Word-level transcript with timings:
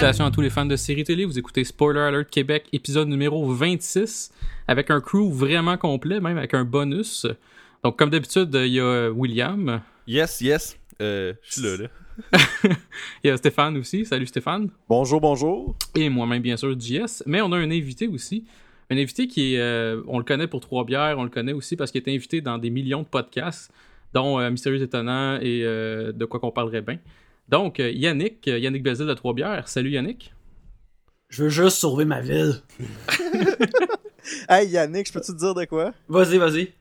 Salutations 0.00 0.24
à 0.24 0.30
tous 0.30 0.40
les 0.40 0.48
fans 0.48 0.64
de 0.64 0.76
séries 0.76 1.04
télé, 1.04 1.26
vous 1.26 1.38
écoutez 1.38 1.62
Spoiler 1.62 2.00
Alert 2.00 2.30
Québec, 2.30 2.64
épisode 2.72 3.08
numéro 3.08 3.52
26, 3.52 4.32
avec 4.66 4.90
un 4.90 4.98
crew 4.98 5.30
vraiment 5.30 5.76
complet, 5.76 6.20
même 6.20 6.38
avec 6.38 6.54
un 6.54 6.64
bonus. 6.64 7.26
Donc 7.84 7.98
comme 7.98 8.08
d'habitude, 8.08 8.48
il 8.54 8.72
y 8.72 8.80
a 8.80 9.10
William. 9.10 9.82
Yes, 10.06 10.40
yes, 10.40 10.78
euh, 11.02 11.34
je 11.42 11.52
suis 11.52 11.62
là, 11.62 11.76
là. 11.76 12.38
il 13.22 13.28
y 13.28 13.30
a 13.30 13.36
Stéphane 13.36 13.76
aussi. 13.76 14.06
Salut 14.06 14.24
Stéphane. 14.24 14.70
Bonjour, 14.88 15.20
bonjour. 15.20 15.76
Et 15.94 16.08
moi-même, 16.08 16.40
bien 16.40 16.56
sûr, 16.56 16.74
JS. 16.80 17.22
Mais 17.26 17.42
on 17.42 17.52
a 17.52 17.58
un 17.58 17.70
invité 17.70 18.08
aussi. 18.08 18.46
Un 18.88 18.96
invité 18.96 19.28
qui 19.28 19.54
est. 19.54 19.60
euh, 19.60 20.00
on 20.08 20.16
le 20.16 20.24
connaît 20.24 20.46
pour 20.46 20.60
Trois 20.60 20.86
Bières, 20.86 21.18
on 21.18 21.24
le 21.24 21.30
connaît 21.30 21.52
aussi 21.52 21.76
parce 21.76 21.90
qu'il 21.90 22.02
est 22.02 22.14
invité 22.14 22.40
dans 22.40 22.56
des 22.56 22.70
millions 22.70 23.02
de 23.02 23.06
podcasts, 23.06 23.70
dont 24.14 24.40
euh, 24.40 24.48
Mystérieux 24.50 24.80
Étonnant 24.80 25.38
et 25.42 25.60
euh, 25.62 26.10
de 26.10 26.24
quoi 26.24 26.40
qu'on 26.40 26.52
parlerait 26.52 26.80
bien. 26.80 26.96
Donc, 27.50 27.80
euh, 27.80 27.90
Yannick, 27.90 28.46
euh, 28.46 28.58
Yannick 28.60 28.84
Bézil 28.84 29.06
de 29.06 29.14
Trois 29.14 29.34
Bières. 29.34 29.68
Salut 29.68 29.90
Yannick. 29.90 30.32
Je 31.28 31.42
veux 31.44 31.48
juste 31.48 31.78
sauver 31.78 32.04
ma 32.04 32.20
ville. 32.20 32.54
Hey 34.48 34.68
Yannick, 34.68 35.08
je 35.08 35.12
peux-tu 35.14 35.32
te 35.32 35.38
dire 35.38 35.54
de 35.54 35.64
quoi? 35.64 35.92
Vas-y, 36.06 36.36
vas-y. 36.36 36.72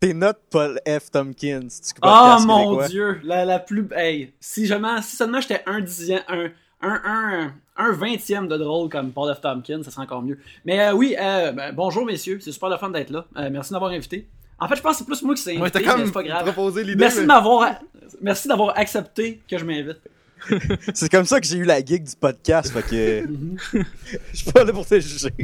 T'es 0.00 0.14
notre 0.14 0.40
Paul 0.50 0.80
F. 0.88 1.10
Tompkins. 1.10 1.68
Oh 2.02 2.36
mon 2.40 2.64
québécois. 2.64 2.88
dieu, 2.88 3.20
la, 3.22 3.44
la 3.44 3.58
plus. 3.58 3.86
Hey, 3.94 4.32
si, 4.40 4.66
jamais, 4.66 5.00
si 5.02 5.14
seulement 5.14 5.40
j'étais 5.42 5.62
un 5.66 5.80
dixième, 5.80 6.22
un, 6.26 6.46
un, 6.80 7.00
un, 7.04 7.54
un 7.76 7.92
vingtième 7.92 8.48
de 8.48 8.56
drôle 8.56 8.88
comme 8.88 9.12
Paul 9.12 9.32
F. 9.34 9.42
Tompkins, 9.42 9.82
ça 9.84 9.90
serait 9.90 10.02
encore 10.04 10.22
mieux. 10.22 10.38
Mais 10.64 10.80
euh, 10.80 10.92
oui, 10.94 11.14
euh, 11.20 11.52
ben, 11.52 11.72
bonjour 11.74 12.06
messieurs, 12.06 12.38
c'est 12.40 12.50
super 12.50 12.70
le 12.70 12.78
fun 12.78 12.90
d'être 12.90 13.10
là. 13.10 13.26
Euh, 13.36 13.50
merci 13.52 13.72
d'avoir 13.72 13.92
invité. 13.92 14.26
En 14.60 14.68
fait, 14.68 14.76
je 14.76 14.82
pense 14.82 14.92
que 14.92 14.98
c'est 14.98 15.04
plus 15.06 15.22
moi 15.22 15.34
qui 15.34 15.42
s'est 15.42 15.52
Ouais, 15.56 15.62
invité, 15.62 15.82
t'as 15.82 15.96
mais 15.96 16.06
c'est 16.06 16.12
pas 16.12 16.22
grave. 16.22 16.42
proposé 16.44 16.82
l'idée. 16.84 16.96
Merci 16.96 17.20
mais- 17.20 17.26
m'avoir, 17.26 17.74
merci 18.20 18.46
d'avoir 18.48 18.76
accepté 18.78 19.40
que 19.48 19.56
je 19.58 19.64
m'invite. 19.64 20.00
C'est 20.94 21.10
comme 21.10 21.26
ça 21.26 21.38
que 21.38 21.46
j'ai 21.46 21.58
eu 21.58 21.64
la 21.64 21.84
gig 21.84 22.02
du 22.02 22.16
podcast, 22.18 22.72
fait 22.72 22.82
que 22.82 23.26
Mhm. 23.26 23.56
je 24.32 24.36
suis 24.38 24.50
pas 24.50 24.64
là 24.64 24.72
pour 24.72 24.86
te 24.86 24.98
juger. 24.98 25.34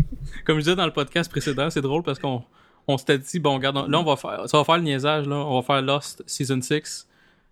Comme 0.47 0.56
je 0.56 0.62
disais 0.64 0.75
dans 0.77 0.86
le 0.86 0.92
podcast 0.92 1.31
précédent, 1.31 1.69
c'est 1.69 1.83
drôle 1.83 2.03
parce 2.03 2.19
qu'on 2.19 2.42
on 2.89 2.97
s'était 2.97 3.19
dit, 3.19 3.39
bon, 3.39 3.56
regarde, 3.56 3.77
là, 3.91 3.98
on 4.00 4.05
va 4.05 4.17
faire, 4.17 4.48
ça 4.48 4.56
va 4.56 4.64
faire 4.64 4.77
le 4.78 4.84
niaisage, 4.84 5.27
là. 5.27 5.36
On 5.36 5.61
va 5.61 5.62
faire 5.62 5.83
Lost 5.83 6.23
Season 6.27 6.62
6, 6.62 7.06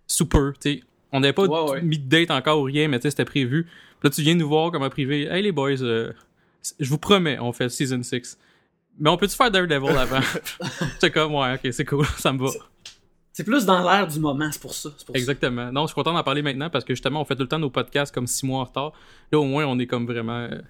super, 0.07 0.53
tu 0.59 0.71
sais. 0.77 0.83
On 1.11 1.19
n'avait 1.19 1.33
pas 1.33 1.43
Ouais, 1.45 1.71
ouais. 1.71 1.81
mis 1.83 1.99
de 1.99 2.09
date 2.09 2.31
encore 2.31 2.59
ou 2.59 2.63
rien, 2.63 2.87
mais 2.87 2.97
tu 2.97 3.03
sais, 3.03 3.09
c'était 3.11 3.25
prévu. 3.25 3.65
Puis 3.65 3.71
là, 4.05 4.09
tu 4.09 4.21
viens 4.23 4.33
nous 4.35 4.47
voir 4.49 4.71
comme 4.71 4.81
un 4.83 4.89
privé. 4.89 5.27
Hey, 5.27 5.43
les 5.43 5.51
boys, 5.51 5.81
euh, 5.83 6.11
je 6.79 6.89
vous 6.89 6.97
promets, 6.97 7.37
on 7.39 7.51
fait 7.53 7.69
Season 7.69 8.01
6. 8.01 8.39
Mais 8.99 9.09
on 9.09 9.17
peut-tu 9.17 9.35
faire 9.35 9.51
Daredevil 9.51 9.97
avant? 9.97 10.19
J'étais 10.93 11.11
comme, 11.11 11.35
ouais, 11.35 11.55
ok, 11.55 11.73
c'est 11.73 11.85
cool, 11.85 12.05
ça 12.17 12.31
me 12.31 12.39
va. 12.39 12.49
C'est 13.33 13.43
plus 13.43 13.65
dans 13.65 13.83
l'air 13.83 14.07
du 14.07 14.19
moment, 14.19 14.49
c'est 14.51 14.61
pour 14.61 14.73
ça. 14.73 14.89
c'est. 14.97 15.15
Exactement. 15.15 15.71
Non, 15.71 15.81
je 15.81 15.87
suis 15.87 15.95
content 15.95 16.13
d'en 16.13 16.23
parler 16.23 16.41
maintenant 16.41 16.69
parce 16.69 16.85
que 16.85 16.93
justement, 16.93 17.21
on 17.21 17.25
fait 17.25 17.35
tout 17.35 17.41
le 17.43 17.49
temps 17.49 17.59
nos 17.59 17.69
podcasts 17.69 18.13
comme 18.13 18.27
six 18.27 18.45
mois 18.45 18.61
en 18.61 18.63
retard. 18.63 18.93
Là, 19.31 19.39
au 19.39 19.43
moins, 19.43 19.65
on 19.65 19.77
est 19.77 19.87
comme 19.87 20.05
vraiment 20.05 20.47
euh, 20.49 20.61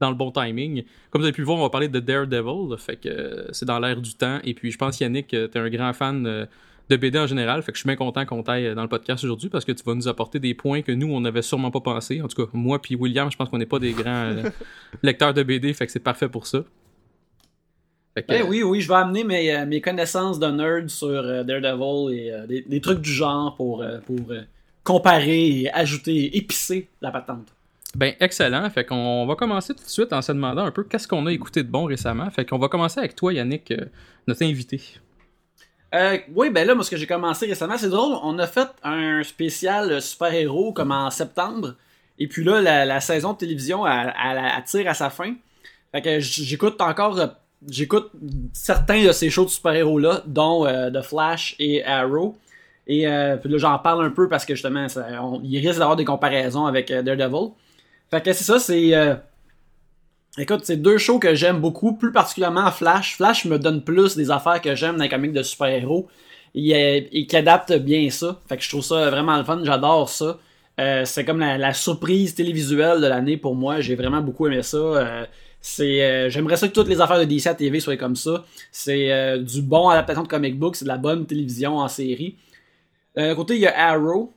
dans 0.00 0.08
le 0.08 0.16
bon 0.16 0.30
timing. 0.30 0.84
Comme 1.10 1.20
vous 1.20 1.26
avez 1.26 1.34
pu 1.34 1.42
le 1.42 1.46
voir, 1.46 1.58
on 1.58 1.62
va 1.62 1.70
parler 1.70 1.88
de 1.88 2.00
Daredevil. 2.00 2.76
Fait 2.78 2.96
que 2.96 3.08
euh, 3.08 3.52
c'est 3.52 3.66
dans 3.66 3.78
l'air 3.78 4.00
du 4.00 4.14
temps. 4.14 4.38
Et 4.44 4.54
puis, 4.54 4.70
je 4.70 4.78
pense, 4.78 5.00
Yannick, 5.00 5.34
euh, 5.34 5.48
t'es 5.48 5.58
un 5.58 5.68
grand 5.68 5.92
fan 5.92 6.26
euh, 6.26 6.46
de 6.88 6.96
BD 6.96 7.18
en 7.18 7.26
général. 7.26 7.62
Fait 7.62 7.72
que 7.72 7.78
je 7.78 7.82
suis 7.82 7.88
bien 7.88 7.96
content 7.96 8.24
qu'on 8.26 8.42
t'aille 8.42 8.74
dans 8.74 8.82
le 8.82 8.88
podcast 8.88 9.22
aujourd'hui 9.24 9.48
parce 9.48 9.64
que 9.64 9.72
tu 9.72 9.82
vas 9.84 9.94
nous 9.94 10.08
apporter 10.08 10.38
des 10.38 10.54
points 10.54 10.82
que 10.82 10.92
nous, 10.92 11.12
on 11.12 11.20
n'avait 11.20 11.42
sûrement 11.42 11.70
pas 11.70 11.80
pensé. 11.80 12.20
En 12.20 12.28
tout 12.28 12.44
cas, 12.44 12.50
moi 12.52 12.80
puis 12.80 12.94
William, 12.94 13.30
je 13.30 13.36
pense 13.36 13.48
qu'on 13.48 13.58
n'est 13.58 13.66
pas 13.66 13.78
des 13.78 13.92
grands 13.92 14.30
euh, 14.30 14.50
lecteurs 15.02 15.34
de 15.34 15.42
BD. 15.42 15.72
Fait 15.72 15.86
que 15.86 15.92
c'est 15.92 16.00
parfait 16.00 16.28
pour 16.28 16.46
ça. 16.46 16.64
Que, 18.16 18.22
Ben 18.28 18.42
oui, 18.48 18.62
oui, 18.62 18.80
je 18.80 18.88
vais 18.88 18.94
amener 18.94 19.24
mes, 19.24 19.54
euh, 19.54 19.66
mes 19.66 19.80
connaissances 19.80 20.38
de 20.38 20.46
nerd 20.46 20.88
sur 20.88 21.08
euh, 21.08 21.42
Daredevil 21.42 22.16
et 22.16 22.30
euh, 22.32 22.46
des, 22.46 22.62
des 22.62 22.80
trucs 22.80 23.00
du 23.00 23.10
genre 23.12 23.54
pour, 23.56 23.84
pour 24.06 24.20
comparer 24.84 25.48
et 25.62 25.70
ajouter, 25.72 26.36
épicer 26.36 26.88
la 27.00 27.10
patente. 27.10 27.48
Ben, 27.96 28.14
excellent. 28.20 28.68
Fait 28.70 28.84
qu'on 28.84 29.26
va 29.26 29.34
commencer 29.34 29.74
tout 29.74 29.82
de 29.84 29.88
suite 29.88 30.12
en 30.12 30.20
se 30.22 30.32
demandant 30.32 30.64
un 30.64 30.70
peu 30.70 30.84
qu'est-ce 30.84 31.08
qu'on 31.08 31.26
a 31.26 31.32
écouté 31.32 31.62
de 31.62 31.68
bon 31.68 31.84
récemment. 31.84 32.28
Fait 32.30 32.44
qu'on 32.44 32.58
va 32.58 32.68
commencer 32.68 32.98
avec 33.00 33.14
toi, 33.16 33.32
Yannick, 33.32 33.72
notre 34.26 34.42
invité. 34.44 34.80
Euh, 35.94 36.18
oui, 36.34 36.50
ben 36.50 36.66
là, 36.66 36.74
moi, 36.74 36.82
ce 36.82 36.90
que 36.90 36.96
j'ai 36.96 37.06
commencé 37.06 37.46
récemment, 37.46 37.78
c'est 37.78 37.88
drôle, 37.88 38.16
on 38.24 38.36
a 38.40 38.48
fait 38.48 38.68
un 38.82 39.22
spécial 39.22 40.02
super-héros 40.02 40.72
comme 40.72 40.90
en 40.90 41.08
septembre, 41.10 41.74
et 42.18 42.26
puis 42.26 42.42
là, 42.42 42.60
la, 42.60 42.84
la 42.84 42.98
saison 43.00 43.32
de 43.32 43.38
télévision, 43.38 43.86
elle, 43.86 44.12
elle- 44.24 44.38
elle 44.56 44.64
tire 44.64 44.90
à 44.90 44.94
sa 44.94 45.08
fin. 45.08 45.34
Fait 45.92 46.02
que 46.02 46.18
j'écoute 46.18 46.80
encore, 46.80 47.16
j'écoute 47.68 48.10
certains 48.52 49.04
de 49.04 49.12
ces 49.12 49.30
shows 49.30 49.44
de 49.44 49.50
super-héros-là, 49.50 50.22
dont 50.26 50.66
euh, 50.66 50.90
The 50.90 51.02
Flash 51.02 51.56
et 51.58 51.84
Arrow. 51.84 52.36
Et 52.86 53.08
euh, 53.08 53.36
là, 53.42 53.58
j'en 53.58 53.78
parle 53.78 54.04
un 54.04 54.10
peu 54.10 54.28
parce 54.28 54.44
que 54.44 54.54
justement, 54.54 54.86
il 55.42 55.58
risque 55.66 55.78
d'avoir 55.78 55.96
des 55.96 56.04
comparaisons 56.04 56.66
avec 56.66 56.90
euh, 56.90 57.02
Daredevil. 57.02 57.52
Fait 58.10 58.22
que 58.22 58.32
c'est 58.32 58.44
ça, 58.44 58.58
c'est... 58.58 58.92
Écoute, 60.36 60.62
c'est 60.64 60.76
deux 60.76 60.98
shows 60.98 61.20
que 61.20 61.34
j'aime 61.36 61.60
beaucoup, 61.60 61.94
plus 61.94 62.10
particulièrement 62.10 62.70
Flash. 62.72 63.16
Flash 63.16 63.44
me 63.44 63.58
donne 63.58 63.82
plus 63.82 64.16
des 64.16 64.32
affaires 64.32 64.60
que 64.60 64.74
j'aime 64.74 64.96
dans 64.96 65.04
les 65.04 65.08
comics 65.08 65.32
de 65.32 65.44
super-héros 65.44 66.08
et, 66.56 67.26
qui 67.28 67.36
adapte 67.36 67.72
bien 67.78 68.10
ça. 68.10 68.40
Fait 68.48 68.56
que 68.56 68.62
je 68.64 68.68
trouve 68.68 68.82
ça 68.82 69.10
vraiment 69.10 69.36
le 69.36 69.44
fun, 69.44 69.60
j'adore 69.62 70.08
ça. 70.08 70.38
C'est 70.76 71.24
comme 71.24 71.38
la 71.38 71.72
surprise 71.72 72.34
télévisuelle 72.34 73.00
de 73.00 73.06
l'année 73.06 73.36
pour 73.36 73.54
moi, 73.54 73.80
j'ai 73.80 73.94
vraiment 73.94 74.20
beaucoup 74.20 74.48
aimé 74.48 74.64
ça. 74.64 75.26
C'est, 75.66 76.02
euh, 76.04 76.28
j'aimerais 76.28 76.58
ça 76.58 76.68
que 76.68 76.74
toutes 76.74 76.88
les 76.88 77.00
affaires 77.00 77.18
de 77.18 77.24
DC 77.24 77.46
à 77.46 77.54
TV 77.54 77.80
soient 77.80 77.96
comme 77.96 78.16
ça. 78.16 78.44
C'est 78.70 79.10
euh, 79.10 79.38
du 79.38 79.62
bon 79.62 79.88
adaptation 79.88 80.22
de 80.22 80.28
comic 80.28 80.58
book, 80.58 80.76
c'est 80.76 80.84
de 80.84 80.90
la 80.90 80.98
bonne 80.98 81.24
télévision 81.24 81.78
en 81.78 81.88
série. 81.88 82.36
D'un 83.16 83.30
Euh, 83.30 83.34
côté, 83.34 83.54
il 83.54 83.60
y 83.62 83.66
a 83.66 83.74
Arrow, 83.92 84.34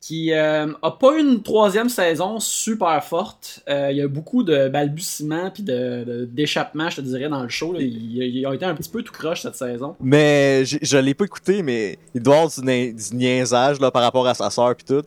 qui 0.00 0.32
euh, 0.32 0.72
a 0.80 0.90
pas 0.92 1.18
une 1.18 1.42
troisième 1.42 1.90
saison 1.90 2.40
super 2.40 3.04
forte. 3.04 3.60
Euh, 3.68 3.88
il 3.90 3.98
y 3.98 4.00
a 4.00 4.08
beaucoup 4.08 4.42
de 4.44 4.68
balbutiements 4.68 5.50
puis 5.50 5.62
de, 5.62 6.24
d'échappements, 6.32 6.88
je 6.88 6.96
te 6.96 7.00
dirais, 7.02 7.28
dans 7.28 7.42
le 7.42 7.50
show. 7.50 7.74
Ils, 7.78 8.16
ils 8.38 8.46
ont 8.46 8.52
été 8.54 8.64
un 8.64 8.74
petit 8.74 8.88
peu 8.90 9.02
tout 9.02 9.12
croche 9.12 9.42
cette 9.42 9.56
saison. 9.56 9.94
Mais 10.00 10.64
j'ai- 10.64 10.78
je 10.82 10.96
l'ai 10.96 11.12
pas 11.14 11.26
écouté, 11.26 11.62
mais 11.62 11.98
il 12.14 12.22
doit 12.22 12.36
avoir 12.36 12.50
du, 12.50 12.60
nia- 12.62 12.92
du 13.10 13.14
niaisage 13.16 13.78
là, 13.78 13.90
par 13.90 14.02
rapport 14.02 14.26
à 14.26 14.32
sa 14.34 14.48
sœur 14.48 14.74
pis 14.74 14.84
tout. 14.86 15.02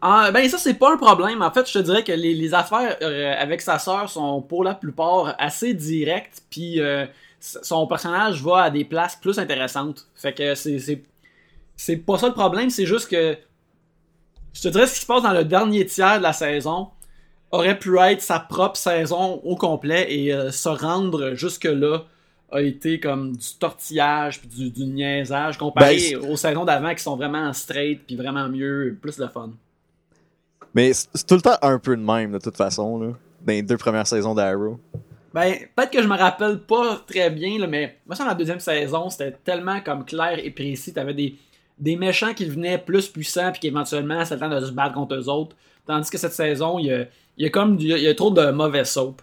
Ah, 0.00 0.30
ben 0.32 0.48
ça, 0.48 0.58
c'est 0.58 0.74
pas 0.74 0.92
un 0.92 0.96
problème. 0.96 1.42
En 1.42 1.50
fait, 1.50 1.68
je 1.68 1.72
te 1.72 1.78
dirais 1.78 2.04
que 2.04 2.12
les, 2.12 2.34
les 2.34 2.54
affaires 2.54 2.96
euh, 3.02 3.34
avec 3.38 3.60
sa 3.60 3.78
sœur 3.78 4.08
sont 4.10 4.42
pour 4.42 4.64
la 4.64 4.74
plupart 4.74 5.34
assez 5.38 5.74
directes, 5.74 6.42
puis 6.50 6.80
euh, 6.80 7.06
son 7.40 7.86
personnage 7.86 8.42
va 8.42 8.64
à 8.64 8.70
des 8.70 8.84
places 8.84 9.16
plus 9.16 9.38
intéressantes. 9.38 10.06
Fait 10.14 10.32
que 10.32 10.54
c'est, 10.54 10.78
c'est, 10.78 11.02
c'est 11.76 11.96
pas 11.96 12.18
ça 12.18 12.28
le 12.28 12.34
problème, 12.34 12.70
c'est 12.70 12.86
juste 12.86 13.08
que 13.10 13.36
je 14.52 14.62
te 14.62 14.68
dirais 14.68 14.86
ce 14.86 14.94
qui 14.94 15.00
se 15.00 15.06
passe 15.06 15.22
dans 15.22 15.32
le 15.32 15.44
dernier 15.44 15.84
tiers 15.84 16.18
de 16.18 16.22
la 16.22 16.32
saison 16.32 16.88
aurait 17.50 17.78
pu 17.78 17.98
être 17.98 18.22
sa 18.22 18.40
propre 18.40 18.76
saison 18.76 19.40
au 19.44 19.56
complet 19.56 20.06
et 20.12 20.32
euh, 20.32 20.50
se 20.50 20.68
rendre 20.68 21.34
jusque-là 21.34 22.04
a 22.50 22.60
été 22.60 23.00
comme 23.00 23.36
du 23.36 23.46
tortillage 23.58 24.40
puis 24.40 24.48
du, 24.48 24.70
du 24.70 24.84
niaisage 24.86 25.58
comparé 25.58 26.12
Ben, 26.12 26.30
aux 26.30 26.36
saisons 26.36 26.64
d'avant 26.64 26.94
qui 26.94 27.02
sont 27.02 27.16
vraiment 27.16 27.52
straight 27.52 28.00
puis 28.06 28.16
vraiment 28.16 28.48
mieux, 28.48 28.96
plus 29.00 29.16
de 29.16 29.26
fun. 29.26 29.50
Mais 30.76 30.92
c'est 30.92 31.08
c'est 31.14 31.26
tout 31.26 31.34
le 31.36 31.40
temps 31.40 31.56
un 31.62 31.78
peu 31.78 31.96
de 31.96 32.02
même, 32.02 32.32
de 32.32 32.38
toute 32.38 32.56
façon, 32.56 32.98
là. 33.00 33.08
Dans 33.44 33.52
les 33.52 33.62
deux 33.62 33.76
premières 33.78 34.06
saisons 34.06 34.34
d'Arrow. 34.34 34.78
Ben, 35.32 35.54
peut-être 35.74 35.90
que 35.90 36.02
je 36.02 36.06
me 36.08 36.16
rappelle 36.16 36.58
pas 36.60 37.02
très 37.06 37.30
bien, 37.30 37.58
là, 37.58 37.66
mais 37.66 37.98
moi, 38.06 38.14
ça, 38.14 38.24
dans 38.24 38.30
la 38.30 38.34
deuxième 38.34 38.60
saison, 38.60 39.08
c'était 39.10 39.32
tellement 39.44 39.80
comme 39.80 40.04
clair 40.04 40.38
et 40.42 40.50
précis. 40.50 40.92
T'avais 40.92 41.14
des, 41.14 41.34
des 41.78 41.96
méchants 41.96 42.32
qui 42.34 42.44
venaient 42.46 42.78
plus 42.78 43.08
puissants, 43.08 43.50
puis 43.52 43.60
qu'éventuellement, 43.60 44.22
c'était 44.24 44.36
le 44.36 44.40
temps 44.50 44.60
de 44.60 44.64
se 44.64 44.70
battre 44.72 44.94
contre 44.94 45.14
eux 45.14 45.28
autres. 45.28 45.56
Tandis 45.86 46.10
que 46.10 46.18
cette 46.18 46.32
saison, 46.32 46.78
il 46.78 46.86
y 46.86 46.92
a, 46.92 47.00
il 47.36 47.44
y 47.44 47.46
a 47.46 47.50
comme 47.50 47.76
du- 47.76 47.86
il 47.86 47.98
y 47.98 48.08
a 48.08 48.14
trop 48.14 48.30
de 48.30 48.50
mauvais 48.50 48.84
soap. 48.84 49.22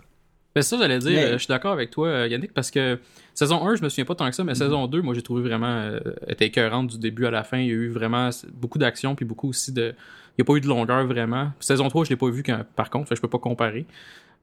Ben 0.55 0.61
ça, 0.61 0.77
j'allais 0.77 0.99
dire, 0.99 1.11
Mais- 1.11 1.23
euh, 1.25 1.33
je 1.33 1.37
suis 1.39 1.47
d'accord 1.47 1.73
avec 1.73 1.89
toi, 1.89 2.07
euh, 2.07 2.27
Yannick, 2.27 2.53
parce 2.53 2.69
que 2.71 2.99
saison 3.33 3.65
1, 3.67 3.75
je 3.75 3.81
me 3.83 3.89
souviens 3.89 4.05
pas 4.05 4.13
tant 4.15 4.29
que 4.29 4.35
ça, 4.35 4.43
mais 4.43 4.53
saison 4.55 4.85
2, 4.87 5.01
moi, 5.01 5.15
j'ai 5.15 5.23
trouvé 5.23 5.41
vraiment, 5.41 5.65
euh, 5.81 5.99
était 6.27 6.45
écœurante 6.45 6.87
du 6.91 6.99
début 6.99 7.25
à 7.25 7.31
la 7.31 7.43
fin. 7.43 7.57
Il 7.57 7.67
y 7.67 7.71
a 7.71 7.73
eu 7.73 7.89
vraiment 7.89 8.29
beaucoup 8.53 8.77
d'action, 8.77 9.15
puis 9.15 9.25
beaucoup 9.25 9.49
aussi 9.49 9.71
de. 9.73 9.95
Il 10.37 10.41
n'y 10.41 10.43
a 10.43 10.45
pas 10.45 10.53
eu 10.55 10.61
de 10.61 10.67
longueur 10.67 11.05
vraiment. 11.05 11.51
Saison 11.59 11.87
3, 11.89 12.05
je 12.05 12.09
l'ai 12.09 12.15
pas 12.15 12.29
vu 12.29 12.41
quand- 12.43 12.61
par 12.75 12.89
contre, 12.89 13.09
fait 13.09 13.15
je 13.15 13.21
peux 13.21 13.27
pas 13.29 13.37
comparer. 13.39 13.85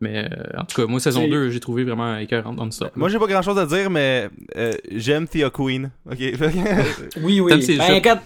Mais 0.00 0.24
euh, 0.32 0.58
en 0.58 0.64
tout 0.64 0.80
cas, 0.80 0.86
moi, 0.86 0.98
saison 1.00 1.22
C'est- 1.22 1.28
2, 1.28 1.50
j'ai 1.50 1.60
trouvé 1.60 1.84
vraiment 1.84 2.16
écœurante 2.16 2.56
dans 2.56 2.70
ça. 2.70 2.90
Moi, 2.96 3.08
j'ai 3.10 3.18
pas 3.18 3.26
grand 3.26 3.42
chose 3.42 3.58
à 3.58 3.66
dire, 3.66 3.90
mais 3.90 4.30
euh, 4.56 4.72
j'aime 4.92 5.26
Thea 5.28 5.50
Queen. 5.50 5.90
Ok. 6.10 6.18
Oui, 7.22 7.40
oui. 7.40 7.76
Ben, 7.76 7.94
regarde, 7.94 8.20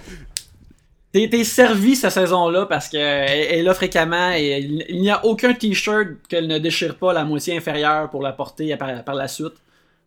t'es, 1.11 1.29
t'es 1.29 1.43
servi 1.43 1.97
cette 1.97 2.13
saison-là 2.13 2.67
parce 2.67 2.89
qu'elle 2.89 3.01
elle 3.29 3.59
est 3.59 3.63
là 3.63 3.75
fréquemment 3.75 4.31
et 4.33 4.59
il, 4.89 5.01
n'y 5.01 5.11
a 5.11 5.25
aucun 5.25 5.53
t-shirt 5.55 6.09
qu'elle 6.29 6.47
ne 6.47 6.59
déchire 6.59 6.97
pas 6.97 7.13
la 7.13 7.25
moitié 7.25 7.57
inférieure 7.57 8.09
pour 8.11 8.23
la 8.23 8.33
porter 8.33 8.77
par, 8.77 9.03
par 9.03 9.15
la 9.15 9.27
suite. 9.27 9.55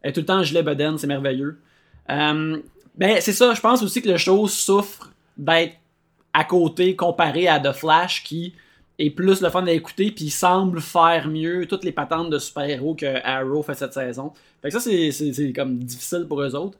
Elle 0.01 0.11
est 0.11 0.13
tout 0.13 0.21
le 0.21 0.25
temps 0.25 0.39
en 0.39 0.43
gilet 0.43 0.63
bedaine, 0.63 0.97
c'est 0.97 1.07
merveilleux. 1.07 1.59
Euh, 2.09 2.57
ben, 2.95 3.17
c'est 3.19 3.33
ça, 3.33 3.53
je 3.53 3.59
pense 3.61 3.83
aussi 3.83 4.01
que 4.01 4.09
le 4.09 4.17
show 4.17 4.47
souffre 4.47 5.11
d'être 5.37 5.73
à 6.37 6.43
côté 6.43 6.95
comparé 6.95 7.47
à 7.47 7.59
The 7.59 7.71
Flash 7.71 8.23
qui 8.23 8.53
est 8.99 9.09
plus 9.09 9.41
le 9.41 9.49
fun 9.49 9.65
à 9.65 9.71
écouter 9.71 10.11
puis 10.11 10.29
semble 10.29 10.81
faire 10.81 11.27
mieux 11.27 11.65
toutes 11.65 11.83
les 11.83 11.91
patentes 11.91 12.29
de 12.29 12.37
super-héros 12.37 12.93
que 12.93 13.07
Arrow 13.23 13.63
fait 13.63 13.73
cette 13.73 13.93
saison. 13.93 14.31
Fait 14.61 14.69
que 14.69 14.79
ça, 14.79 14.79
c'est, 14.79 15.53
comme 15.53 15.79
difficile 15.79 16.25
pour 16.29 16.41
eux 16.43 16.53
autres. 16.55 16.77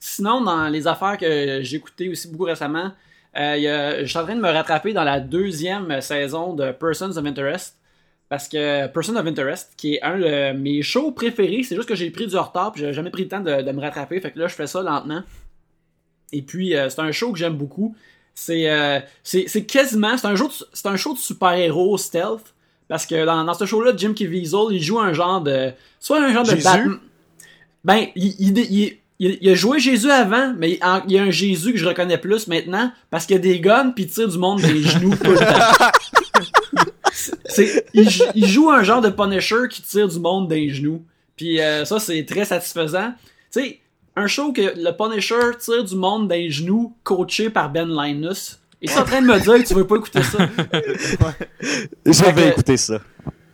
Sinon, 0.00 0.40
dans 0.40 0.66
les 0.66 0.88
affaires 0.88 1.18
que 1.18 1.60
j'ai 1.62 1.76
écoutées 1.76 2.08
aussi 2.08 2.28
beaucoup 2.28 2.44
récemment, 2.44 2.90
euh, 3.36 4.00
je 4.00 4.06
suis 4.06 4.18
en 4.18 4.24
train 4.24 4.34
de 4.34 4.40
me 4.40 4.50
rattraper 4.50 4.92
dans 4.92 5.04
la 5.04 5.20
deuxième 5.20 6.00
saison 6.00 6.52
de 6.54 6.72
Persons 6.72 7.16
of 7.16 7.24
Interest. 7.24 7.76
Parce 8.28 8.48
que 8.48 8.88
Person 8.88 9.14
of 9.14 9.24
Interest, 9.24 9.72
qui 9.76 9.94
est 9.94 10.02
un 10.02 10.18
de 10.18 10.52
mes 10.58 10.82
shows 10.82 11.12
préférés, 11.12 11.62
c'est 11.62 11.76
juste 11.76 11.88
que 11.88 11.94
j'ai 11.94 12.10
pris 12.10 12.26
du 12.26 12.36
retard 12.36 12.72
puis 12.72 12.82
j'ai 12.82 12.92
jamais 12.92 13.10
pris 13.10 13.22
le 13.22 13.28
temps 13.28 13.40
de, 13.40 13.62
de 13.62 13.70
me 13.70 13.80
rattraper. 13.80 14.20
Fait 14.20 14.32
que 14.32 14.38
là, 14.40 14.48
je 14.48 14.54
fais 14.56 14.66
ça 14.66 14.82
lentement. 14.82 15.22
Et 16.32 16.42
puis, 16.42 16.74
euh, 16.74 16.88
c'est 16.88 17.00
un 17.00 17.12
show 17.12 17.30
que 17.30 17.38
j'aime 17.38 17.56
beaucoup. 17.56 17.94
C'est 18.38 18.70
euh, 18.70 19.00
c'est 19.24 19.46
c'est 19.48 19.64
quasiment... 19.64 20.16
C'est 20.18 20.26
un, 20.28 20.36
show 20.36 20.46
de- 20.48 20.66
c'est 20.72 20.86
un 20.86 20.96
show 20.96 21.14
de 21.14 21.18
super-héros 21.18 21.96
stealth. 21.98 22.54
Parce 22.86 23.04
que 23.06 23.24
dans, 23.26 23.42
dans 23.42 23.54
ce 23.54 23.64
show-là, 23.66 23.92
Jim 23.96 24.12
Caviezel, 24.14 24.66
il 24.70 24.80
joue 24.82 25.00
un 25.00 25.12
genre 25.12 25.40
de... 25.40 25.72
Soit 25.98 26.20
un 26.22 26.32
genre 26.32 26.44
de 26.44 26.50
Jésus? 26.50 26.62
Batman... 26.62 26.98
Ben, 27.82 28.06
il, 28.14 28.34
il, 28.38 28.58
il- 28.58 28.98
il- 29.18 29.48
a 29.48 29.54
joué 29.54 29.80
Jésus 29.80 30.10
avant, 30.10 30.52
mais 30.56 30.78
en- 30.82 31.02
il 31.06 31.12
y 31.12 31.18
a 31.18 31.22
un 31.22 31.30
Jésus 31.30 31.72
que 31.72 31.78
je 31.78 31.86
reconnais 31.86 32.18
plus 32.18 32.46
maintenant, 32.46 32.92
parce 33.10 33.24
qu'il 33.26 33.34
y 33.36 33.38
a 33.38 33.42
des 33.42 33.58
guns 33.58 33.90
puis 33.94 34.04
il 34.04 34.10
tire 34.10 34.28
du 34.28 34.36
monde 34.38 34.60
des 34.60 34.82
genoux 34.82 35.16
tout 35.16 35.30
le 35.30 35.38
temps. 35.38 35.88
C'est, 37.46 37.86
il, 37.94 38.08
jou- 38.10 38.24
il 38.34 38.46
joue 38.46 38.70
un 38.70 38.82
genre 38.82 39.00
de 39.00 39.08
Punisher 39.08 39.68
qui 39.70 39.80
tire 39.82 40.08
du 40.08 40.18
monde 40.20 40.48
des 40.48 40.68
genoux. 40.68 41.02
Puis 41.36 41.60
euh, 41.60 41.84
ça, 41.84 41.98
c'est 41.98 42.24
très 42.24 42.44
satisfaisant. 42.44 43.12
Tu 43.52 43.60
sais, 43.60 43.80
un 44.16 44.26
show 44.26 44.52
que 44.52 44.62
le 44.76 44.90
Punisher 44.96 45.56
tire 45.58 45.84
du 45.84 45.94
monde 45.94 46.28
des 46.28 46.50
genoux, 46.50 46.96
coaché 47.04 47.50
par 47.50 47.70
Ben 47.70 47.88
Linus. 47.88 48.58
Et 48.82 48.88
c'est 48.88 48.98
en 49.00 49.04
train 49.04 49.20
de 49.22 49.26
me 49.26 49.38
dire 49.38 49.54
que 49.62 49.68
tu 49.68 49.74
veux 49.74 49.86
pas 49.86 49.96
écouter 49.96 50.22
ça. 50.22 50.38
J'avais 52.06 52.42
que- 52.42 52.48
écouté 52.52 52.76
ça. 52.76 53.00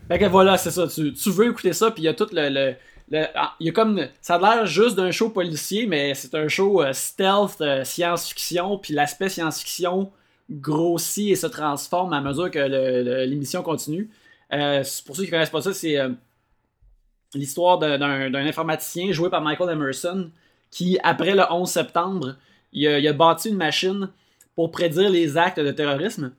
Fait 0.09 0.19
que 0.19 0.27
voilà, 0.27 0.57
c'est 0.59 0.71
ça. 0.71 0.87
Tu, 0.89 1.13
tu 1.13 1.31
veux 1.31 1.51
écouter 1.51 1.73
ça, 1.73 1.91
puis 1.91 2.03
il 2.03 2.07
y 2.07 2.09
a 2.09 2.15
tout 2.15 2.27
le. 2.33 2.49
le, 3.11 3.27
ah, 3.35 3.55
il 3.61 3.67
y 3.67 3.69
a 3.71 3.73
comme. 3.73 4.07
Ça 4.21 4.35
a 4.35 4.39
l'air 4.39 4.67
juste 4.67 4.97
d'un 4.97 5.11
show 5.11 5.31
policier, 5.31 5.87
mais 5.87 6.15
c'est 6.15 6.35
un 6.35 6.49
show 6.49 6.83
euh, 6.83 6.93
stealth, 6.93 7.61
euh, 7.61 7.85
science-fiction, 7.85 8.79
puis 8.79 8.95
l'aspect 8.95 9.29
science-fiction 9.29 10.11
grossit 10.51 11.31
et 11.31 11.37
se 11.37 11.47
transforme 11.47 12.13
à 12.13 12.21
mesure 12.21 12.51
que 12.51 13.25
l'émission 13.25 13.63
continue. 13.63 14.11
Euh, 14.53 14.83
pour 15.07 15.17
ceux 15.17 15.25
qui 15.25 15.31
connaissent 15.31 15.51
pas 15.51 15.63
ça, 15.63 15.73
c'est 15.73 15.97
l'histoire 17.35 17.79
d'un 17.79 18.35
informaticien 18.35 19.13
joué 19.13 19.31
par 19.31 19.41
Michael 19.41 19.71
Emerson 19.71 20.31
qui, 20.73 20.99
après 21.05 21.37
le 21.37 21.45
11 21.49 21.71
septembre, 21.71 22.35
il 22.73 22.89
a, 22.89 23.13
bâti 23.13 23.51
une 23.51 23.57
machine 23.57 24.09
pour 24.57 24.73
prédire 24.73 25.11
les 25.11 25.37
actes 25.37 25.61
de 25.61 25.71
terrorisme 25.71 26.33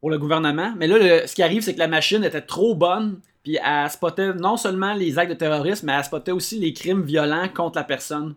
pour 0.00 0.10
le 0.10 0.18
gouvernement. 0.18 0.74
Mais 0.76 0.86
là, 0.86 1.26
ce 1.26 1.34
qui 1.34 1.42
arrive, 1.42 1.62
c'est 1.62 1.74
que 1.74 1.78
la 1.78 1.88
machine 1.88 2.22
était 2.22 2.42
trop 2.42 2.74
bonne, 2.74 3.20
puis 3.42 3.58
elle 3.64 3.90
spottait 3.90 4.34
non 4.34 4.56
seulement 4.56 4.92
les 4.92 5.18
actes 5.18 5.30
de 5.30 5.36
terrorisme, 5.36 5.86
mais 5.86 5.94
elle 5.94 6.04
spottait 6.04 6.32
aussi 6.32 6.60
les 6.60 6.74
crimes 6.74 7.02
violents 7.02 7.48
contre 7.48 7.78
la 7.78 7.84
personne. 7.84 8.34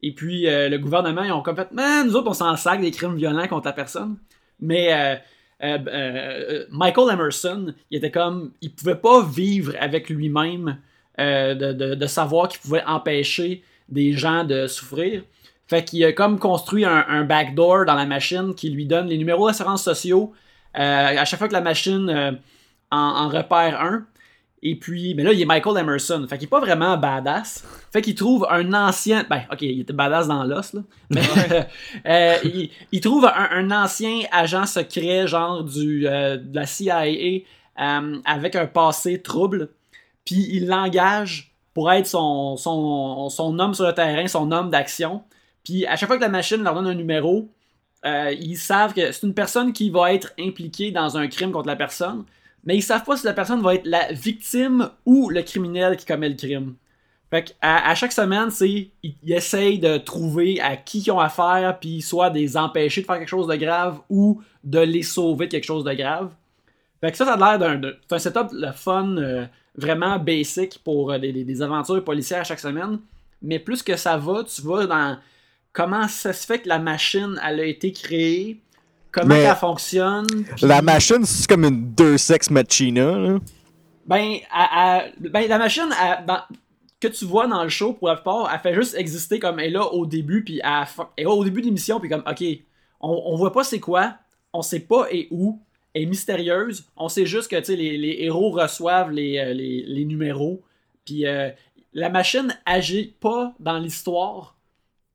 Et 0.00 0.14
puis, 0.14 0.46
euh, 0.46 0.68
le 0.68 0.78
gouvernement, 0.78 1.24
ils 1.24 1.32
ont 1.32 1.42
comme 1.42 1.56
fait, 1.56 1.72
man, 1.72 2.06
nous 2.06 2.14
autres, 2.14 2.30
on 2.30 2.34
s'en 2.34 2.56
sac 2.56 2.80
des 2.80 2.92
crimes 2.92 3.16
violents 3.16 3.48
contre 3.48 3.66
la 3.66 3.72
personne. 3.72 4.16
Mais 4.60 4.92
euh, 4.92 5.16
euh, 5.64 6.64
Michael 6.70 7.12
Emerson, 7.12 7.74
il 7.90 7.98
était 7.98 8.12
comme, 8.12 8.52
il 8.60 8.72
pouvait 8.72 8.94
pas 8.94 9.24
vivre 9.24 9.74
avec 9.80 10.08
lui-même 10.08 10.78
de 11.18 12.06
savoir 12.06 12.48
qu'il 12.48 12.60
pouvait 12.60 12.84
empêcher 12.84 13.64
des 13.88 14.12
gens 14.12 14.44
de 14.44 14.66
souffrir. 14.66 15.22
Fait 15.66 15.84
qu'il 15.84 16.04
a 16.04 16.12
comme 16.12 16.38
construit 16.38 16.84
un, 16.84 17.04
un 17.08 17.24
backdoor 17.24 17.84
dans 17.84 17.94
la 17.94 18.06
machine 18.06 18.54
qui 18.54 18.70
lui 18.70 18.86
donne 18.86 19.06
les 19.06 19.18
numéros 19.18 19.46
d'assurance 19.46 19.82
sociaux 19.82 20.32
euh, 20.76 21.18
à 21.18 21.24
chaque 21.24 21.38
fois 21.38 21.48
que 21.48 21.52
la 21.52 21.60
machine 21.60 22.08
euh, 22.08 22.32
en, 22.90 22.98
en 22.98 23.28
repère 23.28 23.80
un. 23.80 24.06
Et 24.60 24.74
puis, 24.74 25.14
mais 25.14 25.22
là, 25.22 25.32
il 25.32 25.40
est 25.40 25.44
Michael 25.44 25.78
Emerson. 25.78 26.26
Fait 26.28 26.36
qu'il 26.36 26.46
est 26.46 26.50
pas 26.50 26.58
vraiment 26.60 26.96
badass. 26.96 27.64
Fait 27.92 28.02
qu'il 28.02 28.14
trouve 28.16 28.46
un 28.50 28.72
ancien. 28.72 29.24
Ben, 29.30 29.42
ok, 29.52 29.62
il 29.62 29.80
était 29.80 29.92
badass 29.92 30.26
dans 30.26 30.42
l'os, 30.42 30.72
là. 30.72 30.80
Mais 31.10 31.22
euh, 32.06 32.36
il, 32.42 32.70
il 32.90 33.00
trouve 33.00 33.26
un, 33.26 33.48
un 33.52 33.70
ancien 33.70 34.22
agent 34.32 34.66
secret, 34.66 35.28
genre 35.28 35.62
du, 35.62 36.02
de 36.02 36.54
la 36.54 36.66
CIA, 36.66 37.04
avec 37.76 38.56
un 38.56 38.66
passé 38.66 39.22
trouble. 39.22 39.70
Puis 40.24 40.48
il 40.50 40.66
l'engage 40.66 41.47
pour 41.78 41.92
être 41.92 42.08
son, 42.08 42.56
homme 42.58 43.72
sur 43.72 43.86
le 43.86 43.92
terrain, 43.92 44.26
son 44.26 44.50
homme 44.50 44.68
d'action. 44.68 45.22
Puis 45.62 45.86
à 45.86 45.94
chaque 45.94 46.08
fois 46.08 46.16
que 46.16 46.22
la 46.22 46.28
machine 46.28 46.60
leur 46.60 46.74
donne 46.74 46.88
un 46.88 46.94
numéro, 46.94 47.48
euh, 48.04 48.34
ils 48.36 48.56
savent 48.56 48.94
que 48.94 49.12
c'est 49.12 49.24
une 49.24 49.32
personne 49.32 49.72
qui 49.72 49.88
va 49.88 50.12
être 50.12 50.32
impliquée 50.40 50.90
dans 50.90 51.16
un 51.16 51.28
crime 51.28 51.52
contre 51.52 51.68
la 51.68 51.76
personne, 51.76 52.24
mais 52.64 52.76
ils 52.76 52.82
savent 52.82 53.04
pas 53.04 53.16
si 53.16 53.24
la 53.24 53.32
personne 53.32 53.62
va 53.62 53.76
être 53.76 53.86
la 53.86 54.10
victime 54.10 54.90
ou 55.06 55.30
le 55.30 55.40
criminel 55.42 55.96
qui 55.96 56.04
commet 56.04 56.28
le 56.28 56.34
crime. 56.34 56.74
Fait 57.30 57.56
à, 57.60 57.88
à 57.88 57.94
chaque 57.94 58.10
semaine, 58.10 58.50
c'est 58.50 58.90
ils, 59.04 59.32
essayent 59.32 59.78
de 59.78 59.98
trouver 59.98 60.60
à 60.60 60.76
qui 60.76 60.98
ils 60.98 61.12
ont 61.12 61.20
affaire, 61.20 61.78
puis 61.78 62.02
soit 62.02 62.30
de 62.30 62.40
les 62.40 62.56
empêcher 62.56 63.02
de 63.02 63.06
faire 63.06 63.20
quelque 63.20 63.28
chose 63.28 63.46
de 63.46 63.54
grave 63.54 64.00
ou 64.10 64.42
de 64.64 64.80
les 64.80 65.04
sauver 65.04 65.46
de 65.46 65.52
quelque 65.52 65.64
chose 65.64 65.84
de 65.84 65.92
grave. 65.92 66.30
Fait 67.00 67.12
que 67.12 67.16
ça, 67.16 67.24
ça 67.24 67.34
a 67.34 67.56
l'air 67.56 67.80
d'un 67.80 68.18
setup 68.18 68.48
le 68.50 68.72
fun, 68.72 69.16
euh, 69.18 69.46
vraiment 69.78 70.18
basic 70.18 70.80
pour 70.84 71.12
euh, 71.12 71.18
des, 71.18 71.32
des- 71.32 71.44
des 71.44 71.62
aventures 71.62 72.04
policières 72.04 72.44
chaque 72.44 72.60
semaine. 72.60 72.98
Mais 73.40 73.58
plus 73.58 73.82
que 73.82 73.96
ça 73.96 74.16
va, 74.16 74.44
tu 74.44 74.60
vas 74.62 74.86
dans 74.86 75.16
comment 75.72 76.08
ça 76.08 76.32
se 76.32 76.44
fait 76.44 76.58
que 76.58 76.68
la 76.68 76.78
machine 76.78 77.40
elle 77.46 77.60
a 77.60 77.64
été 77.64 77.92
créée, 77.92 78.58
comment 79.12 79.34
elle 79.34 79.56
fonctionne. 79.56 80.26
La 80.60 80.82
machine, 80.82 81.24
c'est 81.24 81.48
comme 81.48 81.64
une 81.64 81.92
deux-sex 81.94 82.50
machina. 82.50 83.16
Là. 83.16 83.38
Ben, 84.06 84.38
ben, 85.20 85.48
la 85.48 85.58
machine 85.58 85.88
que 87.00 87.06
tu 87.08 87.24
vois 87.26 87.46
dans 87.46 87.62
le 87.62 87.68
show, 87.68 87.92
pour 87.92 88.08
la 88.08 88.16
plupart, 88.16 88.50
elle 88.52 88.58
fait 88.58 88.74
juste 88.74 88.96
exister 88.96 89.38
comme 89.38 89.60
elle 89.60 89.66
est 89.66 89.70
là 89.70 89.86
au 89.86 90.04
début, 90.04 90.42
puis 90.42 90.60
elle 90.64 90.86
est 91.16 91.22
là 91.22 91.30
au 91.30 91.44
début 91.44 91.60
de 91.60 91.66
l'émission, 91.66 92.00
puis 92.00 92.08
comme, 92.08 92.24
ok, 92.28 92.44
on, 93.00 93.22
on 93.26 93.36
voit 93.36 93.52
pas 93.52 93.62
c'est 93.62 93.78
quoi, 93.78 94.14
on 94.52 94.62
sait 94.62 94.80
pas 94.80 95.06
et 95.12 95.28
où, 95.30 95.60
est 95.94 96.06
mystérieuse, 96.06 96.86
on 96.96 97.08
sait 97.08 97.26
juste 97.26 97.50
que, 97.50 97.72
les, 97.72 97.96
les 97.96 98.16
héros 98.20 98.50
reçoivent 98.50 99.10
les, 99.10 99.38
euh, 99.38 100.04
numéros, 100.04 100.62
puis 101.04 101.26
euh, 101.26 101.50
la 101.92 102.10
machine 102.10 102.56
agit 102.66 103.14
pas 103.20 103.54
dans 103.58 103.78
l'histoire 103.78 104.56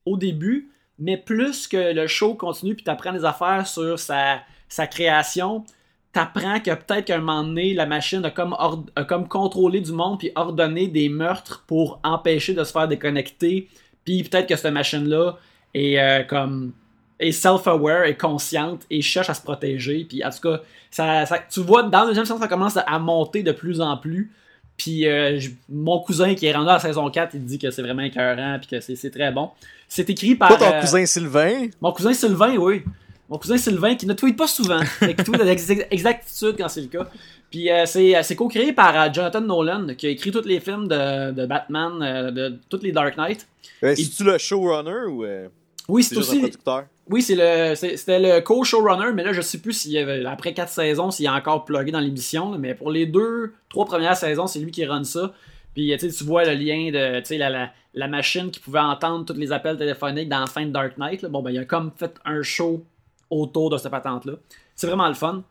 au 0.06 0.18
début, 0.18 0.72
mais 1.00 1.18
plus 1.18 1.68
que 1.68 1.94
le 1.94 2.08
show 2.08 2.36
continue, 2.36 2.76
puis 2.76 2.84
t'apprends 2.84 3.14
des 3.14 3.26
affaires 3.26 3.68
sur 3.68 4.00
sa, 4.00 4.42
sa 4.68 4.88
création, 4.88 5.64
t'apprends 6.12 6.60
que 6.60 6.72
peut-être 6.72 7.06
qu'à 7.06 7.16
un 7.16 7.20
moment 7.20 7.44
donné, 7.44 7.74
la 7.74 7.86
machine 7.86 8.24
a 8.24 8.30
comme, 8.32 8.56
a 8.96 9.04
comme 9.04 9.28
contrôlé 9.28 9.82
du 9.82 9.92
monde 9.92 10.20
puis 10.20 10.32
ordonné 10.36 10.88
des 10.88 11.10
meurtres 11.10 11.64
pour 11.68 12.00
empêcher 12.04 12.54
de 12.54 12.64
se 12.64 12.72
faire 12.72 12.88
déconnecter. 12.88 13.68
Puis 14.06 14.24
peut-être 14.24 14.48
que 14.48 14.56
cette 14.56 14.74
machine-là 14.74 15.38
est 15.74 16.00
euh, 16.00 16.24
comme 16.24 16.74
est 17.20 17.32
self-aware, 17.32 18.04
est 18.06 18.18
consciente 18.18 18.82
et 18.90 19.02
cherche 19.02 19.30
à 19.30 19.34
se 19.34 19.42
protéger. 19.42 20.06
Puis 20.08 20.24
en 20.24 20.30
tout 20.30 20.42
cas, 20.42 20.62
ça, 20.92 21.26
ça- 21.26 21.40
tu 21.50 21.62
vois, 21.62 21.84
dans 21.84 22.02
la 22.02 22.06
deuxième 22.08 22.26
saison, 22.26 22.40
ça 22.40 22.48
commence 22.48 22.78
à 22.78 23.00
monter 23.00 23.44
de 23.44 23.52
plus 23.52 23.82
en 23.82 23.98
plus. 23.98 24.32
Puis 24.78 25.08
euh, 25.08 25.40
mon 25.70 26.00
cousin 26.00 26.34
qui 26.34 26.48
est 26.48 26.54
rendu 26.54 26.70
à 26.70 26.74
la 26.74 26.80
saison 26.80 27.10
4, 27.10 27.36
il 27.36 27.46
dit 27.46 27.60
que 27.60 27.70
c'est 27.72 27.82
vraiment 27.84 28.02
écœurant 28.02 28.58
puis 28.60 28.68
que 28.70 28.80
c'est 28.80 28.96
c'est 28.96 29.12
très 29.12 29.32
bon. 29.32 29.50
C'est 29.88 30.10
écrit 30.10 30.34
par... 30.36 30.50
Pas 30.50 30.58
ton 30.58 30.74
euh, 30.74 30.82
cousin 30.82 31.06
Sylvain? 31.06 31.68
mon 31.80 31.92
cousin 31.92 32.14
Sylvain, 32.14 32.56
oui. 32.58 32.82
Mon 33.30 33.38
cousin 33.38 33.58
Sylvain 33.58 33.96
qui 33.96 34.08
ne 34.08 34.14
tweet 34.14 34.36
pas 34.36 34.48
souvent, 34.48 34.82
mais 35.02 35.14
qui 35.16 35.24
tweet 35.24 35.40
avec 35.42 35.60
ex- 35.60 35.86
exactitude 35.92 36.56
quand 36.58 36.68
c'est 36.70 36.82
le 36.82 36.88
cas. 36.88 37.08
Puis 37.52 37.70
euh, 37.72 37.86
c'est, 37.86 38.22
c'est 38.24 38.36
co-créé 38.36 38.74
par 38.74 39.00
euh, 39.00 39.10
Jonathan 39.14 39.42
Nolan, 39.42 39.88
qui 39.96 40.08
a 40.08 40.10
écrit 40.10 40.32
tous 40.32 40.44
les 40.46 40.60
films 40.60 40.88
de, 40.88 41.32
de 41.32 41.46
Batman, 41.46 41.94
euh, 42.02 42.32
de 42.32 42.60
tous 42.68 42.82
les 42.82 42.92
Dark 42.92 43.16
Knight. 43.16 43.48
Euh, 43.84 43.94
C'est-tu 43.96 44.24
le 44.24 44.40
showrunner 44.40 45.06
ou 45.08 45.24
euh, 45.24 45.48
Oui, 45.88 46.02
c'est 46.04 46.18
aussi. 46.18 46.40
producteur? 46.40 46.86
Oui, 47.10 47.22
c'est 47.22 47.36
le, 47.36 47.76
c'était 47.76 48.20
le 48.20 48.40
co-showrunner, 48.40 49.12
mais 49.14 49.24
là, 49.24 49.34
je 49.34 49.42
sais 49.42 49.58
plus 49.58 49.74
s'il 49.74 49.98
après 50.26 50.54
quatre 50.54 50.70
saisons, 50.72 51.12
s'il 51.12 51.26
est 51.26 51.30
encore 51.30 51.66
plugué 51.66 51.92
dans 51.92 52.00
l'émission, 52.00 52.58
mais 52.58 52.76
pour 52.76 52.92
les 52.92 53.06
deux, 53.06 53.54
trois 53.70 53.86
premières 53.86 54.16
saisons, 54.16 54.48
c'est 54.48 54.60
lui 54.60 54.72
qui 54.72 54.86
run 54.86 55.04
ça. 55.04 55.34
Puis, 55.74 55.96
tu 55.98 56.24
vois 56.24 56.46
le 56.46 56.54
lien 56.54 56.92
de, 56.92 57.70
la, 57.94 58.08
machine 58.08 58.52
qui 58.52 58.60
pouvait 58.60 58.80
entendre 58.80 59.26
tous 59.26 59.34
les 59.34 59.52
appels 59.52 59.78
téléphoniques 59.78 60.30
dans 60.30 60.40
la 60.40 60.48
fin 60.48 60.66
de 60.66 60.72
Dark 60.72 60.98
Knight, 60.98 61.24
là. 61.24 61.30
Bon, 61.30 61.42
ben, 61.42 61.52
il 61.52 61.60
a 61.60 61.66
comme 61.66 61.92
fait 61.96 62.16
un 62.26 62.42
show 62.42 62.86
autour 63.30 63.70
de 63.70 63.78
cette 63.78 63.92
patente-là. 63.92 64.34
C'est 64.76 64.88
vraiment 64.88 65.08
le 65.08 65.14
fun. 65.14 65.44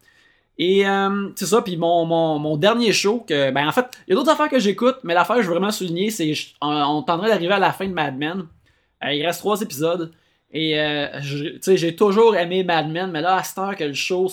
Et 0.58 0.86
euh, 0.86 1.30
c'est 1.34 1.46
ça, 1.46 1.62
puis 1.62 1.76
mon, 1.76 2.56
dernier 2.56 2.92
show, 2.92 3.24
que, 3.26 3.50
ben 3.50 3.66
en 3.66 3.72
fait, 3.72 3.86
il 4.06 4.10
y 4.10 4.12
a 4.12 4.16
d'autres 4.16 4.30
affaires 4.30 4.48
que 4.48 4.58
j'écoute, 4.58 4.96
mais 5.02 5.14
l'affaire 5.14 5.36
que 5.36 5.42
je 5.42 5.48
veux 5.48 5.54
vraiment 5.54 5.70
souligner, 5.70 6.10
c'est 6.10 6.32
on 6.60 7.02
tendrait 7.02 7.28
d'arriver 7.28 7.54
à 7.54 7.58
la 7.58 7.72
fin 7.72 7.86
de 7.86 7.92
Mad 7.92 8.16
Men. 8.16 8.46
Euh, 9.04 9.12
il 9.12 9.24
reste 9.26 9.40
trois 9.40 9.60
épisodes. 9.60 10.12
Et 10.52 10.78
euh, 10.78 11.06
j'ai 11.22 11.96
toujours 11.96 12.36
aimé 12.36 12.62
Mad 12.62 12.90
Men, 12.90 13.10
mais 13.10 13.22
là, 13.22 13.36
à 13.36 13.42
cette 13.42 13.58
heure 13.58 13.74
que 13.74 13.84
le 13.84 13.94
show 13.94 14.26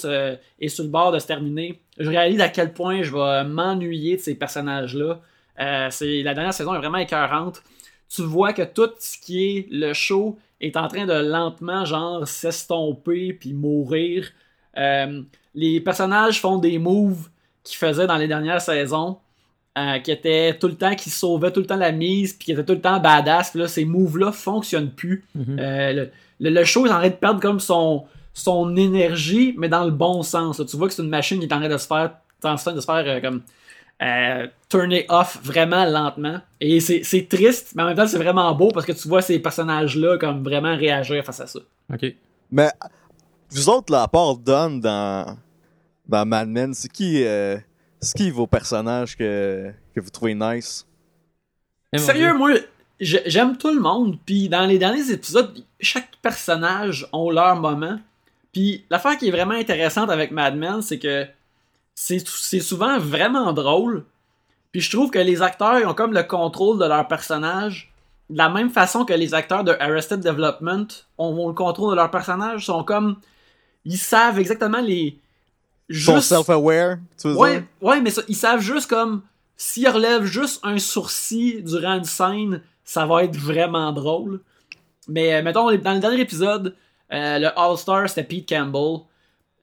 est 0.60 0.68
sur 0.68 0.84
le 0.84 0.90
bord 0.90 1.14
de 1.14 1.20
se 1.20 1.28
terminer, 1.28 1.80
je 1.98 2.10
réalise 2.10 2.42
à 2.42 2.50
quel 2.50 2.74
point 2.74 3.04
je 3.04 3.14
vais 3.14 3.44
m'ennuyer 3.44 4.18
de 4.18 4.22
ces 4.22 4.36
personnages-là. 4.36 5.22
Euh, 5.60 5.90
la 6.02 6.34
dernière 6.34 6.54
saison 6.54 6.74
est 6.74 6.78
vraiment 6.78 6.98
écœurante. 6.98 7.62
Tu 8.10 8.24
vois 8.24 8.54
que 8.54 8.64
tout 8.64 8.90
ce 9.00 9.18
qui 9.18 9.44
est 9.46 9.68
le 9.70 9.94
show 9.94 10.38
est 10.62 10.78
en 10.78 10.88
train 10.88 11.06
de 11.06 11.14
lentement, 11.14 11.86
genre, 11.86 12.28
s'estomper 12.28 13.34
puis 13.34 13.54
mourir. 13.54 14.30
Euh, 14.78 15.22
les 15.54 15.80
personnages 15.82 16.40
font 16.40 16.58
des 16.58 16.80
moves 16.80 17.30
qu'ils 17.64 17.78
faisaient 17.78 18.08
dans 18.08 18.18
les 18.18 18.28
dernières 18.28 18.62
saisons, 18.62 19.20
euh, 19.78 20.00
qui 20.00 20.12
étaient 20.12 20.58
tout 20.58 20.68
le 20.68 20.76
temps, 20.76 20.96
qui 20.96 21.10
sauvaient 21.10 21.52
tout 21.52 21.60
le 21.62 21.66
temps 21.66 21.76
la 21.78 21.92
mise, 21.92 22.34
puis 22.34 22.46
qui 22.46 22.52
étaient 22.52 22.66
tout 22.66 22.74
le 22.74 22.82
temps 22.82 23.00
badass. 23.00 23.52
Puis 23.52 23.60
là, 23.60 23.68
ces 23.68 23.86
moves-là 23.86 24.32
fonctionnent 24.32 24.92
plus. 24.92 25.24
Mhm. 25.36 25.58
Euh, 25.60 25.94
le, 25.94 26.10
le- 26.40 26.50
le 26.50 26.64
show 26.64 26.86
est 26.86 26.90
en 26.92 26.98
train 27.00 27.10
de 27.10 27.14
perdre 27.14 27.40
comme 27.40 27.60
son, 27.60 28.06
son 28.34 28.76
énergie, 28.76 29.54
mais 29.58 29.70
dans 29.70 29.86
le 29.86 29.92
bon 29.92 30.24
sens. 30.24 30.60
là. 30.60 30.66
Tu 30.66 30.76
vois 30.78 30.88
que 30.88 30.94
c'est 30.94 31.04
une 31.04 31.10
machine 31.10 31.40
qui 31.40 31.46
est 31.46 31.54
en 31.54 31.60
train 31.60 31.70
de 31.70 31.78
se 31.78 31.88
faire 31.88 32.12
en 32.44 32.56
train 32.56 32.72
de 32.74 32.80
se 32.80 32.86
faire 32.86 33.04
euh, 33.06 33.20
comme 33.20 33.42
euh, 34.02 34.48
turner 34.70 35.06
off 35.10 35.40
vraiment 35.44 35.84
lentement. 35.86 36.40
Et 36.62 36.80
c'est 36.80 37.04
c'est 37.04 37.28
triste, 37.28 37.74
mais 37.76 37.84
en 37.84 37.88
même 37.88 37.98
temps, 37.98 38.08
c'est 38.08 38.18
vraiment 38.18 38.54
beau 38.56 38.70
parce 38.70 38.86
que 38.86 38.94
tu 38.94 39.08
vois 39.10 39.22
ces 39.22 39.40
personnages-là 39.40 40.18
comme 40.18 40.42
vraiment 40.44 40.76
réagir 40.76 41.24
face 41.26 41.42
à 41.42 41.48
ça. 41.48 41.60
Ok. 41.94 42.14
Mais 42.52 42.70
vous 43.52 43.68
autres, 43.70 43.92
là, 43.92 44.04
à 44.04 44.08
part 44.08 44.38
Don 44.38 44.78
dans, 44.78 45.38
dans 46.08 46.26
Mad 46.26 46.48
Men, 46.48 46.74
c'est 46.74 46.90
qui, 46.92 47.24
euh, 47.26 47.58
c'est 48.02 48.18
qui 48.18 48.32
vos 48.32 48.48
personnages 48.48 49.16
que, 49.18 49.72
que 49.96 50.00
vous 50.00 50.10
trouvez 50.10 50.36
nice? 50.36 50.86
Eh, 51.94 51.98
Sérieux, 51.98 52.34
moi, 52.34 52.52
j'ai- 53.00 53.24
j'aime 53.26 53.58
tout 53.58 53.74
le 53.74 53.80
monde. 53.80 54.18
Puis 54.26 54.50
dans 54.50 54.66
les 54.66 54.78
derniers 54.78 55.12
épisodes, 55.12 55.64
chaque 55.80 56.12
personnage 56.22 57.08
ont 57.14 57.30
leur 57.32 57.56
moment. 57.56 58.00
Puis 58.54 58.86
l'affaire 58.90 59.18
qui 59.18 59.28
est 59.28 59.32
vraiment 59.32 59.54
intéressante 59.56 60.10
avec 60.10 60.32
Mad 60.32 60.56
Men, 60.56 60.82
c'est 60.82 61.00
que 61.00 61.26
c'est 61.96 62.26
c'est 62.28 62.60
souvent 62.60 62.98
vraiment 63.00 63.54
drôle. 63.54 64.06
Puis 64.72 64.82
je 64.82 64.90
trouve 64.92 65.12
que 65.12 65.20
les 65.20 65.42
acteurs 65.42 65.80
ils 65.80 65.86
ont 65.86 65.94
comme 65.94 66.14
le 66.14 66.24
contrôle 66.24 66.80
de 66.80 66.86
leur 66.86 67.08
personnage. 67.08 67.92
De 68.30 68.38
la 68.38 68.50
même 68.50 68.70
façon 68.70 69.06
que 69.06 69.14
les 69.14 69.34
acteurs 69.34 69.64
de 69.64 69.76
Arrested 69.80 70.20
Development 70.20 70.88
ont, 71.18 71.26
ont 71.40 71.48
le 71.48 71.54
contrôle 71.56 71.92
de 71.92 71.96
leur 71.96 72.12
personnage. 72.12 72.66
sont 72.68 72.84
comme. 72.84 73.18
Ils 73.86 73.98
savent 73.98 74.40
exactement 74.40 74.80
les. 74.82 75.18
Ils 75.90 76.00
sont 76.00 76.16
juste- 76.18 76.30
self-aware, 76.30 76.98
tu 77.20 77.28
veux 77.30 77.36
Ouais, 77.36 77.52
dire? 77.60 77.64
ouais, 77.82 78.02
mais 78.02 78.10
ça, 78.12 78.22
ils 78.28 78.36
savent 78.36 78.62
juste 78.62 78.90
comme 78.90 79.22
s'ils 79.58 79.90
relèvent 79.90 80.26
juste 80.26 80.60
un 80.64 80.78
sourcil 80.78 81.64
durant 81.64 81.98
une 81.98 82.04
scène, 82.04 82.62
ça 82.84 83.06
va 83.06 83.24
être 83.24 83.36
vraiment 83.36 83.92
drôle. 83.92 84.40
Mais 85.08 85.34
euh, 85.34 85.42
mettons, 85.42 85.66
dans 85.78 85.94
le 85.94 86.00
dernier 86.00 86.22
épisode, 86.22 86.76
euh, 87.12 87.40
le 87.40 87.48
All-Star 87.60 88.08
c'était 88.08 88.24
Pete 88.24 88.48
Campbell. 88.50 89.00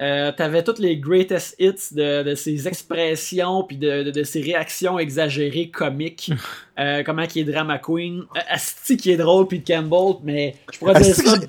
Euh, 0.02 0.30
T'avais 0.36 0.62
toutes 0.62 0.78
les 0.80 0.98
greatest 0.98 1.54
hits 1.58 1.94
de, 1.94 2.22
de 2.22 2.34
ses 2.34 2.68
expressions 2.68 3.62
puis 3.62 3.78
de, 3.78 4.02
de, 4.02 4.10
de 4.10 4.22
ses 4.24 4.42
réactions 4.42 4.98
exagérées 4.98 5.70
comiques. 5.70 6.32
Euh, 6.78 7.02
comment 7.02 7.26
qu'il 7.26 7.40
est 7.48 7.50
drama 7.50 7.78
queen. 7.78 8.24
Euh, 8.36 8.40
Asti 8.50 8.98
qui 8.98 9.10
est 9.10 9.16
drôle 9.16 9.48
Pete 9.48 9.66
Campbell, 9.66 10.16
mais 10.22 10.56
je 10.70 10.78
pourrais 10.78 10.92
dire 11.00 11.06
Est-ce 11.06 11.22
ça. 11.24 11.38
que, 11.38 11.46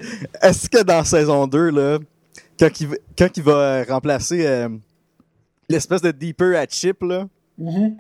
est-ce 0.47 0.69
que 0.69 0.83
dans 0.83 1.03
saison 1.03 1.47
2, 1.47 1.69
là, 1.71 1.99
quand 2.59 2.79
il, 2.81 2.87
va- 2.87 2.95
quand 3.17 3.29
il 3.37 3.43
va 3.43 3.51
euh, 3.53 3.85
remplacer 3.87 4.45
euh, 4.45 4.69
l'espèce 5.69 6.01
de 6.01 6.11
Deeper 6.11 6.57
à 6.57 6.65
Chip, 6.67 7.01
là, 7.03 7.27
Mhm. 7.57 7.97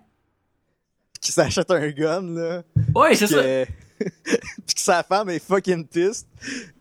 qui 1.21 1.31
s'achète 1.31 1.71
un 1.71 1.89
gun, 1.89 2.21
là, 2.21 2.63
Ouais, 2.95 3.15
c'est 3.15 3.27
ça. 3.27 3.41
puis 3.99 4.75
que 4.75 4.81
sa 4.81 5.01
femme 5.03 5.29
est 5.29 5.39
fucking 5.43 5.85
piste, 5.85 6.27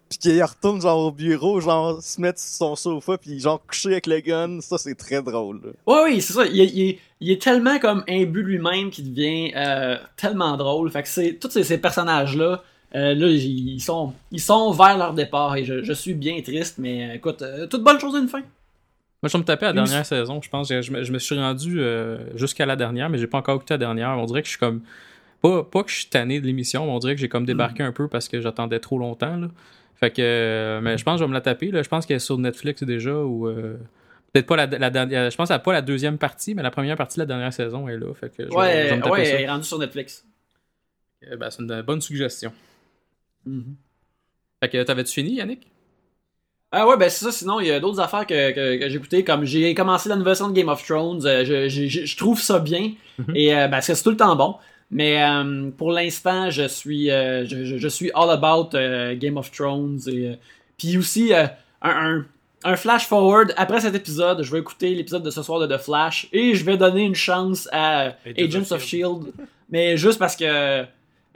puis 0.09 0.19
qu'il 0.19 0.43
retourne 0.45 0.81
genre 0.81 1.07
au 1.07 1.11
bureau, 1.11 1.61
genre 1.61 2.03
se 2.03 2.21
mettre 2.21 2.39
sur 2.39 2.57
son 2.57 2.77
sofa, 2.77 3.17
puis 3.19 3.41
genre 3.41 3.65
coucher 3.67 3.93
avec 3.93 4.07
le 4.07 4.21
gun, 4.21 4.61
ça 4.61 4.77
c'est 4.79 4.95
très 4.95 5.23
drôle. 5.23 5.61
là. 5.65 5.71
Ouais, 5.87 6.13
oui, 6.13 6.21
c'est 6.23 6.35
ça. 6.35 6.45
Il, 6.47 6.61
est- 6.61 6.67
il 6.73 6.89
est- 6.91 6.99
il 7.21 7.31
est 7.31 7.41
tellement 7.41 7.79
comme 7.79 8.05
imbu 8.09 8.43
lui-même 8.43 8.91
qu'il 8.91 9.15
devient 9.15 9.53
euh, 9.57 9.97
tellement 10.17 10.57
drôle. 10.59 10.91
Fait 10.91 11.03
que 11.03 11.09
c'est 11.09 11.33
tous 11.41 11.51
ces, 11.51 11.65
ces 11.65 11.79
personnages-là, 11.79 12.63
euh, 12.97 13.15
là, 13.15 13.27
ils 13.29 13.81
sont, 13.81 14.13
ils 14.33 14.41
sont 14.41 14.71
vers 14.73 14.97
leur 14.99 15.15
départ 15.15 15.55
et 15.57 15.65
je, 15.65 15.83
je 15.83 15.93
suis 15.93 16.15
bien 16.15 16.41
triste, 16.43 16.79
mais 16.79 17.11
euh, 17.11 17.15
écoute, 17.15 17.43
euh, 17.43 17.67
toute 17.67 17.85
bonne 17.85 18.01
chose 18.01 18.15
a 18.17 18.19
une 18.19 18.29
fin. 18.29 18.41
Moi, 18.41 19.29
je 19.29 19.33
vais 19.33 19.39
me 19.39 19.45
taper 19.45 19.67
à 19.67 19.73
la 19.73 19.81
Une- 19.81 19.87
dernière 19.87 20.07
saison, 20.07 20.41
je 20.43 20.49
pense. 20.49 20.69
Je, 20.69 20.83
je 20.83 20.91
me, 20.93 21.03
je 21.03 21.13
me 21.13 21.19
suis 21.19 21.39
rendu 21.39 21.81
euh, 21.81 22.19
jusqu'à 22.37 22.67
la 22.67 22.77
dernière, 22.77 23.09
mais 23.11 23.19
j'ai 23.19 23.27
pas 23.27 23.39
encore 23.39 23.57
écouté 23.57 23.75
la 23.75 23.79
dernière. 23.79 24.11
On 24.11 24.25
dirait 24.27 24.43
que 24.43 24.47
je 24.47 24.53
suis 24.53 24.59
comme. 24.61 24.83
Pas, 25.43 25.63
pas 25.65 25.83
que 25.85 25.91
je 25.91 25.97
suis 25.97 26.07
tanné 26.07 26.41
de 26.41 26.47
l'émission, 26.47 26.87
mais 26.87 26.93
on 26.93 26.99
dirait 26.99 27.15
que 27.15 27.21
j'ai 27.21 27.29
comme 27.29 27.45
débarqué 27.45 27.83
un 27.83 27.93
peu 27.93 28.09
parce 28.09 28.29
que 28.29 28.41
j'attendais 28.41 28.81
trop 28.81 28.99
longtemps. 28.99 29.37
Là. 29.37 29.49
Fait 29.97 30.11
que. 30.11 30.23
euh, 30.23 30.81
mais 30.81 30.97
je 30.99 31.05
pense 31.05 31.15
que 31.15 31.19
je 31.21 31.25
vais 31.25 31.29
me 31.29 31.35
la 31.35 31.41
taper. 31.43 31.71
Là. 31.71 31.83
Je 31.83 31.89
pense 31.89 32.07
qu'elle 32.07 32.17
est 32.17 32.21
sur 32.21 32.39
Netflix 32.39 32.83
déjà 32.83 33.15
ou. 33.15 33.47
euh, 33.49 33.77
Peut-être 34.33 34.47
pas 34.47 34.57
la. 34.57 34.67
Je 35.31 35.37
pense 35.37 35.51
à 35.51 35.59
pas 35.59 35.73
la 35.73 35.81
deuxième 35.83 36.19
partie, 36.19 36.55
mais 36.55 36.63
la 36.63 36.71
première 36.71 36.97
partie 36.97 37.17
de 37.17 37.23
la 37.23 37.27
dernière 37.27 37.53
saison 37.55 37.89
est 37.89 37.97
là. 37.97 38.13
Fait 38.15 38.29
que 38.35 38.45
je, 38.45 38.49
Ouais, 38.51 38.93
ouais, 39.11 39.27
elle 39.29 39.41
est 39.43 39.49
rendue 39.49 39.65
sur 39.65 39.79
Netflix. 39.79 40.27
Euh, 41.31 41.37
ben, 41.37 41.49
c'est 41.51 41.63
une 41.63 41.81
bonne 41.83 42.01
suggestion. 42.03 42.53
Mhm. 43.47 43.77
Fait 44.63 44.69
que 44.71 44.83
t'avais-tu 44.83 45.13
fini, 45.13 45.35
Yannick? 45.35 45.67
Ah 46.73 46.87
ouais, 46.87 46.97
ben 46.97 47.09
c'est 47.09 47.25
ça. 47.25 47.33
Sinon, 47.33 47.61
il 47.61 47.69
y 47.69 47.71
a 47.71 47.81
d'autres 47.81 48.01
affaires 48.01 48.27
que, 48.27 48.51
que, 48.53 48.79
que 48.81 48.89
j'ai 48.89 48.97
écoutées. 48.97 49.25
Comme 49.25 49.45
j'ai 49.45 49.73
commencé 49.75 50.09
la 50.09 50.17
nouvelle 50.17 50.35
saison 50.37 50.49
de 50.51 50.55
Game 50.55 50.69
of 50.69 50.85
Thrones, 50.85 51.25
euh, 51.25 51.45
je, 51.45 51.69
je, 51.69 52.05
je- 52.05 52.17
trouve 52.17 52.41
ça 52.41 52.59
bien. 52.59 52.93
Mhm. 53.19 53.37
Et 53.37 53.55
euh, 53.55 53.69
ben, 53.69 53.81
c'est 53.81 54.01
tout 54.03 54.11
le 54.11 54.17
temps 54.17 54.35
bon. 54.37 54.57
Mais 54.91 55.23
euh, 55.23 55.71
pour 55.71 55.93
l'instant, 55.93 56.51
je 56.51 56.67
suis 56.69 57.11
euh, 57.11 57.47
je, 57.47 57.65
je- 57.65 57.79
je 57.79 57.89
suis 57.89 58.11
all 58.15 58.31
about 58.31 58.75
euh, 58.77 59.15
Game 59.17 59.37
of 59.37 59.51
Thrones. 59.53 60.01
Et, 60.09 60.31
euh, 60.31 60.35
puis 60.77 60.99
aussi, 60.99 61.33
euh, 61.33 61.47
un, 61.83 61.91
un, 62.19 62.27
un 62.73 62.77
flash 62.77 63.07
forward. 63.07 63.55
Après 63.57 63.81
cet 63.81 63.95
épisode, 63.95 64.43
je 64.43 64.51
vais 64.51 64.59
écouter 64.59 64.95
l'épisode 64.95 65.23
de 65.23 65.31
ce 65.31 65.43
soir 65.43 65.61
de 65.61 65.67
The 65.73 65.79
Flash. 65.81 66.29
Et 66.33 66.55
je 66.55 66.65
vais 66.65 66.77
donner 66.77 67.05
une 67.05 67.15
chance 67.15 67.69
à 67.73 68.13
Agents 68.37 68.73
of 68.73 68.83
Shield. 68.85 69.33
mais 69.71 69.97
juste 69.97 70.19
parce 70.19 70.35
que 70.37 70.85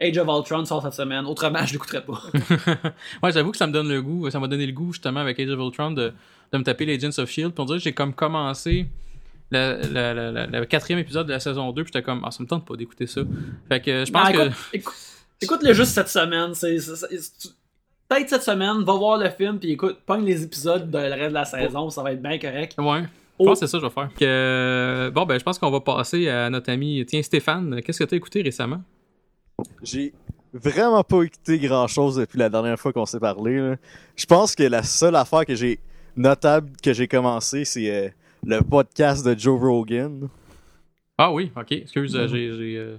Age 0.01 0.17
of 0.19 0.27
Ultron 0.29 0.65
sort 0.65 0.83
cette 0.83 0.95
semaine. 0.95 1.27
Autrement, 1.27 1.65
je 1.67 1.73
l'écouterai 1.75 2.03
pas. 2.03 2.23
Ouais, 3.23 3.33
j'avoue 3.33 3.51
que 3.51 3.57
ça 3.59 3.67
me 3.67 3.73
donne 3.73 3.89
le 3.89 4.01
goût, 4.03 4.31
ça 4.31 4.41
m'a 4.41 4.49
donné 4.49 4.67
le 4.67 4.73
goût 4.73 4.93
justement 4.93 5.21
avec 5.21 5.39
Age 5.39 5.51
of 5.51 5.59
Ultron 5.61 5.91
de, 5.91 6.13
de 6.53 6.59
me 6.59 6.63
taper 6.65 6.87
les 6.87 6.95
Agents 7.05 7.23
of 7.23 7.29
Shield. 7.31 7.53
Puis 7.53 7.61
on 7.63 7.65
dirait 7.67 7.79
que 7.79 7.85
j'ai 7.85 7.93
comme 7.93 8.15
commencé 8.15 8.87
le, 9.51 9.81
le- 9.83 10.15
le- 10.33 10.47
le- 10.53 10.59
le 10.61 10.65
quatrième 10.67 11.01
épisode 11.01 11.27
de 11.27 11.33
la 11.33 11.41
saison 11.41 11.71
2, 11.73 11.83
puis 11.85 11.91
j'étais 11.93 12.05
comme, 12.05 12.23
ah, 12.25 12.31
ça 12.31 12.43
me 12.43 12.49
tente 12.49 12.65
pas 12.67 12.77
d'écouter 12.77 13.07
ça. 13.07 13.21
Fait 13.69 13.81
que 13.81 14.05
je 14.05 14.11
pense 14.13 14.31
Non, 14.33 14.33
que. 14.33 14.43
écoute, 14.47 14.55
écoute, 14.73 14.95
écoute-le 15.43 15.73
juste 15.75 15.93
cette 15.93 16.09
semaine. 16.09 16.55
C'est, 16.55 16.77
peut-être 18.09 18.29
cette 18.29 18.43
semaine, 18.43 18.83
va 18.85 18.95
voir 18.95 19.19
le 19.19 19.29
film, 19.31 19.59
puis 19.59 19.73
écoute, 19.73 19.99
pogne 20.07 20.25
les 20.25 20.43
épisodes 20.45 20.91
de 20.91 20.99
le 20.99 21.11
reste 21.15 21.29
de 21.31 21.35
la 21.35 21.45
saison, 21.45 21.91
ça 21.91 22.03
va 22.03 22.13
être 22.13 22.23
bien 22.23 22.39
correct. 22.39 22.75
Ouais. 22.79 23.03
Je 23.39 23.45
pense 23.47 23.59
que 23.61 23.67
c'est 23.67 23.71
ça 23.73 23.79
que 23.79 23.83
je 23.85 23.89
vais 23.89 23.95
faire. 23.95 24.11
Que, 24.19 25.11
bon, 25.15 25.25
ben, 25.25 25.39
je 25.39 25.45
pense 25.45 25.59
qu'on 25.59 25.71
va 25.71 25.81
passer 25.81 26.29
à 26.29 26.51
notre 26.51 26.71
ami. 26.71 27.05
Tiens, 27.07 27.23
Stéphane, 27.23 27.81
qu'est-ce 27.83 27.99
que 28.01 28.05
t'as 28.05 28.17
écouté 28.17 28.43
récemment? 28.43 28.83
J'ai 29.83 30.13
vraiment 30.53 31.03
pas 31.05 31.23
écouté 31.23 31.59
grand 31.59 31.87
chose 31.87 32.17
depuis 32.17 32.39
la 32.39 32.49
dernière 32.49 32.79
fois 32.79 32.93
qu'on 32.93 33.07
s'est 33.07 33.21
parlé. 33.21 33.57
là. 33.59 33.77
Je 34.17 34.27
pense 34.27 34.55
que 34.55 34.63
la 34.63 34.83
seule 34.83 35.17
affaire 35.17 35.45
que 35.47 35.55
j'ai 35.55 35.79
notable 36.17 36.71
que 36.83 36.93
j'ai 36.93 37.09
commencé, 37.09 37.65
c'est 37.65 37.91
euh, 37.91 38.09
le 38.45 38.61
podcast 38.61 39.25
de 39.25 39.39
Joe 39.39 39.61
Rogan. 39.61 40.29
Ah 41.19 41.33
oui, 41.33 41.53
ok, 41.55 41.73
excuse, 41.73 42.13
j'ai, 42.29 42.49
euh, 42.49 42.97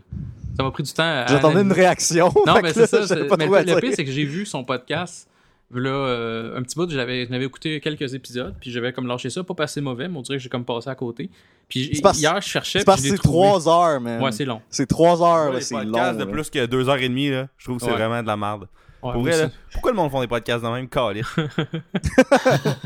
Ça 0.55 0.63
m'a 0.63 0.71
pris 0.71 0.83
du 0.83 0.93
temps 0.93 1.03
à. 1.03 1.25
J'attendais 1.27 1.61
une 1.61 1.71
réaction. 1.71 2.31
Non, 2.45 2.59
mais 2.61 2.73
c'est 2.73 2.85
ça. 2.85 2.99
Mais 3.15 3.47
le, 3.63 3.79
pire, 3.79 3.93
c'est 3.95 4.05
que 4.05 4.11
j'ai 4.11 4.25
vu 4.25 4.45
son 4.45 4.63
podcast. 4.63 5.27
Là, 5.73 5.89
euh, 5.89 6.57
un 6.57 6.63
petit 6.63 6.75
bout, 6.75 6.89
j'avais, 6.89 7.25
j'en 7.25 7.33
avais 7.33 7.45
écouté 7.45 7.79
quelques 7.79 8.13
épisodes, 8.13 8.53
puis 8.59 8.71
j'avais 8.71 8.91
comme 8.91 9.07
lâché 9.07 9.29
ça, 9.29 9.41
pas 9.43 9.53
passé 9.53 9.79
mauvais, 9.79 10.09
mais 10.09 10.17
on 10.17 10.21
dirait 10.21 10.37
que 10.37 10.43
j'ai 10.43 10.49
comme 10.49 10.65
passé 10.65 10.89
à 10.89 10.95
côté. 10.95 11.29
Puis 11.69 11.91
C'est 11.93 12.15
hier, 12.17 12.41
je 12.41 12.47
cherchais, 12.49 12.79
C'est 12.79 12.85
parce 12.85 13.01
que 13.01 13.07
c'est 13.07 13.15
trouvé. 13.17 13.37
trois 13.47 13.69
heures, 13.69 14.01
man. 14.01 14.21
Ouais, 14.21 14.33
c'est 14.33 14.43
long. 14.43 14.61
C'est 14.69 14.85
trois 14.85 15.21
heures, 15.23 15.61
c'est 15.61 15.75
long. 15.85 16.13
de 16.13 16.19
là. 16.19 16.25
plus 16.25 16.49
que 16.49 16.65
deux 16.65 16.89
heures 16.89 16.97
et 16.97 17.07
demie, 17.07 17.29
là, 17.29 17.47
je 17.57 17.65
trouve 17.65 17.77
que 17.77 17.83
c'est 17.85 17.89
Ouais. 17.91 17.95
vraiment 17.97 18.21
de 18.21 18.27
la 18.27 18.35
merde. 18.35 18.67
Ouais, 19.01 19.13
Pour 19.13 19.21
moi 19.21 19.31
vrai, 19.31 19.39
là, 19.39 19.45
aussi. 19.47 19.55
pourquoi 19.71 19.91
le 19.91 19.97
monde 19.97 20.11
font 20.11 20.21
des 20.21 20.27
podcasts 20.27 20.61
dans 20.61 20.71
le 20.75 20.81
même? 20.81 20.89
Calice? 20.89 21.25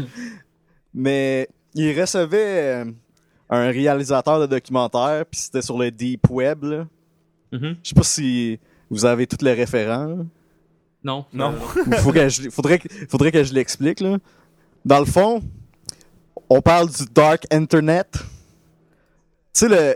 Mais 0.94 1.50
il 1.74 2.00
recevait 2.00 2.84
euh, 2.84 2.86
un 3.50 3.68
réalisateur 3.70 4.39
de 4.39 4.46
documentaire, 4.46 5.25
puis 5.30 5.39
c'était 5.39 5.62
sur 5.62 5.77
le 5.77 5.92
Deep 5.92 6.30
Web. 6.30 6.63
là. 6.63 6.88
Mhm. 7.51 7.75
Je 7.84 7.89
sais 7.89 7.96
pas 7.96 8.04
si 8.04 8.60
vous 8.89 9.06
avez 9.06 9.27
tous 9.27 9.44
les 9.44 9.54
référents. 9.54 10.25
Non. 11.05 11.25
Non. 11.31 11.53
euh, 11.53 11.83
Ou 11.88 11.91
faut 12.01 12.12
que 12.12 12.27
je, 12.27 12.50
faudrait, 12.50 12.79
que- 12.79 12.89
faudrait 13.09 13.31
que 13.31 13.43
je 13.43 13.53
l'explique. 13.53 14.01
là. 14.01 14.17
Dans 14.83 15.00
le 15.00 15.05
fond, 15.05 15.41
on 16.50 16.62
parle 16.62 16.89
du 16.89 17.03
Dark 17.13 17.45
Internet. 17.51 18.12
Tu 19.53 19.53
sais, 19.53 19.69
le, 19.69 19.95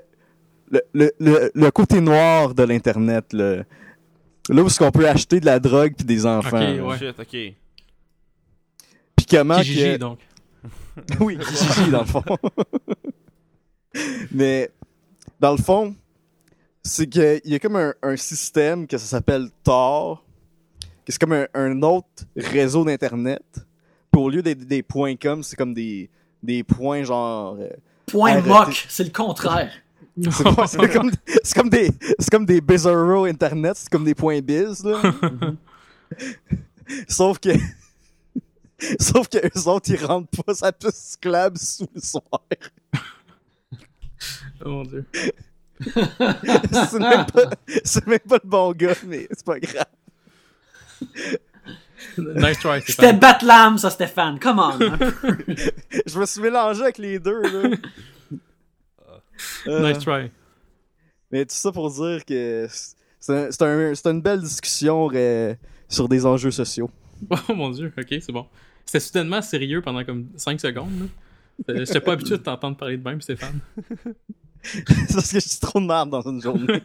le, 0.71 0.81
le, 0.93 1.11
le, 1.19 1.51
le 1.53 1.71
côté 1.71 1.99
noir 1.99 2.53
de 2.53 2.63
l'Internet. 2.63 3.25
le- 3.33 3.65
Là 4.49 4.63
où 4.63 4.67
est-ce 4.67 4.79
qu'on 4.79 4.91
peut 4.91 5.07
acheter 5.07 5.39
de 5.39 5.45
la 5.45 5.59
drogue 5.59 5.93
puis 5.95 6.05
des 6.05 6.25
enfants. 6.25 6.57
Ok, 6.57 6.77
là. 6.77 6.83
ouais. 6.83 6.97
Shit, 6.97 7.19
ok. 7.19 7.55
Puis 9.15 9.25
comment 9.29 9.57
Kijiji, 9.57 9.83
que... 9.83 9.97
donc? 9.97 10.19
Oui, 11.19 11.37
Kijiji, 11.37 11.91
dans 11.91 12.01
le 12.01 12.05
fond. 12.07 12.23
Mais, 14.31 14.69
dans 15.39 15.51
le 15.51 15.57
fond, 15.57 15.95
c'est 16.83 17.07
qu'il 17.07 17.41
y 17.45 17.55
a 17.55 17.59
comme 17.59 17.75
un, 17.75 17.93
un 18.01 18.15
système 18.17 18.87
que 18.87 18.97
ça 18.97 19.05
s'appelle 19.05 19.49
Tor, 19.63 20.23
c'est 21.09 21.19
comme 21.19 21.33
un, 21.33 21.47
un 21.53 21.81
autre 21.81 22.07
réseau 22.35 22.83
d'Internet. 22.85 23.43
Puis 24.11 24.21
au 24.21 24.29
lieu 24.29 24.41
des, 24.41 24.55
des 24.55 24.83
points 24.83 25.15
com, 25.15 25.43
c'est 25.43 25.55
comme 25.55 25.73
des, 25.73 26.09
des 26.41 26.63
points 26.63 27.03
genre... 27.03 27.57
euh, 27.59 27.69
Point 28.07 28.41
mock, 28.41 28.85
c'est 28.89 29.03
le 29.03 29.11
contraire. 29.11 29.71
c'est 30.19 30.91
comme, 30.91 31.11
c'est 31.43 31.55
comme 31.55 31.69
des, 31.69 31.91
c'est 32.17 32.29
comme 32.29 32.45
des 32.45 32.61
bizarro 32.61 33.25
Internet, 33.25 33.73
c'est 33.77 33.89
comme 33.89 34.03
des 34.03 34.15
points 34.15 34.39
biz, 34.41 34.83
là. 34.83 35.01
Sauf 37.07 37.39
que... 37.39 37.49
Sauf 38.99 39.27
que 39.27 39.37
eux 39.39 39.67
autres, 39.67 39.89
ils 39.91 40.03
rentrent 40.05 40.43
pas 40.43 40.53
sa 40.53 40.71
piste 40.71 40.95
cyclable 40.95 41.57
sous 41.57 41.87
le 41.93 42.01
soir. 42.01 42.41
Oh 44.65 44.69
mon 44.69 44.83
dieu. 44.83 45.05
c'est 45.79 46.99
même, 46.99 47.25
pas- 47.25 47.49
c'est 47.85 48.05
même 48.05 48.19
pas 48.19 48.37
le 48.43 48.49
bon 48.49 48.73
gars, 48.73 48.93
mais 49.07 49.29
c'est 49.31 49.45
pas 49.45 49.57
grave. 49.59 49.85
Nice 52.17 52.59
try, 52.59 52.79
C'était 52.79 52.93
Stéphane. 52.93 53.19
Batlam, 53.19 53.77
ça, 53.77 53.89
Stéphane. 53.89 54.39
Come 54.39 54.59
on. 54.59 54.77
Je 56.05 56.19
me 56.19 56.25
suis 56.25 56.41
mélangé 56.41 56.81
avec 56.81 56.97
les 56.97 57.19
deux, 57.19 57.41
là. 57.41 57.69
Euh, 59.67 59.87
Nice 59.87 59.99
try. 60.03 60.29
Mais 61.31 61.45
tout 61.45 61.55
ça 61.55 61.71
pour 61.71 61.89
dire 61.91 62.25
que 62.25 62.67
c'est 63.19 63.33
un- 63.33 63.51
c'est 63.51 63.61
un- 63.61 63.95
c'est 63.95 64.07
une 64.09 64.21
belle 64.21 64.41
discussion 64.41 65.09
euh, 65.13 65.53
sur 65.87 66.09
des 66.09 66.25
enjeux 66.25 66.51
sociaux. 66.51 66.89
Oh 67.31 67.53
mon 67.53 67.69
dieu, 67.69 67.93
ok, 67.97 68.05
c'est 68.09 68.31
bon. 68.33 68.45
C'était 68.85 68.99
soudainement 68.99 69.41
sérieux 69.41 69.81
pendant 69.81 70.03
comme 70.03 70.27
5 70.35 70.59
secondes. 70.59 70.89
là. 70.99 71.73
Euh, 71.73 71.85
J'étais 71.85 72.01
pas 72.01 72.13
habitué 72.13 72.37
de 72.37 72.43
t'entendre 72.43 72.75
parler 72.77 72.97
de 72.97 73.03
même, 73.03 73.21
Stéphane. 73.21 73.59
c'est 74.61 74.83
parce 75.13 75.31
que 75.31 75.39
je 75.39 75.47
suis 75.47 75.59
trop 75.59 75.79
de 75.79 75.85
merde 75.85 76.09
dans 76.09 76.21
une 76.29 76.41
journée. 76.41 76.81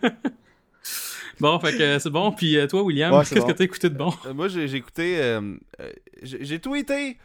Bon, 1.41 1.59
fait 1.59 1.77
que 1.77 1.99
c'est 1.99 2.11
bon. 2.11 2.33
Puis 2.33 2.57
euh, 2.57 2.67
toi, 2.67 2.83
William, 2.83 3.13
Ouais, 3.13 3.25
qu'est-ce 3.25 3.45
que 3.47 3.53
t'as 3.53 3.65
écouté 3.65 3.89
de 3.91 3.97
bon? 3.97 4.13
Euh, 4.27 4.35
moi, 4.35 4.49
j'ai 4.49 4.69
j'ai 4.69 4.77
écouté. 4.77 5.17
euh, 5.19 5.57
euh, 5.81 5.91
j'ai 6.23 6.45
j'ai 6.45 6.59
tweeté. 6.59 7.19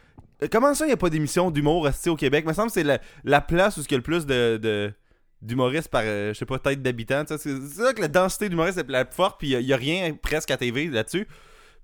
Comment 0.50 0.72
ça, 0.74 0.86
il 0.86 0.88
n'y 0.88 0.94
a 0.94 0.96
pas 0.96 1.10
d'émission 1.10 1.50
d'humour 1.50 1.88
au 2.06 2.16
Québec? 2.16 2.44
Il 2.46 2.48
me 2.48 2.54
semble 2.54 2.68
que 2.68 2.74
c'est 2.74 2.82
la, 2.82 2.98
la 3.24 3.40
place 3.40 3.76
où 3.76 3.80
il 3.82 3.90
y 3.90 3.94
a 3.94 3.98
le 3.98 4.02
plus 4.02 4.26
de. 4.26 4.56
de 4.56 4.92
d'humoristes 5.42 5.88
par, 5.88 6.02
euh, 6.04 6.34
je 6.34 6.38
sais 6.38 6.44
pas, 6.44 6.58
tête 6.58 6.80
sais, 6.84 7.24
C'est 7.38 7.60
c'est 7.66 7.82
là 7.82 7.94
que 7.94 8.00
la 8.02 8.08
densité 8.08 8.50
d'humoristes 8.50 8.76
est 8.76 8.88
la 8.90 9.06
plus 9.06 9.14
forte, 9.16 9.38
puis 9.38 9.52
il 9.52 9.64
n'y 9.64 9.72
a, 9.72 9.76
rien 9.76 10.12
presque 10.12 10.50
à 10.50 10.58
TV 10.58 10.88
là-dessus. 10.88 11.26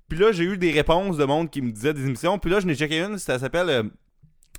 Puis 0.09 0.19
là, 0.19 0.31
j'ai 0.31 0.45
eu 0.45 0.59
des 0.59 0.73
réponses 0.73 1.17
de 1.17 1.25
monde 1.25 1.51
qui 1.51 1.63
me 1.63 1.71
disaient 1.73 1.95
des 1.95 2.05
émissions. 2.05 2.39
Puis 2.39 2.51
là, 2.51 2.61
je 2.61 2.67
n'ai 2.67 2.75
checké 2.75 3.01
une, 3.01 3.17
ça 3.19 3.39
s'appelle. 3.39 3.71
euh, 3.71 3.83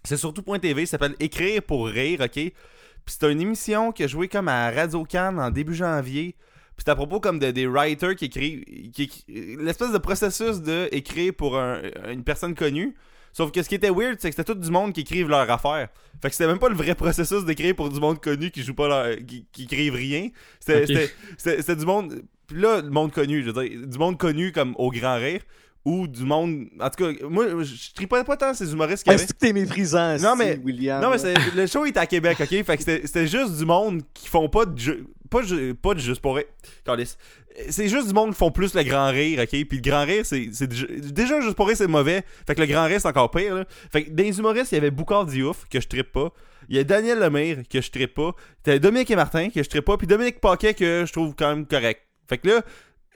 c'est 0.04 0.18
surtout 0.18 0.42
.tv, 0.58 0.86
ça 0.86 0.92
s'appelle 0.92 1.16
Écrire 1.20 1.62
pour 1.62 1.88
rire, 1.88 2.22
ok? 2.22 2.32
Puis 2.32 2.54
c'est 3.06 3.32
une 3.32 3.40
émission 3.40 3.92
qui 3.92 4.04
a 4.04 4.08
joué 4.08 4.28
comme 4.28 4.48
à 4.48 4.72
Radio 4.72 5.04
Cannes 5.04 5.40
en 5.40 5.52
début 5.52 5.76
janvier. 5.76 6.36
Puis 6.78 6.84
c'est 6.86 6.92
à 6.92 6.96
propos 6.96 7.20
comme 7.20 7.40
de, 7.40 7.50
des 7.52 7.66
writers 7.68 8.16
qui 8.16 8.26
écrivent. 8.26 8.64
Qui, 8.94 9.10
L'espèce 9.28 9.92
de 9.92 9.98
processus 9.98 10.62
de 10.62 10.88
écrire 10.92 11.34
pour 11.34 11.58
un- 11.58 11.82
une 12.10 12.24
personne 12.24 12.54
connue. 12.56 12.96
Sauf 13.34 13.52
que 13.52 13.62
ce 13.62 13.70
qui 13.70 13.76
était 13.76 13.90
weird, 13.92 14.18
c'est 14.20 14.30
que 14.30 14.36
c'était 14.36 14.52
tout 14.54 14.58
du 14.60 14.72
monde 14.72 14.94
qui 14.94 15.02
écrivent 15.02 15.28
leur 15.30 15.50
affaire. 15.52 15.90
Fait 16.22 16.30
que 16.30 16.36
c'était 16.36 16.48
même 16.48 16.60
pas 16.60 16.70
le 16.70 16.76
vrai 16.76 16.96
processus 16.96 17.46
d'écrire 17.46 17.76
pour 17.76 17.90
du 17.90 18.00
monde 18.00 18.20
connu 18.22 18.50
qui 18.52 18.64
joue 18.64 18.74
pas 18.74 18.88
leur. 18.88 19.18
qui, 19.26 19.46
qui 19.52 19.64
écrivent 19.64 19.96
rien. 19.96 20.30
C'était 20.60 20.82
Ok. 20.82 20.88
c'était- 20.88 21.12
c'était- 21.38 21.58
c'était 21.62 21.76
du 21.76 21.86
monde. 21.86 22.22
Puis 22.48 22.60
là, 22.62 22.82
le 22.82 22.90
monde 22.90 23.12
connu, 23.12 23.44
je 23.44 23.50
veux 23.52 23.64
dire, 23.68 23.88
du 23.88 23.98
monde 23.98 24.18
connu 24.18 24.52
comme 24.52 24.74
au 24.78 24.90
grand 24.92 25.16
rire. 25.18 25.42
Ou 25.86 26.06
du 26.06 26.24
monde. 26.26 26.66
En 26.82 26.90
tout 26.90 27.06
cas, 27.06 27.28
moi, 27.30 27.46
je 27.64 27.94
tripais 27.94 28.22
pas 28.26 28.36
tant 28.36 28.54
ces 28.54 28.74
humoristes 28.74 29.04
qui. 29.06 29.10
Est-ce 29.10 29.28
que 29.28 29.38
t'es 29.38 29.54
méprisant, 29.54 30.18
Non, 30.18 30.36
mais- 30.36 30.60
William? 30.62 31.02
Non, 31.02 31.10
mais 31.12 31.34
le 31.56 31.66
show 31.66 31.86
est 31.86 31.96
à 31.96 32.06
Québec, 32.06 32.38
ok? 32.42 32.50
Fait 32.50 32.76
que 32.78 32.80
c'était 32.84 33.08
c'était 33.08 33.28
juste 33.28 33.58
du 33.58 33.66
monde 33.66 34.02
qui 34.14 34.28
font 34.28 34.50
pas 34.50 34.66
de 34.66 34.78
jeu. 34.78 35.06
Pas, 35.30 35.42
pas 35.82 35.94
de 35.94 36.00
juste 36.00 36.22
pour 36.22 36.36
rire. 36.36 36.46
C'est 37.70 37.90
juste 37.90 38.08
du 38.08 38.14
monde 38.14 38.32
qui 38.32 38.38
font 38.38 38.52
plus 38.52 38.76
le 38.76 38.84
grand 38.84 39.10
rire, 39.10 39.40
ok? 39.42 39.50
Puis 39.50 39.68
le 39.72 39.82
grand 39.82 40.06
rire, 40.06 40.26
c'est 40.26 40.48
déjà 40.48 41.42
juste 41.42 41.56
pour 41.56 41.68
rire, 41.68 41.78
c'est 41.78 41.88
mauvais. 41.88 42.24
Fait 42.46 42.54
que 42.56 42.62
le 42.62 42.68
grand 42.68 42.86
rire, 42.86 43.02
c'est 43.02 43.08
encore 43.08 43.32
pire, 43.32 43.56
là. 43.56 43.66
Fait 43.92 44.04
que 44.04 44.12
dans 44.12 44.24
les 44.24 44.38
humoristes, 44.38 44.72
il 44.72 44.76
y 44.76 44.78
avait 44.78 44.92
Boucard 44.92 45.26
Diouf, 45.26 45.66
que 45.70 45.80
je 45.82 45.88
trippe 45.88 46.12
pas. 46.12 46.32
Il 46.70 46.76
y 46.76 46.80
a 46.80 46.84
Daniel 46.84 47.20
Lemire, 47.20 47.60
que 47.70 47.82
je 47.82 47.90
trippe 47.90 48.14
pas. 48.14 48.36
T'as 48.64 48.78
Dominique 48.78 49.10
et 49.10 49.16
Martin, 49.16 49.50
que 49.50 49.64
je 49.64 49.70
trippe 49.70 49.86
pas. 49.86 49.98
Puis 49.98 50.08
Dominique 50.08 50.40
Paquet, 50.40 50.74
que 50.74 51.06
je 51.08 51.12
trouve 51.12 51.34
quand 51.36 51.50
même 51.50 51.66
correct. 51.66 52.02
Fait 52.30 52.38
que 52.38 52.48
là, 52.50 52.62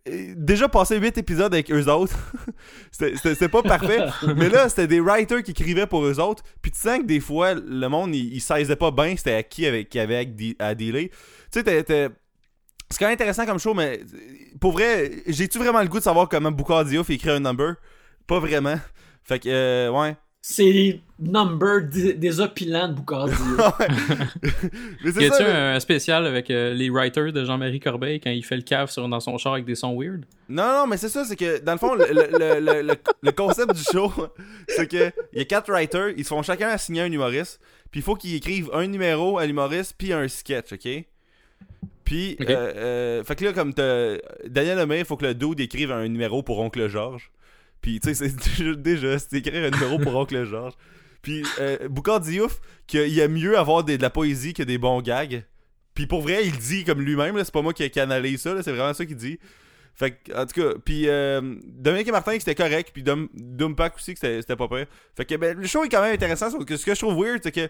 déjà 0.05 0.67
passé 0.67 0.97
8 0.97 1.17
épisodes 1.17 1.53
avec 1.53 1.71
eux 1.71 1.85
autres, 1.89 2.17
c'était- 2.91 3.49
pas 3.49 3.61
parfait. 3.61 3.99
mais 4.35 4.49
là, 4.49 4.69
c'était 4.69 4.87
des 4.87 4.99
writers 4.99 5.43
qui 5.43 5.51
écrivaient 5.51 5.87
pour 5.87 6.05
eux 6.05 6.19
autres. 6.19 6.43
Puis 6.61 6.71
tu 6.71 6.79
sens 6.79 6.99
que 6.99 7.05
des 7.05 7.19
fois, 7.19 7.53
le 7.53 7.87
monde, 7.87 8.15
il, 8.15 8.33
il 8.33 8.41
saisait 8.41 8.75
pas 8.75 8.91
bien 8.91 9.15
c'était 9.15 9.33
à 9.33 9.43
qui 9.43 9.65
avec, 9.65 9.89
qui 9.89 9.99
avait 9.99 10.27
à 10.59 10.75
dealer. 10.75 11.09
Tu 11.51 11.61
sais, 11.61 12.11
c'est 12.89 12.99
quand 12.99 13.05
même 13.05 13.13
intéressant 13.13 13.45
comme 13.45 13.59
show, 13.59 13.73
mais 13.73 14.01
pour 14.59 14.73
vrai, 14.73 15.11
j'ai-tu 15.27 15.57
vraiment 15.59 15.81
le 15.81 15.87
goût 15.87 15.99
de 15.99 16.03
savoir 16.03 16.27
comment 16.27 16.51
Boucard 16.51 16.85
Diouf 16.85 17.09
écrit 17.09 17.29
un 17.29 17.39
number? 17.39 17.75
Pas 18.27 18.39
vraiment. 18.39 18.75
Fait 19.23 19.39
que, 19.39 19.49
euh, 19.49 19.89
ouais. 19.91 20.15
C'est 20.43 20.63
les 20.71 21.01
numbers 21.19 21.83
dé- 21.83 22.13
désopilants 22.15 22.87
de 22.87 22.93
Boucardi. 22.95 23.33
mais 25.03 25.11
Y 25.11 25.13
c'est 25.13 25.31
a-tu 25.31 25.43
un 25.43 25.79
spécial 25.79 26.25
avec 26.25 26.49
euh, 26.49 26.73
les 26.73 26.89
writers 26.89 27.31
de 27.31 27.45
Jean-Marie 27.45 27.79
Corbeil 27.79 28.19
quand 28.19 28.31
il 28.31 28.43
fait 28.43 28.55
le 28.55 28.63
cave 28.63 28.89
sur, 28.89 29.07
dans 29.07 29.19
son 29.19 29.37
char 29.37 29.53
avec 29.53 29.65
des 29.65 29.75
sons 29.75 29.95
weird? 29.99 30.25
Non, 30.49 30.63
non, 30.63 30.87
mais 30.87 30.97
c'est 30.97 31.09
ça, 31.09 31.25
c'est 31.25 31.35
que 31.35 31.59
dans 31.59 31.73
le 31.73 31.77
fond, 31.77 31.93
le, 31.93 32.05
le, 32.07 32.27
le, 32.31 32.59
le- 32.59 32.81
le- 32.81 32.95
le 33.21 33.31
concept 33.31 33.73
du 33.75 33.83
show, 33.83 34.11
c'est 34.67 34.87
que 34.89 35.11
il 35.33 35.39
y 35.39 35.41
a 35.41 35.45
quatre 35.45 35.71
writers, 35.71 36.09
ils 36.17 36.23
se 36.23 36.29
font 36.29 36.41
chacun 36.41 36.69
assigner 36.69 37.01
un 37.01 37.11
humoriste, 37.11 37.59
puis 37.91 37.99
il 37.99 38.03
faut 38.03 38.15
qu'ils 38.15 38.35
écrivent 38.35 38.71
un 38.73 38.87
numéro 38.87 39.37
à 39.37 39.45
l'humoriste, 39.45 39.93
puis 39.97 40.11
un 40.11 40.27
sketch, 40.27 40.73
ok? 40.73 41.05
Puis, 42.03 42.35
Ok. 42.41 42.49
euh, 42.49 42.73
euh, 42.75 43.23
fait 43.23 43.35
que 43.35 43.45
là, 43.45 43.53
comme 43.53 43.73
t'as 43.75 44.17
Daniel 44.47 44.79
Lemay, 44.79 44.99
il 44.99 45.05
faut 45.05 45.15
que 45.17 45.25
le 45.25 45.35
dude 45.35 45.59
écrive 45.59 45.91
un 45.91 46.07
numéro 46.07 46.41
pour 46.43 46.59
Oncle 46.59 46.87
Georges. 46.89 47.31
Puis, 47.81 47.99
tu 47.99 48.13
sais, 48.13 48.29
c'est 48.29 48.75
déjà- 48.81 49.19
c'est 49.19 49.33
écrire 49.37 49.65
un 49.65 49.71
numéro 49.71 49.97
pour 49.99 50.15
Oncle 50.15 50.43
Georges. 50.45 50.73
Puis, 51.21 51.43
euh, 51.59 51.87
Boucard 51.87 52.19
Diouf, 52.19 52.59
qu'il 52.87 53.13
y 53.13 53.21
a 53.21 53.27
mieux 53.27 53.57
avoir 53.57 53.83
de 53.83 53.95
la 53.95 54.09
poésie 54.09 54.53
que 54.53 54.63
des 54.63 54.77
bons 54.77 55.01
gags. 55.01 55.43
Puis, 55.93 56.07
pour 56.07 56.21
vrai, 56.21 56.45
il 56.45 56.57
dit 56.57 56.83
comme 56.83 57.01
lui-même, 57.01 57.37
c'est 57.43 57.51
pas 57.51 57.61
moi 57.61 57.73
qui, 57.73 57.89
qui 57.89 57.99
analyse 57.99 58.41
ça, 58.41 58.61
c'est 58.63 58.71
vraiment 58.71 58.93
ça 58.93 59.05
qu'il 59.05 59.17
dit. 59.17 59.39
Fait 59.93 60.11
que, 60.11 60.33
en 60.33 60.45
tout 60.45 60.61
cas, 60.61 60.73
puis 60.83 61.09
euh, 61.09 61.41
Dominique 61.65 62.07
et 62.07 62.11
Martin, 62.11 62.33
c'était 62.39 62.55
correct, 62.55 62.91
puis 62.93 63.03
Dumpack 63.03 63.95
aussi, 63.97 64.13
que 64.13 64.19
c'était 64.19 64.55
pas 64.55 64.67
pire. 64.67 64.85
Fait 65.15 65.25
que, 65.25 65.35
ben, 65.35 65.57
le 65.57 65.67
show 65.67 65.83
est 65.83 65.89
quand 65.89 66.01
même 66.01 66.13
intéressant, 66.13 66.49
sauf 66.49 66.63
que 66.65 66.77
ce 66.77 66.85
que 66.85 66.95
je 66.95 66.99
trouve 66.99 67.21
weird, 67.21 67.41
c'est 67.43 67.51
que 67.51 67.69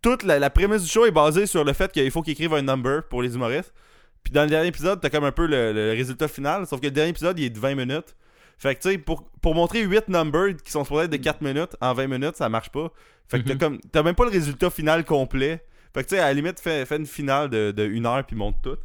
toute 0.00 0.22
la, 0.22 0.48
prémisse 0.50 0.82
du 0.82 0.88
show 0.88 1.04
est 1.04 1.10
basée 1.10 1.46
sur 1.46 1.64
le 1.64 1.72
fait 1.72 1.90
qu'il 1.90 2.10
faut 2.12 2.22
qu'ils 2.22 2.34
écrivent 2.34 2.54
un 2.54 2.62
number 2.62 3.02
pour 3.08 3.22
les 3.22 3.34
humoristes. 3.34 3.74
Puis 4.22 4.32
dans 4.32 4.44
le 4.44 4.50
dernier 4.50 4.68
épisode, 4.68 5.00
t'as 5.00 5.10
comme 5.10 5.24
un 5.24 5.32
peu 5.32 5.46
le 5.46 5.90
résultat 5.96 6.28
final, 6.28 6.66
sauf 6.66 6.80
que 6.80 6.86
le 6.86 6.92
dernier 6.92 7.10
épisode, 7.10 7.38
il 7.38 7.46
est 7.46 7.50
de 7.50 7.58
20 7.58 7.74
minutes. 7.74 8.14
Fait 8.58 8.74
que, 8.74 8.80
tu 8.82 8.90
sais, 8.90 8.98
pour, 8.98 9.24
pour 9.40 9.54
montrer 9.54 9.82
8 9.82 10.08
numbers 10.08 10.56
qui 10.64 10.70
sont 10.72 10.82
supposés 10.84 11.04
être 11.04 11.10
de 11.12 11.16
4 11.16 11.40
minutes 11.42 11.76
en 11.80 11.94
20 11.94 12.06
minutes, 12.08 12.36
ça 12.36 12.48
marche 12.48 12.70
pas. 12.70 12.90
Fait 13.28 13.40
que 13.40 13.46
t'as 13.48 13.54
Mhm. 13.54 13.58
comme, 13.60 13.78
t'as 13.92 14.02
même 14.02 14.14
pas 14.14 14.24
le 14.24 14.30
résultat 14.30 14.70
final 14.70 15.04
complet. 15.04 15.62
Fait 15.94 16.02
que, 16.02 16.08
tu 16.08 16.14
sais, 16.16 16.20
à 16.20 16.26
la 16.26 16.34
limite, 16.34 16.58
fais, 16.60 16.84
fais 16.84 16.96
une 16.96 17.06
finale 17.06 17.48
de, 17.50 17.70
de 17.70 17.84
1 17.84 18.04
heure 18.04 18.24
puis 18.24 18.34
monte 18.36 18.56
tout. 18.62 18.76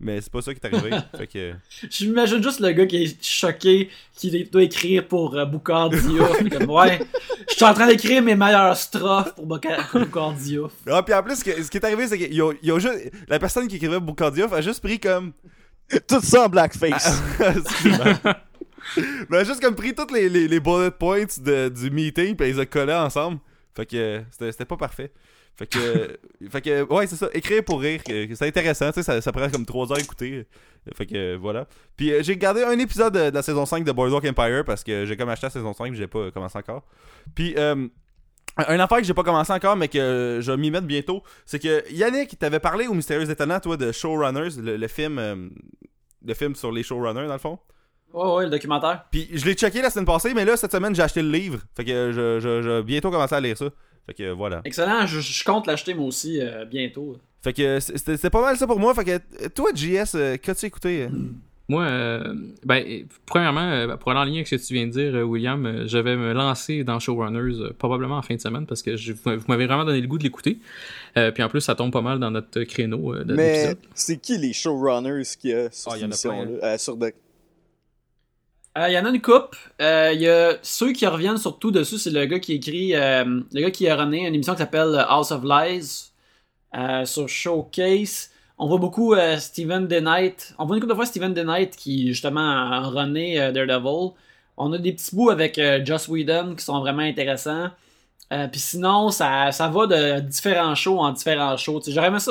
Mais 0.00 0.20
c'est 0.20 0.30
pas 0.30 0.42
ça 0.42 0.52
qui 0.52 0.60
est 0.60 0.66
arrivé. 0.66 0.90
fait 1.16 1.26
que. 1.28 1.52
J'imagine 1.88 2.42
juste 2.42 2.58
le 2.60 2.72
gars 2.72 2.84
qui 2.84 3.04
est 3.04 3.24
choqué, 3.24 3.88
qui 4.14 4.44
doit 4.44 4.64
écrire 4.64 5.06
pour 5.06 5.36
euh, 5.36 5.44
Boucard 5.46 5.88
Diouf. 5.90 6.48
comme, 6.58 6.68
ouais, 6.70 6.98
je 7.48 7.54
suis 7.54 7.64
en 7.64 7.72
train 7.72 7.86
d'écrire 7.86 8.20
mes 8.20 8.34
meilleures 8.34 8.76
strophes 8.76 9.34
pour 9.36 9.46
Bouca- 9.46 9.90
Boucard 9.98 10.32
Diouf. 10.34 10.72
Ah, 10.90 11.02
puis 11.02 11.14
en 11.14 11.22
plus, 11.22 11.36
ce, 11.36 11.44
que- 11.44 11.62
ce 11.62 11.70
qui 11.70 11.76
est 11.78 11.84
arrivé, 11.84 12.06
c'est 12.08 12.18
qu'ils 12.18 12.42
ont, 12.42 12.52
ils 12.60 12.72
ont 12.72 12.78
juste. 12.80 13.10
La 13.28 13.38
personne 13.38 13.68
qui 13.68 13.76
écrivait 13.76 14.00
Boucardioff 14.00 14.52
a 14.52 14.60
juste 14.60 14.82
pris 14.82 14.98
comme. 14.98 15.32
Tout 16.08 16.20
ça 16.20 16.46
en 16.46 16.48
blackface. 16.48 17.22
Excuse-moi. 17.40 18.14
Mais 19.30 19.36
a 19.38 19.44
juste 19.44 19.60
comme 19.60 19.74
pris 19.74 19.94
tous 19.94 20.12
les, 20.12 20.28
les, 20.28 20.48
les 20.48 20.60
bullet 20.60 20.90
points 20.90 21.24
de- 21.38 21.68
du 21.68 21.90
meeting, 21.90 22.36
puis 22.36 22.50
ils 22.50 22.56
les 22.56 22.66
collés 22.66 22.92
ensemble. 22.94 23.38
Fait 23.74 23.86
que 23.86 23.96
euh, 23.96 24.20
c'était 24.30 24.64
pas 24.64 24.76
parfait. 24.76 25.12
Fait 25.56 25.66
que, 25.66 26.18
fait 26.50 26.60
que 26.60 26.82
ouais, 26.92 27.06
c'est 27.06 27.16
ça. 27.16 27.28
Écrire 27.32 27.64
pour 27.64 27.80
rire, 27.80 28.00
euh, 28.10 28.26
c'est 28.34 28.46
intéressant. 28.46 28.88
Tu 28.92 28.94
sais, 28.94 29.02
ça, 29.02 29.20
ça 29.20 29.32
prend 29.32 29.48
comme 29.50 29.66
3 29.66 29.92
heures 29.92 29.98
à 29.98 30.00
écouter. 30.00 30.46
Fait 30.94 31.06
que 31.06 31.14
euh, 31.16 31.38
voilà. 31.40 31.66
Puis 31.96 32.12
euh, 32.12 32.22
j'ai 32.22 32.32
regardé 32.34 32.62
un 32.62 32.78
épisode 32.78 33.14
de, 33.14 33.30
de 33.30 33.34
la 33.34 33.42
saison 33.42 33.64
5 33.64 33.84
de 33.84 33.92
Boardwalk 33.92 34.24
Empire 34.26 34.64
parce 34.64 34.84
que 34.84 35.06
j'ai 35.06 35.16
comme 35.16 35.28
acheté 35.28 35.46
la 35.46 35.50
saison 35.50 35.72
5 35.72 35.88
puis 35.90 35.96
j'ai 35.96 36.06
pas 36.06 36.30
commencé 36.30 36.58
encore. 36.58 36.84
Puis 37.34 37.54
euh, 37.56 37.88
un 38.56 38.78
affaire 38.80 38.98
que 38.98 39.04
j'ai 39.04 39.14
pas 39.14 39.22
commencé 39.24 39.52
encore 39.52 39.76
mais 39.76 39.88
que 39.88 40.40
je 40.42 40.50
vais 40.52 40.58
m'y 40.58 40.70
mettre 40.70 40.86
bientôt, 40.86 41.22
c'est 41.46 41.58
que 41.58 41.90
Yannick 41.90 42.38
t'avait 42.38 42.60
parlé 42.60 42.86
au 42.86 42.94
Mystérieux 42.94 43.28
Étonnant, 43.30 43.58
toi, 43.60 43.76
de 43.76 43.90
Showrunners, 43.92 44.60
le, 44.60 44.76
le 44.76 44.88
film, 44.88 45.18
euh, 45.18 45.48
le 46.24 46.34
film 46.34 46.54
sur 46.54 46.70
les 46.70 46.82
showrunners 46.82 47.26
dans 47.26 47.32
le 47.32 47.38
fond. 47.38 47.58
Ouais, 48.14 48.32
ouais, 48.36 48.44
le 48.44 48.50
documentaire. 48.50 49.04
Puis 49.10 49.28
je 49.32 49.44
l'ai 49.44 49.54
checké 49.54 49.82
la 49.82 49.90
semaine 49.90 50.06
passée, 50.06 50.32
mais 50.34 50.44
là, 50.44 50.56
cette 50.56 50.72
semaine, 50.72 50.94
j'ai 50.94 51.02
acheté 51.02 51.20
le 51.20 51.30
livre. 51.30 51.58
Fait 51.76 51.84
que 51.84 52.12
je, 52.12 52.38
je, 52.40 52.62
je 52.62 52.68
vais 52.70 52.82
bientôt 52.82 53.10
commencer 53.10 53.34
à 53.34 53.40
lire 53.40 53.58
ça. 53.58 53.66
Fait 54.06 54.14
que 54.14 54.30
voilà. 54.32 54.60
Excellent, 54.64 55.06
je, 55.06 55.20
je 55.20 55.44
compte 55.44 55.66
l'acheter 55.66 55.94
moi 55.94 56.06
aussi 56.06 56.40
euh, 56.40 56.64
bientôt. 56.64 57.16
Fait 57.42 57.52
que 57.52 57.80
c'était 57.80 58.30
pas 58.30 58.40
mal 58.40 58.56
ça 58.56 58.66
pour 58.66 58.78
moi. 58.78 58.94
Fait 58.94 59.04
que 59.04 59.48
toi, 59.48 59.70
JS, 59.74 60.14
euh, 60.14 60.36
qu'as-tu 60.36 60.66
écouté 60.66 61.02
euh? 61.04 61.08
Moi, 61.66 61.82
euh, 61.84 62.34
ben, 62.66 63.06
premièrement, 63.24 63.62
euh, 63.62 63.96
pour 63.96 64.10
aller 64.10 64.20
en 64.20 64.24
lien 64.24 64.34
avec 64.34 64.48
ce 64.48 64.56
que 64.56 64.60
tu 64.66 64.74
viens 64.74 64.86
de 64.86 64.90
dire, 64.90 65.26
William, 65.26 65.84
je 65.86 65.96
vais 65.96 66.14
me 66.14 66.34
lancer 66.34 66.84
dans 66.84 66.98
Showrunners 67.00 67.58
euh, 67.58 67.72
probablement 67.78 68.18
en 68.18 68.22
fin 68.22 68.34
de 68.34 68.40
semaine 68.42 68.66
parce 68.66 68.82
que 68.82 68.98
je- 68.98 69.14
vous 69.14 69.44
m'avez 69.48 69.64
vraiment 69.66 69.86
donné 69.86 70.02
le 70.02 70.06
goût 70.06 70.18
de 70.18 70.24
l'écouter. 70.24 70.58
Euh, 71.16 71.30
puis 71.30 71.42
en 71.42 71.48
plus, 71.48 71.62
ça 71.62 71.74
tombe 71.74 71.90
pas 71.90 72.02
mal 72.02 72.18
dans 72.20 72.30
notre 72.30 72.64
créneau 72.64 73.14
euh, 73.14 73.24
de 73.24 73.34
Mais 73.34 73.74
c'est 73.94 74.18
qui 74.18 74.36
les 74.36 74.52
showrunners 74.52 75.22
qu'il 75.40 75.50
y 75.50 75.54
a 75.54 75.70
sur 75.70 75.92
Ah, 75.92 75.94
cette 75.94 76.00
y 76.02 76.04
en 76.04 76.04
a 76.04 76.08
émission-là? 76.08 76.44
plein, 76.58 76.68
Euh, 76.68 76.76
sur 76.76 76.96
de... 76.98 77.12
Il 78.76 78.92
y 78.92 78.98
en 78.98 79.04
a 79.04 79.10
une 79.10 79.22
coupe. 79.22 79.54
Euh, 79.80 80.10
Il 80.14 80.20
y 80.20 80.28
a 80.28 80.54
ceux 80.62 80.92
qui 80.92 81.06
reviennent 81.06 81.38
surtout 81.38 81.70
dessus, 81.70 81.98
c'est 81.98 82.10
le 82.10 82.24
gars 82.26 82.40
qui 82.40 82.54
écrit, 82.54 82.94
euh, 82.96 83.24
le 83.52 83.60
gars 83.60 83.70
qui 83.70 83.88
a 83.88 83.94
runné 83.96 84.26
une 84.26 84.34
émission 84.34 84.52
qui 84.54 84.58
s'appelle 84.58 85.04
House 85.08 85.30
of 85.30 85.44
Lies 85.44 86.10
euh, 86.76 87.04
sur 87.04 87.28
Showcase. 87.28 88.30
On 88.58 88.66
voit 88.66 88.78
beaucoup 88.78 89.14
euh, 89.14 89.36
Steven 89.38 89.86
DeKnight. 89.86 90.54
On 90.58 90.66
voit 90.66 90.76
une 90.76 90.80
couple 90.82 90.92
de 90.92 90.96
fois 90.96 91.06
Steven 91.06 91.32
DeKnight 91.32 91.76
qui 91.76 92.08
justement 92.08 92.40
a 92.40 92.82
euh, 92.84 93.52
Daredevil. 93.52 94.12
On 94.56 94.72
a 94.72 94.78
des 94.78 94.92
petits 94.92 95.14
bouts 95.14 95.30
avec 95.30 95.56
euh, 95.58 95.84
Joss 95.84 96.08
Whedon 96.08 96.54
qui 96.56 96.64
sont 96.64 96.80
vraiment 96.80 97.02
intéressants. 97.02 97.68
Euh, 98.32 98.48
Puis 98.48 98.60
sinon, 98.60 99.10
ça, 99.10 99.52
ça 99.52 99.68
va 99.68 99.86
de 99.86 100.20
différents 100.20 100.74
shows 100.74 100.98
en 100.98 101.12
différents 101.12 101.56
shows. 101.56 101.80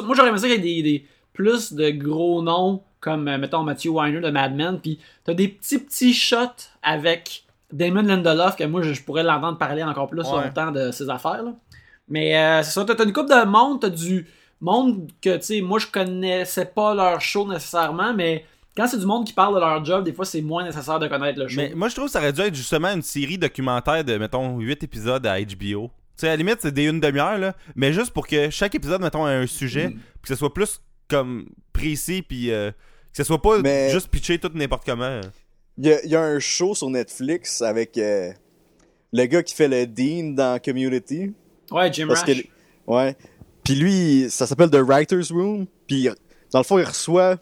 Moi, 0.04 0.16
j'aurais 0.16 0.30
aimé 0.30 0.38
ça 0.38 0.48
qu'il 0.50 0.66
y 0.66 0.80
ait 0.80 0.84
des- 0.84 1.06
plus 1.34 1.74
de 1.74 1.90
gros 1.90 2.42
noms 2.44 2.84
comme, 3.04 3.28
euh, 3.28 3.38
mettons, 3.38 3.64
Matthew 3.64 3.88
Weiner 3.90 4.22
de 4.22 4.30
Mad 4.32 4.56
Men. 4.56 4.80
Puis 4.80 5.00
t'as 5.24 5.34
des 5.34 5.48
petits, 5.50 5.80
petits 5.80 6.14
shots 6.14 6.70
avec 6.82 7.44
Damon 7.72 8.02
Lindelof 8.04 8.56
que 8.56 8.64
moi, 8.64 8.82
je, 8.82 9.02
pourrais 9.02 9.24
l'entendre 9.24 9.58
parler 9.58 9.84
encore 9.84 10.08
plus 10.10 10.22
Ouais. 10.22 10.46
longtemps 10.46 10.72
de 10.72 10.92
ses 10.92 11.10
affaires. 11.10 11.44
là. 11.44 11.54
Mais 12.08 12.38
euh, 12.38 12.64
c'est 12.64 12.72
ça, 12.72 12.86
t'as 12.86 12.96
t'as 12.96 13.06
une 13.06 13.14
coupe 13.14 13.30
de 13.30 13.46
monde, 13.46 13.82
t'as 13.82 13.90
du 13.90 14.28
monde 14.62 15.10
que, 15.22 15.36
tu 15.38 15.44
sais, 15.44 15.62
moi, 15.62 15.80
je 15.80 15.88
connaissais 15.88 16.66
pas 16.66 16.94
leur 16.94 17.20
show 17.22 17.48
nécessairement, 17.48 18.14
mais 18.14 18.46
quand 18.76 18.88
c'est 18.88 18.98
du 19.00 19.06
monde 19.06 19.26
qui 19.26 19.34
parle 19.34 19.56
de 19.56 19.60
leur 19.60 19.84
job, 19.86 20.04
des 20.04 20.14
fois, 20.14 20.26
c'est 20.26 20.42
moins 20.42 20.64
nécessaire 20.64 21.00
de 21.00 21.08
connaître 21.08 21.40
le 21.40 21.48
show. 21.48 21.58
Mais 21.62 21.74
moi, 21.76 21.90
je 21.90 21.96
trouve 21.96 22.06
que 22.08 22.12
ça 22.12 22.20
aurait 22.20 22.34
dû 22.34 22.42
être 22.42 22.56
justement 22.56 22.90
une 22.90 23.02
série 23.02 23.38
documentaire 23.38 24.04
de, 24.04 24.18
mettons, 24.18 24.58
8 24.60 24.84
épisodes 24.84 25.26
à 25.28 25.40
HBO. 25.40 25.92
Tu 26.16 26.22
sais, 26.22 26.28
à 26.28 26.32
la 26.32 26.36
limite, 26.38 26.58
c'est 26.60 26.72
des 26.74 26.86
une 26.86 27.00
demi-heure, 27.00 27.38
là. 27.38 27.54
Mais 27.76 27.92
juste 27.94 28.12
pour 28.12 28.28
que 28.28 28.50
chaque 28.50 28.76
épisode, 28.76 29.02
mettons, 29.02 29.28
ait 29.28 29.34
un 29.34 29.48
sujet, 29.48 29.88
Mm. 29.88 29.92
puis 29.94 30.22
que 30.24 30.28
ce 30.30 30.36
soit 30.36 30.54
plus 30.54 30.82
comme 31.10 31.46
précis, 31.74 32.22
puis 32.22 32.52
euh, 32.52 32.72
que 33.14 33.18
ce 33.18 33.24
soit 33.24 33.42
pas 33.42 33.60
Mais- 33.62 33.90
juste 33.92 34.08
pitché 34.10 34.40
tout 34.40 34.52
n'importe 34.54 34.86
comment. 34.86 35.22
Il 35.78 35.86
y 35.88 35.92
a, 35.94 36.04
il 36.04 36.10
y 36.12 36.16
a 36.16 36.22
un 36.22 36.40
show 36.40 36.76
sur 36.76 36.90
Netflix 36.90 37.62
avec 37.62 37.98
euh, 37.98 38.32
le 39.12 39.26
gars 39.26 39.42
qui 39.44 39.54
fait 39.56 39.68
le 39.68 39.86
Dean 39.88 40.32
dans 40.34 40.60
Community. 40.62 41.34
ouais, 41.72 41.92
Jim 41.94 42.08
Parce 42.08 42.22
Rash. 42.24 42.42
que, 42.44 42.48
ouais. 42.88 43.16
Puis 43.64 43.76
lui, 43.76 44.30
ça 44.30 44.46
s'appelle 44.46 44.70
The 44.70 44.76
Writer's 44.84 45.32
Room. 45.32 45.66
Puis 45.88 46.10
dans 46.52 46.60
le 46.60 46.64
fond, 46.64 46.78
il 46.80 46.86
reçoit 46.86 47.38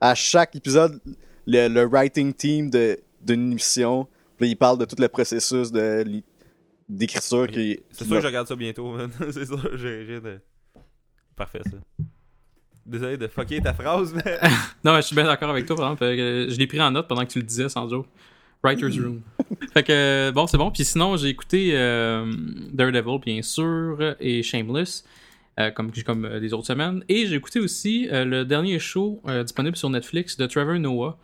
à 0.00 0.14
chaque 0.14 0.56
épisode 0.56 1.00
le, 1.46 1.68
le 1.68 1.84
writing 1.86 2.32
team 2.32 2.70
de 2.70 2.98
d'une 3.20 3.52
émission. 3.52 4.06
Puis 4.38 4.50
il 4.50 4.56
parle 4.56 4.78
de 4.78 4.84
tout 4.84 4.96
le 4.98 5.08
processus 5.08 5.70
de 5.70 6.04
d'écriture 6.88 7.46
qui. 7.48 7.80
C'est 7.90 8.04
sûr 8.04 8.16
que 8.16 8.20
je 8.22 8.26
regarde 8.26 8.48
ça 8.48 8.56
bientôt, 8.56 8.90
man. 8.92 9.10
c'est 9.32 9.46
sûr, 9.46 9.76
j'ai 9.78 10.02
rien 10.04 10.20
de. 10.20 10.40
Parfait, 11.36 11.60
ça. 11.64 11.76
Désolé 12.86 13.16
de 13.16 13.26
fucker 13.28 13.60
ta 13.62 13.72
phrase, 13.72 14.14
mais. 14.14 14.38
Non, 14.84 14.96
je 14.96 15.02
suis 15.02 15.16
bien 15.16 15.24
d'accord 15.24 15.50
avec 15.50 15.64
toi, 15.66 15.76
par 15.76 15.86
exemple. 15.92 16.04
euh, 16.04 16.50
je 16.50 16.58
l'ai 16.58 16.66
pris 16.66 16.80
en 16.80 16.90
note 16.90 17.08
pendant 17.08 17.24
que 17.24 17.30
tu 17.30 17.38
le 17.38 17.44
disais, 17.44 17.68
sans 17.68 17.88
joke. 17.88 18.06
Writer's 18.62 18.98
Room. 18.98 19.20
fait 19.74 19.82
que, 19.82 19.92
euh, 19.92 20.32
bon, 20.32 20.46
c'est 20.46 20.56
bon. 20.58 20.70
Puis 20.70 20.84
sinon, 20.84 21.16
j'ai 21.16 21.28
écouté 21.28 21.70
euh, 21.74 22.30
Daredevil, 22.72 23.18
bien 23.24 23.42
sûr, 23.42 24.16
et 24.20 24.42
Shameless, 24.42 25.04
euh, 25.60 25.70
comme, 25.70 25.92
comme 26.04 26.24
euh, 26.24 26.38
les 26.38 26.52
autres 26.54 26.66
semaines. 26.66 27.02
Et 27.08 27.26
j'ai 27.26 27.34
écouté 27.36 27.60
aussi 27.60 28.08
euh, 28.10 28.24
le 28.24 28.44
dernier 28.44 28.78
show 28.78 29.20
euh, 29.28 29.42
disponible 29.44 29.76
sur 29.76 29.88
Netflix 29.90 30.36
de 30.36 30.46
Trevor 30.46 30.78
Noah. 30.78 31.18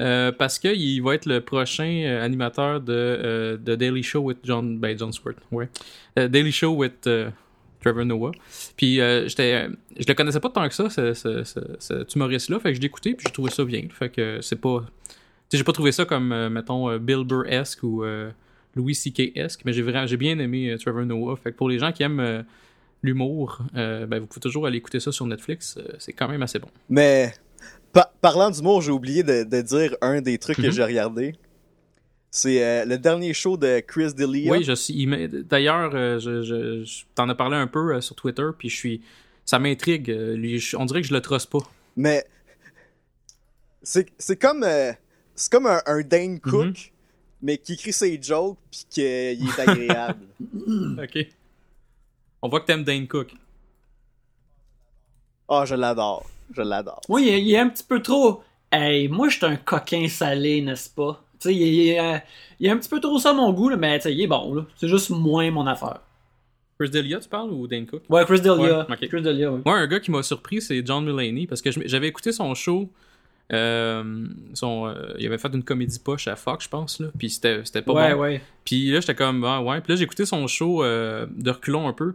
euh, 0.00 0.32
parce 0.32 0.58
qu'il 0.58 1.02
va 1.02 1.14
être 1.14 1.26
le 1.26 1.40
prochain 1.40 2.02
euh, 2.06 2.24
animateur 2.24 2.80
de, 2.80 2.92
euh, 2.92 3.56
de 3.56 3.74
Daily 3.76 4.02
Show 4.02 4.20
with 4.20 4.38
John, 4.44 4.78
ben 4.78 4.96
John 4.98 5.12
Stewart, 5.12 5.34
ouais. 5.52 5.68
Euh, 6.18 6.26
Daily 6.28 6.50
Show 6.52 6.70
with 6.74 7.06
euh, 7.06 7.30
Trevor 7.80 8.04
Noah. 8.04 8.32
Puis 8.76 9.00
euh, 9.00 9.26
j'étais, 9.28 9.68
je 9.98 10.04
le 10.06 10.14
connaissais 10.14 10.40
pas 10.40 10.50
tant 10.50 10.68
que 10.68 10.74
ça, 10.74 10.90
ce, 10.90 11.14
ce, 11.14 11.44
ce, 11.44 11.60
cet 11.78 12.14
humoriste-là. 12.14 12.58
Fait 12.60 12.70
que 12.70 12.76
je 12.76 12.80
l'ai 12.80 12.86
écouté, 12.86 13.14
puis 13.14 13.24
j'ai 13.26 13.32
trouvé 13.32 13.50
ça 13.50 13.64
bien. 13.64 13.82
Fait 13.90 14.08
que 14.10 14.40
c'est 14.42 14.60
pas. 14.60 14.84
Tu 15.50 15.56
j'ai 15.56 15.64
pas 15.64 15.72
trouvé 15.72 15.90
ça 15.92 16.04
comme, 16.04 16.30
euh, 16.32 16.48
mettons, 16.50 16.88
euh, 16.90 16.98
Bill 16.98 17.24
Burr-esque 17.24 17.82
ou 17.82 18.04
euh, 18.04 18.30
Louis 18.76 18.94
C.K.-esque, 18.94 19.60
mais 19.64 19.72
j'ai 19.72 19.82
vraiment, 19.82 20.06
j'ai 20.06 20.16
bien 20.16 20.38
aimé 20.38 20.70
euh, 20.70 20.78
Trevor 20.78 21.04
Noah. 21.06 21.36
Fait 21.36 21.50
que 21.52 21.56
pour 21.56 21.68
les 21.68 21.78
gens 21.78 21.90
qui 21.90 22.02
aiment 22.04 22.44
l'humour, 23.02 23.58
ben, 23.74 24.18
vous 24.20 24.26
pouvez 24.26 24.40
toujours 24.40 24.66
aller 24.66 24.76
écouter 24.78 25.00
ça 25.00 25.10
sur 25.10 25.26
Netflix. 25.26 25.78
C'est 25.98 26.12
quand 26.12 26.28
même 26.28 26.42
assez 26.42 26.58
bon. 26.58 26.68
Mais 26.88 27.32
pa- 27.92 28.12
parlant 28.20 28.50
d'humour, 28.50 28.82
j'ai 28.82 28.92
oublié 28.92 29.22
de, 29.22 29.42
de 29.44 29.60
dire 29.62 29.96
un 30.02 30.20
des 30.20 30.38
trucs 30.38 30.58
que 30.58 30.66
Mhm. 30.66 30.70
j'ai 30.72 30.84
regardé. 30.84 31.34
C'est 32.32 32.62
euh, 32.64 32.84
le 32.84 32.96
dernier 32.96 33.34
show 33.34 33.56
de 33.56 33.80
Chris 33.80 34.14
D'Elia. 34.14 34.52
Oui, 34.52 34.62
je 34.64 34.72
suis. 34.72 35.06
D'ailleurs, 35.44 35.90
euh, 35.94 36.18
je, 36.20 36.42
je, 36.42 36.84
je- 36.84 37.04
t'en 37.14 37.28
as 37.28 37.34
parlé 37.34 37.56
un 37.56 37.66
peu 37.66 37.94
euh, 37.96 38.00
sur 38.00 38.14
Twitter, 38.14 38.46
puis 38.56 38.68
je 38.68 38.76
suis. 38.76 39.02
Ça 39.44 39.58
m'intrigue. 39.58 40.10
on 40.78 40.84
dirait 40.84 41.00
que 41.02 41.08
je 41.08 41.12
le 41.14 41.20
trosse 41.20 41.46
pas. 41.46 41.58
Mais 41.96 42.24
c'est 43.82 44.08
c'est 44.18 44.36
comme 44.36 44.62
euh, 44.62 44.92
c'est 45.34 45.50
comme 45.50 45.66
un, 45.66 45.80
un 45.86 46.02
Dane 46.02 46.38
Cook, 46.38 46.66
Mhm. 46.66 46.74
mais 47.42 47.58
qui 47.58 47.72
écrit 47.72 47.92
ses 47.92 48.20
jokes 48.22 48.56
puis 48.70 48.86
qu'il 48.88 49.04
est 49.04 49.58
agréable. 49.58 50.26
Ok. 51.02 51.26
On 52.42 52.48
voit 52.48 52.60
que 52.60 52.66
t'aimes 52.66 52.84
Dane 52.84 53.08
Cook. 53.08 53.34
Ah, 55.48 55.64
je 55.66 55.74
l'adore, 55.74 56.30
je 56.54 56.62
l'adore. 56.62 57.00
Est, 57.18 57.42
il 57.42 57.50
est 57.52 57.58
un 57.58 57.68
petit 57.68 57.82
peu 57.82 58.00
trop. 58.00 58.42
Hey, 58.70 59.08
moi, 59.08 59.28
je 59.28 59.36
suis 59.38 59.46
un 59.46 59.56
coquin 59.56 60.06
salé, 60.08 60.62
n'est-ce 60.62 60.88
pas? 60.90 61.24
Tu 61.40 61.48
sais, 61.48 61.54
il, 61.54 61.88
est- 61.88 62.00
euh, 62.00 62.18
il 62.58 62.66
est 62.66 62.70
un 62.70 62.76
petit 62.76 62.88
peu 62.88 63.00
trop 63.00 63.18
ça 63.18 63.30
à 63.30 63.32
mon 63.32 63.52
goût, 63.52 63.68
là, 63.70 63.76
mais 63.76 63.98
tu 63.98 64.04
sais, 64.04 64.14
il 64.14 64.20
est 64.22 64.26
bon, 64.26 64.54
là. 64.54 64.66
C'est 64.76 64.88
juste 64.88 65.10
moins 65.10 65.50
mon 65.50 65.66
affaire. 65.66 66.00
Chris 66.78 66.90
Delia, 66.90 67.18
tu 67.18 67.28
parles 67.28 67.50
ou 67.50 67.66
Dane 67.66 67.86
Cook? 67.86 68.02
Ouais, 68.08 68.24
Chris 68.24 68.40
Delia. 68.40 68.86
Ouais. 68.88 68.96
Chris 69.08 69.20
Delia, 69.22 69.52
oui. 69.52 69.60
Moi, 69.66 69.76
un 69.76 69.86
gars 69.86 70.00
qui 70.00 70.10
m'a 70.10 70.22
surpris, 70.22 70.62
c'est 70.62 70.84
John 70.86 71.04
Mulaney, 71.04 71.46
parce 71.46 71.60
que 71.62 71.70
j'avais 71.86 72.08
écouté 72.08 72.32
son 72.32 72.54
show. 72.54 72.88
euh, 73.52 74.26
son, 74.54 74.86
euh, 74.86 75.12
il 75.18 75.26
avait 75.26 75.38
fait 75.38 75.52
une 75.52 75.64
comédie 75.64 75.98
poche 75.98 76.28
à 76.28 76.36
Fox, 76.36 76.64
je 76.64 76.68
pense, 76.68 77.00
là. 77.00 77.08
Puis 77.18 77.30
c'était 77.30 77.62
c'était 77.64 77.82
pas 77.82 77.92
ouais, 77.92 78.14
bon. 78.14 78.20
ouais. 78.20 78.40
Puis 78.64 78.90
là, 78.92 79.00
j'étais 79.00 79.14
comme, 79.14 79.42
ah, 79.44 79.60
ouais. 79.60 79.80
Puis 79.80 79.92
là, 79.92 79.96
j'ai 79.96 80.04
écouté 80.04 80.24
son 80.24 80.46
show 80.46 80.84
euh, 80.84 81.26
de 81.36 81.50
reculons 81.50 81.88
un 81.88 81.92
peu 81.92 82.14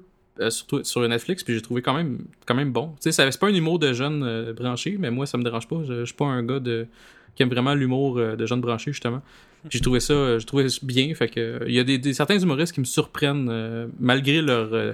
sur, 0.50 0.86
sur 0.86 1.08
Netflix, 1.08 1.44
puis 1.44 1.54
j'ai 1.54 1.62
trouvé 1.62 1.82
quand 1.82 1.94
même, 1.94 2.20
quand 2.46 2.56
même 2.56 2.72
bon. 2.72 2.88
Tu 2.96 2.96
sais, 3.02 3.12
ça- 3.12 3.30
c'est 3.32 3.40
pas 3.40 3.48
un 3.48 3.54
humour 3.54 3.80
de 3.80 3.92
jeunes 3.94 4.24
euh, 4.24 4.54
branchés, 4.54 4.96
mais 5.00 5.12
moi, 5.12 5.26
ça 5.26 5.38
me 5.38 5.44
dérange 5.44 5.68
pas. 5.68 5.78
Je, 5.86 6.00
je 6.02 6.06
suis 6.06 6.14
pas 6.16 6.26
un 6.26 6.42
gars 6.44 6.60
de, 6.60 6.88
qui 7.36 7.44
aime 7.44 7.50
vraiment 7.50 7.74
l'humour 7.74 8.18
euh, 8.18 8.36
de 8.36 8.46
jeunes 8.46 8.62
branchés, 8.62 8.92
justement. 8.92 9.22
J'ai 9.70 9.80
trouvé 9.80 10.00
ça, 10.00 10.14
euh, 10.14 10.40
j'ai 10.40 10.46
trouvé 10.46 10.70
ça 10.70 10.80
bien. 10.84 11.14
Fait 11.16 11.28
que, 11.28 11.40
euh, 11.40 11.60
il 11.68 11.74
y 11.74 11.80
a 11.80 11.84
des, 11.84 11.98
des- 11.98 12.14
certains 12.14 12.38
humoristes 12.40 12.74
qui 12.74 12.80
me 12.80 12.86
surprennent, 12.86 13.48
euh, 13.50 13.88
malgré 14.00 14.42
leur, 14.42 14.74
euh, 14.74 14.94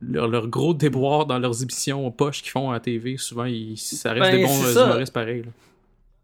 leur, 0.00 0.28
leur 0.28 0.48
gros 0.48 0.72
déboire 0.74 1.26
dans 1.26 1.38
leurs 1.38 1.62
émissions 1.62 2.10
poches 2.10 2.40
qu'ils 2.42 2.50
font 2.52 2.70
à 2.70 2.74
la 2.74 2.80
TV. 2.80 3.16
Souvent, 3.18 3.44
ils, 3.44 3.76
ça 3.76 4.12
reste 4.12 4.30
Ben, 4.30 4.36
des 4.38 4.44
bons 4.44 4.64
euh, 4.64 4.72
ça. 4.72 4.86
humoristes 4.86 5.12
pareils. 5.12 5.44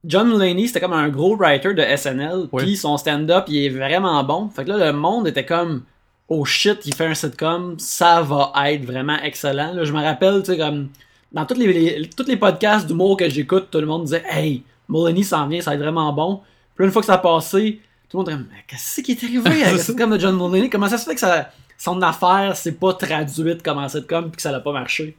John 0.06 0.28
Mulaney, 0.28 0.66
c'était 0.66 0.80
comme 0.80 0.92
un 0.92 1.08
gros 1.08 1.34
writer 1.36 1.72
de 1.74 1.82
SNL, 1.96 2.48
puis 2.54 2.76
son 2.76 2.96
stand-up, 2.98 3.44
il 3.48 3.56
est 3.64 3.68
vraiment 3.70 4.22
bon. 4.22 4.48
Fait 4.50 4.64
que 4.64 4.70
là, 4.70 4.92
le 4.92 4.92
monde 4.98 5.26
était 5.28 5.46
comme, 5.46 5.82
oh 6.28 6.44
shit, 6.44 6.84
il 6.86 6.94
fait 6.94 7.06
un 7.06 7.14
sitcom, 7.14 7.74
ça 7.78 8.20
va 8.22 8.52
être 8.70 8.84
vraiment 8.84 9.16
excellent. 9.22 9.72
Là, 9.72 9.84
je 9.84 9.92
me 9.92 10.02
rappelle, 10.02 10.42
tu 10.42 10.52
sais, 10.52 10.58
comme, 10.58 10.88
dans 11.32 11.46
tous 11.46 11.54
les, 11.58 11.72
les- 11.72 12.08
tous 12.10 12.26
les 12.26 12.36
podcasts 12.36 12.86
d'humour 12.86 13.16
que 13.16 13.28
j'écoute, 13.30 13.68
tout 13.70 13.80
le 13.80 13.86
monde 13.86 14.04
disait, 14.04 14.24
hey, 14.30 14.62
Mulaney 14.88 15.22
s'en 15.22 15.46
vient, 15.48 15.60
ça 15.60 15.70
va 15.70 15.76
être 15.76 15.82
vraiment 15.82 16.12
bon. 16.12 16.42
Puis 16.74 16.82
là, 16.82 16.86
une 16.86 16.92
fois 16.92 17.02
que 17.02 17.06
ça 17.06 17.14
a 17.14 17.18
passé, 17.18 17.80
tout 18.08 18.18
le 18.18 18.24
monde 18.24 18.32
comme, 18.32 18.46
Mais 18.52 18.64
qu'est-ce 18.66 19.00
qui 19.00 19.12
est 19.12 19.24
arrivé? 19.24 19.64
Le 19.72 19.78
sitcom 19.78 20.10
de 20.10 20.18
John 20.18 20.36
Mulaney? 20.36 20.70
Comment 20.70 20.88
ça 20.88 20.98
se 20.98 21.04
fait 21.04 21.14
que 21.14 21.20
ça, 21.20 21.50
son 21.78 22.00
affaire 22.02 22.56
s'est 22.56 22.72
pas 22.72 22.94
traduite 22.94 23.62
comme 23.62 23.78
un 23.78 23.88
sitcom, 23.88 24.30
puis 24.30 24.36
que 24.36 24.42
ça 24.42 24.52
n'a 24.52 24.60
pas 24.60 24.72
marché? 24.72 25.16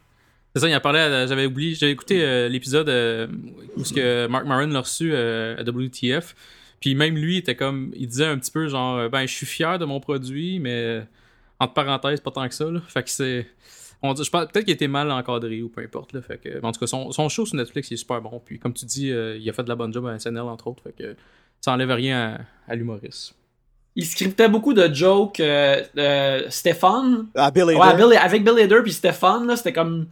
C'est 0.56 0.62
ça, 0.62 0.70
il 0.70 0.76
en 0.76 0.80
parlait, 0.80 1.28
j'avais 1.28 1.48
oublié, 1.48 1.76
j'avais 1.76 1.92
écouté 1.92 2.24
euh, 2.24 2.48
l'épisode 2.48 2.88
euh, 2.88 3.28
où 3.76 3.84
ce 3.84 3.92
que 3.92 4.26
Mark 4.28 4.46
Maron 4.46 4.68
l'a 4.68 4.80
reçu 4.80 5.12
euh, 5.14 5.58
à 5.58 5.64
WTF. 5.64 6.34
Puis 6.80 6.96
même 6.96 7.18
lui 7.18 7.38
était 7.38 7.56
comme, 7.56 7.92
il 7.94 8.08
disait 8.08 8.28
un 8.28 8.38
petit 8.38 8.52
peu 8.52 8.70
genre, 8.70 9.10
ben 9.10 9.26
je 9.26 9.34
suis 9.34 9.46
fier 9.46 9.78
de 9.80 9.84
mon 9.84 10.00
produit, 10.00 10.60
mais 10.60 11.04
entre 11.60 11.74
parenthèses, 11.74 12.22
pas 12.22 12.32
tant 12.32 12.48
que 12.48 12.54
ça. 12.54 12.66
Là. 12.66 12.80
Fait 12.88 13.04
que 13.04 13.10
c'est. 13.10 13.48
On 14.10 14.14
dit, 14.14 14.24
je 14.24 14.30
pense 14.30 14.46
peut-être 14.48 14.66
qu'il 14.66 14.74
était 14.74 14.88
mal 14.88 15.12
encadré 15.12 15.62
ou 15.62 15.70
peu 15.70 15.82
importe. 15.82 16.14
Là, 16.14 16.22
fait 16.22 16.38
que, 16.38 16.64
en 16.66 16.72
tout 16.72 16.80
cas, 16.80 16.88
son, 16.88 17.12
son 17.12 17.30
show 17.30 17.46
sur 17.46 17.56
Netflix 17.56 17.90
il 17.92 17.96
est 17.96 17.98
super 17.98 18.22
bon. 18.22 18.42
Puis 18.44 18.60
comme 18.60 18.74
tu 18.74 18.86
dis, 18.86 19.12
euh, 19.12 19.38
il 19.38 19.50
a 19.50 19.54
fait 19.54 19.64
de 19.64 19.70
la 19.70 19.76
bonne 19.76 19.94
job 19.94 20.06
à 20.08 20.18
SNL 20.20 20.42
entre 20.42 20.68
autres. 20.68 20.84
Fait 20.84 20.94
que 20.94 21.16
ça 21.62 21.72
enlève 21.74 21.92
rien 21.92 22.38
à, 22.68 22.72
à 22.72 22.76
l'humoriste. 22.76 23.36
Il 23.98 24.06
scriptait 24.06 24.50
beaucoup 24.50 24.74
de 24.74 24.94
jokes. 24.94 25.40
euh, 25.40 25.82
euh, 25.98 26.44
Stéphane, 26.50 27.28
À 27.36 27.50
Bill 27.52 27.64
Hader. 27.64 27.76
Ouais, 27.76 27.96
Bill- 27.96 28.18
avec 28.22 28.44
Bill 28.44 28.60
Hader 28.60 28.82
puis 28.84 28.92
Stéphane, 28.92 29.48
là, 29.48 29.56
c'était 29.56 29.72
comme 29.74 30.08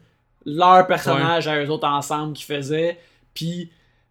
leur 0.45 0.87
personnage 0.87 1.47
à 1.47 1.61
eux 1.63 1.69
autres 1.69 1.87
ensemble 1.87 2.33
qui 2.33 2.43
faisaient. 2.43 2.97
Puis 3.33 3.69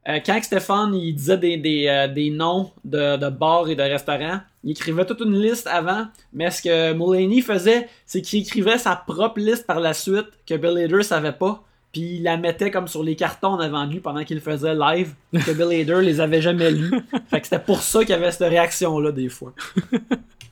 euh, 0.09 0.19
quand 0.25 0.43
Stéphane 0.43 0.95
il 0.95 1.15
disait 1.15 1.39
des, 1.39 1.57
des, 1.57 1.87
euh, 1.87 2.09
des 2.09 2.31
noms 2.31 2.71
de, 2.85 3.17
de 3.17 3.29
bars 3.31 3.69
et 3.69 3.77
de 3.77 3.83
restaurants, 3.83 4.41
il 4.65 4.73
écrivait 4.73 5.05
toute 5.07 5.21
une 5.21 5.41
liste 5.41 5.67
avant. 5.67 6.07
Mais 6.33 6.51
ce 6.51 6.63
que 6.63 6.93
Mulaney 6.93 7.41
faisait, 7.41 7.89
c'est 8.07 8.21
qu'il 8.23 8.41
écrivait 8.43 8.79
sa 8.79 8.97
propre 8.97 9.39
liste 9.41 9.67
par 9.67 9.81
la 9.81 9.93
suite 9.95 10.27
que 10.47 10.55
Bill 10.55 10.77
Hader 10.79 11.03
savait 11.03 11.33
pas. 11.33 11.63
Puis 11.93 12.17
il 12.17 12.23
la 12.23 12.37
mettait 12.39 12.71
comme 12.71 12.89
sur 12.89 13.03
les 13.03 13.17
cartons 13.17 13.49
en 13.49 13.61
avant 13.61 13.85
lui 13.85 14.01
pendant 14.01 14.25
qu'il 14.25 14.41
faisait 14.41 14.75
live. 14.75 15.13
Que 15.33 15.53
Bill 15.53 15.81
Hader 15.81 16.01
les 16.05 16.21
avait 16.21 16.41
jamais 16.43 16.71
lus. 16.71 16.91
Fait 17.31 17.41
que 17.41 17.47
c'était 17.47 17.63
pour 17.63 17.83
ça 17.83 18.01
qu'il 18.01 18.11
y 18.11 18.13
avait 18.15 18.31
cette 18.33 18.49
réaction-là 18.49 19.13
des 19.13 19.29
fois. 19.29 19.53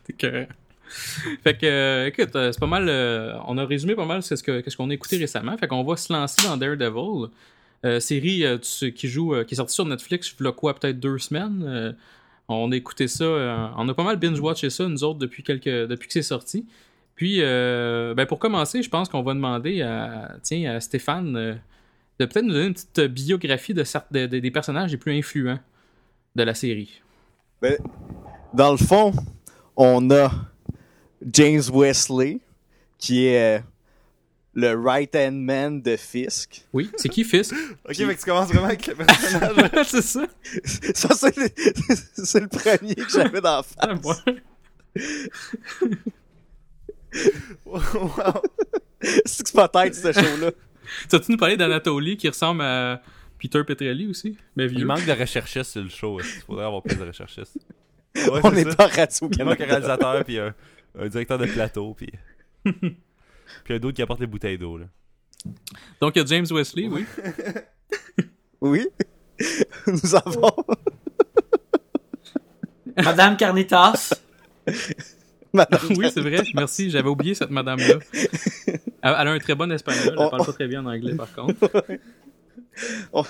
Fait 0.07 0.13
que, 0.17 0.47
fait 1.45 1.57
que 1.57 1.67
euh, 1.67 2.07
écoute, 2.09 2.31
c'est 2.33 2.59
pas 2.59 2.67
mal. 2.67 2.89
on 3.47 3.57
a 3.59 3.65
résumé 3.65 3.95
pas 3.95 4.05
mal 4.05 4.23
ce 4.25 4.35
que- 4.35 4.61
qu'est-ce 4.61 4.77
qu'on 4.77 4.91
a 4.91 4.95
écouté 4.95 5.17
récemment. 5.19 5.57
Fait 5.57 5.69
qu'on 5.69 5.85
va 5.85 5.97
se 5.97 6.13
lancer 6.13 6.47
dans 6.49 6.57
Daredevil, 6.57 7.29
série 8.01 8.45
euh, 8.45 8.59
qui 8.59 9.09
joue, 9.09 9.35
euh, 9.35 9.45
qui 9.45 9.55
est 9.55 9.57
sortie 9.57 9.75
sur 9.75 9.87
Netflix. 9.87 10.35
A 10.45 10.53
quoi, 10.53 10.75
peut-être 10.79 11.01
deux 11.01 11.19
semaines. 11.19 11.65
Euh, 11.67 11.93
on 12.49 12.73
a 12.73 12.77
écouté 12.77 13.07
ça, 13.09 13.25
euh, 13.25 13.69
on 13.77 13.89
a 13.89 13.95
pas 13.95 14.03
mal 14.05 14.17
binge-watché 14.17 14.71
ça 14.71 14.87
nous 14.89 15.05
autres 15.05 15.19
depuis 15.21 15.43
quelques, 15.43 15.65
depuis 15.89 16.09
que 16.09 16.13
c'est 16.13 16.23
sorti. 16.23 16.67
Puis, 17.15 17.37
euh, 17.41 18.15
ben 18.15 18.27
pour 18.27 18.39
commencer, 18.39 18.83
je 18.83 18.89
pense 18.91 19.09
qu'on 19.09 19.23
va 19.23 19.35
demander 19.35 19.83
à, 19.83 20.37
tiens, 20.43 20.75
à 20.75 20.81
Stéphane 20.81 21.37
euh, 21.37 21.55
de 22.19 22.25
peut-être 22.27 22.45
nous 22.45 22.53
donner 22.53 22.67
une 22.67 22.75
petite 22.75 23.01
biographie 23.03 23.73
de- 23.73 24.27
des 24.27 24.51
personnages 24.51 24.91
les 24.91 24.97
plus 24.97 25.17
influents 25.17 25.59
de 26.35 26.43
la 26.43 26.55
série. 26.55 27.01
Ben, 27.63 27.77
dans 28.53 28.73
le 28.73 28.79
fond, 28.79 29.13
on 29.77 30.11
a 30.11 30.31
James 31.33 31.63
Wesley, 31.73 32.41
qui 32.99 33.27
est 33.27 33.63
le 34.55 34.75
right-hand 34.75 35.37
man 35.37 35.81
de 35.81 35.97
Fisk. 35.97 36.67
Oui, 36.73 36.91
c'est 36.97 37.09
qui 37.09 37.25
Fisk? 37.25 37.55
Ok, 37.89 37.95
fait 37.95 38.15
que 38.15 38.21
tu 38.21 38.25
commences 38.27 38.49
vraiment 38.49 38.67
avec 38.67 38.87
le 38.87 38.95
personnage. 39.05 39.87
C'est 39.87 40.03
ça. 40.03 40.27
Ça, 40.95 41.09
c'est 41.15 41.37
le, 41.37 41.49
c'est 42.25 42.41
le 42.41 42.49
premier 42.49 42.95
que 42.95 43.09
j'avais 43.11 43.41
dans 43.41 43.57
la 43.59 43.63
Ah, 43.79 43.97
face. 43.97 44.25
wow. 47.65 48.43
C'est 49.25 49.43
que 49.43 49.49
c'est 49.49 49.55
pas 49.55 49.69
tête, 49.69 49.95
ce 49.95 50.13
show-là. 50.13 50.51
tu 51.09 51.17
as-tu 51.17 51.33
nous 51.33 51.39
parlé 51.39 51.57
d'Anatoly 51.57 52.17
qui 52.17 52.29
ressemble 52.29 52.63
à 52.63 53.01
Peter 53.39 53.63
Petrelli 53.65 54.07
aussi? 54.09 54.37
Mais 54.57 54.67
Il 54.67 54.85
manque 54.85 55.07
de 55.07 55.13
recherchistes 55.13 55.71
sur 55.71 55.83
le 55.83 55.89
show. 55.89 56.21
Il 56.21 56.25
faudrait 56.43 56.67
avoir 56.67 56.83
plus 56.83 56.97
de 56.97 57.05
recherchistes. 57.05 57.57
Ouais, 58.17 58.41
On 58.43 58.55
est 58.55 58.77
pas 58.77 58.89
radio 58.89 59.31
Il 59.39 59.45
manque 59.45 59.61
un 59.61 59.67
réalisateur, 59.67 60.25
puis 60.25 60.39
un, 60.39 60.55
un 60.99 61.09
directeur 61.09 61.39
de 61.39 61.47
plateau, 61.47 61.95
puis. 61.95 62.11
Puis 63.65 63.75
un 63.75 63.79
d'autre 63.79 63.97
qui 63.97 64.03
apporte 64.03 64.21
les 64.21 64.27
bouteilles 64.27 64.59
d'eau, 64.59 64.79
là. 64.79 64.87
Donc, 66.01 66.17
il 66.17 66.19
y 66.21 66.23
a 66.23 66.27
James 66.27 66.47
Wesley, 66.51 66.89
oui. 66.89 67.05
Oui. 68.61 68.87
Nous 69.87 70.15
avons 70.15 70.53
Madame 72.97 73.37
Carnitas. 73.37 74.13
Madame. 75.53 75.81
oui, 75.97 76.11
c'est 76.13 76.21
vrai. 76.21 76.43
Merci, 76.55 76.91
j'avais 76.91 77.09
oublié 77.09 77.35
cette 77.35 77.51
madame-là. 77.51 77.95
Elle, 78.15 78.79
elle 79.03 79.29
a 79.29 79.31
un 79.33 79.39
très 79.39 79.55
bon 79.55 79.73
espagnol. 79.73 80.09
Elle 80.13 80.15
Oh. 80.19 80.29
parle 80.31 80.45
pas 80.45 80.53
très 80.53 80.69
bien 80.69 80.85
en 80.85 80.91
anglais, 80.91 81.15
par 81.15 81.33
contre. 81.33 81.73
Oh. 83.13 83.25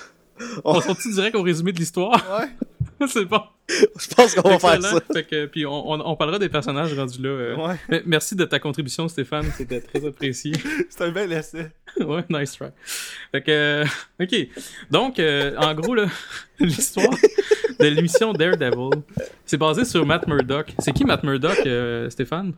On 0.65 0.81
sortit 0.81 1.11
direct 1.13 1.35
au 1.35 1.41
résumé 1.43 1.71
de 1.71 1.79
l'histoire. 1.79 2.13
Ouais. 2.39 2.49
c'est 3.07 3.25
bon. 3.25 3.41
Je 3.69 4.13
pense 4.15 4.35
qu'on 4.35 4.49
va 4.49 4.59
faire 4.59 4.81
ça. 4.81 4.99
Fait 5.13 5.23
que, 5.23 5.45
puis 5.45 5.65
on, 5.65 5.91
on- 5.91 6.05
on 6.11 6.15
parlera 6.15 6.37
des 6.39 6.49
personnages 6.49 6.93
rendus 6.93 7.21
là. 7.21 7.29
euh. 7.29 7.55
Ouais. 7.55 7.75
Mais 7.89 8.01
Merci 8.05 8.35
de 8.35 8.43
ta 8.45 8.59
contribution, 8.59 9.07
Stéphane. 9.07 9.45
C'était 9.57 9.79
très 9.81 10.05
apprécié. 10.05 10.53
C'est 10.89 11.03
un 11.05 11.11
bel 11.11 11.31
essai. 11.31 11.67
ouais, 11.99 12.23
nice 12.29 12.53
try. 12.53 12.67
Fait 13.31 13.41
que, 13.41 13.51
euh, 13.51 13.85
ok. 14.19 14.35
Donc, 14.89 15.19
euh, 15.19 15.55
en 15.57 15.73
gros, 15.73 15.95
là, 15.95 16.07
l'histoire 16.59 17.09
de 17.79 17.85
l'émission 17.87 18.33
Daredevil, 18.33 19.01
c'est 19.45 19.57
basé 19.57 19.85
sur 19.85 20.05
Matt 20.05 20.27
Murdock. 20.27 20.73
C'est 20.79 20.91
qui 20.91 21.03
Matt 21.05 21.23
Murdock, 21.23 21.57
euh, 21.65 22.09
Stéphane? 22.09 22.53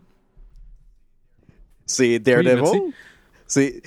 C'est 1.85 2.03
Oui, 2.13 2.19
Daredevil? 2.19 2.61
merci. 2.61 2.81
c'est 3.47 3.81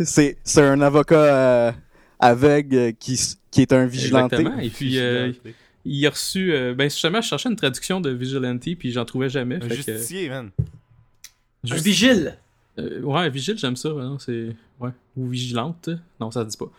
c'est 0.00 0.38
c'est 0.44 0.62
un 0.62 0.80
avocat 0.80 1.16
euh, 1.16 1.72
aveugle 2.20 2.92
qui 2.94 3.18
qui 3.50 3.62
est 3.62 3.72
un 3.72 3.86
vigilanté. 3.86 4.36
Exactement. 4.36 4.62
Et 4.62 4.68
puis, 4.70 4.98
euh, 4.98 5.32
il 5.88 6.06
a 6.06 6.10
reçu. 6.10 6.52
euh, 6.52 6.74
ben, 6.74 6.90
justement, 6.90 7.20
je 7.20 7.28
cherchais 7.28 7.48
une 7.48 7.56
traduction 7.56 8.00
de 8.00 8.10
Vigilante, 8.10 8.62
puis 8.78 8.92
j'en 8.92 9.04
trouvais 9.04 9.28
jamais. 9.28 9.56
Un 9.56 9.60
Fait 9.60 9.68
que, 9.68 9.74
justicier, 9.74 10.28
man. 10.28 10.50
Un 11.70 11.74
vigile. 11.76 12.38
Euh, 12.78 13.00
ouais, 13.00 13.28
vigile, 13.30 13.58
j'aime 13.58 13.76
ça. 13.76 13.88
Non, 13.90 14.18
c'est 14.18 14.54
ouais. 14.80 14.90
Ou 15.16 15.26
vigilante. 15.28 15.90
Non, 16.20 16.30
ça 16.30 16.44
se 16.44 16.50
dit 16.50 16.56
pas. 16.56 16.70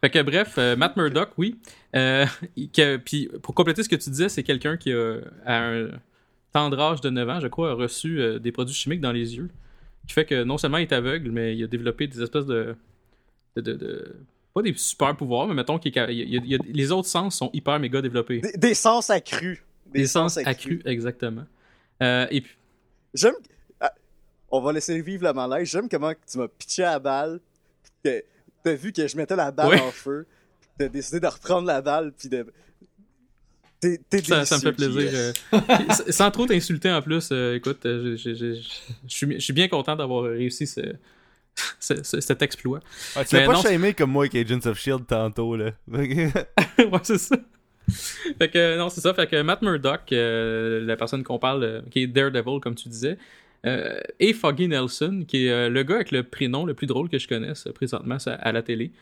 Fait 0.00 0.10
que 0.10 0.22
bref, 0.22 0.54
euh, 0.58 0.74
Matt 0.74 0.96
Murdock, 0.96 1.30
oui. 1.36 1.56
Euh, 1.94 2.24
que- 2.72 2.96
puis 2.96 3.28
pour 3.42 3.54
compléter 3.54 3.82
ce 3.82 3.88
que 3.88 3.96
tu 3.96 4.10
disais, 4.10 4.28
c'est 4.28 4.42
quelqu'un 4.42 4.76
qui 4.76 4.92
a 4.92 5.18
à 5.44 5.68
un 5.68 5.88
tendre 6.52 6.80
âge 6.80 7.00
de 7.02 7.10
9 7.10 7.28
ans, 7.28 7.40
je 7.40 7.46
crois, 7.48 7.70
a 7.70 7.74
reçu 7.74 8.20
euh, 8.20 8.38
des 8.38 8.50
produits 8.52 8.74
chimiques 8.74 9.00
dans 9.00 9.12
les 9.12 9.36
yeux, 9.36 9.48
qui 10.08 10.14
fait 10.14 10.24
que 10.24 10.42
non 10.42 10.58
seulement 10.58 10.78
il 10.78 10.82
est 10.82 10.92
aveugle, 10.92 11.30
mais 11.30 11.56
il 11.56 11.62
a 11.62 11.66
développé 11.66 12.06
des 12.08 12.20
espèces 12.22 12.46
de, 12.46 12.74
de, 13.56 13.60
de- 13.60 13.74
de- 13.74 14.16
pas 14.54 14.62
des 14.62 14.74
super 14.76 15.16
pouvoirs, 15.16 15.46
mais 15.48 15.54
mettons 15.54 15.78
qu'il 15.78 15.92
il 15.92 15.96
y 15.96 16.00
a- 16.00 16.10
il 16.42 16.46
y 16.46 16.54
a- 16.54 16.58
les 16.66 16.92
autres 16.92 17.08
sens 17.08 17.36
sont 17.36 17.50
hyper 17.52 17.78
méga 17.78 18.00
développés. 18.02 18.40
Des, 18.40 18.52
des 18.56 18.74
sens 18.74 19.08
accrus. 19.10 19.62
Des 19.92 20.06
sens 20.06 20.36
accrus, 20.38 20.80
exactement. 20.84 21.44
Euh, 22.02 22.26
et 22.30 22.40
puis 22.40 22.56
J'aime. 23.14 23.34
ah, 23.80 23.92
on 24.50 24.60
va 24.60 24.72
laisser 24.72 25.00
vivre 25.02 25.24
le 25.24 25.32
malaise. 25.32 25.68
J'aime 25.68 25.88
comment 25.88 26.12
tu 26.30 26.38
m'as 26.38 26.48
pitché 26.48 26.82
à 26.84 26.92
la 26.92 26.98
balle. 26.98 27.40
T'as 28.02 28.74
vu 28.74 28.92
que 28.92 29.06
je 29.06 29.16
mettais 29.16 29.36
la 29.36 29.50
balle 29.50 29.68
Ouais. 29.68 29.80
en 29.80 29.90
feu. 29.90 30.26
T'as 30.78 30.88
décidé 30.88 31.20
de 31.20 31.26
reprendre 31.26 31.66
la 31.66 31.80
balle 31.82 32.12
puis 32.16 32.28
de. 32.28 32.46
T'es 33.80 33.98
t'es 34.08 34.22
Ça, 34.22 34.44
ça 34.44 34.56
me 34.56 34.60
fait 34.60 34.72
plaisir. 34.72 35.10
Euh. 35.12 35.32
Sans 36.10 36.30
trop 36.30 36.46
t'insulter 36.46 36.90
en 36.90 37.02
plus, 37.02 37.30
euh, 37.32 37.56
écoute, 37.56 37.80
je- 37.82 38.60
suis 39.38 39.52
bien 39.52 39.66
content 39.68 39.96
d'avoir 39.96 40.22
réussi 40.24 40.66
ce- 40.68 40.94
cet 41.80 42.42
exploit. 42.42 42.80
Ouais, 43.16 43.24
tu 43.24 43.36
l'as 43.36 43.46
pas 43.46 43.60
shamé 43.62 43.94
comme 43.94 44.10
moi 44.10 44.24
avec 44.24 44.34
Agents 44.34 44.66
of 44.70 44.78
Shield 44.78 45.06
tantôt, 45.06 45.56
là. 45.56 45.70
ouais, 45.88 46.30
c'est 47.02 47.18
ça. 47.18 47.36
Fait 48.38 48.48
que, 48.48 48.78
non, 48.78 48.88
c'est 48.88 49.00
ça. 49.00 49.12
Fait 49.12 49.26
que 49.26 49.42
Matt 49.42 49.60
Murdock, 49.62 50.12
euh, 50.12 50.80
la 50.84 50.96
personne 50.96 51.22
qu'on 51.24 51.38
parle, 51.38 51.64
euh, 51.64 51.80
qui 51.90 52.02
est 52.02 52.06
Daredevil, 52.06 52.60
comme 52.60 52.74
tu 52.74 52.88
disais, 52.88 53.18
euh, 53.66 54.00
et 54.20 54.32
Foggy 54.32 54.68
Nelson, 54.68 55.24
qui 55.26 55.46
est 55.46 55.50
euh, 55.50 55.68
le 55.68 55.82
gars 55.82 55.96
avec 55.96 56.10
le 56.12 56.22
prénom 56.22 56.64
le 56.64 56.74
plus 56.74 56.86
drôle 56.86 57.08
que 57.08 57.18
je 57.18 57.28
connaisse 57.28 57.68
présentement 57.74 58.16
à, 58.26 58.30
à 58.32 58.52
la 58.52 58.62
télé. 58.62 58.92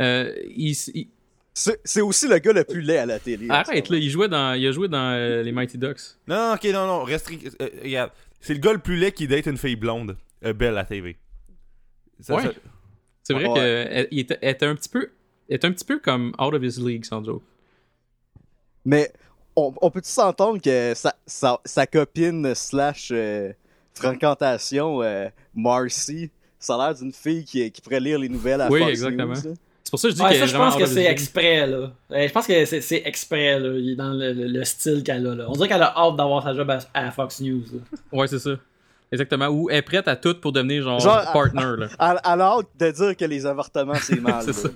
Euh, 0.00 0.32
il, 0.56 0.74
il- 0.94 1.08
C'est 1.54 2.00
aussi 2.00 2.26
le 2.28 2.38
gars 2.38 2.52
le 2.52 2.64
plus 2.64 2.80
laid 2.80 2.96
à 2.98 3.06
la 3.06 3.18
télé. 3.18 3.46
arrête, 3.50 3.88
là, 3.90 3.96
il 3.98 4.08
jouait 4.10 4.28
dans, 4.28 4.54
il 4.54 4.66
a 4.66 4.72
joué 4.72 4.88
dans 4.88 5.12
euh, 5.12 5.42
les 5.42 5.52
Mighty 5.52 5.76
Ducks. 5.78 6.00
non, 6.26 6.54
ok, 6.54 6.64
non, 6.72 6.86
non, 6.86 7.04
restri- 7.04 7.50
euh. 7.60 8.06
C'est 8.40 8.54
le 8.54 8.60
gars 8.60 8.72
le 8.72 8.78
plus 8.78 8.96
laid 8.96 9.12
qui 9.12 9.28
date 9.28 9.46
une 9.46 9.58
fille 9.58 9.76
blonde, 9.76 10.16
euh, 10.46 10.54
belle 10.54 10.78
à 10.78 10.84
TV. 10.84 11.16
Ça, 12.20 12.34
Ouais. 12.34 12.42
ça- 12.42 12.52
C'est 13.22 13.34
vrai 13.34 13.46
Ouais. 13.48 14.06
qu'il 14.08 14.18
était, 14.18 14.38
était 14.42 14.66
un 14.66 14.74
petit 14.74 14.88
peu, 14.88 15.08
était 15.48 15.66
un 15.66 15.72
petit 15.72 15.84
peu 15.84 15.98
comme 15.98 16.32
out 16.40 16.54
of 16.54 16.62
his 16.62 16.80
league, 16.80 17.04
sans 17.04 17.22
joke. 17.24 17.42
Mais 18.84 19.12
on, 19.56 19.72
on 19.80 19.90
peut-tu 19.90 20.08
s'entendre 20.08 20.60
que 20.60 20.94
sa, 20.94 21.14
sa, 21.26 21.60
sa 21.64 21.86
copine 21.86 22.54
slash 22.54 23.10
euh, 23.12 23.52
fréquentation, 23.94 25.02
euh, 25.02 25.28
Marcy, 25.54 26.30
ça 26.58 26.74
a 26.76 26.86
l'air 26.88 26.94
d'une 26.98 27.12
fille 27.12 27.44
qui, 27.44 27.70
qui 27.70 27.80
pourrait 27.80 28.00
lire 28.00 28.18
les 28.18 28.28
nouvelles 28.28 28.60
à 28.60 28.68
Oui, 28.70 28.80
Fox 28.80 28.90
exactement. 28.90 29.34
C'est 29.34 29.90
pour 29.90 29.98
ça 30.00 30.08
que 30.08 30.12
je 30.12 30.16
dis 30.16 30.22
Ouais, 30.22 30.38
ça, 30.38 30.46
je 30.46 30.56
pense 30.56 30.76
que 30.76 30.86
c'est 30.86 31.04
exprès, 31.04 31.66
là. 31.66 31.92
Je 32.10 32.32
pense 32.32 32.46
que 32.46 32.64
c'est 32.64 32.80
c'est 32.80 33.02
exprès, 33.04 33.58
là. 33.58 33.76
Il 33.76 33.90
est 33.90 33.96
dans 33.96 34.12
le, 34.12 34.32
le- 34.32 34.46
le 34.46 34.64
style 34.64 35.02
qu'elle 35.02 35.26
a, 35.26 35.34
là. 35.34 35.46
On 35.48 35.52
dirait 35.52 35.68
qu'elle 35.68 35.82
a 35.82 35.92
hâte 35.96 36.16
d'avoir 36.16 36.42
sa 36.42 36.54
job 36.54 36.70
à, 36.70 36.78
à 36.94 37.10
Fox 37.10 37.40
News, 37.40 37.62
là. 37.72 37.80
Ouais, 38.18 38.26
c'est 38.28 38.38
ça. 38.38 38.50
Exactement. 39.12 39.48
Ou 39.48 39.70
est 39.70 39.82
prête 39.82 40.08
à 40.08 40.16
tout 40.16 40.34
pour 40.40 40.52
devenir 40.52 40.82
genre, 40.82 41.00
Genre, 41.00 41.32
partner, 41.32 41.74
là. 41.78 41.88
Elle 41.98 42.40
a 42.40 42.46
hâte 42.46 42.68
de 42.78 42.90
dire 42.90 43.16
que 43.16 43.24
les 43.24 43.46
avortements, 43.46 43.94
c'est 43.94 44.20
mal. 44.20 44.42
C'est 44.44 44.52
ça. 44.52 44.68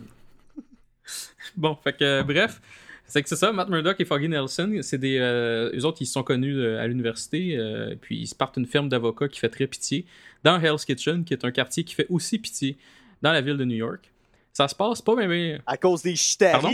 Bon, 1.57 1.77
fait 1.83 1.93
que, 1.93 2.05
euh, 2.05 2.23
bref. 2.23 2.61
C'est 3.07 3.23
que 3.23 3.29
c'est 3.29 3.37
ça, 3.37 3.53
Matt 3.53 3.69
Murdock 3.69 4.01
et 4.01 4.05
Foggy 4.05 4.29
Nelson, 4.29 4.79
c'est 4.83 4.99
des. 4.99 5.19
Euh, 5.19 5.71
eux 5.77 5.85
autres, 5.85 5.99
ils 6.01 6.07
se 6.07 6.15
sont 6.15 6.23
connus 6.23 6.59
euh, 6.59 6.81
à 6.81 6.87
l'université, 6.87 7.57
euh, 7.57 7.95
puis 8.01 8.19
ils 8.19 8.27
se 8.27 8.35
partent 8.35 8.57
une 8.57 8.67
ferme 8.67 8.89
d'avocats 8.89 9.29
qui 9.29 9.39
fait 9.39 9.51
très 9.51 9.67
pitié 9.67 10.07
dans 10.43 10.59
Hell's 10.59 10.85
Kitchen, 10.85 11.25
qui 11.25 11.35
est 11.35 11.45
un 11.45 11.51
quartier 11.51 11.85
qui 11.85 11.95
fait 11.95 12.07
aussi 12.09 12.39
pitié 12.39 12.79
dans 13.21 13.33
la 13.33 13.41
ville 13.41 13.59
de 13.59 13.65
New 13.65 13.77
York. 13.77 14.11
Ça 14.53 14.69
se 14.69 14.75
passe 14.75 15.03
pas, 15.03 15.15
mais. 15.15 15.29
mais... 15.29 15.61
À 15.67 15.77
cause 15.77 16.03
des 16.03 16.15
Pardon? 16.39 16.71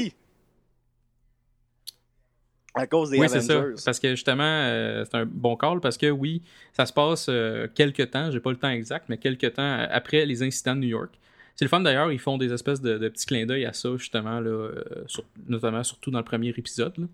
À 2.74 2.86
cause 2.86 3.10
des 3.10 3.18
Oui, 3.18 3.28
c'est 3.28 3.40
ça. 3.40 3.64
Parce 3.84 3.98
que 3.98 4.10
justement, 4.10 4.44
euh, 4.44 5.04
c'est 5.04 5.16
un 5.16 5.26
bon 5.26 5.56
call 5.56 5.80
parce 5.80 5.96
que 5.98 6.08
oui, 6.10 6.42
ça 6.72 6.86
se 6.86 6.92
passe 6.92 7.26
euh, 7.28 7.66
quelques 7.74 8.10
temps, 8.10 8.30
j'ai 8.30 8.40
pas 8.40 8.50
le 8.50 8.56
temps 8.56 8.70
exact, 8.70 9.06
mais 9.08 9.18
quelques 9.18 9.54
temps 9.54 9.86
après 9.90 10.24
les 10.26 10.42
incidents 10.42 10.76
de 10.76 10.80
New 10.80 10.88
York. 10.88 11.10
C'est 11.56 11.64
le 11.64 11.68
fun 11.68 11.80
d'ailleurs, 11.80 12.10
ils 12.12 12.18
font 12.20 12.38
des 12.38 12.52
espèces 12.52 12.80
de, 12.80 12.96
de 12.96 13.08
petits 13.08 13.26
clins 13.26 13.44
d'œil 13.44 13.66
à 13.66 13.72
ça, 13.72 13.90
justement, 13.96 14.40
là, 14.40 14.50
euh, 14.50 14.84
sur- 15.06 15.24
notamment 15.48 15.82
surtout 15.82 16.10
dans 16.10 16.18
le 16.20 16.24
premier 16.24 16.48
épisode. 16.50 16.96
là. 16.96 17.06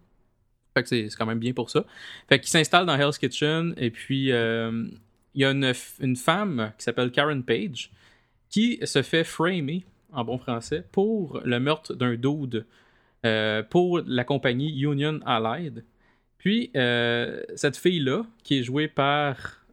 Fait 0.75 0.83
que 0.83 0.89
c'est 0.91 1.09
quand 1.17 1.25
même 1.27 1.39
bien 1.39 1.55
pour 1.55 1.71
ça. 1.71 1.85
Fait 2.29 2.39
qu'ils 2.39 2.51
s'installent 2.51 2.85
dans 2.87 2.95
Hell's 2.97 3.17
Kitchen 3.19 3.73
et 3.79 3.91
puis 3.91 4.27
il 4.29 4.91
y 5.35 5.45
a 5.45 5.51
une, 5.51 5.73
une 6.01 6.17
femme 6.17 6.73
qui 6.77 6.85
s'appelle 6.85 7.11
Karen 7.11 7.43
Page 7.43 7.91
qui 8.51 8.79
se 8.85 9.01
fait 9.03 9.25
framer, 9.25 9.85
en 10.13 10.23
bon 10.23 10.37
français, 10.39 10.85
pour 10.93 11.41
le 11.45 11.59
meurtre 11.61 11.95
d'un 11.95 12.15
dude 12.15 12.67
euh, 13.27 13.63
pour 13.63 14.01
la 14.07 14.25
compagnie 14.25 14.81
Union 14.81 15.21
Allied. 15.27 15.85
Puis, 16.39 16.71
euh, 16.77 17.43
cette 17.57 17.77
fille-là, 17.77 18.25
qui 18.45 18.61
est 18.61 18.63
jouée 18.63 18.89
par. 18.89 19.65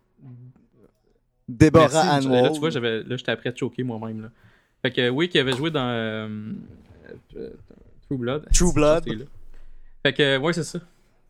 Déborah 1.48 2.04
Merci, 2.04 2.28
Là, 2.30 2.50
tu 2.50 2.60
vois, 2.60 2.70
j'avais, 2.70 3.04
là, 3.04 3.16
j'étais 3.16 3.32
après 3.32 3.52
de 3.52 3.58
choquer 3.58 3.84
moi-même. 3.84 4.24
Là. 4.24 4.32
Fait 4.82 4.92
que, 4.92 5.10
oui, 5.10 5.30
qui 5.30 5.38
avait 5.38 5.56
joué 5.56 5.70
dans 5.70 5.88
euh, 5.88 6.54
True 8.08 8.18
Blood. 8.18 8.46
True 8.54 8.74
Blood. 8.74 9.28
Fait 10.04 10.13
que, 10.13 10.38
ouais, 10.38 10.54
c'est 10.54 10.63
ça. 10.63 10.80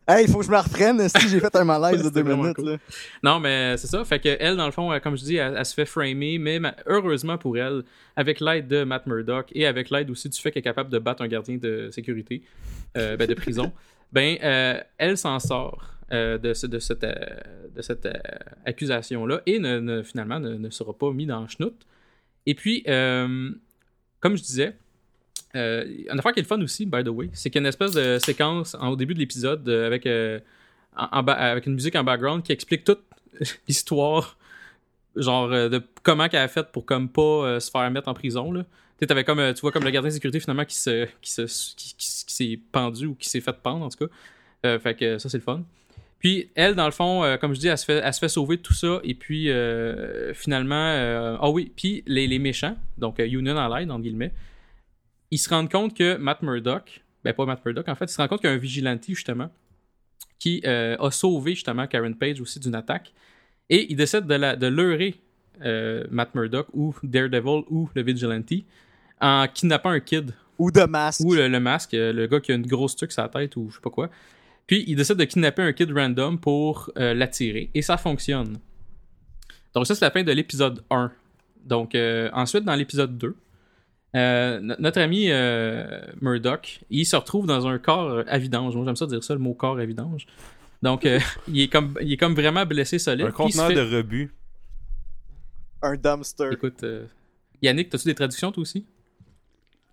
Hey, 0.06 0.26
il 0.26 0.30
faut 0.30 0.40
que 0.40 0.44
je 0.44 0.50
me 0.50 0.56
reprenne 0.58 1.08
si 1.08 1.28
j'ai 1.30 1.40
fait 1.40 1.56
un 1.56 1.64
malaise 1.64 2.02
de 2.02 2.10
deux 2.10 2.22
minutes. 2.22 2.56
cool. 2.56 2.72
Là. 2.72 2.76
Non, 3.22 3.40
mais 3.40 3.76
c'est 3.78 3.86
ça. 3.86 4.04
Fait 4.04 4.18
que 4.20 4.36
elle, 4.38 4.56
dans 4.56 4.66
le 4.66 4.72
fond, 4.72 4.92
elle, 4.92 5.00
comme 5.00 5.16
je 5.16 5.24
dis, 5.24 5.36
elle, 5.36 5.54
elle 5.56 5.64
se 5.64 5.72
fait 5.72 5.86
framer, 5.86 6.36
mais 6.38 6.58
ma- 6.58 6.74
heureusement 6.86 7.38
pour 7.38 7.56
elle, 7.56 7.84
avec 8.14 8.40
l'aide 8.40 8.68
de 8.68 8.84
Matt 8.84 9.06
Murdock 9.06 9.46
et 9.52 9.66
avec 9.66 9.88
l'aide 9.88 10.10
aussi 10.10 10.28
du 10.28 10.38
fait 10.38 10.50
qu'elle 10.50 10.60
est 10.60 10.64
capable 10.64 10.90
de 10.90 10.98
battre 10.98 11.22
un 11.22 11.28
gardien 11.28 11.56
de 11.56 11.88
sécurité, 11.90 12.42
euh, 12.98 13.16
ben, 13.16 13.26
de 13.26 13.32
prison, 13.34 13.72
ben 14.12 14.36
euh, 14.42 14.78
elle 14.98 15.16
s'en 15.16 15.38
sort 15.38 15.94
euh, 16.12 16.36
de, 16.36 16.52
ce- 16.52 16.66
de 16.66 16.78
cette, 16.80 17.02
euh, 17.04 17.14
de 17.74 17.80
cette 17.80 18.04
euh, 18.04 18.12
accusation-là 18.66 19.40
et 19.46 19.58
ne, 19.58 19.78
ne- 19.80 20.02
finalement 20.02 20.38
ne, 20.38 20.54
ne 20.54 20.68
sera 20.70 20.92
pas 20.92 21.12
mis 21.12 21.24
dans 21.24 21.48
schnout. 21.48 21.74
Et 22.44 22.54
puis, 22.54 22.84
euh, 22.88 23.50
comme 24.20 24.36
je 24.36 24.42
disais, 24.42 24.76
euh, 25.54 25.84
une 26.10 26.18
affaire 26.18 26.32
qui 26.32 26.40
est 26.40 26.42
le 26.42 26.48
fun 26.48 26.60
aussi, 26.62 26.86
by 26.86 27.02
the 27.04 27.08
way, 27.08 27.30
c'est 27.32 27.50
qu'il 27.50 27.60
y 27.60 27.60
a 27.60 27.62
une 27.62 27.68
espèce 27.68 27.92
de 27.92 28.18
séquence 28.18 28.74
en- 28.74 28.88
au 28.90 28.96
début 28.96 29.14
de 29.14 29.18
l'épisode 29.18 29.68
euh, 29.68 29.86
avec, 29.86 30.06
euh, 30.06 30.40
en- 30.96 31.20
en 31.20 31.26
avec 31.28 31.66
une 31.66 31.74
musique 31.74 31.94
en 31.96 32.04
background 32.04 32.42
qui 32.42 32.52
explique 32.52 32.84
toute 32.84 33.02
l'histoire, 33.68 34.36
genre 35.16 35.52
euh, 35.52 35.68
de 35.68 35.82
comment 36.02 36.28
qu'elle 36.28 36.42
a 36.42 36.48
fait 36.48 36.66
pour 36.72 36.84
comme 36.84 37.08
pas 37.08 37.60
se 37.60 37.70
faire 37.70 37.90
mettre 37.90 38.08
en 38.08 38.14
prison. 38.14 38.52
Là. 38.52 38.64
T'avais 39.06 39.24
comme, 39.24 39.52
tu 39.54 39.60
vois 39.60 39.70
comme 39.70 39.84
le 39.84 39.90
gardien 39.90 40.08
de 40.08 40.14
sécurité 40.14 40.40
finalement 40.40 40.64
qui 40.64 40.76
se, 40.76 41.06
qui 41.20 41.30
se, 41.30 41.42
qui, 41.76 41.94
qui- 41.98 42.24
s'est 42.26 42.58
pendu 42.72 43.06
ou 43.06 43.14
qui 43.14 43.28
s'est 43.28 43.40
fait 43.42 43.52
pendre 43.52 43.84
en 43.84 43.88
tout 43.90 44.06
cas. 44.62 44.78
Fait 44.78 44.94
que 44.94 45.18
ça 45.18 45.28
c'est 45.28 45.36
le 45.36 45.42
fun. 45.42 45.62
Puis 46.20 46.48
elle, 46.54 46.74
dans 46.74 46.86
le 46.86 46.90
fond, 46.90 47.36
comme 47.38 47.54
je 47.54 47.60
dis, 47.60 47.68
elle 47.68 47.76
se 47.76 47.84
fait, 47.84 48.00
elle 48.02 48.14
se 48.14 48.18
fait 48.18 48.30
sauver 48.30 48.56
de 48.56 48.62
tout 48.62 48.72
ça. 48.72 49.00
Et 49.04 49.12
puis 49.12 49.50
euh, 49.50 50.32
finalement, 50.32 51.36
ah 51.38 51.50
oui, 51.50 51.70
puis 51.76 52.02
les, 52.06 52.26
les 52.26 52.38
méchants, 52.38 52.78
donc 52.96 53.18
Union 53.18 53.58
Allied, 53.58 53.90
entre 53.90 54.02
guillemets, 54.04 54.32
ils 55.30 55.38
se 55.38 55.48
rendent 55.48 55.70
compte 55.70 55.96
que 55.96 56.16
Matt 56.16 56.42
Murdock, 56.42 57.02
ben 57.24 57.32
pas 57.32 57.46
Matt 57.46 57.64
Murdock, 57.64 57.88
en 57.88 57.94
fait, 57.94 58.06
ils 58.06 58.08
se 58.08 58.18
rendent 58.18 58.28
compte 58.28 58.40
qu'il 58.40 58.50
y 58.50 58.52
a 58.52 58.56
un 58.56 58.58
vigilante, 58.58 59.04
justement, 59.08 59.50
qui 60.38 60.62
euh, 60.66 60.96
a 60.98 61.10
sauvé, 61.10 61.54
justement, 61.54 61.86
Karen 61.86 62.14
Page 62.14 62.40
aussi 62.40 62.60
d'une 62.60 62.74
attaque. 62.74 63.12
Et 63.70 63.90
ils 63.90 63.96
décident 63.96 64.26
de, 64.26 64.34
la, 64.34 64.56
de 64.56 64.66
leurrer 64.66 65.20
euh, 65.62 66.04
Matt 66.10 66.34
Murdock 66.34 66.66
ou 66.72 66.94
Daredevil 67.02 67.62
ou 67.70 67.88
le 67.94 68.02
vigilante 68.02 68.52
en 69.20 69.46
kidnappant 69.46 69.90
un 69.90 70.00
kid 70.00 70.32
Ou 70.58 70.70
de 70.72 70.82
masque. 70.82 71.20
ou 71.24 71.32
le, 71.34 71.46
le 71.48 71.60
masque, 71.60 71.94
euh, 71.94 72.12
le 72.12 72.26
gars 72.26 72.40
qui 72.40 72.52
a 72.52 72.56
une 72.56 72.66
grosse 72.66 72.96
truc 72.96 73.12
sur 73.12 73.22
la 73.22 73.28
tête 73.28 73.54
ou 73.56 73.70
je 73.70 73.76
sais 73.76 73.80
pas 73.80 73.90
quoi. 73.90 74.10
Puis 74.66 74.84
il 74.88 74.96
décide 74.96 75.16
de 75.16 75.24
kidnapper 75.24 75.62
un 75.62 75.72
kid 75.72 75.92
random 75.92 76.38
pour 76.38 76.90
euh, 76.98 77.14
l'attirer 77.14 77.70
et 77.72 77.82
ça 77.82 77.96
fonctionne. 77.96 78.58
Donc 79.74 79.86
ça 79.86 79.94
c'est 79.94 80.04
la 80.04 80.10
fin 80.10 80.24
de 80.24 80.32
l'épisode 80.32 80.82
1. 80.90 81.12
Donc 81.64 81.96
ensuite 82.32 82.64
dans 82.64 82.74
l'épisode 82.74 83.16
2, 83.16 83.36
euh, 84.14 84.60
no- 84.60 84.74
notre 84.78 85.00
ami 85.00 85.26
euh, 85.30 86.00
Murdoch, 86.20 86.80
il 86.90 87.04
se 87.04 87.16
retrouve 87.16 87.46
dans 87.46 87.66
un 87.66 87.78
corps 87.78 88.22
à 88.28 88.38
vidange. 88.38 88.74
Moi 88.76 88.84
j'aime 88.84 88.96
ça 88.96 89.06
dire 89.06 89.22
ça 89.24 89.34
le 89.34 89.40
mot 89.40 89.54
corps 89.54 89.78
à 89.78 89.84
vidange. 89.84 90.26
Donc 90.82 91.04
euh, 91.06 91.18
il 91.48 91.60
est 91.60 91.68
comme 91.68 91.98
il 92.00 92.12
est 92.12 92.16
comme 92.16 92.34
vraiment 92.34 92.64
blessé 92.66 92.98
solide. 92.98 93.26
Un 93.26 93.30
conteneur 93.30 93.68
fait- 93.68 93.74
de 93.74 93.96
rebut. 93.96 94.32
Un 95.82 95.96
dumpster. 95.96 96.50
Écoute, 96.52 96.82
euh, 96.84 97.04
Yannick, 97.60 97.90
t'as-tu 97.90 98.04
des 98.06 98.14
traductions 98.14 98.50
toi 98.52 98.62
aussi? 98.62 98.86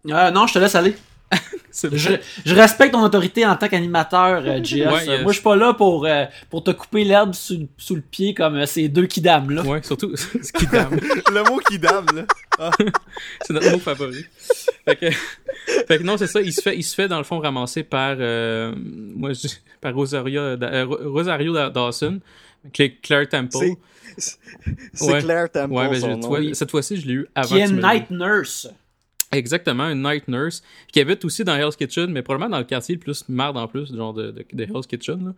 Euh, 0.08 0.32
non, 0.32 0.48
je 0.48 0.54
te 0.54 0.60
laisse 0.60 0.76
aller. 0.76 0.96
Je, 1.74 2.12
je 2.46 2.56
respecte 2.56 2.92
ton 2.94 3.02
autorité 3.04 3.46
en 3.46 3.56
tant 3.56 3.68
qu'animateur, 3.68 4.44
euh, 4.46 4.64
JS. 4.64 4.74
Ouais, 4.76 4.86
Euh, 4.86 5.12
yes. 5.16 5.22
Moi, 5.24 5.32
je 5.32 5.34
suis 5.34 5.44
pas 5.44 5.56
là 5.56 5.74
pour, 5.74 6.06
euh, 6.06 6.26
pour 6.50 6.64
te 6.64 6.72
couper 6.72 7.04
l'herbe 7.04 7.34
sous, 7.34 7.68
sous 7.78 7.96
le 7.96 8.02
pied 8.02 8.34
comme 8.34 8.56
euh, 8.56 8.66
ces 8.66 8.88
deux 8.90 9.06
kidams 9.08 9.50
là. 9.52 9.64
Ouais, 9.64 9.82
surtout 9.84 10.14
dame. 10.72 11.00
Le 11.32 11.50
mot 11.50 11.58
qui 11.60 11.80
dame, 11.80 12.06
là. 12.14 12.70
C'est 13.46 13.54
notre 13.54 13.72
mot 13.72 13.80
favori. 13.80 14.26
fait, 14.86 14.96
que, 14.96 15.10
fait 15.88 15.98
que 15.98 16.04
non, 16.04 16.18
c'est 16.18 16.28
ça. 16.28 16.42
Il 16.42 16.54
se 16.54 16.62
fait, 16.62 16.76
il 16.78 16.84
se 16.84 16.94
fait 16.96 17.08
dans 17.08 17.18
le 17.18 17.24
fond 17.24 17.40
ramasser 17.40 17.84
par, 17.84 18.16
euh, 18.20 18.74
moi, 18.78 19.32
je, 19.34 19.48
par 19.80 19.94
Rosario, 19.94 20.40
euh, 20.42 20.86
Rosario 21.06 21.54
Da- 21.54 21.70
Dawson, 21.70 22.20
Cla- 22.74 22.94
Claire 23.02 23.30
Temple. 23.30 23.58
C'est-. 24.18 25.20
Claire 25.22 25.50
Temple, 25.50 25.74
Ouais, 25.74 25.88
ben, 25.90 26.00
son 26.00 26.08
je- 26.08 26.12
nom. 26.16 26.20
tu 26.22 26.28
vois, 26.28 26.54
cette 26.54 26.70
fois-ci, 26.72 26.98
je 26.98 27.08
l'ai 27.08 27.14
eu 27.14 27.28
avant. 27.34 27.56
Qui 27.56 27.62
est 27.62 27.72
Night 27.72 28.12
Nurse. 28.12 28.68
Exactement, 29.32 29.86
une 29.86 30.04
night 30.04 30.28
nurse 30.28 30.62
qui 30.92 31.00
habite 31.00 31.24
aussi 31.24 31.44
dans 31.44 31.56
Hell's 31.56 31.76
Kitchen, 31.76 32.08
mais 32.12 32.22
probablement 32.22 32.50
dans 32.50 32.60
le 32.60 32.66
quartier 32.66 32.96
le 32.96 33.00
plus 33.00 33.28
marde 33.30 33.58
en 33.58 33.68
plus, 33.68 33.96
genre 33.96 34.14
de, 34.14 34.32
de, 34.32 34.46
de 34.52 34.64
Hell's 34.64 34.88
Kitchen. 34.88 35.26
Là. 35.26 35.34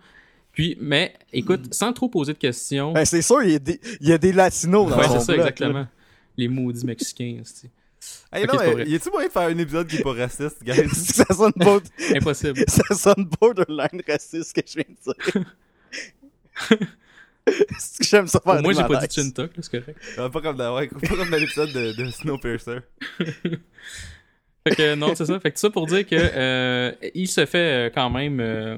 Puis, 0.51 0.77
mais 0.79 1.13
écoute, 1.31 1.73
sans 1.73 1.93
trop 1.93 2.09
poser 2.09 2.33
de 2.33 2.37
questions. 2.37 2.93
Ben, 2.93 3.05
c'est 3.05 3.21
sûr, 3.21 3.43
il 3.43 3.51
y, 3.51 3.55
a 3.55 3.59
des, 3.59 3.79
il 4.01 4.09
y 4.09 4.13
a 4.13 4.17
des 4.17 4.31
latinos 4.31 4.89
dans 4.89 4.97
ouais, 4.97 5.07
c'est 5.07 5.19
ça, 5.19 5.33
bloc, 5.33 5.47
exactement. 5.47 5.87
Les 6.37 6.47
maudits 6.47 6.85
mexicains, 6.85 7.41
c'est 7.43 7.69
Hey, 8.31 8.45
Ok, 8.45 8.53
non, 8.53 8.75
mais 8.77 8.85
y 8.89 8.95
a-tu 8.95 9.11
moyen 9.11 9.27
de 9.27 9.31
faire 9.31 9.43
un 9.43 9.57
épisode 9.57 9.87
qui 9.87 9.97
est 9.97 10.03
pas 10.03 10.13
raciste, 10.13 10.63
guys? 10.63 10.89
ça 10.93 11.25
sonne 11.33 11.53
pas, 11.53 11.79
impossible. 12.15 12.63
ça 12.67 12.95
sonne 12.95 13.29
borderline 13.39 14.01
raciste 14.07 14.49
ce 14.49 14.53
que 14.53 14.61
je 14.65 14.73
viens 14.73 14.85
de 14.89 15.13
dire. 15.13 16.87
J'aime 18.01 18.27
ça 18.27 18.39
faire 18.39 18.61
des 18.61 18.73
j'ai 18.73 18.83
pas 18.83 19.05
dit? 19.05 19.13
Chintok, 19.13 19.51
c'est 19.59 19.69
correct. 19.71 19.99
Ah, 20.17 20.29
pas 20.29 20.41
comme 20.41 20.55
dans, 20.55 20.75
ouais, 20.75 20.87
pas 21.09 21.15
comme 21.15 21.29
dans 21.29 21.37
l'épisode 21.37 21.71
de, 21.73 21.91
de 21.91 22.09
Snowpiercer. 22.09 22.79
Fait 24.65 24.75
que 24.75 24.95
non, 24.95 25.13
c'est 25.13 25.25
ça. 25.25 25.39
Fait 25.41 25.51
que 25.51 25.59
ça 25.59 25.69
pour 25.69 25.85
dire 25.87 26.05
que 26.07 26.15
euh, 26.15 26.91
il 27.13 27.27
se 27.27 27.45
fait 27.45 27.87
euh, 27.87 27.89
quand 27.93 28.09
même 28.09 28.39
euh, 28.39 28.77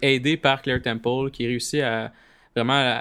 aider 0.00 0.36
par 0.36 0.62
Claire 0.62 0.80
Temple 0.80 1.30
qui 1.32 1.44
réussit 1.46 1.80
à 1.80 2.12
vraiment 2.54 2.74
à, 2.74 2.98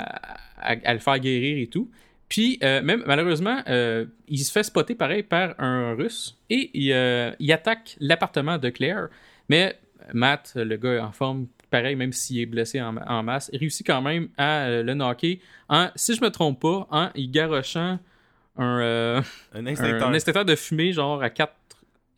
à- 0.57 0.75
à 0.83 0.93
le 0.93 0.99
faire 0.99 1.19
guérir 1.19 1.59
et 1.61 1.67
tout. 1.67 1.91
Puis 2.27 2.57
euh, 2.63 2.81
même 2.81 3.03
malheureusement, 3.05 3.61
euh, 3.67 4.05
il 4.27 4.39
se 4.39 4.51
fait 4.51 4.63
spotter 4.63 4.95
pareil 4.95 5.21
par 5.21 5.53
un 5.59 5.93
Russe 5.93 6.39
et 6.49 6.71
il, 6.73 6.91
euh, 6.91 7.31
il 7.39 7.51
attaque 7.51 7.95
l'appartement 7.99 8.57
de 8.57 8.69
Claire. 8.69 9.09
Mais 9.47 9.77
Matt, 10.13 10.53
le 10.55 10.77
gars 10.77 11.05
en 11.05 11.11
forme, 11.11 11.45
pareil, 11.71 11.95
même 11.95 12.13
s'il 12.13 12.39
est 12.39 12.45
blessé 12.45 12.79
en, 12.81 12.95
en 12.97 13.23
masse, 13.23 13.49
réussit 13.53 13.85
quand 13.87 14.01
même 14.01 14.27
à 14.37 14.65
euh, 14.65 14.83
le 14.83 14.93
knocker 14.93 15.39
en, 15.69 15.89
si 15.95 16.13
je 16.15 16.21
me 16.21 16.29
trompe 16.29 16.61
pas, 16.61 16.87
en 16.91 17.09
y 17.15 17.27
garochant 17.27 17.97
un, 18.57 18.79
euh, 18.81 19.21
Un 19.53 19.65
un, 19.65 19.67
instincteur. 20.13 20.41
un 20.41 20.45
de 20.45 20.55
fumée, 20.55 20.91
genre 20.93 21.23
à 21.23 21.29
quatre 21.29 21.55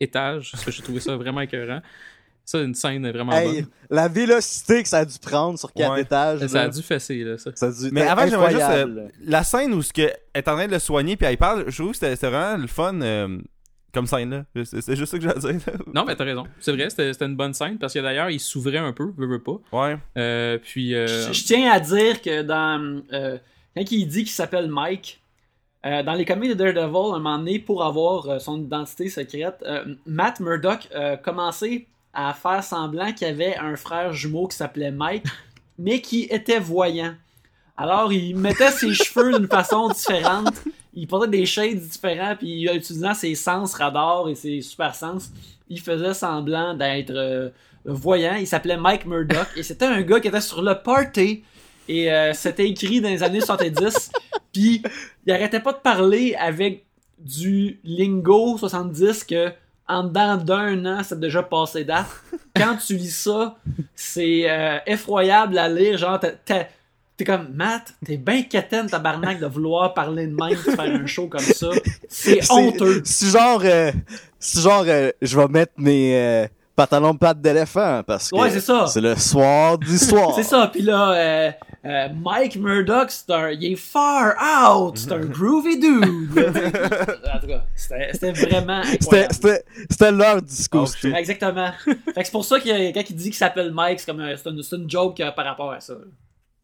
étages. 0.00 0.50
Parce 0.52 0.64
que 0.64 0.70
j'ai 0.70 0.82
trouvé 0.82 1.00
ça 1.00 1.16
vraiment 1.16 1.40
écœurant. 1.40 1.80
Ça, 2.46 2.58
une 2.60 2.74
scène 2.74 3.10
vraiment 3.10 3.32
Hey, 3.32 3.62
bonne. 3.62 3.70
la 3.88 4.06
vélocité 4.08 4.82
que 4.82 4.88
ça 4.90 4.98
a 4.98 5.04
dû 5.06 5.18
prendre 5.18 5.58
sur 5.58 5.72
quatre 5.72 5.92
Ouais. 5.94 6.02
étages. 6.02 6.46
Ça 6.46 6.62
a 6.64 6.68
dû 6.68 6.82
fesser, 6.82 7.24
là, 7.24 7.38
ça. 7.38 7.50
ça 7.54 7.66
a 7.68 7.70
dû 7.72 7.88
Mais 7.90 8.02
avant, 8.02 8.26
j'aimerais 8.28 8.50
juste. 8.50 8.64
euh, 8.68 9.08
la 9.24 9.42
scène 9.44 9.72
où 9.72 9.80
ce 9.80 9.94
que 9.94 10.02
est 10.34 10.48
en 10.48 10.54
train 10.56 10.66
de 10.66 10.72
le 10.72 10.78
soigner, 10.78 11.16
puis 11.16 11.26
elle 11.26 11.38
parle, 11.38 11.64
je 11.68 11.74
trouve 11.76 11.92
que 11.92 11.96
c'était 11.96 12.14
c'était 12.16 12.28
vraiment 12.28 12.60
le 12.60 12.66
fun 12.66 13.00
euh, 13.00 13.38
comme 13.94 14.06
scène 14.06 14.30
là. 14.30 14.64
C'est 14.64 14.96
juste 14.96 15.12
ça 15.12 15.18
que 15.18 15.22
j'ai 15.24 15.30
à 15.30 15.34
dire. 15.34 15.52
là. 15.66 15.72
Non, 15.94 16.04
mais 16.04 16.14
t'as 16.16 16.24
raison. 16.24 16.44
C'est 16.60 16.72
vrai, 16.72 16.90
c'était 16.90 17.24
une 17.24 17.36
bonne 17.36 17.54
scène. 17.54 17.78
Parce 17.78 17.94
que 17.94 18.00
d'ailleurs, 18.00 18.28
il 18.30 18.40
s'ouvrait 18.40 18.76
un 18.78 18.92
peu, 18.92 19.12
veut, 19.16 19.26
veut 19.26 19.42
pas. 19.42 19.58
Ouais. 19.72 19.96
Euh, 20.18 20.58
puis. 20.62 20.94
euh, 20.94 21.06
Je, 21.28 21.32
je 21.32 21.44
tiens 21.44 21.70
à 21.72 21.80
dire 21.80 22.20
que 22.20 22.42
dans 22.42 23.00
euh, 23.12 23.38
quand 23.76 23.90
il 23.90 24.06
dit 24.06 24.24
qu'il 24.24 24.32
s'appelle 24.32 24.68
Mike, 24.68 25.20
euh, 25.86 26.02
dans 26.02 26.14
les 26.14 26.24
comics 26.24 26.48
de 26.50 26.54
Daredevil, 26.54 27.12
à 27.12 27.16
un 27.16 27.18
moment 27.18 27.38
donné, 27.38 27.58
pour 27.58 27.84
avoir 27.84 28.28
euh, 28.28 28.38
son 28.38 28.60
identité 28.60 29.08
secrète, 29.08 29.62
euh, 29.66 29.94
Matt 30.06 30.40
Murdock 30.40 30.88
a 30.94 31.16
commencé 31.16 31.86
à 32.12 32.32
faire 32.32 32.62
semblant 32.64 33.12
qu'il 33.12 33.26
y 33.26 33.30
avait 33.30 33.56
un 33.56 33.76
frère 33.76 34.12
jumeau 34.12 34.46
qui 34.48 34.56
s'appelait 34.56 34.90
Mike, 34.92 35.24
mais 35.78 36.00
qui 36.00 36.22
était 36.30 36.60
voyant. 36.60 37.14
Alors, 37.76 38.12
il 38.12 38.36
mettait 38.36 38.70
ses 38.70 38.92
cheveux 38.94 39.36
d'une 39.38 39.48
façon 39.48 39.88
différente. 39.88 40.54
Il 40.94 41.06
portait 41.08 41.28
des 41.28 41.46
shades 41.46 41.80
différents, 41.80 42.36
puis 42.36 42.68
en 42.70 42.74
utilisant 42.74 43.14
ses 43.14 43.34
sens 43.34 43.74
radars 43.74 44.28
et 44.28 44.34
ses 44.36 44.60
super 44.60 44.94
sens, 44.94 45.30
il 45.68 45.80
faisait 45.80 46.14
semblant 46.14 46.74
d'être 46.74 47.10
euh, 47.14 47.48
voyant. 47.84 48.34
Il 48.36 48.46
s'appelait 48.46 48.76
Mike 48.76 49.06
Murdock 49.06 49.48
et 49.56 49.62
c'était 49.64 49.86
un 49.86 50.02
gars 50.02 50.20
qui 50.20 50.28
était 50.28 50.40
sur 50.40 50.62
le 50.62 50.74
party. 50.74 51.42
Et 51.88 52.12
euh, 52.12 52.32
c'était 52.32 52.68
écrit 52.68 53.00
dans 53.00 53.08
les 53.08 53.22
années 53.22 53.40
70. 53.40 54.12
Puis 54.52 54.82
il 55.26 55.32
arrêtait 55.32 55.60
pas 55.60 55.72
de 55.72 55.78
parler 55.78 56.34
avec 56.38 56.84
du 57.18 57.80
lingo 57.84 58.56
70 58.56 59.24
que 59.24 59.52
en 59.88 60.04
dedans 60.04 60.36
d'un 60.36 60.86
an, 60.86 61.02
c'est 61.02 61.18
déjà 61.20 61.42
passé 61.42 61.84
date. 61.84 62.06
Quand 62.56 62.76
tu 62.76 62.94
lis 62.94 63.10
ça, 63.14 63.56
c'est 63.94 64.48
euh, 64.48 64.78
effroyable 64.86 65.58
à 65.58 65.68
lire. 65.68 65.98
Genre, 65.98 66.18
t'as- 66.20 66.66
t'es 67.16 67.24
comme 67.24 67.48
Matt, 67.54 67.94
t'es 68.04 68.16
bien 68.16 68.42
quétaine 68.42 68.88
tabarnak 68.88 69.40
de 69.40 69.46
vouloir 69.46 69.94
parler 69.94 70.26
de 70.26 70.34
même, 70.34 70.50
de 70.50 70.56
faire 70.56 70.80
un 70.80 71.06
show 71.06 71.28
comme 71.28 71.40
ça. 71.40 71.68
C'est 72.08 72.40
honteux. 72.50 73.02
C'est 73.04 73.30
genre, 73.30 73.60
euh, 73.64 73.92
c'est 74.38 74.60
genre, 74.60 74.84
euh, 74.86 75.10
je 75.22 75.38
vais 75.38 75.48
mettre 75.48 75.72
mes 75.78 76.16
euh, 76.16 76.46
pantalons 76.76 77.14
de 77.14 77.18
pattes 77.18 77.40
d'éléphant 77.40 78.02
parce 78.06 78.30
que 78.30 78.36
Ouais, 78.36 78.50
c'est 78.50 78.60
ça. 78.60 78.86
c'est 78.88 79.00
le 79.00 79.14
soir 79.16 79.78
du 79.78 79.96
soir. 79.98 80.32
C'est 80.34 80.42
ça, 80.42 80.68
puis 80.72 80.82
là, 80.82 81.12
euh, 81.12 81.50
euh, 81.84 82.08
Mike 82.20 82.56
Murdoch, 82.56 83.10
c'est 83.10 83.30
un, 83.32 83.50
il 83.50 83.64
est 83.72 83.76
far 83.76 84.34
out, 84.76 84.98
c'est 84.98 85.12
un 85.12 85.18
groovy 85.24 85.78
dude. 85.78 86.04
en 86.36 87.38
tout 87.40 87.46
cas, 87.46 87.64
c'était 87.76 88.32
vraiment 88.32 88.82
C'était, 88.82 88.96
incroyable. 89.26 89.34
c'était, 89.34 89.64
c'était 89.90 90.12
leur 90.12 90.42
discours. 90.42 90.88
Oh. 91.04 91.08
Exactement. 91.14 91.70
Fait 91.84 91.94
que 91.94 92.24
c'est 92.24 92.32
pour 92.32 92.44
ça 92.44 92.58
que 92.58 92.92
quand 92.92 93.04
il 93.10 93.16
dit 93.16 93.24
qu'il 93.24 93.34
s'appelle 93.34 93.70
Mike, 93.72 94.00
c'est 94.00 94.06
comme 94.06 94.20
un- 94.20 94.34
c'est 94.36 94.48
une, 94.50 94.62
une 94.82 94.90
joke 94.90 95.22
par 95.36 95.44
rapport 95.44 95.70
à 95.72 95.80
ça. 95.80 95.94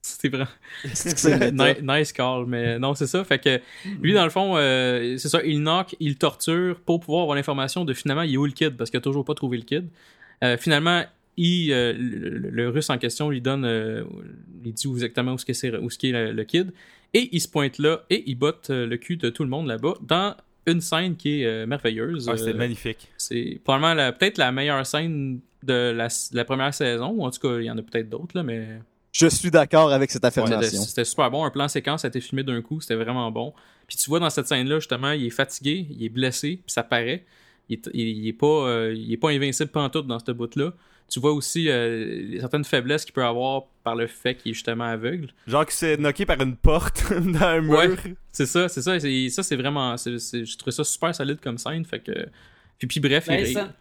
C'était 0.02 0.28
vraiment. 0.36 0.50
C'est 0.94 1.16
c'est. 1.18 1.52
Ni- 1.52 1.82
nice 1.82 2.12
call, 2.12 2.46
mais 2.46 2.78
non, 2.78 2.94
c'est 2.94 3.06
ça. 3.06 3.22
Fait 3.24 3.38
que 3.38 3.60
lui, 4.00 4.12
dans 4.14 4.24
le 4.24 4.30
fond, 4.30 4.54
euh, 4.56 5.16
c'est 5.18 5.28
ça, 5.28 5.42
il 5.44 5.60
knock, 5.62 5.94
il 6.00 6.16
torture 6.16 6.80
pour 6.80 7.00
pouvoir 7.00 7.22
avoir 7.22 7.36
l'information 7.36 7.84
de 7.84 7.92
finalement, 7.92 8.22
il 8.22 8.34
est 8.34 8.36
où 8.36 8.46
le 8.46 8.52
kid, 8.52 8.76
parce 8.76 8.90
qu'il 8.90 8.98
a 8.98 9.02
toujours 9.02 9.24
pas 9.24 9.34
trouvé 9.34 9.58
le 9.58 9.64
kid. 9.64 9.88
Euh, 10.42 10.56
finalement, 10.56 11.04
il, 11.36 11.70
euh, 11.72 11.92
le, 11.92 12.28
le- 12.38 12.50
le 12.50 12.68
russe 12.70 12.90
en 12.90 12.98
question 12.98 13.28
lui 13.30 13.40
donne, 13.40 13.64
euh, 13.64 14.04
il 14.64 14.72
dit 14.72 14.86
où 14.86 14.94
exactement 14.94 15.32
où 15.34 15.38
ce 15.38 15.52
c'est, 15.52 15.70
qu'est 15.98 16.12
le, 16.12 16.32
le 16.32 16.44
kid, 16.44 16.72
et 17.12 17.28
il 17.32 17.40
se 17.40 17.48
pointe 17.48 17.78
là 17.78 18.02
et 18.08 18.22
il 18.26 18.36
botte 18.36 18.70
euh, 18.70 18.86
le 18.86 18.96
cul 18.96 19.16
de 19.16 19.30
tout 19.30 19.42
le 19.44 19.50
monde 19.50 19.66
là-bas 19.66 19.94
dans 20.02 20.34
une 20.66 20.80
scène 20.80 21.16
qui 21.16 21.42
est 21.42 21.46
euh, 21.46 21.66
merveilleuse. 21.66 22.28
Ah, 22.28 22.36
Euh, 22.40 22.54
magnifique. 22.54 23.08
c'est 23.16 23.60
probablement 23.64 23.94
la- 23.94 24.12
peut-être 24.12 24.38
la 24.38 24.50
meilleure 24.52 24.84
scène 24.86 25.40
de 25.62 25.92
la, 25.94 26.08
de 26.08 26.36
la 26.36 26.44
première 26.44 26.72
saison, 26.72 27.08
ou 27.10 27.24
en 27.24 27.30
tout 27.30 27.40
cas, 27.40 27.58
il 27.58 27.64
y 27.64 27.70
en 27.70 27.76
a 27.78 27.82
peut-être 27.82 28.08
d'autres, 28.08 28.34
là, 28.36 28.42
mais 28.42 28.66
Je 29.12 29.26
suis 29.26 29.50
d'accord 29.50 29.92
avec 29.92 30.10
cette 30.10 30.24
affirmation. 30.24 30.82
c'était 30.82 31.04
super 31.04 31.30
bon. 31.30 31.44
Un 31.44 31.50
plan 31.50 31.66
séquence 31.68 32.04
a 32.04 32.08
été 32.08 32.20
filmé 32.20 32.42
d'un 32.42 32.62
coup, 32.62 32.80
c'était 32.80 32.94
vraiment 32.94 33.30
bon. 33.30 33.52
Puis 33.88 33.96
tu 33.96 34.08
vois 34.08 34.20
dans 34.20 34.30
cette 34.30 34.46
scène-là, 34.46 34.78
justement, 34.78 35.10
il 35.12 35.26
est 35.26 35.30
fatigué, 35.30 35.86
il 35.90 36.04
est 36.04 36.08
blessé, 36.08 36.60
puis 36.64 36.72
ça 36.72 36.82
paraît. 36.84 37.24
Il 37.68 37.74
est, 37.74 37.90
il, 37.92 38.08
il 38.18 38.28
est 38.28 38.32
pas, 38.32 38.46
euh, 38.68 38.94
il 38.96 39.12
est 39.12 39.16
pas 39.16 39.30
invincible 39.30 39.70
pantoute 39.70 40.06
dans 40.06 40.18
ce 40.18 40.30
bout-là. 40.32 40.72
Tu 41.08 41.18
vois 41.18 41.32
aussi 41.32 41.68
euh, 41.68 42.38
certaines 42.38 42.62
faiblesses 42.64 43.04
qu'il 43.04 43.12
peut 43.12 43.24
avoir 43.24 43.64
par 43.82 43.96
le 43.96 44.06
fait 44.06 44.36
qu'il 44.36 44.50
est 44.50 44.54
justement 44.54 44.84
aveugle. 44.84 45.32
Genre 45.48 45.66
qui 45.66 45.74
s'est 45.74 45.96
knocké 45.96 46.24
par 46.24 46.40
une 46.40 46.54
porte 46.54 47.12
dans 47.12 47.42
un 47.42 47.60
mur. 47.62 47.78
Ouais. 47.78 47.88
C'est 48.30 48.46
ça, 48.46 48.68
c'est 48.68 48.82
ça. 48.82 49.00
c'est- 49.00 49.28
Ça, 49.30 49.42
c'est 49.42 49.56
vraiment. 49.56 49.96
c'est- 49.96 50.20
c'est- 50.20 50.44
Je 50.44 50.56
trouve 50.56 50.72
ça 50.72 50.84
super 50.84 51.12
solide 51.12 51.40
comme 51.42 51.58
scène. 51.58 51.84
Fait 51.84 51.98
que. 51.98 52.12
Puis, 52.78 52.86
puis 52.86 53.00
bref, 53.00 53.26
Ben, 53.26 53.40
il- 53.44 53.52
ça- 53.52 53.72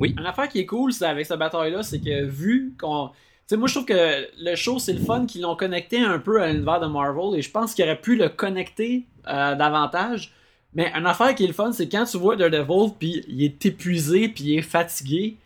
Oui. 0.00 0.14
Une 0.18 0.24
affaire 0.24 0.48
qui 0.48 0.60
est 0.60 0.66
cool 0.66 0.92
c'est 0.92 1.04
avec 1.04 1.26
cette 1.26 1.38
bataille-là, 1.38 1.82
c'est 1.82 2.00
que 2.00 2.24
vu 2.24 2.72
qu'on. 2.80 3.10
Sais, 3.48 3.56
moi, 3.56 3.68
je 3.68 3.74
trouve 3.74 3.86
que 3.86 4.28
le 4.38 4.56
show, 4.56 4.78
c'est 4.78 4.92
le 4.92 5.00
fun 5.00 5.26
qu'ils 5.26 5.42
l'ont 5.42 5.56
connecté 5.56 6.00
un 6.00 6.18
peu 6.18 6.42
à 6.42 6.52
l'univers 6.52 6.80
de 6.80 6.86
Marvel 6.86 7.38
et 7.38 7.42
je 7.42 7.50
pense 7.50 7.74
qu'il 7.74 7.84
aurait 7.84 8.00
pu 8.00 8.16
le 8.16 8.28
connecter 8.28 9.06
euh, 9.26 9.54
davantage. 9.54 10.32
Mais 10.74 10.92
une 10.94 11.06
affaire 11.06 11.34
qui 11.34 11.44
est 11.44 11.48
le 11.48 11.54
fun, 11.54 11.72
c'est 11.72 11.88
quand 11.88 12.04
tu 12.04 12.18
vois 12.18 12.36
Daredevil 12.36 12.92
puis 12.98 13.24
il 13.26 13.42
est 13.42 13.64
épuisé 13.64 14.28
puis 14.28 14.44
il 14.44 14.58
est 14.58 14.62
fatigué, 14.62 15.36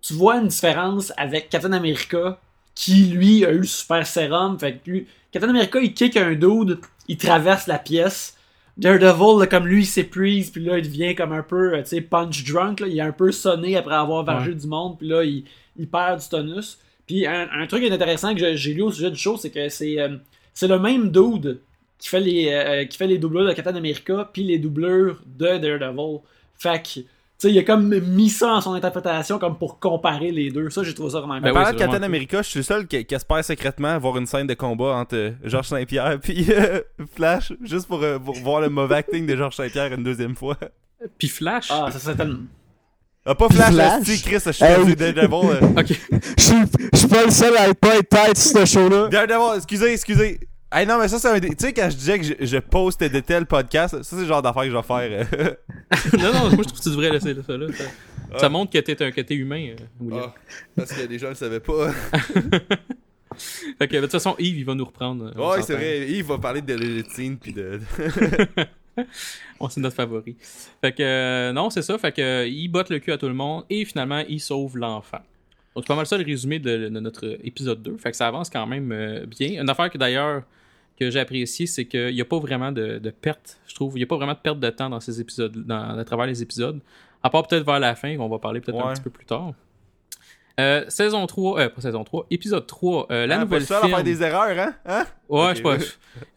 tu 0.00 0.14
vois 0.14 0.36
une 0.36 0.48
différence 0.48 1.12
avec 1.16 1.48
Captain 1.48 1.72
America 1.72 2.38
qui 2.74 3.06
lui 3.06 3.44
a 3.44 3.50
eu 3.50 3.58
le 3.58 3.64
super 3.64 4.06
sérum. 4.06 4.58
Fait 4.58 4.76
que 4.76 4.90
lui, 4.90 5.06
Captain 5.32 5.48
America 5.48 5.80
il 5.80 5.92
kick 5.92 6.16
un 6.16 6.34
dude, 6.34 6.78
il 7.08 7.16
traverse 7.16 7.66
la 7.66 7.78
pièce. 7.78 8.36
Daredevil, 8.76 9.38
là, 9.38 9.46
comme 9.46 9.68
lui, 9.68 9.82
il 9.82 9.86
s'épuise, 9.86 10.50
puis 10.50 10.64
là, 10.64 10.78
il 10.78 10.84
devient 10.84 11.14
comme 11.14 11.32
un 11.32 11.44
peu, 11.44 11.74
euh, 11.74 11.82
tu 11.82 11.90
sais, 11.90 12.00
punch 12.00 12.44
drunk, 12.44 12.80
là. 12.80 12.88
il 12.88 12.98
est 12.98 13.02
un 13.02 13.12
peu 13.12 13.30
sonné 13.30 13.76
après 13.76 13.94
avoir 13.94 14.24
vargé 14.24 14.52
du 14.52 14.66
monde, 14.66 14.98
puis 14.98 15.06
là, 15.06 15.22
il, 15.22 15.44
il 15.78 15.86
perd 15.86 16.20
du 16.20 16.28
tonus. 16.28 16.78
Puis 17.06 17.26
un, 17.26 17.48
un 17.52 17.66
truc 17.66 17.84
intéressant 17.84 18.34
que 18.34 18.56
j'ai 18.56 18.74
lu 18.74 18.82
au 18.82 18.90
sujet 18.92 19.10
du 19.10 19.18
show, 19.18 19.36
c'est 19.36 19.50
que 19.50 19.68
c'est 19.68 20.00
euh, 20.00 20.16
c'est 20.52 20.68
le 20.68 20.78
même 20.78 21.10
dude 21.10 21.60
qui 21.98 22.08
fait 22.08 22.20
les 22.20 22.48
euh, 22.48 22.84
qui 22.86 22.96
fait 22.96 23.06
les 23.06 23.18
doubleurs 23.18 23.46
de 23.46 23.52
Captain 23.52 23.74
America 23.74 24.30
puis 24.32 24.44
les 24.44 24.58
doubleurs 24.58 25.22
de 25.26 25.58
Daredevil. 25.58 26.20
Fait 26.54 26.82
que 26.82 27.00
tu 27.36 27.48
sais, 27.48 27.52
il 27.52 27.58
a 27.58 27.64
comme 27.64 27.98
mis 27.98 28.30
ça 28.30 28.54
en 28.54 28.60
son 28.60 28.74
interprétation 28.74 29.40
comme 29.40 29.58
pour 29.58 29.80
comparer 29.80 30.30
les 30.30 30.50
deux. 30.50 30.70
Ça, 30.70 30.84
j'ai 30.84 30.94
trouvé 30.94 31.10
ça 31.10 31.18
vraiment 31.18 31.40
Ben 31.40 31.48
oui, 31.48 31.52
parlant 31.52 31.66
c'est 31.66 31.74
de 31.74 31.78
Captain 31.78 32.02
America, 32.04 32.42
je 32.42 32.48
suis 32.48 32.58
le 32.60 32.62
seul 32.62 32.86
qui, 32.86 33.04
qui 33.04 33.14
espère 33.14 33.44
secrètement 33.44 33.98
voir 33.98 34.16
une 34.18 34.26
scène 34.26 34.46
de 34.46 34.54
combat 34.54 34.94
entre 34.94 35.16
euh, 35.16 35.32
Georges 35.42 35.66
Saint-Pierre 35.66 36.20
puis 36.20 36.46
euh, 36.50 36.80
Flash, 37.16 37.52
juste 37.62 37.88
pour, 37.88 38.02
euh, 38.02 38.20
pour 38.20 38.36
voir 38.36 38.60
le 38.60 38.68
mauvais 38.68 38.96
acting 38.96 39.26
de 39.26 39.34
Georges 39.36 39.56
Saint-Pierre 39.56 39.92
une 39.92 40.04
deuxième 40.04 40.36
fois. 40.36 40.56
Puis 41.18 41.28
Flash. 41.28 41.68
Ah, 41.70 41.90
ça 41.90 41.98
serait 41.98 42.14
tellement. 42.14 42.38
Ah, 43.26 43.34
pas 43.34 43.48
Flash, 43.48 43.72
Flash? 43.72 44.08
esti, 44.08 44.22
Chris, 44.22 44.38
je 44.44 44.50
suis 44.52 44.64
oui. 44.84 44.94
Daredevil. 44.96 45.50
euh. 45.62 45.80
Ok. 45.80 45.86
Je 46.36 46.42
suis 46.42 46.54
je 46.92 46.98
suis 46.98 47.08
pas 47.08 47.24
le 47.24 47.30
seul 47.30 47.56
à 47.56 47.68
être 47.68 47.78
pas 47.78 47.96
être 47.96 48.08
tête 48.08 48.36
sur 48.36 48.58
ce 48.60 48.64
show-là. 48.66 49.08
Daredevil, 49.08 49.56
excusez, 49.56 49.92
excusez. 49.92 50.40
Hey, 50.70 50.86
non, 50.86 50.98
mais 50.98 51.08
ça, 51.08 51.18
c'est 51.18 51.28
un. 51.28 51.40
Tu 51.40 51.48
sais, 51.56 51.72
quand 51.72 51.88
je 51.88 51.96
disais 51.96 52.18
que 52.18 52.24
je, 52.24 52.34
je 52.40 52.58
poste 52.58 53.02
de 53.02 53.20
tels 53.20 53.46
podcasts, 53.46 53.94
ça, 54.02 54.02
c'est 54.02 54.16
le 54.22 54.26
genre 54.26 54.42
d'affaire 54.42 54.64
que 54.64 54.70
je 54.70 54.76
vais 54.76 54.82
faire. 54.82 55.26
euh. 55.38 55.54
non, 56.18 56.32
non, 56.32 56.40
moi 56.50 56.50
je 56.50 56.62
trouve 56.68 56.72
que 56.78 56.82
tu 56.82 56.90
devrais 56.90 57.10
laisser 57.10 57.34
ça 57.46 57.56
là. 57.56 57.66
Ça, 57.72 58.38
ça 58.40 58.48
montre 58.48 58.72
que 58.72 58.78
t'es 58.78 59.00
un 59.02 59.10
que 59.12 59.20
t'es 59.20 59.34
humain, 59.36 59.68
euh, 59.70 59.76
William. 60.00 60.24
Ah, 60.26 60.34
parce 60.76 60.92
que 60.92 61.06
les 61.06 61.18
gens 61.18 61.28
le 61.28 61.34
savaient 61.36 61.60
pas. 61.60 61.92
Fait 63.78 63.88
que 63.88 63.96
de 63.96 64.00
toute 64.02 64.12
façon, 64.12 64.36
Yves, 64.38 64.58
il 64.58 64.64
va 64.64 64.74
nous 64.74 64.84
reprendre. 64.84 65.32
euh, 65.36 65.50
ouais, 65.56 65.62
c'est 65.62 65.74
vrai. 65.74 66.08
Yves 66.08 66.26
va 66.26 66.38
parler 66.38 66.60
de 66.62 66.74
l'élitine 66.74 67.36
puis 67.38 67.52
de. 67.52 67.80
On 69.60 69.68
c'est 69.68 69.80
notre 69.80 69.96
favori. 69.96 70.36
Fait 70.80 70.92
que 70.92 71.02
euh, 71.02 71.52
non, 71.52 71.70
c'est 71.70 71.82
ça. 71.82 71.96
Fait 71.98 72.12
que 72.12 72.20
euh, 72.22 72.46
il 72.46 72.68
botte 72.68 72.90
le 72.90 72.98
cul 72.98 73.12
à 73.12 73.18
tout 73.18 73.28
le 73.28 73.34
monde 73.34 73.64
et 73.70 73.84
finalement 73.84 74.22
il 74.28 74.40
sauve 74.40 74.76
l'enfant. 74.76 75.18
Donc 75.74 75.84
c'est 75.84 75.88
pas 75.88 75.96
mal 75.96 76.06
ça 76.06 76.16
le 76.16 76.24
résumé 76.24 76.58
de, 76.58 76.76
de 76.88 77.00
notre 77.00 77.38
épisode 77.44 77.82
2. 77.82 77.96
Fait 77.98 78.10
que 78.10 78.16
ça 78.16 78.28
avance 78.28 78.48
quand 78.50 78.66
même 78.66 78.92
euh, 78.92 79.26
bien. 79.26 79.60
Une 79.62 79.68
affaire 79.70 79.90
que 79.90 79.98
d'ailleurs 79.98 80.42
que 80.98 81.10
j'ai 81.10 81.18
apprécié, 81.18 81.66
c'est 81.66 81.86
qu'il 81.86 82.14
n'y 82.14 82.20
a 82.20 82.24
pas 82.24 82.38
vraiment 82.38 82.70
de, 82.70 82.98
de 82.98 83.10
perte, 83.10 83.58
je 83.66 83.74
trouve. 83.74 83.94
Il 83.94 83.98
n'y 83.98 84.04
a 84.04 84.06
pas 84.06 84.16
vraiment 84.16 84.34
de 84.34 84.38
perte 84.38 84.60
de 84.60 84.70
temps 84.70 84.88
dans 84.88 85.00
ces 85.00 85.20
épisodes, 85.20 85.66
dans, 85.66 85.98
à 85.98 86.04
travers 86.04 86.26
les 86.26 86.40
épisodes. 86.42 86.78
À 87.20 87.30
part 87.30 87.44
peut-être 87.48 87.64
vers 87.66 87.80
la 87.80 87.96
fin, 87.96 88.16
qu'on 88.16 88.28
va 88.28 88.38
parler 88.38 88.60
peut-être 88.60 88.78
un 88.78 88.92
petit 88.92 89.02
peu 89.02 89.10
plus 89.10 89.24
tard. 89.26 89.52
Euh, 90.60 90.84
saison 90.88 91.26
3, 91.26 91.60
euh, 91.60 91.68
pas 91.68 91.80
saison 91.80 92.04
3, 92.04 92.26
épisode 92.30 92.64
3, 92.68 93.08
euh, 93.10 93.26
la 93.26 93.38
Hein, 93.38 93.40
nouvelle 93.40 93.64
film. 93.64 93.88
faire 93.90 94.04
des 94.04 94.22
erreurs, 94.22 94.56
hein? 94.56 94.74
Hein? 94.86 95.04
Ouais, 95.28 95.48
je 95.50 95.56
sais 95.56 95.62
pas. 95.62 95.76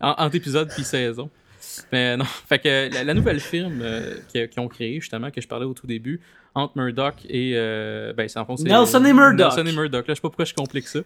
en- 0.01 0.25
entre 0.25 0.35
épisode 0.35 0.69
puis 0.73 0.83
saison. 0.83 1.29
Mais 1.91 2.17
non, 2.17 2.25
fait 2.47 2.59
que 2.59 2.93
la, 2.93 3.03
la 3.03 3.13
nouvelle 3.13 3.39
film 3.39 3.79
euh, 3.81 4.15
qu'ils 4.31 4.49
ont 4.59 4.67
créé 4.67 4.99
justement, 4.99 5.31
que 5.31 5.41
je 5.41 5.47
parlais 5.47 5.65
au 5.65 5.73
tout 5.73 5.87
début, 5.87 6.19
entre 6.55 6.77
Murdoch 6.77 7.15
et. 7.29 7.53
euh, 7.55 8.13
ben, 8.13 8.27
c'est 8.27 8.39
en 8.39 8.45
fond, 8.45 8.57
c'est- 8.57 8.63
Nelson 8.63 9.03
et 9.05 9.13
Murdoch. 9.13 9.55
Nelson 9.55 9.65
et 9.65 9.71
Murdoch. 9.75 10.07
Là, 10.07 10.13
je 10.13 10.15
sais 10.15 10.21
pas 10.21 10.29
pourquoi 10.29 10.45
je 10.45 10.53
complique 10.53 10.87
ça. 10.87 10.99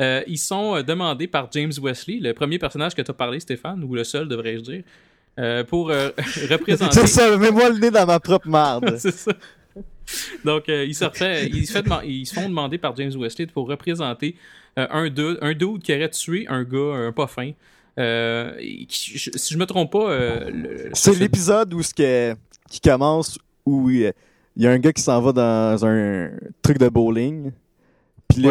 Euh, 0.00 0.22
ils 0.26 0.38
sont 0.38 0.76
euh, 0.76 0.82
demandés 0.82 1.26
par 1.26 1.48
James 1.52 1.72
Wesley, 1.82 2.18
le 2.20 2.32
premier 2.32 2.58
personnage 2.58 2.94
que 2.94 3.02
tu 3.02 3.10
as 3.10 3.14
parlé, 3.14 3.40
Stéphane, 3.40 3.82
ou 3.84 3.94
le 3.94 4.04
seul, 4.04 4.28
devrais-je 4.28 4.60
dire, 4.62 4.82
euh, 5.38 5.62
pour 5.64 5.90
euh, 5.90 6.10
représenter. 6.50 7.00
C'est 7.00 7.06
ça, 7.06 7.36
mets-moi 7.36 7.68
le 7.70 7.78
nez 7.78 7.90
dans 7.90 8.06
ma 8.06 8.18
propre 8.20 8.48
marde. 8.48 8.94
c'est 8.98 9.12
ça. 9.14 9.32
Donc, 10.44 10.68
euh, 10.68 10.84
il, 10.84 10.94
se 10.94 11.04
refait- 11.04 11.48
il, 11.52 11.66
se 11.66 11.72
fait 11.72 11.82
deman- 11.82 12.04
ils 12.04 12.26
se 12.26 12.34
font 12.34 12.48
demander 12.48 12.78
par 12.78 12.94
James 12.96 13.12
Wesley 13.16 13.46
pour 13.46 13.68
représenter 13.68 14.36
euh, 14.78 14.86
un, 14.90 15.08
dude, 15.08 15.38
un 15.40 15.52
dude 15.54 15.82
qui 15.82 15.94
aurait 15.94 16.10
tué 16.10 16.46
un 16.48 16.62
gars, 16.62 16.94
un 16.94 17.12
pas 17.12 17.26
fin. 17.26 17.52
Euh, 17.98 18.52
je- 18.60 19.30
si 19.34 19.54
je 19.54 19.58
me 19.58 19.66
trompe 19.66 19.92
pas, 19.92 20.10
euh, 20.10 20.90
C'est 20.94 21.14
l'épisode 21.18 21.72
où 21.74 21.82
ce 21.82 21.94
que, 21.94 22.34
qui 22.70 22.80
commence 22.80 23.38
où 23.64 23.88
il 23.90 24.12
y 24.56 24.66
a 24.66 24.70
un 24.70 24.78
gars 24.78 24.92
qui 24.92 25.02
s'en 25.02 25.20
va 25.20 25.32
dans 25.32 25.86
un 25.86 26.30
truc 26.62 26.78
de 26.78 26.88
bowling. 26.88 27.52
Puis 28.28 28.42
là, 28.42 28.50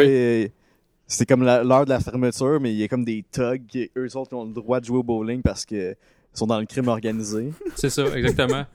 c'est 1.07 1.25
comme 1.25 1.43
l'heure 1.43 1.83
de 1.85 1.89
la 1.89 1.99
fermeture, 1.99 2.59
mais 2.61 2.71
il 2.73 2.77
y 2.77 2.83
a 2.83 2.87
comme 2.87 3.03
des 3.03 3.23
thugs 3.31 3.65
qui, 3.67 3.91
eux 3.97 4.15
autres, 4.17 4.33
ont 4.35 4.45
le 4.45 4.53
droit 4.53 4.79
de 4.79 4.85
jouer 4.85 4.97
au 4.99 5.03
bowling 5.03 5.41
parce 5.41 5.65
que 5.65 5.91
ils 5.91 6.37
sont 6.37 6.47
dans 6.47 6.59
le 6.59 6.65
crime 6.65 6.87
organisé. 6.87 7.51
C'est 7.75 7.89
ça, 7.89 8.05
exactement. 8.17 8.65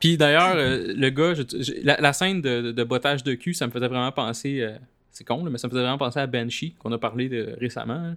Puis 0.00 0.16
d'ailleurs, 0.16 0.54
euh, 0.56 0.94
le 0.96 1.10
gars, 1.10 1.34
je- 1.34 1.42
je- 1.62 1.84
la, 1.84 2.00
la 2.00 2.12
scène 2.14 2.40
de, 2.40 2.62
de, 2.62 2.72
de 2.72 2.84
bottage 2.84 3.22
de 3.22 3.34
cul, 3.34 3.52
ça 3.54 3.66
me 3.66 3.70
faisait 3.72 3.86
vraiment 3.88 4.10
penser. 4.12 4.60
euh, 4.62 4.72
c'est 5.10 5.22
con, 5.24 5.44
là, 5.44 5.50
mais 5.50 5.58
ça 5.58 5.68
me 5.68 5.70
faisait 5.70 5.82
vraiment 5.82 5.98
penser 5.98 6.18
à 6.18 6.26
Banshee, 6.26 6.74
qu'on 6.80 6.90
a 6.90 6.98
parlé 6.98 7.28
de, 7.28 7.54
récemment. 7.60 7.92
hein. 7.94 8.16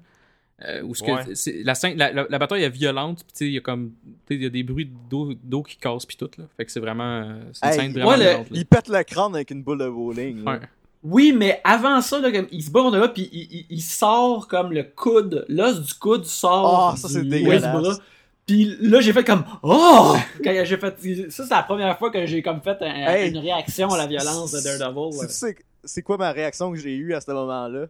Euh, 0.66 0.82
où 0.82 0.96
ce 0.96 1.04
que 1.04 1.12
Ouais. 1.12 1.36
c'est- 1.36 1.62
la, 1.64 1.76
scène, 1.76 1.98
la, 2.00 2.12
la- 2.12 2.26
la 2.28 2.40
bataille 2.40 2.64
est 2.64 2.70
violente, 2.70 3.18
puis 3.20 3.32
tu 3.32 3.38
sais, 3.38 3.46
il 3.46 3.54
y 3.54 3.58
a 3.58 3.62
comme. 3.62 3.92
tu 4.04 4.10
sais, 4.30 4.36
Il 4.36 4.42
y 4.42 4.46
a 4.48 4.50
des 4.50 4.64
bruits 4.64 4.90
d'eau 5.08 5.32
d'eau 5.44 5.62
qui 5.62 5.78
cassent, 5.78 6.06
puis 6.08 6.18
tout. 6.18 6.30
Là. 6.38 6.46
Fait 6.58 6.66
que 6.66 6.72
c'est 6.72 6.80
vraiment. 6.80 7.04
euh, 7.22 7.40
C'est 7.54 7.66
une 7.68 7.72
Hey, 7.74 7.80
scène 7.80 7.92
vraiment 7.92 8.10
ouais, 8.10 8.18
le- 8.18 8.24
violente. 8.24 8.50
là. 8.50 8.58
Il 8.58 8.66
pète 8.66 8.88
le 8.90 9.04
crâne 9.04 9.36
avec 9.36 9.52
une 9.52 9.62
boule 9.62 9.78
de 9.78 9.88
bowling. 9.90 10.44
Ouais. 10.48 10.60
Oui, 11.04 11.32
mais 11.32 11.62
avant 11.64 12.02
ça, 12.02 12.20
là, 12.20 12.32
comme, 12.32 12.48
il 12.52 12.64
se 12.64 12.72
bat 12.72 12.82
contre 12.82 12.98
là, 12.98 13.08
puis 13.08 13.30
il, 13.32 13.42
il- 13.52 13.66
il 13.70 13.82
sort 13.82 14.48
comme 14.48 14.72
le 14.74 14.82
coude, 14.84 15.46
l'os 15.48 15.80
du 15.80 15.94
coude 15.94 16.26
sort. 16.26 16.92
Ah, 16.94 16.98
ça, 16.98 17.08
c'est 17.08 17.24
dégueulasse. 17.24 18.00
Puis 18.48 18.78
là, 18.82 19.00
j'ai 19.00 19.14
fait 19.14 19.24
comme 19.24 19.44
Oh! 19.62 20.16
Quand 20.44 20.64
j'ai 20.66 20.78
fait. 20.78 21.30
Ça, 21.30 21.44
c'est 21.44 21.54
la 21.54 21.64
première 21.64 21.98
fois 22.00 22.10
que 22.10 22.26
j'ai 22.26 22.42
comme 22.42 22.62
fait 22.62 22.78
un- 22.82 23.08
Hey. 23.14 23.30
une 23.30 23.38
réaction 23.38 23.90
à 23.90 23.98
la 23.98 24.08
violence 24.08 24.54
de 24.54 24.62
Daredevil. 24.62 25.20
Ouais. 25.20 25.54
C'est 25.84 26.02
quoi 26.02 26.18
ma 26.18 26.32
réaction 26.32 26.72
que 26.72 26.78
j'ai 26.80 26.96
eue 26.96 27.14
à 27.14 27.22
ce 27.22 27.30
moment-là? 27.32 27.86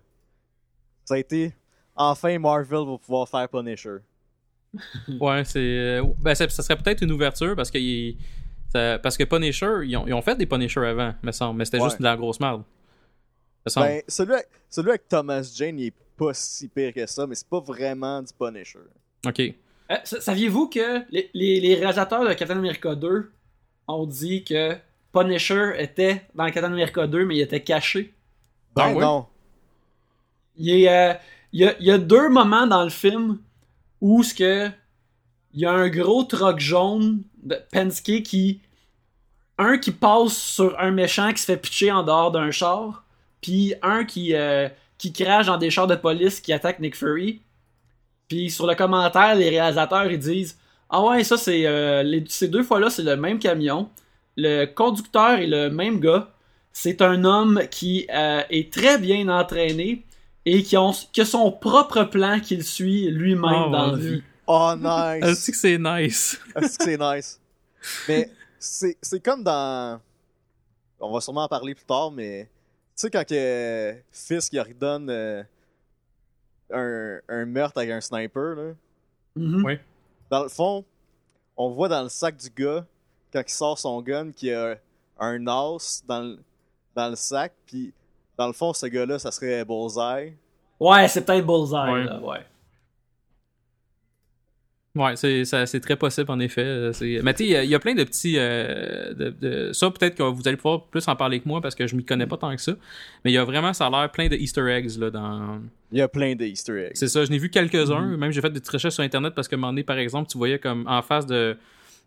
Ça 1.06 1.14
a 1.14 1.18
été 1.18 1.54
enfin 1.98 2.38
Marvel 2.40 2.86
va 2.88 2.98
pouvoir 2.98 3.28
faire 3.28 3.48
Punisher. 3.50 3.98
Ouais, 5.20 5.44
c'est. 5.46 6.00
Ben, 6.20 6.36
ça, 6.36 6.48
ça 6.50 6.62
serait 6.64 6.76
peut-être 6.78 7.02
une 7.02 7.12
ouverture 7.12 7.56
parce 7.56 7.72
que. 7.72 7.78
il- 7.78 8.18
ça- 8.72 9.00
parce 9.00 9.16
que 9.18 9.24
Punisher, 9.24 9.80
ils 9.86 9.96
ont, 9.96 10.06
ils 10.08 10.14
ont 10.14 10.22
fait 10.22 10.36
des 10.36 10.46
Punisher 10.46 10.82
avant, 10.86 11.14
me 11.24 11.32
semble, 11.32 11.58
mais 11.58 11.66
c'était 11.66 11.80
Ouais. 11.80 11.86
juste 11.86 12.00
de 12.00 12.04
la 12.04 12.18
grosse 12.18 12.40
merde. 12.40 12.64
Me 13.66 13.70
semble. 13.70 13.88
Ben, 13.88 14.02
celui, 14.10 14.34
avec, 14.34 14.48
celui 14.70 14.90
avec 14.90 15.08
Thomas 15.08 15.50
Jane, 15.56 15.80
il 15.80 15.88
est 15.88 15.94
pas 16.18 16.34
si 16.34 16.68
pire 16.68 16.94
que 16.94 17.06
ça, 17.06 17.26
mais 17.26 17.36
c'est 17.36 17.48
pas 17.48 17.62
vraiment 17.62 18.22
du 18.22 18.34
Punisher. 18.38 18.80
Ok. 19.26 19.40
Euh, 19.40 19.96
sa- 20.04 20.20
Saviez-vous 20.20 20.68
que 20.68 21.02
les, 21.12 21.30
les, 21.34 21.62
les 21.62 21.76
réalisateurs 21.76 22.28
de 22.28 22.34
Captain 22.34 22.58
America 22.58 22.94
2 22.94 23.32
ont 23.88 24.06
dit 24.06 24.44
que 24.44 24.76
Punisher 25.14 25.72
était 25.78 26.24
dans 26.36 26.46
Captain 26.52 26.74
America 26.74 27.08
2, 27.08 27.26
mais 27.26 27.38
il 27.38 27.42
était 27.42 27.64
caché? 27.64 28.14
Ah 28.76 28.90
Ben 28.90 28.96
ouais? 28.96 29.02
non. 29.02 29.26
Il, 30.58 30.70
est, 30.70 30.90
euh, 30.90 31.14
il, 31.54 31.76
y 31.80 31.92
a, 31.92 31.98
deux 31.98 32.30
moments 32.30 32.68
dans 32.68 32.84
le 32.84 32.90
film 32.90 33.40
où 34.02 34.24
ce 34.24 34.34
que 34.34 34.70
il 35.54 35.62
y 35.62 35.66
a 35.66 35.72
un 35.72 35.90
gros 35.90 36.24
truck 36.24 36.60
jaune 36.60 37.24
de 37.42 37.58
Penske 37.72 38.22
qui 38.24 38.62
un 39.58 39.78
qui 39.78 39.92
passe 39.92 40.38
sur 40.38 40.80
un 40.80 40.92
méchant 40.92 41.32
qui 41.34 41.42
se 41.42 41.46
fait 41.46 41.58
pitcher 41.58 41.92
en 41.92 42.04
dehors 42.04 42.32
d'un 42.32 42.52
char, 42.52 43.04
puis 43.42 43.74
un 43.82 44.06
qui 44.06 44.36
euh, 44.36 44.70
qui 44.98 45.14
crache 45.14 45.48
dans 45.48 45.58
des 45.58 45.72
chars 45.72 45.88
de 45.88 45.96
police 45.96 46.40
qui 46.42 46.54
attaque 46.54 46.80
Nick 46.80 46.96
Fury. 46.96 47.42
Puis 48.28 48.52
sur 48.52 48.68
le 48.68 48.76
commentaire, 48.76 49.36
les 49.36 49.50
réalisateurs 49.50 50.12
ils 50.12 50.20
disent 50.20 50.58
ah 50.90 51.04
ouais 51.04 51.24
ça 51.24 51.38
c'est 51.38 51.66
euh, 51.66 52.04
les- 52.04 52.24
ces 52.28 52.50
deux 52.50 52.64
fois 52.64 52.80
là 52.80 52.90
c'est 52.90 53.04
le 53.04 53.16
même 53.16 53.40
camion, 53.40 53.90
le 54.36 54.66
conducteur 54.66 55.40
est 55.40 55.48
le 55.48 55.70
même 55.70 56.00
gars. 56.00 56.30
C'est 56.74 57.02
un 57.02 57.24
homme 57.26 57.64
qui 57.72 58.06
euh, 58.14 58.44
est 58.52 58.72
très 58.72 59.00
bien 59.00 59.28
entraîné 59.30 60.06
et 60.50 60.64
qui, 60.64 60.78
ont, 60.78 60.92
qui 61.12 61.20
a 61.22 61.26
son 61.26 61.52
propre 61.52 62.04
plan 62.06 62.40
qu'il 62.40 62.64
suit 62.64 63.12
lui-même 63.12 63.66
Oh, 63.68 63.70
dans 63.70 63.92
la 63.92 63.98
vie. 63.98 64.24
Oh, 64.48 64.72
Est-ce 65.22 65.28
nice. 65.28 65.46
que 65.52 65.58
c'est 65.58 65.78
nice? 65.78 66.40
Est-ce 66.56 66.78
que 66.78 66.84
c'est 66.86 66.98
nice? 66.98 67.40
Mais 68.08 68.32
c'est 68.58 68.98
c'est 69.02 69.20
comme 69.20 69.44
dans. 69.44 70.00
On 71.00 71.12
va 71.12 71.20
sûrement 71.20 71.44
en 71.44 71.48
parler 71.48 71.76
plus 71.76 71.86
tard, 71.86 72.12
mais. 72.12 72.46
Tu 72.96 73.02
sais, 73.02 73.12
quand 73.12 73.24
que 73.28 73.96
Fisk 74.12 74.54
il 74.54 74.60
redonne 74.62 75.10
euh, 75.10 75.44
un, 76.74 77.20
un 77.30 77.46
meurtre 77.46 77.78
avec 77.78 77.92
un 77.92 78.02
sniper, 78.02 78.56
là. 78.56 78.74
Mhm. 79.36 79.64
Ouais. 79.64 79.80
Dans 80.32 80.44
le 80.44 80.50
fond, 80.50 80.84
on 81.56 81.70
voit 81.70 81.90
dans 81.90 82.04
le 82.04 82.10
sac 82.10 82.36
du 82.38 82.50
gars, 82.50 82.86
quand 83.32 83.44
il 83.46 83.52
sort 83.52 83.78
son 83.78 84.02
gun, 84.02 84.32
qu'il 84.32 84.50
y 84.50 84.54
a 84.54 84.78
un 85.20 85.46
os 85.46 86.04
dans 86.08 86.22
le, 86.22 86.40
dans 86.96 87.10
le 87.10 87.16
sac, 87.16 87.54
puis 87.66 87.94
dans 88.38 88.48
le 88.48 88.54
fond, 88.54 88.74
ce 88.74 88.86
gars-là, 88.86 89.20
ça 89.20 89.32
serait 89.32 89.64
Bullseye. 89.66 90.34
Ouais, 90.80 91.08
c'est 91.08 91.26
peut-être 91.26 91.46
Bullseye. 91.46 91.92
Ouais. 91.92 92.04
Là, 92.04 92.20
ouais. 92.22 92.40
Ouais, 94.96 95.16
c'est 95.16 95.46
ça- 95.46 95.68
c'est 95.68 95.80
très 95.80 95.96
possible 95.96 96.32
en 96.32 96.40
effet. 96.40 96.64
Euh, 96.64 96.92
c'est- 96.92 97.20
Mais 97.22 97.32
tu 97.36 97.44
sais, 97.44 97.50
il 97.50 97.52
y 97.52 97.56
a- 97.56 97.64
il 97.64 97.70
y, 97.70 97.76
a 97.76 97.80
plein 97.80 97.94
de 97.94 98.04
petits. 98.04 98.36
euh, 98.40 99.14
de, 99.14 99.30
de- 99.30 99.72
Ça, 99.72 99.92
peut-être 99.92 100.16
que 100.16 100.24
vous 100.24 100.48
allez 100.48 100.58
pouvoir 100.58 100.86
plus 100.86 101.08
en 101.08 101.16
parler 101.16 101.40
que 101.40 101.48
moi 101.48 101.62
parce 101.62 101.76
que 101.76 101.86
je 101.86 101.96
m'y 101.96 102.04
connais 102.04 102.26
pas 102.26 102.38
tant 102.38 102.56
que 102.56 102.62
ça. 102.62 102.72
Mais 103.24 103.30
il 103.32 103.36
y 103.36 103.38
a 103.38 103.44
vraiment, 103.44 103.74
ça 103.74 103.86
a 103.86 103.90
l'air 103.92 104.12
plein 104.12 104.28
de 104.28 104.36
Easter 104.36 104.68
eggs 104.72 104.98
là, 104.98 105.12
dans. 105.12 105.60
Il 105.92 106.00
y 106.00 106.02
a 106.02 106.08
plein 106.08 106.34
de 106.36 106.44
Easter 106.46 106.86
eggs. 106.88 106.92
C'est 106.96 107.10
ça, 107.10 107.24
je 107.26 107.30
n'ai 107.30 107.38
vu 107.38 107.52
quelques-uns. 107.52 108.18
Même 108.18 108.32
j'ai 108.32 108.42
fait 108.42 108.50
des 108.50 108.60
recherches 108.68 108.96
sur 108.96 109.04
Internet 109.04 109.36
parce 109.36 109.48
que 109.48 109.54
un 109.56 109.60
moment 109.60 109.72
donné, 109.72 109.84
par 109.84 110.00
exemple, 110.00 110.32
tu 110.32 110.38
voyais 110.40 110.58
comme 110.58 110.88
en 110.88 111.04
face 111.04 111.28
de, 111.28 111.56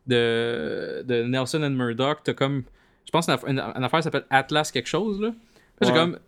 de, 0.09 1.05
de 1.07 1.23
Nelson 1.23 1.63
and 1.63 1.71
Murdoch, 1.71 2.19
t'as 2.25 2.35
comme. 2.35 2.65
Je 3.07 3.11
pense 3.13 3.29
une, 3.29 3.35
aff- 3.37 3.47
une, 3.49 3.61
une 3.61 3.85
affaire 3.85 4.01
qui 4.01 4.05
s'appelle 4.05 4.27
Atlas 4.31 4.73
quelque 4.73 4.89
chose. 4.89 5.21
Là. 5.21 5.31
Là, 5.81 5.87
j'ai 5.87 5.93
Ouais. 5.93 5.99
comme. 5.99 6.19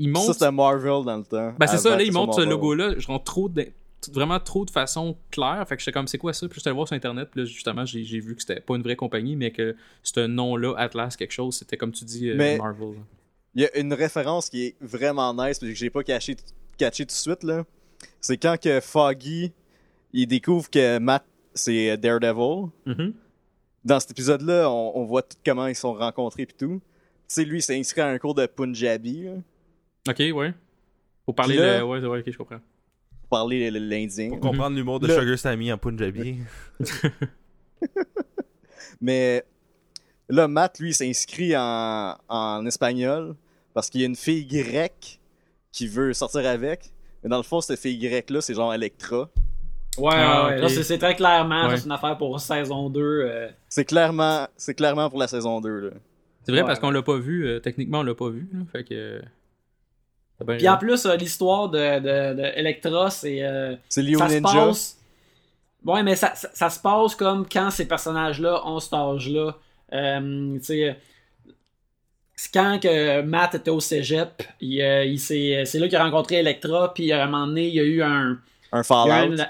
Ils 0.00 0.06
Ça, 0.06 0.20
montrent. 0.20 0.32
c'était 0.34 0.52
Marvel 0.52 1.04
dans 1.04 1.16
le 1.16 1.24
temps. 1.24 1.54
Ben 1.58 1.66
c'est 1.66 1.78
ça, 1.78 1.96
là, 1.96 2.02
ils 2.02 2.12
montrent 2.12 2.36
ce 2.40 2.46
logo-là, 2.48 2.94
je 2.98 3.06
rends 3.08 3.18
trop 3.18 3.48
de- 3.48 3.66
vraiment 4.12 4.38
trop 4.38 4.64
de 4.64 4.70
façon 4.70 5.16
claire. 5.32 5.64
Fait 5.68 5.76
que 5.76 5.82
j'étais 5.82 5.90
comme, 5.92 6.06
c'est 6.06 6.18
quoi 6.18 6.32
ça? 6.32 6.46
Puis 6.46 6.60
j'étais 6.60 6.68
allé 6.68 6.76
voir 6.76 6.86
sur 6.86 6.94
Internet, 6.94 7.28
puis 7.32 7.40
là, 7.40 7.46
justement, 7.46 7.84
j'ai 7.84 8.04
j'ai 8.04 8.20
vu 8.20 8.36
que 8.36 8.42
c'était 8.42 8.60
pas 8.60 8.76
une 8.76 8.82
vraie 8.82 8.94
compagnie, 8.94 9.34
mais 9.34 9.50
que 9.50 9.74
ce 10.04 10.20
nom-là, 10.20 10.74
Atlas, 10.76 11.16
quelque 11.16 11.32
chose, 11.32 11.56
c'était 11.56 11.76
comme 11.76 11.90
tu 11.90 12.04
dis, 12.04 12.28
euh, 12.30 12.34
Mais- 12.36 12.58
Marvel. 12.58 12.94
Il 13.56 13.62
y 13.62 13.64
a 13.64 13.76
une 13.76 13.92
référence 13.92 14.50
qui 14.50 14.66
est 14.66 14.76
vraiment 14.80 15.34
nice, 15.34 15.60
mais 15.62 15.70
que 15.70 15.74
j'ai 15.74 15.90
pas 15.90 16.04
caché, 16.04 16.36
catché 16.76 17.04
tout 17.04 17.08
de 17.08 17.12
suite, 17.12 17.42
là. 17.42 17.64
C'est 18.20 18.36
quand 18.36 18.56
que 18.60 18.78
Foggy, 18.80 19.50
il 20.12 20.28
découvre 20.28 20.70
que 20.70 20.98
Matt, 21.00 21.24
c'est 21.54 21.96
Daredevil. 21.96 22.68
Mhm. 22.86 23.14
Dans 23.84 23.98
cet 23.98 24.12
épisode-là, 24.12 24.70
on, 24.70 24.92
on 24.96 25.04
voit 25.06 25.22
tout 25.22 25.36
comment 25.44 25.66
ils 25.66 25.74
sont 25.74 25.94
rencontrés 25.94 26.46
pis 26.46 26.54
tout. 26.54 26.80
Tu 27.28 27.34
sais, 27.34 27.44
lui, 27.44 27.58
il 27.58 27.62
s'est 27.62 27.78
inscrit 27.78 28.00
à 28.00 28.08
un 28.08 28.18
cours 28.18 28.34
de 28.34 28.46
Punjabi, 28.46 29.24
là, 29.24 29.32
Ok, 30.08 30.18
ouais. 30.34 30.54
Faut 31.26 31.32
parler 31.34 31.56
là- 31.56 31.78
de. 31.80 31.82
Ouais, 31.84 31.98
ouais, 32.00 32.18
ok, 32.20 32.30
je 32.30 32.36
comprends. 32.38 32.60
pour 33.20 33.28
parler 33.28 33.70
l'indien. 33.70 34.30
Pour 34.30 34.40
comprendre 34.40 34.74
l'humour 34.76 34.98
de 35.00 35.06
Le- 35.08 35.18
Sugar 35.20 35.38
Sammy 35.38 35.70
en 35.70 35.76
Punjabi. 35.76 36.38
Mais 39.00 39.44
là, 40.28 40.48
Matt, 40.48 40.78
lui, 40.78 40.90
il 40.90 40.94
s'inscrit 40.94 41.54
en, 41.56 42.16
en 42.28 42.66
espagnol 42.66 43.36
parce 43.74 43.90
qu'il 43.90 44.00
y 44.00 44.04
a 44.04 44.06
une 44.06 44.16
fille 44.16 44.46
grecque 44.46 45.20
qui 45.72 45.86
veut 45.86 46.12
sortir 46.14 46.46
avec. 46.46 46.90
Mais 47.22 47.28
dans 47.30 47.36
le 47.36 47.42
fond, 47.42 47.60
cette 47.60 47.78
fille 47.80 47.98
grecque-là, 47.98 48.40
c'est 48.40 48.54
genre 48.54 48.72
Electra. 48.72 49.28
Ouais, 49.98 50.10
Ah, 50.14 50.44
ouais, 50.46 50.50
ouais. 50.54 50.60
Là, 50.60 50.68
c'est- 50.68 50.98
très 50.98 51.14
clairement, 51.16 51.62
ça, 51.64 51.68
Ouais. 51.68 51.76
c'est 51.76 51.84
une 51.86 51.92
affaire 51.92 52.16
pour 52.16 52.40
saison 52.40 52.88
2. 52.90 53.00
euh. 53.02 53.48
C'est 53.68 53.84
clairement, 53.84 54.46
c'est 54.56 54.74
clairement 54.74 55.10
pour 55.10 55.18
la 55.18 55.28
saison 55.28 55.60
2, 55.60 55.78
là. 55.80 55.90
C'est 56.48 56.52
vrai 56.52 56.62
Ouais. 56.62 56.66
parce 56.66 56.78
qu'on 56.80 56.90
l'a 56.90 57.02
pas 57.02 57.18
vu, 57.18 57.46
euh, 57.46 57.60
techniquement, 57.60 57.98
on 57.98 58.02
l'a 58.02 58.14
pas 58.14 58.30
vu. 58.30 58.48
là, 58.54 58.60
fait 58.72 58.82
que. 58.84 58.94
euh, 58.94 60.56
Puis 60.56 60.66
en 60.66 60.78
plus, 60.78 61.04
euh, 61.04 61.14
l'histoire 61.16 61.68
de, 61.68 61.78
de, 61.98 62.34
de 62.40 62.42
Electra, 62.56 63.10
c'est. 63.10 63.42
euh, 63.42 63.76
C'est 63.90 64.00
Leo 64.02 64.18
ça 64.18 64.28
se 64.30 64.34
Ninja. 64.36 64.52
passe. 64.66 64.98
Ouais, 65.84 66.02
mais 66.02 66.16
ça, 66.16 66.34
ça, 66.34 66.48
ça 66.54 66.70
se 66.70 66.80
passe 66.80 67.14
comme 67.16 67.46
quand 67.46 67.70
ces 67.70 67.86
personnages-là 67.86 68.66
ont 68.66 68.80
cet 68.80 68.94
âge-là. 68.94 69.56
Euh, 69.92 70.54
tu 70.58 70.64
sais, 70.64 70.98
c'est 72.34 72.52
quand 72.52 72.78
que 72.82 73.20
Matt 73.22 73.54
était 73.56 73.70
au 73.70 73.80
cégep, 73.80 74.42
il, 74.60 74.80
euh, 74.80 75.04
il 75.04 75.18
s'est- 75.18 75.64
c'est 75.66 75.78
là 75.78 75.86
qu'il 75.88 75.96
a 75.96 76.04
rencontré 76.04 76.36
Electra, 76.36 76.94
puis 76.94 77.12
à 77.12 77.24
un 77.24 77.26
moment 77.26 77.46
donné, 77.46 77.68
il 77.68 77.74
y 77.74 77.80
a 77.80 77.84
eu 77.84 78.02
un. 78.02 78.38
Un 78.72 78.72
Il 78.72 78.74
y 78.74 78.76
a 78.76 78.80
eu 78.80 78.84
Fallout. 78.84 79.40
un, 79.42 79.46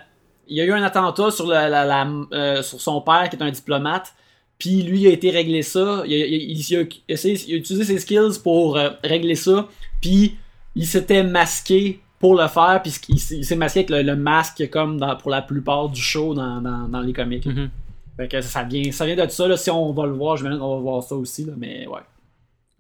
il 0.49 0.57
y 0.57 0.61
a 0.61 0.65
eu 0.65 0.73
un 0.73 0.83
attentat 0.83 1.31
sur, 1.31 1.47
la, 1.47 1.69
la- 1.69 1.85
la- 1.85 2.11
euh, 2.33 2.63
sur 2.63 2.81
son 2.81 3.01
père 3.03 3.29
qui 3.31 3.37
est 3.37 3.43
un 3.43 3.51
diplomate. 3.51 4.15
Puis 4.59 4.83
lui 4.83 5.03
il 5.03 5.07
a 5.07 5.11
été 5.11 5.31
régler 5.31 5.63
ça. 5.63 6.03
Il 6.07 6.13
a, 6.15 6.27
il- 6.27 6.51
il- 6.51 6.59
il 6.71 6.77
a 6.77 6.85
essayé- 7.09 7.39
il 7.49 7.55
a 7.55 7.57
utilisé 7.59 7.85
ses 7.85 7.99
skills 8.01 8.41
pour 8.43 8.77
euh, 8.77 8.91
régler 9.05 9.35
ça. 9.37 9.69
Puis 10.01 10.37
il 10.75 10.87
s'était 10.87 11.23
masqué 11.23 12.01
pour 12.19 12.35
le 12.35 12.49
faire. 12.49 12.81
Puis 12.83 12.93
il, 13.09 13.19
s'est- 13.19 13.57
masqué 13.57 13.81
avec 13.81 13.91
le, 13.91 14.03
le 14.03 14.17
masque 14.17 14.69
comme 14.71 14.99
dans- 14.99 15.17
pour 15.17 15.31
la 15.31 15.43
plupart 15.43 15.89
du 15.89 16.01
show 16.01 16.35
dans, 16.35 16.61
dans- 16.61 16.89
dans 16.89 17.01
les 17.01 17.13
comics. 17.13 17.47
Mhm. 17.47 17.71
Fait 18.17 18.27
que 18.29 18.41
ça 18.41 18.65
vient, 18.65 18.91
ça 18.91 19.07
vient 19.07 19.15
de 19.25 19.31
ça. 19.31 19.47
Là, 19.47 19.57
si 19.57 19.71
on 19.71 19.93
va 19.93 20.07
le 20.07 20.13
voir, 20.13 20.37
je 20.37 20.43
vais 20.47 20.59
qu'on 20.59 20.75
va 20.77 20.81
voir 20.81 21.03
ça 21.05 21.15
aussi. 21.15 21.45
Là, 21.45 21.53
mais 21.57 21.87
ouais. 21.87 22.01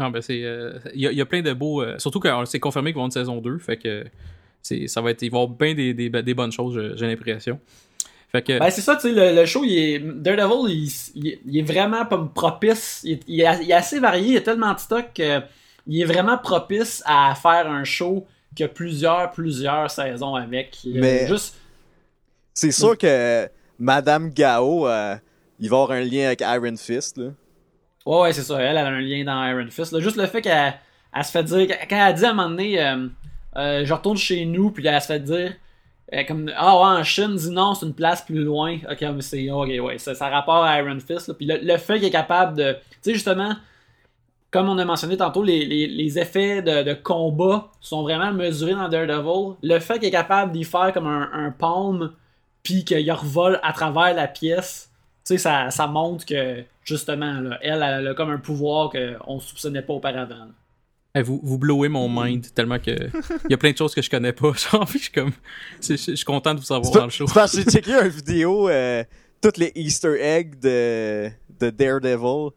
Non, 0.00 0.10
ben 0.10 0.20
c'est. 0.20 0.42
euh, 0.42 0.78
Il 0.94 1.00
y, 1.00 1.06
a- 1.06 1.12
il 1.12 1.18
y 1.18 1.20
a 1.20 1.26
plein 1.26 1.42
de 1.42 1.52
beaux. 1.52 1.80
euh, 1.82 1.96
surtout 1.98 2.18
que 2.18 2.28
c'est 2.46 2.58
confirmé 2.60 2.90
qu'ils 2.90 2.96
vont 2.96 3.02
avoir 3.02 3.06
une 3.06 3.12
saison 3.26 3.40
2. 3.40 3.58
Fait 3.58 3.76
que. 3.76 4.04
Ça 4.86 5.00
va 5.00 5.12
être. 5.12 5.22
Il 5.22 5.30
va 5.30 5.38
y 5.38 5.42
avoir 5.42 5.56
bien 5.56 5.74
des, 5.74 5.94
des, 5.94 6.10
des 6.10 6.34
bonnes 6.34 6.50
choses, 6.52 6.94
j'ai 6.96 7.06
l'impression. 7.06 7.60
Fait 8.30 8.42
que. 8.42 8.58
Ben, 8.58 8.70
c'est 8.70 8.80
ça, 8.82 8.94
tu 8.96 9.02
sais, 9.02 9.12
le, 9.12 9.34
le 9.40 9.46
show, 9.46 9.64
il 9.64 9.78
est, 9.78 9.98
Daredevil, 10.00 10.70
il, 10.70 10.90
il 11.14 11.28
est- 11.28 11.40
il 11.46 11.58
est 11.58 11.62
vraiment 11.62 12.04
propice. 12.34 13.00
Il 13.04 13.12
est, 13.12 13.20
il 13.26 13.40
est- 13.40 13.62
il 13.64 13.70
est 13.70 13.74
assez 13.74 13.98
varié, 14.00 14.26
il 14.26 14.34
y 14.34 14.36
a 14.36 14.40
tellement 14.42 14.74
de 14.74 14.78
stock 14.78 15.06
qu'il 15.14 16.00
est 16.00 16.04
vraiment 16.04 16.36
propice 16.36 17.02
à 17.06 17.34
faire 17.34 17.70
un 17.70 17.84
show 17.84 18.26
qui 18.54 18.64
a 18.64 18.68
plusieurs, 18.68 19.30
plusieurs 19.30 19.90
saisons 19.90 20.34
avec. 20.34 20.84
Il- 20.84 21.00
Mais- 21.00 21.26
Juste, 21.26 21.54
C'est 22.52 22.72
sûr 22.72 22.98
que 22.98 23.48
Madame 23.78 24.30
Gao, 24.30 24.86
euh, 24.88 25.14
il 25.60 25.70
va 25.70 25.76
avoir 25.76 25.92
un 25.96 26.00
lien 26.02 26.26
avec 26.26 26.40
Iron 26.42 26.76
Fist, 26.76 27.16
là. 27.18 27.26
ouais, 28.04 28.20
ouais, 28.22 28.32
c'est 28.32 28.42
ça, 28.42 28.60
elle, 28.60 28.76
elle 28.76 28.78
a 28.78 28.86
un 28.88 29.00
lien 29.00 29.24
dans 29.24 29.44
Iron 29.46 29.70
Fist. 29.70 29.92
là. 29.92 30.00
Juste 30.00 30.16
le 30.16 30.26
fait 30.26 30.42
qu'elle 30.42 30.74
elle 31.14 31.24
se 31.24 31.30
fait 31.30 31.44
dire, 31.44 31.66
quand 31.88 32.06
elle 32.08 32.14
dit 32.14 32.24
à 32.26 32.30
un 32.30 32.34
moment 32.34 32.50
donné, 32.50 32.82
euh, 32.84 33.06
euh, 33.56 33.84
je 33.86 33.94
retourne 33.94 34.16
chez 34.18 34.44
nous, 34.44 34.70
puis 34.70 34.86
elle 34.86 35.00
se 35.00 35.06
fait 35.06 35.20
dire, 35.20 35.54
comme, 36.26 36.50
ah 36.56 36.76
ouais, 36.76 37.00
en 37.00 37.04
Chine, 37.04 37.36
dit 37.36 37.50
non, 37.50 37.74
c'est 37.74 37.86
une 37.86 37.94
place 37.94 38.22
plus 38.22 38.42
loin. 38.42 38.78
Ok, 38.90 39.00
mais 39.02 39.20
c'est, 39.22 39.50
ok, 39.50 39.68
ouais, 39.82 39.98
ça, 39.98 40.14
ça 40.14 40.28
rapport 40.28 40.64
à 40.64 40.78
Iron 40.80 40.98
Fist. 41.00 41.32
Puis 41.34 41.46
le, 41.46 41.58
le 41.62 41.76
fait 41.76 41.96
qu'il 41.98 42.08
est 42.08 42.10
capable 42.10 42.56
de, 42.56 42.72
tu 42.72 42.78
sais, 43.02 43.14
justement, 43.14 43.54
comme 44.50 44.68
on 44.68 44.78
a 44.78 44.84
mentionné 44.84 45.16
tantôt, 45.16 45.42
les, 45.42 45.64
les- 45.66 45.86
les 45.86 46.18
effets 46.18 46.62
de, 46.62 46.82
de 46.82 46.94
combat 46.94 47.70
sont 47.80 48.02
vraiment 48.02 48.32
mesurés 48.32 48.72
dans 48.74 48.88
Daredevil. 48.88 49.56
Le 49.62 49.78
fait 49.80 49.98
qu'il 49.98 50.08
est 50.08 50.12
capable 50.12 50.52
d'y 50.52 50.64
faire 50.64 50.92
comme 50.94 51.06
un, 51.06 51.28
un 51.32 51.50
palm, 51.50 52.12
puis 52.62 52.84
qu'il 52.84 53.10
revole 53.12 53.60
à 53.62 53.72
travers 53.72 54.14
la 54.14 54.26
pièce, 54.28 54.90
tu 55.26 55.34
sais, 55.34 55.38
ça, 55.38 55.70
ça 55.70 55.86
montre 55.86 56.24
que, 56.24 56.64
justement, 56.84 57.40
là, 57.40 57.58
elle, 57.62 57.82
a 57.82 58.14
comme 58.14 58.30
un 58.30 58.38
pouvoir 58.38 58.90
qu'on 58.90 59.38
soupçonnait 59.40 59.82
pas 59.82 59.92
auparavant. 59.94 60.48
Hey, 61.18 61.24
vous, 61.24 61.40
vous 61.42 61.58
blowez 61.58 61.88
mon 61.88 62.08
mind 62.08 62.46
tellement 62.54 62.78
que. 62.78 62.90
Il 62.90 63.50
y 63.50 63.54
a 63.54 63.56
plein 63.56 63.72
de 63.72 63.76
choses 63.76 63.94
que 63.94 64.02
je 64.02 64.08
connais 64.10 64.32
pas. 64.32 64.52
Genre, 64.72 64.86
je 64.92 64.98
suis 64.98 65.10
comme. 65.12 65.32
Je 65.80 65.96
je- 65.96 66.10
je 66.10 66.14
suis 66.14 66.24
content 66.24 66.54
de 66.54 66.60
vous 66.60 66.66
savoir 66.66 66.92
dans 66.92 67.04
le 67.04 67.10
show. 67.10 67.26
C'est 67.26 67.34
parce 67.34 67.52
que 67.56 67.62
j'ai 67.62 67.70
checké 67.70 67.92
une 67.92 68.08
vidéo, 68.08 68.68
euh, 68.68 69.02
toutes 69.40 69.56
les 69.56 69.72
Easter 69.74 70.16
eggs 70.20 70.58
de, 70.60 71.30
de 71.60 71.70
Daredevil. 71.70 72.50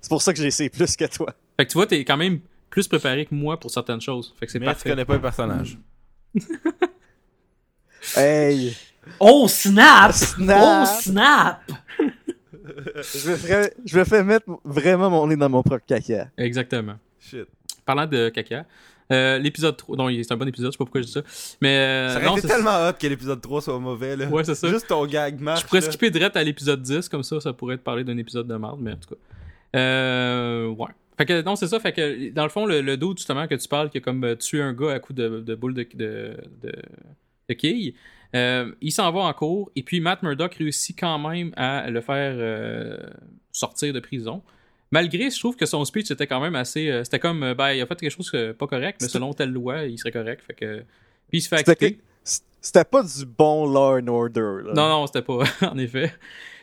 C'est 0.00 0.08
pour 0.08 0.22
ça 0.22 0.32
que 0.32 0.38
j'ai 0.40 0.48
essayé 0.48 0.70
plus 0.70 0.96
que 0.96 1.04
toi. 1.06 1.34
Fait 1.56 1.64
que 1.66 1.70
tu 1.70 1.74
vois, 1.78 1.86
t'es 1.86 2.04
quand 2.04 2.16
même 2.16 2.40
plus 2.70 2.88
préparé 2.88 3.24
que 3.26 3.34
moi 3.34 3.58
pour 3.60 3.70
certaines 3.70 4.00
choses. 4.00 4.34
Fait 4.38 4.46
que 4.46 4.52
c'est 4.52 4.58
Mais 4.58 4.74
tu 4.74 4.88
connais 4.88 5.04
pas 5.04 5.14
le 5.14 5.20
personnage. 5.22 5.78
Hey! 8.16 8.76
Oh, 9.18 9.46
snap! 9.48 10.12
Snap! 10.14 10.62
Oh, 10.62 10.84
snap! 11.00 11.72
Je 12.66 13.30
me, 13.30 13.36
ferais- 13.36 13.74
je 13.84 13.98
me 13.98 14.04
fais 14.04 14.22
mettre 14.24 14.46
vraiment 14.64 15.10
mon 15.10 15.26
nez 15.26 15.36
dans 15.36 15.48
mon 15.48 15.62
propre 15.62 15.84
caca. 15.86 16.28
Exactement. 16.36 16.94
Shit. 17.20 17.46
Parlant 17.84 18.06
de 18.06 18.28
caca, 18.30 18.64
euh, 19.12 19.38
l'épisode 19.38 19.76
3. 19.76 19.96
Non, 19.96 20.08
c'est 20.08 20.32
un 20.32 20.36
bon 20.36 20.48
épisode, 20.48 20.68
je 20.68 20.72
sais 20.72 20.78
pas 20.78 20.84
pourquoi 20.84 21.02
je 21.02 21.06
dis 21.06 21.12
ça. 21.12 21.22
Mais. 21.60 21.76
euh, 21.76 22.08
Ça 22.14 22.20
non, 22.20 22.36
été 22.36 22.48
tellement 22.48 22.88
hot 22.88 22.92
que 22.98 23.06
l'épisode 23.06 23.40
3 23.40 23.62
soit 23.62 23.78
mauvais, 23.78 24.16
là. 24.16 24.26
Ouais, 24.28 24.44
c'est 24.44 24.54
ça. 24.54 24.68
Juste 24.68 24.88
ton 24.88 25.04
gag 25.06 25.40
match. 25.40 25.60
Je 25.62 25.66
pourrais 25.66 25.80
là. 25.80 25.86
skipper 25.88 26.10
direct 26.10 26.36
à 26.36 26.42
l'épisode 26.42 26.80
10, 26.82 27.08
comme 27.08 27.22
ça, 27.22 27.40
ça 27.40 27.52
pourrait 27.52 27.74
être 27.74 27.84
parler 27.84 28.04
d'un 28.04 28.16
épisode 28.16 28.46
de 28.46 28.56
merde, 28.56 28.78
mais 28.80 28.92
en 28.92 28.96
tout 28.96 29.10
cas. 29.10 29.78
Euh, 29.78 30.66
ouais. 30.68 30.88
Fait 31.18 31.26
que, 31.26 31.42
non, 31.42 31.54
c'est 31.56 31.68
ça. 31.68 31.78
Fait 31.78 31.92
que, 31.92 32.30
dans 32.30 32.44
le 32.44 32.48
fond, 32.48 32.64
le, 32.66 32.80
le 32.80 32.96
dos, 32.96 33.14
justement, 33.16 33.46
que 33.46 33.54
tu 33.54 33.68
parles, 33.68 33.90
qui 33.90 33.98
a 33.98 34.00
comme 34.00 34.36
tué 34.36 34.62
un 34.62 34.72
gars 34.72 34.92
à 34.92 34.98
coup 34.98 35.12
de, 35.12 35.40
de 35.40 35.54
boule 35.54 35.74
de, 35.74 35.86
de, 35.94 36.36
de, 36.62 36.72
euh, 38.34 38.72
il 38.80 38.90
s'en 38.90 39.12
va 39.12 39.20
en 39.20 39.32
cours, 39.32 39.70
et 39.76 39.82
puis 39.82 40.00
Matt 40.00 40.22
Murdock 40.22 40.54
réussit 40.54 40.98
quand 40.98 41.18
même 41.18 41.52
à 41.56 41.88
le 41.90 42.00
faire 42.00 42.98
sortir 43.52 43.92
de 43.92 44.00
prison. 44.00 44.42
Malgré, 44.94 45.28
je 45.28 45.38
trouve 45.40 45.56
que 45.56 45.66
son 45.66 45.84
speech 45.84 46.10
était 46.12 46.28
quand 46.28 46.40
même 46.40 46.54
assez. 46.54 46.88
euh, 46.88 47.02
c'était 47.04 47.18
comme, 47.18 47.42
euh, 47.42 47.54
ben, 47.54 47.72
il 47.72 47.82
a 47.82 47.86
fait 47.86 47.96
quelque 47.98 48.10
chose 48.12 48.30
de 48.32 48.52
pas 48.52 48.68
correct, 48.68 48.98
mais 49.02 49.08
selon 49.08 49.32
telle 49.34 49.50
loi, 49.50 49.84
il 49.86 49.98
serait 49.98 50.12
correct. 50.12 50.40
Fait 50.46 50.54
que. 50.54 50.78
Puis 51.28 51.38
il 51.38 51.42
se 51.42 51.48
fait 51.48 51.58
C'était 51.58 51.72
acquitter. 51.72 51.94
que- 51.96 52.02
C'était 52.60 52.84
pas 52.84 53.02
du 53.02 53.26
bon 53.26 53.66
Law 53.66 53.98
and 53.98 54.06
Order. 54.08 54.62
Là. 54.66 54.72
Non, 54.74 54.88
non, 54.88 55.06
c'était 55.08 55.22
pas, 55.22 55.40
en 55.62 55.76
effet. 55.78 56.14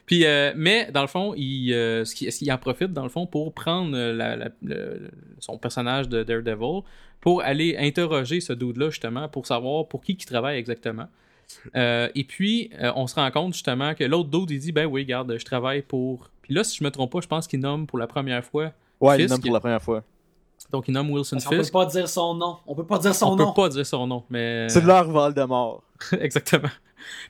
Puis, 0.05 0.25
euh, 0.25 0.51
mais 0.55 0.89
dans 0.91 1.01
le 1.01 1.07
fond, 1.07 1.34
il, 1.36 1.73
euh, 1.73 2.05
ce 2.05 2.51
en 2.51 2.57
profite, 2.57 2.91
dans 2.93 3.03
le 3.03 3.09
fond, 3.09 3.27
pour 3.27 3.53
prendre 3.53 3.95
euh, 3.95 4.13
la- 4.13 4.36
la- 4.36 4.49
le- 4.63 4.97
le- 5.03 5.11
son 5.39 5.57
personnage 5.57 6.09
de 6.09 6.23
Daredevil, 6.23 6.82
pour 7.19 7.43
aller 7.43 7.75
interroger 7.77 8.39
ce 8.41 8.53
dude-là, 8.53 8.89
justement, 8.89 9.27
pour 9.29 9.45
savoir 9.45 9.88
pour 9.88 10.01
qui 10.01 10.13
il 10.13 10.25
travaille 10.25 10.57
exactement. 10.57 11.07
Euh, 11.76 12.10
et 12.16 12.24
puis, 12.24 12.70
euh, 12.82 12.91
on 12.95 13.08
se 13.08 13.16
rend 13.16 13.30
compte, 13.32 13.54
justement, 13.54 13.93
que 13.93 14.04
l'autre 14.04 14.30
dude, 14.30 14.52
il 14.52 14.60
dit, 14.60 14.72
ben 14.72 14.86
oui, 14.86 15.02
regarde, 15.02 15.36
je 15.38 15.45
travaille 15.45 15.82
pour... 15.82 16.30
Puis 16.41 16.54
là, 16.54 16.64
si 16.64 16.78
je 16.78 16.84
me 16.84 16.91
trompe 16.91 17.12
pas, 17.12 17.22
je 17.22 17.28
pense 17.28 17.47
qu'il 17.47 17.60
nomme 17.60 17.88
pour 17.88 17.97
la 17.99 18.08
première 18.08 18.43
fois. 18.43 18.72
Ouais, 18.99 19.16
il 19.18 19.22
Fisk. 19.22 19.30
nomme 19.32 19.41
pour 19.41 19.54
la 19.54 19.60
première 19.60 19.82
fois. 19.82 20.04
Donc, 20.72 20.88
il 20.88 20.93
nomme 20.93 21.10
Wilson 21.12 21.36
Parce 21.36 21.45
qu'on 21.45 21.52
peut 21.52 21.58
Fisk. 21.58 21.74
pas 21.74 21.86
dire 21.86 22.08
son 22.08 22.36
nom. 22.36 22.58
On 22.68 22.76
peut 22.76 22.86
pas 22.86 22.99
dire 22.99 23.16
son 23.16 23.32
On 23.32 23.36
nom. 23.36 23.47
peut 23.52 23.62
pas 23.62 23.70
dire 23.70 23.86
son 23.86 24.08
nom, 24.08 24.24
mais... 24.30 24.70
C'est 24.70 24.84
leur 24.84 25.10
Voldemort. 25.10 25.84
Exactement. 26.20 26.70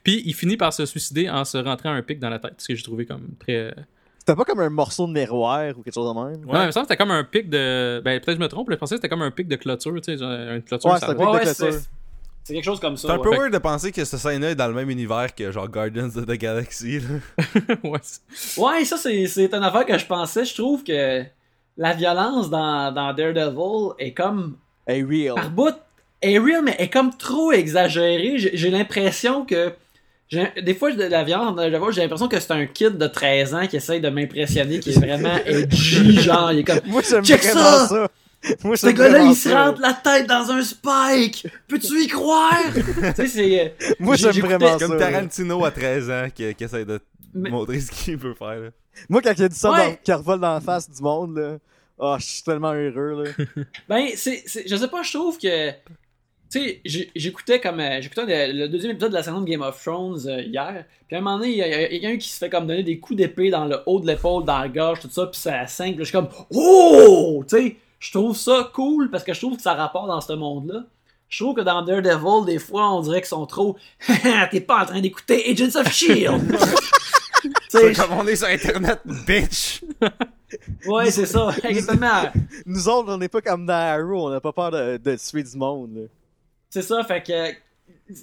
Puis, 0.02 0.22
il 0.26 0.34
finit 0.34 0.56
par 0.56 0.72
se 0.72 0.84
suicider 0.86 1.28
en 1.30 1.44
se 1.44 1.58
rentrant 1.58 1.90
un 1.90 2.02
pic 2.02 2.18
dans 2.18 2.28
la 2.30 2.38
tête, 2.38 2.54
ce 2.58 2.68
que 2.68 2.74
j'ai 2.74 2.82
trouvé 2.82 3.06
comme 3.06 3.28
très... 3.38 3.74
C'était 4.18 4.36
pas 4.36 4.44
comme 4.44 4.60
un 4.60 4.70
morceau 4.70 5.08
de 5.08 5.12
miroir 5.12 5.76
ou 5.76 5.82
quelque 5.82 5.94
chose 5.94 6.14
de 6.14 6.20
même? 6.20 6.48
Ouais, 6.48 6.62
il 6.62 6.66
me 6.66 6.70
semble 6.70 6.86
que 6.86 6.92
c'était 6.92 6.96
comme 6.96 7.10
un 7.10 7.24
pic 7.24 7.50
de. 7.50 8.00
Ben, 8.04 8.20
peut-être 8.20 8.26
que 8.26 8.32
je 8.34 8.38
me 8.38 8.46
trompe, 8.46 8.68
mais 8.68 8.76
je 8.76 8.78
pensais 8.78 8.94
que 8.94 8.98
c'était 8.98 9.08
comme 9.08 9.22
un 9.22 9.32
pic 9.32 9.48
de 9.48 9.56
clôture, 9.56 9.92
tu 10.00 10.16
sais, 10.16 10.22
une 10.24 10.62
clôture. 10.62 10.92
Ouais, 10.92 10.98
ça 11.00 11.10
un 11.10 11.14
pic 11.16 11.18
Ouais, 11.18 11.26
de 11.26 11.32
ouais, 11.48 11.54
clôture. 11.54 11.80
C'est- 12.44 12.54
quelque 12.54 12.64
chose 12.64 12.80
comme 12.80 12.96
ça. 12.96 13.08
C'est 13.08 13.14
un 13.14 13.18
ouais. 13.18 13.22
peu 13.22 13.36
weird 13.36 13.52
de 13.52 13.58
penser 13.58 13.92
que 13.92 14.04
cette 14.04 14.18
scène-là 14.20 14.50
est 14.50 14.54
dans 14.54 14.68
le 14.68 14.74
même 14.74 14.90
univers 14.90 15.34
que 15.34 15.50
genre 15.52 15.68
Guardians 15.68 16.08
of 16.16 16.26
the 16.26 16.32
Galaxy. 16.38 17.00
Là. 17.00 17.44
ouais, 17.84 17.98
Ouais, 18.58 18.84
ça, 18.84 18.96
c'est, 18.96 19.26
c'est 19.26 19.52
une 19.54 19.62
affaire 19.64 19.86
que 19.86 19.96
je 19.98 20.06
pensais. 20.06 20.44
Je 20.44 20.54
trouve 20.54 20.82
que 20.84 21.22
la 21.76 21.92
violence 21.94 22.50
dans, 22.50 22.92
dans 22.92 23.12
Daredevil 23.14 23.94
est 23.98 24.12
comme. 24.12 24.56
Hey, 24.86 25.02
real. 25.02 25.34
Par 25.34 25.50
bout, 25.50 25.74
est 26.20 26.38
real, 26.38 26.62
mais 26.64 26.76
est 26.78 26.88
comme 26.90 27.16
trop 27.16 27.52
exagérée. 27.52 28.34
J'ai, 28.38 28.50
j'ai 28.56 28.70
l'impression 28.70 29.44
que. 29.44 29.72
j'ai- 30.28 30.50
des 30.62 30.74
fois, 30.74 30.92
de 30.92 31.02
la 31.04 31.22
violence 31.24 31.54
dans 31.56 31.62
Daredevil, 31.68 31.92
j'ai 31.92 32.02
l'impression 32.02 32.28
que 32.28 32.38
c'est 32.40 32.52
un 32.52 32.66
kid 32.66 32.98
de 32.98 33.06
13 33.06 33.54
ans 33.54 33.66
qui 33.66 33.76
essaye 33.76 34.00
de 34.00 34.08
m'impressionner, 34.10 34.80
qui 34.80 34.90
est 34.90 34.98
vraiment 34.98 35.36
edgy, 35.46 36.20
genre. 36.20 36.52
Il 36.52 36.58
est 36.60 36.64
comme. 36.64 36.80
Moi, 36.86 37.02
j'aime 37.08 37.24
Check 37.24 37.42
vraiment 37.42 37.60
ça! 37.60 37.86
ça. 37.88 38.08
Moi, 38.64 38.76
Ce 38.76 38.88
gars-là, 38.88 39.22
il 39.22 39.34
se 39.36 39.48
rentre 39.48 39.80
la 39.80 39.92
tête 39.94 40.26
dans 40.26 40.50
un 40.50 40.62
spike! 40.62 41.46
Peux-tu 41.68 42.02
y 42.02 42.06
croire? 42.08 42.58
tu 42.74 43.14
sais, 43.14 43.26
c'est. 43.28 43.74
Moi, 44.00 44.16
j'ai- 44.16 44.32
j'aime 44.32 44.46
vraiment 44.46 44.78
ça. 44.78 44.86
Comme. 44.86 44.98
Tarantino 44.98 45.64
à 45.64 45.70
13 45.70 46.10
ans 46.10 46.26
qui, 46.34 46.54
qui 46.54 46.64
essaie 46.64 46.84
de 46.84 46.98
Mais- 47.34 47.50
montrer 47.50 47.80
ce 47.80 47.90
qu'il 47.90 48.18
peut 48.18 48.34
faire. 48.34 48.58
Là. 48.60 48.68
Moi, 49.08 49.22
quand 49.22 49.32
il 49.36 49.44
a 49.44 49.48
dit 49.48 49.56
ça, 49.58 49.70
Ouais. 49.72 49.98
qu'il 50.02 50.14
revole 50.14 50.40
dans 50.40 50.54
la 50.54 50.60
face 50.60 50.90
du 50.90 51.02
monde, 51.02 51.36
là, 51.38 51.58
oh, 51.98 52.16
je 52.18 52.24
suis 52.26 52.42
tellement 52.42 52.72
heureux, 52.72 53.24
là. 53.24 53.64
Ben, 53.88 54.08
c'est, 54.16 54.42
je 54.66 54.76
sais 54.76 54.88
pas, 54.88 55.02
je 55.02 55.12
trouve 55.12 55.38
que. 55.38 55.70
Tu 55.70 56.58
sais, 56.84 57.08
j'écoutais 57.16 57.60
comme. 57.60 57.80
euh, 57.80 58.02
j'écoutais 58.02 58.52
le, 58.52 58.68
deuxième 58.68 58.92
épisode 58.92 59.10
de 59.12 59.16
la 59.16 59.22
saison 59.22 59.40
de 59.40 59.48
Game 59.48 59.62
of 59.62 59.82
Thrones 59.82 60.18
euh, 60.26 60.42
hier. 60.42 60.84
Puis 61.06 61.16
à 61.16 61.20
un 61.20 61.22
moment 61.22 61.38
donné, 61.38 61.52
il 61.52 61.56
y 61.56 61.62
a, 61.62 61.88
quelqu'un 61.88 62.18
qui 62.18 62.28
se 62.28 62.36
fait 62.36 62.50
comme 62.50 62.66
donner 62.66 62.82
des 62.82 62.98
coups 62.98 63.16
d'épée 63.16 63.48
dans 63.48 63.64
le 63.64 63.78
haut 63.86 64.00
de 64.00 64.06
l'épaule, 64.06 64.44
dans 64.44 64.58
la 64.58 64.68
gorge, 64.68 65.00
tout 65.00 65.08
ça, 65.10 65.26
puis 65.26 65.40
ça 65.40 65.66
saigne. 65.66 65.94
Puis 65.94 66.04
je 66.04 66.10
suis 66.10 66.12
comme. 66.12 66.28
Oh! 66.50 67.42
Tu 67.48 67.56
sais, 67.56 67.76
je 68.02 68.10
trouve 68.10 68.36
ça 68.36 68.68
cool 68.74 69.10
parce 69.10 69.22
que 69.22 69.32
je 69.32 69.38
trouve 69.38 69.56
que 69.56 69.62
ça 69.62 69.74
rapporte 69.74 70.08
dans 70.08 70.20
ce 70.20 70.32
monde-là. 70.32 70.84
Je 71.28 71.42
trouve 71.42 71.54
que 71.54 71.60
dans 71.60 71.82
Daredevil, 71.82 72.44
des 72.44 72.58
fois, 72.58 72.92
on 72.92 73.00
dirait 73.00 73.20
qu'ils 73.20 73.28
sont 73.28 73.46
trop. 73.46 73.76
T'es 74.50 74.60
pas 74.60 74.82
en 74.82 74.86
train 74.86 75.00
d'écouter 75.00 75.48
Agents 75.50 75.80
of 75.80 75.90
Shield! 75.92 76.58
Tu 77.42 77.50
sais, 77.78 77.94
C'est 77.94 78.06
comme 78.06 78.18
on 78.18 78.26
est 78.28 78.36
sur 78.36 78.46
internet, 78.46 79.00
bitch! 79.04 79.82
ouais, 80.86 81.10
c'est 81.10 81.26
ça, 81.26 81.48
exactement. 81.64 82.30
Nous 82.66 82.88
autres, 82.88 83.12
on 83.12 83.18
n'est 83.18 83.28
pas 83.28 83.40
comme 83.40 83.66
dans 83.66 83.72
Arrow, 83.72 84.26
on 84.26 84.30
n'a 84.30 84.40
pas 84.40 84.52
peur 84.52 84.70
de, 84.70 84.96
de 84.96 85.16
tuer 85.16 85.42
du 85.42 85.56
monde, 85.56 85.90
là. 85.96 86.02
C'est 86.70 86.82
ça, 86.82 87.02
fait 87.02 87.22
que. 87.22 88.14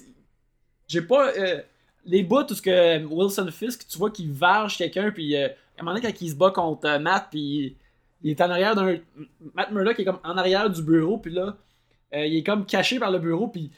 J'ai 0.88 1.02
pas. 1.02 1.32
euh, 1.36 1.60
les 2.06 2.22
bouts 2.22 2.50
où 2.50 2.54
ce 2.54 2.62
que 2.62 3.04
Wilson 3.04 3.48
Fisk, 3.52 3.86
tu 3.88 3.98
vois 3.98 4.10
qu'il 4.10 4.32
varge 4.32 4.78
quelqu'un, 4.78 5.10
puis 5.10 5.36
euh, 5.36 5.48
à 5.48 5.80
un 5.80 5.84
moment 5.84 5.96
donné, 5.96 6.10
quand 6.10 6.20
il 6.20 6.30
se 6.30 6.34
bat 6.36 6.50
contre 6.50 6.86
euh, 6.86 6.98
Matt, 6.98 7.26
puis 7.30 7.76
il 8.22 8.30
est 8.30 8.40
en 8.40 8.50
arrière 8.50 8.74
d'un. 8.74 8.96
Matt 9.54 9.70
Murdock 9.70 9.98
est 9.98 10.04
comme 10.04 10.18
en 10.24 10.36
arrière 10.36 10.68
du 10.70 10.82
bureau, 10.82 11.18
puis 11.18 11.32
là, 11.32 11.56
euh, 12.14 12.26
il 12.26 12.38
est 12.38 12.42
comme 12.42 12.66
caché 12.66 12.98
par 12.98 13.10
le 13.10 13.18
bureau, 13.18 13.48
puis 13.48 13.70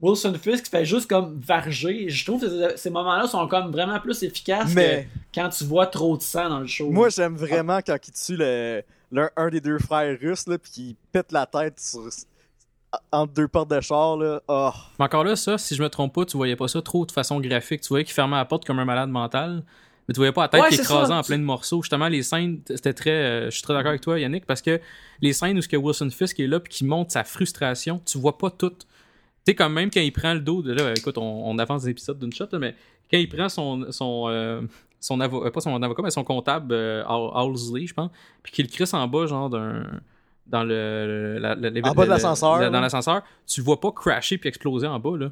Wilson 0.00 0.34
Fisk 0.34 0.68
fait 0.68 0.84
juste 0.84 1.08
comme 1.08 1.40
varger. 1.40 2.08
Je 2.08 2.24
trouve 2.24 2.40
que 2.42 2.76
ces- 2.76 2.90
moments-là 2.90 3.26
sont 3.26 3.46
comme 3.48 3.70
vraiment 3.70 3.98
plus 3.98 4.22
efficaces 4.22 4.74
Mais 4.74 5.08
que 5.32 5.40
quand 5.40 5.48
tu 5.48 5.64
vois 5.64 5.86
trop 5.86 6.16
de 6.16 6.22
sang 6.22 6.48
dans 6.50 6.60
le 6.60 6.66
show. 6.66 6.90
moi, 6.90 7.08
j'aime 7.08 7.34
vraiment 7.36 7.78
quand 7.86 7.96
il 8.06 8.12
tue 8.12 8.36
le, 8.36 8.82
un 9.36 9.48
des 9.48 9.60
deux 9.60 9.78
frères 9.78 10.18
russes, 10.20 10.46
là, 10.46 10.58
puis 10.58 10.70
qu'il 10.70 10.96
pète 11.12 11.32
la 11.32 11.46
tête 11.46 11.80
sur, 11.80 12.02
entre 13.10 13.32
deux 13.32 13.48
portes 13.48 13.70
de 13.70 13.80
char, 13.80 14.16
là. 14.18 14.40
Oh. 14.48 14.70
Mais 14.98 15.06
encore 15.06 15.24
là, 15.24 15.34
ça, 15.34 15.56
si 15.56 15.74
je 15.74 15.82
me 15.82 15.88
trompe 15.88 16.14
pas, 16.14 16.24
tu 16.24 16.36
voyais 16.36 16.56
pas 16.56 16.68
ça 16.68 16.82
trop 16.82 17.06
de 17.06 17.12
façon 17.12 17.40
graphique. 17.40 17.80
Tu 17.80 17.88
voyais 17.88 18.04
qu'il 18.04 18.14
fermait 18.14 18.36
la 18.36 18.44
porte 18.44 18.66
comme 18.66 18.78
un 18.78 18.84
malade 18.84 19.08
mental. 19.08 19.62
Mais 20.08 20.14
tu 20.14 20.18
voyais 20.20 20.32
pas 20.32 20.42
la 20.42 20.48
tête 20.48 20.62
Ouais, 20.62 20.68
qui 20.68 20.76
écrasait 20.76 21.12
en 21.14 21.22
plein 21.22 21.38
de 21.38 21.42
morceaux. 21.44 21.82
Justement, 21.82 22.06
les 22.08 22.22
scènes, 22.22 22.60
c'était 22.68 22.92
très. 22.94 23.10
euh, 23.10 23.44
je 23.46 23.50
suis 23.50 23.62
très 23.62 23.74
d'accord 23.74 23.88
avec 23.90 24.00
toi, 24.02 24.18
Yannick, 24.20 24.46
parce 24.46 24.62
que 24.62 24.80
les 25.20 25.32
scènes 25.32 25.58
où 25.58 25.62
ce 25.62 25.68
que 25.68 25.76
Wilson 25.76 26.10
Fisk 26.10 26.38
est 26.40 26.46
là 26.46 26.60
puis 26.60 26.72
qui 26.72 26.84
montre 26.84 27.10
sa 27.12 27.24
frustration, 27.24 28.00
tu 28.04 28.18
vois 28.18 28.38
pas 28.38 28.50
tout. 28.50 28.70
Tu 28.70 28.76
sais, 29.46 29.54
quand 29.54 29.68
même, 29.68 29.90
quand 29.90 30.00
il 30.00 30.12
prend 30.12 30.34
le 30.34 30.40
dos, 30.40 30.62
de 30.62 30.72
là, 30.72 30.92
écoute, 30.96 31.18
on, 31.18 31.48
on 31.50 31.58
avance 31.58 31.82
des 31.84 31.90
épisodes 31.90 32.18
d'une 32.18 32.32
shot, 32.32 32.46
là, 32.52 32.58
mais 32.58 32.74
quand 33.10 33.18
il 33.18 33.28
prend 33.28 33.48
son. 33.48 33.90
son 33.90 34.26
euh, 34.28 34.62
son 34.98 35.20
avocat, 35.20 35.50
pas 35.50 35.60
son 35.60 35.80
avocat, 35.82 36.02
mais 36.02 36.10
son 36.10 36.24
comptable, 36.24 36.72
euh, 36.72 37.04
Hal- 37.06 37.30
Halsley, 37.34 37.86
je 37.86 37.94
pense, 37.94 38.10
puis 38.42 38.50
qu'il 38.52 38.64
le 38.66 38.70
crisse 38.70 38.94
en 38.94 39.06
bas, 39.08 39.26
genre 39.26 39.50
d'un. 39.50 39.84
Dans 40.46 40.62
le. 40.62 41.38
la- 41.40 41.54
la- 41.56 41.68
En 41.68 41.94
bas 41.94 42.04
de 42.04 42.10
l'ascenseur. 42.10 42.70
Dans 42.70 42.80
l'ascenseur, 42.80 43.22
tu 43.46 43.60
le 43.60 43.64
vois 43.64 43.80
pas 43.80 43.90
crasher 43.92 44.38
puis 44.38 44.48
exploser 44.48 44.86
en 44.86 44.98
bas, 45.00 45.16
là. 45.18 45.30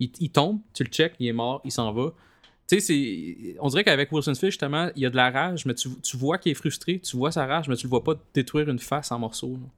Il, 0.00 0.10
il 0.20 0.30
tombe, 0.30 0.58
tu 0.74 0.82
le 0.84 0.90
check, 0.90 1.14
il 1.20 1.28
est 1.28 1.32
mort, 1.32 1.60
il 1.64 1.70
s'en 1.72 1.92
va. 1.92 2.10
Tu 2.68 2.80
sais, 2.80 2.80
c'est. 2.80 3.56
On 3.60 3.68
dirait 3.68 3.84
qu'avec 3.84 4.10
Wilson 4.10 4.34
Fish, 4.34 4.50
justement, 4.50 4.90
il 4.96 5.02
y 5.02 5.06
a 5.06 5.10
de 5.10 5.16
la 5.16 5.30
rage, 5.30 5.66
mais 5.66 5.74
tu, 5.74 5.88
tu 6.02 6.16
vois 6.16 6.38
qu'il 6.38 6.52
est 6.52 6.56
frustré, 6.56 6.98
tu 6.98 7.16
vois 7.16 7.30
sa 7.30 7.46
rage, 7.46 7.68
mais 7.68 7.76
tu 7.76 7.86
le 7.86 7.90
vois 7.90 8.02
pas 8.02 8.14
détruire 8.34 8.68
une 8.68 8.78
face 8.78 9.12
en 9.12 9.18
morceaux. 9.18 9.52
là. 9.52 9.68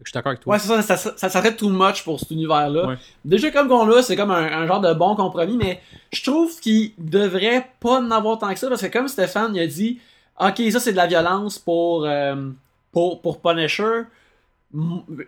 Je 0.00 0.10
suis 0.10 0.12
d'accord 0.12 0.30
avec 0.30 0.40
toi. 0.40 0.52
Ouais, 0.52 0.58
c'est 0.58 0.68
ça, 0.82 0.96
ça, 0.96 1.14
ça, 1.16 1.30
serait 1.30 1.56
too 1.56 1.70
much 1.70 2.04
pour 2.04 2.20
cet 2.20 2.30
univers-là. 2.30 2.86
Ouais. 2.86 2.96
Déjà, 3.24 3.50
comme 3.50 3.66
qu'on 3.66 3.86
l'a, 3.86 4.02
c'est 4.02 4.14
comme 4.14 4.30
un, 4.30 4.44
un 4.44 4.66
genre 4.66 4.80
de 4.80 4.92
bon 4.92 5.16
compromis, 5.16 5.56
mais 5.56 5.80
je 6.12 6.22
trouve 6.22 6.60
qu'il 6.60 6.92
devrait 6.98 7.66
pas 7.80 8.00
en 8.00 8.10
avoir 8.10 8.38
tant 8.38 8.52
que 8.52 8.58
ça, 8.58 8.68
parce 8.68 8.82
que 8.82 8.88
comme 8.88 9.08
Stéphane 9.08 9.54
il 9.54 9.60
a 9.60 9.66
dit, 9.66 9.98
ok, 10.38 10.62
ça 10.70 10.80
c'est 10.80 10.92
de 10.92 10.96
la 10.96 11.06
violence 11.06 11.58
pour, 11.58 12.04
euh, 12.04 12.50
pour, 12.92 13.22
pour 13.22 13.40
Punisher. 13.40 14.02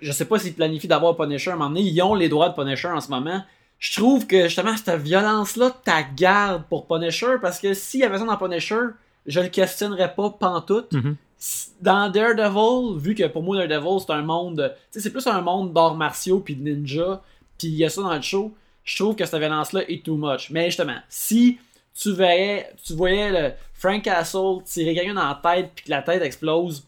Je 0.02 0.12
sais 0.12 0.26
pas 0.26 0.38
s'ils 0.38 0.54
planifient 0.54 0.88
d'avoir 0.88 1.16
Punisher 1.16 1.50
à 1.50 1.54
un 1.54 1.56
moment 1.56 1.70
donné, 1.70 1.80
ils 1.82 2.02
ont 2.02 2.14
les 2.14 2.28
droits 2.28 2.50
de 2.50 2.54
Punisher 2.54 2.88
en 2.88 3.00
ce 3.00 3.08
moment. 3.08 3.42
Je 3.78 3.96
trouve 4.00 4.26
que 4.26 4.44
justement, 4.44 4.76
cette 4.76 5.00
violence-là, 5.00 5.70
ta 5.84 6.02
garde 6.02 6.64
pour 6.68 6.86
Punisher, 6.86 7.36
parce 7.40 7.60
que 7.60 7.74
s'il 7.74 8.00
y 8.00 8.04
avait 8.04 8.18
ça 8.18 8.24
dans 8.24 8.36
Punisher, 8.36 8.80
je 9.26 9.40
le 9.40 9.48
questionnerais 9.48 10.14
pas 10.14 10.30
pantoute 10.30 10.92
Mhm. 10.92 11.16
dans 11.80 12.10
Daredevil, 12.10 12.98
vu 12.98 13.14
que 13.14 13.26
pour 13.28 13.42
moi 13.44 13.56
Daredevil 13.66 14.00
c'est 14.04 14.12
un 14.12 14.22
monde, 14.22 14.74
tu 14.76 14.98
sais 14.98 15.00
c'est 15.00 15.12
plus 15.12 15.26
un 15.28 15.40
monde 15.40 15.72
d'arts 15.72 15.94
martiaux 15.94 16.40
puis 16.40 16.56
de 16.56 16.62
ninja, 16.68 17.22
puis 17.58 17.68
il 17.68 17.74
y 17.74 17.84
a 17.84 17.90
ça 17.90 18.02
dans 18.02 18.14
le 18.14 18.20
show, 18.22 18.52
je 18.84 18.96
trouve 18.96 19.14
que 19.14 19.24
cette 19.24 19.38
violence 19.38 19.72
là 19.72 19.82
est 19.88 20.04
too 20.04 20.16
much. 20.16 20.50
Mais 20.50 20.66
justement, 20.66 20.98
si 21.08 21.58
tu 21.94 22.12
voyais, 22.12 22.72
tu 22.84 22.94
voyais 22.94 23.30
le 23.30 23.54
Frank 23.74 24.02
Castle 24.02 24.62
tirer 24.64 24.94
quelqu'un 24.94 25.14
dans 25.14 25.28
la 25.28 25.40
tête 25.40 25.70
puis 25.76 25.84
que 25.84 25.90
la 25.90 26.02
tête 26.02 26.22
explose, 26.22 26.84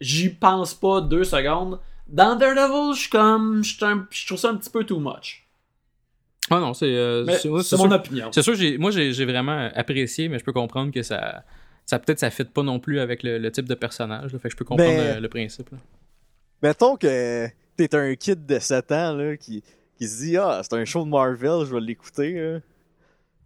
j'y 0.00 0.28
pense 0.28 0.74
pas 0.74 1.00
deux 1.00 1.24
secondes. 1.24 1.78
Dans 2.06 2.34
Daredevil, 2.36 2.94
je 2.94 3.00
suis 3.00 3.10
comme, 3.10 3.62
je 3.64 4.26
trouve 4.26 4.38
ça 4.38 4.50
un 4.50 4.56
petit 4.56 4.68
peu 4.70 4.84
too 4.84 4.98
much. 4.98 5.43
Ah 6.50 6.60
non, 6.60 6.74
c'est. 6.74 6.86
euh, 6.86 7.24
c'est 7.38 7.48
mon 7.48 7.62
sûr- 7.62 7.80
opinion. 7.92 8.30
C'est 8.32 8.42
sûr, 8.42 8.54
j'ai- 8.54 8.76
moi 8.78 8.90
j'ai 8.90 9.24
vraiment 9.24 9.70
apprécié, 9.74 10.28
mais 10.28 10.38
je 10.38 10.44
peux 10.44 10.52
comprendre 10.52 10.92
que 10.92 11.02
ça. 11.02 11.42
Ça 11.86 11.98
peut-être 11.98 12.18
ça 12.18 12.30
fit 12.30 12.44
pas 12.44 12.62
non 12.62 12.78
plus 12.80 12.98
avec 13.00 13.22
le, 13.22 13.38
le 13.38 13.50
type 13.52 13.68
de 13.68 13.74
personnage. 13.74 14.32
Là, 14.32 14.38
fait 14.38 14.48
que 14.48 14.52
je 14.52 14.56
peux 14.56 14.64
comprendre 14.64 14.90
Mais- 14.90 15.14
le, 15.16 15.20
le 15.20 15.28
principe. 15.28 15.70
là. 15.70 15.78
Mettons 16.62 16.96
que 16.96 17.46
t'es 17.76 17.94
un 17.94 18.14
kid 18.14 18.46
de 18.46 18.58
7 18.58 18.90
ans, 18.92 19.12
là, 19.14 19.36
qui, 19.36 19.62
qui 19.98 20.08
se 20.08 20.22
dit, 20.22 20.36
ah, 20.38 20.60
c'est 20.62 20.74
un 20.76 20.84
show 20.86 21.04
de 21.04 21.10
Marvel, 21.10 21.66
je 21.66 21.74
vais 21.74 21.80
l'écouter, 21.80 22.58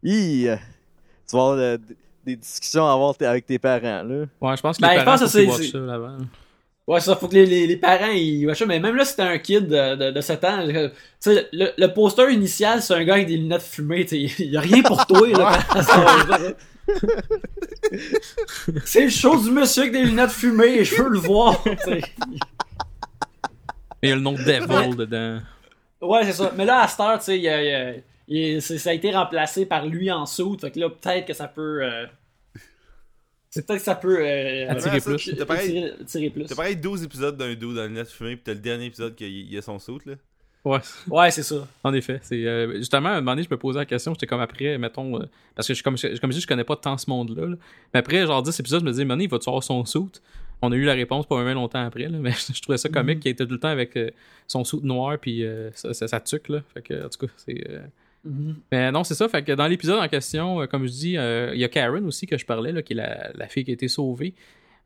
tu 0.04 0.46
vas 0.46 0.58
avoir 1.32 1.58
euh, 1.58 1.76
des 2.24 2.36
discussions 2.36 2.86
à 2.86 2.92
avoir 2.92 3.14
avec 3.20 3.46
tes 3.46 3.58
parents, 3.58 4.02
là. 4.04 4.26
Ouais, 4.40 4.56
je 4.56 4.62
pense 4.62 4.76
que 4.76 4.82
Ben, 4.82 4.90
les 4.92 5.00
je 5.00 5.04
parents 5.04 5.18
pense 5.18 5.32
que 5.32 5.62
c'est- 5.62 5.76
avant. 5.76 6.18
Ouais, 6.88 7.00
ça, 7.00 7.14
faut 7.16 7.28
que 7.28 7.34
les, 7.34 7.44
les, 7.44 7.66
les 7.66 7.76
parents, 7.76 8.10
ils 8.10 8.46
watchent 8.46 8.60
ça. 8.60 8.66
Mais 8.66 8.80
même 8.80 8.96
là, 8.96 9.04
c'était 9.04 9.20
un 9.22 9.36
kid 9.38 9.68
de, 9.68 9.94
de, 9.94 10.10
de 10.10 10.20
7 10.22 10.44
ans. 10.44 10.66
Tu 10.66 10.90
sais, 11.20 11.46
le, 11.52 11.68
le 11.76 11.86
poster 11.92 12.30
initial, 12.32 12.80
c'est 12.80 12.94
un 12.94 13.04
gars 13.04 13.14
avec 13.14 13.26
des 13.26 13.36
lunettes 13.36 13.60
fumées. 13.62 14.06
tu 14.06 14.26
sais, 14.26 14.34
Il 14.44 14.50
y 14.52 14.56
a 14.56 14.60
rien 14.60 14.82
pour 14.82 15.06
toi, 15.06 15.28
là. 15.28 15.52
c'est 18.86 19.04
le 19.04 19.10
show 19.10 19.36
du 19.40 19.50
monsieur 19.50 19.82
avec 19.82 19.92
des 19.92 20.02
lunettes 20.04 20.30
fumées 20.30 20.78
et 20.78 20.84
je 20.84 20.94
veux 21.02 21.10
le 21.10 21.18
voir. 21.18 21.62
tu 21.62 21.70
sais. 21.84 22.00
Mais 24.02 24.04
il 24.04 24.08
y 24.08 24.12
a 24.12 24.16
le 24.16 24.22
nom 24.22 24.32
Devil 24.32 24.96
dedans. 24.96 25.40
Ouais, 26.00 26.24
c'est 26.24 26.32
ça. 26.32 26.52
Mais 26.56 26.64
là, 26.64 26.80
à 26.82 26.88
cette 26.88 27.00
heure, 27.00 27.18
tu 27.18 27.24
sais, 28.68 28.78
ça 28.78 28.90
a 28.90 28.92
été 28.94 29.10
remplacé 29.10 29.66
par 29.66 29.84
lui 29.86 30.10
en 30.10 30.24
soute. 30.24 30.60
Fait 30.62 30.70
que 30.70 30.78
là, 30.80 30.88
peut-être 30.88 31.26
que 31.26 31.34
ça 31.34 31.48
peut. 31.48 31.82
euh, 31.82 32.06
C'est 33.58 33.66
peut-être 33.66 33.78
que 33.80 33.84
ça 33.84 33.94
peut. 33.96 34.18
euh, 34.20 34.70
Attirer 34.70 35.00
plus. 35.00 35.34
T'as 35.36 35.44
pareil- 35.44 35.78
attirer- 35.78 36.00
attirer 36.02 36.30
plus. 36.30 36.44
T'as 36.46 36.54
pareil 36.54 36.76
12 36.76 37.02
épisodes 37.02 37.36
d'un 37.36 37.48
dude 37.54 37.74
dans 37.74 37.82
le 37.82 37.88
net 37.88 38.08
fumé, 38.08 38.36
pis 38.36 38.42
t'as 38.44 38.54
le 38.54 38.60
dernier 38.60 38.86
épisode 38.86 39.14
qu'il 39.16 39.52
y 39.52 39.58
a 39.58 39.62
son 39.62 39.78
saut 39.78 39.98
là. 40.06 40.14
Ouais, 40.64 40.78
Ouais, 41.08 41.30
c'est 41.30 41.42
ça. 41.42 41.66
en 41.84 41.92
effet. 41.94 42.18
C'est 42.22 42.44
euh, 42.46 42.76
justement 42.76 43.08
à 43.08 43.12
un 43.12 43.20
moment 43.20 43.32
donné, 43.32 43.42
je 43.44 43.48
me 43.50 43.56
posais 43.56 43.78
la 43.78 43.86
question, 43.86 44.12
j'étais 44.14 44.26
comme 44.26 44.40
après, 44.40 44.76
mettons, 44.78 45.20
euh, 45.20 45.24
parce 45.54 45.66
que 45.66 45.74
je, 45.74 45.82
comme, 45.82 45.96
je- 45.98 46.18
comme 46.20 46.30
je 46.30 46.36
dis, 46.36 46.42
je 46.42 46.46
connais 46.46 46.64
pas 46.64 46.76
tant 46.76 46.96
ce 46.98 47.08
monde-là. 47.10 47.46
là. 47.46 47.56
Mais 47.94 48.00
après, 48.00 48.26
genre 48.26 48.42
10 48.42 48.58
épisodes, 48.60 48.80
je 48.80 48.84
me 48.86 48.90
disais, 48.90 49.04
Mané, 49.04 49.24
il 49.24 49.30
va-tu 49.30 49.48
avoir 49.48 49.62
son 49.62 49.84
suit 49.84 50.00
On 50.62 50.70
a 50.72 50.76
eu 50.76 50.84
la 50.84 50.94
réponse 50.94 51.26
pas 51.26 51.42
même 51.42 51.54
longtemps 51.54 51.84
après, 51.84 52.08
là, 52.08 52.18
mais 52.20 52.32
je 52.54 52.60
trouvais 52.60 52.78
ça 52.78 52.88
comique 52.88 53.20
qu'il 53.20 53.30
était 53.30 53.44
tout 53.46 53.52
le 53.52 53.60
temps 53.60 53.68
avec 53.68 53.96
euh, 53.96 54.10
son 54.46 54.62
suit 54.64 54.80
noir 54.82 55.16
puis 55.18 55.44
euh, 55.44 55.70
ça, 55.74 55.94
ça, 55.94 56.06
ça 56.08 56.20
tuque, 56.20 56.48
là. 56.48 56.62
Fait 56.74 56.82
que, 56.82 57.06
en 57.06 57.08
tout 57.08 57.26
cas, 57.26 57.32
c'est. 57.36 57.64
Mhm. 58.28 58.56
Mais 58.72 58.92
non, 58.92 59.04
c'est 59.04 59.14
ça. 59.14 59.28
Fait 59.28 59.42
que 59.42 59.52
dans 59.52 59.66
l'épisode 59.66 59.98
en 59.98 60.08
question, 60.08 60.60
euh, 60.60 60.66
comme 60.66 60.84
je 60.86 60.90
dis, 60.92 61.16
euh, 61.16 61.50
il 61.54 61.60
y 61.60 61.64
a 61.64 61.68
Karen 61.68 62.04
aussi 62.06 62.26
que 62.26 62.36
je 62.36 62.44
parlais, 62.44 62.72
là, 62.72 62.82
qui 62.82 62.92
est 62.92 62.96
la, 62.96 63.30
la 63.34 63.46
fille 63.48 63.64
qui 63.64 63.70
a 63.70 63.74
été 63.74 63.88
sauvée 63.88 64.34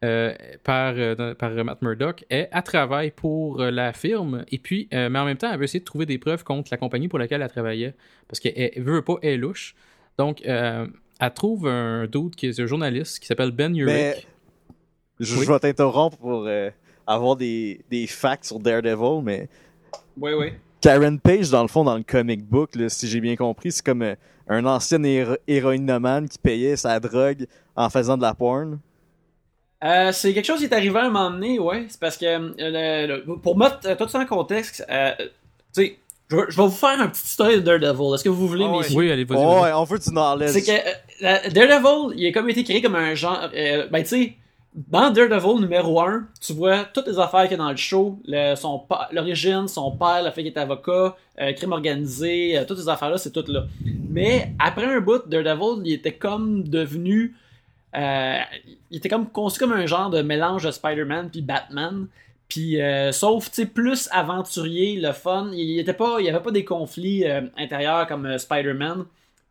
euh, 0.04 0.34
par, 0.64 0.94
euh, 0.96 1.34
par 1.34 1.50
Matt 1.64 1.82
Murdock. 1.82 2.24
Elle, 2.28 2.48
elle 2.52 2.62
travaille 2.62 3.10
pour 3.10 3.60
euh, 3.60 3.70
la 3.70 3.92
firme, 3.92 4.44
et 4.50 4.58
puis, 4.58 4.88
euh, 4.94 5.08
mais 5.08 5.18
en 5.18 5.24
même 5.24 5.36
temps, 5.36 5.50
elle 5.52 5.58
veut 5.58 5.64
essayer 5.64 5.80
de 5.80 5.84
trouver 5.84 6.06
des 6.06 6.18
preuves 6.18 6.44
contre 6.44 6.68
la 6.70 6.76
compagnie 6.76 7.08
pour 7.08 7.18
laquelle 7.18 7.42
elle 7.42 7.50
travaillait. 7.50 7.94
Parce 8.28 8.38
qu'elle 8.40 8.52
elle 8.56 8.82
veut 8.82 9.02
pas, 9.02 9.16
elle 9.22 9.30
est 9.30 9.36
louche. 9.38 9.74
Donc, 10.18 10.42
euh, 10.46 10.86
elle 11.20 11.32
trouve 11.34 11.66
un 11.66 12.06
dude 12.06 12.34
qui 12.36 12.46
est 12.46 12.60
un 12.60 12.66
journaliste 12.66 13.18
qui 13.20 13.26
s'appelle 13.26 13.50
Ben 13.50 13.74
Urich. 13.76 13.92
Mais 13.94 14.16
je, 15.20 15.36
Oui. 15.38 15.46
je 15.46 15.52
vais 15.52 15.58
t'interrompre 15.58 16.16
pour 16.18 16.44
euh, 16.46 16.70
avoir 17.06 17.36
des, 17.36 17.80
des 17.90 18.06
facts 18.06 18.44
sur 18.44 18.58
Daredevil, 18.60 19.22
mais 19.24 19.48
Ouais, 20.16 20.34
ouais. 20.34 20.54
Karen 20.82 21.18
Page, 21.20 21.48
dans 21.50 21.62
le 21.62 21.68
fond, 21.68 21.84
dans 21.84 21.96
le 21.96 22.02
comic 22.02 22.44
book, 22.44 22.74
là, 22.74 22.88
si 22.88 23.08
j'ai 23.08 23.20
bien 23.20 23.36
compris, 23.36 23.72
c'est 23.72 23.84
comme 23.84 24.02
euh, 24.02 24.14
un 24.48 24.66
ancien 24.66 25.02
héro- 25.04 25.36
héroïnomane 25.46 26.28
qui 26.28 26.38
payait 26.38 26.76
sa 26.76 26.98
drogue 27.00 27.46
en 27.76 27.88
faisant 27.88 28.16
de 28.16 28.22
la 28.22 28.34
porn. 28.34 28.78
Euh, 29.84 30.12
c'est 30.12 30.32
quelque 30.34 30.44
chose 30.46 30.58
qui 30.58 30.64
est 30.66 30.74
arrivé 30.74 30.96
à 30.98 31.02
un 31.04 31.10
moment 31.10 31.30
donné, 31.30 31.58
ouais. 31.58 31.86
C'est 31.88 31.98
parce 32.00 32.16
que, 32.16 32.26
euh, 32.26 32.52
le- 32.58 33.24
le- 33.26 33.36
pour 33.38 33.56
mettre 33.56 33.78
euh, 33.86 33.94
tout 33.96 34.08
ça 34.08 34.18
en 34.20 34.26
contexte, 34.26 34.84
euh, 34.90 35.10
tu 35.18 35.24
sais, 35.72 35.98
je 36.30 36.36
vais 36.36 36.42
je 36.48 36.56
vais 36.56 36.62
vous 36.62 36.70
faire 36.70 37.00
un 37.00 37.08
petit 37.08 37.26
story 37.28 37.56
de 37.56 37.60
Daredevil. 37.60 38.14
Est-ce 38.14 38.24
que 38.24 38.28
vous 38.28 38.46
voulez, 38.48 38.64
Ah 38.66 38.70
ouais. 38.72 38.78
messieurs? 38.78 38.96
Oui, 38.98 39.10
allez, 39.10 39.24
vas-y. 39.24 39.38
Oh, 39.40 39.62
ouais, 39.62 39.72
on 39.72 39.84
veut 39.84 39.98
du 39.98 40.10
knowledge. 40.10 40.50
C'est 40.52 40.62
que 40.62 40.70
euh, 40.72 40.92
la- 41.20 41.48
Daredevil, 41.48 42.16
il 42.16 42.26
a 42.28 42.32
comme 42.32 42.48
été 42.48 42.62
créé 42.64 42.80
comme 42.82 42.94
un 42.96 43.14
genre. 43.14 43.48
euh, 43.54 43.86
ben, 43.88 44.02
tu 44.02 44.08
sais, 44.08 44.32
dans 44.74 45.10
Daredevil 45.10 45.60
numéro 45.60 46.00
1, 46.00 46.26
tu 46.40 46.54
vois 46.54 46.84
toutes 46.84 47.06
les 47.06 47.18
affaires 47.18 47.42
qu'il 47.42 47.52
y 47.52 47.54
a 47.54 47.58
dans 47.58 47.70
le 47.70 47.76
show. 47.76 48.18
son 48.56 48.86
L'origine, 49.12 49.68
son 49.68 49.90
père, 49.92 50.22
le 50.24 50.30
fait 50.30 50.42
qu'il 50.42 50.52
est 50.52 50.58
avocat, 50.58 51.14
euh, 51.40 51.52
crime 51.52 51.72
organisé, 51.72 52.58
euh, 52.58 52.64
toutes 52.64 52.78
ces 52.78 52.88
affaires-là, 52.88 53.18
c'est 53.18 53.32
tout 53.32 53.44
là. 53.48 53.66
Mais 54.08 54.52
après 54.58 54.86
un 54.86 55.00
bout, 55.00 55.22
Daredevil, 55.28 55.82
il 55.84 55.92
était 55.92 56.14
comme 56.14 56.66
devenu. 56.68 57.36
euh, 57.96 58.38
il 58.90 58.96
était 58.98 59.08
comme 59.10 59.28
conçu 59.28 59.58
comme 59.58 59.72
un 59.72 59.86
genre 59.86 60.08
de 60.10 60.22
mélange 60.22 60.64
de 60.64 60.70
Spider-Man 60.70 61.28
puis 61.30 61.42
Batman. 61.42 62.06
Puis, 62.48 62.80
euh, 62.80 63.12
sauf, 63.12 63.50
tu 63.50 63.62
sais, 63.62 63.66
plus 63.66 64.08
aventurier, 64.12 65.00
le 65.00 65.12
fun. 65.12 65.50
Il, 65.52 65.60
il 65.60 65.78
était 65.80 65.94
pas, 65.94 66.16
il 66.20 66.26
y 66.26 66.28
avait 66.30 66.42
pas 66.42 66.50
des 66.50 66.64
conflits 66.64 67.24
intérieurs 67.56 68.06
comme 68.06 68.38
Spider-Man. 68.38 69.04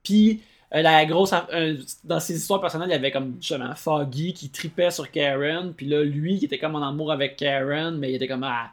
Puis, 0.03 0.41
euh, 0.73 0.81
la 0.81 1.05
grosse. 1.05 1.33
euh, 1.53 1.77
dans 2.03 2.19
ses 2.19 2.35
histoires 2.35 2.61
personnelles, 2.61 2.89
il 2.89 2.93
y 2.93 2.95
avait 2.95 3.11
comme 3.11 3.35
justement 3.39 3.75
Foggy 3.75 4.33
qui 4.33 4.49
tripait 4.49 4.91
sur 4.91 5.09
Karen. 5.11 5.73
Puis 5.75 5.85
là, 5.85 6.03
lui 6.03 6.39
qui 6.39 6.45
était 6.45 6.59
comme 6.59 6.75
en 6.75 6.87
amour 6.87 7.11
avec 7.11 7.35
Karen, 7.35 7.97
mais 7.97 8.11
il 8.11 8.15
était 8.15 8.27
comme. 8.27 8.43
Ah, 8.43 8.71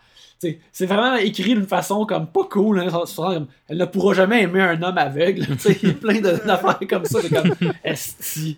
c'est 0.72 0.86
vraiment 0.86 1.16
écrit 1.16 1.54
d'une 1.54 1.66
façon 1.66 2.06
comme 2.06 2.28
pas 2.28 2.44
cool. 2.44 2.80
Hein, 2.80 3.46
elle 3.68 3.78
ne 3.78 3.84
pourra 3.84 4.14
jamais 4.14 4.42
aimer 4.42 4.60
un 4.60 4.80
homme 4.82 4.98
aveugle. 4.98 5.44
Il 5.82 5.88
y 5.88 5.90
a 5.90 5.94
plein 5.94 6.20
d'affaires 6.20 6.78
comme 6.88 7.04
ça. 7.04 7.20
C'est 7.20 7.34
comme. 7.34 7.54
Esti. 7.82 8.56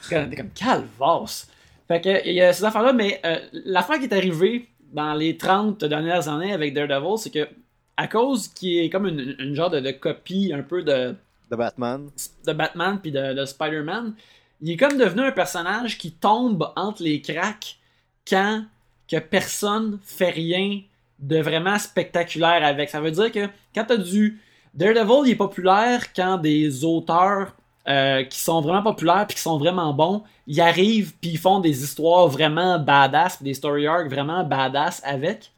C'est 0.00 0.34
comme, 0.36 0.50
calvasse. 0.54 1.50
Fait 1.86 2.00
que, 2.00 2.26
il 2.26 2.34
y 2.34 2.40
a 2.40 2.52
ces 2.52 2.64
affaires-là, 2.64 2.92
mais 2.92 3.20
euh, 3.26 3.38
l'affaire 3.66 3.98
qui 3.98 4.04
est 4.04 4.14
arrivée 4.14 4.68
dans 4.92 5.12
les 5.12 5.36
30 5.36 5.84
dernières 5.84 6.28
années 6.28 6.52
avec 6.52 6.72
Daredevil, 6.72 7.18
c'est 7.18 7.30
que, 7.30 7.48
à 7.96 8.06
cause 8.06 8.48
qu'il 8.48 8.78
est 8.78 8.90
comme 8.90 9.06
une, 9.06 9.54
genre 9.54 9.70
de 9.70 9.90
copie 9.90 10.52
un 10.54 10.62
peu 10.62 10.82
de, 10.82 11.14
De 11.50 11.56
Batman. 11.56 12.10
de 12.46 12.52
Batman 12.52 12.98
puis 13.00 13.10
de, 13.10 13.34
de 13.34 13.44
Spider-Man, 13.44 14.14
il 14.62 14.70
est 14.72 14.76
comme 14.76 14.96
devenu 14.96 15.22
un 15.22 15.32
personnage 15.32 15.98
qui 15.98 16.12
tombe 16.12 16.70
entre 16.76 17.02
les 17.02 17.20
cracks 17.20 17.78
quand 18.28 18.64
que 19.08 19.18
personne 19.18 19.98
fait 20.02 20.30
rien 20.30 20.80
de 21.18 21.38
vraiment 21.38 21.78
spectaculaire 21.78 22.64
avec. 22.64 22.90
Ça 22.90 23.00
veut 23.00 23.10
dire 23.10 23.32
que 23.32 23.48
quand 23.74 23.84
t'as 23.86 23.96
du 23.96 24.40
Daredevil, 24.74 25.26
il 25.26 25.30
est 25.32 25.36
populaire 25.36 26.12
quand 26.14 26.38
des 26.38 26.84
auteurs 26.84 27.54
euh, 27.88 28.22
qui 28.24 28.38
sont 28.38 28.60
vraiment 28.60 28.82
populaires 28.82 29.26
puis 29.26 29.36
qui 29.36 29.42
sont 29.42 29.58
vraiment 29.58 29.92
bons, 29.92 30.22
ils 30.46 30.60
arrivent 30.60 31.12
puis 31.20 31.30
ils 31.30 31.38
font 31.38 31.60
des 31.60 31.82
histoires 31.82 32.28
vraiment 32.28 32.78
badass, 32.78 33.36
puis 33.36 33.44
des 33.44 33.54
story 33.54 33.86
arcs 33.86 34.08
vraiment 34.08 34.44
badass 34.44 35.02
avec. 35.04 35.50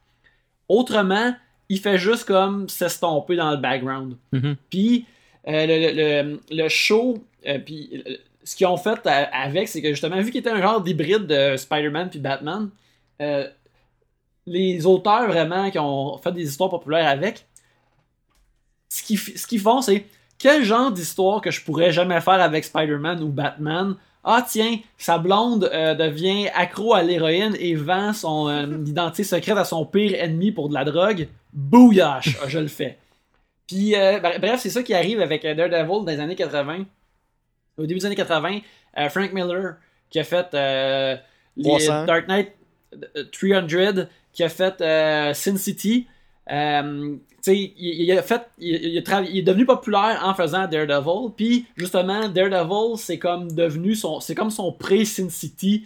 Autrement, 0.68 1.34
il 1.68 1.78
fait 1.78 1.99
juste 1.99 2.24
comme 2.24 2.68
s'estomper 2.68 3.36
dans 3.36 3.51
le 3.51 3.57
background. 3.59 4.16
Mhm. 4.32 4.57
Puis 4.70 5.07
euh, 5.49 6.36
le, 6.51 6.68
show, 6.68 7.18
euh, 7.47 7.59
puis 7.59 8.03
ce 8.45 8.55
qu'ils 8.55 8.66
ont 8.66 8.76
fait 8.76 9.01
avec, 9.07 9.68
c'est 9.68 9.82
que 9.82 9.90
justement, 9.90 10.20
vu 10.20 10.30
qu'il 10.30 10.40
était 10.40 10.51
un 10.51 10.62
genre 10.62 10.80
d'hybride 10.80 11.26
de 11.26 11.57
Spider-Man 11.57 12.11
puis 12.11 12.20
Batman, 12.20 12.70
euh, 13.20 13.49
les 14.47 14.86
auteurs 14.86 15.26
vraiment 15.26 15.70
qui 15.70 15.78
ont 15.78 16.16
fait 16.18 16.32
des 16.32 16.45
histoires 16.45 16.70
populaires 16.70 17.09
avec, 17.09 17.47
ce 18.88 19.03
qu'ils 19.47 19.61
font, 19.61 19.80
c'est 19.80 20.05
quel 20.38 20.64
genre 20.64 20.93
d'histoire 20.93 21.40
que 21.40 21.51
je 21.51 21.64
pourrais 21.64 21.93
jamais 21.93 22.20
faire 22.20 22.40
avec 22.40 22.64
Spider-Man 22.64 23.22
ou 23.22 23.28
Batman? 23.28 23.97
Ah 24.24 24.45
tiens, 24.47 24.78
sa 24.99 25.18
blonde 25.18 25.62
devient 25.99 26.49
accro 26.55 26.95
à 26.95 27.03
l'héroïne 27.03 27.57
et 27.59 27.74
vend 27.74 28.12
son 28.12 28.84
identité 28.86 29.24
secrète 29.24 29.57
à 29.57 29.64
son 29.64 29.84
pire 29.86 30.14
ennemi 30.14 30.53
pour 30.53 30.68
de 30.68 30.74
la 30.74 30.84
drogue. 30.84 31.26
Bouillache, 31.53 32.38
Ah, 32.43 32.49
je 32.49 32.59
le 32.59 32.68
fais. 32.68 32.99
Puis, 33.67 33.95
euh, 33.95 34.19
bre- 34.19 34.39
bref, 34.41 34.61
c'est 34.61 34.71
ça 34.71 34.83
qui 34.83 34.95
arrive 34.95 35.21
avec 35.21 35.45
euh, 35.45 35.55
Daredevil 35.55 36.05
dans 36.05 36.07
les 36.13 36.21
années 36.21 36.37
80. 36.37 36.85
Au 37.79 37.87
début 37.87 38.01
des 38.01 38.07
années 38.07 38.17
80, 38.17 38.61
euh, 38.99 39.09
Frank 39.09 39.33
Miller, 39.33 39.77
qui 40.11 40.19
a 40.21 40.25
fait 40.25 40.47
euh, 40.55 41.17
les 41.57 41.71
300. 41.71 42.05
Dark 42.07 42.29
Knight 42.29 42.53
euh, 43.17 43.25
300, 43.33 44.07
qui 44.33 44.43
a 44.45 44.49
fait 44.49 45.35
Sin 45.35 45.57
City, 45.57 46.07
il, 46.51 47.73
il 47.79 48.13
a 48.13 48.23
fait, 48.23 48.43
il, 48.59 48.97
est 48.99 49.43
devenu 49.43 49.65
populaire 49.65 50.21
en 50.25 50.35
faisant 50.35 50.67
Daredevil. 50.67 51.33
Puis 51.37 51.67
justement, 51.77 52.29
Daredevil, 52.29 52.99
c'est 52.99 53.19
comme 53.19 53.51
devenu 53.53 53.95
son, 53.95 54.21
c'est 54.21 54.35
comme 54.35 54.51
son 54.51 54.73
pré-Sin 54.73 55.29
City, 55.31 55.85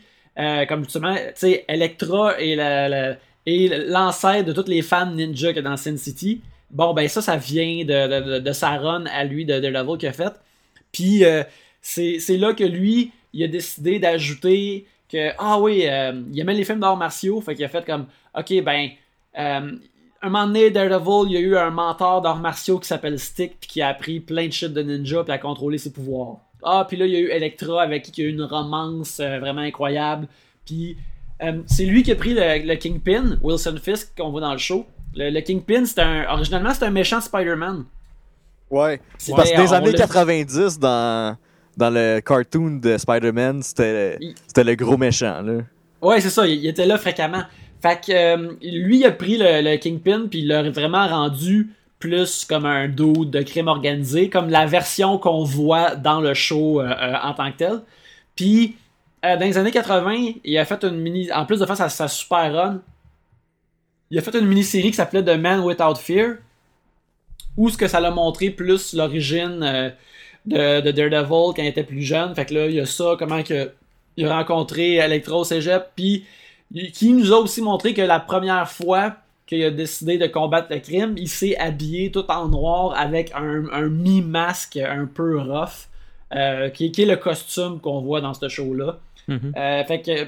comme 0.68 0.85
justement, 0.85 1.14
tu 1.14 1.22
sais, 1.37 1.64
Electra 1.68 2.39
et 2.41 2.57
la, 2.57 2.89
la- 2.89 3.16
et 3.49 3.68
l'ancêtre 3.87 4.45
de 4.45 4.53
toutes 4.53 4.66
les 4.68 4.83
femmes 4.83 5.14
ninja 5.14 5.49
qu'il 5.53 5.62
y 5.62 5.66
a 5.66 5.70
dans 5.70 5.77
Sin 5.77 5.97
City. 5.97 6.41
Bon, 6.70 6.94
ben 6.94 7.08
ça, 7.08 7.22
ça 7.22 7.36
vient 7.36 7.84
de, 7.84 8.08
de, 8.20 8.30
de- 8.34 8.38
de 8.40 8.52
sa 8.52 8.76
run 8.76 9.04
à 9.06 9.24
lui 9.24 9.44
de 9.44 9.58
Daredevil 9.60 9.98
qu'il 9.98 10.08
a 10.08 10.12
fait. 10.12 10.32
Puis 10.92 11.24
euh, 11.24 11.42
c'est 11.80 12.18
là 12.36 12.52
que 12.54 12.64
lui, 12.64 13.12
il 13.32 13.44
a 13.44 13.48
décidé 13.48 13.98
d'ajouter 13.98 14.86
que, 15.08 15.30
ah 15.38 15.60
oui, 15.60 15.82
euh, 15.86 16.20
il 16.32 16.40
aimait 16.40 16.54
les 16.54 16.64
films 16.64 16.80
d'arts 16.80 16.96
martiaux, 16.96 17.40
fait 17.40 17.54
qu'il 17.54 17.64
a 17.64 17.68
fait 17.68 17.84
comme, 17.84 18.06
ok, 18.36 18.62
ben, 18.64 18.88
euh, 19.38 19.72
un 20.22 20.28
moment 20.28 20.46
donné, 20.46 20.70
Daredevil, 20.70 21.30
il 21.30 21.32
y 21.32 21.36
a 21.36 21.40
eu 21.40 21.56
un 21.56 21.70
mentor 21.70 22.22
d'arts 22.22 22.40
martiaux 22.40 22.78
qui 22.80 22.88
s'appelle 22.88 23.18
Stick, 23.20 23.60
puis 23.60 23.68
qui 23.68 23.82
a 23.82 23.88
appris 23.88 24.18
plein 24.18 24.48
de 24.48 24.52
shit 24.52 24.72
de 24.72 24.82
ninja, 24.82 25.22
puis 25.22 25.32
à 25.32 25.38
contrôler 25.38 25.78
ses 25.78 25.92
pouvoirs. 25.92 26.38
Ah, 26.64 26.84
puis 26.88 26.96
là, 26.96 27.06
il 27.06 27.12
y 27.12 27.16
a 27.16 27.20
eu 27.20 27.28
Electra, 27.30 27.82
avec 27.82 28.02
qui 28.04 28.20
il 28.20 28.24
y 28.24 28.26
a 28.26 28.30
eu 28.30 28.32
une 28.32 28.42
romance 28.42 29.20
euh, 29.20 29.38
vraiment 29.38 29.60
incroyable. 29.60 30.26
Puis 30.64 30.96
c'est 31.66 31.84
lui 31.84 32.02
qui 32.02 32.10
a 32.10 32.16
pris 32.16 32.34
le 32.34 32.74
Kingpin, 32.76 33.38
Wilson 33.42 33.76
Fisk, 33.80 34.16
qu'on 34.16 34.30
voit 34.30 34.40
dans 34.40 34.52
le 34.52 34.58
show. 34.58 34.86
Le, 35.16 35.30
le 35.30 35.40
Kingpin, 35.40 35.84
c'est 35.86 35.98
un, 36.00 36.24
originalement, 36.28 36.72
c'est 36.74 36.84
un 36.84 36.90
méchant 36.90 37.20
Spider-Man. 37.20 37.84
Ouais. 38.70 39.00
C'était- 39.18 39.36
Parce 39.36 39.50
que 39.52 39.56
des 39.60 39.72
années 39.72 39.92
l'a- 39.92 39.98
90, 39.98 40.78
dans, 40.78 41.36
dans 41.76 41.90
le 41.90 42.20
cartoon 42.20 42.78
de 42.82 42.98
Spider-Man, 42.98 43.62
c'était 43.62 44.18
Il- 44.20 44.34
c'était 44.46 44.64
le 44.64 44.74
gros 44.74 44.96
méchant. 44.96 45.40
Là. 45.42 45.58
Ouais, 46.02 46.20
c'est 46.20 46.30
ça, 46.30 46.46
il, 46.46 46.54
il 46.60 46.66
était 46.66 46.86
là 46.86 46.98
fréquemment. 46.98 47.42
Fait 47.80 48.00
que 48.04 48.12
euh, 48.12 48.52
lui 48.62 48.98
il 49.00 49.04
a 49.06 49.12
pris 49.12 49.36
le, 49.38 49.60
le 49.62 49.76
Kingpin 49.76 50.26
puis 50.30 50.40
il 50.40 50.48
l'a 50.48 50.68
vraiment 50.70 51.06
rendu 51.06 51.70
plus 51.98 52.44
comme 52.44 52.66
un 52.66 52.88
dude 52.88 53.30
de 53.30 53.42
crime 53.42 53.68
organisé, 53.68 54.28
comme 54.28 54.48
la 54.50 54.66
version 54.66 55.18
qu'on 55.18 55.44
voit 55.44 55.94
dans 55.94 56.20
le 56.20 56.34
show 56.34 56.80
euh, 56.80 56.84
euh, 56.90 57.14
en 57.22 57.32
tant 57.34 57.50
que 57.52 57.56
tel. 57.58 57.80
Puis 58.34 58.76
dans 59.22 59.40
les 59.40 59.58
années 59.58 59.70
80, 59.72 60.32
il 60.44 60.56
a 60.58 60.64
fait 60.64 60.84
une 60.84 61.00
mini 61.00 61.32
en 61.32 61.46
plus 61.46 61.58
de 61.58 61.66
faire 61.66 61.76
sa, 61.76 61.88
sa 61.88 62.06
super 62.06 62.52
run, 62.54 62.80
il 64.11 64.18
a 64.18 64.22
fait 64.22 64.34
une 64.38 64.46
mini-série 64.46 64.90
qui 64.90 64.96
s'appelait 64.96 65.24
The 65.24 65.38
Man 65.38 65.61
Without 65.61 65.96
Fear 65.96 66.36
où 67.57 67.70
ce 67.70 67.76
que 67.76 67.88
ça 67.88 68.00
l'a 68.00 68.11
montré 68.11 68.50
plus 68.50 68.92
l'origine 68.92 69.62
euh, 69.62 69.90
de, 70.44 70.80
de 70.80 70.90
Daredevil 70.90 71.54
quand 71.54 71.62
il 71.62 71.66
était 71.66 71.82
plus 71.82 72.02
jeune. 72.02 72.34
Fait 72.34 72.44
que 72.44 72.54
là, 72.54 72.66
il 72.66 72.74
y 72.74 72.80
a 72.80 72.86
ça, 72.86 73.16
comment 73.18 73.42
que 73.42 73.72
il 74.16 74.26
a 74.26 74.36
rencontré 74.36 74.94
Electro 74.94 75.40
au 75.40 75.44
Cégep, 75.44 75.90
puis 75.94 76.24
qui 76.92 77.12
nous 77.12 77.32
a 77.32 77.38
aussi 77.38 77.61
montré 77.62 77.94
que 77.94 78.02
la 78.02 78.18
première 78.18 78.68
fois 78.68 79.16
qu'il 79.46 79.62
a 79.62 79.70
décidé 79.70 80.18
de 80.18 80.26
combattre 80.26 80.68
le 80.70 80.80
crime, 80.80 81.14
il 81.16 81.28
s'est 81.28 81.57
habillé 81.57 82.11
tout 82.11 82.28
en 82.30 82.48
noir 82.48 82.94
avec 82.96 83.30
un, 83.34 83.64
un 83.70 83.88
mi-masque 83.88 84.76
un 84.76 85.07
peu 85.07 85.38
rough, 85.38 85.88
euh, 86.34 86.70
qui, 86.70 86.90
qui 86.90 87.02
est 87.02 87.07
le 87.07 87.16
costume 87.16 87.78
qu'on 87.80 88.00
voit 88.00 88.20
dans 88.20 88.34
ce 88.34 88.48
show-là. 88.48 88.98
Mhm. 89.28 89.52
Euh, 89.57 89.84
fait 89.84 90.02
que 90.02 90.26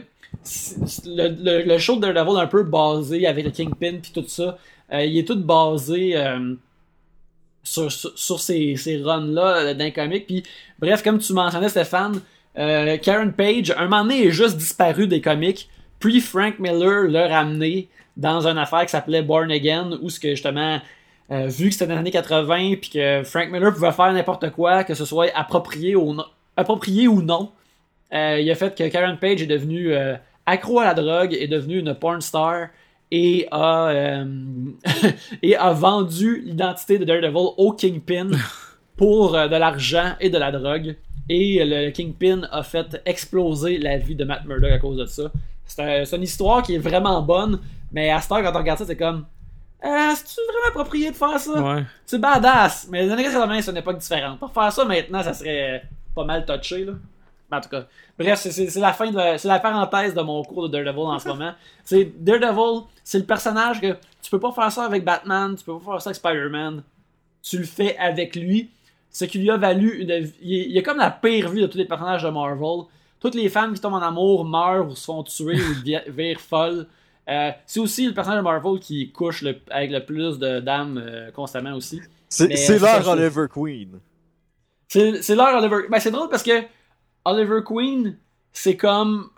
le, 1.06 1.28
le, 1.28 1.62
le 1.62 1.78
show 1.78 1.96
de 1.96 2.12
Daredevil 2.12 2.40
un 2.40 2.46
peu 2.46 2.62
basé 2.62 3.26
avec 3.26 3.44
le 3.44 3.50
Kingpin 3.50 3.98
puis 4.00 4.12
tout 4.14 4.24
ça. 4.26 4.58
Euh, 4.92 5.04
il 5.04 5.18
est 5.18 5.24
tout 5.24 5.38
basé 5.38 6.16
euh, 6.16 6.54
sur, 7.62 7.90
sur, 7.92 8.40
ces, 8.40 8.76
ces 8.76 8.96
runs-là 9.02 9.56
euh, 9.56 9.74
d'un 9.74 9.90
comic. 9.90 10.26
Puis, 10.26 10.42
bref, 10.78 11.02
comme 11.02 11.18
tu 11.18 11.32
mentionnais, 11.32 11.68
Stéphane, 11.68 12.20
Karen 12.54 13.32
Page, 13.32 13.72
un 13.76 13.84
moment 13.84 14.02
donné, 14.02 14.26
est 14.26 14.30
juste 14.30 14.56
disparu 14.56 15.06
des 15.06 15.20
comics. 15.20 15.68
Puis 16.00 16.20
Frank 16.20 16.58
Miller 16.58 17.04
l'a 17.08 17.28
ramené 17.28 17.88
dans 18.16 18.46
une 18.48 18.58
affaire 18.58 18.84
qui 18.84 18.90
s'appelait 18.90 19.22
Born 19.22 19.50
Again, 19.52 19.98
où 20.02 20.10
ce 20.10 20.18
que 20.18 20.30
justement, 20.30 20.80
vu 21.30 21.68
que 21.68 21.72
c'était 21.72 21.86
dans 21.86 21.94
les 21.94 22.00
années 22.00 22.10
80, 22.10 22.74
puis 22.80 22.90
que 22.90 23.22
Frank 23.22 23.50
Miller 23.50 23.72
pouvait 23.72 23.92
faire 23.92 24.12
n'importe 24.12 24.50
quoi, 24.50 24.82
que 24.82 24.94
ce 24.94 25.04
soit 25.04 25.30
approprié 25.36 25.94
ou 25.94 26.14
non, 26.14 26.24
approprié 26.56 27.06
ou 27.06 27.22
non, 27.22 27.52
euh, 28.14 28.40
il 28.40 28.50
a 28.50 28.54
fait 28.54 28.76
que 28.76 28.88
Karen 28.88 29.16
Page 29.18 29.42
est 29.42 29.46
devenue 29.46 29.92
euh, 29.92 30.16
accro 30.46 30.80
à 30.80 30.84
la 30.86 30.94
drogue, 30.94 31.34
est 31.38 31.48
devenue 31.48 31.78
une 31.78 31.94
porn 31.94 32.20
star 32.20 32.68
et 33.10 33.46
a, 33.50 33.88
euh, 33.88 34.24
et 35.42 35.56
a 35.56 35.72
vendu 35.72 36.42
l'identité 36.44 36.98
de 36.98 37.04
Daredevil 37.04 37.52
au 37.56 37.72
Kingpin 37.72 38.30
pour 38.96 39.32
de 39.32 39.56
l'argent 39.56 40.14
et 40.20 40.30
de 40.30 40.38
la 40.38 40.50
drogue. 40.50 40.96
Et 41.30 41.62
le 41.64 41.90
Kingpin 41.90 42.42
a 42.50 42.62
fait 42.62 43.00
exploser 43.04 43.76
la 43.78 43.98
vie 43.98 44.14
de 44.14 44.24
Matt 44.24 44.44
Murdock 44.46 44.72
à 44.72 44.78
cause 44.78 44.96
de 44.96 45.04
ça. 45.06 45.30
C'est 45.66 45.82
un- 45.82 46.04
c'est 46.06 46.16
une 46.16 46.22
histoire 46.22 46.62
qui 46.62 46.74
est 46.74 46.78
vraiment 46.78 47.20
bonne, 47.20 47.60
mais 47.92 48.10
à 48.10 48.20
cette 48.20 48.32
heure, 48.32 48.42
quand 48.42 48.54
on 48.54 48.58
regarde 48.58 48.78
ça, 48.78 48.86
c'est 48.86 48.96
comme. 48.96 49.26
euh, 49.84 49.88
c'est-tu 50.14 50.40
vraiment 50.46 50.68
approprié 50.70 51.10
de 51.10 51.14
faire 51.16 51.38
ça? 51.38 51.62
Ouais. 51.62 51.82
C'est 52.06 52.18
badass, 52.18 52.88
mais 52.90 53.04
les 53.04 53.10
années 53.12 53.24
80, 53.24 53.60
c'est 53.60 53.70
une 53.70 53.76
époque 53.76 53.98
différente. 53.98 54.38
Pour 54.38 54.50
faire 54.50 54.72
ça 54.72 54.84
maintenant, 54.86 55.22
ça 55.22 55.34
serait 55.34 55.82
pas 56.14 56.24
mal 56.24 56.46
touché, 56.46 56.84
là. 56.86 56.92
Mais 57.50 57.56
en 57.56 57.60
tout 57.60 57.68
cas, 57.70 57.86
bref, 58.18 58.38
c'est- 58.40 58.76
la 58.78 58.92
fin 58.92 59.10
de 59.10 59.36
c'est 59.38 59.48
la 59.48 59.58
parenthèse 59.58 60.14
de 60.14 60.20
mon 60.20 60.42
cours 60.44 60.68
de 60.68 60.72
Daredevil 60.82 61.00
en 61.06 61.18
ce 61.18 61.28
moment. 61.28 61.52
C'est 61.84 62.04
Daredevil, 62.22 62.84
c'est 63.02 63.18
le 63.18 63.24
personnage 63.24 63.80
que 63.80 63.96
tu 64.22 64.30
peux 64.30 64.38
pas 64.40 64.52
faire 64.52 64.70
ça 64.70 64.84
avec 64.84 65.02
Batman, 65.04 65.54
tu 65.56 65.64
peux 65.64 65.78
pas 65.78 65.92
faire 65.92 66.02
ça 66.02 66.10
avec 66.10 66.16
Spider-Man. 66.16 66.82
Tu 67.42 67.56
le 67.58 67.64
fais 67.64 67.96
avec 67.96 68.36
lui. 68.36 68.68
Ce 69.10 69.24
qui 69.24 69.38
lui 69.38 69.50
a 69.50 69.56
valu 69.56 70.02
une 70.02 70.10
il 70.42 70.70
il 70.72 70.76
est 70.76 70.82
comme 70.82 70.98
la 70.98 71.10
pire 71.10 71.48
vie 71.48 71.62
de 71.62 71.66
tous 71.66 71.78
les 71.78 71.86
personnages 71.86 72.22
de 72.22 72.28
Marvel. 72.28 72.84
Toutes 73.20 73.34
les 73.34 73.48
femmes 73.48 73.72
qui 73.72 73.80
tombent 73.80 73.94
en 73.94 74.02
amour 74.02 74.44
meurent 74.44 74.86
ou 74.86 74.94
se 74.94 75.06
font 75.06 75.22
tuer 75.22 75.54
ou 75.56 75.74
vi- 75.82 76.02
virent 76.10 76.40
folles. 76.40 76.86
Euh, 77.30 77.50
c'est 77.66 77.80
aussi 77.80 78.06
le 78.06 78.12
personnage 78.12 78.40
de 78.40 78.44
Marvel 78.44 78.78
qui 78.78 79.10
couche 79.10 79.40
le- 79.42 79.56
avec 79.70 79.90
le 79.90 80.04
plus 80.04 80.38
de 80.38 80.60
dames 80.60 81.02
euh, 81.02 81.30
constamment 81.30 81.72
aussi. 81.74 82.00
C'est 82.28 82.44
euh, 82.52 82.78
leur 82.80 83.08
Oliver 83.08 83.46
Queen. 83.50 83.98
C'est 84.88 85.22
c'est 85.22 85.34
leur 85.34 85.54
Oliver. 85.56 85.88
Ben, 85.90 85.98
c'est 86.00 86.10
drôle 86.10 86.28
parce 86.28 86.42
que 86.42 86.62
Oliver 87.28 87.60
Queen, 87.64 88.16
c'est 88.52 88.76
comme 88.76 89.30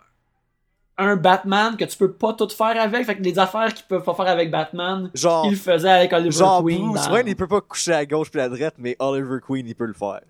un 0.97 1.15
Batman 1.15 1.75
que 1.75 1.85
tu 1.85 1.97
peux 1.97 2.11
pas 2.11 2.33
tout 2.33 2.49
faire 2.49 2.79
avec. 2.79 3.05
Fait 3.05 3.17
que 3.17 3.21
les 3.21 3.37
affaires 3.37 3.73
qu'ils 3.73 3.85
peuvent 3.85 4.03
pas 4.03 4.13
faire 4.13 4.27
avec 4.27 4.49
Batman, 4.49 5.09
Genre, 5.13 5.45
ils 5.45 5.51
le 5.51 5.57
faisaient 5.57 5.89
avec 5.89 6.13
Oliver 6.13 6.31
genre 6.31 6.63
Queen. 6.63 6.91
Bruce 6.91 7.09
Wayne, 7.09 7.27
il 7.27 7.35
peut 7.35 7.47
pas 7.47 7.61
coucher 7.61 7.93
à 7.93 8.05
gauche 8.05 8.31
puis 8.31 8.39
à 8.39 8.47
droite, 8.47 8.75
mais 8.77 8.95
Oliver 8.99 9.39
Queen, 9.45 9.67
il 9.67 9.75
peut 9.75 9.85
le 9.85 9.93
faire. 9.93 10.21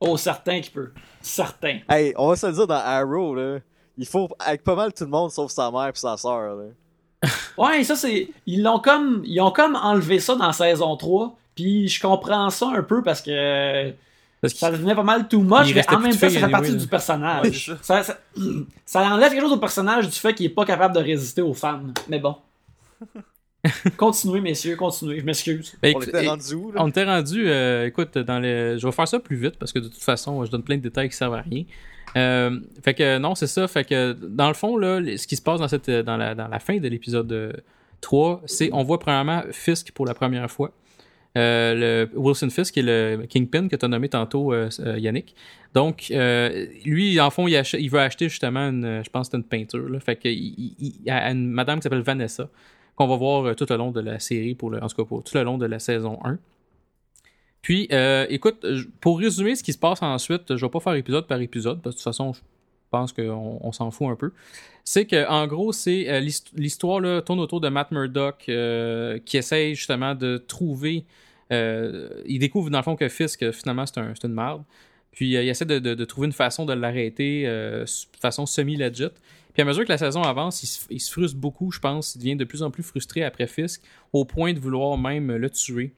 Oh, 0.00 0.16
certain 0.16 0.60
qu'il 0.60 0.72
peut. 0.72 0.92
Certain. 1.20 1.78
Hey, 1.88 2.12
on 2.16 2.28
va 2.28 2.36
se 2.36 2.46
le 2.46 2.52
dire 2.52 2.66
dans 2.66 2.74
Arrow, 2.74 3.34
là. 3.34 3.58
Il 3.96 4.06
faut, 4.06 4.28
avec 4.38 4.62
pas 4.62 4.74
mal 4.74 4.92
tout 4.92 5.04
le 5.04 5.10
monde, 5.10 5.30
sauf 5.30 5.50
sa 5.50 5.70
mère 5.70 5.92
puis 5.92 6.00
sa 6.00 6.16
sœur, 6.16 6.56
là. 6.56 6.64
Ouais, 7.56 7.82
ça 7.84 7.96
c'est. 7.96 8.28
Ils 8.46 8.62
l'ont 8.62 8.78
comme. 8.78 9.22
Ils 9.24 9.40
ont 9.40 9.50
comme 9.50 9.76
enlevé 9.76 10.18
ça 10.18 10.34
dans 10.34 10.52
saison 10.52 10.96
3. 10.96 11.36
Puis 11.54 11.88
je 11.88 12.00
comprends 12.00 12.50
ça 12.50 12.68
un 12.68 12.82
peu 12.82 13.02
parce 13.02 13.22
que 13.22 13.94
Parce 14.40 14.54
ça 14.54 14.70
devenait 14.70 14.94
pas 14.94 15.02
mal 15.02 15.28
too 15.28 15.40
much, 15.40 15.74
mais 15.74 15.88
en 15.88 16.00
même 16.00 16.12
temps, 16.12 16.28
ça 16.28 16.40
fait 16.40 16.48
partie 16.48 16.72
là. 16.72 16.76
du 16.76 16.86
personnage. 16.86 17.68
Ouais, 17.68 17.76
ça, 17.82 18.02
ça, 18.02 18.18
ça 18.84 19.02
enlève 19.02 19.32
quelque 19.32 19.42
chose 19.42 19.52
au 19.52 19.58
personnage 19.58 20.08
du 20.08 20.14
fait 20.14 20.34
qu'il 20.34 20.46
est 20.46 20.50
pas 20.50 20.64
capable 20.64 20.94
de 20.94 21.00
résister 21.00 21.42
aux 21.42 21.54
femmes. 21.54 21.92
Mais 22.08 22.18
bon. 22.18 22.36
continuez, 23.96 24.40
messieurs, 24.40 24.76
continuez. 24.76 25.20
Je 25.20 25.24
m'excuse. 25.24 25.74
Ben, 25.82 25.94
On 25.96 26.00
était 26.00 26.26
rendu 26.26 26.54
où, 26.54 26.72
là? 26.72 26.82
On 26.82 26.88
était 26.88 27.04
rendu, 27.04 27.48
euh, 27.48 27.86
écoute, 27.86 28.18
dans 28.18 28.38
les... 28.38 28.78
je 28.78 28.86
vais 28.86 28.92
faire 28.92 29.08
ça 29.08 29.18
plus 29.18 29.36
vite 29.36 29.58
parce 29.58 29.72
que 29.72 29.78
de 29.78 29.88
toute 29.88 30.02
façon, 30.02 30.44
je 30.44 30.50
donne 30.50 30.62
plein 30.62 30.76
de 30.76 30.82
détails 30.82 31.08
qui 31.08 31.16
servent 31.16 31.34
à 31.34 31.40
rien. 31.40 31.64
Euh, 32.16 32.60
fait 32.82 32.94
que 32.94 33.18
non, 33.18 33.34
c'est 33.34 33.46
ça. 33.46 33.66
Fait 33.68 33.84
que 33.84 34.12
dans 34.12 34.48
le 34.48 34.54
fond, 34.54 34.76
là, 34.76 35.00
ce 35.16 35.26
qui 35.26 35.36
se 35.36 35.42
passe 35.42 35.60
dans, 35.60 35.68
cette, 35.68 35.90
dans, 35.90 36.16
la, 36.16 36.34
dans 36.34 36.48
la 36.48 36.58
fin 36.58 36.78
de 36.78 36.88
l'épisode 36.88 37.30
euh, 37.32 37.52
3, 38.00 38.42
c'est 38.46 38.70
on 38.72 38.82
voit 38.82 38.98
premièrement 38.98 39.42
Fisk 39.50 39.92
pour 39.92 40.06
la 40.06 40.14
première 40.14 40.50
fois. 40.50 40.72
Euh, 41.36 42.06
le 42.08 42.18
Wilson 42.18 42.48
Fisk, 42.48 42.74
qui 42.74 42.80
est 42.80 42.82
le 42.82 43.26
Kingpin 43.28 43.68
que 43.68 43.76
tu 43.76 43.84
as 43.84 43.88
nommé 43.88 44.08
tantôt, 44.08 44.52
euh, 44.52 44.70
euh, 44.80 44.98
Yannick. 44.98 45.34
Donc, 45.74 46.10
lui, 46.10 47.20
en 47.20 47.30
fond, 47.30 47.46
il, 47.46 47.90
veut 47.90 48.00
acheter 48.00 48.30
justement, 48.30 48.68
une, 48.70 49.02
je 49.04 49.10
pense 49.10 49.28
une 49.34 49.44
peinture. 49.44 49.86
Fait 50.02 50.18
il, 50.24 51.02
a 51.08 51.30
une 51.30 51.50
madame 51.50 51.78
qui 51.78 51.82
s'appelle 51.82 52.00
Vanessa, 52.00 52.48
qu'on 52.94 53.06
va 53.06 53.16
voir 53.16 53.54
tout 53.54 53.66
le 53.68 53.76
long 53.76 53.90
de 53.90 54.00
la 54.00 54.18
série, 54.18 54.54
pour 54.54 54.72
en 54.72 54.86
tout 54.86 54.96
cas 54.96 55.04
pour 55.04 55.22
tout 55.22 55.36
le 55.36 55.42
long 55.42 55.58
de 55.58 55.66
la 55.66 55.78
saison 55.78 56.18
1. 56.24 56.38
Puis, 57.60 57.88
euh, 57.92 58.24
écoute, 58.30 58.64
pour 59.00 59.18
résumer 59.18 59.54
ce 59.54 59.62
qui 59.62 59.72
se 59.74 59.78
passe 59.78 60.00
ensuite, 60.00 60.56
je 60.56 60.64
vais 60.64 60.70
pas 60.70 60.80
faire 60.80 60.94
épisode 60.94 61.26
par 61.26 61.40
épisode, 61.40 61.82
parce 61.82 61.96
que 61.96 61.98
de 61.98 62.02
toute 62.04 62.04
façon, 62.04 62.32
je 62.32 62.40
pense 62.90 63.12
qu'on 63.12 63.58
on 63.60 63.72
s'en 63.72 63.90
fout 63.90 64.08
un 64.08 64.16
peu. 64.16 64.32
C'est 64.82 65.04
que, 65.04 65.28
en 65.28 65.46
gros, 65.46 65.72
c'est 65.72 66.08
euh, 66.08 66.20
l'hist- 66.20 66.52
l'histoire 66.54 67.22
tourne 67.24 67.40
autour 67.40 67.60
de 67.60 67.68
Matt 67.68 67.90
Murdock 67.90 68.50
qui 69.26 69.36
essaye 69.36 69.74
justement 69.74 70.14
de 70.14 70.38
trouver. 70.38 71.04
Euh, 71.52 72.22
il 72.26 72.38
découvre 72.38 72.70
dans 72.70 72.78
le 72.78 72.84
fond 72.84 72.96
que 72.96 73.08
Fisk, 73.08 73.42
euh, 73.42 73.52
finalement, 73.52 73.84
c'est 73.86 73.98
un, 73.98 74.12
une 74.24 74.32
merde. 74.32 74.62
Puis, 75.12 75.36
euh, 75.36 75.42
il 75.42 75.48
essaie 75.48 75.64
de, 75.64 75.78
de- 75.78 75.94
de 75.94 76.04
trouver 76.04 76.26
une 76.26 76.32
façon 76.32 76.64
de 76.66 76.72
l'arrêter 76.72 77.44
de 77.44 77.84
façon 78.20 78.46
semi-legit. 78.46 79.08
Puis, 79.54 79.62
à 79.62 79.64
mesure 79.64 79.84
que 79.84 79.88
la 79.88 79.96
saison 79.98 80.22
avance, 80.22 80.62
il 80.62 80.66
se, 80.66 80.86
il 80.90 81.00
se 81.00 81.10
frustre 81.10 81.38
beaucoup, 81.38 81.70
je 81.72 81.80
pense. 81.80 82.14
Il 82.14 82.18
devient 82.18 82.36
de 82.36 82.44
plus 82.44 82.62
en 82.62 82.70
plus 82.70 82.82
frustré 82.82 83.24
après 83.24 83.46
Fisk, 83.46 83.82
au 84.12 84.24
point 84.24 84.52
de 84.52 84.58
vouloir 84.58 84.98
même 84.98 85.34
le 85.34 85.48
tuer. 85.50 85.92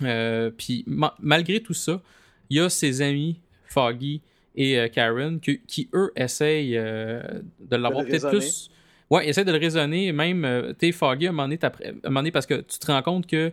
Euh, 0.00 0.50
puis 0.56 0.84
ma- 0.86 1.14
malgré 1.20 1.60
tout 1.60 1.74
ça, 1.74 2.00
il 2.48 2.56
y 2.56 2.60
a 2.60 2.70
ses 2.70 3.02
amis 3.02 3.40
Foggy 3.66 4.22
et 4.54 4.78
euh, 4.78 4.88
Karen 4.88 5.38
qui, 5.38 5.60
qui, 5.66 5.88
eux 5.92 6.10
essayent 6.16 6.76
euh, 6.78 7.22
de 7.60 7.76
l'avoir 7.76 8.04
peut-être 8.06 8.30
plus. 8.30 8.70
Ouais, 9.10 9.26
ils 9.26 9.30
essaient 9.30 9.44
de 9.44 9.52
le 9.52 9.58
raisonner. 9.58 10.10
Même, 10.12 10.74
t'es 10.78 10.92
Foggy 10.92 11.26
à 11.26 11.28
un 11.28 11.32
moment 11.32 11.42
donné, 11.48 11.58
un 11.62 11.92
moment 12.08 12.20
donné, 12.20 12.30
parce 12.30 12.46
que 12.46 12.54
tu 12.54 12.78
te 12.78 12.86
rends 12.90 13.02
compte 13.02 13.26
que 13.26 13.52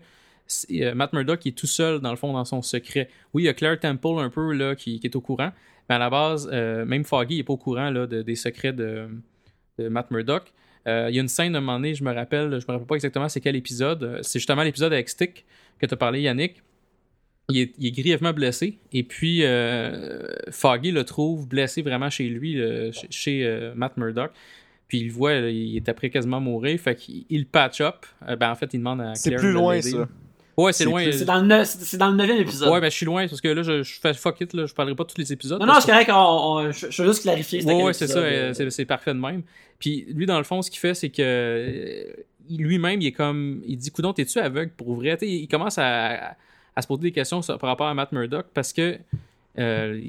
c'est, 0.50 0.84
euh, 0.86 0.93
Matt 0.95 1.14
Murdock 1.14 1.45
est 1.45 1.58
tout 1.58 1.68
seul 1.68 2.00
dans 2.02 2.10
le 2.12 2.18
fond 2.18 2.34
dans 2.34 2.43
son 2.43 2.62
secret. 2.62 3.08
Oui, 3.34 3.43
il 3.43 3.45
y 3.45 3.50
a 3.50 3.54
Claire 3.54 3.80
Temple 3.80 4.18
un 4.20 4.30
peu 4.30 4.52
là 4.54 4.76
qui, 4.76 5.00
qui 5.00 5.08
est 5.08 5.16
au 5.16 5.22
courant, 5.22 5.52
mais 5.88 5.95
à 5.95 6.00
la 6.00 6.10
base, 6.10 6.50
euh, 6.52 6.84
même 6.86 7.04
Foggy 7.06 7.38
n'est 7.38 7.43
pas 7.43 7.54
au 7.54 7.58
courant 7.58 7.89
là, 7.89 8.06
de- 8.08 8.22
des 8.24 8.36
secrets 8.36 8.74
de, 8.74 9.08
de 9.78 9.88
Matt 9.88 10.12
Murdock. 10.12 10.52
Euh, 10.88 11.08
il 11.10 11.16
y 11.16 11.20
a 11.20 11.22
une 11.22 11.28
scène 11.28 11.56
à 11.56 11.60
un 11.60 11.62
moment 11.62 11.78
donné, 11.78 11.93
je 11.93 12.04
me 12.04 12.12
rappelle, 12.14 12.50
je 12.60 12.66
me 12.68 12.72
rappelle 12.74 12.88
pas 12.88 12.95
exactement 12.95 13.30
c'est 13.30 13.41
quel 13.41 13.56
épisode. 13.56 14.20
C'est 14.24 14.39
justement 14.39 14.64
l'épisode 14.64 14.91
avec 14.91 15.08
Stick 15.10 15.45
que 15.80 15.86
tu 15.86 15.93
as 15.93 15.97
parlé, 15.97 16.22
Yannick. 16.22 16.64
Il 17.52 17.58
est, 17.58 17.74
il 17.80 17.88
est 17.88 17.91
grièvement 17.91 18.32
blessé. 18.34 18.78
Et 18.93 19.04
puis, 19.04 19.43
euh, 19.43 20.28
Foggy 20.52 20.91
le 20.91 21.04
trouve 21.04 21.47
blessé 21.47 21.82
vraiment 21.82 22.10
chez 22.10 22.28
lui, 22.30 22.54
le- 22.54 22.91
chez, 22.91 23.08
chez, 23.10 23.45
euh, 23.45 23.74
Matt 23.76 23.97
Murdock. 23.97 24.32
Puis 24.88 25.00
il 25.00 25.08
le 25.08 25.12
voit, 25.14 25.34
il 25.34 25.76
est 25.76 25.89
après 25.89 26.10
quasiment 26.10 26.39
mourir. 26.39 26.80
Fait 26.80 26.95
qu'il 26.95 27.26
il 27.30 27.45
patch 27.47 27.82
up. 27.82 28.06
Euh, 28.28 28.36
ben, 28.36 28.52
en 28.52 28.56
fait, 28.56 28.74
il 28.74 28.78
demande 28.80 29.02
à 29.02 29.16
C'est 29.16 29.30
Claire 29.30 29.39
plus 29.41 29.50
de 29.50 29.54
loin, 29.54 29.82
ça. 29.82 30.08
Ouais, 30.64 30.74
c'est 30.74 30.86
loin. 30.86 31.03
C'est 31.12 31.26
dans, 31.26 31.41
le 31.41 31.64
c'est 31.64 31.97
dans 31.97 32.10
le 32.10 32.16
neuvième 32.18 32.38
épisode. 32.38 32.70
Ouais, 32.72 32.82
ben 32.82 32.89
je 32.89 32.95
suis 32.95 33.05
loin 33.05 33.28
parce 33.28 33.41
que 33.41 33.47
là, 33.47 33.62
je, 33.64 33.84
je 33.84 33.99
fais 33.99 34.14
fuck 34.14 34.39
it, 34.41 34.53
là, 34.53 34.66
je 34.66 34.74
parlerai 34.74 34.95
pas 34.95 35.03
de 35.03 35.10
tous 35.10 35.18
les 35.18 35.32
épisodes. 35.32 35.60
non, 35.60 35.66
non, 35.68 35.80
c'est 35.80 35.91
correct, 35.91 36.10
on, 36.12 36.16
on- 36.16 36.72
je, 36.72 36.89
je 36.89 37.01
veux 37.03 37.10
juste 37.10 37.22
clarifier. 37.24 37.64
Ouais, 37.64 37.84
ouais, 37.84 37.93
c'est 37.93 38.07
ça, 38.07 38.20
euh, 38.20 38.53
euh, 38.60 38.70
c'est 38.70 38.86
parfait 38.86 39.14
de 39.14 39.20
même. 39.20 39.43
Puis 39.80 40.05
lui, 40.14 40.26
dans 40.26 40.38
le 40.38 40.43
fond, 40.43 40.62
ce 40.62 40.70
qu'il 40.70 40.80
fait, 40.80 40.93
c'est 40.93 41.10
que 41.10 41.22
euh, 41.22 42.03
lui-même, 42.49 42.99
il 43.01 43.07
est 43.07 43.12
comme. 43.12 43.62
Il 43.66 43.78
dit 43.78 43.91
Coudon, 43.91 44.12
t'es-tu 44.14 44.39
aveugle 44.39 44.72
pour 44.76 44.93
vrai? 44.95 45.18
Il 45.22 45.47
commence 45.47 45.78
à, 45.78 46.36
à 46.76 46.82
se 46.82 46.88
poser 46.88 47.01
des 47.03 47.12
questions 47.12 47.41
sur- 47.41 47.57
par 47.57 47.70
rapport 47.70 47.88
à 47.88 47.93
Matt 47.93 48.12
Murdock 48.12 48.47
parce 48.53 48.74
que 48.74 48.97
euh, 49.57 50.01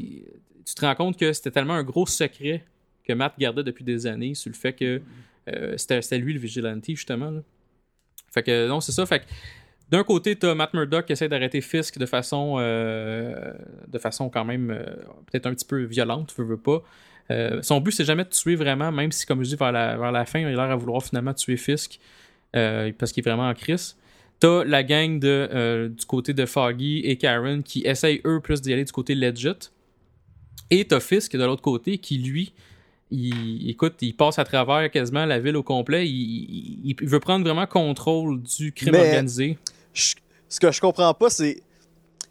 tu 0.67 0.75
te 0.75 0.81
rends 0.85 0.95
compte 0.95 1.17
que 1.19 1.33
c'était 1.33 1.51
tellement 1.51 1.75
un 1.75 1.83
gros 1.85 2.07
secret 2.07 2.65
que 3.05 3.13
Matt 3.13 3.35
gardait 3.39 3.63
depuis 3.63 3.85
des 3.85 4.07
années 4.07 4.35
sur 4.35 4.51
le 4.51 4.57
fait 4.57 4.73
que 4.73 5.01
euh, 5.49 5.75
c'était 5.77 6.03
c'était 6.03 6.19
lui 6.19 6.33
le 6.33 6.39
vigilante, 6.41 6.85
justement. 6.89 7.31
là. 7.31 7.41
Fait 8.33 8.43
que 8.43 8.69
non, 8.69 8.81
c'est 8.81 8.93
ça. 8.93 9.05
Fait 9.07 9.21
que 9.21 9.25
d'un 9.91 10.05
côté, 10.05 10.37
t'as 10.37 10.55
Matt 10.55 10.73
Murdock 10.75 11.07
qui 11.07 11.13
essaie 11.13 11.29
d'arrêter 11.29 11.61
Fisk 11.61 11.99
de 11.99 12.07
façon, 12.07 12.57
euh, 12.59 13.53
de 13.89 13.99
façon 13.99 14.29
quand 14.31 14.45
même 14.45 14.71
euh, 14.71 14.85
peut-être 15.31 15.47
un 15.47 15.55
petit 15.55 15.65
peu 15.67 15.83
violente, 15.85 16.33
veux, 16.37 16.45
veux 16.45 16.57
pas. 16.57 16.83
Euh, 17.31 17.61
son 17.63 17.81
but, 17.81 17.93
c'est 17.93 18.05
jamais 18.05 18.25
de 18.25 18.29
tuer 18.31 18.57
vraiment, 18.57 18.91
même 18.93 19.13
si, 19.13 19.25
comme 19.27 19.43
je 19.45 19.51
dis, 19.51 19.57
vers 19.57 19.73
la, 19.73 19.97
vers 19.97 20.13
la 20.13 20.25
fin, 20.25 20.41
il 20.41 20.47
a 20.47 20.51
l'air 20.51 20.61
à 20.61 20.77
vouloir 20.77 21.03
finalement 21.03 21.35
tuer 21.35 21.57
Fisk 21.57 22.01
parce 22.53 23.13
qu'il 23.13 23.21
est 23.25 23.29
vraiment 23.31 23.49
en 23.49 23.55
crise. 23.55 23.97
T'as 24.41 24.65
la 24.65 24.83
gang 24.83 25.19
de, 25.21 25.93
du 25.97 26.07
côté 26.07 26.33
de 26.33 26.47
Foggy 26.47 27.01
et 27.05 27.17
Karen 27.17 27.63
qui 27.63 27.83
essayent 27.83 28.21
eux 28.25 28.41
plus 28.41 28.61
d'y 28.63 28.73
aller 28.73 28.85
du 28.85 28.91
côté 28.93 29.15
legit. 29.15 29.53
Et 30.71 30.85
t'as 30.87 30.99
Fisk 31.01 31.37
de 31.37 31.45
l'autre 31.45 31.63
côté 31.63 31.99
qui, 31.99 32.19
lui, 32.19 32.53
il, 33.11 33.69
écoute, 33.71 33.95
il 34.03 34.15
passe 34.17 34.39
à 34.39 34.45
travers 34.45 34.91
quasiment 34.91 35.27
la 35.27 35.39
ville 35.41 35.57
au 35.57 35.63
complet. 35.63 36.09
Il, 36.09 36.13
il- 36.85 36.97
il 37.01 37.09
veut 37.09 37.21
prendre 37.21 37.45
vraiment 37.45 37.67
contrôle 37.67 38.41
du 38.43 38.73
crime 38.73 38.93
Mais- 38.93 39.09
organisé. 39.09 39.59
Je- 39.93 40.15
ce 40.49 40.61
que 40.61 40.71
je 40.71 40.81
comprends 40.81 41.13
pas, 41.15 41.31
c'est 41.31 41.63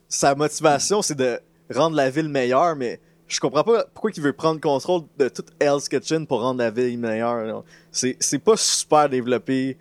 sa 0.07 0.36
motivation, 0.36 1.01
c'est 1.01 1.16
de 1.16 1.39
rendre 1.74 1.95
la 1.95 2.10
ville 2.10 2.30
meilleure, 2.30 2.76
mais 2.76 2.99
je 3.28 3.39
comprends 3.39 3.64
pas 3.64 3.86
pourquoi 3.93 4.12
il 4.16 4.22
veut 4.24 4.34
prendre 4.34 4.60
contrôle 4.60 5.03
de 5.18 5.30
toute 5.30 5.47
Hell's 5.60 5.88
Kitchen 5.88 6.26
pour 6.26 6.41
rendre 6.41 6.60
la 6.60 6.72
ville 6.72 6.97
meilleure. 6.97 7.64
C'est 7.91 8.18
c'est 8.20 8.39
pas 8.39 8.57
super 8.57 9.07
développé 9.10 9.78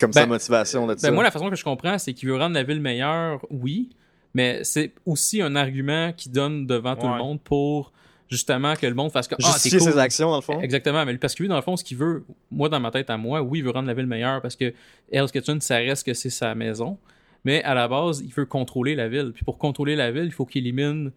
comme 0.00 0.12
sa 0.12 0.22
Ben, 0.22 0.28
motivation 0.30 0.86
de 0.86 0.96
ça. 0.96 1.08
Ben, 1.08 1.14
moi, 1.14 1.22
la 1.22 1.30
façon 1.30 1.50
que 1.50 1.56
je 1.56 1.62
comprends, 1.64 1.98
c'est 1.98 2.12
qu'il 2.14 2.28
veut 2.28 2.36
rendre 2.36 2.54
la 2.54 2.62
ville 2.64 2.80
meilleure, 2.80 3.44
oui, 3.50 3.90
mais 4.34 4.64
c'est 4.64 4.92
aussi 5.06 5.42
un 5.42 5.54
argument 5.54 6.12
qu'il 6.12 6.32
donne 6.32 6.66
devant 6.66 6.96
tout 6.96 7.06
le 7.06 7.18
monde 7.18 7.40
pour 7.40 7.92
justement 8.32 8.74
que 8.74 8.86
le 8.86 8.94
monde 8.94 9.12
fasse 9.12 9.28
que 9.28 9.34
ah, 9.34 9.42
c'est 9.42 9.52
Justifier 9.52 9.78
cool. 9.78 9.92
ses 9.92 9.98
actions, 9.98 10.30
dans 10.30 10.36
le 10.36 10.42
fond. 10.42 10.60
Exactement, 10.60 11.04
mais 11.04 11.16
parce 11.18 11.34
que 11.34 11.42
lui, 11.42 11.48
dans 11.48 11.56
le 11.56 11.62
fond, 11.62 11.76
ce 11.76 11.84
qu'il 11.84 11.98
veut, 11.98 12.24
moi, 12.50 12.68
dans 12.68 12.80
ma 12.80 12.90
tête 12.90 13.10
à 13.10 13.16
moi, 13.16 13.42
oui, 13.42 13.58
il 13.58 13.64
veut 13.64 13.70
rendre 13.70 13.86
la 13.86 13.94
ville 13.94 14.06
meilleure 14.06 14.40
parce 14.40 14.56
que 14.56 14.72
Hell's 15.12 15.30
Kitchen, 15.30 15.60
ça 15.60 15.76
reste 15.76 16.04
que 16.06 16.14
c'est 16.14 16.30
sa 16.30 16.54
maison. 16.54 16.98
Mais 17.44 17.62
à 17.64 17.74
la 17.74 17.88
base, 17.88 18.20
il 18.24 18.32
veut 18.32 18.46
contrôler 18.46 18.94
la 18.94 19.08
ville. 19.08 19.32
Puis 19.34 19.44
pour 19.44 19.58
contrôler 19.58 19.96
la 19.96 20.10
ville, 20.10 20.24
il 20.24 20.32
faut 20.32 20.46
qu'il 20.46 20.62
élimine, 20.66 21.12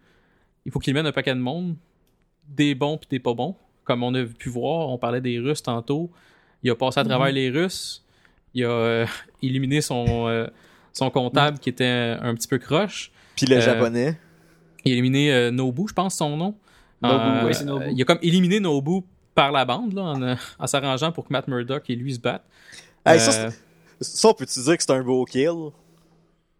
il 0.64 0.72
faut 0.72 0.78
qu'il 0.78 0.90
élimine 0.92 1.08
un 1.08 1.12
paquet 1.12 1.34
de 1.34 1.40
monde, 1.40 1.76
des 2.48 2.74
bons 2.74 2.98
puis 2.98 3.08
des 3.10 3.18
pas 3.18 3.32
bons. 3.34 3.56
Comme 3.84 4.02
on 4.02 4.12
a 4.14 4.24
pu 4.24 4.48
voir, 4.48 4.88
on 4.90 4.98
parlait 4.98 5.20
des 5.20 5.38
Russes 5.38 5.62
tantôt. 5.62 6.10
Il 6.62 6.70
a 6.70 6.74
passé 6.74 7.00
à 7.00 7.04
travers 7.04 7.32
les 7.32 7.48
Russes. 7.50 8.04
Il 8.54 8.64
a 8.64 8.70
euh, 8.70 9.06
éliminé 9.42 9.80
son, 9.80 10.26
euh, 10.28 10.46
son 10.92 11.10
comptable 11.10 11.58
qui 11.60 11.68
était 11.68 12.16
un 12.20 12.34
petit 12.34 12.48
peu 12.48 12.58
croche. 12.58 13.12
Puis 13.36 13.46
le 13.46 13.56
Euh, 13.56 13.60
japonais. 13.60 14.18
Il 14.84 14.90
a 14.92 14.94
éliminé 14.94 15.50
Nobu, 15.52 15.84
je 15.88 15.94
pense 15.94 16.16
son 16.16 16.36
nom. 16.36 16.54
Nobu. 17.02 17.92
Il 17.92 18.02
a 18.02 18.04
comme 18.04 18.18
éliminé 18.22 18.60
Nobu 18.60 19.00
par 19.34 19.52
la 19.52 19.64
bande 19.64 19.92
là, 19.92 20.02
en, 20.02 20.22
euh, 20.22 20.34
en 20.58 20.66
s'arrangeant 20.66 21.12
pour 21.12 21.24
que 21.26 21.32
Matt 21.32 21.46
Murdock 21.48 21.88
et 21.90 21.94
lui 21.96 22.14
se 22.14 22.20
battent. 22.20 22.44
Hey, 23.04 23.20
ça, 23.20 23.46
Euh, 23.46 23.50
Ça, 24.00 24.28
on 24.28 24.34
peut-tu 24.34 24.60
dire 24.62 24.76
que 24.76 24.82
c'est 24.82 24.92
un 24.92 25.02
beau 25.02 25.24
kill? 25.24 25.70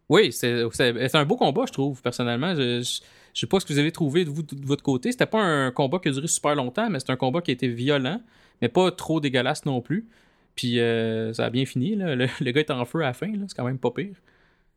Oui, 0.09 0.33
c'est 0.33 1.15
un 1.15 1.25
beau 1.25 1.37
combat, 1.37 1.65
je 1.67 1.73
trouve, 1.73 2.01
personnellement. 2.01 2.55
Je, 2.55 2.81
je, 2.83 3.01
je 3.35 3.41
sais 3.41 3.47
pas 3.47 3.59
ce 3.61 3.67
que 3.67 3.73
vous 3.73 3.79
avez 3.79 3.93
trouvé 3.93 4.25
de, 4.25 4.31
vous, 4.31 4.43
de 4.43 4.65
votre 4.67 4.83
côté. 4.83 5.11
C'était 5.11 5.27
pas 5.27 5.43
un 5.43 5.71
combat 5.73 5.99
qui 5.99 6.09
a 6.09 6.13
duré 6.13 6.29
super 6.29 6.55
longtemps, 6.55 6.89
mais 6.91 7.01
c'est 7.01 7.11
un 7.11 7.17
combat 7.17 7.41
qui 7.41 7.51
a 7.51 7.55
été 7.55 7.69
violent, 7.69 8.21
mais 8.63 8.69
pas 8.69 8.91
trop 8.93 9.21
dégueulasse 9.21 9.65
non 9.67 9.81
plus. 9.81 10.07
Puis 10.55 10.81
euh, 10.81 11.33
ça 11.35 11.47
a 11.47 11.51
bien 11.51 11.67
fini. 11.67 11.97
Là. 11.97 12.15
Le, 12.15 12.29
le 12.41 12.51
gars 12.53 12.61
est 12.61 12.71
en 12.71 12.85
feu 12.85 13.01
à 13.01 13.07
la 13.07 13.13
fin, 13.13 13.27
là. 13.27 13.45
c'est 13.49 13.57
quand 13.57 13.65
même 13.65 13.79
pas 13.79 13.91
pire. 13.91 14.15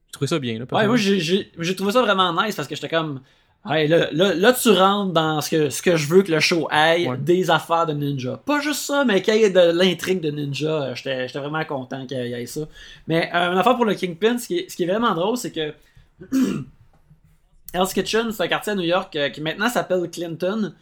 J'ai 0.07 0.11
trouvé 0.11 0.27
ça 0.27 0.39
bien. 0.39 0.57
Là, 0.57 0.65
Ouais, 0.71 0.87
moi 0.87 0.95
j'ai 0.97 1.75
trouvé 1.75 1.91
ça 1.91 2.01
vraiment 2.01 2.33
nice 2.43 2.55
parce 2.55 2.67
que 2.67 2.75
j'étais 2.75 2.89
comme. 2.89 3.21
Ouais, 3.65 3.87
là, 3.87 4.07
là, 4.13 4.33
là, 4.33 4.53
tu 4.53 4.69
rentres 4.69 5.11
dans 5.11 5.41
ce 5.41 5.49
que, 5.49 5.69
ce 5.69 5.81
que 5.81 5.97
je 5.97 6.07
veux 6.07 6.23
que 6.23 6.31
le 6.31 6.39
show 6.39 6.67
aille, 6.71 7.07
Ouais. 7.09 7.17
des 7.17 7.49
affaires 7.51 7.85
de 7.85 7.93
ninja. 7.93 8.39
Pas 8.45 8.61
juste 8.61 8.81
ça, 8.81 9.03
mais 9.03 9.21
qu'il 9.21 9.35
y 9.35 9.43
ait 9.43 9.49
de 9.49 9.59
l'intrigue 9.71 10.21
de 10.21 10.31
ninja, 10.31 10.67
euh, 10.83 10.95
j'étais 10.95 11.27
vraiment 11.39 11.63
content 11.65 12.05
qu'il 12.07 12.17
y 12.25 12.33
ait 12.33 12.45
ça. 12.45 12.61
Mais 13.07 13.29
euh, 13.35 13.51
une 13.51 13.57
affaire 13.57 13.75
pour 13.75 13.85
le 13.85 13.95
Kingpin, 13.95 14.37
ce 14.37 14.47
qui 14.47 14.59
est, 14.59 14.69
ce 14.69 14.75
qui 14.77 14.83
est 14.83 14.87
vraiment 14.87 15.13
drôle, 15.13 15.35
c'est 15.35 15.51
que 15.51 15.73
Hell's 17.73 17.93
Kitchen, 17.93 18.31
c'est 18.31 18.43
un 18.43 18.47
quartier 18.47 18.71
à 18.71 18.75
New 18.75 18.83
York 18.83 19.15
euh, 19.15 19.29
qui 19.29 19.41
maintenant 19.41 19.69
s'appelle 19.69 20.09
Clinton. 20.09 20.73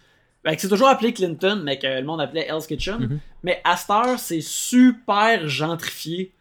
Ben, 0.43 0.55
c'est 0.57 0.69
toujours 0.69 0.87
appelé 0.87 1.13
Clinton, 1.13 1.61
mais 1.63 1.77
que 1.79 1.87
le 1.87 2.03
monde 2.03 2.21
appelait 2.21 2.47
Hell's 2.47 2.67
Kitchen. 2.67 2.97
Mhm. 2.99 3.19
Mais 3.43 3.59
à 3.63 3.75
cette 3.75 3.89
heure, 3.89 4.19
c'est 4.19 4.39
super 4.41 5.47
gentrifié. 5.49 6.31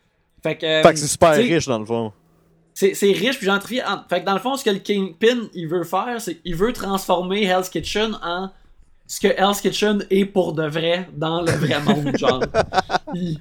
Fait 0.43 0.55
que, 0.57 0.83
Fait 0.83 0.93
que 0.93 0.97
c'est 0.99 1.09
super 1.09 1.35
riche 1.35 1.67
dans 1.67 1.79
le 1.79 1.85
fond. 1.87 2.13
C'est 2.79 2.93
c'est 2.95 3.11
riche 3.13 3.39
puis 3.39 3.47
gentrifié. 3.47 3.83
En- 3.83 4.03
Fait 4.09 4.21
que 4.21 4.27
dans 4.27 4.35
le 4.35 4.39
fond, 4.41 4.55
ce 4.57 4.63
que 4.65 4.71
le 4.71 4.79
Kingpin 4.79 5.49
il 5.55 5.67
veut 5.67 5.83
faire, 5.85 6.21
c'est 6.21 6.39
il 6.45 6.55
veut 6.55 6.73
transformer 6.75 7.43
Hell's 7.45 7.71
Kitchen 7.71 8.17
en 8.23 8.51
ce 9.09 9.21
que 9.21 9.29
Hell's 9.29 9.61
Kitchen 9.61 10.05
est 10.11 10.25
pour 10.27 10.53
de 10.53 10.67
vrai 10.67 11.09
dans 11.17 11.41
le 11.41 11.53
vrai 11.53 11.81
monde, 11.81 12.17
genre. 12.19 12.43
Il- 13.15 13.39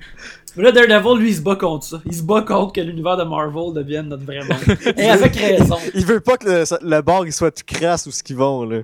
Mais 0.55 0.63
Là, 0.63 0.71
Daredevil, 0.71 1.19
lui, 1.19 1.29
il 1.31 1.35
se 1.35 1.41
bat 1.41 1.57
contre 1.57 1.85
ça. 1.85 2.01
Il 2.05 2.13
se 2.15 2.23
bat 2.23 2.41
contre 2.43 2.71
que 2.71 2.79
l'univers 2.81 3.17
de 3.17 3.23
Marvel 3.23 3.73
devienne 3.73 4.07
notre 4.07 4.23
vrai 4.23 4.39
monde. 4.39 4.77
Et 4.97 5.09
avec 5.09 5.35
raison. 5.35 5.75
Il 5.93 6.05
veut 6.05 6.21
pas 6.21 6.37
que 6.37 6.45
le, 6.47 6.63
le 6.81 7.01
bar 7.01 7.25
il 7.25 7.33
soit 7.33 7.51
tout 7.51 7.63
crasse 7.67 8.05
ou 8.07 8.11
ce 8.11 8.23
qu'ils 8.23 8.37
vont, 8.37 8.63
là. 8.63 8.83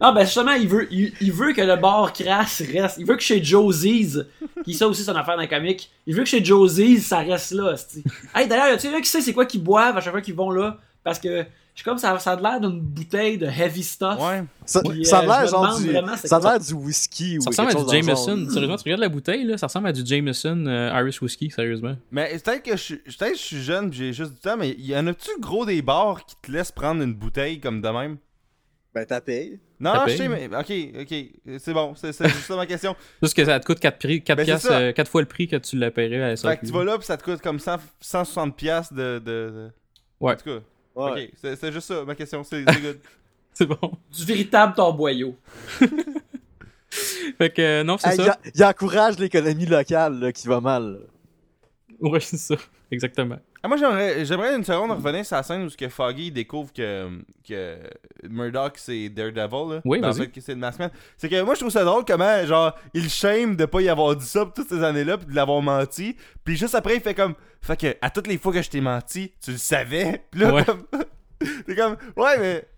Ah 0.00 0.12
ben 0.12 0.24
justement, 0.24 0.52
il 0.52 0.68
veut, 0.68 0.86
il, 0.92 1.12
il 1.20 1.32
veut 1.32 1.52
que 1.52 1.60
le 1.60 1.76
bar 1.76 2.12
crasse 2.12 2.62
reste. 2.72 2.96
Il 2.98 3.06
veut 3.06 3.16
que 3.16 3.22
chez 3.22 3.42
Josie's, 3.42 4.20
qui 4.64 4.74
ça 4.74 4.86
aussi 4.86 5.02
c'est 5.02 5.10
une 5.10 5.16
affaire 5.16 5.36
d'un 5.36 5.46
comique, 5.46 5.90
il 6.06 6.14
veut 6.14 6.22
que 6.22 6.28
chez 6.28 6.44
Josie's 6.44 7.06
ça 7.06 7.18
reste 7.18 7.52
là. 7.52 7.76
c'ti. 7.76 8.04
Hey 8.34 8.46
d'ailleurs, 8.46 8.78
tu 8.78 8.88
sais 8.90 9.00
qui 9.00 9.08
sait 9.08 9.20
c'est 9.20 9.32
quoi 9.32 9.46
qu'ils 9.46 9.62
boivent 9.62 9.96
à 9.96 10.00
chaque 10.00 10.12
fois 10.12 10.20
qu'ils 10.22 10.34
vont 10.34 10.50
là? 10.50 10.78
Parce 11.02 11.18
que 11.18 11.44
je 11.74 11.82
suis 11.82 11.84
comme 11.84 11.98
ça, 11.98 12.18
ça 12.18 12.32
a 12.32 12.40
l'air 12.40 12.60
d'une 12.60 12.80
bouteille 12.80 13.38
de 13.38 13.46
heavy 13.46 13.84
stuff. 13.84 14.18
Ouais. 14.20 14.42
Ça, 14.66 14.82
Puis, 14.82 15.04
ça 15.04 15.20
a 15.20 15.22
euh, 15.22 15.26
l'air 15.26 15.46
genre 15.46 15.78
du, 15.78 15.90
vraiment 15.92 16.16
ça 16.16 16.36
a 16.36 16.40
quoi. 16.40 16.50
l'air 16.50 16.60
du 16.60 16.72
whisky 16.74 17.38
ou 17.38 17.40
Ça 17.42 17.50
quelque 17.50 17.68
ressemble 17.68 17.70
à 17.70 17.72
du 17.74 17.78
genre. 17.78 18.16
Jameson. 18.16 18.50
Sérieusement, 18.50 18.76
tu 18.76 18.82
regardes 18.84 19.00
la 19.00 19.08
bouteille, 19.08 19.44
là, 19.44 19.56
ça 19.58 19.66
ressemble 19.68 19.86
à 19.86 19.92
du 19.92 20.04
Jameson 20.04 20.64
euh, 20.66 21.00
Irish 21.00 21.22
Whiskey, 21.22 21.50
sérieusement. 21.50 21.94
Mais 22.10 22.36
peut-être 22.44 22.64
que 22.64 22.72
je 22.72 22.82
suis 22.82 22.96
peut-être 22.96 23.30
que 23.32 23.38
je 23.38 23.42
suis 23.42 23.62
jeune, 23.62 23.92
j'ai 23.92 24.12
juste 24.12 24.32
du 24.32 24.40
temps, 24.40 24.56
mais 24.56 24.74
y 24.76 24.96
en 24.96 25.06
a-tu 25.06 25.30
gros 25.38 25.64
des 25.64 25.80
bars 25.80 26.24
qui 26.26 26.34
te 26.42 26.50
laissent 26.50 26.72
prendre 26.72 27.00
une 27.00 27.14
bouteille 27.14 27.60
comme 27.60 27.80
de 27.80 27.88
même? 27.88 28.16
Ben 28.98 29.06
t'as 29.06 29.20
payé. 29.20 29.58
Non, 29.80 29.92
je 30.08 30.16
sais, 30.16 30.28
mais 30.28 30.46
ok, 30.46 31.00
ok, 31.02 31.58
c'est 31.60 31.72
bon, 31.72 31.94
c'est 31.94 32.12
c'est 32.12 32.26
juste 32.28 32.40
ça 32.46 32.56
ma 32.56 32.66
question. 32.66 32.96
Juste 33.22 33.34
que 33.36 33.44
ça 33.44 33.60
te 33.60 33.64
coûte 33.66 33.78
4, 33.78 33.98
prix, 33.98 34.22
4, 34.22 34.36
Ben, 34.36 34.44
piastres, 34.44 34.68
euh, 34.72 34.92
quatre 34.92 35.08
fois 35.10 35.20
le 35.20 35.28
prix 35.28 35.46
que 35.46 35.56
tu 35.56 35.76
la 35.78 35.90
paierais 35.92 36.16
à 36.16 36.28
la 36.30 36.36
Fait 36.36 36.42
que 36.42 36.48
SAQ. 36.48 36.66
tu 36.66 36.72
vas 36.72 36.84
là, 36.84 36.98
pis 36.98 37.06
ça 37.06 37.16
te 37.16 37.22
coûte 37.22 37.40
comme 37.40 37.60
100 37.60 37.76
160$ 38.02 38.52
piastres 38.54 38.94
de, 38.94 39.18
de, 39.18 39.20
de- 39.24 39.70
Ouais. 40.20 40.32
En 40.32 40.36
tout 40.36 40.44
cas, 40.44 40.60
Ouais. 40.96 41.24
ok, 41.26 41.30
c'est 41.40 41.54
c'est 41.56 41.70
juste 41.72 41.86
ça 41.86 42.04
ma 42.04 42.14
question, 42.16 42.42
c'est 42.42 42.64
c'est 42.68 42.80
good. 42.80 42.98
C'est 43.54 43.66
bon. 43.66 43.92
Du 44.16 44.24
véritable 44.24 44.74
torboyau. 44.74 45.36
Fait 47.38 47.50
que 47.50 47.60
euh, 47.62 47.84
non, 47.84 47.98
c'est 47.98 48.10
Hey, 48.10 48.16
ça. 48.16 48.38
il, 48.54 48.64
encourage 48.64 49.18
l'économie 49.18 49.66
locale 49.66 50.18
là, 50.18 50.32
qui 50.32 50.48
va 50.48 50.60
mal. 50.60 50.92
là. 50.92 52.08
Ouais, 52.10 52.20
c'est 52.20 52.36
ça. 52.38 52.56
Exactement. 52.90 53.38
Ah, 53.62 53.66
moi 53.68 53.76
j'aimerais 53.76 54.24
j'aimerais 54.24 54.54
une 54.54 54.62
seconde 54.64 54.92
revenir 54.92 55.26
sur 55.26 55.36
la 55.36 55.42
scène 55.42 55.62
où 55.64 55.68
ce 55.68 55.76
que 55.76 55.88
Foggy 55.88 56.30
découvre 56.30 56.72
que, 56.72 57.08
que 57.46 57.76
Murdoch 58.28 58.74
c'est 58.76 59.08
Daredevil 59.08 59.74
là. 59.74 59.80
Oui, 59.84 60.00
dans 60.00 60.08
le 60.08 60.14
fait 60.14 60.28
que 60.28 60.40
c'est 60.40 60.52
le 60.54 60.60
Maskman. 60.60 60.90
C'est 61.16 61.28
que 61.28 61.42
moi 61.42 61.54
je 61.54 61.60
trouve 61.60 61.72
ça 61.72 61.82
drôle 61.84 62.04
comment 62.06 62.46
genre 62.46 62.72
il 62.94 63.10
shame 63.10 63.56
de 63.56 63.64
pas 63.64 63.80
y 63.80 63.88
avoir 63.88 64.14
dit 64.14 64.24
ça 64.26 64.44
pour 64.44 64.54
toutes 64.54 64.68
ces 64.68 64.82
années-là 64.82 65.18
puis 65.18 65.26
de 65.26 65.34
l'avoir 65.34 65.60
menti. 65.60 66.16
Puis 66.44 66.56
juste 66.56 66.74
après 66.76 66.94
il 66.94 67.00
fait 67.00 67.14
comme 67.14 67.34
fait 67.60 67.76
que 67.76 67.96
à 68.00 68.10
toutes 68.10 68.28
les 68.28 68.38
fois 68.38 68.52
que 68.52 68.62
je 68.62 68.70
t'ai 68.70 68.80
menti, 68.80 69.32
tu 69.42 69.50
le 69.50 69.56
savais. 69.58 70.22
Puis 70.30 70.40
là 70.40 70.54
Ouais. 70.54 70.64
comme 70.64 70.84
t'es 71.66 71.74
comme 71.74 71.96
ouais 72.16 72.38
mais 72.38 72.68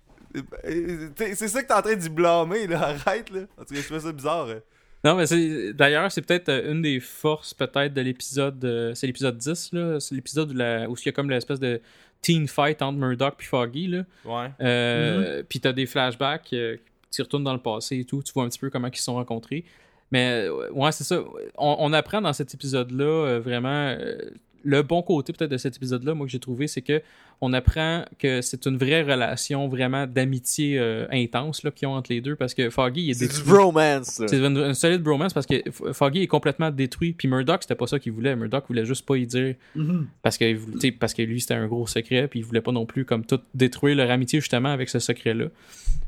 euh, 0.67 1.09
t'es- 1.15 1.35
c'est 1.35 1.49
ça 1.49 1.63
que 1.63 1.69
t'es 1.69 1.75
en 1.75 1.83
train 1.83 1.95
d'y 1.97 2.09
blâmer 2.09 2.67
là, 2.67 2.95
arrête 3.07 3.29
là. 3.31 3.41
En 3.59 3.65
tout 3.65 3.75
cas, 3.75 3.81
je 3.81 3.87
trouve 3.87 3.99
ça 4.01 4.13
bizarre. 4.13 4.49
hein. 4.49 4.61
Non, 5.05 5.15
mais 5.17 5.27
c'est 5.27 5.73
d'ailleurs, 5.73 6.13
c'est 6.13 6.21
peut-être 6.23 6.49
euh, 6.51 6.73
une 6.73 6.83
des 6.83 7.01
forces 7.01 7.55
peut-être 7.55 7.95
de 7.95 8.01
l'épisode. 8.03 8.63
euh, 8.65 8.95
c'est 8.95 9.07
l'épisode 9.07 9.39
10, 9.39 9.73
là. 9.73 9.99
C'est 10.01 10.15
l'épisode 10.15 10.51
où, 10.51 10.55
la- 10.55 10.89
où 10.91 10.95
il 10.99 11.07
y 11.07 11.09
a 11.09 11.13
comme 11.13 11.31
l'espèce 11.31 11.59
de 11.61 11.81
teen 12.21 12.47
fight 12.47 12.83
entre 12.83 12.99
Murdoch 12.99 13.35
et 13.41 13.45
Foggy, 13.45 13.87
là. 13.87 14.05
Ouais. 14.27 14.51
Euh, 14.61 15.43
Puis 15.49 15.61
t'as 15.61 15.73
des 15.73 15.87
flashbacks 15.87 16.53
euh, 16.53 16.77
qui 17.11 17.23
retournent 17.23 17.45
dans 17.45 17.55
le 17.55 17.61
passé 17.61 17.99
et 18.01 18.05
tout. 18.05 18.23
Tu 18.23 18.33
vois 18.35 18.45
un 18.45 18.49
petit 18.49 18.59
peu 18.59 18.69
comment 18.69 18.89
ils 18.89 18.97
se 18.97 19.05
sont 19.05 19.15
rencontrés. 19.15 19.65
Mais 20.13 20.47
euh, 20.49 20.71
ouais, 20.73 20.93
c'est 20.93 21.05
ça. 21.05 21.23
On, 21.57 21.77
on 21.79 21.93
apprend 21.95 22.21
dans 22.21 22.33
cet 22.35 22.53
épisode-là 22.53 23.05
euh, 23.05 23.41
vraiment. 23.41 23.95
euh, 23.99 24.19
le 24.63 24.83
bon 24.83 25.01
côté 25.01 25.33
peut-être 25.33 25.51
de 25.51 25.57
cet 25.57 25.77
épisode-là, 25.77 26.13
moi 26.13 26.27
que 26.27 26.33
j'ai 26.33 26.39
trouvé, 26.39 26.67
c'est 26.67 26.83
que 26.83 27.01
on 27.43 27.53
apprend 27.55 28.05
que 28.19 28.43
c'est 28.43 28.67
une 28.67 28.77
vraie 28.77 29.03
relation 29.03 29.67
vraiment 29.67 30.07
d'amitié 30.07 30.79
euh, 30.79 31.07
intense 31.11 31.63
là, 31.63 31.71
qu'ils 31.71 31.89
ont 31.89 31.95
entre 31.95 32.13
les 32.13 32.21
deux 32.21 32.37
parce 32.37 32.53
que 32.53 32.69
Foggy 32.69 33.05
il 33.05 33.11
est 33.11 33.15
C'est 33.15 33.29
du 33.29 33.33
détruit. 33.35 33.51
bromance. 33.53 34.19
là. 34.19 34.29
C'est 34.29 34.37
une, 34.39 34.57
une 34.59 34.75
solide 34.75 35.03
bromance 35.03 35.33
parce 35.33 35.47
que 35.47 35.55
Foggy 35.95 36.23
est 36.23 36.27
complètement 36.27 36.71
détruit. 36.71 37.15
Puis 37.15 37.29
Murdoch, 37.29 37.63
c'était 37.63 37.75
pas 37.75 37.87
ça 37.87 37.99
qu'il 37.99 38.13
voulait. 38.13 38.37
Murdoch 38.37 38.65
voulait 38.69 38.85
juste 38.85 39.07
pas 39.07 39.17
y 39.17 39.27
dire 39.27 39.55
Mhm. 39.75 40.07
parce 40.23 40.37
que, 40.37 40.91
parce 40.99 41.15
que 41.15 41.23
lui, 41.23 41.41
c'était 41.41 41.55
un 41.55 41.67
gros 41.67 41.87
secret. 41.87 42.29
Puis 42.29 42.41
il 42.41 42.45
voulait 42.45 42.61
pas 42.61 42.73
non 42.73 42.85
plus 42.85 43.05
comme 43.07 43.25
tout 43.25 43.41
détruire 43.55 43.97
leur 43.97 44.11
amitié 44.11 44.41
justement 44.41 44.71
avec 44.71 44.89
ce 44.91 44.99
secret-là. 44.99 45.47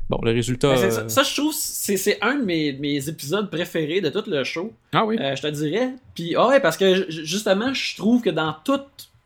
Bon, 0.09 0.19
le 0.21 0.31
résultat. 0.31 0.75
C'est 0.77 0.85
euh, 0.85 0.91
ça, 0.91 1.09
ça, 1.09 1.23
je 1.23 1.33
trouve, 1.35 1.53
c'est 1.55 1.97
c'est 1.97 2.17
un 2.21 2.35
de 2.35 2.43
mes, 2.43 2.73
de 2.73 2.79
mes 2.81 3.09
épisodes 3.09 3.49
préférés 3.49 4.01
de 4.01 4.09
tout 4.09 4.23
le 4.27 4.43
show. 4.43 4.71
Ah 4.91 5.05
oui. 5.05 5.17
Euh, 5.19 5.35
je 5.35 5.41
te 5.41 5.47
dirais. 5.47 5.93
Puis, 6.13 6.35
ah 6.37 6.47
ouais, 6.49 6.59
parce 6.59 6.77
que 6.77 7.09
ju- 7.09 7.25
justement, 7.25 7.73
je 7.73 7.95
trouve 7.95 8.21
que 8.21 8.29
dans 8.29 8.53
tous 8.65 8.81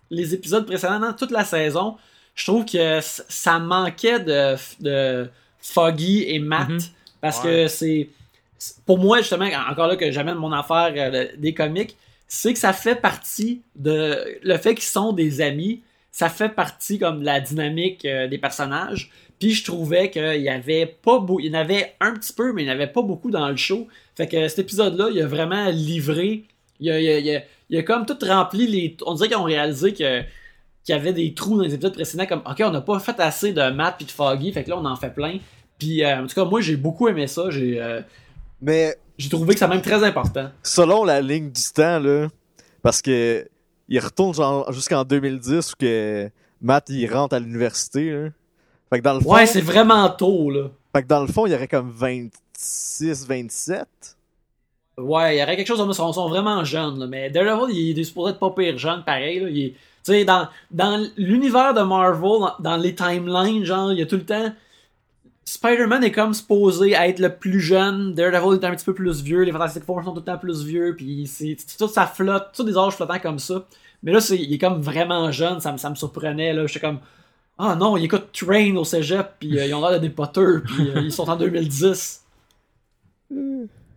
les 0.09 0.33
épisodes 0.33 0.65
précédents, 0.65 0.99
dans 0.99 1.13
toute 1.13 1.31
la 1.31 1.43
saison, 1.45 1.97
je 2.35 2.45
trouve 2.45 2.65
que 2.65 2.99
ça 3.01 3.59
manquait 3.59 4.19
de, 4.19 4.55
de 4.81 5.29
Foggy 5.61 6.25
et 6.29 6.39
Matt. 6.39 6.69
Mhm. 6.69 6.79
Parce 7.21 7.43
Ouais. 7.43 7.49
que 7.63 7.67
c'est. 7.67 8.09
Pour 8.85 8.97
moi, 8.99 9.19
justement, 9.19 9.47
encore 9.69 9.87
là 9.87 9.95
que 9.95 10.11
j'amène 10.11 10.35
mon 10.35 10.51
affaire 10.51 10.93
euh, 10.95 11.09
de- 11.27 11.37
des 11.37 11.53
comics, 11.53 11.95
c'est 12.27 12.53
que 12.53 12.59
ça 12.59 12.73
fait 12.73 12.95
partie 12.95 13.61
de. 13.75 14.37
Le 14.43 14.57
fait 14.57 14.75
qu'ils 14.75 14.83
sont 14.83 15.13
des 15.13 15.41
amis, 15.41 15.81
ça 16.11 16.29
fait 16.29 16.49
partie 16.49 16.99
comme 16.99 17.19
de 17.21 17.25
la 17.25 17.39
dynamique 17.39 18.05
euh, 18.05 18.27
des 18.27 18.37
personnages. 18.37 19.11
Puis 19.39 19.51
je 19.53 19.63
trouvais 19.63 20.09
qu'il 20.09 20.41
y 20.41 20.49
avait 20.49 20.87
pas 20.87 21.19
beaucoup. 21.19 21.39
Il 21.39 21.47
y 21.47 21.49
en 21.55 21.59
avait 21.59 21.93
un 21.99 22.13
petit 22.13 22.33
peu, 22.33 22.53
mais 22.53 22.63
il 22.63 22.65
n'y 22.65 22.71
en 22.71 22.75
avait 22.75 22.87
pas 22.87 23.03
beaucoup 23.03 23.29
dans 23.29 23.47
le 23.49 23.55
show. 23.55 23.87
Fait 24.15 24.27
que 24.27 24.47
cet 24.47 24.59
épisode-là, 24.59 25.09
il 25.11 25.21
a 25.21 25.27
vraiment 25.27 25.69
livré. 25.69 26.43
Il 26.79 26.89
a, 26.89 26.99
il 26.99 27.07
a- 27.07 27.19
il 27.19 27.35
a- 27.35 27.43
il 27.69 27.77
a 27.79 27.83
comme 27.83 28.05
tout 28.05 28.17
rempli 28.25 28.67
les. 28.67 28.97
On 29.05 29.13
dirait 29.13 29.27
qu'ils 29.29 29.37
ont 29.37 29.43
réalisé 29.43 29.93
que 29.93 30.21
qu'il 30.83 30.95
y 30.95 30.97
avait 30.97 31.11
des 31.13 31.33
trous 31.33 31.57
dans 31.57 31.63
les 31.63 31.73
épisodes 31.73 31.93
précédents, 31.93 32.25
comme 32.25 32.41
OK, 32.49 32.61
on 32.61 32.71
n'a 32.71 32.79
pas 32.81 32.97
fait 32.99 33.19
assez 33.19 33.51
de 33.51 33.69
Matt 33.71 33.95
puis 33.97 34.05
de 34.05 34.11
Foggy, 34.11 34.53
fait 34.53 34.63
que 34.63 34.69
là 34.69 34.77
on 34.77 34.85
en 34.85 34.95
fait 34.95 35.09
plein. 35.13 35.37
Puis 35.77 36.03
euh, 36.03 36.23
en 36.23 36.27
tout 36.27 36.33
cas, 36.35 36.45
moi 36.45 36.61
j'ai 36.61 36.77
beaucoup 36.77 37.07
aimé 37.09 37.27
ça. 37.27 37.49
J'ai 37.51 37.81
euh, 37.81 38.01
Mais 38.61 38.95
j'ai 39.17 39.27
trouvé 39.29 39.53
que 39.53 39.59
c'est 39.59 39.67
même 39.67 39.81
très 39.81 40.03
important. 40.03 40.49
selon 40.63 41.03
la 41.03 41.19
ligne 41.21 41.51
du 41.51 41.61
temps, 41.73 41.99
là, 41.99 42.27
parce 42.81 43.01
que 43.01 43.45
il 43.89 43.99
retourne 43.99 44.33
jusqu'en 44.71 45.03
2010 45.03 45.71
où 45.71 45.75
que 45.79 46.29
Matt 46.61 46.85
il 46.89 47.05
rentre 47.13 47.35
à 47.35 47.39
l'université. 47.39 48.29
Fait 48.89 48.99
que 48.99 49.03
dans 49.03 49.13
le 49.15 49.19
fond, 49.19 49.33
Ouais, 49.33 49.45
c'est 49.45 49.61
vraiment 49.61 50.09
tôt 50.09 50.49
là. 50.49 50.69
fait 50.95 51.03
que 51.03 51.07
dans 51.07 51.21
le 51.21 51.27
fond, 51.27 51.45
il 51.45 51.51
y 51.51 51.55
aurait 51.55 51.67
comme 51.67 51.91
26, 51.91 53.27
27. 53.27 53.87
Ouais, 54.97 55.35
il 55.35 55.39
y 55.39 55.43
aurait 55.43 55.55
quelque 55.55 55.67
chose, 55.67 55.85
ils 55.87 55.93
sont, 55.93 56.29
vraiment 56.29 56.63
jeunes, 56.63 56.99
là, 56.99 57.05
mais 57.05 57.29
Daredevil, 57.29 57.71
il 57.71 57.99
est 57.99 58.03
supposé 58.03 58.31
être 58.31 58.39
pas 58.39 58.49
pire 58.49 58.79
jeune, 58.79 59.03
pareil. 59.03 59.39
Là, 59.39 59.49
sais, 60.03 60.25
dans, 60.25 60.47
dans 60.71 61.07
l'univers 61.17 61.73
de 61.75 61.81
Marvel, 61.81 62.49
dans, 62.59 62.77
les 62.77 62.95
timelines, 62.95 63.63
genre, 63.63 63.91
il 63.91 63.99
y 63.99 64.01
a 64.01 64.07
tout 64.07 64.15
le 64.15 64.25
temps. 64.25 64.53
Spider-Man 65.45 66.03
est 66.03 66.11
comme 66.11 66.33
supposé 66.33 66.91
être 66.93 67.19
le 67.19 67.29
plus 67.29 67.59
jeune, 67.59 68.13
Daredevil 68.15 68.59
est 68.59 68.65
un 68.65 68.75
petit 68.75 68.85
peu 68.85 68.93
plus 68.93 69.21
vieux, 69.21 69.43
les 69.43 69.51
Fantastic 69.51 69.83
Four 69.83 70.03
sont 70.03 70.11
tout 70.11 70.19
le 70.19 70.25
temps 70.25 70.37
plus 70.37 70.63
vieux, 70.65 70.95
puis 70.97 71.27
c'est 71.27 71.55
tout 71.77 71.87
ça 71.87 72.07
flotte, 72.07 72.49
tout 72.55 72.63
des 72.63 72.77
âges 72.77 72.93
flottants 72.95 73.19
comme 73.19 73.39
ça. 73.39 73.65
Mais 74.03 74.11
là, 74.11 74.19
il 74.31 74.53
est 74.53 74.57
comme 74.57 74.81
vraiment 74.81 75.31
jeune, 75.31 75.59
ça, 75.61 75.71
me- 75.71 75.77
ça 75.77 75.89
me 75.89 75.95
surprenait, 75.95 76.53
là. 76.53 76.65
J'étais 76.67 76.81
comme, 76.81 76.99
ah 77.59 77.75
non, 77.75 77.97
il 77.97 78.05
écoute 78.05 78.29
Train 78.33 78.75
au 78.75 78.83
cégep, 78.83 79.35
puis 79.39 79.59
euh, 79.59 79.65
ils 79.67 79.73
ont 79.75 79.81
l'air 79.81 79.99
de 79.99 80.07
des 80.07 80.09
Potter, 80.09 80.59
puis 80.65 80.89
euh, 80.89 81.01
ils 81.01 81.11
sont 81.11 81.29
en 81.29 81.35
2010. 81.35 82.23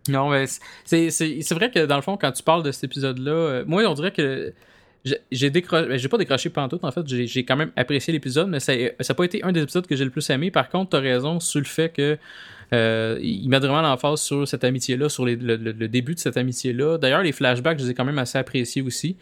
Non, 0.09 0.29
mais 0.29 0.45
c'est- 0.85 1.53
vrai 1.53 1.69
que 1.71 1.85
dans 1.85 1.95
le 1.95 2.01
fond, 2.01 2.17
quand 2.17 2.31
tu 2.31 2.41
parles 2.43 2.63
de 2.63 2.71
cet 2.71 2.85
épisode-là, 2.85 3.31
euh, 3.31 3.63
moi, 3.67 3.83
on 3.87 3.93
dirait 3.93 4.11
que 4.11 4.51
j'ai- 5.31 5.49
décroché, 5.49 5.97
j'ai 5.97 6.07
pas 6.07 6.17
décroché 6.17 6.49
pantoute, 6.49 6.83
en 6.83 6.91
fait, 6.91 7.07
j'ai 7.07 7.43
quand 7.45 7.55
même 7.55 7.71
apprécié 7.75 8.11
l'épisode, 8.11 8.49
mais 8.49 8.59
ça 8.59 8.73
n'a 8.75 9.15
pas 9.15 9.23
été 9.23 9.43
un 9.43 9.51
des 9.51 9.61
épisodes 9.61 9.85
que 9.85 9.95
j'ai 9.95 10.03
le 10.05 10.09
plus 10.11 10.27
aimé. 10.31 10.49
Par 10.51 10.69
contre, 10.69 10.91
t'as 10.91 10.99
raison 10.99 11.39
sur 11.39 11.59
le 11.59 11.65
fait 11.65 11.89
que 11.89 12.17
euh, 12.73 13.19
il 13.21 13.47
met 13.49 13.59
vraiment 13.59 13.81
l'emphase 13.81 14.21
sur 14.21 14.47
cette 14.47 14.63
amitié-là, 14.63 15.09
sur 15.09 15.25
le, 15.25 15.35
le- 15.35 15.87
début 15.87 16.15
de 16.15 16.19
cette 16.19 16.37
amitié-là. 16.37 16.97
D'ailleurs, 16.97 17.21
les 17.21 17.33
flashbacks, 17.33 17.77
je 17.79 17.83
les 17.83 17.89
ai 17.91 17.93
quand 17.93 18.05
même 18.05 18.17
assez 18.19 18.37
appréciés 18.37 18.81
aussi. 18.81 19.17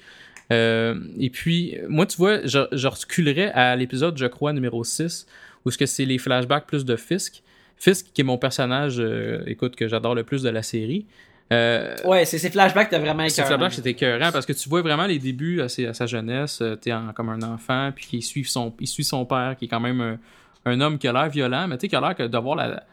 Euh, 0.52 0.96
et 1.20 1.30
puis, 1.30 1.76
moi, 1.88 2.06
tu 2.06 2.18
vois, 2.18 2.46
je 2.46 2.88
reculerais 2.88 3.52
à 3.52 3.76
l'épisode, 3.76 4.18
je 4.18 4.26
crois, 4.28 4.54
numéro 4.54 4.84
6, 4.84 5.26
où 5.66 5.72
ce 5.72 5.78
que 5.78 5.86
c'est 5.86 6.06
les 6.06 6.18
flashbacks 6.20 6.68
plus 6.68 6.86
de 6.86 6.96
Fisk. 6.96 7.42
Fisk, 7.80 8.08
qui 8.14 8.22
est 8.22 8.24
mon 8.26 8.38
personnage, 8.38 8.98
euh, 9.00 9.42
écoute, 9.48 9.76
que 9.76 9.88
j'adore 9.88 10.14
le 10.16 10.24
plus 10.24 10.44
de 10.44 10.50
la 10.50 10.62
série. 10.64 11.06
Euh, 11.52 11.96
Ouais, 12.06 12.26
c'est 12.26 12.38
ces 12.38 12.50
flashbacks, 12.52 12.90
t'as 12.90 13.00
vraiment 13.00 13.28
ces 13.30 13.42
flashbacks, 13.44 13.74
c'était 13.74 13.92
écœurant 13.92 14.32
parce 14.32 14.46
que 14.46 14.54
tu 14.54 14.70
vois 14.70 14.82
vraiment 14.84 15.08
les 15.08 15.18
débuts 15.18 15.62
à, 15.62 15.70
ses- 15.70 15.88
à 15.88 15.94
sa 15.96 16.06
jeunesse. 16.06 16.60
euh, 16.62 16.76
T'es 16.76 16.94
en- 16.94 17.12
comme 17.14 17.30
un 17.30 17.42
enfant, 17.42 17.92
puis 17.96 18.08
il 18.14 18.22
suit 18.22 18.44
son, 18.46 18.74
il 18.80 18.88
suit 18.88 19.04
son 19.04 19.26
père, 19.26 19.56
qui 19.58 19.66
est 19.66 19.68
quand 19.68 19.80
même 19.80 20.00
un, 20.02 20.18
un 20.66 20.80
homme 20.82 20.98
qui 21.00 21.08
a 21.08 21.14
l'air 21.14 21.30
violent, 21.30 21.68
mais 21.68 21.78
tu 21.78 21.82
sais, 21.82 21.88
qui 21.88 21.96
a 21.96 22.02
l'air 22.02 22.30
d'avoir 22.30 22.56
la, 22.56 22.84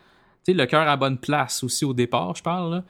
le 0.49 0.65
cœur 0.67 0.89
à 0.89 0.97
bonne 0.97 1.19
place 1.19 1.63
aussi 1.65 1.85
au 1.85 1.93
départ, 1.93 2.35
je 2.37 2.43
parle. 2.43 2.77
Là. 2.77 2.85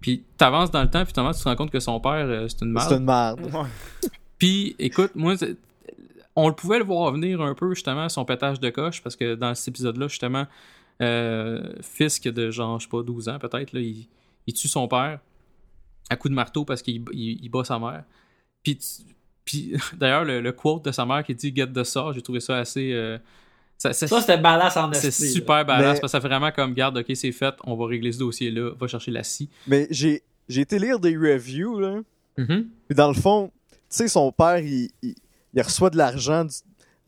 Puis 0.00 0.22
t'avances 0.38 0.70
dans 0.70 0.82
le 0.82 0.88
temps, 0.88 1.02
puis 1.04 1.12
finalement, 1.12 1.32
tu 1.34 1.40
te 1.42 1.48
rends 1.48 1.56
compte 1.56 1.70
que 1.72 1.80
son 1.80 2.00
père, 2.00 2.12
euh, 2.14 2.46
c'est 2.48 2.64
une 2.64 2.78
C'est 2.80 2.98
merde. 2.98 3.36
une 3.40 3.50
merde. 3.50 3.66
Puis, 4.38 4.74
écoute, 4.78 5.10
moi, 5.14 5.36
c'est- 5.36 5.56
on 6.36 6.48
le 6.48 6.54
pouvait 6.54 6.78
le 6.78 6.84
voir 6.84 7.12
venir 7.12 7.42
un 7.42 7.54
peu, 7.54 7.74
justement, 7.74 8.08
son 8.08 8.24
pétage 8.24 8.58
de 8.60 8.70
coche, 8.70 9.02
parce 9.02 9.16
que 9.16 9.34
dans 9.34 9.54
cet 9.54 9.68
épisode-là, 9.68 10.08
justement, 10.08 10.46
euh, 11.00 11.72
Fisk 11.82 12.28
de 12.28 12.50
genre, 12.50 12.78
je 12.78 12.84
sais 12.84 12.90
pas, 12.90 13.02
12 13.02 13.28
ans 13.28 13.38
peut-être, 13.38 13.72
là, 13.72 13.80
il, 13.80 14.06
il 14.46 14.54
tue 14.54 14.68
son 14.68 14.86
père 14.88 15.20
à 16.08 16.16
coup 16.16 16.28
de 16.28 16.34
marteau 16.34 16.64
parce 16.64 16.82
qu'il 16.82 17.02
il, 17.12 17.42
il 17.44 17.48
bat 17.48 17.64
sa 17.64 17.78
mère. 17.78 18.04
Puis, 18.62 18.76
tu- 18.76 19.02
puis 19.44 19.72
d'ailleurs, 19.96 20.24
le, 20.24 20.40
le 20.40 20.52
quote 20.52 20.84
de 20.84 20.92
sa 20.92 21.06
mère 21.06 21.24
qui 21.24 21.34
dit 21.34 21.52
Get 21.54 21.68
the 21.68 21.84
saw, 21.84 22.12
j'ai 22.12 22.22
trouvé 22.22 22.40
ça 22.40 22.58
assez. 22.58 22.92
euh, 22.92 23.18
ça- 23.78 23.92
ça- 23.92 24.06
Ça, 24.06 24.20
c'était 24.20 24.36
badass 24.38 24.76
en 24.76 24.92
c'est 24.92 25.10
super 25.10 25.64
badass 25.64 25.78
Mais- 25.80 25.86
parce 25.86 26.00
que 26.00 26.06
ça 26.08 26.20
fait 26.20 26.28
vraiment 26.28 26.50
comme 26.52 26.74
garde, 26.74 26.98
ok, 26.98 27.06
c'est 27.14 27.32
fait, 27.32 27.54
on 27.64 27.76
va 27.76 27.86
régler 27.86 28.12
ce 28.12 28.18
dossier-là, 28.18 28.72
va 28.78 28.86
chercher 28.86 29.10
la 29.10 29.22
scie. 29.24 29.48
Mais 29.66 29.86
j'ai 29.90 30.22
j'ai 30.48 30.62
été 30.62 30.78
lire 30.80 30.98
des 30.98 31.16
reviews, 31.16 31.78
là. 31.78 32.00
Mhm. 32.36 32.68
Puis 32.88 32.96
dans 32.96 33.06
le 33.08 33.14
fond, 33.14 33.52
tu 33.70 33.76
sais, 33.88 34.08
son 34.08 34.32
père, 34.32 34.58
il, 34.58 34.90
il, 35.00 35.14
il 35.54 35.62
reçoit 35.62 35.90
de 35.90 35.96
l'argent 35.96 36.44
du- 36.44 36.54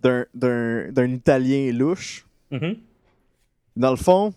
d'un- 0.00 0.24
d'un 0.34 0.90
d'un 0.92 1.10
Italien 1.10 1.72
louche. 1.72 2.24
Mhm. 2.52 2.76
Dans 3.76 3.90
le 3.90 3.96
fond, 3.96 4.32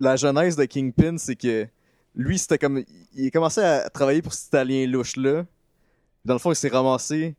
la 0.00 0.16
genèse 0.16 0.56
de 0.56 0.64
Kingpin, 0.64 1.18
c'est 1.18 1.36
que 1.36 1.66
lui, 2.14 2.38
c'était 2.38 2.58
comme. 2.58 2.82
Il 3.14 3.26
a 3.26 3.30
commencé 3.30 3.60
à 3.60 3.88
travailler 3.90 4.22
pour 4.22 4.32
cet 4.32 4.48
Italien 4.48 4.86
louche-là. 4.86 5.44
Dans 6.24 6.34
le 6.34 6.38
fond, 6.38 6.52
il 6.52 6.56
s'est 6.56 6.68
ramassé 6.68 7.34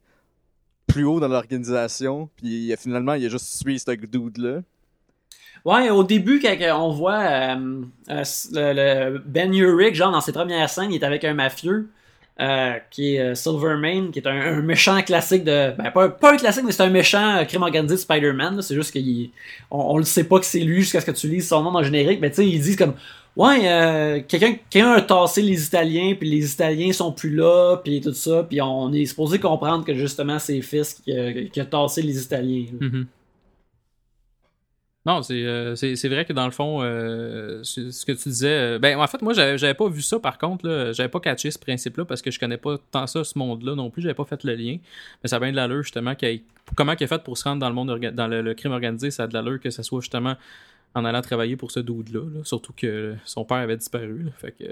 plus 0.88 1.03
haut 1.03 1.19
dans 1.19 1.28
l'organisation. 1.28 2.30
Puis 2.38 2.73
finalement, 2.78 3.13
il 3.13 3.25
a 3.25 3.30
juste 3.30 3.57
suivi 3.59 3.80
ce 3.80 3.91
dude-là. 3.91 4.61
Ouais, 5.65 5.89
au 5.89 6.03
début, 6.03 6.39
quand 6.39 6.55
on 6.80 6.91
voit 6.91 7.19
euh, 7.19 7.82
euh, 8.09 9.19
Ben 9.25 9.53
Urich, 9.53 9.95
genre 9.95 10.11
dans 10.11 10.21
ses 10.21 10.32
premières 10.32 10.69
scènes, 10.69 10.91
il 10.91 11.01
est 11.01 11.05
avec 11.05 11.25
un 11.25 11.34
mafieux 11.34 11.89
euh, 12.39 12.73
qui 12.91 13.15
est 13.15 13.19
euh, 13.19 13.35
Silvermane, 13.35 14.11
qui 14.11 14.19
est 14.19 14.27
un, 14.27 14.57
un 14.57 14.61
méchant 14.61 15.01
classique 15.01 15.43
de. 15.43 15.75
Ben, 15.75 15.89
pas, 15.91 16.09
pas 16.09 16.33
un 16.33 16.38
classique, 16.38 16.63
mais 16.65 16.71
c'est 16.71 16.83
un 16.83 16.89
méchant 16.89 17.38
euh, 17.38 17.45
crime 17.45 17.63
organisé 17.63 17.95
de 17.95 17.99
Spider-Man. 17.99 18.61
C'est 18.61 18.75
juste 18.75 18.93
qu'on 18.93 19.29
on, 19.71 19.97
le 19.97 20.03
sait 20.03 20.23
pas 20.23 20.39
que 20.39 20.45
c'est 20.45 20.59
lui 20.59 20.81
jusqu'à 20.81 21.01
ce 21.01 21.05
que 21.07 21.11
tu 21.11 21.27
lises 21.27 21.47
son 21.47 21.63
nom 21.63 21.71
dans 21.71 21.79
le 21.79 21.85
générique. 21.85 22.19
Mais 22.21 22.29
tu 22.29 22.38
sais, 22.38 22.47
ils 22.47 22.61
disent 22.61 22.75
comme. 22.75 22.93
Ouais, 23.35 23.69
euh, 23.69 24.21
quelqu'un 24.27 24.55
quelqu'un 24.67 24.93
a 24.93 25.01
tassé 25.01 25.43
les 25.43 25.63
Italiens, 25.63 26.15
puis 26.19 26.27
les 26.27 26.51
Italiens 26.51 26.91
sont 26.91 27.11
plus 27.11 27.35
là, 27.35 27.77
puis 27.83 28.01
tout 28.01 28.13
ça, 28.13 28.41
puis 28.41 28.59
on 28.61 28.91
est 28.91 29.05
supposé 29.05 29.38
comprendre 29.38 29.85
que 29.85 29.93
justement 29.93 30.39
c'est 30.39 30.59
Fisk 30.61 31.03
qui 31.03 31.13
a, 31.13 31.31
qui 31.33 31.59
a 31.59 31.65
tassé 31.65 32.01
les 32.01 32.19
Italiens. 32.19 32.65
Mhm. 32.79 33.05
Non, 35.08 35.22
c'est 35.24 35.45
euh, 35.45 35.74
c'est 35.76 36.10
vrai 36.10 36.26
que 36.26 36.34
dans 36.34 36.43
le 36.43 36.51
fond, 36.51 36.80
euh, 36.82 37.64
ce 37.64 38.05
que 38.05 38.12
tu 38.12 38.28
disais. 38.28 38.76
euh, 38.76 38.80
ben, 38.80 38.99
en 38.99 39.08
fait, 39.08 39.22
moi, 39.22 39.32
j'avais 39.32 39.74
pas 39.74 39.88
vu 39.88 40.01
ça 40.01 40.20
par 40.20 40.38
contre. 40.38 40.68
là. 40.68 40.91
J'avais 40.91 41.08
pas 41.08 41.22
catché 41.22 41.49
ce 41.49 41.58
principe-là 41.58 42.03
parce 42.03 42.22
que 42.22 42.30
je 42.30 42.38
connais 42.38 42.58
pas 42.58 42.78
tant 42.91 43.08
ça, 43.08 43.24
ce 43.24 43.39
monde-là 43.39 43.76
non 43.76 43.89
plus. 43.89 44.01
J'avais 44.01 44.14
pas 44.14 44.26
fait 44.26 44.43
le 44.43 44.53
lien. 44.55 44.78
Mais 45.24 45.30
ça 45.30 45.38
a 45.38 45.39
bien 45.39 45.51
de 45.51 45.55
l'allure, 45.55 45.82
justement. 45.82 46.14
qu'il 46.14 46.41
comment 46.76 46.91
il 46.99 47.01
a 47.01 47.08
fait 47.08 47.24
pour 47.24 47.38
se 47.38 47.45
rendre 47.45 47.62
dans 47.62 47.70
le 47.70 47.76
monde 47.76 47.97
dans 48.14 48.28
le, 48.28 48.53
crime 48.53 48.74
organisé 48.74 49.10
Ça 49.10 49.24
a 49.24 49.28
de 49.28 49.34
l'allure 49.34 49.62
que 49.62 49.70
ça 49.70 49.82
soit 49.82 50.01
justement 50.01 50.36
en 50.93 51.05
allant 51.05 51.22
travailler 51.22 51.55
pour 51.55 51.72
ce 51.72 51.80
dude-là. 51.80 52.26
là. 52.36 52.43
Surtout 52.43 52.74
que 52.74 53.16
son 53.24 53.45
père 53.45 53.58
avait 53.58 53.78
disparu. 53.78 54.26
Fait 54.38 54.51
que 54.51 54.66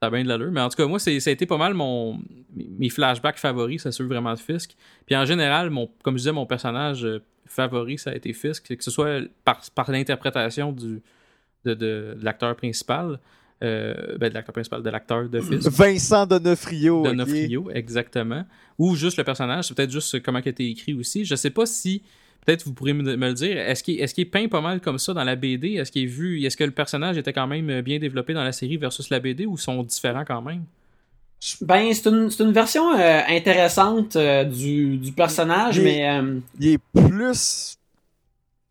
ça 0.00 0.06
a 0.06 0.10
bien 0.10 0.22
de 0.22 0.28
l'allure. 0.28 0.52
Mais 0.52 0.60
en 0.60 0.68
tout 0.68 0.76
cas, 0.76 0.86
moi, 0.86 1.00
ça 1.00 1.10
a 1.10 1.30
été 1.30 1.46
pas 1.46 1.58
mal 1.58 1.74
mon 1.74 2.20
mes- 2.54 2.90
flashbacks 2.90 3.38
favoris, 3.38 3.82
c'est 3.82 3.90
sûr 3.90 4.06
vraiment 4.06 4.34
de 4.34 4.38
Fisk. 4.38 4.76
Puis 5.04 5.16
en 5.16 5.24
général, 5.24 5.70
mon, 5.70 5.90
comme 6.04 6.14
je 6.14 6.18
disais, 6.18 6.32
mon 6.32 6.46
personnage 6.46 7.04
favori, 7.48 7.98
ça 7.98 8.10
a 8.10 8.14
été 8.14 8.32
Fisk, 8.32 8.76
que 8.76 8.84
ce 8.84 8.90
soit 8.90 9.20
par, 9.44 9.62
par 9.74 9.90
l'interprétation 9.90 10.72
du 10.72 11.02
de, 11.64 11.74
de, 11.74 12.16
de 12.18 12.24
l'acteur 12.24 12.54
principal, 12.56 13.18
euh, 13.62 14.16
ben 14.18 14.28
de 14.28 14.34
l'acteur 14.34 14.52
principal, 14.52 14.82
de 14.82 14.90
l'acteur 14.90 15.28
de 15.28 15.40
Fisk. 15.40 15.68
Vincent 15.70 16.26
Donofrio. 16.26 17.02
Donofrio, 17.02 17.70
exactement. 17.70 18.44
Ou 18.78 18.94
juste 18.94 19.16
le 19.16 19.24
personnage, 19.24 19.66
c'est 19.66 19.74
peut-être 19.74 19.90
juste 19.90 20.22
comment 20.22 20.38
il 20.38 20.46
a 20.46 20.50
été 20.50 20.68
écrit 20.68 20.94
aussi. 20.94 21.24
Je 21.24 21.34
sais 21.34 21.50
pas 21.50 21.66
si, 21.66 22.02
peut-être 22.44 22.64
vous 22.64 22.72
pourrez 22.72 22.92
me, 22.92 23.16
me 23.16 23.28
le 23.28 23.34
dire, 23.34 23.58
est-ce 23.58 23.82
qu'il 23.82 24.00
est, 24.00 24.12
qu'il 24.12 24.22
est 24.22 24.30
peint 24.30 24.48
pas 24.48 24.60
mal 24.60 24.80
comme 24.80 24.98
ça 24.98 25.12
dans 25.12 25.24
la 25.24 25.36
BD 25.36 25.74
Est-ce 25.74 25.90
qu'il 25.90 26.04
est 26.04 26.06
vu, 26.06 26.44
est-ce 26.44 26.56
que 26.56 26.64
le 26.64 26.70
personnage 26.70 27.18
était 27.18 27.32
quand 27.32 27.46
même 27.46 27.80
bien 27.80 27.98
développé 27.98 28.34
dans 28.34 28.44
la 28.44 28.52
série 28.52 28.76
versus 28.76 29.10
la 29.10 29.18
BD 29.18 29.46
ou 29.46 29.56
sont 29.56 29.82
différents 29.82 30.24
quand 30.24 30.42
même? 30.42 30.64
Ben, 31.60 31.92
c'est 31.94 32.08
une, 32.08 32.30
c'est 32.30 32.42
une 32.42 32.52
version 32.52 32.92
euh, 32.98 33.20
intéressante 33.28 34.16
euh, 34.16 34.44
du, 34.44 34.96
du 34.96 35.12
personnage, 35.12 35.76
Il- 35.76 35.84
mais 35.84 36.08
euh, 36.08 36.40
Il 36.58 36.68
est 36.68 36.78
plus. 36.92 37.76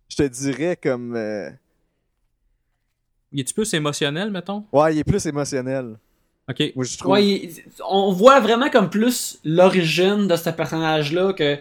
Je 0.09 0.15
te 0.18 0.24
dirais 0.24 0.78
comme. 0.82 1.15
euh, 1.15 1.49
Il 3.32 3.39
est-tu 3.39 3.53
plus 3.53 3.74
émotionnel, 3.74 4.32
mettons? 4.32 4.65
Ouais, 4.72 4.95
il 4.95 4.99
est 4.99 5.03
plus 5.03 5.26
émotionnel. 5.26 5.95
Ok. 6.49 6.63
Moi, 6.76 6.86
je 6.86 6.97
trouve. 6.97 7.11
ouais, 7.13 7.26
il- 7.26 7.63
on 7.88 8.11
voit 8.11 8.39
vraiment 8.41 8.70
comme 8.70 8.89
plus 8.89 9.39
l'origine 9.45 10.28
de 10.28 10.36
ce 10.36 10.49
personnage-là 10.49 11.33
que 11.33 11.58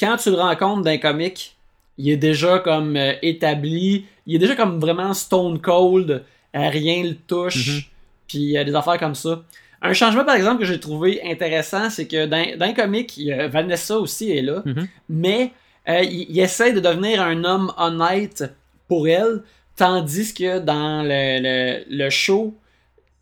quand 0.00 0.16
tu 0.16 0.30
le 0.30 0.36
rencontres 0.36 0.82
dans 0.82 0.90
un 0.90 0.98
comic, 0.98 1.56
il 1.98 2.08
est 2.10 2.16
déjà 2.16 2.58
comme 2.60 2.96
euh, 2.96 3.12
établi, 3.22 4.06
il 4.26 4.36
est 4.36 4.38
déjà 4.38 4.56
comme 4.56 4.80
vraiment 4.80 5.12
stone 5.12 5.60
cold, 5.60 6.24
rien 6.54 7.02
le 7.04 7.14
touche, 7.16 7.68
Mhm. 7.76 7.82
puis 8.28 8.38
il 8.38 8.50
y 8.50 8.58
a 8.58 8.64
des 8.64 8.74
affaires 8.74 8.98
comme 8.98 9.14
ça. 9.14 9.42
Un 9.82 9.92
changement, 9.92 10.24
par 10.24 10.34
exemple, 10.34 10.58
que 10.60 10.64
j'ai 10.64 10.80
trouvé 10.80 11.20
intéressant, 11.24 11.88
c'est 11.90 12.06
que 12.08 12.26
dans, 12.26 12.56
dans 12.58 12.66
un 12.66 12.72
comic, 12.74 13.20
Vanessa 13.48 13.98
aussi 13.98 14.30
est 14.32 14.42
là, 14.42 14.62
Mhm. 14.64 14.88
mais 15.08 15.52
euh, 15.88 16.02
il, 16.02 16.26
il 16.30 16.40
essaie 16.40 16.72
de 16.72 16.80
devenir 16.80 17.22
un 17.22 17.44
homme 17.44 17.72
honnête 17.76 18.44
pour 18.88 19.06
elle, 19.08 19.42
tandis 19.76 20.34
que 20.34 20.58
dans 20.58 21.02
le, 21.02 21.40
le, 21.40 21.84
le 21.88 22.10
show, 22.10 22.54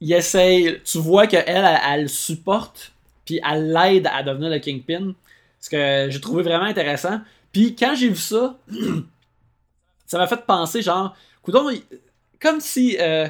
il 0.00 0.12
essaie, 0.12 0.80
tu 0.84 0.98
vois 0.98 1.26
qu'elle, 1.26 1.44
elle, 1.46 1.66
elle 1.88 2.02
le 2.02 2.08
supporte, 2.08 2.92
puis 3.26 3.40
elle 3.48 3.72
l'aide 3.72 4.06
à 4.12 4.22
devenir 4.22 4.48
le 4.50 4.58
Kingpin, 4.58 5.12
ce 5.60 5.68
que 5.70 6.06
j'ai 6.10 6.20
trouvé 6.20 6.42
vraiment 6.42 6.64
intéressant. 6.64 7.20
Puis 7.52 7.74
quand 7.76 7.94
j'ai 7.94 8.08
vu 8.08 8.16
ça, 8.16 8.56
ça 10.06 10.18
m'a 10.18 10.26
fait 10.26 10.44
penser, 10.46 10.82
genre, 10.82 11.14
coudonc, 11.42 11.70
comme 12.40 12.60
si 12.60 12.96
euh, 13.00 13.26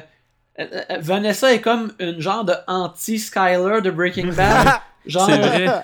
Vanessa 1.01 1.53
est 1.53 1.61
comme 1.61 1.91
une 1.99 2.19
genre 2.19 2.43
de 2.45 2.53
anti-Skyler 2.67 3.81
de 3.81 3.91
Breaking 3.91 4.33
Bad. 4.33 4.79
genre, 5.05 5.25
C'est 5.29 5.37
vrai. 5.37 5.83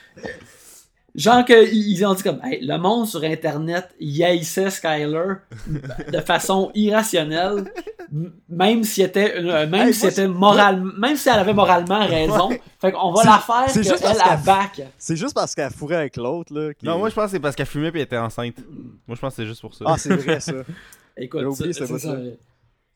Genre 1.16 1.46
qu'ils 1.46 2.04
ont 2.08 2.16
dit 2.16 2.24
comme 2.24 2.40
hey, 2.44 2.66
le 2.66 2.76
monde 2.80 3.08
sur 3.08 3.24
internet 3.24 3.88
il 4.00 4.24
haïssait 4.24 4.72
Skyler 4.72 5.34
de 6.12 6.18
façon 6.22 6.72
irrationnelle 6.74 7.66
même 8.50 8.84
si 8.84 9.04
était 9.04 9.36
euh, 9.38 9.68
même 9.68 9.90
Hey, 9.90 9.94
si 9.94 10.02
moi, 10.06 10.12
était 10.12 10.28
moral 10.28 10.84
même 10.98 11.16
si 11.16 11.30
elle 11.30 11.38
avait 11.38 11.54
moralement 11.54 12.04
raison 12.04 12.50
fait 12.82 12.92
qu'on 12.92 13.12
va 13.12 13.22
C'est- 13.22 13.28
la 13.30 13.38
faire 13.38 13.70
c'est 13.70 13.84
juste 13.84 14.02
qu'elle 14.04 14.18
parce 14.18 14.44
back 14.44 14.82
C'est 14.98 15.16
juste 15.16 15.36
parce 15.36 15.54
qu'elle 15.54 15.70
fourrait 15.72 15.98
avec 15.98 16.18
l'autre, 16.18 16.52
là. 16.52 16.74
qui- 16.74 16.84
Non, 16.88 16.98
moi 16.98 17.10
je 17.10 17.14
pense 17.14 17.26
que 17.26 17.32
c'est 17.32 17.40
parce 17.40 17.56
qu'elle 17.56 17.68
fumait 17.68 17.90
et 17.90 17.92
elle 17.94 18.02
était 18.02 18.18
enceinte. 18.18 18.56
Moi 19.08 19.16
je 19.16 19.20
pense 19.22 19.36
que 19.36 19.44
c'est 19.44 19.48
juste 19.48 19.62
pour 19.62 19.76
ça. 19.76 19.86
Ah, 19.88 19.98
c'est 20.00 20.16
vrai, 20.16 20.40
ça. 20.40 20.54
écoute 21.18 21.44
oublié, 21.46 21.74
ça- 21.74 21.86
c'était 21.86 22.00
c'est 22.00 22.08
pas 22.08 22.16
ça. 22.16 22.18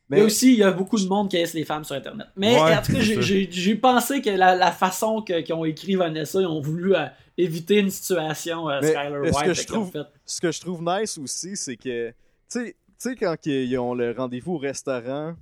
Mais 0.10 0.22
aussi 0.22 0.54
il 0.54 0.60
y 0.60 0.64
a 0.64 0.72
beaucoup 0.72 0.98
de 0.98 1.08
monde 1.08 1.30
qui 1.30 1.38
haïsse 1.38 1.54
les 1.54 1.66
femmes 1.66 1.84
sur 1.84 1.96
internet 1.96 2.28
mais 2.36 2.54
Ouais, 2.56 2.76
en 2.76 2.82
tout 2.82 2.94
cas 2.94 3.00
j'ai- 3.02 3.76
pensé 3.76 4.22
que 4.22 4.30
la, 4.30 4.56
la 4.56 4.72
façon 4.72 5.22
que- 5.22 5.42
qu'ils 5.42 5.54
ont 5.56 5.66
écrit 5.66 5.96
Vanessa 5.96 6.40
ils 6.42 6.46
ont 6.48 6.62
voulu 6.62 6.96
euh, 6.96 7.06
éviter 7.38 7.80
une 7.80 7.90
situation 7.90 8.70
euh, 8.70 8.82
Skyler 8.82 9.20
est-ce 9.28 9.38
White 9.38 9.46
que 9.48 9.54
je 9.54 9.68
trouve- 9.68 9.92
fait- 9.92 10.08
Ce 10.26 10.42
que 10.42 10.52
je 10.52 10.60
trouve 10.62 10.82
nice 10.84 11.18
aussi, 11.18 11.56
c'est 11.56 11.78
que. 11.78 12.10
Tu 12.10 12.14
sais- 12.48 12.72
tu 12.74 12.76
sais, 12.98 13.16
quand 13.16 13.36
qu'ils- 13.40 13.70
ils 13.72 13.78
ont 13.78 13.94
le 13.94 14.12
rendez-vous 14.12 14.54
au 14.56 14.58
restaurant, 14.58 15.36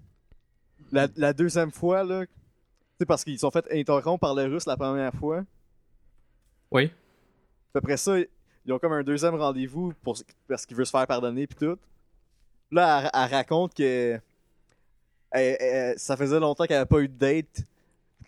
la, 0.92 1.08
la 1.16 1.32
deuxième 1.34 1.72
fois, 1.72 2.04
là. 2.04 2.26
Tu 2.26 2.32
sais, 3.00 3.06
parce 3.06 3.24
qu'ils 3.24 3.40
sont 3.40 3.50
fait 3.52 3.66
interrompre 3.72 4.20
par 4.20 4.36
le 4.36 4.44
russe 4.44 4.66
la 4.66 4.76
première 4.78 5.14
fois. 5.14 5.44
Oui. 6.72 6.88
Puis 6.88 6.96
après 7.76 7.98
ça, 7.98 8.16
ils 8.20 8.74
ont 8.74 8.80
comme 8.80 8.94
un 8.94 9.04
deuxième 9.04 9.36
rendez-vous 9.36 9.94
pour, 10.04 10.18
parce 10.48 10.66
qu'il 10.66 10.76
veut 10.76 10.86
se 10.86 10.92
faire 10.92 11.08
pardonner 11.08 11.48
puis 11.48 11.58
tout. 11.68 11.78
Là, 12.72 13.04
elle, 13.14 13.22
elle 13.24 13.32
raconte 13.36 13.74
que 13.74 14.20
elle- 15.36 15.58
elle- 15.60 16.00
ça 16.00 16.18
faisait 16.18 16.40
longtemps 16.40 16.66
qu'elle 16.66 16.78
avait 16.78 16.86
pas 16.86 17.00
eu 17.00 17.08
de 17.08 17.14
date. 17.18 17.64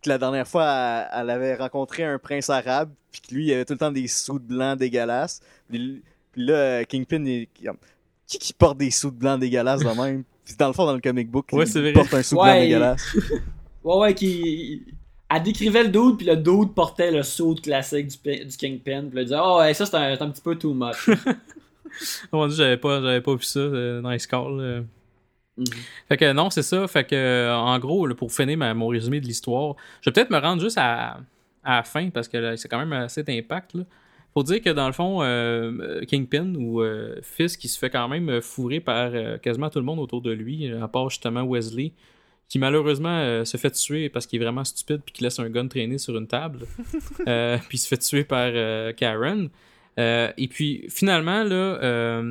Que 0.04 0.10
la 0.10 0.18
dernière 0.18 0.48
fois, 0.48 0.66
elle, 1.12 1.22
elle 1.22 1.30
avait 1.32 1.56
rencontré 1.56 2.04
un 2.04 2.20
prince 2.20 2.50
arabe, 2.50 2.92
puis 3.12 3.22
que 3.22 3.34
lui, 3.34 3.46
il 3.48 3.54
avait 3.54 3.66
tout 3.66 3.74
le 3.74 3.80
temps 3.80 3.92
des 3.92 4.08
sous 4.08 4.38
de 4.40 4.46
blanc 4.46 4.76
dégueulasses. 4.76 5.42
Puis, 5.70 6.04
puis 6.32 6.46
là, 6.46 6.86
Kingpin, 6.86 7.24
il, 7.26 7.48
il- 7.62 7.72
qui 8.28 8.38
qui 8.38 8.54
porte 8.54 8.78
des 8.78 8.92
sous 8.92 9.10
de 9.10 9.16
blanc 9.16 9.38
dégueulasses 9.38 9.82
de 9.82 9.90
même? 10.02 10.24
Puis 10.46 10.56
dans 10.58 10.68
le 10.68 10.74
fond, 10.74 10.86
dans 10.86 10.94
le 10.94 11.02
comic 11.02 11.30
book, 11.30 11.48
Ouais, 11.52 11.66
il 11.66 11.72
c'est 11.72 11.82
vrai. 11.82 11.92
porte 11.94 12.14
un 12.14 12.24
sou 12.24 12.36
de 12.36 12.40
Ouais, 12.42 12.52
blanc 12.54 12.62
dégueulasse. 12.62 13.16
Ouais, 13.84 13.96
ouais, 13.98 14.14
qui. 14.14 14.86
elle 15.30 15.44
décrivait 15.44 15.84
le 15.84 15.90
dude, 15.90 16.18
puis 16.18 16.26
le 16.26 16.36
dude 16.38 16.74
portait 16.74 17.10
le 17.12 17.24
saut 17.24 17.56
classique 17.56 18.08
du, 18.08 18.46
du 18.46 18.58
Kingpin. 18.58 19.06
Puis 19.10 19.18
elle 19.20 19.26
disait, 19.26 19.38
oh, 19.42 19.60
ouais, 19.60 19.74
ça 19.74 19.86
c'est 19.86 19.96
un, 19.96 20.12
un 20.20 20.30
petit 20.30 20.42
peu 20.42 20.56
too 20.58 20.74
much. 20.74 21.10
Mon 22.32 22.48
Dieu, 22.48 22.56
j'avais 22.58 22.78
pas, 22.78 23.02
j'avais 23.02 23.22
pas 23.22 23.36
vu 23.36 23.44
ça. 23.44 23.60
euh, 23.60 24.02
nice 24.04 24.28
call. 24.28 24.60
euh. 24.60 24.82
Mhm. 25.58 25.66
Fait 26.08 26.18
que 26.18 26.32
non, 26.34 26.50
c'est 26.50 26.62
ça. 26.64 26.88
Fait 26.88 27.04
que 27.04 27.16
euh, 27.16 27.56
en 27.56 27.78
gros, 27.80 28.06
là, 28.06 28.14
pour 28.16 28.32
finir 28.32 28.58
ma- 28.58 28.74
mon 28.74 28.88
résumé 28.88 29.20
de 29.20 29.26
l'histoire, 29.26 29.76
je 30.02 30.10
vais 30.10 30.14
peut-être 30.14 30.30
me 30.30 30.38
rendre 30.40 30.62
juste 30.62 30.78
à, 30.78 31.20
à 31.64 31.78
la 31.78 31.84
fin 31.84 32.10
parce 32.10 32.28
que 32.28 32.56
c'est 32.56 32.68
quand 32.70 32.80
même 32.80 32.94
assez 32.94 33.24
d'impact. 33.24 33.76
Faut 34.34 34.44
dire 34.44 34.62
que 34.62 34.70
dans 34.70 34.86
le 34.86 34.94
fond, 34.94 35.24
euh, 35.24 36.02
Kingpin 36.06 36.54
ou 36.56 36.82
euh, 36.82 37.16
Fisk, 37.24 37.60
qui 37.60 37.68
se 37.68 37.80
fait 37.80 37.90
quand 37.90 38.08
même 38.08 38.40
fourrer 38.42 38.80
par 38.80 39.10
euh, 39.14 39.38
quasiment 39.40 39.70
tout 39.72 39.80
le 39.80 39.86
monde 39.86 39.98
autour 40.00 40.22
de 40.22 40.32
lui, 40.32 40.72
à 40.72 40.88
part 40.88 41.10
justement 41.10 41.44
Wesley, 41.44 41.92
qui 42.48 42.60
malheureusement 42.60 43.44
se 43.44 43.58
fait 43.58 43.72
tuer 43.72 44.10
parce 44.10 44.28
qu'il 44.28 44.40
est 44.40 44.44
vraiment 44.46 44.64
stupide 44.64 45.02
puis 45.04 45.12
qu'il 45.12 45.24
laisse 45.26 45.40
un 45.40 45.50
gun 45.50 45.68
traîner 45.68 45.98
sur 45.98 46.16
une 46.18 46.28
table. 46.28 46.60
Puis 47.26 47.26
il 47.74 47.78
se 47.78 47.88
fait 47.90 47.98
tuer 47.98 48.24
par 48.24 48.52
Karen. 48.96 49.50
Et 49.98 50.48
puis 50.50 50.86
finalement, 50.90 51.44
là, 51.44 52.22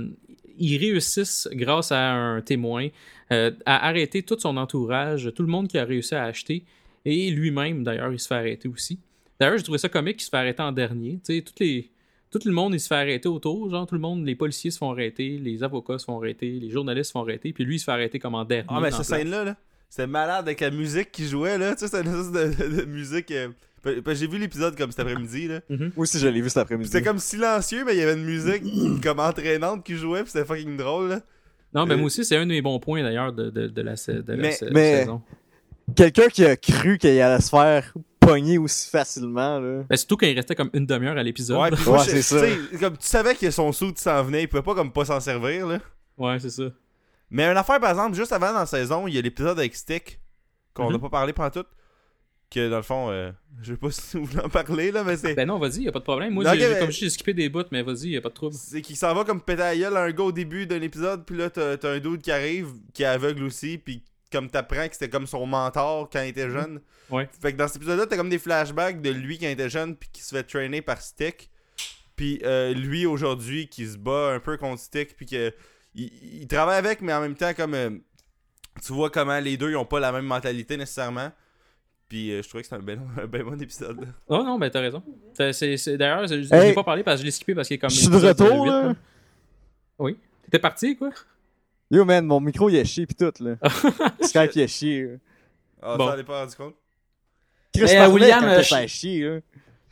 ils 0.58 0.78
réussissent, 0.78 1.48
grâce 1.52 1.92
à 1.92 2.12
un 2.14 2.40
témoin, 2.40 2.88
euh, 3.32 3.50
à 3.64 3.86
arrêter 3.88 4.22
tout 4.22 4.38
son 4.38 4.56
entourage, 4.56 5.30
tout 5.34 5.42
le 5.42 5.48
monde 5.48 5.68
qui 5.68 5.78
a 5.78 5.84
réussi 5.84 6.14
à 6.14 6.24
acheter, 6.24 6.64
et 7.04 7.30
lui-même, 7.30 7.84
d'ailleurs, 7.84 8.12
il 8.12 8.18
se 8.20 8.26
fait 8.28 8.34
arrêter 8.34 8.68
aussi. 8.68 8.98
D'ailleurs, 9.38 9.56
j'ai 9.58 9.62
trouvé 9.64 9.78
ça 9.78 9.88
comique 9.88 10.16
qu'il 10.16 10.24
se 10.24 10.30
fait 10.30 10.36
arrêter 10.38 10.62
en 10.62 10.72
dernier. 10.72 11.20
Tu 11.24 11.36
sais, 11.36 11.42
toutes 11.42 11.60
les, 11.60 11.90
tout 12.30 12.40
le 12.44 12.52
monde, 12.52 12.74
il 12.74 12.80
se 12.80 12.88
fait 12.88 12.94
arrêter 12.94 13.28
autour. 13.28 13.70
Genre, 13.70 13.86
tout 13.86 13.94
le 13.94 14.00
monde, 14.00 14.24
les 14.26 14.34
policiers 14.34 14.70
se 14.70 14.78
font 14.78 14.90
arrêter, 14.90 15.38
les 15.38 15.62
avocats 15.62 15.98
se 15.98 16.04
font 16.04 16.18
arrêter, 16.18 16.50
les 16.50 16.70
journalistes 16.70 17.08
se 17.08 17.12
font 17.12 17.20
arrêter, 17.22 17.52
puis 17.52 17.64
lui, 17.64 17.76
il 17.76 17.78
se 17.78 17.84
fait 17.84 17.92
arrêter 17.92 18.18
comme 18.18 18.34
en 18.34 18.44
dernier. 18.44 18.66
Ah, 18.70 18.80
mais 18.80 18.90
cette 18.90 19.06
scène-là, 19.18 19.44
là, 19.44 19.56
c'était 19.88 20.06
malade 20.06 20.46
avec 20.46 20.60
la 20.60 20.70
musique 20.70 21.12
qui 21.12 21.26
jouait, 21.28 21.58
là. 21.58 21.74
Tu 21.74 21.80
sais, 21.80 21.88
c'était 21.88 22.08
une 22.08 22.14
espèce 22.20 22.58
de, 22.58 22.64
de- 22.64 22.76
de 22.80 22.84
musique. 22.86 23.30
euh, 23.30 23.48
J'ai 23.84 24.26
vu 24.26 24.38
l'épisode 24.38 24.76
comme 24.76 24.90
cet 24.90 25.00
après-midi, 25.00 25.46
là. 25.48 25.60
Moi 25.68 25.90
aussi, 25.98 26.18
je 26.18 26.26
l'ai 26.26 26.40
vu 26.40 26.48
cet 26.48 26.58
après-midi. 26.58 26.90
C'était 26.90 27.04
comme 27.04 27.18
silencieux, 27.20 27.84
mais 27.84 27.94
il 27.94 27.98
y 27.98 28.02
avait 28.02 28.14
une 28.18 28.24
musique 28.24 28.62
comme 29.02 29.20
entraînante 29.20 29.84
qui 29.84 29.94
jouait, 29.96 30.22
puis 30.22 30.32
c'était 30.32 30.44
fucking 30.44 30.76
drôle, 30.76 31.08
là. 31.10 31.20
Non, 31.76 31.86
mais 31.86 31.94
Euh, 31.94 31.98
moi 31.98 32.06
aussi, 32.06 32.24
c'est 32.24 32.36
un 32.36 32.46
de 32.46 32.50
mes 32.50 32.62
bons 32.62 32.80
points, 32.80 33.02
d'ailleurs, 33.02 33.32
de, 33.32 33.50
de, 33.50 33.68
de 33.68 33.82
la, 33.82 33.94
de 33.94 34.32
la 34.32 34.36
Mais- 34.36 34.52
sa- 34.52 34.70
mais- 34.70 35.00
saison. 35.00 35.22
Quelqu'un 35.94 36.28
qui 36.28 36.44
a 36.44 36.56
cru 36.56 36.98
qu'il 36.98 37.20
allait 37.20 37.40
se 37.40 37.48
faire 37.50 37.92
pogner 38.18 38.58
aussi 38.58 38.90
facilement, 38.90 39.60
là. 39.60 39.84
Ben, 39.88 39.96
surtout 39.96 40.16
quand 40.16 40.26
il 40.26 40.34
restait 40.34 40.56
comme 40.56 40.70
une 40.72 40.84
demi-heure 40.86 41.16
à 41.16 41.22
l'épisode. 41.22 41.58
Ouais, 41.58 41.98
c'est 42.04 42.22
ça. 42.22 42.44
Comme 42.80 42.96
tu 42.96 43.06
savais 43.06 43.34
que 43.36 43.48
son 43.52 43.70
sou 43.70 43.92
s'en 43.94 44.22
venait, 44.24 44.42
il 44.42 44.48
pouvait 44.48 44.62
pas 44.62 44.74
comme 44.74 44.90
pas 44.92 45.04
s'en 45.04 45.20
servir, 45.20 45.66
là. 45.66 45.78
Ouais, 46.18 46.38
c'est 46.40 46.50
ça. 46.50 46.64
Mais 47.30 47.44
une 47.44 47.56
affaire, 47.56 47.78
par 47.78 47.90
exemple, 47.90 48.16
juste 48.16 48.32
avant 48.32 48.52
dans 48.52 48.60
la 48.60 48.66
saison, 48.66 49.06
il 49.06 49.14
y 49.14 49.18
a 49.18 49.20
l'épisode 49.20 49.58
avec 49.58 49.76
Stick, 49.76 50.18
qu'on 50.74 50.88
n'a 50.90 50.96
Mhm. 50.96 51.02
pas 51.02 51.08
parlé 51.10 51.32
pendant 51.32 51.50
tout. 51.50 51.64
Que 52.48 52.70
dans 52.70 52.76
le 52.76 52.82
fond, 52.82 53.10
euh, 53.10 53.32
je 53.62 53.72
sais 53.72 53.78
pas 53.78 53.90
si 53.90 54.16
vous 54.16 54.24
voulez 54.24 54.42
en 54.44 54.48
parler, 54.48 54.92
là, 54.92 55.02
mais 55.04 55.16
c'est. 55.16 55.34
Ben 55.34 55.46
non, 55.48 55.58
vas-y, 55.58 55.82
y 55.82 55.88
a 55.88 55.92
pas 55.92 55.98
de 55.98 56.04
problème. 56.04 56.32
Moi, 56.34 56.44
j'ai- 56.54 56.68
mais- 56.68 56.78
comme 56.78 56.90
j'ai 56.92 57.10
skippé 57.10 57.34
des 57.34 57.48
bouts, 57.48 57.64
mais 57.72 57.82
vas-y, 57.82 58.10
y 58.10 58.16
a 58.16 58.20
pas 58.20 58.28
de 58.28 58.34
trouble. 58.34 58.54
C'est 58.54 58.82
qu'il 58.82 58.96
s'en 58.96 59.12
va 59.14 59.24
comme 59.24 59.40
péter 59.40 59.62
à 59.62 59.76
gueule 59.76 59.96
à 59.96 60.02
un 60.02 60.10
gars 60.12 60.24
au 60.24 60.32
début 60.32 60.66
d'un 60.66 60.80
épisode, 60.80 61.24
puis 61.26 61.36
là, 61.36 61.50
t'as 61.50 61.76
t'as 61.76 61.90
un 61.92 61.98
dude 61.98 62.22
qui 62.22 62.30
arrive, 62.30 62.68
qui 62.94 63.02
est 63.02 63.06
aveugle 63.06 63.42
aussi, 63.44 63.78
puis 63.78 64.04
comme 64.30 64.48
t'apprends 64.50 64.86
que 64.88 64.94
c'était 64.94 65.08
comme 65.08 65.26
son 65.26 65.44
mentor 65.46 66.08
quand 66.10 66.22
il 66.22 66.28
était 66.28 66.50
jeune. 66.50 66.80
Ouais. 67.10 67.28
Fait 67.40 67.52
que 67.52 67.56
dans 67.58 67.66
cet 67.68 67.76
épisode-là, 67.76 68.06
t'as 68.06 68.16
comme 68.16 68.28
des 68.30 68.38
flashbacks 68.38 69.00
de 69.02 69.10
lui 69.10 69.38
quand 69.38 69.46
il 69.46 69.52
était 69.52 69.70
jeune, 69.70 69.96
puis 69.96 70.08
qui 70.12 70.22
se 70.22 70.34
fait 70.34 70.42
traîner 70.44 70.82
par 70.82 71.00
Stick. 71.00 71.50
Puis 72.16 72.40
euh, 72.44 72.72
lui 72.74 73.06
aujourd'hui 73.06 73.68
qui 73.68 73.86
se 73.86 73.98
bat 73.98 74.32
un 74.32 74.40
peu 74.40 74.56
contre 74.56 74.80
Stick, 74.80 75.16
puis 75.16 75.26
que 75.26 75.52
il, 75.94 76.10
il 76.42 76.46
travaille 76.48 76.78
avec, 76.78 77.00
mais 77.00 77.12
en 77.12 77.20
même 77.20 77.34
temps, 77.36 77.54
comme 77.54 77.74
euh, 77.74 77.90
tu 78.84 78.92
vois 78.92 79.10
comment 79.10 79.38
les 79.40 79.56
deux 79.56 79.70
ils 79.70 79.76
ont 79.76 79.84
pas 79.84 80.00
la 80.00 80.12
même 80.12 80.26
mentalité 80.26 80.76
nécessairement. 80.76 81.30
Puis 82.08 82.30
euh, 82.32 82.42
je 82.42 82.48
trouvais 82.48 82.62
que 82.62 82.68
c'était 82.68 82.80
un 82.80 82.84
ben, 82.84 83.00
un 83.22 83.26
ben 83.26 83.42
bon 83.42 83.60
épisode. 83.60 84.00
là. 84.00 84.06
Oh 84.28 84.42
non, 84.44 84.58
ben 84.58 84.70
t'as 84.70 84.80
raison. 84.80 85.02
T'as- 85.36 85.52
c'est- 85.52 85.76
c'est- 85.76 85.96
D'ailleurs, 85.96 86.26
je 86.26 86.34
Hey. 86.54 86.68
l'ai 86.68 86.72
pas 86.74 86.84
parlé 86.84 87.02
parce 87.02 87.16
que 87.16 87.20
je 87.22 87.26
l'ai 87.26 87.30
skippé 87.32 87.54
parce 87.54 87.66
qu'il 87.68 87.74
est 87.76 87.78
comme. 87.78 87.90
Je 87.90 87.96
suis 87.96 88.08
de 88.08 88.16
retour, 88.16 88.66
là. 88.66 88.94
Oui. 89.98 90.16
T'étais 90.44 90.58
parti, 90.58 90.96
quoi? 90.96 91.10
Yo, 91.90 92.04
man, 92.04 92.24
mon 92.26 92.40
micro, 92.40 92.68
il 92.68 92.78
a 92.78 92.84
chié 92.84 93.06
pis 93.06 93.14
tout, 93.14 93.32
là. 93.40 93.56
Skype, 94.20 94.50
il 94.56 94.62
a 94.62 94.66
chié, 94.66 95.02
là. 95.04 95.10
Ah, 95.82 95.96
Bon. 95.96 96.06
ça, 96.06 96.12
t'en 96.14 96.18
es 96.18 96.24
pas 96.24 96.40
rendu 96.40 96.56
compte? 96.56 96.74
Chris 97.74 97.84
Mais, 97.84 97.96
euh, 97.96 97.98
parlait 97.98 98.12
William, 98.14 98.40
quand 98.40 98.46
euh, 98.48 98.62
je- 98.62 98.74
fait 98.74 98.88
chier, 98.88 99.20
là. 99.22 99.38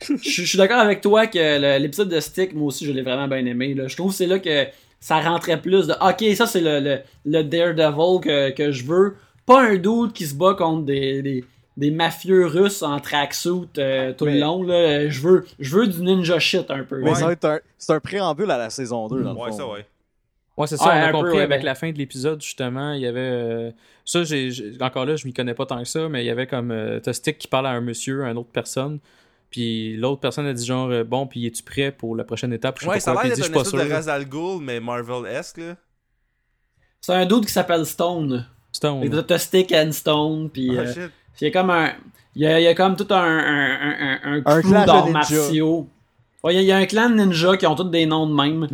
Je 0.01 0.15
je 0.17 0.41
suis 0.43 0.57
d'accord 0.57 0.79
avec 0.79 0.99
toi 1.01 1.25
que 1.27 1.77
l'épisode 1.79 2.09
de 2.09 2.19
Stick, 2.19 2.53
moi 2.53 2.67
aussi, 2.67 2.85
je 2.85 2.91
l'ai 2.91 3.01
vraiment 3.01 3.27
bien 3.29 3.45
aimé. 3.45 3.73
là. 3.73 3.87
Je 3.87 3.95
trouve 3.95 4.11
que 4.11 4.17
c'est 4.17 4.27
là 4.27 4.39
que 4.39 4.65
ça 4.99 5.21
rentrait 5.21 5.61
plus 5.61 5.87
de 5.87 5.93
OK, 5.93 6.35
ça 6.35 6.45
c'est 6.47 6.59
le, 6.61 6.79
le, 6.81 6.99
le 7.25 7.43
Daredevil 7.43 8.19
que, 8.21 8.49
que 8.51 8.71
je 8.71 8.83
veux. 8.85 9.15
Pas 9.45 9.61
un 9.69 9.75
dude 9.77 10.11
qui 10.13 10.25
se 10.25 10.35
bat 10.35 10.53
contre 10.55 10.83
des, 10.85 11.21
des, 11.21 11.45
des 11.77 11.91
mafieux 11.91 12.45
russes 12.45 12.81
en 12.83 12.99
tracksuit 12.99 13.67
euh, 13.77 14.13
tout 14.13 14.25
le 14.25 14.39
long. 14.39 14.63
Là. 14.63 15.09
Je, 15.09 15.21
veux, 15.21 15.45
je 15.59 15.75
veux 15.75 15.87
du 15.87 16.01
ninja 16.01 16.39
shit 16.39 16.71
un 16.71 16.83
peu. 16.83 16.99
Mais 17.01 17.09
Ouais. 17.09 17.15
ça 17.15 17.25
va 17.25 17.31
être 17.33 17.45
un, 17.45 17.59
c'est 17.77 17.93
un 17.93 17.99
préambule 17.99 18.49
à 18.51 18.57
la 18.57 18.69
saison 18.69 19.07
2, 19.07 19.23
dans 19.23 19.33
le 19.33 19.39
Ouais, 19.39 19.49
fond. 19.51 19.57
ça, 19.57 19.67
ouais. 19.67 19.85
Ouais, 20.57 20.67
c'est 20.67 20.77
ça, 20.77 20.85
on 20.85 20.89
a 20.89 20.93
un 21.07 21.11
peu, 21.11 21.17
compris 21.17 21.31
ouais, 21.33 21.41
avec 21.41 21.59
ben. 21.59 21.65
la 21.65 21.75
fin 21.75 21.91
de 21.91 21.97
l'épisode, 21.97 22.41
justement, 22.41 22.93
il 22.93 23.01
y 23.01 23.07
avait... 23.07 23.19
euh, 23.19 23.71
ça, 24.05 24.23
j'ai, 24.23 24.49
encore 24.79 25.05
là, 25.05 25.17
je 25.17 25.25
m'y 25.27 25.33
connais 25.33 25.53
pas 25.53 25.65
tant 25.65 25.79
que 25.79 25.87
ça, 25.89 26.07
mais 26.07 26.23
il 26.23 26.27
y 26.27 26.29
avait 26.29 26.47
comme... 26.47 26.71
Euh, 26.71 27.01
t'as 27.01 27.11
Stick 27.11 27.37
qui 27.39 27.47
parle 27.49 27.67
à 27.67 27.71
un 27.71 27.81
monsieur, 27.81 28.23
à 28.23 28.31
une 28.31 28.37
autre 28.37 28.51
personne, 28.53 28.99
puis 29.49 29.97
l'autre 29.97 30.21
personne 30.21 30.45
a 30.47 30.53
dit 30.53 30.65
genre, 30.65 30.89
euh, 30.91 31.03
bon, 31.03 31.27
puis 31.27 31.45
es-tu 31.45 31.61
prêt 31.61 31.91
pour 31.91 32.15
la 32.15 32.23
prochaine 32.23 32.53
étape? 32.53 32.77
Je 32.79 32.83
sais 32.85 32.89
Ouais, 32.89 32.95
pas 32.95 32.99
ça 33.01 33.11
a 33.11 33.15
l'air 33.25 33.35
d'être 33.35 33.51
de 33.59 33.63
sûr. 33.65 33.79
Ra's 33.89 34.07
al 34.07 34.23
Ghul, 34.29 34.61
mais 34.61 34.79
Marvel-esque, 34.79 35.57
là. 35.57 35.75
C'est 37.01 37.13
un 37.13 37.25
dude 37.25 37.45
qui 37.45 37.51
s'appelle 37.51 37.85
Stone. 37.85 38.47
Stone. 38.71 39.03
Et 39.03 39.25
T'as 39.25 39.37
Stick 39.37 39.71
and 39.73 39.91
Stone. 39.91 40.49
Puis 40.49 40.77
Ah, 40.77 40.81
euh, 40.81 40.93
shit. 40.93 41.11
Il 41.41 41.45
y 41.45 41.47
a 41.47 41.51
comme 41.51 41.69
un. 41.69 41.91
Il 42.35 42.41
y 42.41 42.47
a, 42.47 42.59
il 42.59 42.63
y 42.63 42.67
a 42.67 42.73
comme 42.75 42.95
tout 42.97 43.07
un, 43.11 43.15
un, 43.15 44.19
un, 44.23 44.33
un, 44.35 44.41
crew 44.41 44.61
clan 44.69 44.81
de 44.81 44.85
d'arts 44.85 45.05
ninjas. 45.07 45.11
martiaux. 45.13 45.87
Ouais, 46.43 46.53
il 46.53 46.57
y 46.57 46.59
a- 46.59 46.61
il 46.63 46.67
y, 46.67 46.71
a 46.73 46.77
un 46.77 46.85
clan 46.85 47.09
de 47.09 47.15
ninjas 47.15 47.57
qui 47.57 47.65
ont 47.65 47.75
tous 47.75 47.85
des 47.85 48.05
noms 48.05 48.27
de 48.27 48.33
même. 48.35 48.67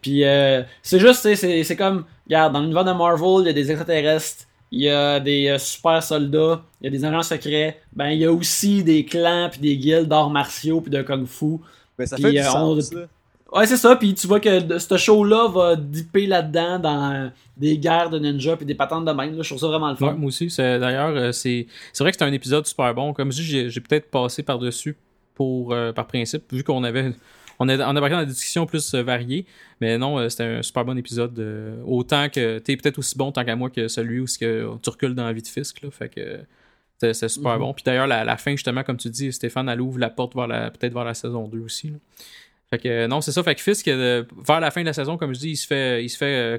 Puis 0.00 0.24
euh, 0.24 0.62
c'est 0.82 1.00
juste, 1.00 1.22
tu 1.22 1.28
sais, 1.30 1.34
c'est 1.36 1.64
c'est 1.64 1.76
comme, 1.76 2.04
regarde, 2.26 2.52
dans 2.52 2.60
l'univers 2.60 2.84
de 2.84 2.92
Marvel, 2.92 3.40
il 3.42 3.46
y 3.46 3.50
a 3.50 3.52
des 3.52 3.70
extraterrestres, 3.72 4.44
il 4.70 4.80
y 4.82 4.88
a 4.88 5.18
des 5.18 5.48
euh, 5.48 5.58
super 5.58 6.00
soldats, 6.02 6.62
il 6.80 6.84
y 6.84 6.86
a 6.86 6.90
des 6.96 7.04
agents 7.04 7.22
secrets, 7.24 7.80
ben 7.92 8.10
il 8.10 8.18
y 8.20 8.24
a 8.24 8.32
aussi 8.32 8.84
des 8.84 9.04
clans 9.04 9.48
puis 9.50 9.60
des 9.60 9.76
guildes 9.76 10.06
d'arts 10.08 10.30
martiaux 10.30 10.80
puis 10.80 10.90
de 10.90 11.02
kung 11.02 11.26
fu. 11.26 11.56
Mais 11.98 12.06
ça 12.06 12.14
Puis, 12.14 12.22
fait 12.26 12.30
du 12.32 12.38
euh, 12.38 12.42
sens, 12.44 12.90
on- 12.92 12.96
là. 12.98 13.06
Ouais, 13.52 13.66
c'est 13.66 13.78
ça, 13.78 13.96
puis 13.96 14.12
tu 14.14 14.26
vois 14.26 14.40
que 14.40 14.78
ce 14.78 14.96
show-là 14.98 15.48
va 15.48 15.74
dipper 15.74 16.26
là-dedans 16.26 16.78
dans 16.78 17.12
euh, 17.12 17.28
des 17.56 17.78
guerres 17.78 18.10
de 18.10 18.18
ninjas 18.18 18.56
puis 18.56 18.66
des 18.66 18.74
patentes 18.74 19.06
de 19.06 19.12
même, 19.12 19.34
là, 19.36 19.42
je 19.42 19.48
trouve 19.48 19.58
ça 19.60 19.68
vraiment 19.68 19.86
le 19.88 19.94
Ouais, 19.94 19.98
fun. 20.10 20.12
moi 20.14 20.28
aussi. 20.28 20.50
C'est, 20.50 20.78
d'ailleurs, 20.78 21.16
euh, 21.16 21.32
c'est, 21.32 21.66
c'est 21.94 22.04
vrai 22.04 22.10
que 22.12 22.18
c'est 22.18 22.24
un 22.24 22.32
épisode 22.32 22.66
super 22.66 22.92
bon. 22.94 23.14
Comme 23.14 23.32
je 23.32 23.38
dis, 23.38 23.44
j'ai, 23.44 23.70
j'ai 23.70 23.80
peut-être 23.80 24.10
passé 24.10 24.42
par-dessus 24.42 24.96
pour, 25.34 25.72
euh, 25.72 25.92
par 25.92 26.06
principe, 26.06 26.52
vu 26.52 26.62
qu'on 26.62 26.84
avait. 26.84 27.12
On, 27.58 27.68
est, 27.68 27.82
on 27.82 27.92
dans 27.94 28.20
des 28.20 28.26
discussions 28.26 28.66
plus 28.66 28.94
variées. 28.94 29.46
Mais 29.80 29.96
non, 29.98 30.28
c'était 30.28 30.44
un 30.44 30.62
super 30.62 30.84
bon 30.84 30.96
épisode. 30.98 31.36
euh, 31.38 31.82
autant 31.86 32.28
que. 32.28 32.58
T'es 32.58 32.76
peut-être 32.76 32.98
aussi 32.98 33.16
bon 33.16 33.32
tant 33.32 33.44
qu'à 33.44 33.56
moi 33.56 33.70
que 33.70 33.88
celui 33.88 34.20
où 34.20 34.26
que 34.26 34.68
tu 34.82 34.90
recules 34.90 35.14
dans 35.14 35.24
la 35.24 35.32
vie 35.32 35.42
de 35.42 35.46
Fisk. 35.48 35.80
Là, 35.82 35.90
fait 35.90 36.08
que. 36.10 36.38
C'était 37.00 37.28
super 37.28 37.54
Mhm. 37.54 37.60
bon. 37.60 37.72
Puis 37.74 37.82
d'ailleurs, 37.84 38.06
la, 38.08 38.24
la 38.24 38.36
fin, 38.36 38.50
justement, 38.52 38.82
comme 38.84 38.96
tu 38.98 39.08
dis, 39.08 39.32
Stéphane, 39.32 39.68
elle 39.68 39.80
ouvre 39.80 39.98
la 39.98 40.10
porte 40.10 40.34
vers 40.36 40.46
la, 40.48 40.70
peut-être 40.70 40.92
vers 40.92 41.04
la 41.04 41.14
saison 41.14 41.48
2 41.48 41.60
aussi. 41.60 41.88
là. 41.90 41.96
Fait 42.70 42.78
que 42.78 43.06
non, 43.06 43.20
c'est 43.20 43.32
ça. 43.32 43.42
Fait 43.42 43.54
que 43.54 43.60
Fisk, 43.62 43.88
euh, 43.88 44.24
vers 44.46 44.60
la 44.60 44.70
fin 44.70 44.80
de 44.82 44.86
la 44.86 44.92
saison, 44.92 45.16
comme 45.16 45.34
je 45.34 45.38
dis, 45.40 45.50
il 45.50 45.56
se 45.56 45.66
fait, 45.66 46.04
il 46.04 46.08
se 46.08 46.16
fait 46.18 46.36
euh, 46.36 46.58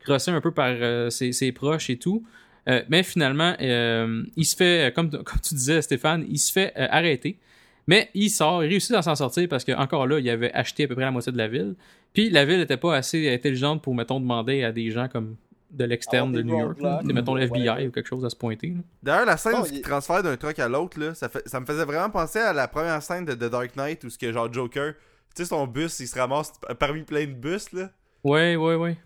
crosser 0.00 0.30
un 0.30 0.40
peu 0.40 0.52
par 0.52 0.68
euh, 0.70 1.10
ses, 1.10 1.32
ses 1.32 1.50
proches 1.52 1.90
et 1.90 1.96
tout. 1.98 2.24
Euh, 2.68 2.82
mais 2.88 3.02
finalement, 3.02 3.54
euh, 3.60 4.22
il 4.36 4.44
se 4.44 4.54
fait, 4.54 4.94
comme, 4.94 5.10
comme 5.10 5.40
tu 5.42 5.54
disais, 5.54 5.82
Stéphane, 5.82 6.24
il 6.28 6.38
se 6.38 6.52
fait 6.52 6.72
euh, 6.78 6.86
arrêter. 6.90 7.38
Mais 7.86 8.10
il 8.14 8.28
sort, 8.28 8.62
il 8.62 8.68
réussit 8.68 8.94
à 8.94 9.02
s'en 9.02 9.14
sortir 9.16 9.48
parce 9.48 9.64
que 9.64 9.72
encore 9.72 10.06
là, 10.06 10.18
il 10.20 10.28
avait 10.30 10.52
acheté 10.52 10.84
à 10.84 10.88
peu 10.88 10.94
près 10.94 11.04
la 11.04 11.10
moitié 11.10 11.32
de 11.32 11.38
la 11.38 11.48
ville. 11.48 11.74
Puis 12.12 12.28
la 12.30 12.44
ville 12.44 12.58
n'était 12.58 12.76
pas 12.76 12.94
assez 12.94 13.32
intelligente 13.32 13.82
pour, 13.82 13.94
mettons, 13.94 14.20
demander 14.20 14.62
à 14.62 14.72
des 14.72 14.90
gens 14.90 15.08
comme 15.08 15.36
de 15.70 15.84
l'externe 15.84 16.32
de 16.32 16.40
Avoir 16.40 16.44
des 16.44 16.50
New 16.52 16.58
York, 16.66 16.80
là, 16.80 17.00
mettons 17.14 17.34
le 17.34 17.42
FBI 17.42 17.86
ou 17.88 17.90
quelque 17.90 18.06
chose 18.08 18.24
à 18.24 18.30
se 18.30 18.36
pointer. 18.36 18.74
D'ailleurs, 19.02 19.26
la 19.26 19.36
scène 19.38 19.52
Non, 19.52 19.62
où 19.62 19.66
il- 19.72 19.80
transfère 19.82 20.22
d'un 20.22 20.36
truc 20.36 20.58
à 20.58 20.68
l'autre, 20.68 20.98
là, 21.00 21.14
ça, 21.14 21.28
fait, 21.28 21.46
ça 21.48 21.60
me 21.60 21.66
faisait 21.66 21.84
vraiment 21.84 22.08
penser 22.10 22.38
à 22.38 22.52
la 22.52 22.68
première 22.68 23.02
scène 23.02 23.24
de 23.24 23.34
The 23.34 23.50
Dark 23.50 23.74
Knight 23.76 24.04
où 24.04 24.10
ce 24.10 24.16
que 24.18 24.32
genre 24.32 24.52
Joker, 24.52 24.94
sais, 25.38 25.48
son 25.48 25.66
bus, 25.66 25.98
il 26.00 26.06
se 26.08 26.18
ramasse 26.18 26.52
parmi 26.78 27.02
plein 27.02 27.26
de 27.26 27.32
bus, 27.32 27.72
là. 27.72 27.90
Ouais, 28.24 28.56
ouais, 28.56 28.74
ouais. 28.74 28.96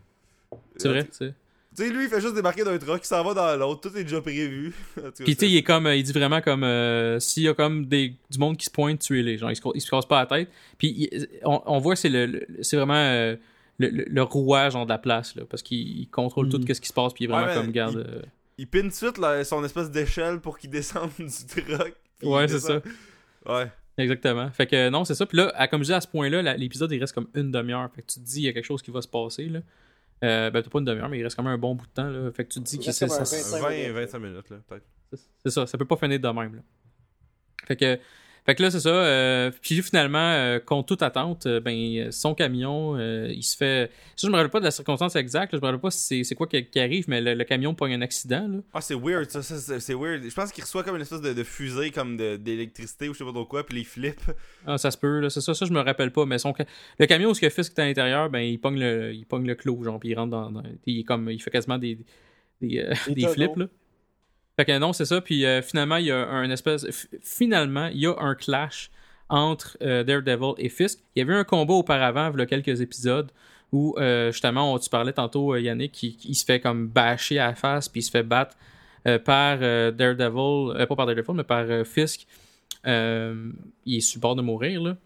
C'est 0.77 0.89
vrai. 0.89 1.07
c'est- 1.11 1.35
Tu 1.75 1.85
sais, 1.85 1.91
lui, 1.91 2.05
il 2.05 2.11
fait 2.11 2.21
juste 2.21 2.35
débarquer 2.35 2.65
d'un 2.65 2.77
truck, 2.77 3.01
il 3.03 3.07
s'en 3.07 3.25
va 3.25 3.33
dans 3.33 3.57
l'autre, 3.59 3.89
tout 3.89 3.97
est 3.97 4.03
déjà 4.05 4.21
prévu. 4.21 4.75
Puis 5.25 5.35
tu 5.37 5.47
sais, 5.47 5.49
il 5.51 5.57
est 5.57 5.63
comme, 5.63 5.87
euh, 5.87 5.97
il 5.97 6.03
dit 6.03 6.13
vraiment 6.13 6.43
comme 6.43 6.65
euh, 6.65 7.19
s'il 7.19 7.45
y 7.45 7.49
a 7.49 7.55
comme 7.55 7.87
des, 7.87 8.15
du 8.31 8.39
monde 8.39 8.59
qui 8.59 8.67
se 8.67 8.71
pointe, 8.71 8.99
tuez-les. 9.01 9.39
Genre, 9.39 9.51
il 9.51 9.57
se, 9.57 9.63
il 9.75 9.81
se 9.81 9.89
casse 9.91 10.05
pas 10.05 10.21
la 10.21 10.27
tête. 10.27 10.51
Puis 10.77 10.89
il- 11.11 11.29
on, 11.45 11.63
on 11.65 11.79
voit 11.79 11.95
que 11.95 12.01
c'est 12.01 12.11
le, 12.11 12.27
le- 12.27 12.47
c'est 12.61 12.77
vraiment 12.77 12.93
euh, 12.95 13.37
le, 13.79 13.89
le, 13.89 14.05
le 14.07 14.23
rouage 14.23 14.73
genre, 14.75 14.85
de 14.85 14.91
la 14.91 14.99
place 14.99 15.35
là, 15.35 15.45
parce 15.49 15.63
qu'il 15.63 15.79
il 16.01 16.09
contrôle 16.11 16.51
tout 16.51 16.59
Mhm. 16.59 16.75
ce 16.75 16.81
qui 16.81 16.89
se 16.89 16.93
passe 16.93 17.15
puis 17.15 17.25
il 17.25 17.31
est 17.31 17.33
vraiment 17.33 17.47
Ouais, 17.49 17.55
comme 17.55 17.71
garde. 17.73 17.95
il- 18.07 18.17
euh, 18.19 18.23
Il 18.59 18.67
pine 18.67 18.83
tout 18.83 18.89
de 18.89 18.93
suite 18.95 19.17
là, 19.19 19.43
son 19.45 19.65
espèce 19.65 19.91
d'échelle 19.91 20.41
pour 20.41 20.59
qu'il 20.59 20.69
descende 20.79 21.11
du 21.19 21.27
truck. 21.63 21.95
Ouais, 22.23 22.49
c'est 22.49 22.61
ça. 22.61 22.83
Ouais. 23.47 23.71
Exactement. 23.99 24.51
Fait 24.51 24.67
que 24.67 24.89
non, 24.89 25.05
c'est 25.05 25.15
ça. 25.15 25.27
Puis 25.27 25.37
là, 25.39 25.53
à- 25.55 25.69
comme 25.69 25.83
je 25.83 25.87
dis, 25.89 25.93
à 25.93 26.01
ce 26.01 26.09
point-là, 26.09 26.57
l'épisode 26.57 26.91
il 26.93 26.99
reste 27.01 27.15
comme 27.15 27.29
une 27.35 27.51
demi-heure. 27.51 27.91
Fait 27.95 28.03
que 28.03 28.07
tu 28.07 28.21
te 28.21 28.25
dis 28.25 28.41
il 28.41 28.45
y 28.45 28.49
a 28.49 28.53
quelque 28.53 28.65
chose 28.65 28.81
qui 28.83 28.91
va 28.91 29.03
se 29.03 29.09
passer 29.09 29.47
là. 29.47 29.61
Euh, 30.25 30.51
ben 30.51 30.63
t'as 30.63 30.71
pas 30.71 30.79
une 30.79 30.85
demi-heure, 30.85 31.09
mais 31.09 31.19
il 31.19 31.23
reste 31.25 31.37
quand 31.37 31.43
même 31.43 31.53
un 31.55 31.59
bon 31.59 31.75
bout 31.75 31.87
de 31.87 31.93
temps 31.93 32.09
là. 32.09 32.31
Fait 32.33 32.45
que 32.45 32.53
tu 32.53 32.61
te 32.61 32.65
dis 32.65 32.79
que 32.79 32.91
c'est 32.93 33.07
comme 33.07 33.17
un 33.21 33.25
ça- 33.25 33.37
25 33.37 33.61
20, 33.61 33.71
minutes. 33.71 33.91
25 33.93 34.19
minutes, 34.21 34.51
là, 34.51 34.57
peut-être. 34.69 34.87
c'est 35.45 35.51
ça, 35.51 35.67
ça 35.67 35.77
peut 35.77 35.85
pas 35.85 35.97
finir 35.97 36.19
de 36.21 36.29
même 36.29 36.55
là. 36.57 36.63
Fait 37.67 37.77
que, 37.77 37.99
fait 38.45 38.55
que 38.57 38.63
là, 38.63 38.71
c'est 38.73 38.81
ça. 38.81 38.89
euh, 38.89 39.51
puis 39.63 39.81
finalement, 39.83 40.19
euh, 40.33 40.59
contre 40.59 40.87
toute 40.89 41.03
attente, 41.03 41.47
euh, 41.47 41.61
ben, 41.61 42.11
son 42.11 42.35
camion, 42.35 42.97
euh, 42.99 43.29
il 43.33 43.43
se 43.45 43.57
fait. 43.57 43.91
Ça, 44.17 44.27
je 44.27 44.33
me 44.33 44.37
rappelle 44.37 44.51
pas 44.51 44.59
de 44.61 44.65
la 44.65 44.71
circonstance 44.73 45.15
exacte. 45.15 45.53
là, 45.53 45.59
je 45.59 45.63
me 45.63 45.67
rappelle 45.67 45.81
pas 45.81 45.91
si 45.93 46.01
c'est- 46.01 46.25
c'est 46.25 46.35
quoi 46.35 46.47
qui, 46.49 46.65
qui 46.67 46.81
arrive, 46.81 47.05
mais 47.09 47.21
le, 47.21 47.35
le 47.35 47.45
camion 47.45 47.75
pogne 47.75 47.95
un 47.95 48.01
accident. 48.03 48.49
Là. 48.49 48.59
Ah, 48.75 48.81
c'est 48.81 48.95
weird, 48.97 49.31
ça, 49.31 49.43
ça, 49.43 49.59
c'est 49.59 49.79
c'est 49.81 49.95
weird. 49.95 50.23
Je 50.29 50.35
pense 50.35 50.51
qu'il 50.53 50.65
reçoit 50.65 50.83
comme 50.83 50.97
une 50.97 51.03
espèce 51.03 51.21
de, 51.21 51.33
de 51.33 51.43
fusée 51.45 51.91
comme 51.91 52.17
de- 52.17 52.37
d'électricité 52.37 53.09
ou 53.09 53.15
je 53.15 53.19
sais 53.19 53.25
pas 53.25 53.33
trop 53.33 53.47
quoi, 53.47 53.65
puis 53.65 53.77
les 53.79 53.85
flips. 53.85 54.21
Ah, 54.67 54.77
ça 54.79 54.91
se 54.91 54.99
peut, 54.99 55.21
là. 55.21 55.31
C'est 55.31 55.41
ça, 55.41 55.55
ça, 55.55 55.65
je 55.67 55.73
me 55.73 55.81
rappelle 55.81 56.11
pas. 56.11 56.27
Mais 56.27 56.39
son, 56.39 56.53
ca- 56.55 56.67
le 56.99 57.07
camion 57.07 57.31
où 57.31 57.35
ce 57.35 57.41
que 57.41 57.49
Fisk 57.49 57.73
est 57.79 57.81
à 57.83 57.85
l'intérieur, 57.87 58.29
ben, 58.29 58.41
il 58.41 58.59
pogne 58.59 58.79
le, 58.81 59.13
il 59.15 59.25
pogne 59.25 59.47
le 59.47 59.55
clos, 59.55 59.83
genre, 59.85 60.01
puis 60.01 60.09
il 60.11 60.15
rentre 60.17 60.31
dans. 60.31 60.51
dans- 60.51 60.63
il, 60.87 61.01
est 61.01 61.05
comme, 61.05 61.31
il 61.31 61.41
fait 61.41 61.51
quasiment 61.51 61.79
des, 61.79 61.99
des, 62.61 62.79
euh, 62.81 62.93
Des 63.09 63.27
flips, 63.29 63.57
là. 63.57 63.67
Fait 64.57 64.65
que 64.67 64.79
non, 64.79 64.93
c'est 64.93 65.05
ça. 65.07 65.21
Puis 65.21 65.45
euh, 65.47 65.63
finalement, 65.63 65.97
il 65.97 66.07
y 66.07 66.11
a 66.11 66.29
un 66.29 66.51
espèce. 66.51 66.87
Finalement, 67.23 67.87
il 67.87 68.01
y 68.01 68.07
a 68.07 68.15
un 68.19 68.35
clash 68.35 68.91
entre 69.29 69.79
euh, 69.83 70.05
Daredevil 70.05 70.55
et 70.59 70.69
Fisk. 70.69 70.99
Il 71.17 71.21
y 71.21 71.23
avait 71.23 71.33
eu 71.33 71.37
un 71.37 71.45
combat 71.45 71.75
auparavant, 71.75 72.31
il 72.35 72.39
y 72.39 72.43
a 72.43 72.47
quelques 72.47 72.81
épisodes, 72.83 73.31
où 73.73 73.95
euh, 73.99 74.31
justement, 74.31 74.75
on- 74.75 74.79
tu 74.79 74.91
parlais 74.91 75.13
tantôt, 75.15 75.57
Yannick, 75.57 75.93
qui, 75.93 76.17
qui 76.17 76.35
se 76.35 76.45
fait 76.45 76.61
comme 76.61 76.89
bâcher 76.89 77.39
à 77.39 77.47
la 77.49 77.55
face, 77.55 77.89
puis 77.89 78.01
il 78.01 78.05
se 78.05 78.11
fait 78.11 78.23
battre 78.23 78.57
par 79.25 79.59
Daredevil, 79.59 80.87
pas 80.87 80.95
par 80.97 81.07
Daredevil, 81.07 81.35
mais 81.35 81.45
par 81.45 81.67
Fisk. 81.87 82.27
Il 82.85 83.53
est 83.97 84.01
sur 84.01 84.19
le 84.19 84.21
bord 84.21 84.37
de 84.37 84.43
mourir, 84.43 84.81
là. 84.83 84.97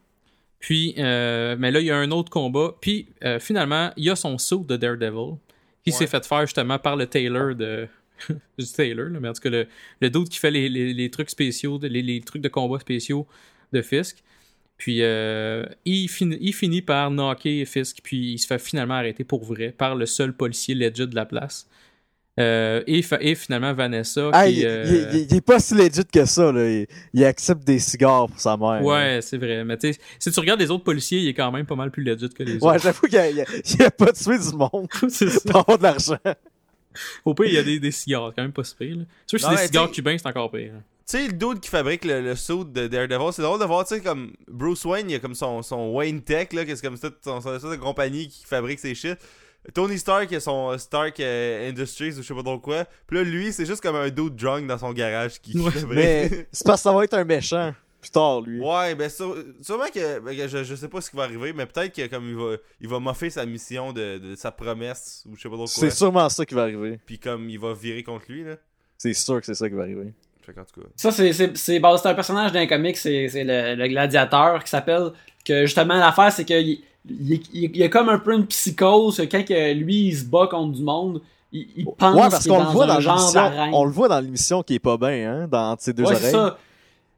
Puis, 0.59 0.94
mais 0.97 1.70
là, 1.70 1.81
il 1.81 1.86
y 1.86 1.90
a 1.90 1.97
un 1.97 2.10
autre 2.10 2.31
combat. 2.31 2.74
Puis, 2.81 3.06
finalement, 3.40 3.93
il 3.97 4.05
y 4.05 4.10
a 4.10 4.16
son 4.16 4.36
saut 4.39 4.64
de 4.68 4.77
Daredevil 4.77 5.36
qui 5.85 5.93
s'est 5.93 6.06
fait 6.06 6.27
faire 6.27 6.40
justement 6.43 6.78
par 6.78 6.97
le 6.97 7.06
Taylor 7.06 7.55
de. 7.55 7.86
du 8.59 8.66
Taylor, 8.66 9.09
là, 9.09 9.20
mais 9.20 9.28
en 9.28 9.32
tout 9.32 9.40
cas, 9.43 9.51
le, 9.51 9.66
le 10.01 10.24
qui 10.24 10.38
fait 10.38 10.51
les, 10.51 10.68
les- 10.68 10.94
les 10.94 11.10
trucs 11.10 11.30
spéciaux, 11.30 11.78
les, 11.82 12.02
les 12.02 12.20
trucs 12.20 12.43
de 12.43 12.48
combat 12.48 12.78
spéciaux 12.78 13.26
de 13.72 13.82
Fisk. 13.82 14.22
Puis, 14.78 14.98
euh, 15.02 15.64
il, 15.86 16.06
fin- 16.09 16.36
il 16.40 16.52
finit 16.52 16.82
par 16.82 17.10
knocker 17.10 17.64
Fisk, 17.64 17.98
puis 18.02 18.32
il 18.34 18.38
se 18.38 18.47
fait 18.47 18.59
finalement 18.59 18.94
arrêter 18.94 19.24
pour 19.24 19.43
vrai 19.44 19.72
par 19.76 19.94
le 19.94 20.05
seul 20.06 20.34
policier 20.34 20.74
legit 20.74 21.06
de 21.06 21.14
la 21.14 21.24
place. 21.24 21.66
Euh, 22.38 22.82
et, 22.86 23.01
finalement, 23.34 23.72
Vanessa. 23.72 24.28
Ah, 24.34 24.47
qui, 24.47 24.59
il, 24.60 24.66
euh, 24.66 24.84
il- 24.86 25.18
il- 25.20 25.26
il 25.30 25.36
est 25.36 25.40
pas 25.40 25.59
si 25.59 25.74
legit 25.74 26.05
que 26.05 26.26
ça, 26.26 26.52
là. 26.52 26.84
Il, 27.14 27.24
accepte 27.24 27.64
des 27.66 27.78
cigares 27.78 28.26
pour 28.28 28.38
sa 28.38 28.59
mère. 28.59 28.84
Ouais, 28.84 29.20
c'est 29.22 29.38
vrai. 29.38 29.64
Mais 29.64 29.78
tu 29.78 29.90
sais, 29.94 29.98
si 30.18 30.30
tu 30.30 30.40
regardes 30.40 30.60
les 30.60 30.70
autres 30.70 30.84
policiers, 30.84 31.20
il 31.20 31.28
est 31.28 31.32
quand 31.34 31.51
même 31.51 31.64
pas 31.64 31.76
mal 31.76 31.90
plus 31.90 32.02
legit 32.05 32.28
que 32.28 32.43
les 32.43 32.59
Ouais, 32.62 32.72
autres. 32.74 32.82
j'avoue 32.82 33.06
qu'il 33.06 33.16
a, 33.16 33.22
a- 33.22 33.86
a 33.86 33.90
pas 33.90 34.12
tué 34.12 34.38
du 34.38 34.55
monde 34.55 34.86
pour 35.47 35.56
avoir 35.60 35.78
de 35.78 35.82
l'argent. 35.82 36.18
Au 37.24 37.35
pire, 37.35 37.47
il 37.47 37.55
y 37.55 37.59
a 37.59 37.62
des, 37.62 37.78
des 37.81 37.90
cigares, 37.90 38.32
quand 38.35 38.43
même 38.43 38.52
pas 38.52 38.64
si 38.64 38.74
pire. 38.74 38.97
là. 38.97 39.02
C'est 39.27 39.39
sûr 39.39 39.48
que 39.48 39.55
c'est 39.56 39.60
des 39.62 39.66
cigares 39.68 39.90
cubains, 39.90 40.16
c'est 40.18 40.28
encore 40.28 40.51
pire. 40.51 40.73
Tu 41.09 41.18
sais, 41.18 41.27
le 41.28 41.32
dude 41.35 41.60
qui 41.60 41.68
fabrique 41.70 42.05
le, 42.05 42.20
le 42.20 42.35
suit 42.35 42.64
de 42.64 42.89
Daredevil, 42.89 43.32
c'est 43.32 43.43
drôle 43.43 43.60
de 43.60 43.64
voir, 43.64 43.86
tu 43.86 43.94
sais, 43.94 44.01
comme 44.01 44.32
Bruce 44.48 44.85
Wayne, 44.85 45.09
il 45.09 45.14
a 45.14 45.18
comme 45.20 45.36
son, 45.36 45.62
son 45.62 45.93
Wayne 45.93 46.20
Tech, 46.20 46.52
là, 46.52 46.64
que 46.64 46.74
c'est 46.74 46.85
comme 46.85 46.97
ça, 46.97 47.10
son, 47.23 47.40
compagnie 47.81 48.27
qui 48.28 48.44
fabrique 48.44 48.81
ses 48.81 48.94
shit. 48.94 49.16
Tony 49.74 49.98
Stark, 49.98 50.28
il 50.31 50.36
a 50.36 50.40
son 50.40 50.70
euh, 50.73 50.78
Stark 50.78 51.18
euh, 51.20 51.68
Industries 51.70 52.10
ou 52.14 52.23
je 52.23 52.23
sais 52.23 52.35
pas 52.35 52.43
trop 52.43 52.59
quoi. 52.59 52.85
Puis 53.06 53.16
là, 53.18 53.24
lui, 53.24 53.52
c'est 53.52 53.66
juste 53.66 53.81
comme 53.82 53.97
un 53.97 54.10
dude 54.10 54.36
drunk 54.36 54.66
dans 54.66 54.78
son 54.78 54.93
garage 54.93 55.40
qui, 55.40 55.52
qui 55.52 55.59
Ouais. 55.59 55.70
fabrique. 55.73 55.97
Mais 55.98 56.47
c'est 56.52 56.66
parce 56.66 56.81
que 56.81 56.85
ça 56.85 56.93
va 56.93 57.02
être 57.05 57.14
un 57.14 57.24
méchant 57.24 57.74
plus 58.07 58.12
tard, 58.12 58.41
lui. 58.41 58.61
Ouais, 58.61 58.95
ben 58.95 59.09
sûre- 59.11 59.37
sûrement 59.62 59.85
que, 59.93 60.20
ben, 60.20 60.37
que 60.37 60.49
je, 60.49 60.65
je 60.65 60.74
sais 60.74 60.89
pas 60.89 61.01
ce 61.01 61.11
qui 61.11 61.16
va 61.16 61.24
arriver, 61.24 61.53
mais 61.53 61.66
peut-être 61.66 61.95
que 61.95 62.07
comme 62.07 62.28
il 62.28 62.37
va 62.37 62.57
il 62.81 62.89
va 62.89 62.99
moffer 63.01 63.31
sa 63.31 63.45
mission 63.47 63.93
de, 63.93 64.19
de 64.19 64.35
sa 64.37 64.51
promesse 64.53 65.24
ou 65.28 65.37
je 65.37 65.43
sais 65.43 65.49
pas 65.49 65.57
trop 65.57 65.65
quoi. 65.65 65.69
C'est 65.74 65.91
sûrement 65.91 66.28
ça 66.28 66.47
qui 66.47 66.55
va 66.55 66.62
arriver. 66.62 66.99
Puis 67.05 67.19
comme 67.19 67.49
il 67.51 67.59
va 67.59 67.73
virer 67.74 68.03
contre 68.03 68.27
lui 68.28 68.45
là. 68.45 68.57
C'est 68.99 69.12
sûr 69.15 69.41
que 69.41 69.47
c'est 69.47 69.55
ça 69.55 69.69
qui 69.69 69.74
va 69.74 69.83
arriver. 69.83 70.12
Tout 70.45 70.53
cas. 70.53 70.62
Ça, 70.95 71.11
c'est, 71.11 71.33
c'est, 71.33 71.57
c'est, 71.57 71.81
bon, 71.81 71.97
c'est 71.97 72.09
un 72.09 72.15
personnage 72.15 72.53
d'un 72.53 72.69
comic, 72.69 72.97
c'est, 72.97 73.28
c'est 73.28 73.43
le, 73.43 73.74
le 73.74 73.89
gladiateur 73.89 74.62
qui 74.62 74.70
s'appelle. 74.70 75.11
Que 75.45 75.66
justement, 75.66 75.95
l'affaire, 75.95 76.31
c'est 76.33 76.45
qu'il 76.45 76.57
il, 76.69 76.83
il, 77.09 77.43
il 77.53 77.77
y 77.77 77.83
a 77.83 77.89
comme 77.89 78.09
un 78.09 78.19
peu 78.20 78.33
une 78.33 78.47
psychose. 78.47 79.16
que 79.16 79.23
Quand 79.24 79.45
que 79.45 79.73
lui, 79.74 80.07
il 80.09 80.16
se 80.16 80.24
bat 80.24 80.47
contre 80.49 80.73
du 80.77 80.83
monde, 80.85 81.20
il, 81.53 81.66
il 81.77 81.85
pense 81.85 82.15
ouais, 82.15 82.28
parce 82.31 82.45
qu'il 82.45 82.53
est 82.53 82.55
qu'on 82.55 82.61
le 82.61 82.66
dans 82.66 82.73
voit 82.73 82.87
dans 82.87 83.01
genre 83.01 83.16
l'émission. 83.16 83.41
d'arène. 83.41 83.70
On 83.74 83.85
le 83.85 83.91
voit 83.91 84.09
dans 84.09 84.20
l'émission 84.20 84.62
qui 84.62 84.74
est 84.74 84.78
pas 84.78 84.97
bien, 84.97 85.31
hein, 85.43 85.49
dans 85.49 85.77
ses 85.78 85.93
deux 85.93 86.05
Ouais, 86.05 86.15
oreilles. 86.15 86.31
ça. 86.33 86.59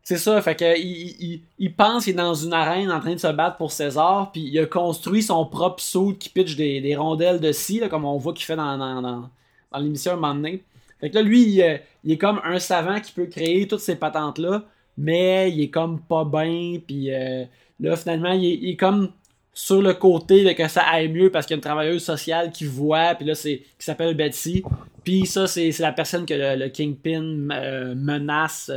C'est 0.09 0.16
ça, 0.16 0.40
fait 0.40 0.55
que 0.55 0.78
il, 0.78 1.74
pense 1.74 2.05
qu'il 2.05 2.14
est 2.14 2.16
dans 2.16 2.32
une 2.32 2.55
arène 2.55 2.90
en 2.90 2.98
train 2.98 3.12
de 3.12 3.18
se 3.18 3.26
battre 3.26 3.59
pour 3.59 3.72
César, 3.72 4.32
puis 4.32 4.40
il 4.40 4.59
a 4.59 4.64
construit 4.64 5.22
son 5.22 5.44
propre 5.44 5.82
saut 5.82 6.14
qui 6.18 6.30
pitch 6.30 6.56
des, 6.56 6.80
des 6.80 6.97
rondelles 6.97 7.40
de 7.40 7.52
scie, 7.52 7.82
comme 7.90 8.06
on 8.06 8.16
voit 8.16 8.32
qu'il 8.32 8.47
fait 8.47 8.56
dans, 8.56 8.78
dans, 8.78 9.02
dans, 9.02 9.78
l'émission 9.78 10.12
un 10.12 10.14
moment 10.14 10.35
donné. 10.35 10.62
Fait 10.98 11.10
que 11.10 11.16
là, 11.16 11.20
lui, 11.20 11.43
il, 11.43 11.62
euh, 11.62 11.76
il 12.05 12.12
est 12.12 12.16
comme 12.16 12.40
un 12.43 12.59
savant 12.59 12.98
qui 13.01 13.12
peut 13.12 13.26
créer 13.26 13.68
toutes 13.68 13.80
ces 13.80 13.97
patentes-là, 13.97 14.64
mais 14.97 15.52
il 15.52 15.60
est 15.60 15.68
comme 15.68 16.01
pas 16.01 16.24
bien, 16.24 16.78
puis 16.86 17.12
euh, 17.12 17.44
là, 17.78 17.94
finalement, 17.94 18.32
il 18.32 18.66
est, 18.66 18.76
comme 18.76 19.10
sur 19.52 19.82
le 19.82 19.93
côté 19.93 20.43
de 20.43 20.52
que 20.52 20.68
ça 20.68 20.85
aille 20.85 21.09
mieux 21.09 21.30
parce 21.30 21.44
qu'il 21.44 21.52
y 21.52 21.56
a 21.56 21.59
une 21.59 21.62
travailleuse 21.62 22.02
sociale 22.02 22.51
qui 22.51 22.64
voit, 22.64 23.14
puis 23.14 23.26
là, 23.26 23.35
c'est 23.35 23.59
qui 23.78 23.85
s'appelle 23.85 24.16
Betsy. 24.16 24.62
Puis 25.05 25.26
ça, 25.26 25.47
c'est 25.47 25.78
la 25.80 25.93
personne 25.93 26.24
que 26.24 26.32
le, 26.32 26.70
Kingpin 26.70 27.51
euh, 27.51 27.94
menace. 27.94 28.70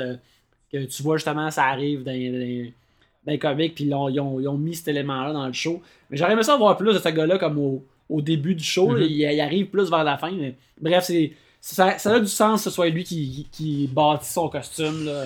Que 0.72 0.86
tu 0.86 1.04
vois 1.04 1.18
justement, 1.18 1.50
ça 1.52 1.66
arrive 1.66 2.04
dans, 2.04 2.12
dans, 2.12 2.72
dans 3.26 3.32
les 3.32 3.40
comics, 3.40 3.76
puis 3.76 3.86
ils 3.86 3.94
ont, 3.94 4.10
ils 4.10 4.20
ont- 4.20 4.40
ils 4.40 4.48
ont 4.48 4.58
mis 4.58 4.76
cet 4.76 4.88
élément-là 4.90 5.34
dans 5.34 5.48
le 5.48 5.54
show. 5.54 5.82
Mais 6.10 6.18
j'aurais 6.18 6.34
aimé 6.34 6.44
ça 6.44 6.56
voir 6.58 6.78
plus 6.78 6.94
de 6.94 7.00
ce 7.00 7.10
gars-là 7.10 7.38
comme 7.38 7.58
au, 7.60 7.84
au 8.10 8.22
début 8.22 8.56
du 8.56 8.64
show. 8.64 8.94
là. 8.94 9.02
Mhm. 9.02 9.08
il, 9.10 9.22
il 9.22 9.42
arrive 9.42 9.68
plus 9.68 9.90
vers 9.90 10.04
la 10.04 10.18
fin. 10.18 10.32
Mais, 10.32 10.56
bref, 10.80 11.04
c'est, 11.06 11.32
ça, 11.60 11.98
ça 11.98 12.16
a 12.16 12.20
du 12.20 12.28
sens 12.28 12.64
que 12.64 12.70
ce 12.70 12.76
soit 12.76 12.90
lui 12.90 13.04
qui, 13.04 13.48
qui 13.52 13.88
bâtit 13.94 14.30
son 14.30 14.50
costume. 14.50 15.06
Là. 15.06 15.26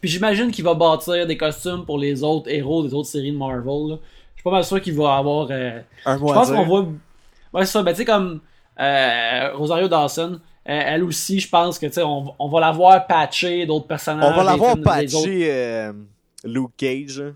Puis 0.00 0.10
j'imagine 0.10 0.50
qu'il 0.50 0.64
va 0.64 0.74
bâtir 0.74 1.26
des 1.26 1.36
costumes 1.36 1.84
pour 1.84 1.98
les 1.98 2.22
autres 2.22 2.48
héros 2.50 2.82
des 2.86 2.92
autres 2.94 3.08
séries 3.08 3.32
de 3.32 3.36
Marvel. 3.36 3.90
là. 3.90 3.96
Je 4.34 4.40
suis 4.40 4.44
pas 4.44 4.50
mal 4.50 4.64
sûr 4.64 4.80
qu'il 4.80 4.94
va 4.94 5.16
avoir. 5.16 5.48
euh, 5.50 5.80
Un 6.04 6.16
je 6.18 6.22
pense 6.22 6.50
qu'on 6.50 6.64
voit. 6.64 6.82
Ouais, 7.52 7.64
c'est 7.64 7.72
ça. 7.72 7.82
Ben, 7.82 7.92
tu 7.92 7.98
sais, 7.98 8.04
comme 8.04 8.40
euh, 8.78 9.50
Rosario 9.54 9.88
Dawson, 9.88 10.38
elle 10.74 11.04
aussi, 11.04 11.40
je 11.40 11.48
pense 11.48 11.78
que, 11.78 11.86
tu 11.86 11.92
sais, 11.94 12.02
on, 12.02 12.34
on 12.38 12.48
va 12.48 12.60
la 12.60 12.70
voir 12.72 13.06
patcher 13.06 13.64
d'autres 13.66 13.86
personnages. 13.86 14.32
On 14.36 14.42
va 14.42 14.54
des 14.54 14.60
autres. 14.62 14.82
patché 14.82 15.50
euh, 15.50 15.92
Luke 16.44 16.72
Cage. 16.76 17.20
hein. 17.20 17.34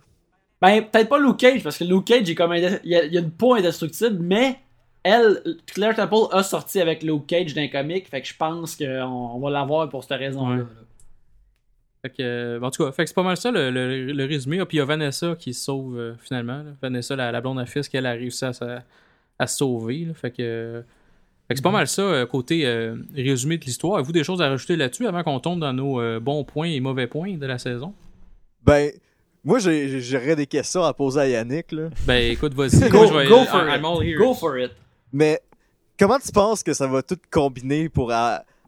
Ben, 0.60 0.82
peut-être 0.82 1.08
pas 1.08 1.18
Luke 1.18 1.38
Cage, 1.38 1.62
parce 1.62 1.78
que 1.78 1.84
Luke 1.84 2.04
Cage, 2.04 2.28
est 2.30 2.34
comme 2.34 2.54
il 2.54 2.62
y, 2.84 2.94
a, 2.96 3.04
il 3.04 3.12
y 3.12 3.16
a 3.16 3.20
une 3.20 3.30
peau 3.30 3.54
indestructible, 3.54 4.18
mais 4.20 4.56
elle, 5.02 5.42
Claire 5.66 5.96
Temple 5.96 6.28
a 6.30 6.42
sorti 6.44 6.80
avec 6.80 7.02
Luke 7.02 7.26
Cage 7.26 7.54
d'un 7.54 7.66
comic, 7.68 8.06
fait 8.08 8.20
que 8.22 8.28
je 8.28 8.36
pense 8.36 8.76
qu'on 8.76 8.84
on 9.34 9.40
va 9.40 9.50
l'avoir 9.50 9.88
pour 9.88 10.04
cette 10.04 10.18
raison-là. 10.18 10.56
Ouais. 10.62 10.68
Fait 12.02 12.10
que, 12.10 12.22
euh, 12.22 12.60
en 12.60 12.70
tout 12.70 12.84
cas, 12.84 12.92
fait 12.92 13.04
que 13.04 13.08
c'est 13.08 13.14
pas 13.14 13.22
mal 13.22 13.36
ça 13.36 13.50
le, 13.50 13.70
le- 13.70 14.12
le 14.12 14.24
résumé. 14.24 14.58
Ah, 14.60 14.66
puis 14.66 14.76
il 14.76 14.80
y 14.80 14.82
a 14.82 14.84
Vanessa 14.84 15.36
qui 15.38 15.54
se 15.54 15.64
sauve 15.64 15.96
euh, 15.98 16.14
finalement. 16.20 16.58
là. 16.58 16.70
Vanessa, 16.82 17.14
la, 17.16 17.30
la 17.32 17.40
blonde 17.40 17.60
à 17.60 17.66
fils, 17.66 17.88
qu'elle 17.88 18.06
a 18.06 18.12
réussi 18.12 18.44
à, 18.44 18.50
à 19.38 19.46
se 19.46 19.56
sauver. 19.58 20.04
là. 20.06 20.14
Fait 20.14 20.30
que, 20.32 20.36
euh, 20.40 20.82
fait 21.52 21.54
que 21.54 21.58
c'est 21.58 21.62
pas 21.62 21.70
mal 21.70 21.86
ça, 21.88 22.02
euh, 22.02 22.26
côté 22.26 22.66
euh, 22.66 22.96
résumé 23.14 23.58
de 23.58 23.64
l'histoire. 23.64 23.94
Avez-vous 23.96 24.12
des 24.12 24.24
choses 24.24 24.40
à 24.42 24.48
rajouter 24.48 24.76
là-dessus 24.76 25.06
avant 25.06 25.22
qu'on 25.22 25.40
tombe 25.40 25.60
dans 25.60 25.72
nos 25.72 26.00
euh, 26.00 26.20
bons 26.20 26.44
points 26.44 26.68
et 26.68 26.80
mauvais 26.80 27.06
points 27.06 27.36
de 27.36 27.46
la 27.46 27.58
saison? 27.58 27.94
Ben, 28.64 28.90
moi, 29.44 29.58
j'aurais 29.58 30.36
des 30.36 30.46
questions 30.46 30.84
à 30.84 30.92
poser 30.94 31.20
à 31.20 31.28
Yannick, 31.28 31.72
là. 31.72 31.88
Ben 32.06 32.32
écoute, 32.32 32.54
vas-y. 32.54 32.80
Go, 32.90 33.06
for 33.06 33.68
I'm 33.68 33.84
all 33.84 34.06
it. 34.06 34.16
Go 34.16 34.34
for 34.34 34.58
it. 34.58 34.70
Mais, 35.12 35.40
comment 35.98 36.18
tu 36.18 36.32
penses 36.32 36.62
que 36.62 36.72
ça 36.72 36.86
va 36.86 37.02
tout 37.02 37.18
combiner 37.30 37.88
pour 37.88 38.12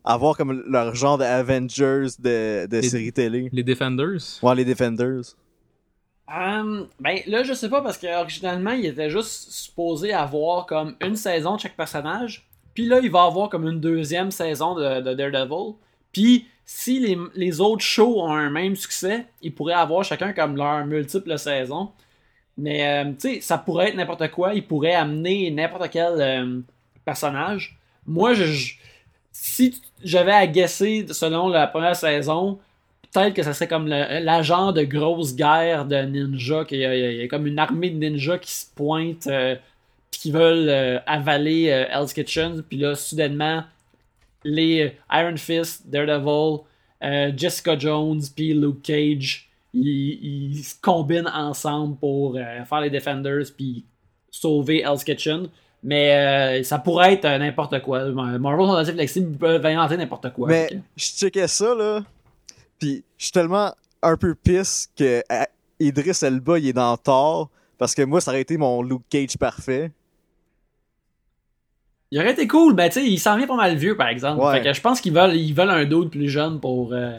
avoir 0.04 0.36
comme 0.36 0.62
leur 0.68 0.94
genre 0.94 1.16
d'Avengers 1.18 2.08
de, 2.18 2.66
de 2.66 2.76
Les- 2.78 2.88
série 2.88 3.12
télé? 3.12 3.48
Les 3.52 3.62
Defenders? 3.62 4.20
Ouais, 4.42 4.54
les 4.54 4.64
Defenders. 4.64 5.36
Hum, 6.26 6.88
ben 7.00 7.18
là, 7.26 7.42
je 7.42 7.52
sais 7.52 7.68
pas 7.68 7.82
parce 7.82 7.98
qu'originalement, 7.98 8.70
il 8.72 8.86
était 8.86 9.10
juste 9.10 9.50
supposé 9.52 10.12
avoir 10.12 10.64
comme 10.66 10.96
une 11.02 11.16
saison 11.16 11.56
de 11.56 11.60
chaque 11.60 11.76
personnage. 11.76 12.48
Puis 12.74 12.86
là, 12.86 13.00
il 13.02 13.10
va 13.10 13.24
avoir 13.24 13.48
comme 13.48 13.66
une 13.68 13.80
deuxième 13.80 14.30
saison 14.30 14.74
de, 14.74 15.00
de 15.00 15.14
Daredevil. 15.14 15.74
Puis 16.12 16.46
si 16.66 17.16
les, 17.34 17.60
autres 17.60 17.84
shows 17.84 18.22
ont 18.22 18.32
un 18.32 18.50
même 18.50 18.74
succès, 18.76 19.26
ils 19.42 19.54
pourraient 19.54 19.74
avoir 19.74 20.02
chacun 20.04 20.32
comme 20.32 20.56
leur 20.56 20.84
multiple 20.86 21.38
saison. 21.38 21.90
Mais 22.56 23.04
euh, 23.04 23.12
tu 23.12 23.34
sais, 23.34 23.40
ça 23.40 23.58
pourrait 23.58 23.88
être 23.88 23.96
n'importe 23.96 24.30
quoi. 24.30 24.54
Ils 24.54 24.66
pourraient 24.66 24.94
amener 24.94 25.50
n'importe 25.50 25.90
quel 25.90 26.20
euh, 26.20 26.60
personnage. 27.04 27.76
Moi, 28.06 28.32
si 29.32 29.82
j'avais 30.02 30.32
à 30.32 30.46
guesser 30.46 31.06
selon 31.10 31.48
la 31.48 31.66
première 31.66 31.96
saison, 31.96 32.58
peut-être 33.12 33.34
que 33.34 33.42
ça 33.42 33.52
serait 33.54 33.68
comme 33.68 33.88
l'agent 33.88 34.72
de 34.72 34.82
grosse 34.82 35.34
guerre 35.34 35.84
de 35.84 35.96
ninja, 35.96 36.64
qu'il 36.64 36.78
y, 36.78 36.84
a- 36.84 36.94
il 37.12 37.16
y 37.20 37.22
a 37.22 37.28
comme 37.28 37.46
une 37.46 37.58
armée 37.58 37.90
de 37.90 37.98
ninjas 37.98 38.38
qui 38.38 38.52
se 38.52 38.66
pointent, 38.74 39.26
euh, 39.26 39.56
puis 40.14 40.20
qui 40.20 40.30
veulent 40.30 40.68
euh, 40.68 40.98
avaler 41.06 41.70
euh, 41.70 41.86
Hell's 41.90 42.12
Kitchen, 42.12 42.62
puis 42.62 42.78
là, 42.78 42.94
soudainement, 42.94 43.64
les 44.44 44.82
euh, 44.82 45.20
Iron 45.20 45.36
Fist, 45.36 45.88
Daredevil, 45.88 46.60
Jessica 47.36 47.78
Jones, 47.78 48.22
puis 48.34 48.54
Luke 48.54 48.82
Cage, 48.82 49.50
ils, 49.74 50.62
se 50.64 50.74
combinent 50.80 51.28
ensemble 51.28 51.96
pour 51.96 52.34
faire 52.34 52.80
les 52.80 52.88
Defenders, 52.88 53.44
puis 53.54 53.84
sauver 54.30 54.80
Hell's 54.80 55.04
Kitchen. 55.04 55.48
Mais 55.84 56.14
euh, 56.14 56.62
ça 56.62 56.78
pourrait 56.78 57.12
être 57.12 57.26
euh, 57.26 57.36
n'importe 57.36 57.82
quoi. 57.82 58.10
Marvel 58.10 58.66
sont 58.66 58.74
assez 58.74 58.94
flexibles, 58.94 59.32
ils 59.32 59.38
peuvent 59.38 59.66
inventer 59.66 59.98
n'importe 59.98 60.32
quoi. 60.32 60.48
Mais 60.48 60.70
je 60.96 61.04
checkais 61.04 61.46
ça, 61.46 61.74
là. 61.74 62.02
Puis 62.78 63.04
je 63.18 63.24
suis 63.24 63.32
tellement 63.32 63.74
un 64.02 64.16
peu 64.16 64.34
pisse 64.34 64.88
que 64.96 65.22
Idris 65.78 66.18
Elba 66.22 66.58
il 66.58 66.68
est 66.68 66.72
dans 66.72 66.96
Thor 66.96 67.50
parce 67.78 67.94
que 67.94 68.02
moi 68.02 68.20
ça 68.20 68.30
aurait 68.30 68.40
été 68.40 68.56
mon 68.56 68.82
Luke 68.82 69.02
Cage 69.10 69.36
parfait. 69.36 69.92
Il 72.14 72.20
aurait 72.20 72.30
été 72.30 72.46
cool, 72.46 72.74
ben 72.74 72.88
tu 72.88 73.00
sais, 73.00 73.04
il 73.06 73.18
s'en 73.18 73.36
vient 73.36 73.48
pas 73.48 73.56
mal 73.56 73.74
vieux 73.74 73.96
par 73.96 74.06
exemple. 74.06 74.40
Ouais. 74.40 74.52
Fait 74.58 74.62
que 74.62 74.72
je 74.72 74.80
pense 74.80 75.00
qu'ils 75.00 75.12
veulent, 75.12 75.34
ils 75.34 75.52
veulent 75.52 75.68
un 75.70 75.84
dude 75.84 76.10
plus 76.10 76.28
jeune 76.28 76.60
pour. 76.60 76.92
euh, 76.92 77.18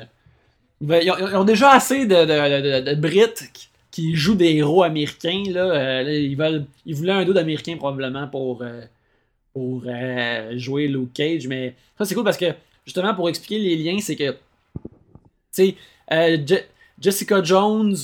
ils, 0.80 1.12
ont, 1.12 1.18
ils 1.18 1.36
ont 1.36 1.44
déjà 1.44 1.72
assez 1.72 2.06
de, 2.06 2.16
de, 2.16 2.82
de, 2.86 2.94
de 2.94 2.96
Brits 3.02 3.50
qui, 3.54 3.68
qui 3.92 4.16
jouent 4.16 4.36
des 4.36 4.54
héros 4.56 4.84
américains. 4.84 5.44
Là. 5.50 5.66
Euh, 5.66 6.04
là, 6.04 6.14
ils, 6.14 6.38
veulent, 6.38 6.66
ils 6.86 6.96
voulaient 6.96 7.12
un 7.12 7.26
dude 7.26 7.38
américain 7.38 7.76
probablement 7.76 8.26
pour, 8.30 8.62
euh, 8.62 8.84
pour 9.54 9.84
jouer 10.54 10.88
Luke 10.88 11.12
Cage. 11.14 11.46
Mais 11.48 11.74
ça 11.98 12.06
c'est 12.06 12.16
cool 12.16 12.24
parce 12.24 12.38
que 12.38 12.54
justement 12.86 13.14
pour 13.14 13.28
expliquer 13.28 13.60
les 13.60 13.76
liens, 13.76 14.00
c'est 14.00 14.16
que. 14.16 14.32
Tu 14.32 14.38
sais, 15.52 15.76
euh, 16.14 16.38
Je- 16.48 16.56
Jessica 17.02 17.44
Jones 17.44 17.96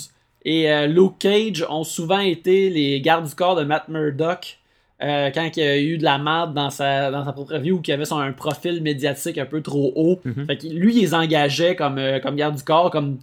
et 0.44 0.88
Luke 0.88 1.20
Cage 1.20 1.66
ont 1.70 1.86
souvent 1.86 2.20
été 2.20 2.70
les 2.70 3.00
gardes 3.00 3.28
du 3.30 3.34
corps 3.36 3.56
de 3.56 3.64
Matt 3.64 3.88
Murdock 3.88 4.58
euh, 5.04 5.30
quand 5.34 5.50
il 5.58 5.64
y 5.64 5.66
a 5.66 5.78
eu 5.80 5.98
de 5.98 6.04
la 6.04 6.18
merde 6.18 6.54
dans 6.54 6.70
sa, 6.70 7.10
dans 7.12 7.26
sa 7.26 7.34
propre 7.34 7.58
vie 7.58 7.72
ou 7.72 7.82
qu'il 7.82 7.94
avait 7.94 8.06
son, 8.06 8.20
un 8.20 8.32
profil 8.34 8.82
médiatique 8.82 9.38
un 9.38 9.46
peu 9.46 9.62
trop 9.62 9.92
haut. 9.96 10.20
Mhm. 10.24 10.46
Fait 10.46 10.58
que 10.58 10.68
lui, 10.68 10.96
il 10.96 11.02
les 11.02 11.14
engageait 11.14 11.76
comme, 11.76 11.98
euh, 11.98 12.20
comme 12.20 12.36
garde 12.36 12.56
du 12.56 12.64
corps, 12.64 12.92
comme 12.92 13.18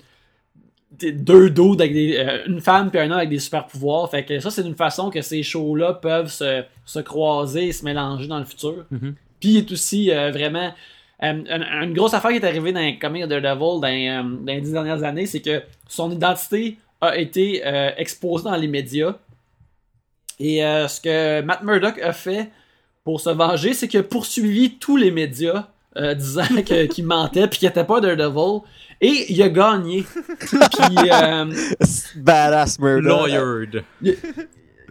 deux 1.00 1.50
dos 1.50 1.74
avec 1.74 1.92
des, 1.92 2.16
euh, 2.16 2.44
une 2.46 2.60
femme 2.60 2.90
puis 2.90 2.98
un 2.98 3.06
homme 3.10 3.18
avec 3.18 3.28
des 3.28 3.38
super 3.38 3.66
pouvoirs. 3.66 4.10
Fait 4.10 4.24
que 4.24 4.40
ça, 4.40 4.50
c'est 4.50 4.62
une 4.62 4.74
façon 4.74 5.10
que 5.10 5.20
ces 5.22 5.42
shows-là 5.42 5.94
peuvent 5.94 6.30
se, 6.30 6.64
se 6.84 6.98
croiser 6.98 7.68
et 7.68 7.72
se 7.72 7.84
mélanger 7.84 8.26
dans 8.26 8.38
le 8.38 8.44
futur. 8.44 8.84
Mhm. 8.90 9.14
Puis 9.38 9.50
il 9.50 9.56
est 9.58 9.72
aussi 9.72 10.10
vraiment. 10.10 10.72
euh, 11.22 11.32
une, 11.32 11.64
une 11.82 11.94
grosse 11.94 12.14
affaire 12.14 12.30
qui 12.30 12.36
est 12.38 12.44
arrivée 12.44 12.72
dans 12.72 12.80
les 12.80 12.98
comics 12.98 13.22
de 13.26 13.40
Daredevil 13.40 13.80
dans, 13.80 13.84
euh, 13.84 14.22
dans 14.22 14.52
les 14.52 14.60
dix 14.60 14.72
dernières 14.72 15.02
années, 15.04 15.26
c'est 15.26 15.40
que 15.40 15.62
son 15.88 16.10
identité 16.10 16.78
a 17.00 17.16
été 17.16 17.62
euh, 17.64 17.90
exposée 17.96 18.44
dans 18.44 18.56
les 18.56 18.68
médias. 18.68 19.16
Et 20.40 20.64
euh, 20.64 20.86
ce 20.88 21.00
que 21.00 21.40
Matt 21.42 21.62
Murdock 21.62 21.98
a 22.00 22.12
fait 22.12 22.50
pour 23.04 23.20
se 23.20 23.30
venger, 23.30 23.74
c'est 23.74 23.88
qu'il 23.88 24.00
a 24.00 24.02
poursuivi 24.04 24.78
tous 24.78 24.96
les 24.96 25.10
médias 25.10 25.68
euh, 25.96 26.14
disant 26.14 26.44
que- 26.66 26.86
qu'il 26.92 27.06
mentait 27.06 27.48
puis 27.48 27.58
qu'il 27.60 27.68
n'était 27.68 27.84
pas 27.84 28.00
Daredevil. 28.00 28.60
Et 29.00 29.32
il 29.32 29.42
a 29.42 29.48
gagné. 29.48 30.04
puis, 30.40 31.10
euh, 31.12 31.44
Badass 32.16 32.78
murder. 32.78 33.08
Lawyered. 33.08 33.84
il, 34.02 34.16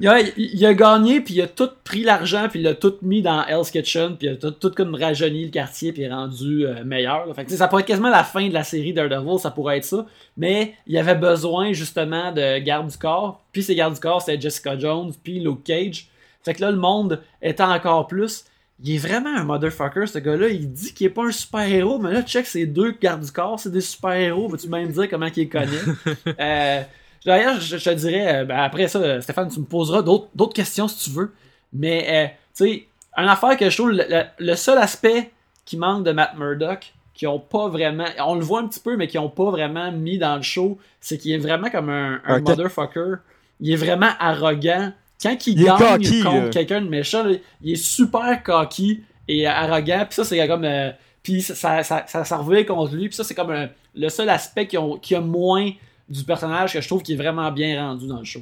a, 0.06 0.20
il 0.20 0.66
a 0.66 0.74
gagné, 0.74 1.22
puis 1.22 1.36
il 1.36 1.42
a 1.42 1.48
tout 1.48 1.70
pris 1.84 2.04
l'argent, 2.04 2.48
puis 2.50 2.60
il 2.60 2.64
l'a 2.64 2.76
tout 2.76 2.96
mis 3.02 3.22
dans 3.24 3.44
Hell's 3.46 3.72
Kitchen, 3.72 4.16
puis 4.18 4.28
il 4.28 4.34
a 4.34 4.36
tout, 4.36 4.52
tout 4.52 4.70
comme 4.70 4.94
rajeuni 4.94 5.46
le 5.46 5.50
quartier, 5.50 5.92
puis 5.92 6.04
il 6.04 6.06
est 6.06 6.14
rendu 6.14 6.68
euh, 6.68 6.84
meilleur. 6.84 7.26
là. 7.26 7.34
Fait 7.34 7.46
que, 7.46 7.52
ça 7.52 7.68
pourrait 7.68 7.82
être 7.82 7.88
quasiment 7.88 8.10
la 8.10 8.24
fin 8.24 8.48
de 8.48 8.54
la 8.54 8.64
série 8.64 8.94
Daredevil, 8.94 9.40
ça 9.40 9.50
pourrait 9.50 9.78
être 9.78 9.86
ça. 9.86 10.06
Mais 10.36 10.74
il 10.86 10.98
avait 10.98 11.16
besoin 11.16 11.74
justement 11.74 12.32
de 12.32 12.60
garde 12.60 12.90
du 12.90 12.98
corps, 12.98 13.44
puis 13.52 13.64
ces 13.64 13.74
gardes 13.74 13.96
du 13.96 14.00
corps, 14.00 14.22
c'était 14.22 14.40
Jessica 14.40 14.78
Jones, 14.78 15.14
puis 15.24 15.40
Luke 15.40 15.64
Cage. 15.64 16.10
Fait 16.44 16.54
que 16.54 16.62
là, 16.62 16.70
le 16.70 16.78
monde 16.78 17.22
était 17.42 17.64
encore 17.64 18.08
plus. 18.08 18.46
Il 18.84 18.94
est 18.94 19.00
vraiment 19.00 19.36
un 19.36 19.44
motherfucker, 19.44 20.06
ce 20.06 20.20
gars-là. 20.20 20.50
Il 20.50 20.72
dit 20.72 20.94
qu'il 20.94 21.08
est 21.08 21.12
pas 21.12 21.26
un 21.26 21.32
super-héros, 21.32 21.98
mais 21.98 22.12
là, 22.14 22.22
check 22.22 22.46
ces 22.46 22.68
deux 22.68 22.92
gardes 22.92 23.24
du 23.24 23.32
corps, 23.32 23.60
c'est 23.60 23.72
des 23.72 23.82
super-héros. 23.82 24.48
Veux-tu 24.48 24.70
même 24.70 24.92
dire 24.92 25.10
comment 25.10 25.26
il 25.26 25.34
les 25.36 25.50
connaît? 25.50 25.68
Euh, 26.40 26.84
D'ailleurs, 27.28 27.60
je, 27.60 27.76
te 27.76 27.90
dirais, 27.90 28.36
euh, 28.38 28.46
ben, 28.46 28.58
après 28.58 28.88
ça, 28.88 29.20
Stéphane, 29.22 29.50
tu 29.50 29.60
me 29.60 29.66
poseras 29.66 30.02
d'autres 30.02 30.54
questions 30.54 30.88
si 30.88 31.10
tu 31.10 31.16
veux. 31.16 31.34
Mais, 31.74 32.08
euh, 32.10 32.28
tu 32.56 32.66
sais, 32.72 32.88
une 33.18 33.28
affaire 33.28 33.58
que 33.58 33.70
je 33.70 33.76
trouve, 33.78 33.92
le, 33.92 34.06
le- 34.10 34.24
le 34.40 34.56
seul 34.56 34.78
aspect 34.78 35.32
qui 35.66 35.76
manque 35.76 36.06
de 36.06 36.14
Matt 36.14 36.38
Murdock, 36.38 36.94
qui 37.14 37.28
ont 37.28 37.40
pas 37.40 37.68
vraiment, 37.68 38.06
on 38.26 38.36
le 38.36 38.42
voit 38.46 38.62
un 38.62 38.68
petit 38.68 38.80
peu, 38.80 38.96
mais 38.96 39.08
qui 39.08 39.18
ont 39.18 39.28
pas 39.30 39.50
vraiment 39.52 39.92
mis 39.92 40.18
dans 40.18 40.38
le 40.38 40.42
show, 40.42 40.78
c'est 41.02 41.18
qu'il 41.18 41.34
est 41.34 41.38
vraiment 41.38 41.70
comme 41.70 41.90
un, 41.90 42.22
motherfucker. 42.40 43.16
Il 43.60 43.74
est 43.74 43.76
vraiment 43.76 44.12
arrogant. 44.20 44.94
Quand 45.22 45.36
il, 45.48 45.56
gagne 45.66 45.78
cocky, 45.78 46.24
contre 46.24 46.50
quelqu'un 46.52 46.80
de 46.80 46.88
méchant, 46.88 47.24
là, 47.24 47.36
il 47.62 47.74
est 47.74 47.76
super 47.76 48.42
cocky 48.42 49.04
et 49.28 49.46
arrogant. 49.48 50.06
Puis 50.06 50.16
ça, 50.16 50.24
c'est 50.24 50.48
comme. 50.48 50.64
euh, 50.64 50.92
puis 51.24 51.42
ça, 51.42 51.56
ça, 51.56 51.84
ça, 51.84 52.06
ça, 52.08 52.24
ça 52.24 52.38
revient 52.38 52.66
contre 52.66 52.94
lui. 52.96 53.10
Puis 53.10 53.16
ça, 53.18 53.26
c'est 53.26 53.36
comme 53.36 53.50
euh, 53.50 53.68
le 53.96 54.08
seul 54.08 54.30
aspect 54.30 54.68
qui, 54.68 54.78
ont, 54.78 54.98
qui 54.98 55.14
a 55.16 55.20
moins 55.20 55.72
du 56.10 56.24
personnage 56.24 56.74
que 56.74 56.82
je 56.82 56.88
trouve 56.88 57.04
qui 57.04 57.14
est 57.14 57.18
vraiment 57.18 57.52
bien 57.52 57.82
rendu 57.86 58.08
dans 58.08 58.20
le 58.20 58.26
show. 58.26 58.42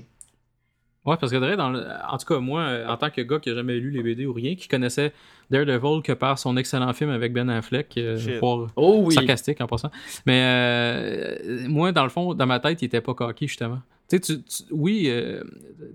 Ouais, 1.05 1.17
parce 1.17 1.31
que 1.31 1.55
dans 1.55 1.69
le- 1.69 1.85
en 2.09 2.17
tout 2.17 2.25
cas, 2.25 2.39
moi, 2.39 2.79
en 2.87 2.97
tant 2.97 3.11
que 3.11 3.21
gars 3.21 3.37
qui 3.39 3.51
a 3.51 3.53
jamais 3.53 3.75
lu 3.77 3.91
les 3.91 4.01
BD 4.01 4.25
ou 4.25 4.33
rien, 4.33 4.55
qui 4.55 4.67
connaissait 4.67 5.13
Daredevil 5.51 6.01
que 6.01 6.13
par 6.13 6.39
son 6.39 6.57
excellent 6.57 6.91
film 6.93 7.11
avec 7.11 7.31
Ben 7.31 7.47
Affleck, 7.47 7.95
euh, 7.97 8.39
voire 8.39 8.71
Oh 8.75 9.01
oui. 9.05 9.13
sarcastique 9.13 9.61
en 9.61 9.67
passant. 9.67 9.91
Mais 10.25 10.41
euh, 10.43 11.67
moi, 11.67 11.91
dans 11.91 12.03
le 12.03 12.09
fond, 12.09 12.33
dans 12.33 12.47
ma 12.47 12.59
tête, 12.59 12.81
il 12.81 12.85
était 12.85 13.01
pas 13.01 13.13
coquille, 13.13 13.47
justement. 13.47 13.81
Tu 14.09 14.17
sais, 14.17 14.19
tu- 14.19 14.41
tu- 14.43 14.63
oui, 14.71 15.05
euh, 15.07 15.43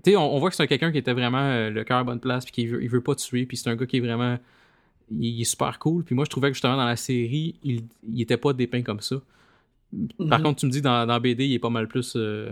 tu 0.03 0.11
sais, 0.11 0.15
on, 0.17 0.33
on 0.35 0.39
voit 0.39 0.49
que 0.49 0.55
c'est 0.55 0.67
quelqu'un 0.67 0.91
qui 0.93 0.97
était 0.97 1.13
vraiment 1.13 1.39
euh, 1.41 1.69
le 1.69 1.83
cœur 1.83 1.97
à 1.97 2.03
bonne 2.05 2.19
place, 2.21 2.45
puis 2.45 2.53
qui 2.53 2.67
veut, 2.67 2.81
il 2.81 2.89
veut 2.89 3.01
pas 3.01 3.15
tuer, 3.15 3.45
puis 3.45 3.57
c'est 3.57 3.69
un 3.69 3.75
gars 3.75 3.85
qui 3.85 3.97
est 3.97 4.01
vraiment. 4.01 4.37
Il, 5.11 5.25
il 5.25 5.41
est 5.41 5.45
super 5.45 5.77
cool. 5.79 6.05
Puis 6.05 6.15
moi, 6.15 6.23
je 6.23 6.29
trouvais 6.29 6.47
que 6.49 6.53
justement, 6.53 6.77
dans 6.77 6.85
la 6.85 6.95
série, 6.95 7.55
il, 7.63 7.83
il 8.09 8.21
était 8.21 8.37
pas 8.37 8.53
dépeint 8.53 8.81
comme 8.81 9.01
ça. 9.01 9.17
Par 10.29 10.39
Mhm. 10.39 10.43
contre, 10.45 10.59
tu 10.61 10.65
me 10.67 10.71
dis, 10.71 10.81
dans, 10.81 11.05
dans 11.05 11.19
BD, 11.19 11.45
il 11.45 11.53
est 11.55 11.59
pas 11.59 11.69
mal 11.69 11.87
plus. 11.87 12.13
euh, 12.15 12.49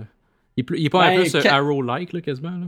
il, 0.58 0.62
est 0.62 0.64
plus- 0.64 0.80
il 0.80 0.86
est 0.86 0.90
pas 0.90 1.00
mal 1.00 1.16
Ben, 1.16 1.22
plus 1.24 1.36
euh, 1.36 1.42
quand- 1.42 1.50
Arrow-like, 1.50 2.14
là, 2.14 2.22
quasiment. 2.22 2.50
Là. 2.52 2.66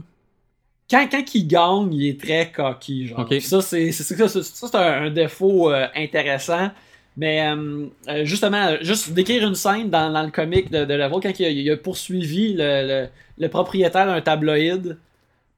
Quand, 0.90 1.06
quand 1.10 1.34
il 1.34 1.46
gagne, 1.46 1.92
il 1.92 2.08
est 2.08 2.20
très 2.20 2.50
cocky. 2.50 3.06
Genre. 3.08 3.28
Ça, 3.40 3.60
c'est 3.62 3.92
c'est- 3.92 4.38
ça, 4.38 4.96
un, 5.02 5.06
un 5.06 5.10
défaut 5.10 5.70
euh, 5.70 5.86
intéressant. 5.94 6.70
Mais 7.16 7.42
euh, 7.46 7.88
justement, 8.24 8.76
juste 8.80 9.12
décrire 9.12 9.46
une 9.46 9.54
scène 9.54 9.90
dans, 9.90 10.10
dans 10.10 10.22
le 10.22 10.30
comic 10.30 10.70
de, 10.70 10.86
de 10.86 10.94
Level, 10.94 11.18
quand 11.22 11.38
il 11.38 11.44
a, 11.44 11.50
il 11.50 11.70
a 11.70 11.76
poursuivi 11.76 12.54
le, 12.54 12.86
le- 13.04 13.08
le 13.38 13.48
propriétaire 13.48 14.06
d'un 14.06 14.20
tabloïd 14.22 14.96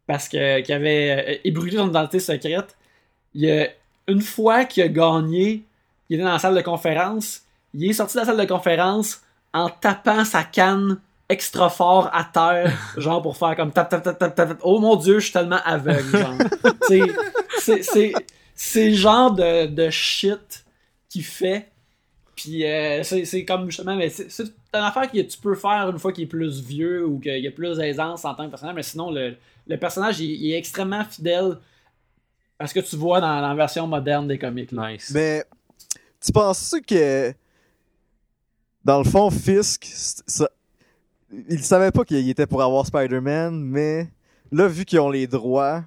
parce 0.08 0.28
que 0.28 0.60
qu'il 0.62 0.74
avait 0.74 1.40
ébruité 1.44 1.76
son 1.76 1.88
identité 1.90 2.18
secrète. 2.18 2.76
Il 3.34 3.48
a, 3.48 3.68
une 4.08 4.20
fois 4.20 4.64
qu'il 4.64 4.82
a 4.82 4.88
gagné, 4.88 5.62
il 6.10 6.14
était 6.16 6.24
dans 6.24 6.32
la 6.32 6.38
salle 6.40 6.56
de 6.56 6.60
conférence. 6.60 7.42
Il 7.74 7.90
est 7.90 7.92
sorti 7.92 8.14
de 8.14 8.20
la 8.20 8.26
salle 8.26 8.38
de 8.38 8.44
conférence 8.44 9.20
en 9.52 9.68
tapant 9.68 10.24
sa 10.24 10.44
canne 10.44 10.98
extra 11.28 11.70
fort 11.70 12.10
à 12.12 12.24
terre, 12.24 12.72
genre 12.96 13.22
pour 13.22 13.36
faire 13.36 13.56
comme 13.56 13.72
tap 13.72 13.88
tap 13.88 14.02
tap 14.02 14.18
tap 14.18 14.34
tap. 14.34 14.48
tap. 14.48 14.58
Oh 14.62 14.78
mon 14.78 14.96
dieu, 14.96 15.18
je 15.18 15.24
suis 15.24 15.32
tellement 15.32 15.60
aveugle, 15.64 16.16
genre. 16.18 16.34
C'est 17.62 17.82
c'est 17.82 18.12
c'est 18.54 18.90
le 18.90 18.94
genre 18.96 19.32
de, 19.32 19.66
de 19.66 19.90
shit 19.90 20.64
qu'il 21.08 21.24
fait. 21.24 21.70
Puis 22.36 22.64
euh, 22.66 23.02
c'est 23.02 23.24
c'est 23.24 23.44
comme 23.44 23.66
justement, 23.70 23.96
mais 23.96 24.10
c'est 24.10 24.30
c'est 24.30 24.44
une 24.44 24.80
affaire 24.80 25.10
que 25.10 25.20
tu 25.20 25.38
peux 25.38 25.54
faire 25.54 25.88
une 25.88 25.98
fois 25.98 26.12
qu'il 26.12 26.24
est 26.24 26.28
plus 26.28 26.60
vieux 26.60 27.06
ou 27.06 27.18
qu'il 27.20 27.38
y 27.38 27.46
a 27.46 27.50
plus 27.50 27.78
d'aisance 27.78 28.24
en 28.24 28.34
tant 28.34 28.44
que 28.44 28.50
personnage, 28.50 28.74
mais 28.74 28.82
sinon 28.82 29.10
le, 29.10 29.36
le 29.66 29.76
personnage 29.78 30.20
il, 30.20 30.32
il 30.32 30.52
est 30.52 30.58
extrêmement 30.58 31.04
fidèle 31.04 31.58
à 32.58 32.66
ce 32.66 32.74
que 32.74 32.80
tu 32.80 32.96
vois 32.96 33.20
dans, 33.20 33.40
dans 33.40 33.48
la 33.48 33.54
version 33.54 33.86
moderne 33.86 34.28
des 34.28 34.38
comics. 34.38 34.72
là. 34.72 34.90
Nice. 34.92 35.10
Mais 35.14 35.44
tu 36.24 36.32
penses 36.32 36.74
que 36.86 37.32
dans 38.84 38.98
le 38.98 39.04
fond, 39.04 39.30
Fisk, 39.30 39.86
ça- 40.26 40.50
il 41.48 41.62
savait 41.62 41.90
pas 41.90 42.04
qu'il 42.04 42.28
était 42.28 42.46
pour 42.46 42.62
avoir 42.62 42.86
Spider-Man, 42.86 43.58
mais 43.60 44.08
là, 44.52 44.68
vu 44.68 44.84
qu'ils 44.84 45.00
ont 45.00 45.10
les 45.10 45.26
droits, 45.26 45.82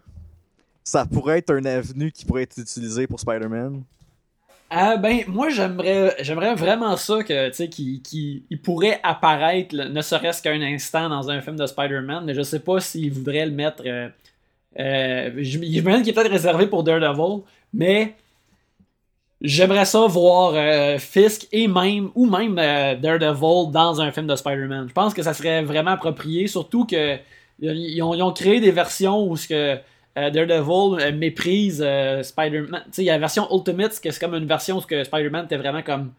ça 0.83 1.05
pourrait 1.05 1.39
être 1.39 1.51
un 1.53 1.65
avenue 1.65 2.11
qui 2.11 2.25
pourrait 2.25 2.43
être 2.43 2.57
utilisé 2.57 3.07
pour 3.07 3.19
Spider-Man. 3.19 3.83
Ah 4.69 4.97
ben 4.97 5.21
moi 5.27 5.47
j'aimerais 5.47 6.55
vraiment 6.55 6.97
ça 6.97 7.23
que 7.23 7.47
tu 7.47 7.53
sais 7.53 7.69
qu'il 7.69 8.01
qu'il- 8.01 8.43
il 8.49 8.61
pourrait 8.61 8.99
apparaître 9.01 9.73
ne 9.73 10.01
serait-ce 10.01 10.41
qu'un 10.41 10.61
instant 10.61 11.07
dans 11.07 11.29
un 11.29 11.39
film 11.39 11.55
de 11.55 11.65
Spider-Man 11.65 12.25
mais 12.25 12.33
je 12.33 12.41
sais 12.41 12.59
pas 12.59 12.81
s'il 12.81 13.13
voudrait 13.13 13.45
le 13.45 13.53
mettre 13.53 13.83
euh, 13.85 14.09
euh, 14.77 15.31
je- 15.37 15.57
qu'il 15.59 15.77
est 15.77 15.81
peut-être 16.13 16.29
réservé 16.29 16.67
pour 16.67 16.83
Daredevil 16.83 17.43
mais 17.73 18.13
j'aimerais 19.41 19.85
ça 19.85 20.05
voir 20.07 20.53
euh, 20.55 20.97
Fisk 20.97 21.47
et 21.51 21.67
même 21.67 22.09
ou 22.15 22.25
même 22.25 22.57
euh, 22.59 22.95
Daredevil 22.95 23.71
dans 23.71 24.01
un 24.01 24.11
film 24.11 24.27
de 24.27 24.35
Spider-Man 24.35 24.87
je 24.89 24.93
pense 24.93 25.13
que 25.13 25.21
ça 25.21 25.33
serait 25.33 25.63
vraiment 25.63 25.91
approprié 25.91 26.47
surtout 26.47 26.85
que 26.85 27.17
ils 27.59 28.01
ont, 28.03 28.13
ils 28.13 28.21
ont 28.21 28.33
créé 28.33 28.59
des 28.59 28.71
versions 28.71 29.27
où 29.27 29.35
ce 29.35 29.47
que 29.47 29.79
euh, 30.17 30.31
Daredevil 30.31 30.99
euh, 30.99 31.11
méprise 31.11 31.83
euh, 31.85 32.23
Spider-Man. 32.23 32.81
Tu 32.85 32.91
sais, 32.91 33.01
il 33.03 33.05
y 33.05 33.09
a 33.09 33.13
la 33.13 33.19
version 33.19 33.47
Ultimate, 33.51 33.93
c'est 33.93 34.19
comme 34.19 34.33
une 34.33 34.47
version 34.47 34.77
où 34.77 34.81
Spider-Man 34.81 35.45
était 35.45 35.57
vraiment 35.57 35.83
comme 35.83 36.11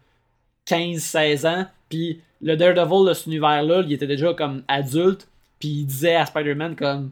15-16 0.67 1.47
ans. 1.47 1.65
Puis 1.89 2.21
le 2.41 2.55
Daredevil 2.55 3.09
de 3.09 3.13
cet 3.13 3.25
univers-là, 3.25 3.83
il 3.85 3.91
était 3.91 4.07
déjà 4.07 4.33
comme 4.33 4.63
adulte. 4.69 5.27
Puis 5.59 5.69
il 5.69 5.85
disait 5.85 6.15
à 6.15 6.25
Spider-Man 6.25 6.77
comme 6.77 7.11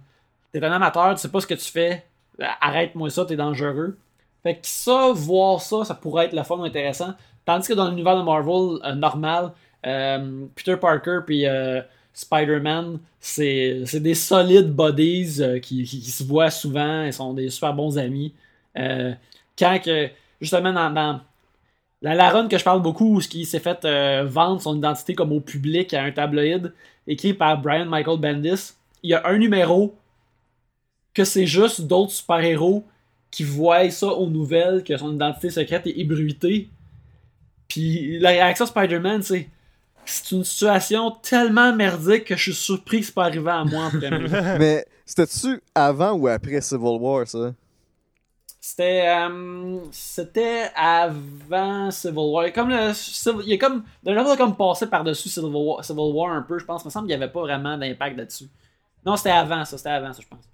T'es 0.53 0.63
un 0.63 0.71
amateur, 0.71 1.13
tu 1.15 1.21
sais 1.21 1.29
pas 1.29 1.41
ce 1.41 1.47
que 1.47 1.55
tu 1.55 1.69
fais. 1.69 2.05
Arrête-moi 2.61 3.09
ça, 3.09 3.25
t'es 3.25 3.35
dangereux. 3.35 3.97
Fait 4.43 4.55
que 4.55 4.61
ça, 4.67 5.11
voir 5.13 5.61
ça, 5.61 5.83
ça 5.83 5.95
pourrait 5.95 6.25
être 6.25 6.33
le 6.33 6.43
fun 6.43 6.61
intéressant. 6.63 7.13
Tandis 7.45 7.67
que 7.67 7.73
dans 7.73 7.89
l'univers 7.89 8.17
de 8.17 8.23
Marvel 8.23 8.79
euh, 8.83 8.93
normal, 8.93 9.51
euh, 9.85 10.45
Peter 10.55 10.75
Parker 10.77 11.19
puis 11.25 11.45
euh, 11.45 11.81
Spider-Man, 12.13 12.99
c'est 13.19 13.83
des 13.99 14.15
solides 14.15 14.73
buddies 14.75 15.39
qui, 15.61 15.83
qui- 15.83 16.01
qui 16.01 16.11
se 16.11 16.23
voient 16.23 16.49
souvent, 16.49 17.03
ils 17.03 17.13
sont 17.13 17.33
des 17.33 17.49
super 17.49 17.73
bons 17.73 17.97
amis. 17.97 18.33
Quand 18.75 19.79
que, 19.83 20.09
justement, 20.41 20.71
dans, 20.73 20.89
dans- 20.91 21.19
la 22.01 22.13
Laronne 22.15 22.47
que 22.47 22.57
je 22.57 22.63
parle 22.63 22.81
beaucoup, 22.81 23.17
où 23.17 23.21
il 23.33 23.45
s'est 23.45 23.59
fait 23.59 23.85
vendre 24.25 24.61
son 24.61 24.75
identité 24.77 25.15
comme 25.15 25.31
au 25.31 25.39
public 25.41 25.93
à 25.93 26.03
un 26.03 26.11
tabloïd 26.11 26.73
écrit 27.07 27.33
par 27.33 27.59
Brian 27.61 27.85
Michael 27.85 28.19
Bendis. 28.19 28.73
Il 29.03 29.09
y 29.11 29.13
a 29.13 29.25
un 29.27 29.37
numéro 29.37 29.95
que 31.13 31.23
c'est 31.23 31.47
juste 31.47 31.81
d'autres 31.81 32.11
super-héros 32.11 32.83
qui 33.31 33.43
voient 33.43 33.89
ça 33.89 34.07
aux 34.07 34.29
nouvelles, 34.29 34.83
que 34.83 34.95
son 34.97 35.13
identité 35.13 35.49
secrète 35.49 35.85
est 35.87 35.99
ébruitée. 35.99 36.69
Puis 37.67 38.19
la 38.19 38.29
réaction 38.29 38.65
de 38.65 38.69
Spider-Man, 38.69 39.21
c'est 39.21 39.49
c'est 40.05 40.31
une 40.31 40.43
situation 40.43 41.11
tellement 41.11 41.73
merdique 41.75 42.25
que 42.25 42.35
je 42.37 42.43
suis 42.43 42.53
surpris 42.53 43.01
que 43.01 43.07
c'est 43.07 43.13
pas 43.13 43.25
arrivé 43.25 43.51
à 43.51 43.65
moi 43.65 43.85
en 43.85 43.89
premier. 43.89 44.29
Mais 44.59 44.85
c'était-tu 45.05 45.61
avant 45.75 46.13
ou 46.13 46.27
après 46.27 46.61
Civil 46.61 46.97
War, 46.99 47.27
ça? 47.27 47.53
C'était 48.59 49.07
euh, 49.07 49.79
c'était 49.91 50.69
avant 50.75 51.91
Civil 51.91 52.17
War. 52.17 52.51
Comme 52.51 52.69
le, 52.69 52.91
il 53.45 53.53
est 53.53 53.57
comme 53.57 53.83
d'un 54.03 54.13
level 54.13 54.37
comme 54.37 54.55
passé 54.55 54.87
par-dessus 54.87 55.29
Civil 55.29 55.51
War, 55.53 55.83
Civil 55.83 56.11
War 56.13 56.31
un 56.31 56.41
peu, 56.41 56.59
je 56.59 56.65
pense. 56.65 56.83
Il 56.83 56.87
me 56.87 56.91
semble 56.91 57.07
qu'il 57.07 57.17
n'y 57.17 57.23
avait 57.23 57.31
pas 57.31 57.41
vraiment 57.41 57.77
d'impact 57.77 58.17
là-dessus. 58.17 58.49
Non, 59.05 59.15
c'était 59.15 59.31
avant 59.31 59.63
ça, 59.63 59.77
c'était 59.77 59.89
avant 59.89 60.11
ça, 60.11 60.21
je 60.21 60.27
pense. 60.27 60.49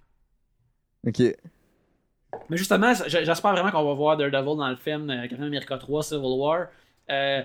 Ok. 1.06 1.36
Mais 2.48 2.56
justement, 2.56 2.92
j'espère 3.06 3.52
vraiment 3.52 3.70
qu'on 3.70 3.84
va 3.84 3.94
voir 3.94 4.16
Daredevil 4.16 4.56
dans 4.56 4.68
le 4.68 4.76
film 4.76 5.08
euh, 5.10 5.26
Captain 5.28 5.44
America 5.46 5.76
3 5.78 6.02
Civil 6.02 6.20
War. 6.24 6.66
Euh, 7.10 7.42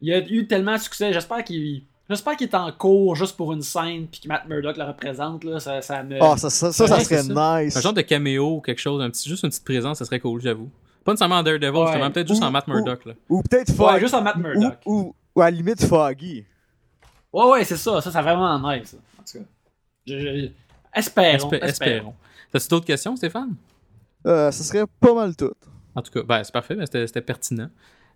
il 0.00 0.08
y 0.08 0.14
a 0.14 0.18
eu 0.18 0.46
tellement 0.46 0.74
de 0.74 0.80
succès. 0.80 1.12
J'espère 1.12 1.44
qu'il 1.44 1.82
j'espère 2.08 2.36
qu'il 2.36 2.48
est 2.48 2.54
en 2.54 2.72
cours 2.72 3.14
juste 3.14 3.36
pour 3.36 3.52
une 3.52 3.62
scène 3.62 4.06
puis 4.08 4.20
que 4.20 4.28
Matt 4.28 4.46
Murdock 4.48 4.76
le 4.76 4.84
représente. 4.84 5.44
Là, 5.44 5.60
ça, 5.60 5.80
ça 5.82 6.02
me... 6.02 6.18
Ah, 6.22 6.36
ça, 6.36 6.50
ça, 6.50 6.72
ça, 6.72 6.86
ça 6.88 6.94
Ouais, 6.96 7.04
serait 7.04 7.22
c'est 7.22 7.28
nice. 7.64 7.76
Un 7.76 7.80
genre 7.80 7.92
de 7.92 8.00
caméo 8.02 8.56
ou 8.56 8.60
quelque 8.60 8.80
chose, 8.80 9.00
un 9.02 9.10
petit, 9.10 9.28
juste 9.28 9.42
une 9.44 9.50
petite 9.50 9.64
présence, 9.64 9.98
ça 9.98 10.04
serait 10.04 10.18
cool, 10.20 10.40
j'avoue. 10.40 10.70
Pas 11.04 11.12
nécessairement 11.12 11.36
en 11.36 11.42
Daredevil, 11.42 11.70
Ouais. 11.70 11.86
justement, 11.86 12.10
peut-être 12.10 12.28
juste 12.28 12.42
Ou- 12.42 12.46
en 12.46 12.50
Matt 12.50 12.66
ou- 12.66 12.70
Murdock. 12.72 13.04
Là. 13.04 13.12
Ou 13.28 13.42
peut-être 13.42 13.68
Ouais, 13.70 13.74
Foggy. 13.76 14.00
juste 14.00 14.14
en 14.14 14.22
Matt 14.22 14.36
ou, 14.36 14.40
Murdock. 14.40 14.78
ou, 14.86 15.14
ou 15.36 15.40
à 15.40 15.44
la 15.44 15.50
limite 15.56 15.84
Foggy. 15.84 16.44
Ouais, 17.32 17.44
ouais, 17.50 17.64
c'est 17.64 17.76
ça. 17.76 18.00
Ça, 18.00 18.10
c'est 18.10 18.22
vraiment 18.22 18.58
nice. 18.72 18.96
En 19.18 19.22
tout 19.22 19.38
cas. 19.38 19.44
Je- 20.06 20.18
je- 20.18 20.48
Espérons. 20.92 21.48
Espé- 21.48 21.62
espérons. 21.62 22.14
T'as-tu 22.50 22.68
d'autres 22.68 22.86
questions, 22.86 23.14
Stéphane? 23.14 23.54
Euh, 24.26 24.50
ça 24.50 24.62
serait 24.64 24.84
pas 25.00 25.14
mal 25.14 25.34
tout. 25.36 25.52
En 25.94 26.02
tout 26.02 26.10
cas, 26.12 26.22
ben, 26.22 26.44
c'est 26.44 26.52
parfait, 26.52 26.76
mais 26.76 26.86
c'était 26.86 27.20
pertinent. 27.20 27.68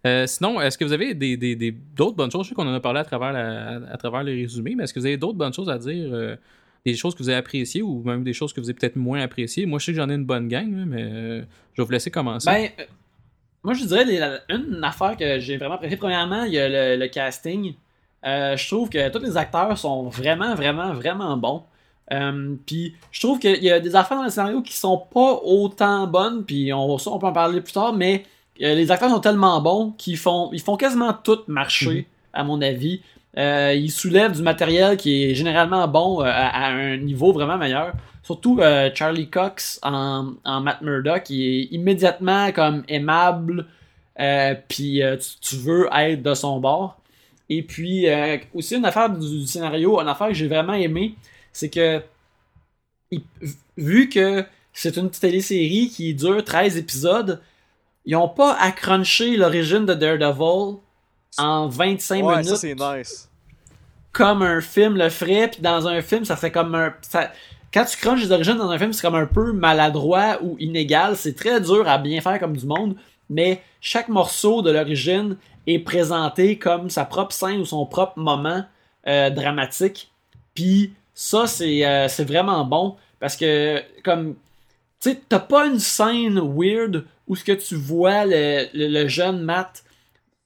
Euh, 0.06 0.26
sinon, 0.26 0.60
est-ce 0.60 0.76
que 0.76 0.84
vous 0.84 0.92
avez 0.92 1.14
des, 1.14 1.36
des- 1.36 1.56
des- 1.56 1.72
d'autres 1.72 2.16
bonnes 2.16 2.30
choses? 2.30 2.44
Je 2.44 2.50
sais 2.50 2.54
qu'on 2.54 2.68
en 2.68 2.74
a 2.74 2.80
parlé 2.80 3.00
à 3.00 3.04
travers, 3.04 3.32
la- 3.32 3.80
à, 3.90 3.96
travers 3.96 4.22
les 4.22 4.34
résumés, 4.42 4.74
mais 4.76 4.84
est-ce 4.84 4.92
que 4.92 5.00
vous 5.00 5.06
avez 5.06 5.16
d'autres 5.16 5.38
bonnes 5.38 5.54
choses 5.54 5.70
à 5.70 5.78
dire? 5.78 6.12
euh, 6.12 6.36
des 6.84 6.94
choses 6.96 7.14
que 7.14 7.22
vous 7.22 7.30
avez 7.30 7.38
appréciées 7.38 7.80
ou 7.80 8.02
même 8.02 8.22
des 8.22 8.34
choses 8.34 8.52
que 8.52 8.60
vous 8.60 8.68
avez 8.68 8.78
peut-être 8.78 8.96
moins 8.96 9.22
appréciées? 9.22 9.64
Moi, 9.64 9.78
je 9.78 9.86
sais 9.86 9.92
que 9.92 9.96
j'en 9.96 10.10
ai 10.10 10.14
une 10.14 10.26
bonne 10.26 10.48
gang, 10.48 10.68
mais 10.86 11.02
euh, 11.02 11.40
je 11.72 11.80
vais 11.80 11.86
vous 11.86 11.90
laisser 11.92 12.10
commencer. 12.10 12.44
Ben, 12.50 12.68
euh, 12.78 12.84
moi, 13.62 13.72
je 13.72 13.86
dirais 13.86 14.04
les- 14.04 14.18
la- 14.18 14.40
une 14.50 14.84
affaire 14.84 15.16
que 15.16 15.38
j'ai 15.38 15.56
vraiment 15.56 15.76
appréciée. 15.76 15.96
Premièrement, 15.96 16.44
il 16.44 16.52
y 16.52 16.58
a 16.58 16.68
le, 16.68 17.00
le 17.02 17.08
casting. 17.08 17.72
Euh, 18.26 18.54
je 18.58 18.68
trouve 18.68 18.90
que 18.90 19.08
tous 19.08 19.20
les 19.24 19.38
acteurs 19.38 19.78
sont 19.78 20.10
vraiment, 20.10 20.54
vraiment, 20.54 20.92
vraiment 20.92 21.34
bons. 21.38 21.62
Euh, 22.12 22.54
puis 22.66 22.94
je 23.10 23.20
trouve 23.20 23.38
qu'il 23.38 23.62
y 23.64 23.70
a 23.70 23.80
des 23.80 23.96
affaires 23.96 24.18
dans 24.18 24.24
le 24.24 24.30
scénario 24.30 24.60
qui 24.60 24.74
sont 24.74 24.98
pas 24.98 25.40
autant 25.42 26.06
bonnes, 26.06 26.44
puis 26.44 26.72
on, 26.72 26.98
ça, 26.98 27.10
on 27.10 27.18
peut 27.18 27.26
en 27.26 27.32
parler 27.32 27.60
plus 27.62 27.72
tard, 27.72 27.94
mais 27.94 28.24
euh, 28.60 28.74
les 28.74 28.90
acteurs 28.90 29.10
sont 29.10 29.20
tellement 29.20 29.60
bons 29.62 29.94
qu'ils 29.96 30.18
font, 30.18 30.50
ils 30.52 30.60
font 30.60 30.76
quasiment 30.76 31.14
tout 31.14 31.38
marcher, 31.46 32.06
à 32.32 32.44
mon 32.44 32.60
avis. 32.60 33.00
Euh, 33.38 33.74
ils 33.74 33.90
soulèvent 33.90 34.32
du 34.32 34.42
matériel 34.42 34.96
qui 34.96 35.24
est 35.24 35.34
généralement 35.34 35.88
bon 35.88 36.20
à, 36.20 36.30
à 36.30 36.70
un 36.70 36.98
niveau 36.98 37.32
vraiment 37.32 37.56
meilleur. 37.56 37.92
Surtout 38.22 38.60
Charlie 38.94 39.28
Cox 39.28 39.80
en, 39.82 40.34
en 40.44 40.60
Matt 40.60 40.80
Murdock, 40.82 41.24
qui 41.24 41.46
est 41.46 41.74
immédiatement 41.74 42.52
comme 42.52 42.82
aimable, 42.88 43.66
puis 44.68 45.02
tu, 45.20 45.28
tu 45.40 45.56
veux 45.56 45.88
être 45.92 46.22
de 46.22 46.32
son 46.32 46.58
bord. 46.58 46.96
Et 47.50 47.62
puis 47.62 48.06
aussi 48.54 48.76
une 48.76 48.86
affaire 48.86 49.10
du, 49.10 49.40
du 49.40 49.46
scénario, 49.46 50.00
une 50.00 50.08
affaire 50.08 50.28
que 50.28 50.34
j'ai 50.34 50.48
vraiment 50.48 50.72
aimé, 50.72 51.16
c'est 51.54 51.70
que 51.70 52.02
il- 53.10 53.22
vu 53.78 54.10
que 54.10 54.44
c'est 54.74 54.96
une 54.98 55.08
petite 55.08 55.22
télésérie 55.22 55.88
qui 55.88 56.12
dure 56.14 56.44
13 56.44 56.76
épisodes, 56.76 57.40
ils 58.04 58.16
ont 58.16 58.28
pas 58.28 58.54
à 58.60 58.70
cruncher 58.72 59.36
l'origine 59.38 59.86
de 59.86 59.94
Daredevil 59.94 60.76
en 61.38 61.68
25 61.68 62.22
ouais, 62.24 62.36
minutes 62.42 62.56
c'est 62.56 62.74
nice. 62.74 63.30
comme 64.12 64.42
un 64.42 64.60
film 64.60 64.96
le 64.96 65.08
ferait, 65.08 65.48
puis 65.50 65.62
dans 65.62 65.88
un 65.88 66.02
film, 66.02 66.24
ça 66.24 66.36
fait 66.36 66.50
comme 66.52 66.74
un. 66.74 66.92
ça- 67.02 67.32
quand 67.72 67.84
tu 67.86 67.96
crunches 67.96 68.20
les 68.20 68.30
origines 68.30 68.56
dans 68.56 68.70
un 68.70 68.78
film, 68.78 68.92
c'est 68.92 69.02
comme 69.02 69.16
un 69.16 69.26
peu 69.26 69.52
maladroit 69.52 70.38
ou 70.42 70.56
inégal. 70.60 71.16
C'est 71.16 71.34
très 71.34 71.60
dur 71.60 71.88
à 71.88 71.98
bien 71.98 72.20
faire 72.20 72.38
comme 72.38 72.56
du 72.56 72.66
monde, 72.66 72.94
mais 73.28 73.62
chaque 73.80 74.08
morceau 74.08 74.62
de 74.62 74.70
l'origine 74.70 75.36
est 75.66 75.80
présenté 75.80 76.56
comme 76.58 76.88
sa 76.88 77.04
propre 77.04 77.32
scène 77.32 77.58
ou 77.58 77.64
son 77.64 77.84
propre 77.86 78.16
moment 78.18 78.64
euh, 79.08 79.30
dramatique. 79.30 80.12
Puis 80.54 80.92
ça, 81.14 81.46
c'est 81.46 81.86
euh, 81.86 82.08
c'est 82.08 82.24
vraiment 82.24 82.64
bon 82.64 82.96
parce 83.20 83.36
que, 83.36 83.82
comme. 84.02 84.34
Tu 85.00 85.10
sais, 85.10 85.20
t'as 85.28 85.38
pas 85.40 85.66
une 85.66 85.78
scène 85.80 86.40
weird 86.40 87.04
où 87.28 87.36
ce 87.36 87.44
que 87.44 87.52
tu 87.52 87.74
vois 87.74 88.24
le, 88.24 88.66
le- 88.72 88.88
le 88.88 89.06
jeune 89.08 89.42
Matt 89.42 89.84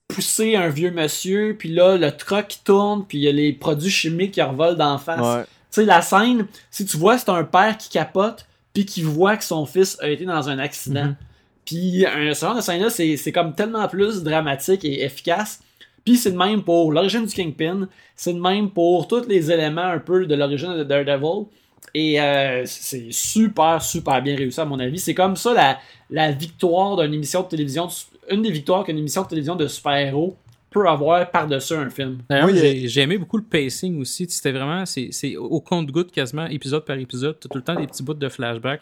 pousser 0.08 0.56
un 0.56 0.68
vieux 0.68 0.90
monsieur, 0.90 1.54
puis 1.56 1.68
là, 1.68 1.96
le 1.96 2.10
truck 2.10 2.48
qui 2.48 2.64
tourne, 2.64 3.04
puis 3.06 3.18
il 3.18 3.24
y 3.24 3.28
a 3.28 3.32
les 3.32 3.52
produits 3.52 3.90
chimiques 3.90 4.32
qui 4.32 4.42
revolent 4.42 4.76
d'en 4.76 4.98
face. 4.98 5.20
Ouais. 5.20 5.44
Tu 5.44 5.48
sais, 5.70 5.84
la 5.84 6.00
scène, 6.02 6.46
si 6.70 6.86
tu 6.86 6.96
vois, 6.96 7.18
c'est 7.18 7.28
un 7.28 7.44
père 7.44 7.76
qui 7.76 7.88
capote, 7.90 8.46
puis 8.72 8.84
qui 8.86 9.02
voit 9.02 9.36
que 9.36 9.44
son 9.44 9.66
fils 9.66 9.96
a 10.00 10.08
été 10.08 10.24
dans 10.24 10.48
un 10.48 10.58
accident. 10.58 11.04
Mhm. 11.06 11.16
Puis 11.64 12.06
un, 12.06 12.32
ce 12.34 12.40
genre 12.40 12.56
de 12.56 12.60
scène-là, 12.62 12.88
c'est 12.90 13.16
c'est 13.18 13.32
comme 13.32 13.54
tellement 13.54 13.86
plus 13.86 14.22
dramatique 14.22 14.84
et 14.84 15.04
efficace. 15.04 15.60
Puis 16.08 16.16
c'est 16.16 16.32
de 16.32 16.38
même 16.38 16.62
pour 16.62 16.90
l'origine 16.90 17.26
du 17.26 17.34
Kingpin, 17.34 17.86
c'est 18.16 18.32
de 18.32 18.40
même 18.40 18.70
pour 18.70 19.06
tous 19.06 19.26
les 19.28 19.52
éléments 19.52 19.82
un 19.82 19.98
peu 19.98 20.24
de 20.26 20.34
l'origine 20.34 20.74
de 20.74 20.84
Daredevil. 20.84 21.46
Et 21.92 22.18
euh, 22.18 22.62
c'est 22.64 23.08
super, 23.10 23.82
super 23.82 24.22
bien 24.22 24.34
réussi 24.36 24.58
à 24.60 24.64
mon 24.64 24.78
avis. 24.78 24.98
C'est 24.98 25.14
comme 25.14 25.36
ça 25.36 25.52
la, 25.52 25.78
la 26.10 26.32
victoire 26.32 26.96
d'une 26.96 27.12
émission 27.12 27.42
de 27.42 27.48
télévision, 27.48 27.88
une 28.30 28.40
des 28.42 28.50
victoires 28.50 28.84
qu'une 28.84 28.96
émission 28.98 29.22
de 29.22 29.28
télévision 29.28 29.54
de 29.56 29.66
super-héros 29.66 30.34
peut 30.70 30.88
avoir 30.88 31.30
par-dessus 31.30 31.74
un 31.74 31.90
film. 31.90 32.18
D'ailleurs, 32.28 32.46
Oui, 32.46 32.58
j'ai 32.58 32.88
j'ai 32.88 33.00
aimé 33.02 33.18
beaucoup 33.18 33.36
le 33.38 33.42
pacing 33.42 34.00
aussi. 34.00 34.26
C'était 34.30 34.52
vraiment, 34.52 34.86
c'est 34.86 35.08
c'est 35.12 35.36
au 35.36 35.60
compte-goutte 35.60 36.10
quasiment, 36.12 36.46
épisode 36.46 36.84
par 36.86 36.96
épisode. 36.98 37.36
T'as 37.40 37.48
tout 37.50 37.58
le 37.58 37.64
temps 37.64 37.74
des 37.74 37.86
petits 37.86 38.02
bouts 38.02 38.14
de 38.14 38.28
flashback 38.28 38.80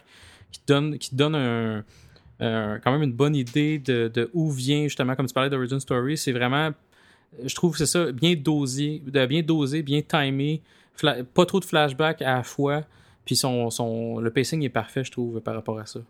qui 0.52 0.60
te 0.60 0.72
donnent, 0.72 0.98
qui 0.98 1.10
te 1.10 1.14
donnent 1.16 1.36
un, 1.36 1.84
un- 2.40 2.78
quand 2.82 2.90
même 2.92 3.02
une 3.02 3.12
bonne 3.12 3.36
idée 3.36 3.78
de, 3.78 4.10
de 4.12 4.30
où 4.34 4.50
vient 4.50 4.84
justement, 4.84 5.14
comme 5.14 5.26
tu 5.26 5.34
parlais 5.34 5.50
d'Origin 5.50 5.78
Story. 5.80 6.16
C'est 6.18 6.32
vraiment, 6.32 6.70
je 7.44 7.54
trouve 7.54 7.72
que 7.72 7.78
c'est 7.78 7.86
ça, 7.86 8.12
bien 8.12 8.34
dosé, 8.34 9.02
de 9.06 9.26
bien 9.26 9.42
dosé, 9.42 9.82
bien 9.82 10.02
timé, 10.02 10.62
pas 11.34 11.46
trop 11.46 11.60
de 11.60 11.64
flashback 11.64 12.22
à 12.22 12.36
la 12.36 12.42
fois. 12.42 12.82
Puis 13.24 13.36
son, 13.36 13.70
son, 13.70 14.18
le 14.20 14.30
pacing 14.30 14.62
est 14.62 14.68
parfait, 14.68 15.02
je 15.04 15.10
trouve, 15.10 15.40
par 15.40 15.54
rapport 15.54 15.78
à 15.78 15.86
ça. 15.86 16.00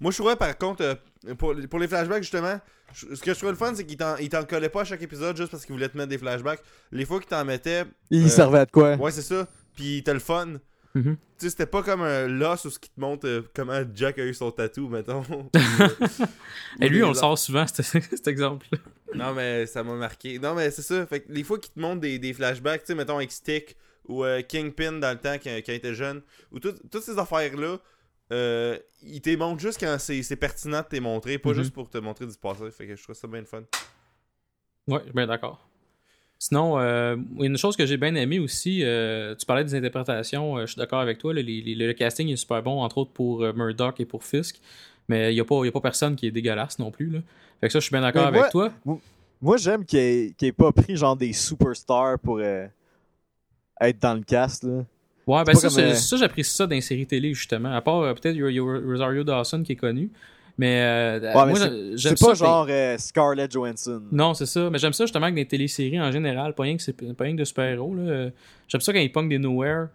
Moi, 0.00 0.10
je 0.10 0.16
trouvais 0.18 0.36
par 0.36 0.56
contre, 0.58 0.82
euh, 0.82 1.34
pour, 1.34 1.54
pour 1.70 1.78
les 1.78 1.86
flashbacks, 1.86 2.22
justement, 2.22 2.58
je- 2.92 3.14
ce 3.14 3.20
que 3.22 3.32
je 3.32 3.36
trouvais 3.38 3.52
le 3.52 3.58
fun, 3.58 3.72
c'est 3.74 3.84
qu'il 3.86 3.96
t'en, 3.96 4.16
il 4.16 4.28
t'en 4.28 4.44
collait 4.44 4.68
pas 4.68 4.80
à 4.80 4.84
chaque 4.84 5.02
épisode 5.02 5.36
juste 5.36 5.50
parce 5.50 5.64
qu'il 5.64 5.74
voulait 5.74 5.88
te 5.88 5.96
mettre 5.96 6.08
des 6.08 6.18
flashbacks. 6.18 6.60
Les 6.90 7.04
fois 7.04 7.20
qu'il 7.20 7.28
t'en 7.28 7.44
mettait, 7.44 7.84
Il 8.10 8.24
Euh, 8.24 8.28
servait 8.28 8.58
à 8.60 8.66
de 8.66 8.70
quoi? 8.70 8.96
ouais, 8.96 9.10
c'est 9.12 9.22
ça. 9.22 9.46
Puis 9.76 10.02
t'as 10.04 10.12
le 10.14 10.18
fun. 10.18 10.54
Mhm. 10.94 11.16
Tu 11.16 11.46
sais, 11.46 11.50
c'était 11.50 11.66
pas 11.66 11.82
comme 11.82 12.02
un 12.02 12.26
Lost 12.28 12.66
où 12.66 12.70
ce 12.70 12.78
qui 12.78 12.90
te 12.90 13.00
montre 13.00 13.26
euh, 13.26 13.42
comment 13.54 13.80
Jack 13.94 14.18
a 14.18 14.24
eu 14.24 14.34
son 14.34 14.50
tatou, 14.50 14.88
mettons. 14.88 15.22
Et 16.80 16.88
lui, 16.88 17.02
on 17.02 17.08
le 17.08 17.14
sort 17.14 17.38
souvent, 17.38 17.66
cet, 17.72 17.84
cet 17.86 18.28
exemple. 18.28 18.66
Non, 19.14 19.32
mais 19.34 19.66
ça 19.66 19.82
m'a 19.82 19.94
marqué. 19.94 20.38
Non, 20.38 20.54
mais 20.54 20.70
c'est 20.70 20.82
ça. 20.82 21.06
Fait 21.06 21.20
que 21.20 21.32
les 21.32 21.44
fois 21.44 21.58
qu'ils 21.58 21.72
te 21.72 21.80
montrent 21.80 22.00
des, 22.00 22.18
des 22.18 22.32
flashbacks, 22.34 22.82
tu 22.82 22.88
sais, 22.88 22.94
mettons 22.94 23.16
avec 23.16 23.32
Stick 23.32 23.76
ou 24.06 24.24
euh, 24.24 24.42
Kingpin 24.42 24.92
dans 24.92 25.12
le 25.12 25.18
temps 25.18 25.34
quand, 25.42 25.50
quand 25.64 25.72
il 25.72 25.74
était 25.76 25.94
jeune, 25.94 26.22
ou 26.50 26.58
tout- 26.60 26.74
toutes 26.90 27.02
ces 27.02 27.18
affaires-là, 27.18 27.78
euh, 28.32 28.78
ils 29.02 29.20
te 29.20 29.34
montrent 29.36 29.60
juste 29.60 29.78
quand 29.80 29.96
c'est, 29.98 30.22
c'est 30.22 30.36
pertinent 30.36 30.80
de 30.80 30.86
te 30.86 30.94
les 30.94 31.00
montrer, 31.00 31.38
pas 31.38 31.50
Mhm. 31.50 31.54
juste 31.56 31.72
pour 31.72 31.88
te 31.88 31.98
montrer 31.98 32.26
du 32.26 32.34
passé. 32.36 32.70
Fait 32.70 32.86
que 32.86 32.96
je 32.96 33.02
trouve 33.02 33.14
ça 33.16 33.28
bien 33.28 33.40
le 33.40 33.46
fun. 33.46 33.62
Ouais, 34.88 34.98
je 35.00 35.04
suis 35.04 35.12
bien 35.12 35.26
d'accord. 35.26 35.68
Sinon, 36.44 36.76
euh, 36.80 37.14
une 37.38 37.56
chose 37.56 37.76
que 37.76 37.86
j'ai 37.86 37.96
bien 37.96 38.16
aimé 38.16 38.40
aussi, 38.40 38.80
euh, 38.82 39.32
tu 39.36 39.46
parlais 39.46 39.62
des 39.62 39.76
interprétations, 39.76 40.56
euh, 40.58 40.62
je 40.62 40.72
suis 40.72 40.78
d'accord 40.80 40.98
avec 40.98 41.18
toi, 41.18 41.32
là, 41.32 41.40
les- 41.40 41.62
les- 41.62 41.76
le 41.76 41.92
casting 41.92 42.28
est 42.30 42.34
super 42.34 42.60
bon, 42.64 42.82
entre 42.82 42.98
autres 42.98 43.12
pour 43.12 43.42
Murdoch 43.54 44.00
et 44.00 44.04
pour 44.04 44.24
Fisk, 44.24 44.60
mais 45.08 45.30
il 45.30 45.34
n'y 45.34 45.40
a, 45.40 45.44
pas- 45.44 45.64
y 45.64 45.68
a 45.68 45.70
pas 45.70 45.80
personne 45.80 46.16
qui 46.16 46.26
est 46.26 46.32
dégueulasse 46.32 46.80
non 46.80 46.90
plus. 46.90 47.10
Là. 47.10 47.20
Fait 47.60 47.68
que 47.68 47.72
ça, 47.72 47.78
je 47.78 47.84
suis 47.84 47.92
bien 47.92 48.00
d'accord 48.00 48.26
avec 48.26 48.40
moi- 48.40 48.50
toi. 48.50 48.72
Moi, 49.40 49.56
j'aime 49.56 49.84
qu'il 49.84 50.00
ait, 50.00 50.34
qu'il 50.36 50.48
ait 50.48 50.52
pas 50.52 50.72
pris 50.72 50.96
genre 50.96 51.14
des 51.14 51.32
superstars 51.32 52.18
pour 52.18 52.40
être 52.40 54.00
dans 54.00 54.14
le 54.14 54.22
cast. 54.22 54.64
Là. 54.64 54.84
Ouais, 55.28 55.44
ben 55.44 55.54
ça, 55.54 55.68
comme, 55.68 55.94
ça, 55.94 56.16
j'apprécie 56.16 56.56
ça 56.56 56.66
dans 56.66 56.74
les 56.74 56.80
séries 56.80 57.06
télé, 57.06 57.34
justement. 57.34 57.72
À 57.72 57.80
part 57.80 58.12
peut-être 58.16 58.36
Rosario 58.84 59.22
Dawson 59.22 59.62
qui 59.62 59.72
est 59.72 59.76
connu. 59.76 60.10
Mais, 60.58 60.80
euh, 60.82 61.18
Ouais, 61.20 61.46
mais 61.46 61.50
moi, 61.52 61.96
c'est- 61.96 62.10
pas 62.20 62.34
ça, 62.34 62.44
genre 62.44 62.66
euh, 62.68 62.96
Scarlett 62.98 63.50
Johansson. 63.50 64.02
Non, 64.12 64.34
c'est 64.34 64.46
ça. 64.46 64.68
Mais 64.70 64.78
j'aime 64.78 64.92
ça 64.92 65.04
justement 65.04 65.26
que 65.26 65.30
dans 65.32 65.36
les 65.36 65.46
téléséries 65.46 66.00
en 66.00 66.12
général, 66.12 66.54
pas 66.54 66.64
rien 66.64 66.76
que, 66.76 66.82
c'est, 66.82 66.92
pas 66.92 67.24
rien 67.24 67.32
que 67.34 67.40
de 67.40 67.44
super-héros. 67.44 67.94
là. 67.94 68.28
J'aime 68.68 68.80
ça 68.80 68.92
quand 68.92 68.98
ils 69.00 69.10
pognent 69.10 69.28
des 69.30 69.38
nowhere 69.38 69.88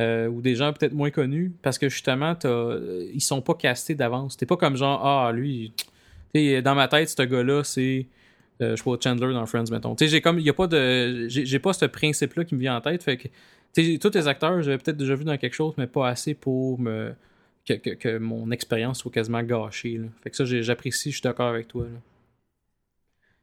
euh, 0.00 0.28
ou 0.28 0.40
des 0.40 0.54
gens 0.56 0.72
peut-être 0.72 0.92
moins 0.94 1.10
connus 1.10 1.52
parce 1.62 1.78
que 1.78 1.88
justement, 1.88 2.34
t'as, 2.34 2.48
euh, 2.48 3.08
ils 3.14 3.20
sont 3.20 3.40
pas 3.40 3.54
castés 3.54 3.94
d'avance. 3.94 4.36
T'es 4.36 4.46
pas 4.46 4.56
comme 4.56 4.76
genre, 4.76 5.00
ah, 5.04 5.30
lui, 5.32 5.72
dans 6.34 6.74
ma 6.74 6.88
tête, 6.88 7.08
ce 7.08 7.22
gars-là, 7.22 7.62
c'est. 7.64 8.06
je 8.60 8.76
sais 8.76 8.82
pas, 8.82 8.96
Chandler 9.02 9.32
dans 9.32 9.46
Friends, 9.46 9.70
mettons. 9.70 9.94
Tu 9.94 10.04
sais, 10.04 10.10
j'ai 10.10 10.20
comme. 10.20 10.38
Il 10.38 10.44
y 10.44 10.50
a 10.50 10.54
pas 10.54 10.66
de. 10.66 11.28
J'ai 11.28 11.46
j'ai 11.46 11.58
pas 11.58 11.72
ce 11.72 11.84
principe-là 11.86 12.44
qui 12.44 12.54
me 12.56 12.60
vient 12.60 12.76
en 12.76 12.80
tête. 12.80 13.02
Fait 13.02 13.16
que. 13.16 13.28
Tous 13.98 14.10
les 14.14 14.26
acteurs, 14.26 14.60
j'avais 14.62 14.78
peut-être 14.78 14.96
déjà 14.96 15.14
vu 15.14 15.22
dans 15.24 15.36
quelque 15.36 15.54
chose, 15.54 15.74
mais 15.78 15.86
pas 15.86 16.08
assez 16.08 16.34
pour 16.34 16.80
me. 16.80 17.12
Que, 17.66 17.74
que, 17.74 17.90
que 17.90 18.18
mon 18.18 18.50
expérience 18.50 18.98
soit 19.00 19.12
quasiment 19.12 19.42
gâchée. 19.42 19.98
Là. 19.98 20.06
Fait 20.22 20.30
que 20.30 20.36
ça, 20.36 20.44
j'apprécie, 20.44 21.10
je 21.10 21.16
suis 21.16 21.22
d'accord 21.22 21.48
avec 21.48 21.68
toi. 21.68 21.84
Là. 21.84 21.98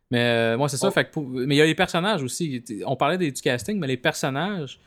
Mais 0.09 0.19
euh, 0.21 0.57
moi, 0.57 0.69
c'est 0.69 0.77
ça. 0.77 0.87
Oh. 0.87 0.91
Fait 0.91 1.05
que 1.05 1.11
pour- 1.11 1.27
Mais 1.27 1.55
il 1.55 1.57
y 1.57 1.61
a 1.61 1.65
les 1.65 1.75
personnages 1.75 2.23
aussi. 2.23 2.63
On 2.85 2.95
parlait 2.95 3.17
des- 3.17 3.31
du 3.31 3.41
casting, 3.41 3.77
mais 3.79 3.87
les 3.87 3.97
personnages, 3.97 4.79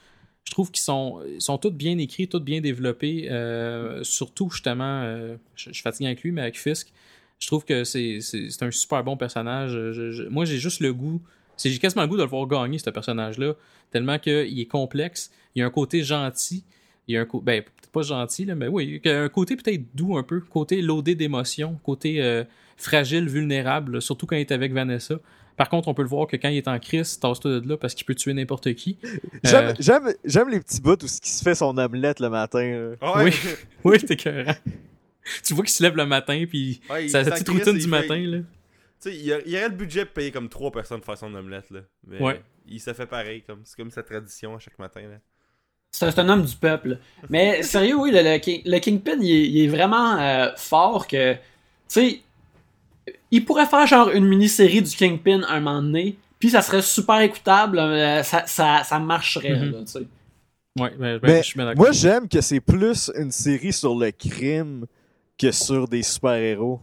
je 0.44 0.50
trouve 0.50 0.70
qu'ils 0.70 0.82
sont, 0.82 1.20
sont 1.38 1.58
tous 1.58 1.70
bien 1.70 1.96
écrits, 1.98 2.26
tous 2.28 2.40
bien 2.40 2.60
développés. 2.60 3.28
euh, 3.30 4.02
surtout, 4.02 4.50
justement, 4.50 5.02
euh, 5.04 5.36
je, 5.54 5.68
je 5.68 5.74
suis 5.74 5.82
fatigué 5.82 6.06
avec 6.06 6.22
lui, 6.22 6.32
mais 6.32 6.40
avec 6.42 6.58
Fisk, 6.58 6.92
je 7.38 7.46
trouve 7.46 7.64
que 7.64 7.84
c'est 7.84 8.18
un 8.62 8.70
super 8.70 9.04
bon 9.04 9.16
personnage. 9.16 9.70
Je- 9.72 10.10
je- 10.10 10.22
moi, 10.24 10.44
j'ai 10.44 10.58
juste 10.58 10.80
le 10.80 10.92
goût. 10.92 11.20
c'est- 11.56 11.70
J'ai 11.70 11.78
quasiment 11.78 12.02
le 12.02 12.08
goût 12.08 12.16
de 12.16 12.22
le 12.22 12.28
voir 12.28 12.46
gagner, 12.46 12.78
ce 12.78 12.88
personnage-là. 12.90 13.54
Tellement 13.90 14.18
qu'il 14.18 14.58
est 14.58 14.66
complexe. 14.66 15.30
Il 15.54 15.60
y 15.60 15.62
a 15.62 15.66
un 15.66 15.70
côté 15.70 16.02
gentil. 16.02 16.64
Il 17.06 17.14
y 17.14 17.18
a 17.18 17.20
un 17.20 17.26
côté. 17.26 17.44
Ben, 17.44 17.62
pas 17.92 18.02
gentil, 18.02 18.44
là, 18.44 18.54
mais 18.54 18.68
oui. 18.68 19.00
Il 19.04 19.10
y 19.10 19.12
a 19.12 19.22
un 19.22 19.28
côté 19.28 19.56
peut-être 19.56 19.82
doux 19.94 20.16
un 20.16 20.22
peu. 20.22 20.40
Côté 20.40 20.82
loadé 20.82 21.14
d'émotions. 21.14 21.78
Côté 21.82 22.22
euh, 22.22 22.44
fragile, 22.76 23.28
vulnérable. 23.28 23.94
là, 23.94 24.00
surtout 24.00 24.26
quand 24.26 24.36
il 24.36 24.40
est 24.40 24.52
avec 24.52 24.72
Vanessa. 24.72 25.16
Par 25.56 25.68
contre, 25.68 25.88
on 25.88 25.94
peut 25.94 26.02
le 26.02 26.08
voir 26.08 26.26
que 26.26 26.36
quand 26.36 26.48
il 26.48 26.56
est 26.56 26.68
en 26.68 26.78
crise, 26.78 27.18
tasse-toi 27.20 27.60
de 27.60 27.68
là 27.68 27.76
parce 27.76 27.94
qu'il 27.94 28.06
peut 28.06 28.14
tuer 28.14 28.32
n'importe 28.32 28.72
qui. 28.74 28.96
J'aime, 29.44 29.74
Euh, 29.78 30.12
j'aime, 30.24 30.48
les 30.48 30.60
petits 30.60 30.80
bouts 30.80 30.92
où 30.92 31.04
il 31.04 31.08
se 31.08 31.42
fait 31.42 31.54
son 31.54 31.76
omelette 31.76 32.18
le 32.20 32.30
matin. 32.30 32.94
là. 33.00 33.14
Ouais. 33.16 33.24
Oui. 33.24 33.32
Oui, 33.84 33.96
c'est 34.00 34.12
écœurant. 34.12 34.54
tu 35.44 35.52
vois 35.54 35.64
qu'il 35.64 35.72
se 35.72 35.82
lève 35.82 35.96
le 35.96 36.06
matin, 36.06 36.44
puis 36.48 36.80
Ouais, 36.88 37.04
il 37.04 37.10
sa 37.10 37.22
petite 37.24 37.48
routine 37.48 37.72
il 37.74 37.74
du 37.74 37.80
fait- 37.82 37.86
matin, 37.88 38.18
là. 38.18 38.38
Tu 38.38 39.10
sais, 39.10 39.16
il 39.16 39.22
y, 39.22 39.34
il 39.46 39.56
aurait 39.56 39.68
le 39.68 39.74
budget 39.74 40.04
pour 40.06 40.14
payer 40.14 40.30
comme 40.30 40.48
trois 40.48 40.70
personnes 40.70 40.98
pour 41.00 41.06
faire 41.06 41.18
son 41.18 41.34
omelette, 41.34 41.70
là. 41.70 41.80
Mais 42.06 42.20
Ouais. 42.22 42.42
il 42.66 42.80
se 42.80 42.92
fait 42.94 43.06
pareil, 43.06 43.42
comme 43.46 43.60
c'est 43.64 43.76
comme 43.76 43.90
sa 43.90 44.02
tradition 44.02 44.54
à 44.56 44.58
chaque 44.58 44.78
matin, 44.78 45.00
là. 45.02 45.18
C'est 45.92 46.18
un, 46.18 46.28
homme 46.28 46.44
du 46.44 46.56
peuple. 46.56 46.98
Mais 47.28 47.62
sérieux, 47.64 47.96
oui, 47.96 48.10
le, 48.12 48.22
le, 48.22 48.38
King- 48.38 48.62
le 48.64 48.78
Kingpin, 48.78 49.16
il 49.20 49.30
est, 49.30 49.48
il 49.48 49.64
est 49.64 49.68
vraiment 49.68 50.18
euh, 50.18 50.50
fort 50.56 51.06
que. 51.06 51.34
Tu 51.34 51.38
sais, 51.88 52.20
il 53.30 53.44
pourrait 53.44 53.66
faire 53.66 53.86
genre 53.86 54.10
une 54.10 54.26
mini-série 54.26 54.82
du 54.82 54.94
Kingpin 54.96 55.42
un 55.48 55.60
moment 55.60 55.82
donné, 55.82 56.16
puis 56.38 56.50
ça 56.50 56.62
serait 56.62 56.82
super 56.82 57.20
écoutable, 57.20 57.78
euh, 57.78 58.22
ça, 58.22 58.44
ça, 58.46 58.82
ça 58.84 58.98
marcherait, 58.98 59.58
Mhm. 59.58 59.70
là, 59.72 59.78
tu 59.80 59.86
sais. 59.86 59.98
Ouais, 60.78 60.90
ben, 60.96 61.18
ben, 61.18 61.20
Mais 61.22 61.38
je 61.38 61.46
suis 61.46 61.56
bien 61.56 61.66
d'accord. 61.66 61.82
moi, 61.82 61.92
j'aime 61.92 62.28
que 62.28 62.40
c'est 62.40 62.60
plus 62.60 63.10
une 63.18 63.32
série 63.32 63.72
sur 63.72 63.98
le 63.98 64.10
crime 64.12 64.86
que 65.36 65.50
sur 65.50 65.88
des 65.88 66.02
super-héros. 66.04 66.80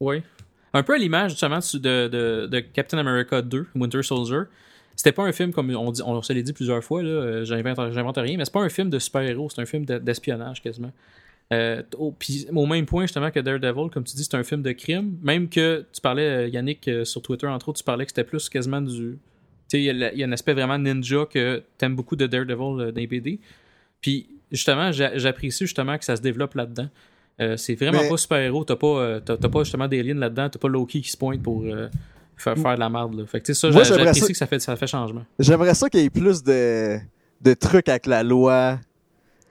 Oui. 0.00 0.22
Un 0.72 0.82
peu 0.82 0.94
à 0.94 0.98
l'image, 0.98 1.32
justement, 1.32 1.58
de, 1.58 1.78
de, 2.08 2.46
de 2.50 2.60
Captain 2.60 2.98
America 2.98 3.42
2, 3.42 3.66
Winter 3.74 4.02
Soldier. 4.02 4.42
C'était 4.98 5.12
pas 5.12 5.22
un 5.22 5.30
film, 5.32 5.52
comme 5.52 5.70
on, 5.76 5.92
dit, 5.92 6.02
on 6.04 6.20
se 6.22 6.32
l'est 6.32 6.42
dit 6.42 6.52
plusieurs 6.52 6.82
fois, 6.82 7.04
là, 7.04 7.08
euh, 7.08 7.44
j'invente, 7.44 7.92
j'invente 7.92 8.16
rien, 8.18 8.36
mais 8.36 8.44
c'est 8.44 8.52
pas 8.52 8.62
un 8.62 8.68
film 8.68 8.90
de 8.90 8.98
super-héros, 8.98 9.48
c'est 9.48 9.62
un 9.62 9.64
film 9.64 9.84
de- 9.84 9.98
d'espionnage 9.98 10.60
quasiment. 10.60 10.90
Euh, 11.52 11.82
au, 11.96 12.10
puis 12.10 12.46
au 12.52 12.66
même 12.66 12.84
point, 12.84 13.04
justement, 13.04 13.30
que 13.30 13.38
Daredevil, 13.38 13.90
comme 13.92 14.02
tu 14.02 14.16
dis, 14.16 14.24
c'est 14.24 14.34
un 14.34 14.42
film 14.42 14.60
de 14.60 14.72
crime. 14.72 15.16
Même 15.22 15.48
que 15.48 15.86
tu 15.92 16.00
parlais, 16.00 16.26
euh, 16.26 16.48
Yannick, 16.48 16.88
euh, 16.88 17.04
sur 17.04 17.22
Twitter, 17.22 17.46
entre 17.46 17.68
autres, 17.68 17.78
tu 17.78 17.84
parlais 17.84 18.04
que 18.06 18.10
c'était 18.10 18.24
plus 18.24 18.48
quasiment 18.48 18.80
du. 18.80 19.18
Tu 19.70 19.76
sais, 19.76 19.78
il 19.80 19.84
y, 19.84 19.90
a 19.90 19.92
la- 19.92 20.12
il 20.12 20.18
y 20.18 20.24
a 20.24 20.26
un 20.26 20.32
aspect 20.32 20.52
vraiment 20.52 20.78
ninja 20.78 21.26
que 21.30 21.62
t'aimes 21.78 21.94
beaucoup 21.94 22.16
de 22.16 22.26
Daredevil 22.26 22.80
euh, 22.88 22.90
dans 22.92 23.00
les 23.00 23.06
BD. 23.06 23.38
Puis, 24.00 24.26
justement, 24.50 24.90
j'a- 24.90 25.16
j'apprécie 25.16 25.64
justement 25.64 25.96
que 25.96 26.04
ça 26.04 26.16
se 26.16 26.22
développe 26.22 26.54
là-dedans. 26.54 26.88
Euh, 27.40 27.56
c'est 27.56 27.76
vraiment 27.76 28.02
Mais- 28.02 28.08
pas 28.08 28.16
super-héros. 28.16 28.64
T'as 28.64 28.74
pas, 28.76 29.20
t'as, 29.20 29.36
t'as 29.36 29.48
pas 29.48 29.62
justement 29.62 29.86
d'aliens 29.86 30.14
là-dedans. 30.16 30.50
T'as 30.50 30.58
pas 30.58 30.68
Loki 30.68 31.00
qui 31.02 31.10
se 31.10 31.16
pointe 31.16 31.40
pour 31.42 31.64
faire, 32.42 32.56
faire 32.56 32.74
de 32.74 32.80
la 32.80 32.88
merde. 32.88 33.14
Là. 33.18 33.26
Fait 33.26 33.40
que, 33.40 33.46
tu 33.46 33.54
sais, 33.54 33.60
ça, 33.60 33.70
Moi, 33.70 33.82
j'apprécie 33.84 34.20
ça- 34.20 34.26
que 34.28 34.34
ça 34.34 34.46
fait, 34.46 34.58
ça 34.60 34.76
fait 34.76 34.86
changement. 34.86 35.24
J'aimerais 35.38 35.74
ça 35.74 35.88
qu'il 35.88 36.00
y 36.00 36.04
ait 36.04 36.10
plus 36.10 36.42
de, 36.42 36.98
de 37.40 37.54
trucs 37.54 37.88
avec 37.88 38.06
la 38.06 38.22
loi. 38.22 38.78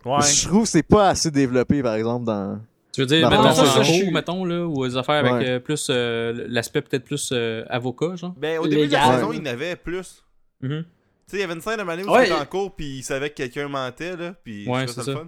Ouais. 0.06 0.22
Je 0.22 0.48
trouve 0.48 0.64
que 0.64 0.70
c'est 0.70 0.84
pas 0.84 1.10
assez 1.10 1.32
développé, 1.32 1.82
par 1.84 1.96
exemple, 1.96 2.26
dans... 2.26 2.60
Tu 2.94 3.02
veux 3.02 3.08
dire, 3.08 3.30
mettons, 3.30 3.52
ça, 3.54 3.66
ça, 3.66 3.80
en 3.80 3.84
je 3.84 4.12
mettons, 4.12 4.44
là, 4.46 4.66
ou 4.66 4.88
des 4.88 4.98
affaires 4.98 5.16
avec 5.26 5.34
Ouais. 5.34 5.48
euh, 5.50 5.60
plus 5.60 5.88
euh, 5.92 6.46
l'aspect 6.50 6.82
peut-être 6.82 7.04
plus 7.04 7.30
euh, 7.32 7.64
avocat, 7.70 8.16
genre? 8.16 8.34
Ben, 8.38 8.58
au 8.60 8.68
début 8.68 8.88
de 8.88 8.94
la 8.94 9.14
saison, 9.16 9.32
il 9.34 9.40
y 9.40 9.42
en 9.42 9.46
avait 9.46 9.76
plus. 9.76 10.24
Mhm. 10.62 10.84
Tu 10.84 10.86
sais, 11.28 11.38
il 11.38 11.40
y 11.42 11.44
avait 11.44 11.54
une 11.54 11.62
scène 11.62 11.78
de 11.78 11.84
Mané 11.84 12.04
où 12.04 12.10
Ouais. 12.12 12.24
il 12.28 12.32
était 12.32 12.42
en 12.42 12.46
cours, 12.46 12.74
puis 12.76 13.00
il 13.00 13.04
savait 13.04 13.30
que 13.30 13.36
quelqu'un 13.36 13.68
mentait, 13.68 14.16
là. 14.16 14.34
Puis 14.44 14.68
Ouais, 14.68 14.88
c'est 14.88 14.98
le 14.98 15.04
ça. 15.04 15.14
fun. 15.14 15.28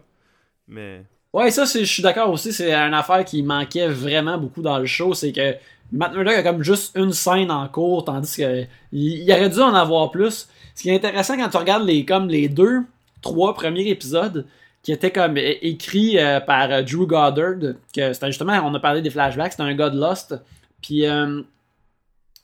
Mais. 0.68 1.04
Ouais, 1.34 1.52
ça, 1.52 1.66
c'est- 1.68 1.86
je 1.86 1.92
suis 1.94 2.02
d'accord 2.02 2.32
aussi. 2.32 2.52
C'est 2.54 2.74
une 2.74 2.94
affaire 2.94 3.24
qui 3.24 3.44
manquait 3.44 3.88
vraiment 3.88 4.38
beaucoup 4.40 4.62
dans 4.64 4.80
le 4.80 4.86
show. 4.88 5.14
C'est 5.14 5.32
que 5.32 5.56
Matt 5.92 6.14
Murdock 6.14 6.36
a 6.36 6.44
comme 6.44 6.64
juste 6.64 6.96
une 6.96 7.12
scène 7.12 7.52
en 7.52 7.68
cours, 7.68 8.06
tandis 8.06 8.38
que 8.38 8.66
il, 8.92 9.32
aurait 9.32 9.50
dû 9.50 9.60
en 9.60 9.74
avoir 9.74 10.12
plus. 10.12 10.48
Ce 10.76 10.82
qui 10.82 10.90
est 10.90 10.96
intéressant 10.96 11.36
quand 11.38 11.50
tu 11.50 11.58
regardes 11.58 11.86
les, 11.86 12.06
comme 12.06 12.28
les 12.28 12.48
deux, 12.48 12.82
trois 13.22 13.54
premiers 13.54 13.88
épisodes 13.90 14.46
qui 14.82 14.92
étaient 14.92 15.12
comme 15.12 15.38
écrits 15.38 16.18
euh, 16.18 16.40
par 16.40 16.72
euh, 16.72 16.82
Drew 16.84 17.06
Goddard, 17.06 17.74
que 17.94 18.14
c'était 18.14 18.28
justement, 18.28 18.54
on 18.64 18.74
a 18.74 18.80
parlé 18.80 19.02
des 19.02 19.10
flashbacks, 19.10 19.52
c'était 19.52 19.64
un 19.64 19.76
gars 19.76 19.90
de 19.90 20.00
Lost, 20.00 20.36
puis, 20.82 21.06
euh, 21.06 21.42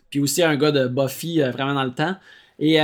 puis 0.10 0.20
aussi 0.20 0.44
un 0.44 0.56
gars 0.56 0.72
de 0.72 0.88
Buffy 0.88 1.40
vraiment 1.40 1.74
dans 1.74 1.84
le 1.84 1.94
temps. 1.94 2.16
Et 2.60 2.78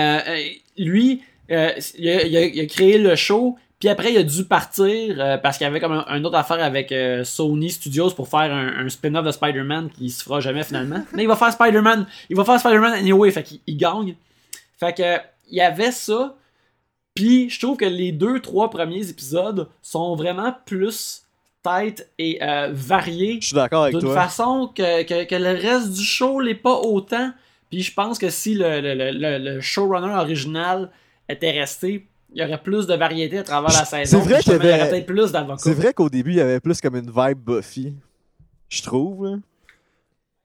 lui, 0.78 1.22
il 1.50 2.60
a 2.60 2.66
créé 2.66 2.98
le 2.98 3.16
show, 3.16 3.58
puis 3.82 3.90
après, 3.90 4.14
il 4.14 4.18
a 4.18 4.24
dû 4.24 4.46
partir 4.46 5.16
euh, 5.20 5.38
parce 5.38 5.58
qu'il 5.58 5.66
y 5.66 5.68
avait 5.68 5.82
comme 5.82 5.92
un, 5.92 6.06
un 6.08 6.24
autre 6.24 6.38
affaire 6.38 6.64
avec 6.64 6.94
euh, 6.94 7.26
Sony 7.26 7.70
Studios 7.70 8.12
pour 8.12 8.30
faire 8.30 8.54
un, 8.54 8.86
un 8.86 8.88
spin-off 8.88 9.26
de 9.26 9.32
Spider-Man 9.32 9.90
qui 9.90 10.10
se 10.10 10.24
fera 10.24 10.40
jamais 10.40 10.64
finalement. 10.64 11.04
Mais 11.14 11.24
il 11.24 11.28
va 11.28 11.36
faire 11.36 11.52
Spider-Man. 11.52 12.06
Il 12.30 12.38
va 12.38 12.46
faire 12.46 12.60
Spider-Man 12.60 12.94
anyway, 12.94 13.32
fait 13.32 13.44
qu'il 13.44 13.60
il 13.68 13.76
gagne. 13.76 14.16
Fait 14.80 14.96
que 14.96 15.18
il 15.50 15.58
y 15.58 15.62
avait 15.62 15.92
ça. 15.92 16.38
Puis 17.16 17.50
je 17.50 17.60
trouve 17.60 17.76
que 17.76 17.84
les 17.86 18.14
deux, 18.14 18.40
trois 18.40 18.70
premiers 18.70 19.10
épisodes 19.10 19.68
sont 19.82 20.16
vraiment 20.16 20.56
plus 20.66 21.24
tête 21.64 22.10
et 22.18 22.40
euh, 22.42 22.70
variés 22.72 23.40
Je 23.42 23.48
suis 23.48 23.56
d'accord 23.56 23.84
avec 23.84 23.96
d'une 23.98 24.06
toi. 24.08 24.16
façon 24.24 24.72
que, 24.74 25.04
que, 25.04 25.26
que 25.26 25.36
le 25.36 25.50
reste 25.52 25.92
du 25.92 26.04
show 26.04 26.40
l'est 26.40 26.56
pas 26.56 26.76
autant. 26.76 27.32
Puis 27.70 27.82
je 27.84 27.94
pense 27.94 28.18
que 28.18 28.30
si 28.30 28.54
le, 28.56 28.80
le, 28.82 28.94
le, 28.96 29.12
le- 29.12 29.38
le 29.56 29.62
showrunner 29.62 30.14
original 30.14 30.90
était 31.30 31.52
resté, 31.52 32.08
il 32.34 32.42
y 32.42 32.46
aurait 32.46 32.62
plus 32.62 32.88
de 32.88 32.94
variété 32.96 33.40
à 33.40 33.44
travers 33.44 33.72
la 33.72 33.86
C'est 33.86 34.06
saison. 34.06 34.20
vrai 34.20 34.36
Puis 34.36 34.36
justement, 34.38 34.60
qu'il 34.60 34.70
y 34.70 34.74
avait- 34.74 34.90
peut-être 34.90 35.06
plus 35.06 35.32
d'avocats. 35.32 35.58
C'est 35.64 35.74
vrai 35.74 35.94
qu'au 35.94 36.10
début, 36.10 36.32
il 36.32 36.38
y 36.38 36.42
avait 36.42 36.60
plus 36.60 36.80
comme 36.82 36.96
une 36.96 37.12
vibe 37.12 37.38
Buffy. 37.40 37.94
Je 38.70 38.82
trouve. 38.82 39.40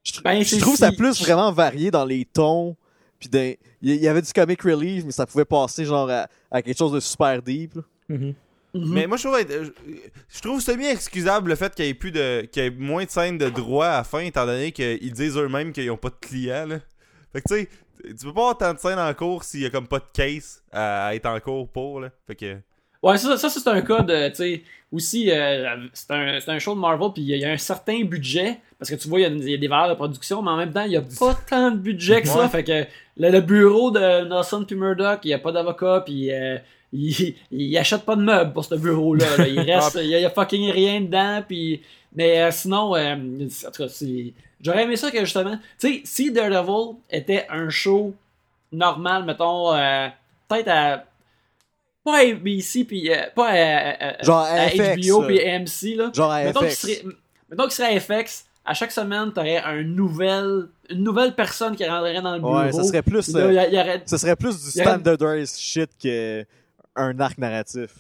Je, 0.05 0.21
Ben, 0.23 0.41
je 0.43 0.49
c'est 0.49 0.59
trouve 0.59 0.75
si- 0.75 0.81
ça 0.81 0.93
plus 0.93 1.21
vraiment 1.23 1.53
varié 1.53 1.91
dans 1.91 2.05
les 2.05 2.25
tons. 2.25 2.77
Puis 3.19 3.29
dans- 3.29 3.55
il 3.83 3.95
y- 3.97 4.09
avait 4.09 4.21
du 4.23 4.33
comic 4.33 4.61
relief, 4.63 5.05
mais 5.05 5.13
ça 5.13 5.27
pouvait 5.27 5.45
passer 5.45 5.85
genre 5.85 6.09
à, 6.11 6.29
à 6.51 6.61
quelque 6.63 6.77
chose 6.77 6.93
de 6.93 7.01
super 7.01 7.41
deep. 7.43 7.75
là. 7.77 7.83
Mhm. 8.09 8.35
Mhm. 8.75 8.93
Mais 8.93 9.07
moi, 9.07 9.17
je 9.17 9.23
trouve, 9.27 9.39
je, 9.41 9.71
je 10.29 10.41
trouve 10.43 10.61
semi-excusable 10.61 11.49
le 11.49 11.55
fait 11.57 11.75
qu'il 11.75 11.87
y 11.87 11.89
ait 11.89 11.95
plus 11.95 12.11
de, 12.13 12.43
qu'il 12.43 12.63
y 12.63 12.67
ait 12.67 12.71
moins 12.71 13.05
de 13.05 13.11
scènes 13.11 13.39
de 13.39 13.49
droit 13.49 13.87
à 13.87 13.97
la 13.99 14.05
fin, 14.05 14.19
étant 14.21 14.45
donné 14.45 14.71
qu'ils 14.71 15.13
disent 15.13 15.37
eux-mêmes 15.39 15.73
qu'ils 15.73 15.91
ont 15.91 15.97
pas 15.97 16.11
de 16.11 16.15
clients, 16.21 16.67
là. 16.67 16.81
Fait 17.33 17.41
que, 17.41 17.49
tu 17.49 17.61
sais, 17.63 17.69
tu 18.09 18.27
peux 18.27 18.33
pas 18.33 18.41
avoir 18.41 18.59
tant 18.59 18.75
de 18.75 18.79
scènes 18.79 18.99
en 18.99 19.13
cours 19.15 19.45
s'il 19.45 19.61
y 19.63 19.67
a 19.67 19.71
comme 19.71 19.87
pas 19.89 19.99
de 19.99 20.05
case 20.13 20.63
à, 20.73 21.15
être 21.15 21.27
en 21.27 21.39
cours 21.41 21.69
pour, 21.69 22.01
là. 22.01 22.11
Fait 22.27 22.35
que. 22.35 22.57
Ouais, 23.03 23.19
ça, 23.19 23.37
ça 23.37 23.49
c'est 23.51 23.69
un 23.69 23.83
cas 23.83 24.03
de, 24.03 24.29
tu 24.31 24.35
sais, 24.37 24.63
aussi, 24.91 25.31
euh, 25.31 25.77
c'est 25.93 26.11
un, 26.11 26.41
c'est 26.41 26.51
un 26.51 26.59
show 26.59 26.75
de 26.75 26.81
Marvel, 26.81 27.11
puis 27.13 27.23
il 27.23 27.29
y 27.29 27.35
a- 27.35 27.37
il 27.37 27.43
y, 27.43 27.45
a 27.45 27.51
un 27.53 27.57
certain 27.59 28.03
budget, 28.05 28.59
parce 28.79 28.91
que 28.91 28.97
tu 28.97 29.09
vois, 29.09 29.21
il 29.21 29.23
y 29.45 29.51
a, 29.53 29.55
y 29.55 29.59
des 29.59 29.69
valeurs 29.69 29.91
de 29.91 29.95
production, 29.95 30.43
mais 30.43 30.51
en 30.51 30.57
même 30.57 30.73
temps, 30.73 30.85
il 30.85 30.93
y 30.93 30.97
a 30.97 31.03
pas 31.19 31.35
tant 31.49 31.71
de 31.71 31.77
budget 31.77 32.23
que 32.23 32.29
ça, 32.29 32.41
Ouais. 32.43 32.49
fait 32.49 32.65
que 32.65 32.85
le, 33.19 33.31
le 33.31 33.41
bureau 33.41 33.91
de 33.91 34.29
Nelson 34.29 34.65
puis 34.67 34.77
Murdoch, 34.77 35.21
il 35.25 35.29
y 35.31 35.35
a 35.35 35.39
pas 35.39 35.53
d'avocat, 35.53 36.03
puis 36.05 36.33
euh, 36.33 36.59
il, 36.93 37.35
il 37.53 37.77
achète 37.79 38.05
pas 38.05 38.17
de 38.17 38.23
meubles 38.23 38.53
pour 38.53 38.65
ce 38.65 38.75
bureau-là, 38.75 39.37
là. 39.37 39.47
il 39.47 39.61
reste, 39.71 39.99
il 40.03 40.09
y, 40.09 40.15
a, 40.15 40.19
il 40.19 40.23
y 40.23 40.27
a 40.27 40.31
fucking 40.31 40.71
rien 40.71 41.01
dedans, 41.03 41.43
puis, 41.47 41.83
mais 42.15 42.41
euh, 42.43 42.51
sinon, 42.51 42.97
euh, 42.97 43.15
en 43.15 43.71
tout 43.71 43.83
cas, 43.83 43.89
c'est, 43.89 44.33
j'aurais 44.67 44.83
aimé 44.85 44.97
ça 44.97 45.11
que 45.11 45.21
justement, 45.21 45.57
tu 45.79 45.89
sais, 45.95 46.01
si 46.05 46.31
Daredevil 46.33 46.97
était 47.11 47.47
un 47.49 47.69
show 47.71 48.15
normal, 48.73 49.25
mettons, 49.25 49.75
euh, 49.75 50.09
peut-être 50.49 50.69
à 50.69 51.05
pas 52.05 52.19
à 52.19 52.21
ABC 52.21 52.85
puis 52.85 53.11
euh, 53.13 53.17
pas 53.35 53.49
à, 53.51 54.23
Genre 54.23 54.39
à 54.39 54.69
FX, 54.69 55.09
HBO 55.09 55.23
puis 55.27 55.41
AMC 55.43 55.97
là. 55.97 56.11
Genre 56.15 56.31
à 56.31 56.45
Mettons 56.45 56.61
FX. 56.69 56.75
serait 56.81 57.03
mettons 57.51 57.63
qu'il 57.65 57.73
serait 57.73 57.97
à 57.97 58.01
FX, 58.01 58.45
à 58.65 58.75
chaque 58.75 58.93
semaine 58.93 59.33
t'aurais 59.33 59.59
un 59.59 59.83
nouvel 59.83 60.69
une 60.89 61.03
nouvelle 61.03 61.35
personne 61.35 61.75
qui 61.75 61.85
rentrerait 61.85 62.23
dans 62.23 62.35
le 62.35 62.39
bureau. 62.41 62.59
Ouais, 62.61 62.71
ça 62.71 62.85
serait 62.85 63.03
plus, 63.03 63.25
Puis 63.25 63.33
là, 63.33 63.41
euh, 63.41 63.51
il 63.53 63.55
y 63.55 63.59
a- 63.59 63.67
il 63.69 63.75
y 63.75 63.79
aurait- 63.81 64.03
ça 64.07 64.19
serait 64.19 64.37
plus 64.37 64.57
du 64.57 64.81
aurait- 64.81 64.89
standardized 64.89 65.59
shit 65.59 65.91
que 66.01 66.45
un 66.95 67.19
arc 67.19 67.39
narratif. 67.39 67.91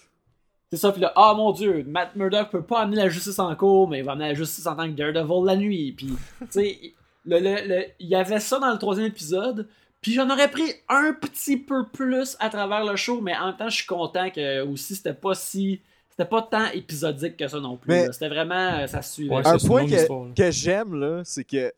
C'est 0.71 0.77
ça 0.77 0.93
puis 0.93 1.01
là 1.01 1.13
ah 1.17 1.33
mon 1.37 1.53
dieu, 1.53 1.85
Matt 1.89 2.17
Murdock 2.17 2.51
peut 2.51 2.63
pas 2.63 2.81
amener 2.81 2.97
la 2.97 3.09
justice 3.09 3.39
en 3.39 3.55
cours, 3.57 3.89
mais 3.89 3.99
il 3.99 4.05
va 4.05 4.13
amener 4.13 4.29
la 4.29 4.35
justice 4.35 4.67
en 4.67 4.75
tant 4.77 4.87
que 4.87 4.93
Daredevil 4.97 5.45
la 5.45 5.57
nuit 5.57 5.93
puis 5.93 6.09
tu 6.41 6.47
sais 6.51 6.79
le, 7.25 7.39
le- 7.41 7.69
le- 7.69 7.85
il 8.01 8.09
y 8.09 8.15
avait 8.15 8.41
ça 8.41 8.59
dans 8.59 8.71
le 8.73 8.79
troisième 8.79 9.07
épisode. 9.07 9.69
Puis 10.01 10.13
j'en 10.13 10.31
aurais 10.31 10.49
pris 10.51 10.71
un 10.89 11.13
petit 11.15 11.57
peu 11.57 11.85
plus 11.87 12.37
à 12.39 12.49
travers 12.49 12.85
le 12.85 12.95
show, 12.95 13.21
mais 13.21 13.35
en 13.37 13.47
même 13.47 13.57
temps, 13.57 13.69
je 13.69 13.77
suis 13.79 13.87
content 13.87 14.31
que 14.31 14.61
aussi 14.63 14.95
c'était 14.95 15.15
pas 15.15 15.35
si 15.35 15.81
c'était 16.11 16.29
pas 16.29 16.43
tant 16.43 16.67
épisodique 16.73 17.37
que 17.37 17.49
ça 17.49 17.59
non 17.59 17.77
plus. 17.77 17.93
C'était 18.13 18.29
vraiment. 18.29 18.55
euh, 18.79 18.87
ça 18.87 19.03
se 19.03 19.15
suivait. 19.15 19.35
Ouais, 19.35 19.43
un 19.47 19.59
point 19.67 19.85
que, 19.87 20.35
que 20.37 20.51
j'aime, 20.53 20.95
là, 20.95 21.23
c'est 21.25 21.43
que 21.43 21.73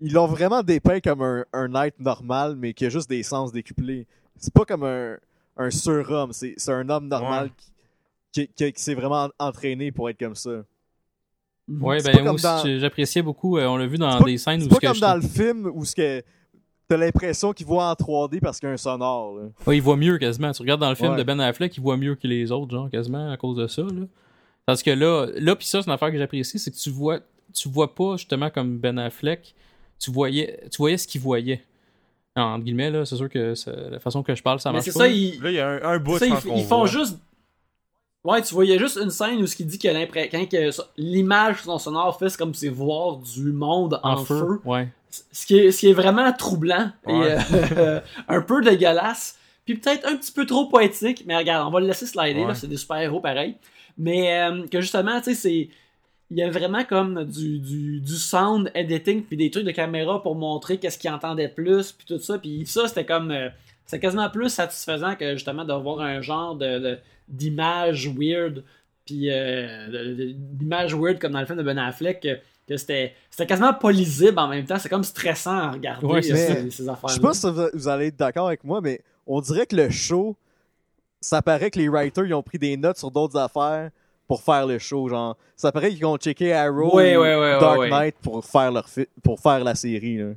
ils 0.00 0.12
l'ont 0.12 0.26
vraiment 0.26 0.62
dépeint 0.62 1.00
comme 1.00 1.20
un, 1.22 1.44
un 1.52 1.68
knight 1.68 1.98
normal, 2.00 2.56
mais 2.56 2.72
qui 2.72 2.86
a 2.86 2.88
juste 2.88 3.10
des 3.10 3.22
sens 3.22 3.52
décuplés. 3.52 4.06
C'est 4.38 4.54
pas 4.54 4.64
comme 4.64 4.82
un, 4.84 5.18
un 5.56 5.70
surhomme, 5.70 6.32
c'est 6.32 6.54
c'est 6.56 6.72
un 6.72 6.88
homme 6.88 7.08
normal 7.08 7.44
Ouais. 7.46 7.52
qui, 8.32 8.46
qui, 8.48 8.52
qui- 8.54 8.72
qui 8.72 8.82
s'est 8.82 8.94
vraiment 8.94 9.28
entraîné 9.38 9.92
pour 9.92 10.08
être 10.10 10.18
comme 10.18 10.34
ça. 10.34 10.62
Mhm. 11.68 11.82
Ouais, 11.84 12.00
C'est 12.00 12.12
ben 12.12 12.22
moi 12.24 12.34
dans- 12.42 12.78
j'appréciais 12.78 13.22
beaucoup. 13.22 13.56
euh, 13.58 13.66
on 13.66 13.76
l'a 13.76 13.86
vu 13.86 13.98
dans 13.98 14.10
C'est 14.12 14.18
pas- 14.18 14.24
des 14.24 14.38
scènes 14.38 14.60
où 14.60 14.64
C'est 14.64 14.68
pas 14.68 14.74
ce 14.76 14.80
que 14.80 14.86
comme 14.86 14.96
je 14.96 15.00
dans 15.00 15.14
le 15.14 15.22
film 15.22 15.70
où 15.74 15.84
ce 15.84 15.94
que 15.94 16.22
t'as 16.88 16.96
l'impression 16.96 17.52
qu'il 17.52 17.66
voit 17.66 17.88
en 17.90 17.94
3D 17.94 18.40
parce 18.40 18.58
qu'il 18.58 18.68
y 18.68 18.70
a 18.70 18.74
un 18.74 18.76
sonore. 18.78 19.36
Là. 19.38 19.42
Ouais, 19.66 19.76
il 19.76 19.80
voit 19.82 19.96
mieux 19.96 20.18
quasiment. 20.18 20.50
Tu 20.52 20.62
regardes 20.62 20.80
dans 20.80 20.88
le 20.90 20.94
film 20.96 21.12
Ouais. 21.12 21.18
de 21.18 21.22
Ben 21.22 21.38
Affleck, 21.40 21.76
il 21.76 21.80
voit 21.80 21.96
mieux 21.96 22.14
que 22.16 22.26
les 22.26 22.50
autres, 22.50 22.72
genre, 22.72 22.90
quasiment, 22.90 23.30
à 23.30 23.36
cause 23.36 23.56
de 23.56 23.66
ça. 23.66 23.82
Là. 23.82 24.06
Parce 24.66 24.82
que 24.82 24.90
là, 24.90 25.26
là 25.38 25.56
pis 25.56 25.66
ça, 25.66 25.80
c'est 25.82 25.86
une 25.88 25.92
affaire 25.94 26.10
que 26.10 26.18
j'apprécie, 26.18 26.58
c'est 26.58 26.70
que 26.70 26.76
tu 26.76 26.90
vois, 26.90 27.20
tu 27.54 27.68
vois 27.68 27.94
pas 27.94 28.16
justement 28.16 28.50
comme 28.50 28.78
Ben 28.78 28.98
Affleck, 28.98 29.54
tu 29.98 30.10
voyais, 30.10 30.60
tu 30.70 30.78
voyais 30.78 30.98
ce 30.98 31.06
qu'il 31.06 31.20
voyait. 31.20 31.62
Entre 32.34 32.64
guillemets, 32.64 32.90
là, 32.90 33.04
c'est 33.04 33.16
sûr 33.16 33.28
que 33.28 33.54
c'est- 33.54 33.90
la 33.90 33.98
façon 33.98 34.22
que 34.22 34.34
je 34.34 34.42
parle, 34.42 34.58
ça 34.60 34.70
Mais 34.70 34.74
marche 34.76 34.86
c'est 34.86 34.92
pas. 34.92 35.00
ça, 35.00 35.06
là. 35.06 35.12
ils, 35.12 35.40
Là, 35.42 35.50
il 35.50 35.54
y 35.56 35.60
a 35.60 35.68
un, 35.68 35.82
un 35.82 35.98
bout, 35.98 36.18
ça, 36.18 36.26
ils, 36.26 36.32
ils 36.56 36.64
font 36.64 36.78
voit. 36.78 36.86
juste. 36.86 37.18
Ouais, 38.24 38.40
tu 38.40 38.54
voyais 38.54 38.78
juste 38.78 38.98
une 39.02 39.10
scène 39.10 39.42
où 39.42 39.46
ce 39.46 39.56
qu'il 39.56 39.66
dit 39.66 39.78
que 39.78 39.88
l'image 40.96 41.56
de 41.58 41.62
son 41.62 41.78
sonore 41.78 42.16
fait, 42.18 42.28
c'est 42.28 42.38
comme 42.38 42.54
c'est 42.54 42.68
voir 42.68 43.16
du 43.16 43.52
monde 43.52 43.98
en, 44.02 44.12
en, 44.12 44.16
feu. 44.24 44.60
Ouais. 44.64 44.88
Ce 45.10 45.44
qui, 45.44 45.58
est, 45.58 45.72
ce 45.72 45.80
qui 45.80 45.88
est 45.90 45.92
vraiment 45.92 46.32
troublant 46.32 46.90
Ouais. 47.06 47.32
et 47.36 47.38
euh, 47.76 48.00
un 48.28 48.40
peu 48.40 48.62
dégueulasse. 48.62 49.36
Puis 49.64 49.76
peut-être 49.76 50.06
un 50.08 50.16
petit 50.16 50.32
peu 50.32 50.46
trop 50.46 50.66
poétique, 50.66 51.24
mais 51.26 51.36
regarde, 51.36 51.66
on 51.66 51.70
va 51.70 51.80
le 51.80 51.86
laisser 51.86 52.06
slider, 52.06 52.40
Ouais. 52.42 52.48
là, 52.48 52.54
c'est 52.54 52.66
des 52.68 52.76
super-héros 52.76 53.20
pareil. 53.20 53.56
Mais 53.98 54.40
euh, 54.40 54.66
que 54.68 54.80
justement, 54.80 55.18
tu 55.20 55.24
sais, 55.24 55.34
c'est. 55.34 55.68
Il 56.34 56.38
y 56.38 56.42
a 56.42 56.50
vraiment 56.50 56.82
comme 56.84 57.24
du, 57.24 57.58
du, 57.58 58.00
du 58.00 58.14
sound 58.16 58.70
editing, 58.74 59.22
puis 59.22 59.36
des 59.36 59.50
trucs 59.50 59.64
de 59.66 59.70
caméra 59.70 60.22
pour 60.22 60.34
montrer 60.34 60.78
qu'est-ce 60.78 60.96
qu'il 60.98 61.10
entendait 61.10 61.48
plus, 61.48 61.92
puis 61.92 62.06
tout 62.06 62.18
ça. 62.18 62.38
Puis 62.38 62.64
ça, 62.66 62.88
c'était 62.88 63.04
comme. 63.04 63.30
euh, 63.30 63.48
c'est 63.84 64.00
quasiment 64.00 64.30
plus 64.30 64.48
satisfaisant 64.48 65.14
que 65.16 65.34
justement 65.34 65.64
d'avoir 65.66 66.00
un 66.00 66.22
genre 66.22 66.54
de, 66.56 66.98
d'image 67.28 68.08
weird, 68.16 68.64
puis 69.04 69.30
euh, 69.30 70.32
d'image 70.34 70.94
weird 70.94 71.18
comme 71.18 71.32
dans 71.32 71.40
le 71.40 71.46
film 71.46 71.58
de 71.58 71.62
Ben 71.62 71.76
Affleck, 71.78 72.20
que, 72.20 72.38
que 72.68 72.76
c'était, 72.78 73.14
c'était 73.30 73.46
quasiment 73.46 73.74
pas 73.74 73.90
lisible 73.90 74.38
en 74.38 74.48
même 74.48 74.64
temps. 74.64 74.78
C'est 74.78 74.88
comme 74.88 75.04
stressant 75.04 75.58
à 75.58 75.70
regarder 75.72 76.06
Ouais, 76.06 76.18
euh, 76.32 76.36
ça. 76.36 76.54
ces, 76.54 76.70
ces 76.70 76.88
affaires 76.88 77.10
Je 77.10 77.14
sais 77.16 77.20
pas 77.20 77.34
si 77.34 77.46
vous- 77.50 77.68
vous 77.74 77.88
allez 77.88 78.06
être 78.06 78.16
d'accord 78.16 78.46
avec 78.46 78.64
moi, 78.64 78.80
mais 78.80 79.02
on 79.26 79.40
dirait 79.42 79.66
que 79.66 79.76
le 79.76 79.90
show, 79.90 80.36
ça 81.20 81.42
paraît 81.42 81.70
que 81.70 81.78
les 81.78 81.88
writers 81.88 82.24
ils 82.24 82.34
ont 82.34 82.42
pris 82.42 82.58
des 82.58 82.76
notes 82.78 82.96
sur 82.98 83.10
d'autres 83.10 83.36
affaires 83.36 83.90
pour 84.28 84.42
faire 84.42 84.66
le 84.66 84.78
show. 84.78 85.08
Genre, 85.08 85.36
ça 85.56 85.72
paraît 85.72 85.90
qu'ils 85.90 86.04
ont 86.06 86.16
checké 86.16 86.52
Arrow 86.52 86.94
Ouais, 86.96 87.16
ou 87.16 87.20
ouais, 87.22 87.36
ouais, 87.36 87.58
Dark. 87.60 87.88
Knight 87.90 88.14
pour 88.22 88.44
faire 88.44 88.70
leur 88.72 88.88
fi- 88.88 89.08
pour 89.22 89.38
faire 89.40 89.62
la 89.64 89.74
série. 89.74 90.18
Là. 90.18 90.30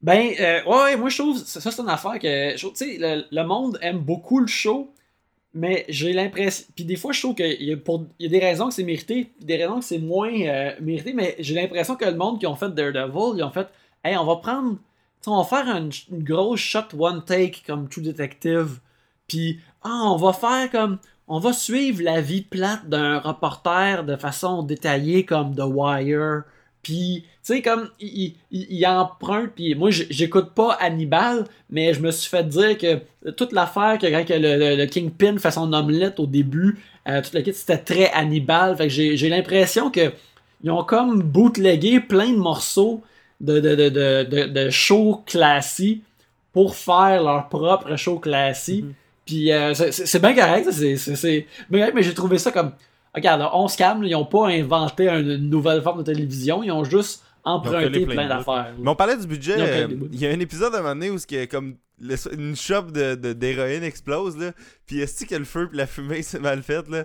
Ben, 0.00 0.30
euh, 0.38 0.62
ouais, 0.64 0.82
ouais, 0.84 0.96
moi 0.96 1.08
je 1.08 1.18
trouve, 1.18 1.36
ça, 1.38 1.60
ça, 1.60 1.70
c'est 1.72 1.82
une 1.82 1.88
affaire 1.88 2.18
que, 2.20 2.52
je 2.56 2.58
trouve, 2.58 2.72
tu 2.72 2.84
sais, 2.84 2.98
le, 3.00 3.24
le 3.30 3.42
monde 3.44 3.78
aime 3.82 3.98
beaucoup 3.98 4.38
le 4.38 4.46
show, 4.46 4.92
mais 5.54 5.84
j'ai 5.88 6.12
l'impression, 6.12 6.66
puis 6.76 6.84
des 6.84 6.94
fois 6.94 7.10
je 7.12 7.20
trouve 7.20 7.34
qu'il 7.34 7.60
y, 7.64 7.72
a 7.72 7.76
pour- 7.76 8.04
il 8.20 8.30
y 8.30 8.36
a 8.36 8.38
des 8.38 8.46
raisons 8.46 8.68
que 8.68 8.74
c'est 8.74 8.84
mérité, 8.84 9.32
puis 9.36 9.44
des 9.44 9.56
raisons 9.56 9.80
que 9.80 9.84
c'est 9.84 9.98
moins 9.98 10.30
euh, 10.32 10.70
mérité, 10.80 11.12
mais 11.14 11.34
j'ai 11.40 11.54
l'impression 11.56 11.96
que 11.96 12.04
le 12.04 12.14
monde 12.14 12.38
qui 12.38 12.46
ont 12.46 12.54
fait 12.54 12.68
Daredevil, 12.72 13.38
ils 13.38 13.42
ont 13.42 13.50
fait, 13.50 13.66
hey, 14.04 14.16
on 14.16 14.24
va 14.24 14.36
prendre, 14.36 14.74
tu 14.76 14.78
sais, 15.22 15.30
on 15.30 15.42
va 15.42 15.44
faire 15.44 15.66
une, 15.76 15.90
une 16.12 16.22
grosse 16.22 16.60
shot 16.60 16.96
one 16.96 17.24
take 17.24 17.62
comme 17.66 17.88
True 17.88 18.02
Detective, 18.02 18.78
puis 19.26 19.58
ah, 19.82 20.02
on 20.12 20.16
va 20.16 20.32
faire 20.32 20.70
comme, 20.70 20.98
on 21.28 21.38
va 21.38 21.52
suivre 21.52 22.02
la 22.02 22.20
vie 22.20 22.42
plate 22.42 22.88
d'un 22.88 23.18
reporter 23.18 24.04
de 24.04 24.16
façon 24.16 24.62
détaillée 24.62 25.24
comme 25.24 25.54
The 25.54 25.64
Wire. 25.64 26.42
Puis, 26.82 27.24
tu 27.44 27.54
sais, 27.54 27.62
comme, 27.62 27.90
il, 28.00 28.86
emprunte, 28.86 29.50
puis 29.54 29.74
moi, 29.74 29.90
j'écoute 29.90 30.50
pas 30.54 30.72
Hannibal, 30.80 31.44
mais 31.70 31.92
je 31.92 32.00
me 32.00 32.10
suis 32.10 32.30
fait 32.30 32.48
dire 32.48 32.78
que 32.78 33.30
toute 33.32 33.52
l'affaire, 33.52 33.98
que 33.98 34.06
quand 34.06 34.24
le, 34.30 34.76
le- 34.76 34.86
Kingpin 34.86 35.36
fait 35.38 35.50
son 35.50 35.72
omelette 35.72 36.18
au 36.18 36.26
début, 36.26 36.78
euh, 37.08 37.20
toute 37.20 37.34
la 37.34 37.44
c'était 37.44 37.78
très 37.78 38.10
Hannibal. 38.12 38.76
Fait 38.76 38.88
que 38.88 38.92
j'ai 38.92 39.28
l'impression 39.28 39.90
que 39.90 40.12
ils 40.62 40.70
ont 40.70 40.84
comme 40.84 41.22
bootlegué 41.22 42.00
plein 42.00 42.32
de 42.32 42.38
morceaux 42.38 43.02
de, 43.40 43.60
de, 43.60 44.46
de, 44.46 44.70
shows 44.70 45.22
classiques 45.26 46.02
pour 46.52 46.74
faire 46.74 47.22
leur 47.22 47.48
propre 47.48 47.96
show 47.96 48.18
classique. 48.18 48.86
Puis 49.28 49.52
euh, 49.52 49.74
c'est- 49.74 50.18
bien 50.20 50.34
correct, 50.34 50.64
ça, 50.72 50.72
c'est 50.72 51.46
bien 51.68 51.80
correct, 51.80 51.92
mais 51.94 52.02
j'ai 52.02 52.14
trouvé 52.14 52.38
ça 52.38 52.50
comme. 52.50 52.72
Regarde, 53.14 53.46
on 53.52 53.68
se 53.68 53.76
calme, 53.76 54.02
ils 54.04 54.14
ont 54.14 54.24
pas 54.24 54.48
inventé 54.48 55.06
une 55.08 55.50
nouvelle 55.50 55.82
forme 55.82 55.98
de 55.98 56.02
télévision, 56.12 56.62
ils 56.62 56.70
ont 56.72 56.82
juste 56.84 57.22
emprunté 57.44 58.06
plein 58.06 58.14
plein 58.14 58.28
d'affaires. 58.28 58.72
Mais 58.78 58.88
on 58.88 58.94
parlait 58.96 59.18
du 59.18 59.26
budget. 59.26 59.56
Euh. 59.58 59.88
Il 60.12 60.18
y 60.18 60.26
a 60.26 60.30
un 60.30 60.40
épisode 60.40 60.74
à 60.74 60.78
un 60.78 60.80
moment 60.80 60.94
donné 60.94 61.10
où 61.10 61.16
est 61.16 61.46
comme 61.46 61.76
le- 62.00 62.34
une 62.34 62.56
shop 62.56 62.84
de, 62.84 63.16
de- 63.16 63.34
d'héroïne 63.34 63.82
explose 63.82 64.38
là. 64.38 64.52
Puis 64.86 65.00
est-ce 65.00 65.26
que 65.26 65.34
le 65.34 65.44
feu 65.44 65.68
puis 65.68 65.76
la 65.76 65.86
fumée 65.86 66.22
c'est 66.22 66.40
mal 66.40 66.62
fait 66.62 66.88
là? 66.88 67.04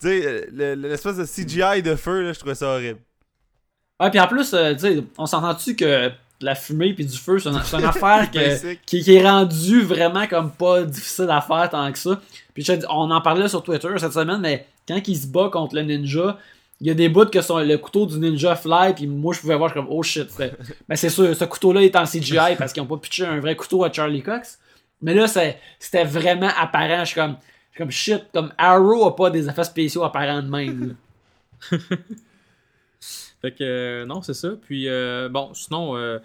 Tu 0.00 0.08
sais, 0.08 0.46
le- 0.52 0.74
le- 0.74 0.88
l'espèce 0.88 1.16
de 1.16 1.24
CGI 1.24 1.80
de 1.82 1.94
feu 1.94 2.20
là, 2.22 2.32
je 2.34 2.38
trouvais 2.38 2.54
ça 2.54 2.68
horrible. 2.74 2.98
Ouais, 3.98 4.10
puis 4.10 4.20
en 4.20 4.26
plus, 4.26 4.52
euh, 4.54 4.72
tu 4.74 4.80
sais, 4.80 5.02
on 5.18 5.24
s'entend-tu 5.26 5.74
que 5.76 6.10
la 6.40 6.54
fumée 6.54 6.94
puis 6.94 7.04
du 7.04 7.16
feu, 7.16 7.38
c'est 7.38 7.48
une, 7.48 7.56
affaire 7.84 8.30
que, 8.30 8.74
qui, 8.86 9.02
qui 9.02 9.14
est 9.14 9.28
rendue 9.28 9.82
vraiment 9.82 10.26
comme 10.26 10.50
pas 10.50 10.82
difficile 10.82 11.28
à 11.30 11.40
faire 11.40 11.68
tant 11.70 11.90
que 11.92 11.98
ça. 11.98 12.20
Puis 12.54 12.64
je 12.64 12.72
on 12.88 13.10
en 13.10 13.20
parlait 13.20 13.48
sur 13.48 13.62
Twitter 13.62 13.88
cette 13.98 14.12
semaine, 14.12 14.40
mais 14.40 14.66
quand 14.88 15.00
il 15.06 15.16
se 15.16 15.26
bat 15.26 15.50
contre 15.52 15.74
le 15.74 15.82
ninja, 15.82 16.38
il 16.80 16.86
y 16.86 16.90
a 16.90 16.94
des 16.94 17.08
bouts 17.08 17.26
que 17.26 17.42
son, 17.42 17.58
le 17.58 17.76
couteau 17.76 18.06
du 18.06 18.18
ninja 18.18 18.56
fly, 18.56 18.94
puis 18.94 19.06
moi 19.06 19.34
je 19.34 19.40
pouvais 19.40 19.56
voir 19.56 19.72
comme 19.74 19.86
oh 19.90 20.02
shit. 20.02 20.28
Ben 20.38 20.50
c'est 20.96 21.10
sûr, 21.10 21.34
ce 21.36 21.44
couteau-là 21.44 21.82
est 21.82 21.94
en 21.94 22.04
CGI 22.04 22.56
parce 22.58 22.72
qu'ils 22.72 22.82
ont 22.82 22.86
pas 22.86 22.96
pitché 22.96 23.24
un 23.24 23.38
vrai 23.38 23.54
couteau 23.54 23.84
à 23.84 23.92
Charlie 23.92 24.22
Cox. 24.22 24.58
Mais 25.02 25.14
là, 25.14 25.26
c'était 25.26 26.04
vraiment 26.04 26.50
apparent. 26.58 27.00
Je 27.00 27.06
suis 27.06 27.14
comme, 27.14 27.36
je 27.70 27.74
suis 27.74 27.78
comme 27.78 27.90
shit, 27.90 28.24
comme 28.32 28.52
Arrow 28.58 29.06
a 29.06 29.16
pas 29.16 29.30
des 29.30 29.48
effets 29.48 29.64
spéciaux 29.64 30.04
apparents 30.04 30.42
de 30.42 30.48
même. 30.48 30.96
Fait 33.42 33.52
que, 33.52 33.58
euh, 33.62 34.06
non, 34.06 34.22
c'est 34.22 34.34
ça. 34.34 34.50
Puis, 34.60 34.88
euh, 34.88 35.28
bon, 35.30 35.52
sinon, 35.54 35.96
euh, 35.96 36.18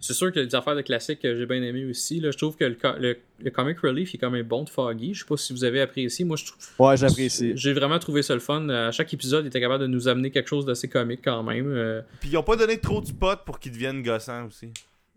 c'est 0.00 0.14
sûr 0.14 0.32
que 0.32 0.40
des 0.40 0.54
affaires 0.54 0.74
de 0.74 0.80
classiques 0.80 1.20
que 1.20 1.36
j'ai 1.36 1.46
bien 1.46 1.62
aimé 1.62 1.84
aussi. 1.84 2.18
Là, 2.18 2.30
je 2.30 2.38
trouve 2.38 2.56
que 2.56 2.64
le, 2.64 2.74
co- 2.74 2.98
le, 2.98 3.18
le 3.40 3.50
comic 3.50 3.78
relief 3.80 4.14
est 4.14 4.18
quand 4.18 4.30
même 4.30 4.46
bon 4.46 4.64
de 4.64 4.68
Foggy. 4.70 5.14
Je 5.14 5.20
sais 5.20 5.26
pas 5.26 5.36
si 5.36 5.52
vous 5.52 5.64
avez 5.64 5.80
apprécié. 5.80 6.24
Moi, 6.24 6.36
je 6.36 6.46
trouve. 6.46 6.58
Ouais, 6.88 6.96
j'apprécie. 6.96 7.52
J'ai 7.56 7.72
vraiment 7.72 7.98
trouvé 7.98 8.22
ça 8.22 8.34
le 8.34 8.40
fun. 8.40 8.68
À 8.68 8.90
chaque 8.90 9.12
épisode, 9.14 9.44
il 9.44 9.48
était 9.48 9.60
capable 9.60 9.82
de 9.82 9.86
nous 9.88 10.08
amener 10.08 10.30
quelque 10.30 10.48
chose 10.48 10.64
d'assez 10.66 10.88
comique 10.88 11.20
quand 11.22 11.42
même. 11.42 11.66
Euh, 11.72 12.00
Puis 12.20 12.30
ils 12.30 12.36
ont 12.36 12.42
pas 12.42 12.56
donné 12.56 12.78
trop 12.78 13.00
de 13.00 13.06
spots 13.06 13.36
pour 13.44 13.58
qu'ils 13.60 13.72
deviennent 13.72 14.02
gossants 14.02 14.46
aussi. 14.46 14.70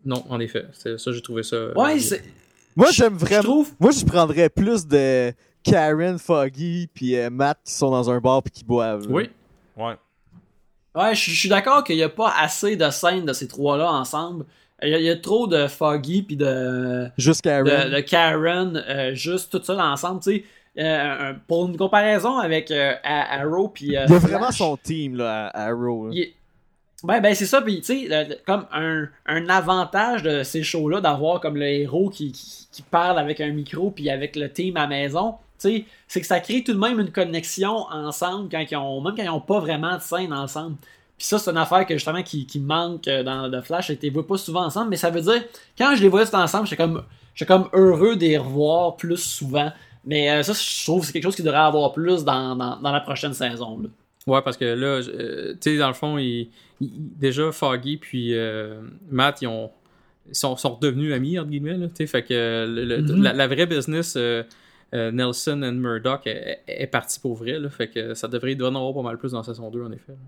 non, 0.04 0.24
en 0.28 0.38
effet. 0.40 0.66
C'est- 0.72 0.98
Ça, 0.98 1.10
j'ai 1.10 1.22
trouvé 1.22 1.42
ça. 1.42 1.76
Ouais, 1.76 1.98
c'est. 1.98 2.22
Moi, 2.76 2.90
j'aime 2.92 3.14
Je 3.18 3.24
vraiment. 3.24 3.42
trouve. 3.42 3.72
Moi, 3.80 3.90
je 3.90 4.04
prendrais 4.04 4.50
plus 4.50 4.86
de 4.86 5.32
Karen, 5.64 6.18
Foggy, 6.18 6.88
puis 6.94 7.16
euh, 7.16 7.30
Matt 7.30 7.58
qui 7.64 7.72
sont 7.72 7.90
dans 7.90 8.08
un 8.10 8.20
bar 8.20 8.42
puis 8.42 8.52
qui 8.52 8.64
boivent. 8.64 9.08
là. 9.08 9.14
Oui. 9.14 9.30
Ouais. 9.76 9.94
Ouais, 10.96 11.14
je 11.14 11.30
suis 11.30 11.48
d'accord 11.48 11.84
qu'il 11.84 11.96
n'y 11.96 12.02
a 12.02 12.08
pas 12.08 12.32
assez 12.40 12.76
de 12.76 12.88
scènes 12.90 13.26
de 13.26 13.32
ces 13.32 13.46
trois-là 13.48 13.90
ensemble. 13.92 14.46
Il 14.82 14.88
y, 14.90 14.94
a- 14.94 14.98
il 14.98 15.04
y 15.04 15.10
a 15.10 15.16
trop 15.16 15.46
de 15.46 15.66
Foggy 15.68 16.22
puis 16.22 16.36
de, 16.36 17.08
Juste 17.18 17.42
Karen. 17.42 17.64
de, 17.90 17.94
de 17.96 18.00
Karen, 18.00 18.82
euh, 18.88 19.14
juste 19.14 19.50
tout 19.52 19.62
ça 19.64 19.76
ensemble. 19.84 20.20
Tu 20.22 20.32
sais, 20.36 20.44
Euh, 20.78 21.32
pour 21.48 21.66
une 21.68 21.76
comparaison 21.78 22.36
avec 22.38 22.70
euh, 22.70 22.92
Arrow 23.02 23.68
puis. 23.68 23.96
euh, 23.96 24.04
Il 24.08 24.12
y 24.12 24.16
a 24.16 24.18
vraiment 24.18 24.50
son 24.50 24.76
team 24.76 25.16
là, 25.16 25.46
à 25.46 25.68
Arrow. 25.68 26.08
là. 26.08 26.12
il 26.14 26.20
est- 26.20 26.34
Ben, 27.02 27.20
ben 27.20 27.34
c'est 27.34 27.46
ça, 27.46 27.62
puis 27.62 27.80
tu 27.80 28.06
sais, 28.08 28.40
comme 28.46 28.66
un, 28.72 29.08
un 29.26 29.48
avantage 29.48 30.22
de 30.22 30.42
ces 30.42 30.62
shows-là, 30.62 31.00
d'avoir 31.00 31.40
comme 31.40 31.56
le 31.56 31.66
héros 31.66 32.10
qui, 32.10 32.30
qui, 32.32 32.68
qui 32.72 32.82
parle 32.82 33.18
avec 33.18 33.40
un 33.40 33.52
micro, 33.52 33.90
puis 33.90 34.10
avec 34.10 34.34
le 34.36 34.50
team 34.52 34.76
à 34.76 34.80
la 34.82 34.86
maison, 34.88 35.36
c'est 35.58 36.20
que 36.20 36.26
ça 36.26 36.40
crée 36.40 36.62
tout 36.64 36.72
de 36.74 36.78
même 36.78 37.00
une 37.00 37.10
connexion 37.10 37.86
ensemble, 37.90 38.48
quand 38.50 38.64
ils 38.70 38.76
ont, 38.76 39.00
même 39.00 39.14
quand 39.16 39.22
ils 39.22 39.26
n'ont 39.26 39.40
pas 39.40 39.60
vraiment 39.60 39.96
de 39.96 40.02
scène 40.02 40.32
ensemble. 40.32 40.76
Puis 41.18 41.26
ça, 41.26 41.38
c'est 41.38 41.50
une 41.50 41.56
affaire 41.56 41.86
que 41.86 41.94
justement 41.94 42.22
qui, 42.22 42.46
qui 42.46 42.60
manque 42.60 43.08
euh, 43.08 43.22
dans 43.22 43.50
The 43.50 43.62
Flash, 43.64 43.88
que 43.88 43.92
tu 43.94 44.00
les 44.02 44.10
vois 44.10 44.26
pas 44.26 44.36
souvent 44.36 44.64
ensemble, 44.64 44.90
mais 44.90 44.96
ça 44.96 45.08
veut 45.10 45.22
dire, 45.22 45.42
quand 45.78 45.94
je 45.96 46.02
les 46.02 46.08
voyais 46.08 46.26
tous 46.26 46.34
ensemble, 46.36 46.66
j'étais 46.66 46.82
comme, 46.82 47.02
comme 47.46 47.68
heureux 47.72 48.16
de 48.16 48.20
les 48.20 48.36
revoir 48.38 48.96
plus 48.96 49.16
souvent. 49.16 49.72
Mais 50.04 50.30
euh, 50.30 50.42
ça, 50.42 50.52
je 50.52 50.84
trouve 50.84 51.00
que 51.00 51.06
c'est 51.06 51.12
quelque 51.14 51.24
chose 51.24 51.34
qui 51.34 51.42
devrait 51.42 51.58
avoir 51.58 51.92
plus 51.92 52.22
dans, 52.24 52.54
dans, 52.54 52.76
dans 52.76 52.92
la 52.92 53.00
prochaine 53.00 53.32
saison. 53.32 53.80
Là. 53.80 53.88
Ouais, 54.26 54.42
parce 54.42 54.56
que 54.56 54.64
là, 54.66 54.86
euh, 55.08 55.52
tu 55.54 55.70
sais, 55.72 55.78
dans 55.78 55.88
le 55.88 55.94
fond, 55.94 56.18
il, 56.18 56.48
il- 56.80 56.90
déjà 57.18 57.50
Foggy 57.50 57.96
puis 57.96 58.34
euh, 58.34 58.80
Matt, 59.10 59.40
ils, 59.40 59.46
ont, 59.48 59.70
ils 60.28 60.34
sont, 60.34 60.56
sont 60.56 60.74
redevenus 60.74 61.14
amis, 61.14 61.38
entre 61.38 61.48
guillemets. 61.50 61.76
Là, 61.78 61.86
fait 62.06 62.22
que 62.24 62.66
le- 62.68 63.22
la, 63.22 63.32
la 63.32 63.46
vraie 63.46 63.66
business, 63.66 64.16
euh, 64.94 65.10
Nelson 65.10 65.62
and 65.64 65.72
Murdoch 65.72 66.26
est, 66.26 66.60
est 66.66 66.86
partie 66.86 67.18
pour 67.20 67.34
vrai. 67.34 67.58
Là, 67.58 67.68
fait 67.70 67.88
que 67.88 68.14
ça 68.14 68.28
devrait, 68.28 68.54
en 68.62 68.74
avoir 68.74 68.94
pas 68.94 69.02
mal 69.02 69.18
plus 69.18 69.32
dans 69.32 69.42
saison 69.42 69.70
2, 69.70 69.82
en 69.84 69.92
effet. 69.92 70.12
là. 70.12 70.18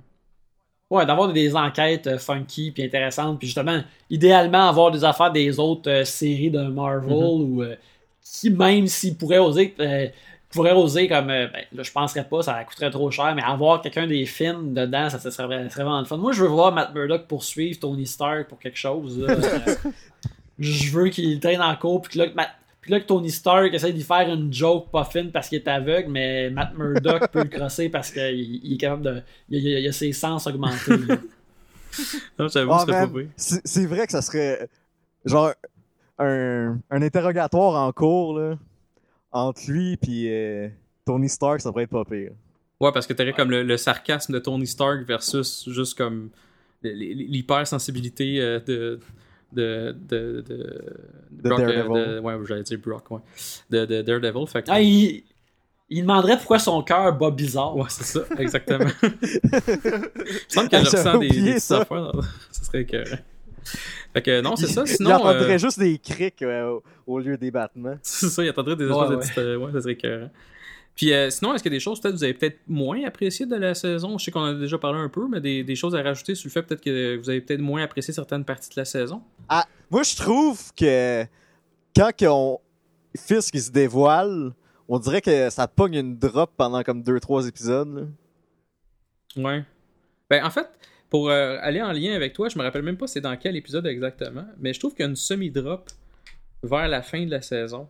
Ouais, 0.91 1.05
d'avoir 1.05 1.31
des 1.33 1.55
enquêtes 1.55 2.07
euh, 2.07 2.19
funky 2.19 2.71
puis 2.71 2.83
intéressantes, 2.83 3.39
puis 3.39 3.47
justement, 3.49 3.83
idéalement 4.09 4.69
avoir 4.71 4.91
des 4.91 5.05
affaires 5.05 5.31
des 5.31 5.59
autres 5.59 5.91
euh, 5.91 6.05
séries 6.05 6.51
de 6.51 6.63
Marvel 6.63 7.11
Mhm. 7.13 7.23
ou 7.59 7.63
euh, 7.63 7.77
qui, 8.23 8.49
même 8.51 8.87
s'ils 8.87 9.17
pourraient 9.17 9.39
oser, 9.39 9.75
euh, 9.81 10.07
pourrait 10.51 10.73
oser 10.73 11.07
comme 11.09 11.27
ben, 11.27 11.51
là 11.75 11.83
je 11.83 11.93
penserais 11.93 12.25
pas 12.25 12.41
ça 12.41 12.65
coûterait 12.65 12.91
trop 12.91 13.11
cher 13.11 13.35
mais 13.35 13.43
avoir 13.43 13.83
quelqu'un 13.83 14.07
des 14.07 14.25
films 14.25 14.73
dedans 14.73 15.11
ça, 15.11 15.19
ça 15.19 15.31
serait, 15.31 15.65
ça 15.65 15.69
serait 15.69 15.83
vraiment 15.85 15.99
le 15.99 16.07
fun 16.07 16.17
moi 16.17 16.33
je 16.33 16.43
veux 16.43 16.49
voir 16.49 16.73
Matt 16.73 16.95
Murdock 16.95 17.27
poursuivre 17.27 17.79
Tony 17.79 18.07
Stark 18.07 18.49
pour 18.49 18.59
quelque 18.59 18.79
chose 18.79 19.19
là. 19.21 19.35
Je 20.59 20.91
veux 20.91 21.09
qu'il 21.11 21.39
traîne 21.39 21.61
en 21.61 21.77
cours 21.77 22.01
puis 22.03 22.15
que 22.15 22.19
là 22.19 22.29
que 22.29 22.35
Matt- 22.35 22.55
puis 22.89 22.95
là 22.95 23.01
que 23.01 23.07
Tony 23.07 23.31
Stark 23.31 23.75
essaie 23.75 23.93
d'y 23.93 24.03
faire 24.03 24.33
une 24.33 24.51
joke 24.51 24.91
pas 24.91 25.05
fine 25.05 25.31
parce 25.31 25.51
qu'il 25.51 25.59
est 25.59 25.69
aveugle 25.69 26.09
mais 26.11 26.49
Matt 26.49 26.73
Murdock 26.75 27.31
peut 27.31 27.43
le 27.43 27.51
crosser 27.51 27.91
parce 27.91 28.11
qu'il 28.11 28.61
il 28.65 28.73
est 28.73 28.77
capable 28.79 29.03
de 29.03 29.23
il 29.51 29.77
a, 29.77 29.79
il 29.81 29.87
a 29.87 29.93
ses 29.93 30.13
sens 30.13 30.47
augmentés. 30.47 30.97
Non, 32.39 32.49
J'avoue, 32.49 32.79
ce 32.79 32.87
serait 32.87 32.93
man, 32.93 33.13
pas 33.13 33.19
pire. 33.19 33.29
c'est 33.37 33.85
vrai 33.85 34.07
que 34.07 34.13
ça 34.13 34.23
serait 34.23 34.71
genre 35.27 35.53
un, 36.19 36.79
un 36.91 37.03
interrogatoire 37.03 37.87
en 37.87 37.93
cours 37.93 38.39
là, 38.39 38.57
entre 39.33 39.61
lui 39.69 39.99
et 40.03 40.71
Tony 41.05 41.29
Stark, 41.29 41.61
ça 41.61 41.71
pourrait 41.71 41.85
être 41.85 41.91
pas 41.91 42.07
pire. 42.07 42.31
Ouais, 42.81 42.91
parce 42.93 43.07
que 43.07 43.13
t'aurais 43.13 43.35
comme 43.35 43.51
le, 43.51 43.65
le 43.65 43.77
sarcasme 43.77 44.33
de 44.33 44.39
Tony 44.39 44.67
Stark 44.67 45.03
versus 45.07 45.69
juste 45.71 45.99
comme 45.99 46.31
l'hypersensibilité 46.83 48.41
euh, 48.41 48.61
de. 48.61 49.01
De, 49.53 49.97
de, 50.09 50.45
de, 50.47 50.57
De 51.31 51.49
Brock, 51.49 51.61
euh, 51.61 51.67
Daredevil. 51.85 52.15
de- 52.17 52.21
ouais, 52.21 52.35
j'allais 52.47 52.63
dire 52.65 52.79
Brock, 52.85 53.11
ouais. 53.11 53.21
De, 53.71 53.85
de 53.87 54.03
Daredevil. 54.03 54.47
Fait 54.47 54.63
que- 54.63 54.69
Ah, 54.71 54.81
il, 54.81 55.23
il 55.89 56.03
demanderait 56.03 56.37
pourquoi 56.37 56.59
son 56.59 56.83
cœur 56.83 57.13
bat 57.17 57.31
bizarre 57.31 57.75
Ouais, 57.77 57.87
c'est 57.89 58.05
ça, 58.05 58.21
exactement. 58.39 58.85
Il 59.03 59.11
me 59.11 60.49
semble 60.49 60.69
que 60.69 60.77
Ah, 60.77 60.85
je 60.85 60.91
ressens 60.91 61.19
des, 61.19 61.29
des 61.29 61.59
ça. 61.61 61.81
affaires. 61.81 62.13
Ça 62.53 62.65
serait 62.65 62.85
que. 62.85 63.05
Fait 64.15 64.23
que 64.23 64.41
non, 64.41 64.57
c'est 64.57 64.67
ça. 64.67 64.83
il 64.87 64.89
Sinon. 64.89 65.13
entendrait 65.13 65.55
euh, 65.55 65.59
juste 65.59 65.79
des 65.79 65.99
crics 65.99 66.37
ouais, 66.41 66.63
au, 67.07 67.19
lieu 67.19 67.37
des 67.37 67.51
battements. 67.51 67.97
C'est 68.03 68.29
ça, 68.29 68.43
il 68.45 68.49
attendrait 68.49 68.77
des 68.77 68.87
Ouais, 68.87 68.93
espèces 68.93 69.09
de 69.11 69.15
ouais. 69.17 69.21
petites. 69.21 69.39
euh, 69.39 69.57
ouais, 69.57 69.73
ça 69.73 69.81
serait 69.83 69.93
écœurant. 69.93 70.31
Puis 70.99 71.13
euh, 71.13 71.31
sinon, 71.31 71.55
est-ce 71.55 71.63
qu'il 71.63 71.71
y 71.71 71.77
a 71.77 71.79
des 71.79 71.81
choses 71.81 72.01
peut-être 72.01 72.15
que 72.15 72.19
vous 72.19 72.25
avez 72.25 72.35
peut-être 72.35 72.59
moins 72.67 73.05
appréciées 73.05 73.47
de 73.47 73.55
la 73.55 73.73
saison? 73.75 74.19
Je 74.19 74.25
sais 74.25 74.31
qu'on 74.33 74.41
en 74.41 74.47
a 74.47 74.55
déjà 74.55 74.79
parlé 74.79 74.99
un 74.99 75.09
peu, 75.09 75.29
mais 75.29 75.41
des, 75.41 75.63
des 75.63 75.77
choses 75.77 75.95
à 75.95 76.03
rajouter 76.03 76.35
sur 76.35 76.49
le 76.49 76.51
fait 76.51 76.63
peut-être 76.63 76.81
que 76.81 77.17
vous 77.17 77.31
avez 77.31 77.41
peut-être 77.41 77.61
moins 77.61 77.85
apprécié 77.85 78.13
certaines 78.13 78.45
parties 78.45 78.69
de 78.71 78.81
la 78.81 78.85
saison? 78.85 79.23
Ah, 79.49 79.65
moi 79.93 80.03
je 80.03 80.17
trouve 80.17 80.61
que 80.75 81.25
quand 81.95 82.11
on 82.23 82.59
Fisk 83.17 83.55
il 83.55 83.63
se 83.63 83.71
dévoile, 83.71 84.53
on 84.89 84.99
dirait 84.99 85.21
que 85.21 85.51
ça 85.51 85.69
pogne 85.69 85.95
une 85.95 86.19
drop 86.19 86.51
pendant 86.57 86.83
comme 86.83 87.03
2-3 87.03 87.47
épisodes. 87.47 88.11
là. 89.37 89.51
Ouais. 89.51 89.65
Ben, 90.29 90.45
en 90.45 90.51
fait, 90.51 90.69
pour 91.11 91.31
euh, 91.31 91.59
aller 91.61 91.81
en 91.81 91.93
lien 91.93 92.13
avec 92.15 92.33
toi, 92.33 92.49
je 92.49 92.59
me 92.59 92.65
rappelle 92.65 92.83
même 92.83 92.97
pas 92.97 93.07
c'est 93.07 93.21
dans 93.21 93.37
quel 93.37 93.55
épisode 93.55 93.87
exactement, 93.87 94.47
mais 94.59 94.73
je 94.73 94.81
trouve 94.81 94.95
qu'il 94.95 95.05
y 95.05 95.07
a 95.07 95.11
une 95.11 95.17
semi-drop 95.17 95.89
vers 96.65 96.89
la 96.89 97.03
fin 97.03 97.25
de 97.25 97.31
la 97.31 97.41
saison. 97.41 97.89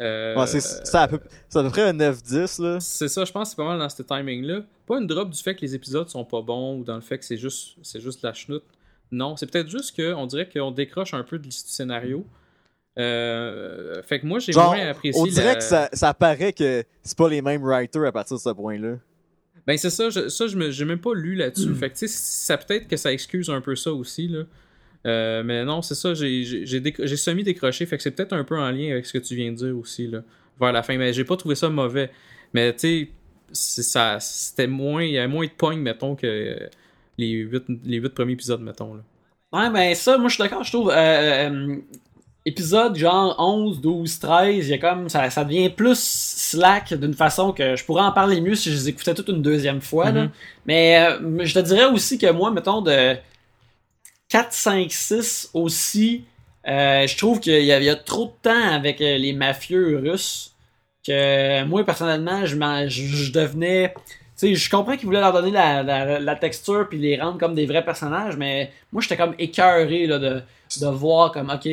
Euh, 0.00 0.36
Ouais, 0.36 0.46
c'est 0.46 0.60
c'est 0.60 0.94
à 0.96 1.08
peu, 1.08 1.18
c'est 1.48 1.58
à 1.58 1.62
peu 1.62 1.70
près 1.70 1.82
un 1.82 1.92
9-10 1.94 2.62
là. 2.62 2.80
C'est 2.80 3.08
ça, 3.08 3.24
je 3.24 3.32
pense 3.32 3.48
que 3.48 3.50
c'est 3.50 3.56
pas 3.56 3.64
mal 3.68 3.78
dans 3.78 3.88
ce 3.88 4.02
timing-là. 4.02 4.60
Pas 4.86 4.98
une 4.98 5.06
drop 5.06 5.30
du 5.30 5.42
fait 5.42 5.54
que 5.54 5.62
les 5.62 5.74
épisodes 5.74 6.08
sont 6.08 6.24
pas 6.24 6.42
bons 6.42 6.78
ou 6.80 6.84
dans 6.84 6.96
le 6.96 7.00
fait 7.00 7.18
que 7.18 7.24
c'est 7.24 7.38
juste, 7.38 7.76
c'est 7.82 8.00
juste 8.00 8.22
de 8.22 8.28
la 8.28 8.34
chenoute. 8.34 8.64
Non, 9.10 9.36
c'est 9.36 9.50
peut-être 9.50 9.68
juste 9.70 9.96
qu'on 9.96 10.26
dirait 10.26 10.48
qu'on 10.48 10.70
décroche 10.70 11.14
un 11.14 11.22
peu 11.22 11.38
du 11.38 11.50
scénario. 11.50 12.26
Euh, 12.98 14.02
fait 14.02 14.20
que 14.20 14.26
moi, 14.26 14.38
j'ai 14.38 14.52
moins 14.52 14.86
apprécié. 14.88 15.20
on 15.20 15.26
dirait 15.26 15.44
la- 15.46 15.54
que 15.56 15.62
ça, 15.62 15.88
ça 15.92 16.14
paraît 16.14 16.52
que 16.52 16.82
c'est 17.02 17.16
pas 17.16 17.28
les 17.28 17.42
mêmes 17.42 17.62
writers 17.62 18.04
à 18.06 18.12
partir 18.12 18.36
de 18.36 18.40
ce 18.42 18.50
point-là. 18.50 18.96
Ben 19.66 19.76
c'est 19.76 19.90
ça, 19.90 20.10
je- 20.10 20.28
ça 20.28 20.46
je 20.46 20.56
me- 20.56 20.70
j'ai 20.70 20.84
même 20.84 21.00
pas 21.00 21.12
lu 21.14 21.34
là-dessus. 21.34 21.68
Hmm. 21.68 21.74
Fait 21.76 21.90
que 21.90 21.96
tu 21.96 22.06
sais, 22.08 22.14
ça 22.16 22.56
peut-être 22.56 22.86
que 22.88 22.96
ça 22.96 23.12
excuse 23.12 23.50
un 23.50 23.60
peu 23.60 23.74
ça 23.76 23.92
aussi 23.92 24.28
là. 24.28 24.44
Euh, 25.06 25.42
mais 25.44 25.64
non, 25.64 25.82
c'est 25.82 25.94
ça, 25.94 26.14
j'ai- 26.14 26.42
j'ai 26.44 26.66
j'ai 26.66 26.80
déc- 26.80 27.04
j'ai 27.06 27.16
semi-décroché, 27.16 27.86
fait 27.86 27.96
que 27.96 28.02
c'est 28.02 28.10
peut-être 28.10 28.32
un 28.32 28.44
peu 28.44 28.58
en 28.58 28.70
lien 28.70 28.90
avec 28.92 29.06
ce 29.06 29.12
que 29.12 29.18
tu 29.18 29.34
viens 29.36 29.52
de 29.52 29.56
dire 29.56 29.76
aussi 29.78 30.08
là, 30.08 30.20
vers 30.60 30.72
la 30.72 30.82
fin. 30.82 30.96
Mais 30.98 31.12
j'ai 31.12 31.24
pas 31.24 31.36
trouvé 31.36 31.54
ça 31.54 31.68
mauvais. 31.68 32.10
Mais 32.52 32.72
tu 32.74 33.10
sais, 33.52 34.18
c'était 34.20 34.66
moins, 34.66 35.04
il 35.04 35.12
y 35.12 35.18
avait 35.18 35.28
moins 35.28 35.46
de 35.46 35.50
points, 35.50 35.76
mettons, 35.76 36.16
que 36.16 36.58
les 37.18 37.30
huit, 37.30 37.64
les 37.84 37.98
huit 37.98 38.08
premiers 38.14 38.32
épisodes, 38.32 38.60
mettons 38.60 38.94
là. 38.94 39.02
Ouais, 39.52 39.70
ben 39.70 39.94
ça, 39.94 40.18
moi 40.18 40.28
je 40.28 40.34
suis 40.34 40.42
d'accord, 40.42 40.64
je 40.64 40.72
trouve. 40.72 40.90
euh, 40.90 40.94
euh, 41.50 41.76
épisode 42.44 42.96
genre 42.96 43.34
11, 43.38 43.80
12, 43.80 44.18
13, 44.18 44.66
il 44.68 44.70
y 44.70 44.74
a 44.74 44.78
comme. 44.78 45.08
Ça, 45.08 45.30
ça 45.30 45.44
devient 45.44 45.70
plus 45.70 45.98
slack 45.98 46.94
d'une 46.94 47.14
façon 47.14 47.52
que 47.52 47.76
je 47.76 47.84
pourrais 47.84 48.02
en 48.02 48.12
parler 48.12 48.40
mieux 48.40 48.54
si 48.54 48.70
je 48.70 48.74
les 48.76 48.88
écoutais 48.90 49.14
toutes 49.14 49.28
une 49.28 49.42
deuxième 49.42 49.80
fois. 49.80 50.10
là. 50.10 50.24
Mhm. 50.24 50.30
Mais 50.66 50.98
euh, 51.08 51.44
je 51.44 51.54
te 51.54 51.58
dirais 51.60 51.86
aussi 51.86 52.18
que 52.18 52.30
moi, 52.32 52.50
mettons, 52.50 52.82
de 52.82 53.16
4, 54.28 54.52
5, 54.52 54.90
6 54.90 55.50
aussi, 55.54 56.24
euh, 56.66 57.06
je 57.06 57.16
trouve 57.16 57.38
qu'il 57.40 57.62
y, 57.62 57.66
y 57.66 57.88
a 57.88 57.96
trop 57.96 58.26
de 58.26 58.32
temps 58.50 58.72
avec 58.74 59.00
euh, 59.00 59.16
les 59.18 59.32
mafieux 59.32 59.98
russes 60.02 60.52
que 61.06 61.62
moi, 61.64 61.84
personnellement, 61.84 62.44
je, 62.44 62.56
je, 62.88 63.06
je 63.06 63.32
devenais. 63.32 63.94
Tu 64.38 64.48
sais, 64.48 64.54
je 64.54 64.68
comprends 64.68 64.96
qu'ils 64.96 65.06
voulaient 65.06 65.20
leur 65.20 65.32
donner 65.32 65.52
la, 65.52 65.82
la, 65.82 66.18
la 66.18 66.34
texture 66.36 66.86
puis 66.90 66.98
les 66.98 67.18
rendre 67.20 67.38
comme 67.38 67.54
des 67.54 67.64
vrais 67.66 67.84
personnages, 67.84 68.36
mais 68.36 68.70
moi, 68.92 69.00
j'étais 69.00 69.16
comme 69.16 69.34
écœuré 69.38 70.06
là, 70.06 70.18
de, 70.18 70.42
de 70.80 70.86
voir 70.88 71.30
comme, 71.32 71.48
ok, 71.50 71.68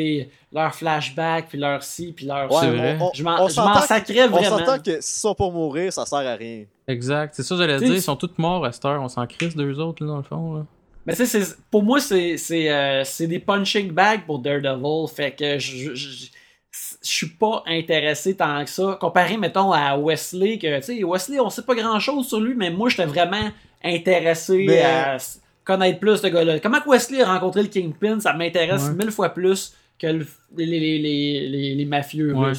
leur 0.53 0.73
flashback, 0.75 1.47
puis 1.49 1.57
leur 1.57 1.81
ci, 1.83 2.13
puis 2.15 2.25
leur 2.27 2.49
Ouais, 2.51 2.69
vrai. 2.69 2.97
on- 3.01 3.05
on- 3.07 3.11
Je 3.13 3.23
m'en 3.23 3.31
on 3.43 3.47
je 3.49 3.55
m'en 3.59 3.73
s'entend- 3.73 3.81
sacrais 3.81 4.27
On 4.27 4.29
vraiment. 4.29 4.59
s'entend 4.59 4.77
que 4.79 5.01
s'ils 5.01 5.19
sont 5.21 5.33
pour 5.35 5.51
mourir, 5.51 5.91
ça 5.91 6.05
sert 6.05 6.19
à 6.19 6.35
rien. 6.35 6.65
Exact, 6.87 7.33
c'est 7.35 7.43
ça 7.43 7.55
que 7.55 7.61
j'allais 7.61 7.79
dire, 7.79 7.95
ils 7.95 8.01
sont 8.01 8.15
tous 8.15 8.29
morts 8.37 8.63
à 8.63 8.71
cette 8.71 8.85
heure, 8.85 9.01
on 9.01 9.09
s'en 9.09 9.25
crisse 9.25 9.55
deux 9.55 9.79
autres 9.79 10.03
là, 10.05 10.11
dans 10.11 10.17
le 10.17 10.23
fond 10.23 10.53
là. 10.53 10.65
Mais 11.05 11.15
tu 11.15 11.25
sais, 11.25 11.43
c'est- 11.43 11.57
pour 11.69 11.83
moi, 11.83 11.99
c'est 11.99 12.37
c'est 12.37 12.71
euh, 12.71 13.03
c'est 13.03 13.27
des 13.27 13.39
punching 13.39 13.91
bags 13.91 14.25
pour 14.25 14.39
Daredevil. 14.39 15.07
Fait 15.13 15.31
que 15.35 15.59
je, 15.59 15.93
je, 15.93 15.95
je, 15.95 16.25
je 16.71 16.87
suis 17.01 17.27
pas 17.29 17.61
intéressé 17.67 18.35
tant 18.35 18.63
que 18.63 18.69
ça. 18.69 18.97
Comparé, 18.99 19.37
mettons, 19.37 19.71
à 19.71 19.97
Wesley, 19.97 20.57
que 20.57 20.77
tu 20.77 20.83
sais, 20.83 21.03
Wesley, 21.03 21.39
on 21.39 21.49
sait 21.49 21.63
pas 21.63 21.75
grand 21.75 21.99
chose 21.99 22.27
sur 22.27 22.39
lui, 22.39 22.55
mais 22.55 22.69
moi, 22.71 22.89
j'étais 22.89 23.05
vraiment 23.05 23.51
intéressé 23.83 24.65
Mais- 24.67 24.81
à 24.81 25.17
connaître 25.65 25.99
plus 25.99 26.17
ce 26.17 26.27
gars-là. 26.27 26.59
Comment 26.59 26.79
que 26.81 26.89
Wesley 26.89 27.21
a 27.21 27.33
rencontré 27.33 27.63
le 27.63 27.69
Kingpin, 27.69 28.19
ça 28.19 28.33
m'intéresse 28.33 28.83
Ouais. 28.87 28.93
mille 28.95 29.11
fois 29.11 29.29
plus 29.29 29.73
que 29.99 30.07
le- 30.07 30.27
les, 30.57 30.65
les, 30.65 30.79
les, 30.99 31.47
les, 31.49 31.75
les 31.75 31.85
mafieux. 31.85 32.33
Ouais. 32.33 32.51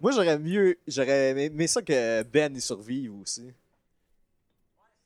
Moi, 0.00 0.10
j'aurais 0.12 0.38
mieux. 0.38 0.76
J'aurais 0.88 1.30
aimé 1.46 1.66
ça 1.68 1.80
que 1.82 2.22
Ben 2.24 2.54
y 2.56 2.60
survive 2.60 3.12
aussi. 3.20 3.42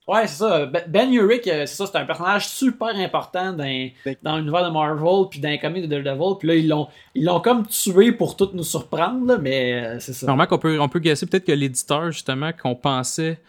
Ouais, 0.09 0.27
c'est 0.29 0.37
ça. 0.37 0.67
Ben- 0.67 0.85
Ben 0.87 1.13
Urich, 1.13 1.49
euh, 1.49 1.67
c'est 1.67 1.75
ça, 1.75 1.87
c'est 1.87 1.99
un 1.99 2.05
personnage 2.05 2.49
super 2.49 2.95
important 2.95 3.53
dans, 3.53 3.91
dans 4.23 4.37
l'univers 4.39 4.65
de 4.65 4.71
Marvel, 4.73 5.29
puis 5.29 5.41
dans 5.41 5.49
les 5.49 5.59
comics 5.59 5.89
de 5.89 6.01
Daredevil. 6.01 6.37
Puis 6.39 6.47
là, 6.49 6.55
ils 6.55 6.69
l'ont, 6.69 6.87
ils 7.17 7.25
l'ont 7.25 7.41
comme 7.41 7.67
tué 7.67 8.13
pour 8.13 8.37
tout 8.37 8.51
nous 8.55 8.63
surprendre, 8.63 9.27
là, 9.27 9.37
mais 9.39 9.75
euh, 9.85 9.99
c'est 9.99 10.13
ça. 10.13 10.27
Normalement 10.27 10.49
qu'on 10.49 10.59
peut, 10.59 10.79
on 10.81 10.89
peut 10.89 11.01
guesser 11.01 11.27
peut-être 11.27 11.45
que 11.45 11.51
l'éditeur, 11.53 12.13
justement, 12.13 12.53
qu'on 12.53 12.77
pensait 12.77 13.41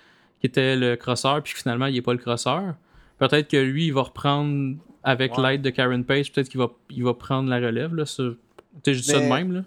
qu'il 0.41 0.49
était 0.49 0.75
le 0.75 0.95
crosseur, 0.95 1.43
puis 1.43 1.53
que 1.53 1.59
finalement, 1.59 1.85
il 1.85 1.93
n'est 1.93 2.01
pas 2.01 2.13
le 2.13 2.19
crosseur. 2.19 2.73
Peut-être 3.19 3.47
que 3.49 3.57
lui, 3.57 3.85
il 3.87 3.93
va 3.93 4.01
reprendre, 4.03 4.77
avec 5.03 5.37
Ouais. 5.37 5.51
l'aide 5.51 5.61
de 5.61 5.69
Karen 5.69 6.03
Page, 6.03 6.31
peut-être 6.31 6.49
qu'il 6.49 6.59
va, 6.59 6.69
il 6.89 7.03
va 7.03 7.13
prendre 7.13 7.49
la 7.49 7.57
relève, 7.57 7.93
là. 7.93 8.05
sur- 8.07 8.35
Tu 8.83 8.91
sais, 8.91 8.93
je 8.95 9.01
dis 9.01 9.07
ça 9.11 9.19
de 9.19 9.25
même, 9.25 9.53
là. 9.53 9.61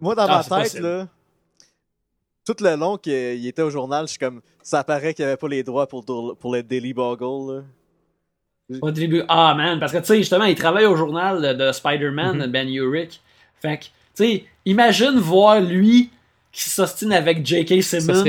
Moi, 0.00 0.14
dans 0.14 0.22
Ah, 0.24 0.36
ma 0.38 0.42
tête, 0.42 0.70
possible. 0.72 0.82
là, 0.86 1.08
tout 2.44 2.56
le 2.60 2.76
long 2.76 2.96
qu'il 2.96 3.46
était 3.46 3.62
au 3.62 3.70
journal, 3.70 4.06
je 4.06 4.10
suis 4.10 4.18
comme. 4.18 4.40
Ça 4.62 4.84
paraît 4.84 5.14
qu'il 5.14 5.24
avait 5.24 5.36
pas 5.36 5.48
les 5.48 5.62
droits 5.62 5.86
pour, 5.86 6.04
pour 6.04 6.52
le 6.54 6.62
Daily 6.62 6.92
Bugle. 6.94 7.54
Là. 8.70 8.78
Au 8.80 8.90
début, 8.90 9.22
ah 9.28 9.54
man, 9.54 9.78
parce 9.78 9.92
que 9.92 9.98
tu 9.98 10.04
sais, 10.04 10.16
justement, 10.18 10.44
il 10.44 10.54
travaille 10.54 10.86
au 10.86 10.96
journal 10.96 11.42
de, 11.42 11.66
de 11.66 11.72
Spider-Man, 11.72 12.38
Mhm. 12.38 12.46
Ben 12.46 12.68
Urich. 12.68 13.20
Fait 13.60 13.76
que, 13.78 13.84
tu 13.84 13.90
sais, 14.14 14.44
imagine 14.64 15.18
voir 15.18 15.60
lui 15.60 16.10
qui 16.52 16.68
s'ostine 16.70 17.12
avec 17.12 17.44
J.K. 17.44 17.82
Simmons. 17.82 18.24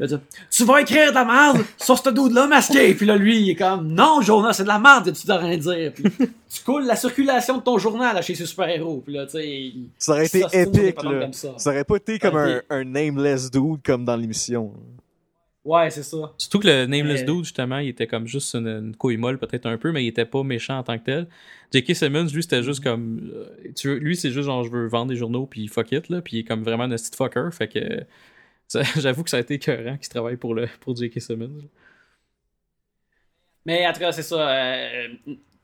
Tu- 0.00 0.06
Tu 0.50 0.64
vas 0.64 0.80
écrire 0.80 1.10
de 1.10 1.14
la 1.14 1.24
merde 1.24 1.64
sur 1.78 1.96
ce 1.96 2.10
dude-là 2.10 2.46
masqué. 2.48 2.92
Puis 2.96 3.06
là, 3.06 3.16
lui, 3.16 3.40
il 3.40 3.50
est 3.50 3.54
comme 3.54 3.86
Non, 3.92 4.20
Jonas, 4.20 4.54
c'est 4.54 4.64
de 4.64 4.68
la 4.68 4.78
merde 4.78 5.04
que 5.06 5.10
tu 5.18 5.26
dois 5.26 5.36
rien 5.38 5.56
dire. 5.56 5.92
Puis 5.94 6.04
tu 6.04 6.62
coules 6.64 6.86
la 6.86 6.96
circulation 6.96 7.58
de 7.58 7.62
ton 7.62 7.78
journal 7.78 8.14
là, 8.14 8.22
chez 8.22 8.34
ces 8.34 8.46
super-héros. 8.46 9.02
Puis 9.04 9.14
là, 9.14 9.26
tu 9.26 9.32
sais. 9.32 9.48
il- 9.48 9.88
Ça 9.98 10.12
aurait 10.12 10.26
été 10.26 10.40
épique, 10.52 11.02
là. 11.02 11.20
comme 11.20 11.32
ça. 11.32 11.54
Ça 11.56 11.70
aurait 11.70 11.84
pas 11.84 11.96
été 11.96 12.18
comme 12.18 12.34
Ok. 12.34 12.40
un, 12.40 12.80
un 12.80 12.84
nameless 12.84 13.50
dude 13.50 13.82
comme 13.84 14.04
dans 14.04 14.16
l'émission. 14.16 14.72
Ouais, 15.64 15.90
c'est 15.90 16.02
ça. 16.02 16.32
Surtout 16.38 16.58
que 16.58 16.66
le 16.66 16.86
Nameless 16.86 17.20
Mais- 17.20 17.26
Dude, 17.26 17.44
justement, 17.44 17.78
il 17.78 17.90
était 17.90 18.08
comme 18.08 18.26
juste 18.26 18.52
une, 18.56 18.66
une 18.66 18.96
couille 18.96 19.16
molle, 19.16 19.38
peut-être 19.38 19.66
un 19.66 19.78
peu, 19.78 19.92
mais 19.92 20.02
il 20.02 20.08
était 20.08 20.24
pas 20.24 20.42
méchant 20.42 20.78
en 20.78 20.82
tant 20.82 20.98
que 20.98 21.04
tel. 21.04 21.28
J.K. 21.72 21.94
Simmons, 21.94 22.26
lui, 22.34 22.42
c'était 22.42 22.64
juste 22.64 22.82
comme. 22.82 23.30
euh, 23.32 23.46
tu 23.76 23.86
veux- 23.86 23.98
lui, 23.98 24.16
c'est 24.16 24.32
juste 24.32 24.46
genre, 24.46 24.64
je 24.64 24.70
veux 24.70 24.88
vendre 24.88 25.10
des 25.10 25.16
journaux, 25.16 25.46
puis 25.46 25.68
fuck 25.68 25.92
it, 25.92 26.08
là. 26.08 26.20
Puis 26.20 26.38
il 26.38 26.40
est 26.40 26.44
comme 26.44 26.64
vraiment 26.64 26.82
un 26.82 26.88
petit 26.90 27.12
fucker. 27.16 27.48
Fait 27.52 27.68
que. 27.68 27.78
J'avoue 28.96 29.22
que 29.22 29.30
ça 29.30 29.36
a 29.36 29.40
été 29.40 29.54
écœurant 29.54 29.96
qu'il 29.98 30.08
travaille 30.08 30.36
pour, 30.36 30.54
le, 30.54 30.68
pour 30.80 30.96
J.K. 30.96 31.20
Simmons. 31.20 31.62
Mais 33.66 33.86
en 33.86 33.92
tout 33.92 34.00
cas, 34.00 34.12
c'est 34.12 34.22
ça. 34.22 34.48
euh, 34.50 35.08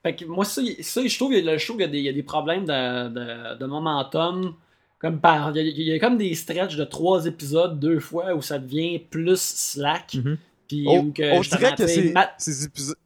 fait 0.02 0.14
que 0.14 0.24
moi, 0.24 0.44
ça, 0.44 0.62
ça, 0.80 1.04
je 1.06 1.16
trouve, 1.16 1.32
que 1.32 1.38
le 1.44 1.58
show, 1.58 1.74
il 1.78 1.80
y 1.80 1.84
a 1.84 1.88
des, 1.88 1.98
il 1.98 2.04
y 2.04 2.08
a 2.08 2.12
des 2.12 2.22
problèmes 2.22 2.64
de, 2.64 3.08
de, 3.08 3.58
de 3.58 3.66
momentum. 3.66 4.54
Comme 5.00 5.20
par, 5.20 5.56
il, 5.56 5.56
y 5.56 5.60
a, 5.60 5.62
il 5.62 5.82
y 5.82 5.92
a 5.92 5.98
comme 5.98 6.18
des 6.18 6.34
stretches 6.34 6.76
de 6.76 6.84
trois 6.84 7.26
épisodes, 7.26 7.78
deux 7.78 8.00
fois, 8.00 8.34
où 8.34 8.42
ça 8.42 8.58
devient 8.58 8.98
plus 8.98 9.40
slack. 9.40 10.14
Mhm. 10.14 10.38
Puis, 10.68 10.84
On, 10.86 10.98
où 11.06 11.12
que, 11.12 11.22
on 11.38 11.40
dirait 11.40 11.74
que 11.74 11.86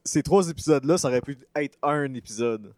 ces, 0.04 0.22
trois 0.22 0.48
épisodes-là, 0.50 0.98
ça 0.98 1.08
aurait 1.08 1.20
pu 1.20 1.38
être 1.54 1.78
un 1.82 2.12
épisode. 2.14 2.72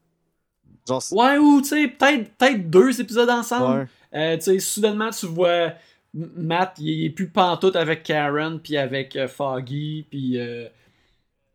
Genre, 0.86 1.02
Ouais, 1.12 1.38
ou 1.38 1.62
tu 1.62 1.68
sais, 1.68 1.88
peut-être 1.88 2.30
peut-être 2.36 2.68
deux 2.70 3.00
épisodes 3.00 3.30
ensemble. 3.30 3.80
ouais. 3.80 3.86
Euh, 4.14 4.36
tu 4.36 4.42
sais, 4.42 4.58
soudainement, 4.58 5.10
tu 5.10 5.26
vois 5.26 5.72
Matt, 6.14 6.76
il 6.78 7.06
est 7.06 7.10
plus 7.10 7.28
pantoute 7.28 7.74
avec 7.76 8.04
Karen, 8.04 8.60
puis 8.60 8.76
avec 8.76 9.16
euh, 9.16 9.26
Foggy, 9.26 10.06
puis 10.08 10.38
euh, 10.38 10.68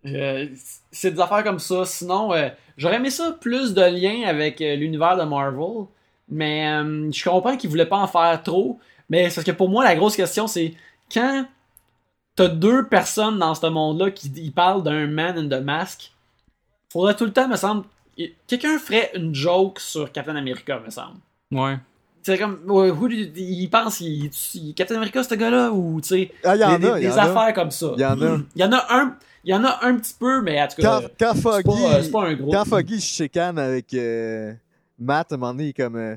euh, 0.06 0.48
c'est 0.92 1.12
des 1.12 1.20
affaires 1.20 1.44
comme 1.44 1.60
ça. 1.60 1.86
Sinon, 1.86 2.32
j'aurais 2.78 2.98
aimé 2.98 3.10
ça 3.10 3.32
plus 3.40 3.74
de 3.74 3.82
liens 3.82 4.28
avec 4.28 4.60
l'univers 4.60 5.18
de 5.18 5.24
Marvel, 5.24 5.86
mais 6.28 6.68
je 7.12 7.30
comprends 7.30 7.56
qu'ils 7.56 7.70
voulaient 7.70 7.86
pas 7.86 7.98
en 7.98 8.08
faire 8.08 8.42
trop. 8.44 8.80
Mais 9.10 9.24
parce 9.24 9.44
que 9.44 9.52
pour 9.52 9.70
moi, 9.70 9.84
la 9.84 9.96
grosse 9.96 10.16
question, 10.16 10.46
c'est 10.48 10.74
quand 11.12 11.46
t'as 12.36 12.48
deux 12.48 12.88
personnes 12.88 13.40
dans 13.40 13.56
ce 13.56 13.66
monde-là 13.66 14.12
qui 14.12 14.52
parlent 14.52 14.84
d'un 14.84 15.08
man 15.08 15.38
in 15.38 15.48
the 15.48 15.64
mask, 15.64 16.12
faudrait 16.92 17.16
tout 17.16 17.26
le 17.26 17.34
temps, 17.34 17.48
me 17.48 17.56
semble, 17.56 17.86
quelqu'un 18.48 18.78
ferait 18.78 19.12
une 19.16 19.34
joke 19.34 19.80
sur 19.80 20.12
Captain 20.12 20.36
America, 20.36 20.80
me 20.80 20.90
semble. 20.90 21.20
Ouais. 21.52 21.78
C'est 22.34 22.38
comme, 22.38 22.60
ouais, 22.68 22.92
who 22.92 23.08
do 23.08 23.14
you- 23.16 23.32
il 23.36 23.68
pense, 23.70 24.00
il, 24.02 24.30
il- 24.54 24.74
Captain 24.76 24.96
America, 24.96 25.24
ce 25.24 25.34
gars-là, 25.36 25.72
ou, 25.72 26.00
tu 26.02 26.08
sais, 26.10 26.32
Ah, 26.44 26.56
il 26.56 26.62
y 26.62 26.64
en 26.64 26.78
des, 26.80 26.88
a, 26.88 26.94
des- 26.96 27.00
il 27.02 27.04
y 27.06 27.08
des 27.08 27.14
en 27.14 27.18
a. 27.18 27.24
affaires 27.24 27.54
comme 27.56 27.72
ça. 27.72 27.92
Il 27.96 28.02
y 28.02 28.06
en 28.06 28.22
a. 28.22 28.38
Il 28.56 28.62
y 28.62 28.64
en 28.66 28.72
a 28.72 28.86
un, 28.90 29.16
il 29.44 29.50
y 29.52 29.54
en 29.56 29.64
a 29.64 29.80
un 29.84 29.96
petit 29.98 30.14
peu, 30.20 30.42
mais 30.42 30.62
en 30.62 30.68
tout 30.68 30.82
cas, 30.82 31.02
Quand, 31.20 31.32
c'est 31.34 31.42
Foggy, 31.42 31.64
pas, 31.64 31.96
euh, 31.96 32.12
pas 32.12 32.24
un 32.28 32.34
gros. 32.36 32.52
quand 32.52 32.66
Foggy 32.66 33.02
se 33.02 33.08
chicane 33.24 33.58
avec 33.58 33.94
euh, 33.94 34.54
Matt, 35.00 35.32
à 35.32 35.36
un 35.36 35.38
moment 35.38 35.54
donné, 35.54 35.66
il 35.66 35.70
est 35.70 35.74
comme. 35.74 35.96
euh, 35.96 36.16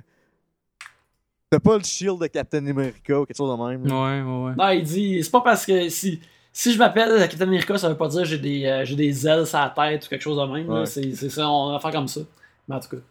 T'as 1.51 1.61
pas 1.61 1.77
le 1.77 1.85
shield 1.85 2.19
de 2.21 2.27
Captain 2.29 2.67
America 2.67 3.21
ou 3.21 3.27
quelque 3.27 3.37
chose 3.37 3.51
de 3.59 3.63
même. 3.69 3.87
là. 3.87 3.95
Ouais, 3.95 4.23
ouais, 4.23 4.45
ouais. 4.47 4.53
Non, 4.57 4.69
il 4.71 4.83
dit, 4.85 5.23
c'est 5.23 5.31
pas 5.31 5.43
parce 5.43 5.67
que 5.67 5.89
si, 5.91 6.19
si 6.53 6.73
je 6.73 6.79
m'appelle 6.79 7.19
Captain 7.29 7.45
America, 7.47 7.77
ça 7.77 7.89
veut 7.91 7.97
pas 7.97 8.09
dire 8.09 8.21
que 8.23 8.27
j'ai 8.29 8.39
des, 8.39 8.65
euh, 8.65 8.85
j'ai 8.87 8.97
des 8.97 9.27
ailes 9.29 9.47
sur 9.47 9.59
la 9.59 9.69
tête 9.69 10.07
ou 10.07 10.09
quelque 10.09 10.23
chose 10.23 10.39
de 10.39 10.53
même. 10.53 10.69
Ouais. 10.71 10.87
C'est 10.87 11.15
ça, 11.15 11.49
on 11.51 11.73
va 11.73 11.79
faire 11.79 11.91
comme 11.93 12.09
ça. 12.09 12.21
Mais 12.69 12.77
en 12.77 12.81
tout 12.81 12.89
cas. 12.89 13.03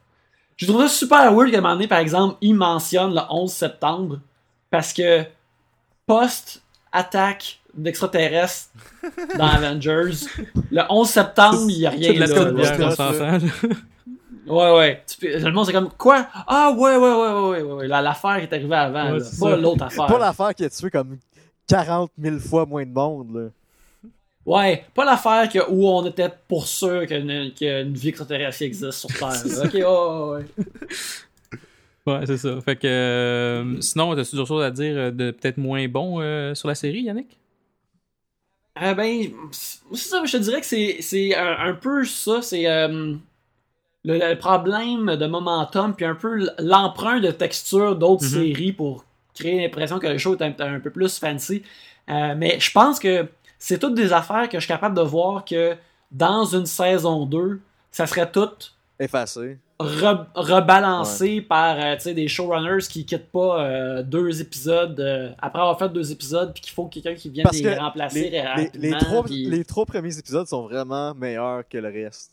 Je 0.62 0.68
trouve 0.68 0.82
ça 0.84 0.88
super 0.90 1.34
weird 1.34 1.50
qu'à 1.52 1.58
un 1.58 1.62
moment 1.62 1.74
donné, 1.74 1.88
par 1.88 1.98
exemple, 1.98 2.38
il 2.42 2.54
mentionne 2.54 3.16
le 3.16 3.22
11 3.30 3.52
septembre 3.52 4.20
parce 4.70 4.94
que 4.94 5.24
post-attaque 6.06 7.60
d'extraterrestres 7.74 8.70
dans 9.38 9.46
Avengers, 9.56 10.12
le 10.72 10.82
11 10.90 11.10
septembre, 11.10 11.66
il 11.70 11.80
y 11.80 11.86
a 11.88 11.90
rien 11.90 12.14
là, 12.20 12.28
là. 12.52 12.76
Ouais, 14.48 14.78
ouais. 14.78 15.04
Tu 15.08 15.18
peux- 15.18 15.38
Le 15.40 15.52
monde, 15.52 15.66
c'est 15.66 15.72
comme, 15.74 15.90
quoi? 15.98 16.28
Ah, 16.48 16.72
ouais, 16.76 16.96
ouais, 16.96 16.98
ouais, 16.98 17.14
ouais, 17.14 17.32
ouais, 17.34 17.62
ouais, 17.62 17.74
ouais. 17.74 17.88
La- 17.88 18.02
L'affaire 18.02 18.38
qui 18.38 18.44
est 18.44 18.54
arrivée 18.54 18.76
avant, 18.76 19.14
Ouais, 19.14 19.20
là. 19.20 19.26
pas 19.40 19.56
l'autre 19.56 19.84
affaire. 19.86 20.08
Pas 20.08 20.18
l'affaire 20.20 20.54
qui 20.56 20.64
a 20.66 20.70
tué 20.70 20.90
comme 20.90 21.18
40 21.68 22.12
000 22.20 22.40
fois 22.40 22.66
moins 22.66 22.86
de 22.86 22.92
monde. 22.92 23.34
Là. 23.36 23.50
Ouais, 24.45 24.85
pas 24.95 25.05
l'affaire 25.05 25.47
que, 25.49 25.59
où 25.69 25.88
on 25.88 26.03
était 26.05 26.30
pour 26.47 26.65
sûr 26.68 27.05
qu'une 27.05 27.49
vie 27.93 28.09
extraterrestre 28.09 28.63
existe 28.63 28.91
sur 28.99 29.15
Terre. 29.15 29.43
ok, 29.45 29.73
ouais, 29.73 29.84
ouais, 29.84 30.31
ouais. 30.31 30.45
Ouais, 32.07 32.26
c'est 32.26 32.38
ça. 32.38 32.59
Fait 32.61 32.76
que. 32.77 32.88
euh, 32.88 33.80
sinon, 33.81 34.15
t'as-tu 34.15 34.35
d'autres 34.35 34.47
choses 34.47 34.63
à 34.63 34.72
dire 34.72 34.97
euh, 34.97 35.11
de 35.11 35.31
peut-être 35.31 35.57
moins 35.57 35.88
bon 35.88 36.19
euh, 36.19 36.55
sur 36.55 36.68
la 36.68 36.76
série, 36.76 37.01
Yannick? 37.03 37.38
Euh, 38.81 38.93
ben, 38.93 39.30
c'est 39.51 39.80
ça, 39.97 40.23
je 40.26 40.31
te 40.31 40.38
dirais 40.38 40.61
que 40.61 40.65
c'est 40.65 41.01
c'est 41.01 41.35
un, 41.35 41.57
un 41.59 41.73
peu 41.73 42.05
ça, 42.05 42.41
c'est 42.41 42.68
euh, 42.68 43.15
le, 44.05 44.19
le 44.19 44.35
problème 44.38 45.15
de 45.18 45.27
momentum, 45.27 45.95
puis 45.95 46.05
un 46.05 46.15
peu 46.15 46.49
l'emprunt 46.59 47.19
de 47.22 47.31
texture 47.31 47.95
d'autres 47.97 48.22
Mhm. 48.22 48.23
séries 48.23 48.73
pour 48.73 49.05
créer 49.35 49.61
l'impression 49.63 49.99
que 49.99 50.07
le 50.07 50.18
show 50.19 50.35
est 50.38 50.43
un, 50.43 50.55
un 50.76 50.80
peu 50.81 50.91
plus 50.91 51.19
fancy. 51.19 51.63
Euh, 52.09 52.35
mais 52.38 52.59
je 52.59 52.72
pense 52.72 52.99
que 52.99 53.27
c'est 53.64 53.78
toutes 53.78 53.94
des 53.96 54.12
affaires 54.12 54.50
que 54.50 54.58
je 54.58 54.62
suis 54.66 54.68
capable 54.68 54.96
de 54.96 55.02
voir 55.02 55.46
que 55.46 55.76
dans 56.12 56.46
une 56.46 56.66
saison 56.66 57.26
2, 57.28 57.62
ça 57.92 58.08
serait 58.08 58.30
tout 58.32 58.50
Effacé. 59.00 59.60
re- 59.80 60.26
rebalancé 60.36 61.42
par 61.42 61.78
euh, 61.80 61.96
des 62.14 62.28
showrunners 62.28 62.86
qui 62.90 63.06
quittent 63.06 63.32
pas 63.32 63.64
euh, 63.66 64.04
deux 64.04 64.42
épisodes 64.42 65.00
euh, 65.00 65.32
après 65.40 65.60
avoir 65.62 65.78
fait 65.78 65.90
deux 65.90 66.12
épisodes 66.12 66.52
puis 66.54 66.62
qu'il 66.62 66.74
faut 66.74 66.86
quelqu'un 66.88 67.14
qui 67.16 67.30
vienne 67.30 67.44
Parce 67.44 67.60
les 67.60 67.76
remplacer 67.76 68.22
Les, 68.24 68.30
les, 68.32 68.42
rapidement, 68.42 68.82
les 68.82 68.92
trois, 68.98 69.24
puis- 69.24 69.46
les 69.46 69.64
trois 69.66 69.86
premiers 69.86 70.18
épisodes 70.18 70.48
sont 70.48 70.64
vraiment 70.64 71.14
meilleurs 71.16 71.64
que 71.70 71.78
le 71.78 71.88
reste. 71.90 72.32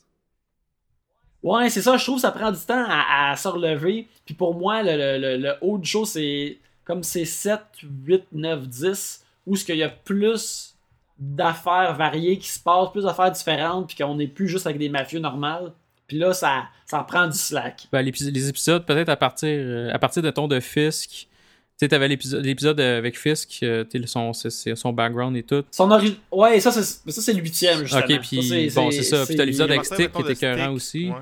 Ouais, 1.43 1.71
c'est 1.71 1.83
ça, 1.83 1.97
je 1.97 2.03
trouve 2.05 2.17
que 2.17 2.23
ça 2.23 2.33
prend 2.33 2.51
du 2.51 2.59
temps 2.59 2.85
à, 2.89 3.31
à 3.31 3.37
se 3.37 3.47
relever. 3.49 4.09
Puis 4.25 4.35
pour 4.35 4.55
moi, 4.55 4.83
le, 4.83 4.97
le, 4.97 5.19
le, 5.19 5.37
le 5.37 5.53
haut 5.61 5.79
du 5.79 5.89
show, 5.89 6.05
c'est 6.05 6.59
comme 6.85 7.03
c'est 7.03 7.25
7, 7.25 7.61
8, 8.05 8.25
9, 8.33 8.67
10, 8.69 9.25
où 9.47 9.55
ce 9.57 9.65
qu'il 9.65 9.77
y 9.77 9.83
a 9.85 9.89
plus 9.89 10.75
d'affaires 11.19 11.95
variées 11.97 12.39
qui 12.39 12.49
se 12.49 12.61
passent, 12.61 12.93
plus 12.93 13.05
d'affaires 13.05 13.31
différentes, 13.33 13.89
puis 13.89 13.97
qu'on 13.97 14.15
n'est 14.15 14.29
plus 14.29 14.49
juste 14.49 14.67
avec 14.67 14.79
des 14.79 14.89
mafieux 14.89 15.19
normales. 15.21 15.73
Puis 16.07 16.17
là, 16.19 16.33
ça, 16.33 16.65
ça 16.87 17.01
prend 17.01 17.27
du 17.27 17.37
slack. 17.37 17.89
Ben, 17.93 18.03
les 18.03 18.49
épisodes, 18.49 18.87
peut-être 18.87 19.09
à 19.11 19.17
partir, 19.17 19.49
euh, 19.51 19.91
à 19.93 19.99
partir 19.99 20.23
de 20.23 20.31
ton 20.31 20.49
de 20.49 20.59
Fisk. 20.61 21.11
Tu 21.11 21.85
sais, 21.85 21.89
t'avais 21.89 22.09
l'épisode 22.09 22.45
l'épisode 22.45 22.81
avec 22.81 23.17
Fisk, 23.19 23.61
euh, 23.63 23.85
tu 23.85 24.01
sais, 24.01 24.07
son, 24.07 24.33
son 24.33 24.93
background 24.93 25.37
et 25.37 25.43
tout. 25.45 25.65
Son 25.71 25.91
ori- 25.91 26.19
Ouais, 26.33 26.59
ça, 26.61 26.73
c'est 26.73 26.83
ça, 26.83 27.21
c'est 27.23 27.33
le 27.35 27.41
huitième, 27.41 27.81
justement. 27.81 28.03
Ok, 28.03 28.21
puis 28.21 28.71
bon, 28.75 28.91
c'est 28.91 29.03
ça. 29.03 29.25
Puis 29.27 29.37
t'as 29.37 29.45
l'épisode 29.45 29.71
avec 29.71 29.85
Stick 29.85 30.11
qui 30.13 30.21
était 30.23 30.33
écœurant 30.33 30.73
aussi. 30.73 31.11
Ouais. 31.11 31.17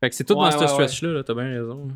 Fait 0.00 0.10
que 0.10 0.14
c'est 0.16 0.24
tout 0.24 0.34
Ouais, 0.34 0.50
dans 0.50 0.58
ouais, 0.58 0.66
ce 0.68 0.72
ouais. 0.74 0.86
stretch-là, 0.86 1.12
là, 1.12 1.24
t'as 1.24 1.34
bien 1.34 1.48
raison. 1.48 1.88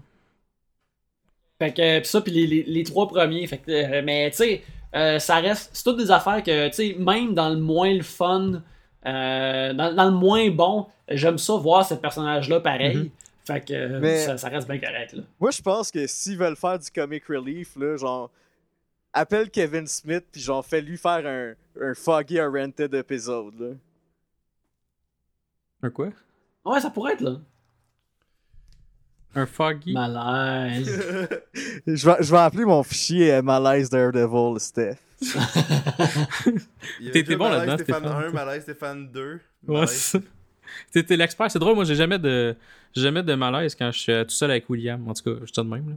Fait 1.61 1.73
que, 1.73 2.01
pis 2.01 2.09
ça, 2.09 2.20
puis 2.20 2.32
les, 2.32 2.47
les, 2.47 2.62
les 2.65 2.82
trois 2.85 3.06
premiers. 3.09 3.47
Fait 3.47 3.59
que, 3.59 3.70
euh, 3.70 4.02
mais 4.05 4.31
tu 4.31 4.39
sais, 4.39 4.62
euh, 4.95 5.19
ça 5.19 5.37
reste. 5.37 5.71
C'est 5.73 5.85
toutes 5.85 5.99
des 5.99 6.11
affaires 6.11 6.43
que, 6.43 6.69
tu 6.69 6.75
sais, 6.75 6.97
même 6.99 7.35
dans 7.35 7.49
le 7.51 7.57
moins 7.61 7.93
le 7.93 8.03
fun, 8.03 8.62
euh, 9.07 9.73
dans, 9.73 9.95
dans 9.95 10.05
le 10.07 10.11
moins 10.16 10.51
bon, 10.51 10.87
j'aime 11.09 11.39
ça 11.39 11.55
voir 11.57 11.85
ce 11.87 11.95
personnage-là 11.95 12.61
pareil. 12.61 12.97
Mhm. 12.97 13.11
Fait 13.47 13.61
que 13.61 13.75
euh, 13.75 14.01
Mais- 14.01 14.25
ça, 14.25 14.39
ça 14.39 14.49
reste 14.49 14.66
bien 14.69 14.79
correct, 14.79 15.12
là. 15.12 15.23
Moi, 15.39 15.51
je 15.51 15.61
pense 15.61 15.91
que 15.91 16.07
s'ils 16.07 16.39
veulent 16.39 16.57
faire 16.57 16.79
du 16.79 16.91
comic 16.91 17.25
relief, 17.27 17.77
là, 17.77 17.97
genre, 17.97 18.31
appelle 19.12 19.51
Kevin 19.51 19.87
Smith, 19.87 20.25
puis 20.33 20.41
genre, 20.41 20.65
fais-lui 20.65 20.97
faire 20.97 21.27
un, 21.27 21.53
un 21.81 21.95
Foggy 21.95 22.41
Oriented 22.41 22.95
épisode, 22.95 23.55
là. 23.61 23.69
Un 25.83 25.91
quoi? 25.91 26.09
Ouais, 26.65 26.81
ça 26.81 26.89
pourrait 26.89 27.12
être, 27.12 27.21
là. 27.21 27.37
Un 29.35 29.47
Foggy? 29.47 29.93
Malaise. 29.93 30.86
Je 31.86 32.06
vais, 32.06 32.16
je 32.20 32.31
vais 32.31 32.39
appeler 32.39 32.65
mon 32.65 32.82
fichier 32.82 33.32
euh, 33.35 33.43
Malaise 33.43 33.90
Daredevil, 33.90 34.61
Steph. 34.61 34.97
T'es 37.12 37.23
bon 37.36 37.44
Malaise 37.48 37.66
là-dedans, 37.66 37.77
Stéphane 37.78 38.02
Stéphane. 38.05 38.24
1, 38.24 38.31
Malaise 38.32 38.62
Stéphane 38.62 39.09
2. 39.12 39.23
Ouais, 39.66 39.74
Malaise. 39.74 40.16
T'es 40.93 41.02
t'es 41.02 41.16
l'expert. 41.16 41.51
C'est 41.51 41.59
drôle, 41.59 41.74
moi, 41.74 41.85
j'ai 41.85 41.94
jamais 41.94 42.19
de, 42.19 42.55
j'ai 42.94 43.02
jamais 43.02 43.23
de 43.23 43.35
malaise 43.35 43.74
quand 43.74 43.90
je 43.93 43.98
suis 43.98 44.12
euh, 44.12 44.24
tout 44.24 44.31
seul 44.31 44.51
avec 44.51 44.69
William. 44.70 45.06
En 45.09 45.15
tout 45.15 45.23
cas, 45.23 45.40
je 45.43 45.47
suis 45.52 45.55
de 45.56 45.62
même, 45.62 45.89
là. 45.90 45.97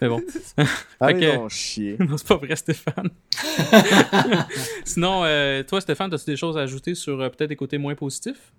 Mais 0.00 0.08
bon. 0.08 0.22
Allez 1.00 1.20
que- 1.20 1.36
donc 1.36 1.50
chier. 1.50 1.96
non, 2.00 2.16
c'est 2.16 2.26
pas 2.28 2.36
vrai, 2.36 2.54
Stéphane. 2.56 3.10
Sinon, 4.84 5.22
euh, 5.24 5.62
toi, 5.64 5.80
Stéphane, 5.80 6.12
as-tu 6.14 6.26
des 6.30 6.36
choses 6.36 6.56
à 6.56 6.60
ajouter 6.60 6.94
sur 6.94 7.20
euh, 7.20 7.28
peut-être 7.28 7.48
des 7.50 7.56
côtés 7.56 7.78
moins 7.78 7.94
positifs? 7.94 8.52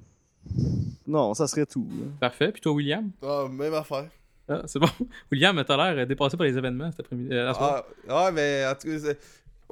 Non, 1.10 1.34
ça 1.34 1.48
serait 1.48 1.65
tout. 1.65 1.88
là. 1.91 2.06
Parfait. 2.19 2.52
Puis 2.52 2.61
toi, 2.61 2.72
William? 2.73 3.10
Ah, 3.22 3.48
même 3.52 3.73
affaire. 3.73 4.07
Ah, 4.48 4.61
c'est 4.65 4.80
bon. 4.80 4.88
William, 5.31 5.61
t'as 5.68 5.76
l'air 5.77 6.03
euh, 6.03 6.06
dépassé 6.06 6.38
par 6.38 6.45
les 6.45 6.57
événements 6.57 6.90
cet 6.91 7.02
après-midi. 7.02 7.34
euh, 7.34 7.49
à. 7.52 7.57
Ah, 7.60 7.86
ah, 8.07 8.31
mais 8.31 8.65
en 8.65 8.73
tout 8.76 8.88
cas, 8.88 8.99
c'est- 8.99 9.19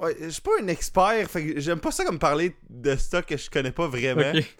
ouais, 0.01 0.15
je 0.21 0.29
suis 0.29 0.41
pas 0.41 0.51
un 0.61 0.67
expert, 0.67 1.29
fait 1.29 1.45
que 1.53 1.59
j'aime 1.59 1.79
pas 1.79 1.91
ça 1.91 2.03
comme 2.05 2.19
parler 2.19 2.55
de 2.69 2.95
stock 2.95 3.25
que 3.25 3.37
je 3.37 3.49
connais 3.49 3.71
pas 3.71 3.87
vraiment. 3.87 4.31
Ok. 4.37 4.55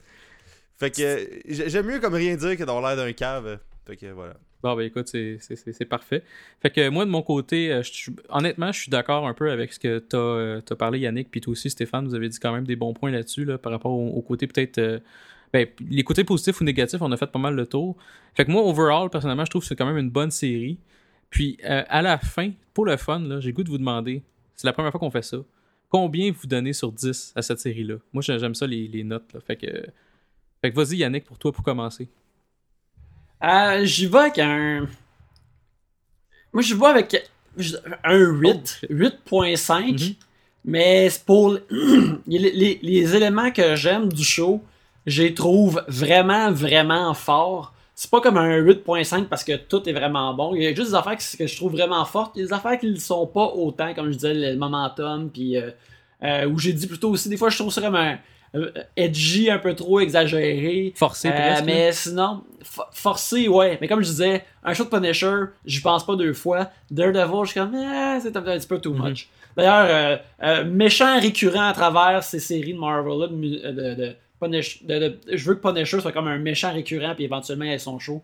Fait 0.80 0.92
que 0.92 1.02
euh, 1.02 1.26
j'ai- 1.48 1.70
j'aime 1.70 1.88
mieux 1.88 2.00
comme 2.00 2.14
rien 2.14 2.36
dire 2.36 2.56
que 2.56 2.64
d'avoir 2.64 2.82
l'air 2.88 2.96
d'un 3.04 3.12
cave. 3.14 3.60
Fait 3.86 3.96
que 3.98 4.12
voilà. 4.12 4.36
Bon, 4.64 4.76
ben 4.76 4.84
écoute, 4.84 5.08
c'est- 5.08 5.38
c'est 5.40 5.56
c'est- 5.56 5.72
c'est 5.74 5.86
parfait. 5.86 6.24
Fait 6.62 6.70
que 6.72 6.90
moi, 6.90 7.06
de 7.06 7.10
mon 7.12 7.22
côté, 7.22 7.72
euh, 7.72 7.84
je 7.84 7.92
suis- 7.92 8.16
honnêtement, 8.30 8.72
je 8.72 8.82
suis 8.82 8.90
d'accord 8.90 9.28
un 9.28 9.34
peu 9.34 9.50
avec 9.52 9.72
ce 9.74 9.80
que 9.80 10.00
t'as 10.00 10.18
euh, 10.18 10.62
t'as 10.62 10.76
parlé, 10.76 11.00
Yannick, 11.00 11.30
puis 11.32 11.42
toi 11.42 11.52
aussi, 11.52 11.70
Stéphane, 11.70 12.08
vous 12.08 12.16
avez 12.16 12.30
dit 12.30 12.40
quand 12.40 12.52
même 12.54 12.66
des 12.66 12.76
bons 12.76 12.94
points 12.94 13.12
là-dessus, 13.12 13.46
là, 13.46 13.58
par 13.60 13.72
rapport 13.72 13.92
au, 13.92 14.08
au 14.10 14.22
côté 14.22 14.46
peut-être... 14.48 14.78
euh, 14.80 15.00
ben, 15.54 15.68
les 15.90 16.04
côtés 16.04 16.24
positifs 16.24 16.60
ou 16.62 16.64
négatifs, 16.64 17.02
on 17.02 17.12
a 17.12 17.18
fait 17.18 17.28
pas 17.32 17.40
mal 17.40 17.56
le 17.56 17.66
tour. 17.66 17.96
Fait 18.36 18.46
que 18.46 18.52
moi, 18.52 18.62
overall, 18.64 19.10
personnellement, 19.10 19.46
je 19.46 19.50
trouve 19.50 19.62
que 19.62 19.68
c'est 19.68 19.76
quand 19.76 19.86
même 19.86 19.98
une 19.98 20.10
bonne 20.10 20.32
série. 20.32 20.78
Puis, 21.30 21.58
euh, 21.66 21.84
à 21.90 22.02
la 22.02 22.18
fin, 22.18 22.52
pour 22.74 22.86
le 22.86 22.98
fun, 22.98 23.40
j'ai 23.40 23.52
goût 23.54 23.64
de 23.64 23.70
vous 23.70 23.78
demander, 23.78 24.22
c'est 24.56 24.66
la 24.68 24.74
première 24.74 24.92
fois 24.92 25.00
qu'on 25.00 25.12
fait 25.12 25.22
ça, 25.24 25.38
combien 25.90 26.32
vous 26.32 26.48
donnez 26.48 26.74
sur 26.74 26.92
10 26.92 27.34
à 27.36 27.42
cette 27.42 27.60
série-là? 27.60 27.96
Moi, 28.14 28.22
j'ai- 28.22 28.40
j'aime 28.40 28.56
ça, 28.56 28.68
les, 28.68 28.88
les 28.88 29.04
notes. 29.04 29.32
Là. 29.34 29.40
Fait 29.42 29.56
que, 29.56 29.68
fait 30.62 30.72
que 30.72 30.76
vas-y, 30.76 30.98
Yannick, 30.98 31.26
pour 31.26 31.38
toi, 31.38 31.52
pour 31.52 31.64
commencer. 31.64 32.08
Euh, 33.44 33.86
J'y 33.86 34.08
vais 34.08 34.18
avec 34.20 34.40
un. 34.40 34.88
Moi, 36.54 36.64
j'y 36.64 36.74
vais 36.74 36.86
avec 36.86 37.30
un 38.04 38.18
8, 38.18 38.82
8.5. 38.90 39.92
Mhm. 40.10 40.16
Mais 40.66 41.10
c'est 41.10 41.24
pour 41.24 41.58
les, 41.70 42.40
les- 42.52 42.80
les 42.82 43.16
éléments 43.16 43.52
que 43.52 43.76
j'aime 43.76 44.12
du 44.12 44.24
show, 44.24 44.62
je 45.08 45.24
les 45.24 45.34
trouve 45.34 45.84
vraiment, 45.88 46.52
vraiment 46.52 47.14
forts. 47.16 47.74
C'est 47.96 48.12
pas 48.12 48.22
comme 48.22 48.38
un 48.38 48.60
8.5 48.60 49.26
parce 49.26 49.44
que 49.44 49.56
tout 49.56 49.90
est 49.90 49.94
vraiment 49.94 50.32
bon. 50.36 50.54
Il 50.54 50.62
y 50.62 50.68
a 50.68 50.76
juste 50.76 50.90
des 50.90 50.96
affaires 50.96 51.18
que, 51.18 51.48
je 51.48 51.56
trouve 51.56 51.72
vraiment 51.72 52.06
fortes. 52.06 52.34
Il 52.36 52.42
y 52.42 52.44
a 52.44 52.48
des 52.48 52.54
affaires 52.54 52.78
qui 52.80 52.92
ne 52.92 52.96
sont 53.00 53.26
pas 53.26 53.46
autant, 53.56 53.92
comme 53.96 54.12
je 54.12 54.18
disais, 54.18 54.34
le 54.36 54.56
momentum, 54.56 55.30
puis 55.32 55.58
euh, 55.58 55.72
Euh, 56.24 56.48
où 56.48 56.58
j'ai 56.58 56.74
dit 56.74 56.88
plutôt 56.88 57.12
aussi, 57.12 57.30
des 57.30 57.38
fois, 57.38 57.50
je 57.50 57.58
trouve 57.58 57.72
ça 57.72 57.80
comme 57.82 57.96
un 57.96 58.18
euh, 58.56 58.72
edgy, 58.96 59.52
un 59.52 59.60
peu 59.60 59.76
trop 59.76 60.00
exagéré. 60.00 60.92
Forcé 60.96 61.28
Euh, 61.28 61.32
presque. 61.32 61.66
mais 61.66 61.92
sinon, 61.92 62.42
for- 62.64 62.90
forcé, 62.92 63.48
ouais. 63.48 63.78
Mais 63.82 63.88
comme 63.88 64.02
je 64.02 64.10
disais, 64.10 64.44
un 64.64 64.74
show 64.74 64.86
de 64.86 64.90
Punisher, 64.90 65.36
j'y 65.66 65.80
pense 65.82 66.04
pas 66.06 66.16
deux 66.16 66.34
fois. 66.34 66.70
Daredevil, 66.90 67.42
je 67.46 67.52
suis 67.52 67.60
comme, 67.60 67.76
eh, 67.76 68.20
c'est 68.20 68.36
un, 68.36 68.42
petit 68.42 68.68
peu 68.68 68.80
too 68.80 68.94
Mhm. 68.94 69.10
much. 69.10 69.30
D'ailleurs, 69.56 70.20
méchant 70.66 71.20
récurrent 71.20 71.68
à 71.70 71.74
travers 71.74 72.24
ces 72.24 72.40
séries 72.40 72.74
de 72.74 72.80
Marvel, 72.80 73.20
là, 73.20 73.28
de, 73.28 73.34
mu- 73.34 73.60
de, 73.60 73.94
de 73.96 74.16
Punish- 74.42 74.84
de- 74.86 75.00
de- 75.00 75.20
je 75.36 75.46
veux 75.50 75.56
que 75.56 75.62
Punisher 75.68 76.00
soit 76.00 76.12
comme 76.12 76.28
un 76.28 76.38
méchant 76.38 76.72
récurrent, 76.74 77.14
puis 77.16 77.24
éventuellement 77.24 77.66
il 77.66 77.72
ait 77.72 77.80
son 77.80 77.98
show. 78.00 78.22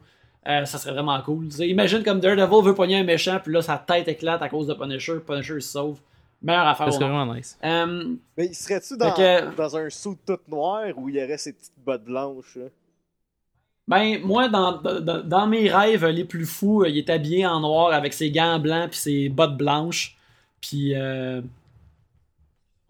Euh, 0.48 0.66
ça 0.66 0.78
serait 0.78 0.92
vraiment 0.94 1.20
cool. 1.22 1.48
Tu 1.48 1.56
sais, 1.58 1.68
imagine 1.70 2.04
comme 2.04 2.20
Daredevil 2.20 2.64
veut 2.64 2.76
pogner 2.76 2.98
un 2.98 3.04
méchant, 3.04 3.40
puis 3.44 3.54
là 3.54 3.62
sa 3.62 3.78
tête 3.78 4.08
éclate 4.08 4.42
à 4.42 4.50
cause 4.50 4.68
de 4.68 4.74
Punisher. 4.74 5.20
Punisher 5.26 5.56
il 5.56 5.62
se 5.62 5.72
sauve. 5.72 6.00
Meilleure 6.42 6.68
affaire 6.68 6.88
Ça 6.92 7.00
serait 7.00 7.10
vraiment 7.10 7.34
nice. 7.34 7.58
Um, 7.64 8.18
Mais 8.38 8.48
il 8.48 8.54
serait-tu 8.56 8.98
dans, 8.98 9.14
que- 9.14 9.56
dans 9.56 9.78
un 9.78 9.90
sou 9.90 10.18
tout 10.26 10.38
noir 10.50 10.88
où 10.98 11.08
il 11.08 11.16
y 11.16 11.24
aurait 11.24 11.38
ses 11.38 11.54
petites 11.54 11.72
bottes 11.86 12.04
blanches? 12.04 12.58
là? 12.58 12.66
Ben, 13.88 14.20
moi, 14.24 14.48
dans, 14.50 14.82
dans, 14.82 15.24
dans 15.24 15.48
mes 15.48 15.70
rêves 15.70 16.06
les 16.08 16.24
plus 16.26 16.46
fous, 16.46 16.84
euh, 16.84 16.90
il 16.90 16.98
est 16.98 17.10
habillé 17.10 17.46
en 17.46 17.60
noir 17.60 17.92
avec 17.94 18.14
ses 18.14 18.32
gants 18.32 18.60
blancs 18.60 18.92
puis 18.92 19.00
ses 19.00 19.30
bottes 19.30 19.58
blanches. 19.58 20.18
Puis, 20.62 20.94
euh... 20.96 21.42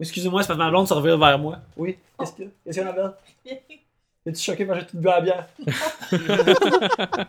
Excusez-moi, 0.04 0.42
c'est 0.42 0.48
parce 0.48 0.58
que 0.58 0.62
ma 0.64 0.70
blonde 0.70 0.86
se 0.88 0.94
revient 0.94 1.16
vers 1.18 1.38
moi. 1.38 1.58
Oui? 1.76 1.98
Qu'est-ce 2.18 2.32
qu'il 2.32 2.44
y 2.44 2.48
a? 2.48 2.50
Qu'est-ce 2.64 2.78
qu'il 2.78 2.84
y 2.84 2.88
a, 2.88 2.90
Annabelle? 2.92 3.12
Es-tu 4.26 4.40
choqué 4.42 4.64
parce 4.64 4.78
que 4.80 4.84
j'ai 4.86 4.90
tout 4.92 4.98
bu 4.98 5.08
à 5.08 5.16
la 5.16 5.20
bière? 5.20 5.46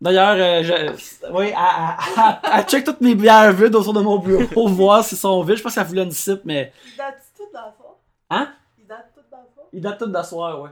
D'ailleurs, 0.00 0.36
euh, 0.38 0.62
je... 0.62 1.30
oui, 1.30 1.48
elle, 1.48 1.54
elle- 1.54 2.14
elle- 2.16 2.50
elle 2.58 2.64
check 2.64 2.84
toutes 2.84 3.02
mes 3.02 3.14
bières 3.14 3.52
vides 3.52 3.74
autour 3.74 3.92
de 3.92 4.00
mon 4.00 4.18
bureau 4.18 4.46
pour 4.46 4.68
voir 4.70 5.04
si 5.04 5.14
sont 5.14 5.42
vides. 5.42 5.56
Je 5.58 5.62
pense 5.62 5.74
qu'elle 5.74 5.84
voulait 5.86 6.04
une 6.04 6.10
sip, 6.12 6.40
mais 6.46 6.72
Ils 6.86 6.96
datent 6.96 7.20
tout 7.36 7.42
dans 7.52 7.66
le 7.66 7.72
fond? 7.76 7.94
Hein? 8.30 8.48
Ils 8.78 8.86
datent 8.86 9.10
tout 9.14 9.20
dans 9.30 9.36
le 9.38 9.42
fond? 9.54 9.62
ils 9.74 9.80
datent 9.82 9.98
toutes 9.98 10.12
d'asseoir, 10.12 10.62
ouais. 10.62 10.70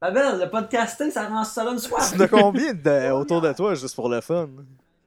Ma 0.00 0.10
belle, 0.10 0.40
le 0.40 0.48
podcasting, 0.48 1.10
ça 1.10 1.28
rend 1.28 1.44
ça 1.44 1.64
donne 1.64 1.78
soif. 1.78 2.12
Tu 2.14 2.18
en 2.18 2.24
as 2.24 2.28
combien 2.28 2.72
de- 2.72 3.10
autour 3.12 3.42
de 3.42 3.52
toi 3.52 3.74
juste 3.74 3.94
pour 3.94 4.08
le 4.08 4.22
fun? 4.22 4.48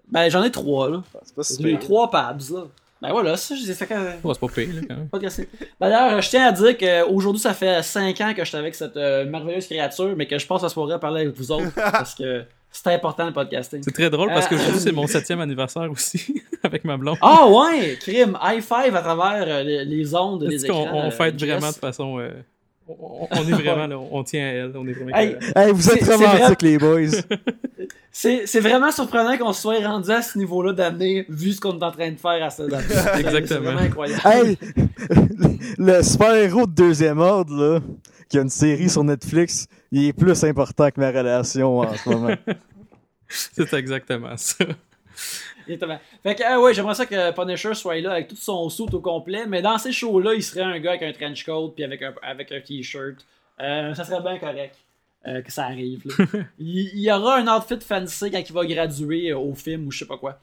Ben, 0.07 0.29
j'en 0.29 0.43
ai 0.43 0.51
trois, 0.51 0.87
là. 0.89 1.01
C'est 1.23 1.35
pas 1.35 1.41
si 1.43 1.61
J'ai 1.63 1.79
trois 1.79 2.11
pads, 2.11 2.37
là. 2.51 2.65
Ben 3.07 3.11
voilà, 3.11 3.37
ça, 3.37 3.55
je 3.55 3.61
les 3.61 3.71
ai 3.71 3.73
fait 3.73 3.87
quand 3.87 3.95
Ouais, 4.01 4.33
c'est 4.33 4.39
pas 4.39 4.47
pire, 4.47 4.67
là, 4.75 4.81
quand 4.89 4.95
même. 4.97 5.07
podcasting. 5.09 5.45
D'ailleurs, 5.79 6.21
je 6.21 6.29
tiens 6.29 6.47
à 6.47 6.51
dire 6.51 6.77
qu'aujourd'hui, 6.77 7.41
ça 7.41 7.53
fait 7.53 7.81
5 7.83 8.21
ans 8.21 8.33
que 8.33 8.43
je 8.43 8.49
suis 8.49 8.57
avec 8.57 8.75
cette 8.75 8.97
euh, 8.97 9.25
merveilleuse 9.25 9.65
créature, 9.67 10.13
mais 10.15 10.27
que 10.27 10.37
je 10.37 10.45
pense 10.47 10.63
à 10.63 10.69
ce 10.69 10.73
soirée 10.73 10.99
parler 10.99 11.21
avec 11.21 11.35
vous 11.37 11.51
autres, 11.51 11.71
parce 11.75 12.15
que 12.15 12.43
c'est 12.71 12.87
important 12.93 13.25
le 13.25 13.31
podcasting. 13.33 13.81
C'est 13.83 13.93
très 13.93 14.09
drôle 14.09 14.27
parce 14.29 14.45
Euh, 14.47 14.49
qu'aujourd'hui, 14.49 14.79
c'est 14.79 14.91
mon 14.91 15.07
septième 15.15 15.39
anniversaire 15.39 15.89
aussi, 15.91 16.41
avec 16.63 16.83
ma 16.83 16.97
blonde. 16.97 17.17
Ah 17.21 17.47
ouais, 17.47 17.97
crime, 18.01 18.37
high 18.43 18.61
five 18.61 18.95
à 18.95 19.01
travers 19.01 19.45
euh, 19.47 19.63
les, 19.63 19.85
les 19.85 20.13
ondes, 20.15 20.43
les 20.43 20.59
C'est 20.59 20.67
qu'on 20.67 20.83
écrans. 20.83 20.97
on 20.97 21.07
euh, 21.07 21.11
fête 21.11 21.41
vraiment 21.41 21.69
de 21.69 21.75
façon. 21.75 22.19
On, 22.87 23.27
on 23.31 23.47
est 23.47 23.51
vraiment 23.51 23.87
là, 23.87 23.97
on 23.97 24.23
tient 24.23 24.43
à 24.45 24.51
elle, 24.51 24.71
on 24.75 24.87
est 24.87 24.93
vraiment. 24.93 25.15
Hey. 25.15 25.35
Hey, 25.55 25.71
vous 25.71 25.89
êtes 25.89 25.99
C'est- 25.99 26.05
c'est 26.05 26.15
romantiques, 26.15 26.61
les 26.61 26.77
boys. 26.77 27.01
C'est 28.17 28.47
c'est 28.47 28.61
vraiment 28.61 28.91
surprenant 28.91 29.37
qu'on 29.37 29.51
se 29.51 29.61
soit 29.61 29.79
rendu 29.85 30.09
à 30.09 30.21
ce 30.21 30.37
niveau-là 30.37 30.71
d'année, 30.71 31.25
vu 31.27 31.51
ce 31.51 31.59
qu'on 31.59 31.77
est 31.77 31.83
en 31.83 31.91
train 31.91 32.09
de 32.11 32.15
faire 32.17 32.41
à 32.45 32.49
ce 32.49 32.63
date. 32.63 32.85
C'est 32.87 33.19
Exactement. 33.19 33.59
vraiment 33.59 33.81
incroyable. 33.81 34.21
hey, 34.23 34.57
le 35.77 36.01
super-héros 36.01 36.65
de 36.65 36.71
deuxième 36.71 37.19
ordre, 37.19 37.53
là, 37.53 37.79
qui 38.29 38.37
a 38.37 38.41
une 38.41 38.49
série 38.49 38.89
sur 38.89 39.03
Netflix, 39.03 39.67
il 39.91 40.05
est 40.05 40.13
plus 40.13 40.41
important 40.45 40.89
que 40.91 40.99
ma 41.01 41.09
relation 41.09 41.79
en 41.79 41.93
ce 41.93 42.07
moment. 42.09 42.35
C'est 43.27 43.73
exactement 43.73 44.37
ça. 44.37 44.63
Exactement. 45.67 45.99
Fait 46.23 46.35
que, 46.35 46.43
ah 46.45 46.59
ouais, 46.59 46.73
j'aimerais 46.73 46.95
ça 46.95 47.05
que 47.05 47.31
Punisher 47.31 47.73
soit 47.73 47.99
là 48.01 48.11
avec 48.13 48.27
tout 48.27 48.35
son 48.35 48.69
suit 48.69 48.85
au 48.93 48.99
complet, 48.99 49.45
mais 49.47 49.61
dans 49.61 49.77
ces 49.77 49.91
shows-là, 49.91 50.33
il 50.33 50.43
serait 50.43 50.61
un 50.61 50.79
gars 50.79 50.91
avec 50.91 51.03
un 51.03 51.11
trench 51.11 51.43
coat 51.45 51.71
puis 51.75 51.83
avec 51.83 52.01
un, 52.01 52.13
avec 52.21 52.51
un 52.51 52.61
t-shirt. 52.61 53.25
Euh, 53.61 53.93
ça 53.93 54.03
serait 54.03 54.21
bien 54.21 54.37
correct 54.37 54.75
euh, 55.27 55.41
que 55.41 55.51
ça 55.51 55.65
arrive. 55.65 56.03
là. 56.05 56.25
il, 56.59 56.89
il 56.93 56.99
y 57.01 57.11
aura 57.11 57.37
un 57.37 57.47
outfit 57.47 57.79
fancy 57.79 58.29
quand 58.31 58.41
il 58.47 58.53
va 58.53 58.65
graduer 58.65 59.31
euh, 59.31 59.37
au 59.37 59.53
film 59.55 59.87
ou 59.87 59.91
je 59.91 59.99
sais 59.99 60.05
pas 60.07 60.17
quoi. 60.17 60.39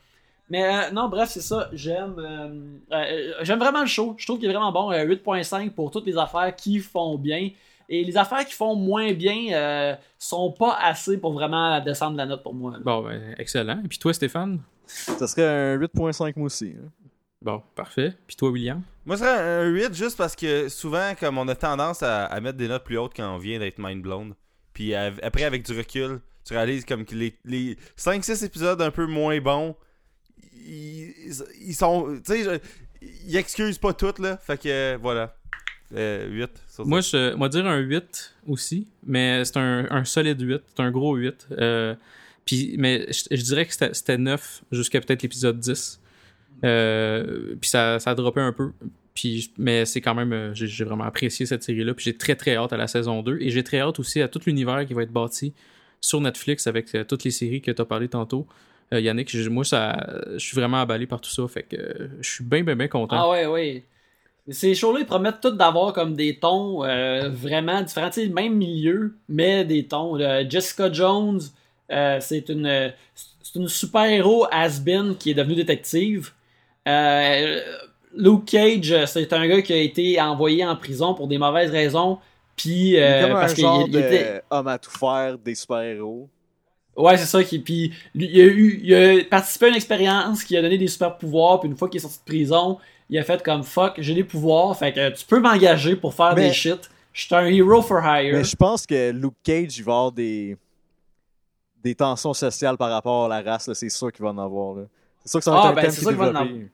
Mais 0.50 0.64
euh, 0.64 0.90
non, 0.90 1.08
bref, 1.08 1.30
c'est 1.30 1.40
ça. 1.40 1.70
J'aime 1.72 2.16
euh, 2.18 2.50
euh, 2.92 3.32
j'aime 3.42 3.58
vraiment 3.58 3.80
le 3.80 3.86
show. 3.86 4.14
Je 4.18 4.26
trouve 4.26 4.38
qu'il 4.38 4.50
est 4.50 4.52
vraiment 4.52 4.72
bon. 4.72 4.90
Euh, 4.90 5.04
8.5 5.04 5.70
pour 5.70 5.90
toutes 5.90 6.04
les 6.06 6.18
affaires 6.18 6.54
qui 6.56 6.78
font 6.78 7.16
bien. 7.16 7.50
Et 7.88 8.04
les 8.04 8.16
affaires 8.16 8.44
qui 8.44 8.52
font 8.54 8.74
moins 8.74 9.12
bien 9.12 9.52
euh, 9.52 9.94
sont 10.18 10.50
pas 10.50 10.76
assez 10.80 11.18
pour 11.18 11.32
vraiment 11.32 11.78
descendre 11.80 12.16
la 12.16 12.26
note 12.26 12.42
pour 12.42 12.54
moi. 12.54 12.72
là. 12.72 12.78
Bon, 12.82 13.02
ben, 13.02 13.34
excellent. 13.38 13.80
Et 13.84 13.88
puis 13.88 13.98
toi, 13.98 14.12
Stéphane? 14.12 14.60
Ça 15.18 15.26
serait 15.26 15.46
un 15.46 15.78
8.5 15.78 16.32
moi 16.36 16.46
aussi. 16.46 16.74
hein. 16.78 16.88
Bon, 17.40 17.60
parfait. 17.74 18.14
Puis 18.26 18.36
toi, 18.36 18.50
William? 18.50 18.82
Moi, 19.04 19.16
ce 19.16 19.24
serait 19.24 19.38
un 19.38 19.68
8 19.68 19.94
juste 19.94 20.16
parce 20.16 20.36
que 20.36 20.68
souvent, 20.68 21.12
comme 21.18 21.38
on 21.38 21.48
a 21.48 21.56
tendance 21.56 22.02
à, 22.02 22.26
à 22.26 22.40
mettre 22.40 22.56
des 22.56 22.68
notes 22.68 22.84
plus 22.84 22.98
hautes 22.98 23.14
quand 23.16 23.34
on 23.34 23.38
vient 23.38 23.58
d'être 23.58 23.78
mind 23.78 24.00
blown. 24.02 24.34
Puis 24.72 24.94
après, 24.94 25.42
avec 25.42 25.64
du 25.66 25.76
recul, 25.76 26.20
tu 26.44 26.54
réalises 26.54 26.84
comme 26.84 27.04
que 27.04 27.14
les, 27.16 27.36
les 27.44 27.76
5-6 27.98 28.44
épisodes 28.44 28.80
un 28.80 28.90
peu 28.92 29.06
moins 29.06 29.40
bons, 29.40 29.74
ils, 30.54 31.12
ils 31.60 31.74
sont. 31.74 32.20
Tu 32.24 32.44
sais, 32.44 32.60
ils 33.26 33.36
excusent 33.36 33.78
pas 33.78 33.92
tout, 33.92 34.14
là. 34.20 34.36
Fait 34.38 34.56
que 34.60 34.68
euh, 34.68 34.98
voilà. 35.00 35.34
Euh, 35.94 36.26
8 36.30 36.50
sur 36.70 36.86
Moi, 36.86 37.00
je 37.02 37.34
moi 37.34 37.48
dire 37.50 37.66
un 37.66 37.78
8 37.78 38.34
aussi, 38.48 38.86
mais 39.04 39.44
c'est 39.44 39.58
un, 39.58 39.86
un 39.90 40.04
solide 40.04 40.40
8. 40.40 40.62
C'est 40.74 40.82
un 40.82 40.90
gros 40.90 41.16
8. 41.16 41.48
Euh, 41.58 41.94
puis, 42.44 42.74
mais 42.78 43.06
je, 43.10 43.42
dirais 43.42 43.66
que 43.66 43.72
c'était 43.72 44.18
9 44.18 44.64
jusqu'à 44.72 45.00
peut-être 45.00 45.22
l'épisode 45.22 45.58
10. 45.60 46.00
Euh, 46.64 47.54
puis 47.60 47.70
ça, 47.70 47.98
ça 47.98 48.10
a 48.10 48.14
droppé 48.14 48.40
un 48.40 48.52
peu. 48.52 48.72
Puis, 49.14 49.52
mais 49.58 49.84
c'est 49.84 50.00
quand 50.00 50.14
même, 50.14 50.32
euh, 50.32 50.54
j'ai 50.54 50.84
vraiment 50.84 51.04
apprécié 51.04 51.46
cette 51.46 51.62
série-là. 51.62 51.94
Puis 51.94 52.04
j'ai 52.04 52.16
très 52.16 52.34
très 52.34 52.56
hâte 52.56 52.72
à 52.72 52.76
la 52.76 52.88
saison 52.88 53.22
2. 53.22 53.38
Et 53.40 53.50
j'ai 53.50 53.62
très 53.62 53.80
hâte 53.80 53.98
aussi 54.00 54.20
à 54.20 54.28
tout 54.28 54.40
l'univers 54.46 54.84
qui 54.86 54.94
va 54.94 55.02
être 55.02 55.12
bâti 55.12 55.54
sur 56.00 56.20
Netflix 56.20 56.66
avec 56.66 56.94
euh, 56.94 57.04
toutes 57.04 57.24
les 57.24 57.30
séries 57.30 57.60
que 57.60 57.70
tu 57.70 57.80
as 57.80 57.84
parlé 57.84 58.08
tantôt. 58.08 58.46
Yannick, 58.90 59.34
moi, 59.48 59.64
ça, 59.64 60.20
je 60.34 60.38
suis 60.38 60.54
vraiment 60.54 60.82
emballé 60.82 61.06
par 61.06 61.18
tout 61.18 61.30
ça. 61.30 61.48
Fait 61.48 61.62
que 61.62 62.10
je 62.20 62.28
suis 62.28 62.44
bien, 62.44 62.62
bien, 62.62 62.76
bien 62.76 62.88
content. 62.88 63.16
Ah 63.18 63.30
ouais, 63.30 63.46
ouais. 63.46 63.84
Ces 64.50 64.74
shows-là, 64.74 65.00
ils 65.00 65.06
promettent 65.06 65.40
tous 65.40 65.52
d'avoir 65.52 65.94
comme 65.94 66.14
des 66.14 66.38
tons 66.38 66.80
vraiment 67.30 67.80
différents. 67.80 68.10
Tu 68.10 68.24
sais, 68.24 68.28
même 68.28 68.54
milieu, 68.54 69.16
mais 69.30 69.64
des 69.64 69.86
tons. 69.86 70.18
Jessica 70.46 70.92
Jones, 70.92 71.40
euh, 71.92 72.18
c'est 72.20 72.48
une, 72.48 72.66
euh, 72.66 72.88
c'est 73.42 73.58
une 73.58 73.68
super-héros 73.68 74.46
has-been 74.50 75.16
qui 75.16 75.30
est 75.30 75.34
devenue 75.34 75.54
détective. 75.54 76.30
Euh, 76.88 77.60
Luke 78.16 78.44
Cage, 78.46 79.06
c'est 79.06 79.32
un 79.32 79.46
gars 79.46 79.62
qui 79.62 79.72
a 79.72 79.76
été 79.76 80.20
envoyé 80.20 80.64
en 80.64 80.76
prison 80.76 81.14
pour 81.14 81.28
des 81.28 81.38
mauvaises 81.38 81.70
raisons. 81.70 82.18
Puis, 82.56 82.98
euh, 82.98 83.32
parce 83.32 83.54
qu'il 83.54 83.96
était. 83.96 84.42
homme 84.50 84.68
à 84.68 84.78
tout 84.78 84.90
faire 84.90 85.38
des 85.38 85.54
super-héros. 85.54 86.28
Ouais, 86.96 87.16
c'est 87.16 87.26
ça. 87.26 87.42
Qui, 87.42 87.58
puis, 87.58 87.92
lui, 88.14 88.28
il, 88.30 88.40
a 88.40 88.44
eu, 88.44 88.80
il 88.82 88.94
a 88.94 89.24
participé 89.24 89.66
à 89.66 89.68
une 89.70 89.74
expérience 89.76 90.44
qui 90.44 90.56
a 90.56 90.62
donné 90.62 90.76
des 90.76 90.88
super 90.88 91.16
pouvoirs. 91.16 91.60
Puis 91.60 91.70
une 91.70 91.76
fois 91.76 91.88
qu'il 91.88 91.98
est 91.98 92.02
sorti 92.02 92.18
de 92.18 92.24
prison, 92.24 92.78
il 93.08 93.18
a 93.18 93.22
fait 93.22 93.42
comme 93.42 93.62
fuck, 93.62 93.94
j'ai 93.98 94.14
des 94.14 94.24
pouvoirs. 94.24 94.76
Fait 94.76 94.92
que 94.92 95.10
tu 95.10 95.24
peux 95.24 95.40
m'engager 95.40 95.96
pour 95.96 96.12
faire 96.14 96.34
Mais- 96.34 96.48
des 96.48 96.52
shit. 96.52 96.90
Je 97.14 97.26
suis 97.26 97.34
un 97.34 97.44
hero 97.44 97.82
for 97.82 98.00
hire. 98.02 98.34
Mais 98.36 98.44
je 98.44 98.56
pense 98.56 98.86
que 98.86 99.10
Luke 99.10 99.34
Cage, 99.44 99.76
il 99.76 99.84
va 99.84 99.92
avoir 99.92 100.12
des, 100.12 100.56
des 101.82 101.94
tensions 101.94 102.34
sociales 102.34 102.76
par 102.76 102.90
rapport 102.90 103.26
à 103.26 103.42
la 103.42 103.52
race. 103.52 103.72
C'est 103.72 103.88
sûr 103.90 104.12
qu'il 104.12 104.22
va 104.24 104.30
en 104.30 104.38
avoir. 104.38 104.74
là. 104.76 104.82
C'est 105.24 105.30
sûr 105.30 105.40
que 105.40 105.44
ça 105.44 105.50
va 105.52 105.60
Ah, 105.60 105.60
être 105.60 105.70
un 105.70 105.74
ben, 105.74 105.82
thème 105.82 105.90
c'est 105.90 105.96
qui 105.96 106.00
est 106.00 106.04
sûr 106.04 106.10
qu'il 106.10 106.18
va 106.18 106.26
en 106.26 106.32
développé. 106.32 106.70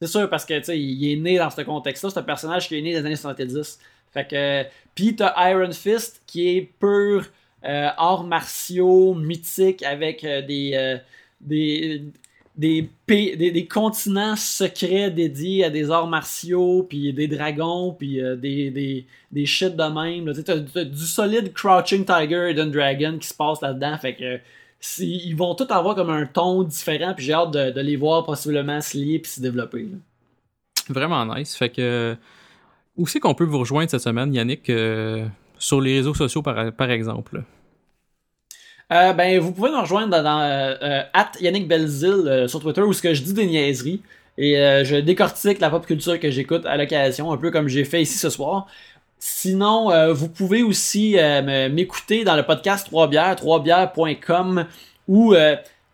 C'est 0.00 0.08
sûr, 0.08 0.30
parce 0.30 0.44
que, 0.46 0.58
tu 0.58 0.64
sais, 0.64 0.80
il 0.80 1.12
est 1.12 1.16
né 1.16 1.38
dans 1.38 1.50
ce 1.50 1.60
contexte-là. 1.62 2.10
C'est 2.10 2.20
un 2.20 2.22
personnage 2.22 2.68
qui 2.68 2.78
est 2.78 2.82
né 2.82 2.92
dans 2.94 3.00
les 3.00 3.06
années 3.06 3.16
70. 3.16 3.78
Fait 4.12 4.26
que. 4.26 4.64
Puis 4.94 5.16
t'as 5.16 5.50
Iron 5.50 5.72
Fist 5.72 6.22
qui 6.26 6.48
est 6.56 6.62
pur 6.62 7.26
euh, 7.64 7.88
arts 7.96 8.24
martiaux, 8.24 9.14
mythique, 9.14 9.82
avec 9.82 10.24
euh, 10.24 10.42
des, 10.42 10.72
euh, 10.74 10.98
des, 11.40 12.02
des, 12.56 12.90
des. 13.06 13.66
continents 13.66 14.36
secrets 14.36 15.10
dédiés 15.10 15.64
à 15.64 15.70
des 15.70 15.90
arts 15.90 16.06
martiaux, 16.06 16.86
puis 16.88 17.12
des 17.12 17.28
dragons, 17.28 17.92
puis 17.92 18.20
euh, 18.20 18.36
des, 18.36 18.70
des, 18.70 19.06
des 19.30 19.46
shit 19.46 19.76
de 19.76 19.82
même. 19.84 20.34
Tu 20.34 20.44
t'as 20.44 20.56
du 20.58 21.06
solide 21.06 21.52
Crouching 21.52 22.04
Tiger, 22.04 22.50
Hidden 22.50 22.70
Dragon 22.70 23.18
qui 23.18 23.28
se 23.28 23.34
passe 23.34 23.60
là-dedans. 23.60 23.96
Fait 23.98 24.14
que. 24.14 24.38
Ils 24.98 25.34
vont 25.34 25.54
tous 25.54 25.70
avoir 25.70 25.94
comme 25.94 26.08
un 26.08 26.24
ton 26.24 26.62
différent, 26.62 27.12
puis 27.14 27.26
j'ai 27.26 27.34
hâte 27.34 27.50
de, 27.50 27.80
les 27.82 27.96
voir 27.96 28.24
possiblement 28.24 28.80
se 28.80 28.96
lier 28.96 29.18
puis 29.18 29.30
se 29.30 29.42
développer. 29.42 29.86
Vraiment 30.88 31.26
nice. 31.26 31.54
Fait 31.54 31.68
que. 31.68 32.16
Où 32.96 33.06
c'est 33.06 33.20
qu'on 33.20 33.34
peut 33.34 33.44
vous 33.44 33.58
rejoindre 33.58 33.90
cette 33.90 34.00
semaine, 34.00 34.32
Yannick, 34.32 34.68
euh, 34.70 35.26
sur 35.58 35.80
les 35.80 35.98
réseaux 35.98 36.14
sociaux 36.14 36.42
par 36.42 36.90
exemple? 36.90 37.42
Euh, 38.92 39.12
ben, 39.12 39.38
vous 39.38 39.52
pouvez 39.52 39.70
nous 39.70 39.80
rejoindre 39.80 40.10
dans, 40.10 40.22
dans 40.22 40.40
euh, 40.40 40.74
euh, 40.82 41.22
Yannick 41.40 41.68
Belzil 41.68 42.46
sur 42.48 42.60
Twitter 42.60 42.82
où 42.82 42.92
ce 42.92 43.00
que 43.00 43.14
je 43.14 43.22
dis 43.22 43.32
des 43.32 43.46
niaiseries 43.46 44.02
et 44.36 44.54
je 44.84 44.96
décortique 44.96 45.60
la 45.60 45.68
pop 45.68 45.84
culture 45.84 46.18
que 46.18 46.30
j'écoute 46.30 46.64
à 46.64 46.78
l'occasion, 46.78 47.30
un 47.30 47.36
peu 47.36 47.50
comme 47.50 47.68
j'ai 47.68 47.84
fait 47.84 48.00
ici 48.00 48.16
ce 48.16 48.30
soir. 48.30 48.66
Sinon, 49.18 49.90
vous 50.14 50.28
pouvez 50.30 50.62
aussi 50.62 51.16
m'écouter 51.70 52.24
dans 52.24 52.36
le 52.36 52.42
podcast 52.42 52.86
3 52.86 53.08
bières, 53.08 53.34
3bières.com 53.34 54.64
où 55.08 55.34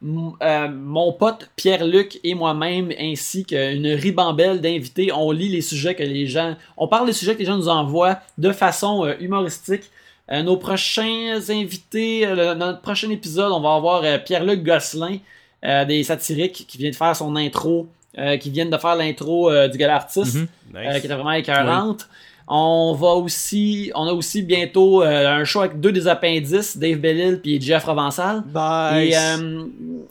mon 0.00 1.12
pote 1.12 1.50
Pierre-Luc 1.56 2.20
et 2.22 2.36
moi-même, 2.36 2.92
ainsi 3.00 3.44
qu'une 3.44 3.88
ribambelle 3.88 4.60
d'invités, 4.60 5.10
on 5.12 5.32
lit 5.32 5.48
les 5.48 5.62
sujets 5.62 5.96
que 5.96 6.04
les 6.04 6.28
gens. 6.28 6.54
On 6.76 6.86
parle 6.86 7.06
des 7.06 7.14
sujets 7.14 7.34
que 7.34 7.40
les 7.40 7.46
gens 7.46 7.56
nous 7.56 7.68
envoient 7.68 8.20
de 8.38 8.52
façon 8.52 9.12
humoristique. 9.18 9.90
Euh, 10.32 10.42
nos 10.42 10.56
prochains 10.56 11.38
invités, 11.48 12.26
euh, 12.26 12.34
le- 12.34 12.58
dans 12.58 12.66
notre 12.66 12.80
prochain 12.80 13.08
épisode, 13.10 13.52
on 13.52 13.60
va 13.60 13.74
avoir 13.74 14.02
euh, 14.04 14.18
Pierre-Luc 14.18 14.64
Gosselin, 14.64 15.18
euh, 15.64 15.84
des 15.84 16.02
satiriques, 16.02 16.64
qui 16.66 16.78
vient 16.78 16.90
de 16.90 16.96
faire 16.96 17.14
son 17.14 17.36
intro, 17.36 17.86
euh, 18.18 18.36
qui 18.36 18.50
vient 18.50 18.66
de 18.66 18.76
faire 18.76 18.96
l'intro 18.96 19.50
euh, 19.50 19.68
du 19.68 19.78
gala 19.78 19.96
artiste 19.96 20.36
euh, 20.36 20.40
Nice. 20.74 21.00
qui 21.00 21.06
était 21.06 21.14
vraiment 21.14 21.32
écœurante. 21.32 22.08
On 22.48 22.94
va 22.98 23.08
aussi, 23.08 23.90
on 23.96 24.06
a 24.06 24.12
aussi 24.12 24.42
bientôt 24.42 25.02
euh, 25.02 25.28
un 25.28 25.44
show 25.44 25.60
avec 25.60 25.80
deux 25.80 25.90
des 25.90 26.06
appendices, 26.06 26.76
Dave 26.76 26.98
Bellil 26.98 27.40
puis 27.40 27.60
Jeff 27.60 27.82
Provençal. 27.82 28.42
Nice. 28.46 29.14
Et 29.14 29.16
euh, 29.16 29.64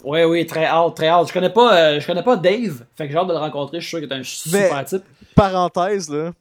ouais, 0.03 0.25
oui, 0.25 0.45
très 0.45 0.65
hâte, 0.65 0.95
très 0.95 1.07
hâte. 1.07 1.27
Je 1.29 1.33
connais 1.33 1.49
pas, 1.49 1.73
euh, 1.77 1.99
je 1.99 2.05
connais 2.05 2.23
pas 2.23 2.35
Dave, 2.35 2.83
fait 2.95 3.05
que 3.07 3.11
j'ai 3.13 3.17
hâte 3.17 3.27
de 3.27 3.33
le 3.33 3.39
rencontrer. 3.39 3.79
Je 3.79 3.85
suis 3.87 3.97
sûr 3.97 3.99
qu'il 4.01 4.09
est 4.11 4.19
un 4.19 4.23
super 4.23 4.75
Mais- 4.75 4.85
type. 4.85 5.03
Parenthèse, 5.33 6.09
là. 6.09 6.31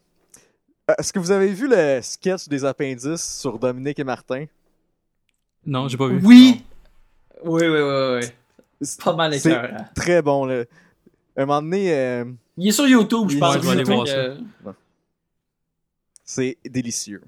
Euh, 0.90 0.94
Est-ce 0.98 1.12
que 1.12 1.18
vous 1.18 1.30
avez 1.30 1.48
vu 1.48 1.68
le 1.68 2.00
sketch 2.02 2.48
des 2.48 2.64
appendices 2.64 3.38
sur 3.40 3.58
Dominique 3.58 3.98
et 3.98 4.04
Martin? 4.04 4.46
Non, 5.66 5.88
j'ai 5.88 5.96
pas 5.96 6.08
vu. 6.08 6.20
Oui, 6.22 6.62
oui, 7.42 7.62
oui, 7.66 7.68
oui, 7.68 8.18
oui. 8.20 8.26
C'est 8.82 9.02
Pas 9.02 9.14
mal 9.14 9.38
C'est- 9.38 9.58
très 9.94 10.20
bon, 10.20 10.44
là. 10.44 10.64
Un 11.36 11.46
moment 11.46 11.62
donné, 11.62 11.92
euh, 11.94 12.24
Il 12.56 12.68
est 12.68 12.72
sur 12.72 12.86
YouTube, 12.86 13.30
je 13.30 13.38
pense. 13.38 13.54
je 13.54 13.58
vais 13.60 13.70
aller 13.70 13.84
voir 13.84 14.06
Fait 14.06 14.12
ça. 14.12 14.16
que, 14.16 14.70
c'est 16.24 16.58
délicieux. 16.64 17.22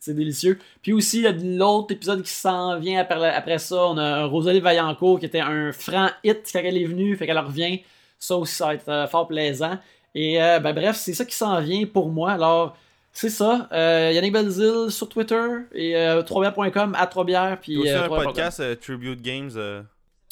C'est 0.00 0.14
délicieux. 0.14 0.58
Puis 0.82 0.92
aussi, 0.92 1.18
il 1.18 1.22
y 1.24 1.26
a 1.28 1.32
de 1.32 1.58
l'autre 1.58 1.92
épisode 1.94 2.22
qui 2.22 2.32
s'en 2.32 2.78
vient 2.80 3.00
après, 3.00 3.30
après 3.32 3.58
ça. 3.58 3.76
On 3.86 3.98
a 3.98 4.24
Rosalie 4.24 4.60
Vaillancourt 4.60 5.20
qui 5.20 5.26
était 5.26 5.40
un 5.40 5.70
franc 5.72 6.08
hit 6.24 6.48
quand 6.52 6.60
elle 6.64 6.76
est 6.76 6.84
venue, 6.86 7.16
fait 7.16 7.26
qu'elle 7.26 7.38
revient. 7.38 7.80
Ça 8.18 8.36
aussi, 8.36 8.54
ça 8.54 8.66
va 8.66 8.74
être 8.74 8.88
euh, 8.88 9.06
fort 9.06 9.28
plaisant. 9.28 9.78
Et 10.14 10.42
euh, 10.42 10.58
ben, 10.60 10.72
bref, 10.72 10.96
c'est 10.96 11.14
ça 11.14 11.24
qui 11.24 11.34
s'en 11.34 11.60
vient 11.60 11.84
pour 11.86 12.10
moi. 12.10 12.32
Alors, 12.32 12.76
c'est 13.12 13.30
ça. 13.30 13.68
Euh, 13.72 14.10
Yannick 14.14 14.32
Belzil 14.32 14.90
sur 14.90 15.08
Twitter 15.08 15.42
et 15.74 15.96
euh, 15.96 16.22
3bières.com 16.22 16.94
à 16.98 17.06
3bières. 17.06 17.58
Puis, 17.60 17.76
aussi 17.78 17.90
euh, 17.90 18.04
un 18.04 18.08
3bières.com. 18.08 18.24
podcast 18.24 18.80
Tribute 18.80 19.22
Games. 19.22 19.50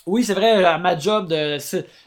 Oui, 0.07 0.25
c'est 0.25 0.35
vrai, 0.35 0.79
ma 0.79 0.99
job 0.99 1.29
de. 1.29 1.59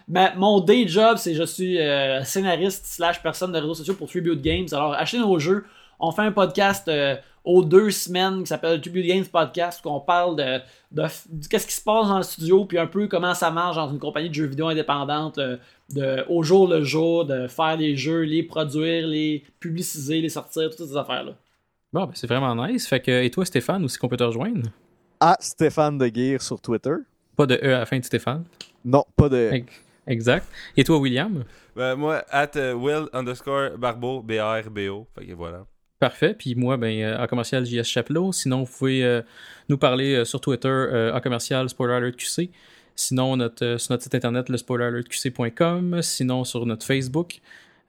ma- 0.07 0.33
mon 0.35 0.59
day 0.59 0.87
job, 0.87 1.17
c'est 1.17 1.35
je 1.35 1.43
suis 1.43 1.77
scénariste 2.25 2.85
slash 2.87 3.21
personne 3.21 3.51
de 3.51 3.57
réseaux 3.59 3.75
sociaux 3.75 3.93
pour 3.93 4.09
Tribute 4.09 4.41
Games. 4.41 4.67
Alors, 4.71 4.93
achetez 4.93 5.19
nos 5.19 5.37
jeux. 5.39 5.63
On 6.05 6.11
fait 6.11 6.23
un 6.23 6.33
podcast 6.33 6.89
euh, 6.89 7.15
aux 7.45 7.63
deux 7.63 7.89
semaines 7.89 8.41
qui 8.41 8.47
s'appelle 8.47 8.81
Tribute 8.81 9.05
Games 9.05 9.25
Podcast, 9.25 9.79
où 9.85 9.89
on 9.89 10.01
parle 10.01 10.35
de, 10.35 10.59
de, 10.91 11.03
de 11.29 11.47
qu'est-ce 11.47 11.65
qui 11.65 11.73
se 11.73 11.81
passe 11.81 12.09
dans 12.09 12.17
le 12.17 12.23
studio, 12.23 12.65
puis 12.65 12.77
un 12.77 12.87
peu 12.87 13.07
comment 13.07 13.33
ça 13.33 13.51
marche 13.51 13.77
dans 13.77 13.89
une 13.89 13.99
compagnie 13.99 14.27
de 14.27 14.33
jeux 14.33 14.47
vidéo 14.47 14.67
indépendante, 14.67 15.37
euh, 15.37 15.55
de, 15.95 16.25
au 16.27 16.43
jour 16.43 16.67
le 16.67 16.83
jour, 16.83 17.23
de 17.23 17.47
faire 17.47 17.77
les 17.77 17.95
jeux, 17.95 18.23
les 18.23 18.43
produire, 18.43 19.07
les 19.07 19.45
publiciser, 19.61 20.19
les 20.19 20.27
sortir, 20.27 20.69
toutes 20.71 20.87
ces 20.89 20.97
affaires-là. 20.97 21.35
Bon, 21.93 22.03
ben, 22.03 22.11
c'est 22.15 22.27
vraiment 22.27 22.53
nice. 22.67 22.85
Fait 22.85 22.99
que, 22.99 23.23
et 23.23 23.31
toi, 23.31 23.45
Stéphane, 23.45 23.85
aussi 23.85 23.97
qu'on 23.97 24.09
peut 24.09 24.17
te 24.17 24.23
rejoindre? 24.23 24.69
À 25.21 25.37
Stéphane 25.39 25.97
de 25.97 26.07
Guire 26.09 26.41
sur 26.41 26.59
Twitter. 26.59 26.95
Pas 27.37 27.45
de 27.45 27.55
E 27.55 27.75
à 27.75 27.79
la 27.79 27.85
fin 27.85 27.97
de 27.97 28.03
Stéphane? 28.03 28.43
Non, 28.83 29.05
pas 29.15 29.29
de. 29.29 29.49
Hey. 29.53 29.65
Exact. 30.05 30.45
Et 30.75 30.83
toi, 30.83 30.97
William? 30.97 31.45
ben, 31.77 31.95
moi, 31.95 32.25
at 32.29 32.57
euh, 32.57 32.73
Will 32.73 33.07
underscore 33.13 33.77
Barbeau, 33.77 34.21
B-R-B-O. 34.21 35.07
Fait 35.15 35.25
que 35.27 35.31
voilà. 35.31 35.65
Parfait. 36.03 36.35
Puis 36.37 36.53
moi, 36.55 36.75
ben, 36.75 37.01
euh, 37.01 37.17
en 37.23 37.27
commercial 37.27 37.65
JS 37.65 37.85
Chapelot. 37.85 38.33
Sinon, 38.33 38.63
vous 38.63 38.77
pouvez 38.77 39.05
euh, 39.05 39.21
nous 39.69 39.77
parler 39.77 40.15
euh, 40.15 40.25
sur 40.25 40.41
Twitter 40.41 41.11
en 41.13 41.21
commercial 41.21 41.69
Spoiler 41.69 41.93
Alert 41.93 42.17
QC. 42.17 42.49
Sinon, 42.93 43.37
notre, 43.37 43.77
sur 43.77 43.93
notre 43.93 44.03
site 44.03 44.13
internet, 44.13 44.49
le 44.49 44.57
spoileralertqc.com. 44.57 46.01
Sinon, 46.01 46.43
sur 46.43 46.65
notre 46.65 46.85
Facebook. 46.85 47.39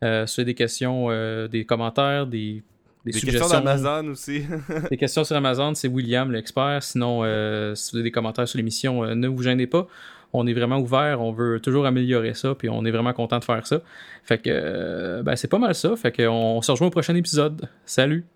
Euh, 0.05 0.29
si 0.29 0.37
vous 0.37 0.41
avez 0.43 0.53
des 0.53 0.55
questions, 0.55 1.07
euh, 1.11 1.49
des 1.49 1.65
commentaires, 1.65 2.29
des, 2.29 2.63
des, 3.05 3.11
Des 3.11 3.19
suggestions. 3.19 3.49
questions 3.49 3.65
d'Amazon 3.65 4.09
aussi. 4.13 4.45
Des 4.91 4.97
questions 4.97 5.25
sur 5.25 5.35
Amazon, 5.35 5.75
c'est 5.75 5.89
William, 5.89 6.31
l'expert. 6.31 6.85
Sinon, 6.85 7.23
euh, 7.25 7.75
si 7.75 7.91
vous 7.91 7.97
avez 7.97 8.05
des 8.05 8.13
commentaires 8.13 8.47
sur 8.47 8.59
l'émission, 8.59 9.05
ne 9.13 9.27
vous 9.27 9.43
gênez 9.43 9.67
pas. 9.67 9.89
On 10.35 10.47
est 10.47 10.53
vraiment 10.53 10.79
ouvert, 10.79 11.21
on 11.21 11.33
veut 11.33 11.61
toujours 11.61 11.87
améliorer 11.87 12.35
ça, 12.35 12.55
puis 12.55 12.69
on 12.69 12.85
est 12.85 12.91
vraiment 12.91 13.13
content 13.13 13.39
de 13.39 13.45
faire 13.45 13.67
ça. 13.67 13.81
Fait 14.25 14.39
que, 14.39 14.51
euh, 14.53 15.23
ben, 15.23 15.37
c'est 15.37 15.49
pas 15.49 15.59
mal 15.59 15.75
ça. 15.75 15.95
Fait 15.97 16.13
que, 16.13 16.27
on 16.27 16.61
se 16.61 16.71
rejoint 16.73 16.89
au 16.89 16.91
prochain 16.91 17.15
épisode. 17.15 17.69
Salut! 17.87 18.34